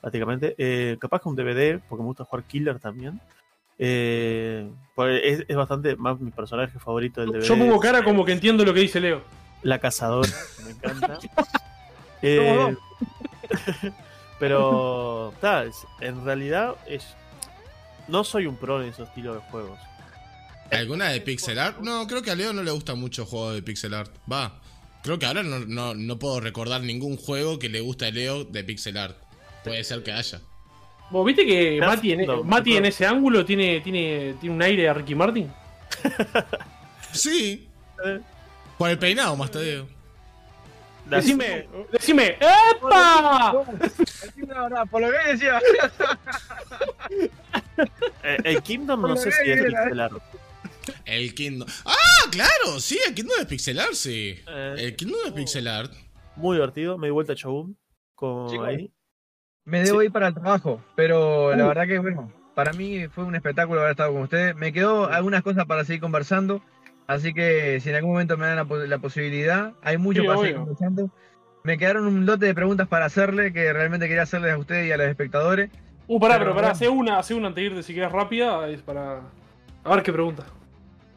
Prácticamente. 0.00 0.54
Eh, 0.58 0.96
capaz 1.00 1.20
que 1.20 1.28
un 1.28 1.36
DVD, 1.36 1.80
porque 1.88 2.02
me 2.02 2.06
gusta 2.08 2.24
jugar 2.24 2.44
Killer 2.44 2.78
también. 2.78 3.20
Eh, 3.78 4.70
pues 4.94 5.20
es, 5.24 5.44
es 5.48 5.56
bastante 5.56 5.96
más 5.96 6.20
mi 6.20 6.30
personaje 6.30 6.78
favorito 6.78 7.20
del 7.20 7.30
DVD. 7.30 7.42
Yo 7.46 7.56
pongo 7.58 7.78
cara 7.80 8.02
como 8.04 8.24
que 8.24 8.32
entiendo 8.32 8.64
lo 8.64 8.74
que 8.74 8.80
dice 8.80 9.00
Leo. 9.00 9.22
La 9.62 9.78
cazadora, 9.78 10.28
que 10.56 10.64
me 10.64 10.70
encanta. 10.70 11.18
Eh, 12.22 12.76
pero, 14.38 15.32
ta, 15.40 15.64
es- 15.64 15.86
en 16.00 16.24
realidad, 16.24 16.74
es, 16.86 17.06
no 18.08 18.24
soy 18.24 18.46
un 18.46 18.56
pro 18.56 18.82
en 18.82 18.88
esos 18.90 19.08
estilos 19.08 19.36
de 19.36 19.50
juegos. 19.50 19.78
¿Alguna 20.70 21.08
de 21.08 21.20
pixel 21.22 21.58
art? 21.58 21.78
No, 21.80 22.06
creo 22.06 22.22
que 22.22 22.30
a 22.30 22.34
Leo 22.34 22.52
no 22.52 22.62
le 22.62 22.70
gusta 22.70 22.94
mucho 22.94 23.24
juego 23.26 23.52
de 23.52 23.62
pixel 23.62 23.94
art. 23.94 24.12
Va. 24.30 24.60
Creo 25.02 25.18
que 25.18 25.26
ahora 25.26 25.42
no, 25.42 25.60
no, 25.60 25.94
no 25.94 26.18
puedo 26.18 26.40
recordar 26.40 26.82
ningún 26.82 27.16
juego 27.16 27.58
que 27.58 27.68
le 27.70 27.80
guste 27.80 28.06
a 28.06 28.10
Leo 28.10 28.44
de 28.44 28.62
pixel 28.64 28.98
art. 28.98 29.16
Puede 29.64 29.84
ser 29.84 30.02
que 30.02 30.12
haya. 30.12 30.40
Vos 31.10 31.26
viste 31.26 31.44
que 31.44 31.80
Mati, 31.80 32.12
en, 32.12 32.20
afundo, 32.22 32.44
Mati 32.44 32.76
en 32.76 32.86
ese 32.86 33.04
ángulo 33.04 33.44
tiene, 33.44 33.80
tiene, 33.80 34.34
tiene 34.40 34.54
un 34.54 34.62
aire 34.62 34.88
a 34.88 34.94
Ricky 34.94 35.14
Martin. 35.14 35.50
Sí. 37.12 37.68
Por 38.78 38.88
el 38.88 38.98
peinado, 38.98 39.34
más 39.36 39.50
te 39.50 39.60
digo. 39.60 39.88
Decime, 41.06 41.66
decime, 41.90 42.38
¡epa! 42.38 43.64
Decime 44.22 44.54
la 44.54 44.62
verdad, 44.62 44.86
por 44.88 45.00
lo 45.02 45.08
que 45.10 45.32
decía. 45.32 45.60
Eh, 48.22 48.36
el 48.44 48.62
Kingdom 48.62 49.00
no 49.00 49.16
sé 49.16 49.32
si 49.32 49.50
es 49.50 49.58
era. 49.58 49.84
pixel 49.84 50.00
art. 50.00 50.22
El 51.06 51.34
Kingdom. 51.34 51.68
¡Ah, 51.86 52.28
claro! 52.30 52.78
Sí, 52.78 53.00
el 53.06 53.14
Kingdom 53.14 53.38
es 53.40 53.46
pixel 53.46 53.80
art, 53.80 53.94
sí. 53.94 54.38
Eh, 54.46 54.74
El 54.78 54.96
Kingdom 54.96 55.20
es 55.26 55.32
pixel 55.32 55.66
art. 55.66 55.90
muy 56.36 56.56
divertido, 56.56 56.98
me 56.98 57.06
di 57.06 57.10
vuelta 57.10 57.32
a 57.32 57.36
Shogun. 57.36 57.76
Con 58.14 58.64
ahí. 58.66 58.90
Me 59.70 59.82
debo 59.82 60.00
Sí. 60.00 60.06
ir 60.06 60.12
para 60.12 60.28
el 60.28 60.34
trabajo, 60.34 60.82
pero 60.96 61.54
la 61.56 61.66
verdad 61.66 61.86
que, 61.86 61.98
bueno, 61.98 62.30
para 62.54 62.72
mí 62.72 63.06
fue 63.08 63.24
un 63.24 63.34
espectáculo 63.34 63.80
haber 63.80 63.92
estado 63.92 64.12
con 64.12 64.22
ustedes. 64.22 64.54
Me 64.56 64.72
quedó 64.72 65.06
algunas 65.08 65.42
cosas 65.42 65.64
para 65.66 65.84
seguir 65.84 66.00
conversando, 66.00 66.60
así 67.06 67.32
que 67.32 67.78
si 67.80 67.88
en 67.90 67.96
algún 67.96 68.12
momento 68.12 68.36
me 68.36 68.46
dan 68.46 68.56
la, 68.56 68.64
pos- 68.64 68.88
la 68.88 68.98
posibilidad, 68.98 69.72
hay 69.82 69.96
mucho 69.98 70.22
Sí, 70.22 70.26
para 70.26 70.40
seguir 70.40 70.56
conversando. 70.56 71.10
Me 71.62 71.78
quedaron 71.78 72.06
un 72.06 72.26
lote 72.26 72.46
de 72.46 72.54
preguntas 72.54 72.88
para 72.88 73.04
hacerle 73.04 73.52
que 73.52 73.72
realmente 73.72 74.08
quería 74.08 74.22
hacerles 74.22 74.52
a 74.54 74.58
ustedes 74.58 74.88
y 74.88 74.92
a 74.92 74.96
los 74.96 75.06
espectadores. 75.08 75.70
Uh, 76.08 76.18
pará, 76.18 76.34
Pero 76.38 76.46
pero 76.46 76.56
pará, 76.56 76.70
hace 76.72 76.88
una, 76.88 77.18
hace 77.18 77.34
una 77.34 77.48
antes 77.48 77.62
de 77.62 77.66
irte 77.70 77.82
si 77.82 77.94
quedas 77.94 78.10
rápida, 78.10 78.68
es 78.68 78.80
para. 78.82 79.20
A 79.84 79.94
ver 79.94 80.02
qué 80.02 80.12
pregunta. 80.12 80.44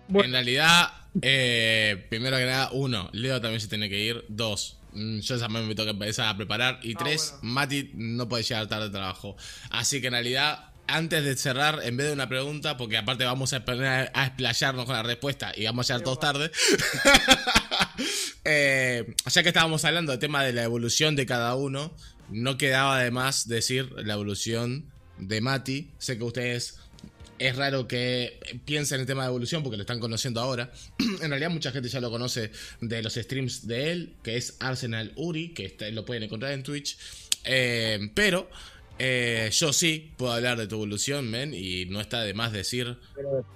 Bueno. 0.08 0.28
En 0.28 0.34
realidad, 0.34 0.90
eh, 1.22 2.06
primero 2.10 2.38
que 2.38 2.46
nada, 2.46 2.70
uno, 2.74 3.10
Leo 3.14 3.40
también 3.42 3.62
se 3.62 3.68
tiene 3.70 3.90
que 3.90 3.98
ir. 4.00 4.24
Dos, 4.28 4.80
yo 4.96 5.40
también 5.40 5.68
me 5.68 5.76
tengo 5.76 5.86
que 5.86 5.92
empezar 5.92 6.28
a 6.28 6.38
preparar. 6.38 6.80
Y 6.84 6.94
Ah, 6.94 6.98
tres, 7.00 7.36
bueno. 7.42 7.54
Mati 7.54 7.92
no 7.94 8.28
puede 8.30 8.44
llegar 8.44 8.68
tarde 8.68 8.86
de 8.86 8.92
trabajo. 8.92 9.36
Así 9.70 10.02
que 10.02 10.08
en 10.08 10.14
realidad, 10.14 10.72
antes 10.88 11.24
de 11.24 11.36
cerrar, 11.36 11.80
en 11.84 11.98
vez 11.98 12.08
de 12.08 12.14
una 12.14 12.30
pregunta, 12.30 12.78
porque 12.78 12.98
aparte 12.98 13.26
vamos 13.26 13.54
a 13.54 13.58
a 13.58 14.26
explayarnos 14.26 14.86
con 14.86 14.96
la 14.96 15.04
respuesta 15.04 15.52
y 15.56 15.66
vamos 15.66 15.90
a 15.90 15.94
llegar 15.94 16.04
todos 16.04 16.20
tarde. 16.20 16.52
eh, 18.46 19.16
ya 19.26 19.44
que 19.44 19.50
estábamos 19.50 19.86
hablando 19.86 20.12
del 20.12 20.20
tema 20.20 20.44
de 20.44 20.54
la 20.54 20.64
evolución 20.64 21.16
de 21.16 21.26
cada 21.26 21.56
uno, 21.56 21.96
no 22.30 22.58
quedaba 22.58 23.00
de 23.00 23.12
más 23.12 23.48
decir 23.48 23.92
la 23.98 24.14
evolución 24.14 24.92
de 25.18 25.42
Mati. 25.42 25.92
Sé 25.98 26.18
que 26.18 26.24
ustedes 26.24 26.80
es 27.48 27.56
raro 27.56 27.88
que 27.88 28.40
piensen 28.66 28.96
en 28.96 29.02
el 29.02 29.08
tema 29.08 29.24
de 29.24 29.30
evolución 29.30 29.64
porque 29.64 29.78
lo 29.78 29.84
están 29.84 30.00
conociendo 30.00 30.40
ahora. 30.42 30.72
en 31.22 31.30
realidad 31.30 31.50
mucha 31.50 31.72
gente 31.72 31.90
ya 31.90 32.00
lo 32.00 32.10
conoce 32.12 32.52
de 32.82 33.02
los 33.04 33.14
streams 33.16 33.68
de 33.68 33.92
él, 33.92 34.14
que 34.24 34.38
es 34.38 34.56
Arsenal 34.60 35.12
Uri, 35.16 35.50
que 35.54 35.76
lo 35.92 36.06
pueden 36.06 36.24
encontrar 36.24 36.52
en 36.54 36.64
Twitch. 36.64 36.98
Eh, 37.46 38.10
pero 38.14 38.50
eh, 39.00 39.50
yo 39.52 39.74
sí 39.74 40.12
puedo 40.18 40.32
hablar 40.34 40.58
de 40.58 40.68
tu 40.68 40.76
evolución, 40.76 41.30
men, 41.30 41.54
y 41.54 41.86
no 41.86 42.00
está 42.00 42.22
de 42.22 42.34
más 42.34 42.52
decir 42.52 42.98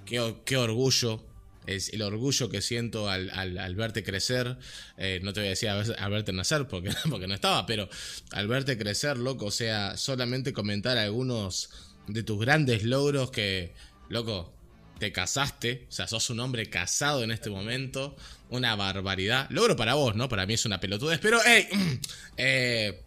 qué, 0.04 0.34
qué 0.44 0.56
orgullo. 0.56 1.24
Es 1.66 1.90
el 1.92 2.00
orgullo 2.00 2.48
que 2.48 2.62
siento 2.62 3.10
al, 3.10 3.28
al- 3.30 3.58
al 3.58 3.74
verte 3.74 4.02
crecer. 4.02 4.56
Eh, 4.96 5.20
no 5.22 5.34
te 5.34 5.40
voy 5.40 5.48
a 5.48 5.50
decir 5.50 5.68
a, 5.68 5.76
ver- 5.76 5.96
a 5.98 6.08
verte 6.08 6.32
nacer 6.32 6.66
porque, 6.66 6.90
porque 7.10 7.26
no 7.26 7.34
estaba, 7.34 7.66
pero 7.66 7.88
al 8.30 8.48
verte 8.48 8.78
crecer, 8.78 9.18
loco, 9.18 9.46
o 9.46 9.50
sea, 9.50 9.96
solamente 9.98 10.54
comentar 10.54 10.96
algunos 10.96 11.68
de 12.08 12.22
tus 12.22 12.40
grandes 12.40 12.82
logros 12.82 13.30
que, 13.30 13.72
loco, 14.08 14.52
te 14.98 15.12
casaste, 15.12 15.86
o 15.88 15.92
sea, 15.92 16.08
sos 16.08 16.28
un 16.30 16.40
hombre 16.40 16.68
casado 16.68 17.22
en 17.22 17.30
este 17.30 17.50
momento, 17.50 18.16
una 18.50 18.74
barbaridad. 18.74 19.46
Logro 19.50 19.76
para 19.76 19.94
vos, 19.94 20.16
¿no? 20.16 20.28
Para 20.28 20.46
mí 20.46 20.54
es 20.54 20.64
una 20.66 20.80
pelotudez, 20.80 21.20
pero, 21.20 21.38
hey, 21.44 21.68
eh, 22.36 23.00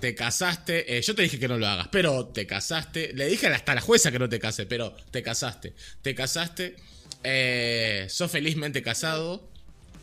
te 0.00 0.14
casaste, 0.14 0.96
eh, 0.96 1.02
yo 1.02 1.14
te 1.14 1.22
dije 1.22 1.38
que 1.38 1.48
no 1.48 1.58
lo 1.58 1.66
hagas, 1.66 1.88
pero 1.88 2.26
te 2.26 2.46
casaste, 2.46 3.12
le 3.14 3.26
dije 3.26 3.48
hasta 3.48 3.72
a 3.72 3.74
la 3.74 3.80
jueza 3.80 4.10
que 4.10 4.18
no 4.18 4.28
te 4.28 4.38
case, 4.38 4.64
pero 4.66 4.94
te 5.10 5.22
casaste, 5.22 5.74
te 6.02 6.14
casaste, 6.14 6.76
eh, 7.24 8.06
sos 8.08 8.30
felizmente 8.30 8.82
casado, 8.82 9.48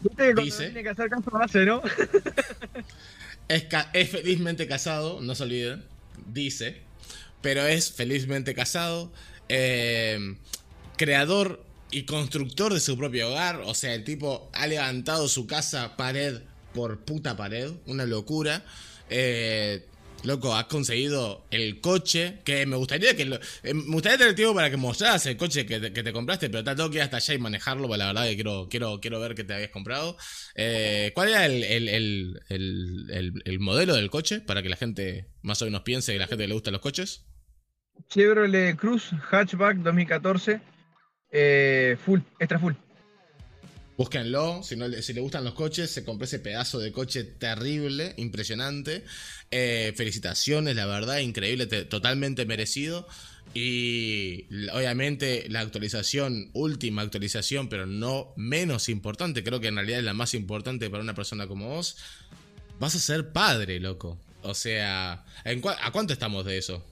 Viste 0.02 0.18
que 0.18 0.34
cuando 0.34 0.42
Dice. 0.44 0.66
tiene 0.66 0.84
que 0.84 0.90
hacer 0.90 1.10
caso 1.10 1.38
hace, 1.42 1.66
¿no? 1.66 1.82
es 3.48 4.10
felizmente 4.10 4.68
casado, 4.68 5.22
no 5.22 5.34
se 5.34 5.44
olviden, 5.44 5.84
dice, 6.28 6.82
pero 7.45 7.67
es 7.67 7.91
felizmente 7.91 8.56
casado, 8.56 9.14
eh, 9.49 10.17
creador 10.98 11.64
y 11.91 12.06
constructor 12.06 12.74
de 12.74 12.80
su 12.80 12.98
propio 12.98 13.30
hogar, 13.30 13.61
o 13.65 13.75
sea, 13.75 13.93
el 13.93 14.03
tipo 14.03 14.49
ha 14.53 14.65
levantado 14.65 15.27
su 15.27 15.45
casa 15.45 15.95
pared 15.95 16.41
por 16.74 17.06
puta 17.06 17.38
pared, 17.38 17.72
una 17.85 18.06
locura. 18.06 18.65
Eh, 19.11 19.85
loco, 20.24 20.56
has 20.56 20.65
conseguido 20.65 21.45
el 21.51 21.82
coche, 21.82 22.40
que 22.45 22.65
me 22.65 22.77
gustaría 22.77 23.15
que 23.15 23.25
lo- 23.25 23.35
eh, 23.61 23.75
me 23.75 23.93
gustaría 23.93 24.17
tener 24.17 24.33
tiempo 24.33 24.56
para 24.56 24.72
que 24.72 24.77
mostraras 24.77 25.24
el 25.27 25.38
coche 25.38 25.67
que 25.67 25.80
te, 25.80 26.11
compraste, 26.14 26.49
pero 26.49 26.64
te 26.64 26.75
tengo 26.75 26.90
que 26.90 26.98
ir 26.98 27.03
hasta 27.03 27.17
allá 27.17 27.33
y 27.35 27.38
manejarlo, 27.38 27.83
porque 27.88 27.99
la 27.99 28.07
verdad 28.07 28.25
que 28.27 28.33
quiero, 28.35 28.67
quiero, 28.72 28.99
quiero 28.99 29.19
ver 29.19 29.35
que 29.35 29.43
te 29.43 29.53
habías 29.53 29.69
comprado. 29.69 30.17
Eh, 30.56 31.11
¿Cuál 31.14 31.30
era 31.30 31.45
el, 31.45 31.64
el- 31.64 31.90
el- 31.90 32.41
el- 32.49 33.06
el- 33.11 33.41
el 33.45 33.59
modelo 33.59 33.93
del 33.93 34.09
coche? 34.09 34.41
Para 34.41 34.64
que 34.64 34.69
la 34.69 34.77
gente 34.77 35.27
más 35.43 35.61
o 35.61 35.65
menos 35.65 35.82
piense 35.83 36.11
que 36.14 36.19
la 36.19 36.27
gente 36.27 36.48
le 36.48 36.56
gustan 36.56 36.74
los 36.74 36.82
coches. 36.82 37.25
Chevrolet 38.09 38.75
Cruz 38.75 39.11
Hatchback 39.32 39.77
2014. 39.77 40.61
eh, 41.32 41.98
full, 42.06 42.19
extra 42.40 42.59
full. 42.59 42.74
Búsquenlo, 43.98 44.61
si, 44.61 44.75
no 44.75 44.91
si 44.91 45.14
le 45.14 45.22
gustan 45.22 45.43
los 45.45 45.53
coches, 45.53 45.90
se 45.90 46.03
compró 46.03 46.25
ese 46.25 46.40
pedazo 46.40 46.80
de 46.80 46.91
coche 46.91 47.24
terrible, 47.24 48.14
impresionante. 48.17 49.06
Eh, 49.51 49.93
felicitaciones, 49.95 50.75
la 50.75 50.85
verdad, 50.85 51.19
increíble, 51.19 51.65
te- 51.65 51.85
totalmente 51.85 52.45
merecido. 52.45 53.07
Y 53.53 54.48
obviamente 54.74 55.45
la 55.49 55.61
actualización, 55.61 56.49
última 56.53 57.03
actualización, 57.03 57.69
pero 57.69 57.85
no 57.85 58.33
menos 58.35 58.90
importante, 58.90 59.43
creo 59.45 59.61
que 59.61 59.67
en 59.67 59.75
realidad 59.75 59.99
es 59.99 60.06
la 60.06 60.14
más 60.14 60.33
importante 60.33 60.90
para 60.90 61.01
una 61.03 61.15
persona 61.15 61.48
como 61.48 61.69
vos. 61.69 61.98
Vas 62.80 62.95
a 62.95 62.99
ser 62.99 63.32
padre, 63.32 63.80
loco. 63.80 64.19
O 64.41 64.53
sea, 64.53 65.24
¿en 65.45 65.61
cua- 65.61 65.77
¿a 65.82 65.91
cuánto 65.93 66.11
estamos 66.11 66.43
de 66.45 66.57
eso? 66.57 66.85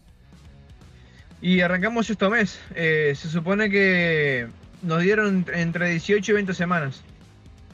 Y 1.44 1.60
arrancamos 1.60 2.10
este 2.10 2.30
mes. 2.30 2.58
Eh, 2.74 3.14
se 3.18 3.30
supone 3.30 3.70
que 3.70 4.48
nos 4.82 5.02
dieron 5.02 5.46
entre 5.54 5.90
18 5.90 6.32
y 6.32 6.36
20 6.36 6.54
semanas. 6.54 7.02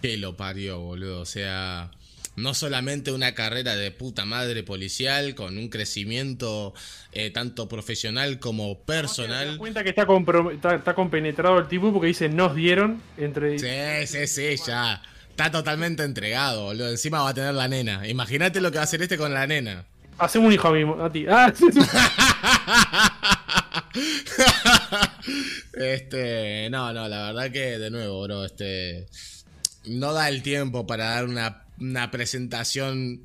Que 0.02 0.18
lo 0.18 0.36
parió, 0.36 0.80
boludo. 0.80 1.22
O 1.22 1.26
sea, 1.26 1.92
no 2.36 2.56
solamente 2.56 3.12
una 3.12 3.36
carrera 3.36 3.76
de 3.76 3.92
puta 3.92 4.26
madre 4.26 4.64
policial 4.64 5.36
con 5.36 5.60
un 5.60 5.70
crecimiento 5.70 6.74
eh, 7.12 7.30
tanto 7.30 7.70
profesional 7.70 8.40
como 8.40 8.76
Te 8.76 8.94
das 8.94 9.02
personal. 9.02 9.58
cuenta 9.60 9.84
que 9.84 9.90
está, 9.90 10.08
está, 10.52 10.74
está 10.74 10.96
compenetrado 10.96 11.60
el 11.60 11.68
tipo 11.68 11.94
porque 11.94 12.08
dice 12.08 12.28
nos 12.28 12.56
dieron 12.56 13.00
entre. 13.18 13.60
Sí, 13.60 14.08
sí, 14.08 14.26
sí, 14.26 14.64
ya. 14.66 15.00
Está 15.30 15.52
totalmente 15.52 16.04
entregado, 16.04 16.64
boludo. 16.64 16.90
Encima 16.90 17.22
va 17.22 17.30
a 17.30 17.34
tener 17.36 17.54
la 17.54 17.68
nena. 17.68 18.08
Imagínate 18.08 18.62
lo 18.62 18.72
que 18.72 18.78
va 18.78 18.82
a 18.82 18.86
hacer 18.86 19.04
este 19.04 19.16
con 19.16 19.32
la 19.32 19.46
nena. 19.46 19.86
Hacemos 20.18 20.48
un 20.48 20.54
hijo 20.54 20.68
a, 20.68 20.74
mí, 20.74 20.84
a 21.02 21.10
ti. 21.12 21.26
Ah, 21.30 21.54
sí, 21.56 21.66
sí. 21.72 21.80
este, 25.74 26.70
no, 26.70 26.94
no, 26.94 27.08
la 27.08 27.28
verdad 27.32 27.52
que 27.52 27.78
de 27.78 27.90
nuevo, 27.90 28.22
bro, 28.24 28.46
este 28.46 29.08
no 29.86 30.14
da 30.14 30.30
el 30.30 30.42
tiempo 30.44 30.86
para 30.86 31.06
dar 31.12 31.26
una, 31.26 31.64
una 31.80 32.12
presentación 32.12 33.24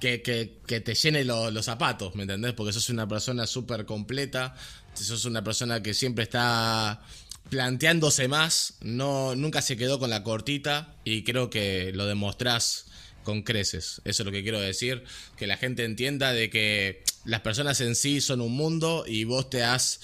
que, 0.00 0.22
que- 0.22 0.80
te 0.80 0.94
llene 0.94 1.24
lo- 1.24 1.50
los 1.50 1.64
zapatos, 1.64 2.14
¿me 2.14 2.22
entendés? 2.22 2.52
Porque 2.54 2.72
sos 2.72 2.88
una 2.90 3.08
persona 3.08 3.46
súper 3.46 3.84
completa, 3.84 4.54
sos 4.94 5.24
una 5.24 5.42
persona 5.42 5.82
que 5.82 5.94
siempre 5.94 6.22
está 6.24 7.02
planteándose 7.50 8.28
más, 8.28 8.74
no, 8.80 9.34
nunca 9.34 9.60
se 9.62 9.76
quedó 9.76 9.98
con 9.98 10.10
la 10.10 10.22
cortita 10.22 10.94
y 11.04 11.24
creo 11.24 11.50
que 11.50 11.92
lo 11.94 12.06
demostrás 12.06 12.86
con 13.24 13.42
creces. 13.42 14.00
Eso 14.04 14.22
es 14.22 14.26
lo 14.26 14.32
que 14.32 14.42
quiero 14.42 14.60
decir, 14.60 15.02
que 15.36 15.46
la 15.46 15.56
gente 15.56 15.84
entienda 15.84 16.32
de 16.32 16.48
que 16.48 17.02
las 17.28 17.42
personas 17.42 17.78
en 17.82 17.94
sí 17.94 18.22
son 18.22 18.40
un 18.40 18.52
mundo 18.52 19.04
y 19.06 19.24
vos 19.24 19.50
te 19.50 19.62
has 19.62 20.00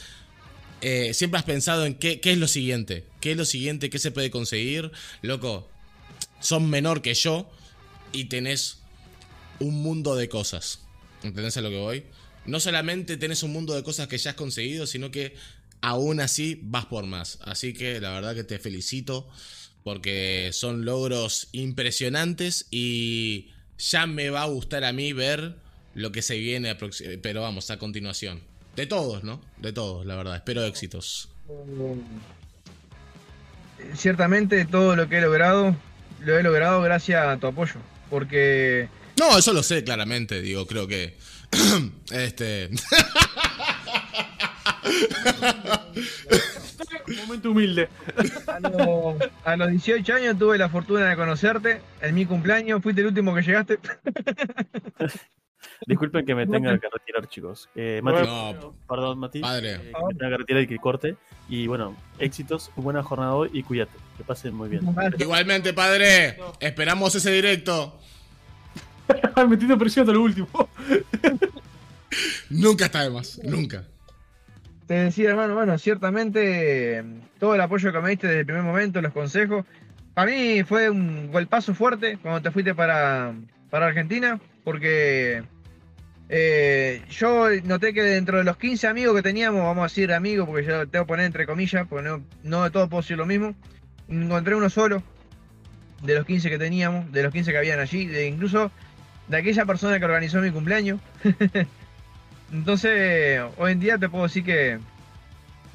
eh, 0.83 1.15
siempre 1.15 1.39
has 1.39 1.45
pensado 1.45 1.87
en 1.87 1.95
qué, 1.95 2.21
qué 2.21 2.33
es 2.33 2.39
lo 2.39 2.47
siguiente, 2.47 3.07
qué 3.23 3.31
es 3.31 3.37
lo 3.39 3.47
siguiente, 3.47 3.89
qué 3.89 3.99
se 3.99 4.11
puede 4.11 4.31
conseguir. 4.31 4.93
Loco, 5.23 5.71
son 6.41 6.69
menor 6.69 7.01
que 7.01 7.15
yo 7.15 7.51
y 8.13 8.27
tenés 8.27 8.81
un 9.59 9.83
mundo 9.83 10.17
de 10.17 10.29
cosas. 10.29 10.81
¿Entendés 11.23 11.57
a 11.57 11.63
lo 11.63 11.71
que 11.71 11.79
voy? 11.79 12.05
No 12.45 12.61
solamente 12.61 13.17
tenés 13.17 13.43
un 13.43 13.55
mundo 13.55 13.75
de 13.75 13.83
cosas 13.83 14.07
que 14.07 14.19
ya 14.19 14.33
has 14.33 14.37
conseguido, 14.37 14.87
sino 14.87 15.11
que 15.11 15.35
aún 15.81 16.21
así 16.21 16.61
vas 16.63 16.85
por 16.85 17.07
más. 17.07 17.39
Así 17.41 17.73
que 17.73 18.03
la 18.03 18.11
verdad 18.11 18.35
que 18.35 18.45
te 18.45 18.59
felicito 18.59 19.31
porque 19.83 20.51
son 20.53 20.85
logros 20.85 21.49
impresionantes 21.53 22.67
y 22.71 23.49
ya 23.79 24.07
me 24.07 24.29
va 24.29 24.43
a 24.43 24.47
gustar 24.47 24.85
a 24.85 24.93
mí 24.93 25.15
ver 25.15 25.64
lo 25.95 26.13
que 26.13 26.23
se 26.23 26.37
viene, 26.39 26.71
aproxi- 26.77 27.19
pero 27.23 27.43
vamos, 27.43 27.71
a 27.71 27.79
continuación. 27.79 28.41
De 28.77 28.87
todos, 28.87 29.23
¿no? 29.25 29.41
De 29.59 29.73
todos, 29.73 30.05
la 30.07 30.17
verdad. 30.17 30.37
Espero 30.37 30.65
éxitos. 30.65 31.29
Ciertamente 33.95 34.65
todo 34.65 34.97
lo 34.97 35.09
que 35.09 35.19
he 35.19 35.21
logrado, 35.21 35.77
lo 36.21 36.39
he 36.39 36.43
logrado 36.43 36.81
gracias 36.83 37.25
a 37.27 37.37
tu 37.39 37.47
apoyo. 37.47 37.77
Porque 38.11 38.89
No, 39.19 39.39
eso 39.39 39.53
lo 39.53 39.63
sé 39.63 39.85
claramente, 39.85 40.41
digo, 40.43 40.67
creo 40.67 40.87
que... 40.89 41.17
este... 42.11 42.71
Momento 47.27 47.51
humilde. 47.51 47.89
a, 48.47 48.61
los- 48.61 49.17
a 49.45 49.57
los 49.57 49.71
18 49.71 50.15
años 50.15 50.39
tuve 50.39 50.59
la 50.59 50.69
fortuna 50.69 51.09
de 51.09 51.17
conocerte. 51.17 51.81
En 52.01 52.15
mi 52.15 52.27
cumpleaños 52.27 52.83
fuiste 52.83 53.01
el 53.03 53.09
último 53.09 53.35
que 53.35 53.43
llegaste. 53.43 53.79
Disculpen 55.87 56.25
que 56.25 56.35
me 56.35 56.47
tenga 56.47 56.79
que 56.79 56.89
retirar, 56.91 57.27
chicos. 57.29 57.69
Eh, 57.75 58.01
Mati, 58.03 58.27
No, 58.27 58.75
perdón, 58.89 59.19
Mati. 59.19 59.41
Padre. 59.41 59.75
eh, 59.75 59.93
que 59.93 60.05
me 60.07 60.15
tenga 60.15 60.31
que 60.31 60.37
retirar 60.39 60.63
y 60.63 60.67
que 60.67 60.79
corte. 60.79 61.17
Y 61.49 61.67
bueno, 61.67 61.97
éxitos, 62.19 62.71
buena 62.77 63.03
jornada 63.03 63.35
hoy 63.35 63.51
y 63.53 63.63
cuídate. 63.63 63.93
Que 64.17 64.25
pasen 64.25 64.55
muy 64.55 64.69
bien. 64.69 64.83
igualmente, 65.19 65.73
padre. 65.75 66.37
Esperamos 66.61 67.15
ese 67.15 67.31
directo. 67.33 67.99
Metiendo 69.49 69.77
presión 69.77 70.05
hasta 70.05 70.13
lo 70.15 70.23
último. 70.23 70.49
Nunca 72.51 72.87
está 72.87 73.03
de 73.03 73.11
más, 73.11 73.41
nunca. 73.43 73.85
Te 74.87 74.95
decía, 74.95 75.31
hermano, 75.31 75.55
bueno, 75.55 75.77
ciertamente 75.79 76.99
eh, 76.99 77.05
todo 77.41 77.55
el 77.55 77.61
apoyo 77.61 77.91
que 77.93 78.01
me 78.01 78.11
diste 78.11 78.27
desde 78.29 78.41
el 78.41 78.47
primer 78.47 78.63
momento, 78.63 79.01
los 79.03 79.13
consejos. 79.13 79.65
Para 80.13 80.31
mí 80.31 80.63
fue 80.63 80.91
un 80.91 81.33
golpazo 81.33 81.75
fuerte 81.75 82.19
cuando 82.23 82.41
te 82.43 82.51
fuiste 82.53 82.75
para, 82.75 83.35
para 83.71 83.87
Argentina, 83.87 84.39
porque 84.63 85.43
eh, 86.37 87.01
yo 87.11 87.49
noté 87.63 87.95
que 87.95 88.03
dentro 88.03 88.39
de 88.39 88.45
los 88.45 88.57
15 88.57 88.89
amigos 88.89 89.15
que 89.15 89.23
teníamos, 89.23 89.63
vamos 89.63 89.83
a 89.83 89.85
decir 89.85 90.13
amigos, 90.13 90.49
porque 90.49 90.67
yo 90.67 90.89
tengo 90.89 91.05
que 91.05 91.09
poner 91.09 91.27
entre 91.27 91.47
comillas, 91.47 91.87
porque 91.87 92.09
no, 92.09 92.25
no 92.43 92.65
de 92.65 92.71
todos 92.73 92.89
puedo 92.89 93.03
decir 93.03 93.17
lo 93.17 93.25
mismo, 93.25 93.55
encontré 94.09 94.57
uno 94.57 94.69
solo 94.69 95.01
de 96.03 96.17
los 96.17 96.27
15 96.27 96.51
que 96.51 96.59
teníamos, 96.59 97.13
de 97.13 97.23
los 97.23 97.33
15 97.33 97.53
que 97.53 97.59
habían 97.59 97.79
allí, 97.79 98.07
de 98.07 98.27
incluso 98.27 98.73
de 99.29 99.37
aquella 99.37 99.65
persona 99.65 100.01
que 100.01 100.07
organizó 100.07 100.41
mi 100.41 100.51
cumpleaños. 100.51 100.99
Entonces, 102.53 103.41
hoy 103.57 103.71
en 103.71 103.79
día 103.79 103.97
te 103.97 104.09
puedo 104.09 104.25
decir 104.25 104.43
que 104.43 104.81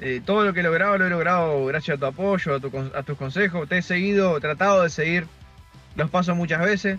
eh, 0.00 0.20
todo 0.22 0.44
lo 0.44 0.52
que 0.52 0.60
he 0.60 0.62
logrado 0.62 0.98
lo 0.98 1.06
he 1.06 1.10
logrado 1.10 1.64
gracias 1.64 1.96
a 1.96 2.00
tu 2.00 2.04
apoyo, 2.04 2.56
a, 2.56 2.60
tu 2.60 2.70
a 2.94 3.02
tus 3.02 3.16
consejos. 3.16 3.66
Te 3.66 3.78
he 3.78 3.82
seguido, 3.82 4.38
tratado 4.40 4.82
de 4.82 4.90
seguir 4.90 5.26
los 5.96 6.10
pasos 6.10 6.36
muchas 6.36 6.60
veces. 6.60 6.98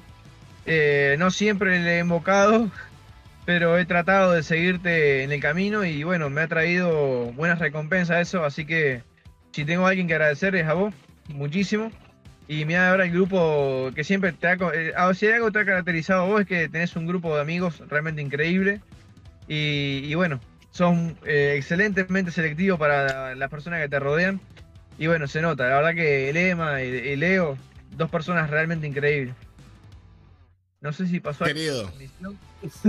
Eh, 0.66 1.16
no 1.20 1.30
siempre 1.30 1.80
le 1.80 1.98
he 1.98 2.00
invocado, 2.00 2.72
pero 3.46 3.78
he 3.78 3.86
tratado 3.86 4.34
de 4.34 4.44
seguirte 4.44 5.24
en 5.24 5.32
el 5.32 5.42
camino 5.42 5.84
y 5.84 6.04
bueno, 6.04 6.30
me 6.30 6.42
ha 6.42 6.48
traído 6.48 7.32
buenas 7.34 7.60
recompensas 7.60 8.22
eso. 8.28 8.44
Así 8.46 8.66
que 8.66 9.04
si 9.52 9.66
tengo 9.66 9.86
a 9.86 9.90
alguien 9.90 10.08
que 10.08 10.14
agradecer 10.14 10.56
es 10.56 10.68
a 10.68 10.74
vos, 10.74 10.94
muchísimo. 11.28 11.92
Y 12.48 12.66
mira 12.66 12.90
ahora 12.90 13.06
el 13.06 13.12
grupo 13.12 13.92
que 13.96 14.04
siempre 14.04 14.32
te 14.34 14.48
ha... 14.48 14.54
eh, 14.74 14.94
ah, 14.98 15.14
si 15.14 15.26
hay 15.28 15.34
algo 15.34 15.48
que 15.48 15.54
te 15.54 15.60
ha 15.60 15.66
caracterizado 15.66 16.24
a 16.24 16.26
vos 16.28 16.42
es 16.42 16.48
que 16.48 16.68
tenés 16.68 16.96
un 16.96 17.08
grupo 17.08 17.34
de 17.36 17.42
amigos 17.42 17.82
realmente 17.88 18.22
increíble. 18.22 18.82
Y, 19.48 20.02
y 20.06 20.16
bueno, 20.16 20.40
son 20.72 21.18
eh, 21.26 21.56
excelentemente 21.58 22.32
selectivos 22.32 22.78
para 22.80 23.06
la- 23.06 23.36
las 23.36 23.50
personas 23.50 23.82
que 23.82 23.90
te 23.90 24.00
rodean. 24.00 24.40
Y 24.98 25.08
bueno, 25.08 25.28
se 25.28 25.42
nota, 25.42 25.68
la 25.68 25.76
verdad 25.78 25.96
que 25.96 26.30
el 26.30 26.38
Emma 26.38 26.84
y, 26.84 26.88
y 26.88 27.16
Leo, 27.16 27.58
dos 27.92 28.10
personas 28.10 28.50
realmente 28.50 28.86
increíbles. 28.86 29.34
No 30.82 30.92
sé 30.94 31.08
si 31.08 31.20
pasó 31.20 31.46
algo 31.46 31.56
Querido. 31.56 31.84
transmisión. 31.84 32.38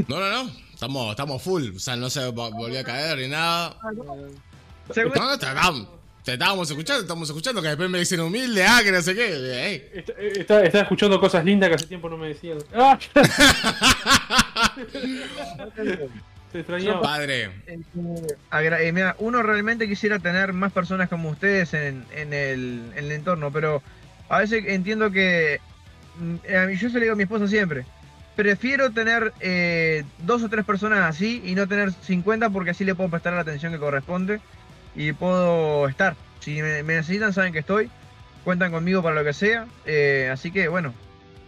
No, 0.09 0.20
no, 0.20 0.44
no. 0.44 0.51
Estamos, 0.73 1.10
estamos 1.10 1.42
full. 1.42 1.76
O 1.76 1.78
sea, 1.78 1.97
no 1.97 2.10
se 2.10 2.20
vo- 2.28 2.52
volvió 2.52 2.81
a 2.81 2.84
caer 2.84 3.18
ni 3.18 3.28
nada. 3.28 3.76
Según- 4.92 5.12
No, 5.15 5.34
está- 5.34 5.55
tam- 5.55 5.86
Te 6.25 6.34
estábamos 6.34 6.70
escuchando, 6.70 7.02
estamos 7.02 7.28
escuchando, 7.28 7.60
que 7.60 7.68
después 7.68 7.91
me 7.91 7.99
dicen 7.99 8.20
humilde, 8.20 8.65
ah, 8.65 8.81
que 8.84 8.92
no 8.92 9.02
sé 9.02 9.12
qué. 9.15 9.67
Ey. 9.67 9.84
Está, 9.92 10.12
está- 10.20 10.65
está 10.65 10.81
escuchando 10.83 11.18
cosas 11.20 11.44
lindas 11.44 11.68
que 11.68 11.75
hace 11.75 11.86
tiempo 11.86 12.09
no 12.09 12.17
me 12.17 12.28
decían. 12.28 12.59
¡Ah! 12.75 12.97
Se 16.52 16.59
extrañaba. 16.59 17.01
Padre, 17.01 17.44
Eh, 17.67 17.78
agra- 18.51 18.83
eh, 18.83 18.92
mira, 18.92 19.17
uno 19.20 19.42
realmente 19.42 19.89
quisiera 19.89 20.18
tener 20.18 20.52
más 20.52 20.70
personas 20.73 21.09
como 21.09 21.31
ustedes 21.31 21.73
en, 21.73 22.05
en 22.15 22.34
el, 22.34 22.92
en 22.94 23.05
el 23.07 23.12
entorno, 23.12 23.51
pero 23.51 23.83
a 24.28 24.39
veces 24.41 24.62
entiendo 24.67 25.10
que 25.10 25.60
mm, 26.18 26.34
eh, 26.44 26.57
a 26.59 26.67
mí- 26.67 26.76
yo 26.76 26.89
se 26.91 26.97
lo 26.97 27.01
digo 27.01 27.12
a 27.15 27.17
mi 27.17 27.23
esposa 27.23 27.49
siempre. 27.49 27.86
Prefiero 28.36 28.90
tener 28.90 29.32
eh, 29.40 30.04
dos 30.18 30.42
o 30.42 30.48
tres 30.48 30.64
personas 30.64 31.00
así 31.00 31.42
y 31.44 31.54
no 31.54 31.68
tener 31.68 31.92
50 31.92 32.48
porque 32.50 32.70
así 32.70 32.84
le 32.84 32.94
puedo 32.94 33.10
prestar 33.10 33.34
la 33.34 33.40
atención 33.40 33.72
que 33.72 33.78
corresponde 33.78 34.40
y 34.94 35.12
puedo 35.12 35.86
estar. 35.88 36.16
Si 36.40 36.62
me, 36.62 36.82
necesitan 36.82 37.32
saben 37.32 37.52
que 37.52 37.58
estoy, 37.58 37.90
cuentan 38.44 38.72
conmigo 38.72 39.02
para 39.02 39.14
lo 39.14 39.24
que 39.24 39.34
sea. 39.34 39.66
eh, 39.84 40.30
así 40.32 40.50
que 40.50 40.68
bueno, 40.68 40.94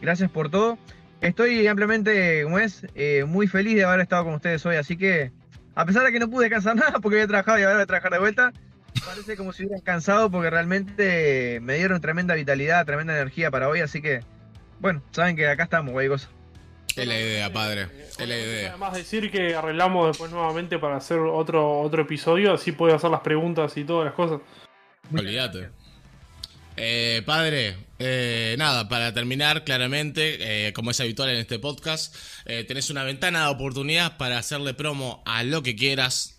gracias 0.02 0.30
por 0.30 0.50
todo. 0.50 0.78
Estoy 1.22 1.66
ampliamente, 1.66 2.42
como 2.44 2.58
es, 2.58 2.86
eh, 2.94 3.24
muy 3.26 3.46
feliz 3.46 3.76
de 3.76 3.84
haber 3.84 4.00
estado 4.00 4.24
con 4.24 4.34
ustedes 4.34 4.64
hoy, 4.66 4.76
así 4.76 4.98
que 4.98 5.32
a 5.74 5.86
pesar 5.86 6.04
de 6.04 6.12
que 6.12 6.18
no 6.18 6.28
pude 6.28 6.44
descansar 6.50 6.76
nada 6.76 7.00
porque 7.00 7.16
había 7.16 7.28
trabajado 7.28 7.58
y 7.58 7.62
ahora 7.62 7.76
voy 7.76 7.82
a 7.84 7.86
trabajar 7.86 8.12
de 8.12 8.18
vuelta, 8.18 8.52
parece 9.06 9.36
como 9.36 9.54
si 9.54 9.64
hubieran 9.64 9.80
cansado 9.80 10.30
porque 10.30 10.50
realmente 10.50 11.60
me 11.62 11.76
dieron 11.76 12.02
tremenda 12.02 12.34
vitalidad, 12.34 12.84
tremenda 12.84 13.14
energía 13.14 13.50
para 13.50 13.70
hoy, 13.70 13.80
así 13.80 14.02
que 14.02 14.20
bueno, 14.80 15.02
saben 15.12 15.34
que 15.34 15.48
acá 15.48 15.62
estamos, 15.62 15.92
güey, 15.92 16.08
cosa. 16.08 16.28
Es 16.96 17.06
la 17.06 17.18
idea, 17.18 17.52
padre. 17.52 17.88
Es 18.18 18.28
la 18.28 18.38
idea. 18.38 18.70
Además 18.70 18.94
decir 18.94 19.30
que 19.30 19.54
arreglamos 19.54 20.08
después 20.08 20.30
nuevamente 20.30 20.78
para 20.78 20.96
hacer 20.96 21.18
otro 21.18 21.80
otro 21.80 22.02
episodio, 22.02 22.54
así 22.54 22.72
puedes 22.72 22.96
hacer 22.96 23.10
las 23.10 23.20
preguntas 23.20 23.76
y 23.76 23.84
todas 23.84 24.06
las 24.06 24.14
cosas. 24.14 24.40
Olvídate. 25.12 25.70
Eh, 26.76 27.22
padre, 27.24 27.76
eh, 27.98 28.56
nada, 28.58 28.88
para 28.88 29.14
terminar 29.14 29.62
claramente, 29.62 30.66
eh, 30.66 30.72
como 30.72 30.90
es 30.90 31.00
habitual 31.00 31.30
en 31.30 31.36
este 31.36 31.60
podcast, 31.60 32.16
eh, 32.46 32.64
tenés 32.64 32.90
una 32.90 33.04
ventana 33.04 33.44
de 33.44 33.50
oportunidad 33.52 34.16
para 34.16 34.38
hacerle 34.38 34.74
promo 34.74 35.22
a 35.24 35.44
lo 35.44 35.62
que 35.62 35.76
quieras. 35.76 36.38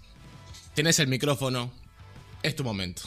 Tenés 0.73 0.99
el 0.99 1.07
micrófono, 1.07 1.71
es 2.43 2.55
tu 2.55 2.65
momento. 2.65 3.03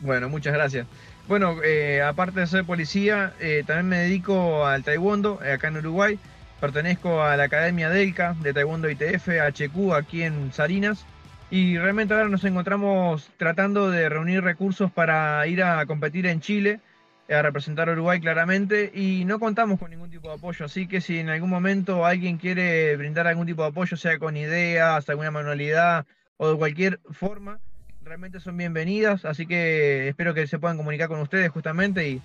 Bueno, 0.00 0.28
muchas 0.28 0.52
gracias. 0.52 0.86
Bueno, 1.26 1.62
eh, 1.64 2.02
aparte 2.02 2.40
de 2.40 2.46
ser 2.46 2.64
policía, 2.64 3.32
eh, 3.40 3.64
también 3.66 3.88
me 3.88 3.98
dedico 3.98 4.66
al 4.66 4.84
taekwondo 4.84 5.40
eh, 5.42 5.52
acá 5.52 5.68
en 5.68 5.78
Uruguay. 5.78 6.18
Pertenezco 6.60 7.22
a 7.22 7.36
la 7.36 7.44
Academia 7.44 7.90
Delca 7.90 8.34
de 8.40 8.52
Taekwondo 8.54 8.88
ITF, 8.88 9.28
HQ, 9.28 9.94
aquí 9.94 10.22
en 10.22 10.52
Salinas. 10.52 11.04
Y 11.50 11.78
realmente 11.78 12.14
ahora 12.14 12.28
nos 12.28 12.44
encontramos 12.44 13.30
tratando 13.36 13.90
de 13.90 14.08
reunir 14.08 14.42
recursos 14.42 14.90
para 14.90 15.46
ir 15.46 15.62
a 15.62 15.84
competir 15.86 16.26
en 16.26 16.40
Chile, 16.40 16.80
a 17.28 17.42
representar 17.42 17.88
a 17.88 17.92
Uruguay 17.92 18.20
claramente, 18.20 18.90
y 18.94 19.24
no 19.24 19.38
contamos 19.38 19.78
con 19.78 19.90
ningún 19.90 20.10
tipo 20.10 20.28
de 20.28 20.34
apoyo. 20.34 20.64
Así 20.64 20.86
que 20.86 21.00
si 21.00 21.18
en 21.18 21.28
algún 21.28 21.50
momento 21.50 22.06
alguien 22.06 22.38
quiere 22.38 22.96
brindar 22.96 23.26
algún 23.26 23.46
tipo 23.46 23.62
de 23.62 23.68
apoyo, 23.68 23.96
sea 23.96 24.18
con 24.18 24.36
ideas, 24.36 25.08
alguna 25.08 25.30
manualidad 25.30 26.06
o 26.38 26.50
de 26.50 26.56
cualquier 26.56 27.00
forma, 27.10 27.60
realmente 28.02 28.40
son 28.40 28.56
bienvenidas, 28.56 29.24
así 29.24 29.46
que 29.46 30.08
espero 30.08 30.34
que 30.34 30.46
se 30.46 30.58
puedan 30.58 30.76
comunicar 30.76 31.08
con 31.08 31.20
ustedes 31.20 31.50
justamente 31.50 32.08
y 32.08 32.22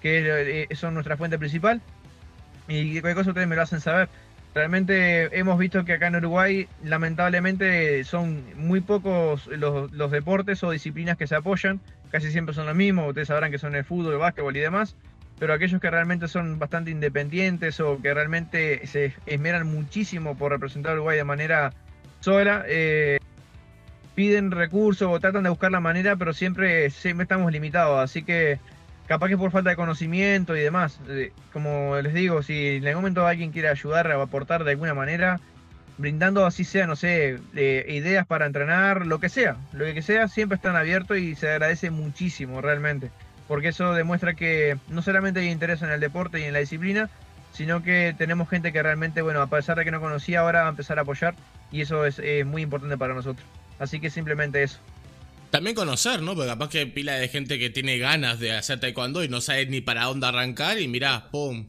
que 0.00 0.66
eh, 0.70 0.74
son 0.74 0.94
nuestra 0.94 1.16
fuente 1.16 1.38
principal. 1.38 1.80
Y 2.70 3.00
cualquier 3.00 3.16
cosa 3.16 3.30
ustedes 3.30 3.48
me 3.48 3.56
lo 3.56 3.62
hacen 3.62 3.80
saber. 3.80 4.08
Realmente 4.54 5.38
hemos 5.38 5.58
visto 5.58 5.84
que 5.84 5.94
acá 5.94 6.06
en 6.06 6.16
Uruguay 6.16 6.68
lamentablemente 6.84 8.02
son 8.04 8.44
muy 8.56 8.80
pocos 8.80 9.46
los, 9.48 10.10
deportes 10.10 10.62
o 10.64 10.70
disciplinas 10.70 11.16
que 11.16 11.26
se 11.26 11.36
apoyan, 11.36 11.80
casi 12.10 12.32
siempre 12.32 12.54
son 12.54 12.66
los 12.66 12.74
mismos, 12.74 13.08
ustedes 13.08 13.28
sabrán 13.28 13.52
que 13.52 13.58
son 13.58 13.76
el 13.76 13.84
fútbol, 13.84 14.14
el 14.14 14.18
básquetbol 14.18 14.56
y 14.56 14.60
demás, 14.60 14.96
pero 15.38 15.52
aquellos 15.52 15.80
que 15.80 15.88
realmente 15.88 16.26
son 16.26 16.58
bastante 16.58 16.90
independientes 16.90 17.78
o 17.78 18.00
que 18.02 18.12
realmente 18.12 18.84
se 18.88 19.14
esmeran 19.26 19.68
muchísimo 19.68 20.36
por 20.36 20.50
representar 20.50 20.94
Uruguay 20.94 21.16
de 21.16 21.24
manera 21.24 21.72
sola, 22.18 22.64
eh, 22.66 23.18
piden 24.16 24.50
recursos 24.50 25.08
o 25.10 25.20
tratan 25.20 25.44
de 25.44 25.50
buscar 25.50 25.70
la 25.70 25.80
manera, 25.80 26.16
pero 26.16 26.32
siempre, 26.32 26.90
siempre 26.90 27.22
estamos 27.22 27.52
limitados. 27.52 28.00
Así 28.00 28.24
que 28.24 28.58
capaz 29.10 29.26
que 29.26 29.36
por 29.36 29.50
falta 29.50 29.70
de 29.70 29.76
conocimiento 29.76 30.56
y 30.56 30.60
demás. 30.60 31.00
eh, 31.08 31.32
como 31.52 31.96
les 32.00 32.14
digo, 32.14 32.44
si 32.44 32.76
en 32.76 32.86
algún 32.86 33.02
momento 33.02 33.26
alguien 33.26 33.50
quiere 33.50 33.68
ayudar 33.68 34.06
o 34.12 34.22
aportar 34.22 34.62
de 34.62 34.70
alguna 34.70 34.94
manera, 34.94 35.40
brindando 35.98 36.46
así 36.46 36.62
sea, 36.62 36.86
no 36.86 36.94
sé, 36.94 37.40
eh, 37.56 37.86
ideas 37.88 38.24
para 38.24 38.46
entrenar, 38.46 39.06
lo 39.06 39.18
que 39.18 39.28
sea, 39.28 39.56
lo 39.72 39.84
que 39.86 40.00
sea, 40.00 40.28
siempre 40.28 40.54
están 40.54 40.76
abiertos 40.76 41.18
y 41.18 41.34
se 41.34 41.50
agradece 41.50 41.90
muchísimo 41.90 42.60
realmente. 42.60 43.10
Porque 43.48 43.70
eso 43.70 43.94
demuestra 43.94 44.34
que 44.34 44.78
no 44.88 45.02
solamente 45.02 45.40
hay 45.40 45.50
interés 45.50 45.82
en 45.82 45.90
el 45.90 45.98
deporte 45.98 46.38
y 46.38 46.44
en 46.44 46.52
la 46.52 46.60
disciplina, 46.60 47.10
sino 47.50 47.82
que 47.82 48.14
tenemos 48.16 48.48
gente 48.48 48.72
que 48.72 48.80
realmente, 48.80 49.22
bueno, 49.22 49.42
a 49.42 49.48
pesar 49.48 49.76
de 49.76 49.84
que 49.84 49.90
no 49.90 50.00
conocía, 50.00 50.38
ahora 50.38 50.60
va 50.60 50.66
a 50.68 50.70
empezar 50.70 51.00
a 51.00 51.02
apoyar 51.02 51.34
y 51.72 51.80
eso 51.80 52.06
es 52.06 52.20
eh, 52.20 52.44
muy 52.44 52.62
importante 52.62 52.96
para 52.96 53.12
nosotros. 53.12 53.44
Así 53.80 53.98
que 53.98 54.08
simplemente 54.08 54.62
eso. 54.62 54.78
También 55.50 55.74
conocer, 55.74 56.22
¿no? 56.22 56.34
Porque 56.34 56.48
capaz 56.48 56.68
que 56.70 56.86
pila 56.86 57.14
de 57.14 57.28
gente 57.28 57.58
que 57.58 57.70
tiene 57.70 57.98
ganas 57.98 58.38
de 58.38 58.52
hacer 58.52 58.78
taekwondo 58.78 59.24
y 59.24 59.28
no 59.28 59.40
sabe 59.40 59.66
ni 59.66 59.80
para 59.80 60.04
dónde 60.04 60.26
arrancar 60.26 60.78
y 60.78 60.86
mirá, 60.86 61.28
pum. 61.30 61.66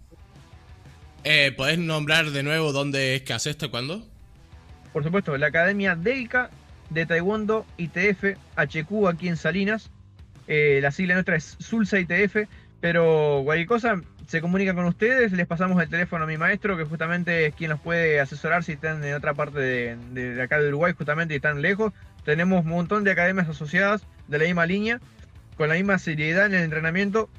Eh, 1.24 1.52
¿Podés 1.56 1.80
nombrar 1.80 2.30
de 2.30 2.44
nuevo 2.44 2.72
dónde 2.72 3.16
es 3.16 3.24
que 3.24 3.34
haces 3.34 3.58
taekwondo? 3.58 4.08
Por 4.94 5.04
supuesto, 5.04 5.36
la 5.38 5.48
Academia 5.48 5.96
Delca 5.96 6.52
de 6.92 7.06
Taekwondo 7.06 7.66
ITF 7.78 8.38
HQ 8.56 9.08
aquí 9.08 9.28
en 9.28 9.38
Salinas. 9.38 9.90
Eh, 10.48 10.80
la 10.82 10.92
sigla 10.92 11.16
nuestra 11.16 11.36
es 11.36 11.56
Sulsa 11.60 12.00
ITF, 12.00 12.48
pero 12.82 13.42
cualquier 13.46 13.68
cosa 13.68 14.02
se 14.28 14.42
comunica 14.42 14.74
con 14.74 14.86
ustedes, 14.86 15.32
les 15.32 15.48
pasamos 15.48 15.82
el 15.82 15.90
teléfono 15.90 16.24
a 16.24 16.28
mi 16.28 16.38
maestro, 16.38 16.78
que 16.78 16.86
justamente 16.86 17.48
es 17.48 17.56
quien 17.56 17.70
los 17.70 17.80
puede 17.80 18.20
asesorar 18.20 18.64
si 18.64 18.74
están 18.74 19.04
en 19.04 19.14
otra 19.14 19.34
parte 19.34 19.60
de 19.60 20.42
acá 20.42 20.60
de 20.60 20.70
Uruguay, 20.70 20.94
justamente 20.98 21.34
y 21.34 21.38
están 21.38 21.62
lejos. 21.62 21.94
Tenemos 22.24 22.64
un 22.64 22.72
montón 22.72 23.04
de 23.04 23.12
academias 23.12 23.50
asociadas 23.50 24.04
de 24.28 24.40
la 24.40 24.46
misma 24.46 24.66
línea, 24.66 25.00
con 25.58 25.70
la 25.70 25.76
misma 25.76 25.98
seriedad 26.00 26.46
en 26.48 26.54
el 26.54 26.64
entrenamiento, 26.64 27.30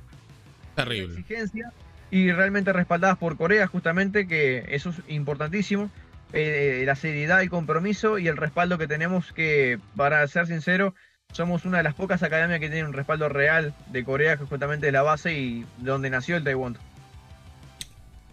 Terrible. 0.76 1.20
exigencia 1.20 1.72
y 2.10 2.30
realmente 2.32 2.72
respaldadas 2.72 3.18
por 3.18 3.36
Corea 3.36 3.66
justamente 3.66 4.26
que 4.26 4.64
eso 4.68 4.90
es 4.90 4.96
importantísimo 5.08 5.90
eh, 6.34 6.82
la 6.86 6.94
seriedad 6.96 7.42
y 7.42 7.48
compromiso 7.48 8.18
y 8.18 8.28
el 8.28 8.36
respaldo 8.36 8.78
que 8.78 8.86
tenemos 8.86 9.32
que 9.32 9.78
para 9.96 10.26
ser 10.28 10.46
sincero 10.46 10.94
somos 11.32 11.64
una 11.64 11.78
de 11.78 11.82
las 11.84 11.94
pocas 11.94 12.22
academias 12.22 12.60
que 12.60 12.68
tienen 12.68 12.86
un 12.86 12.92
respaldo 12.94 13.28
real 13.28 13.74
de 13.88 14.04
Corea 14.04 14.36
que 14.36 14.44
justamente 14.44 14.86
es 14.86 14.92
la 14.92 15.02
base 15.02 15.34
y 15.34 15.66
donde 15.78 16.08
nació 16.10 16.36
el 16.36 16.44
taekwondo 16.44 16.80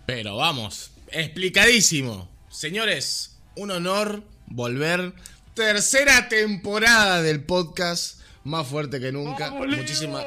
Pero 0.05 0.37
vamos, 0.37 0.91
explicadísimo. 1.11 2.29
Señores, 2.49 3.39
un 3.55 3.71
honor 3.71 4.23
volver. 4.47 5.13
Tercera 5.59 6.29
temporada 6.29 7.21
del 7.21 7.43
podcast. 7.43 8.21
Más 8.45 8.65
fuerte 8.65 8.97
que 9.01 9.11
nunca. 9.11 9.51
Muchísimas 9.51 10.25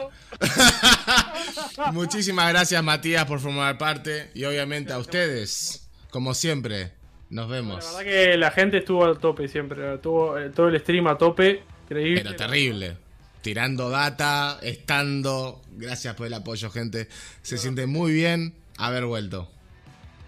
Muchísimas 1.95 2.51
gracias, 2.51 2.85
Matías, 2.85 3.25
por 3.25 3.41
formar 3.41 3.79
parte. 3.79 4.31
Y 4.35 4.45
obviamente 4.45 4.93
a 4.93 4.99
ustedes, 4.99 5.89
como 6.11 6.35
siempre, 6.35 6.93
nos 7.31 7.49
La 7.49 7.57
vemos. 7.57 7.83
verdad 7.83 8.03
que 8.05 8.37
la 8.37 8.51
gente 8.51 8.77
estuvo 8.77 9.07
al 9.07 9.19
tope 9.21 9.49
siempre, 9.49 9.95
estuvo 9.95 10.37
eh, 10.39 10.51
todo 10.51 10.69
el 10.69 10.79
stream 10.79 11.07
a 11.07 11.17
tope, 11.17 11.63
increíble. 11.85 12.21
Pero 12.25 12.37
terrible. 12.37 12.99
Tirando 13.41 13.89
data, 13.89 14.59
estando. 14.61 15.63
Gracias 15.71 16.15
por 16.15 16.27
el 16.27 16.35
apoyo, 16.35 16.71
gente. 16.71 17.09
Se 17.41 17.57
siente 17.57 17.87
muy 17.87 18.13
bien 18.13 18.55
haber 18.77 19.07
vuelto. 19.07 19.51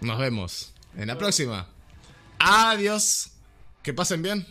Nos 0.01 0.17
vemos 0.17 0.73
en 0.97 1.09
la 1.09 1.17
próxima. 1.19 1.67
Adiós. 2.39 3.29
Que 3.83 3.93
pasen 3.93 4.23
bien. 4.23 4.47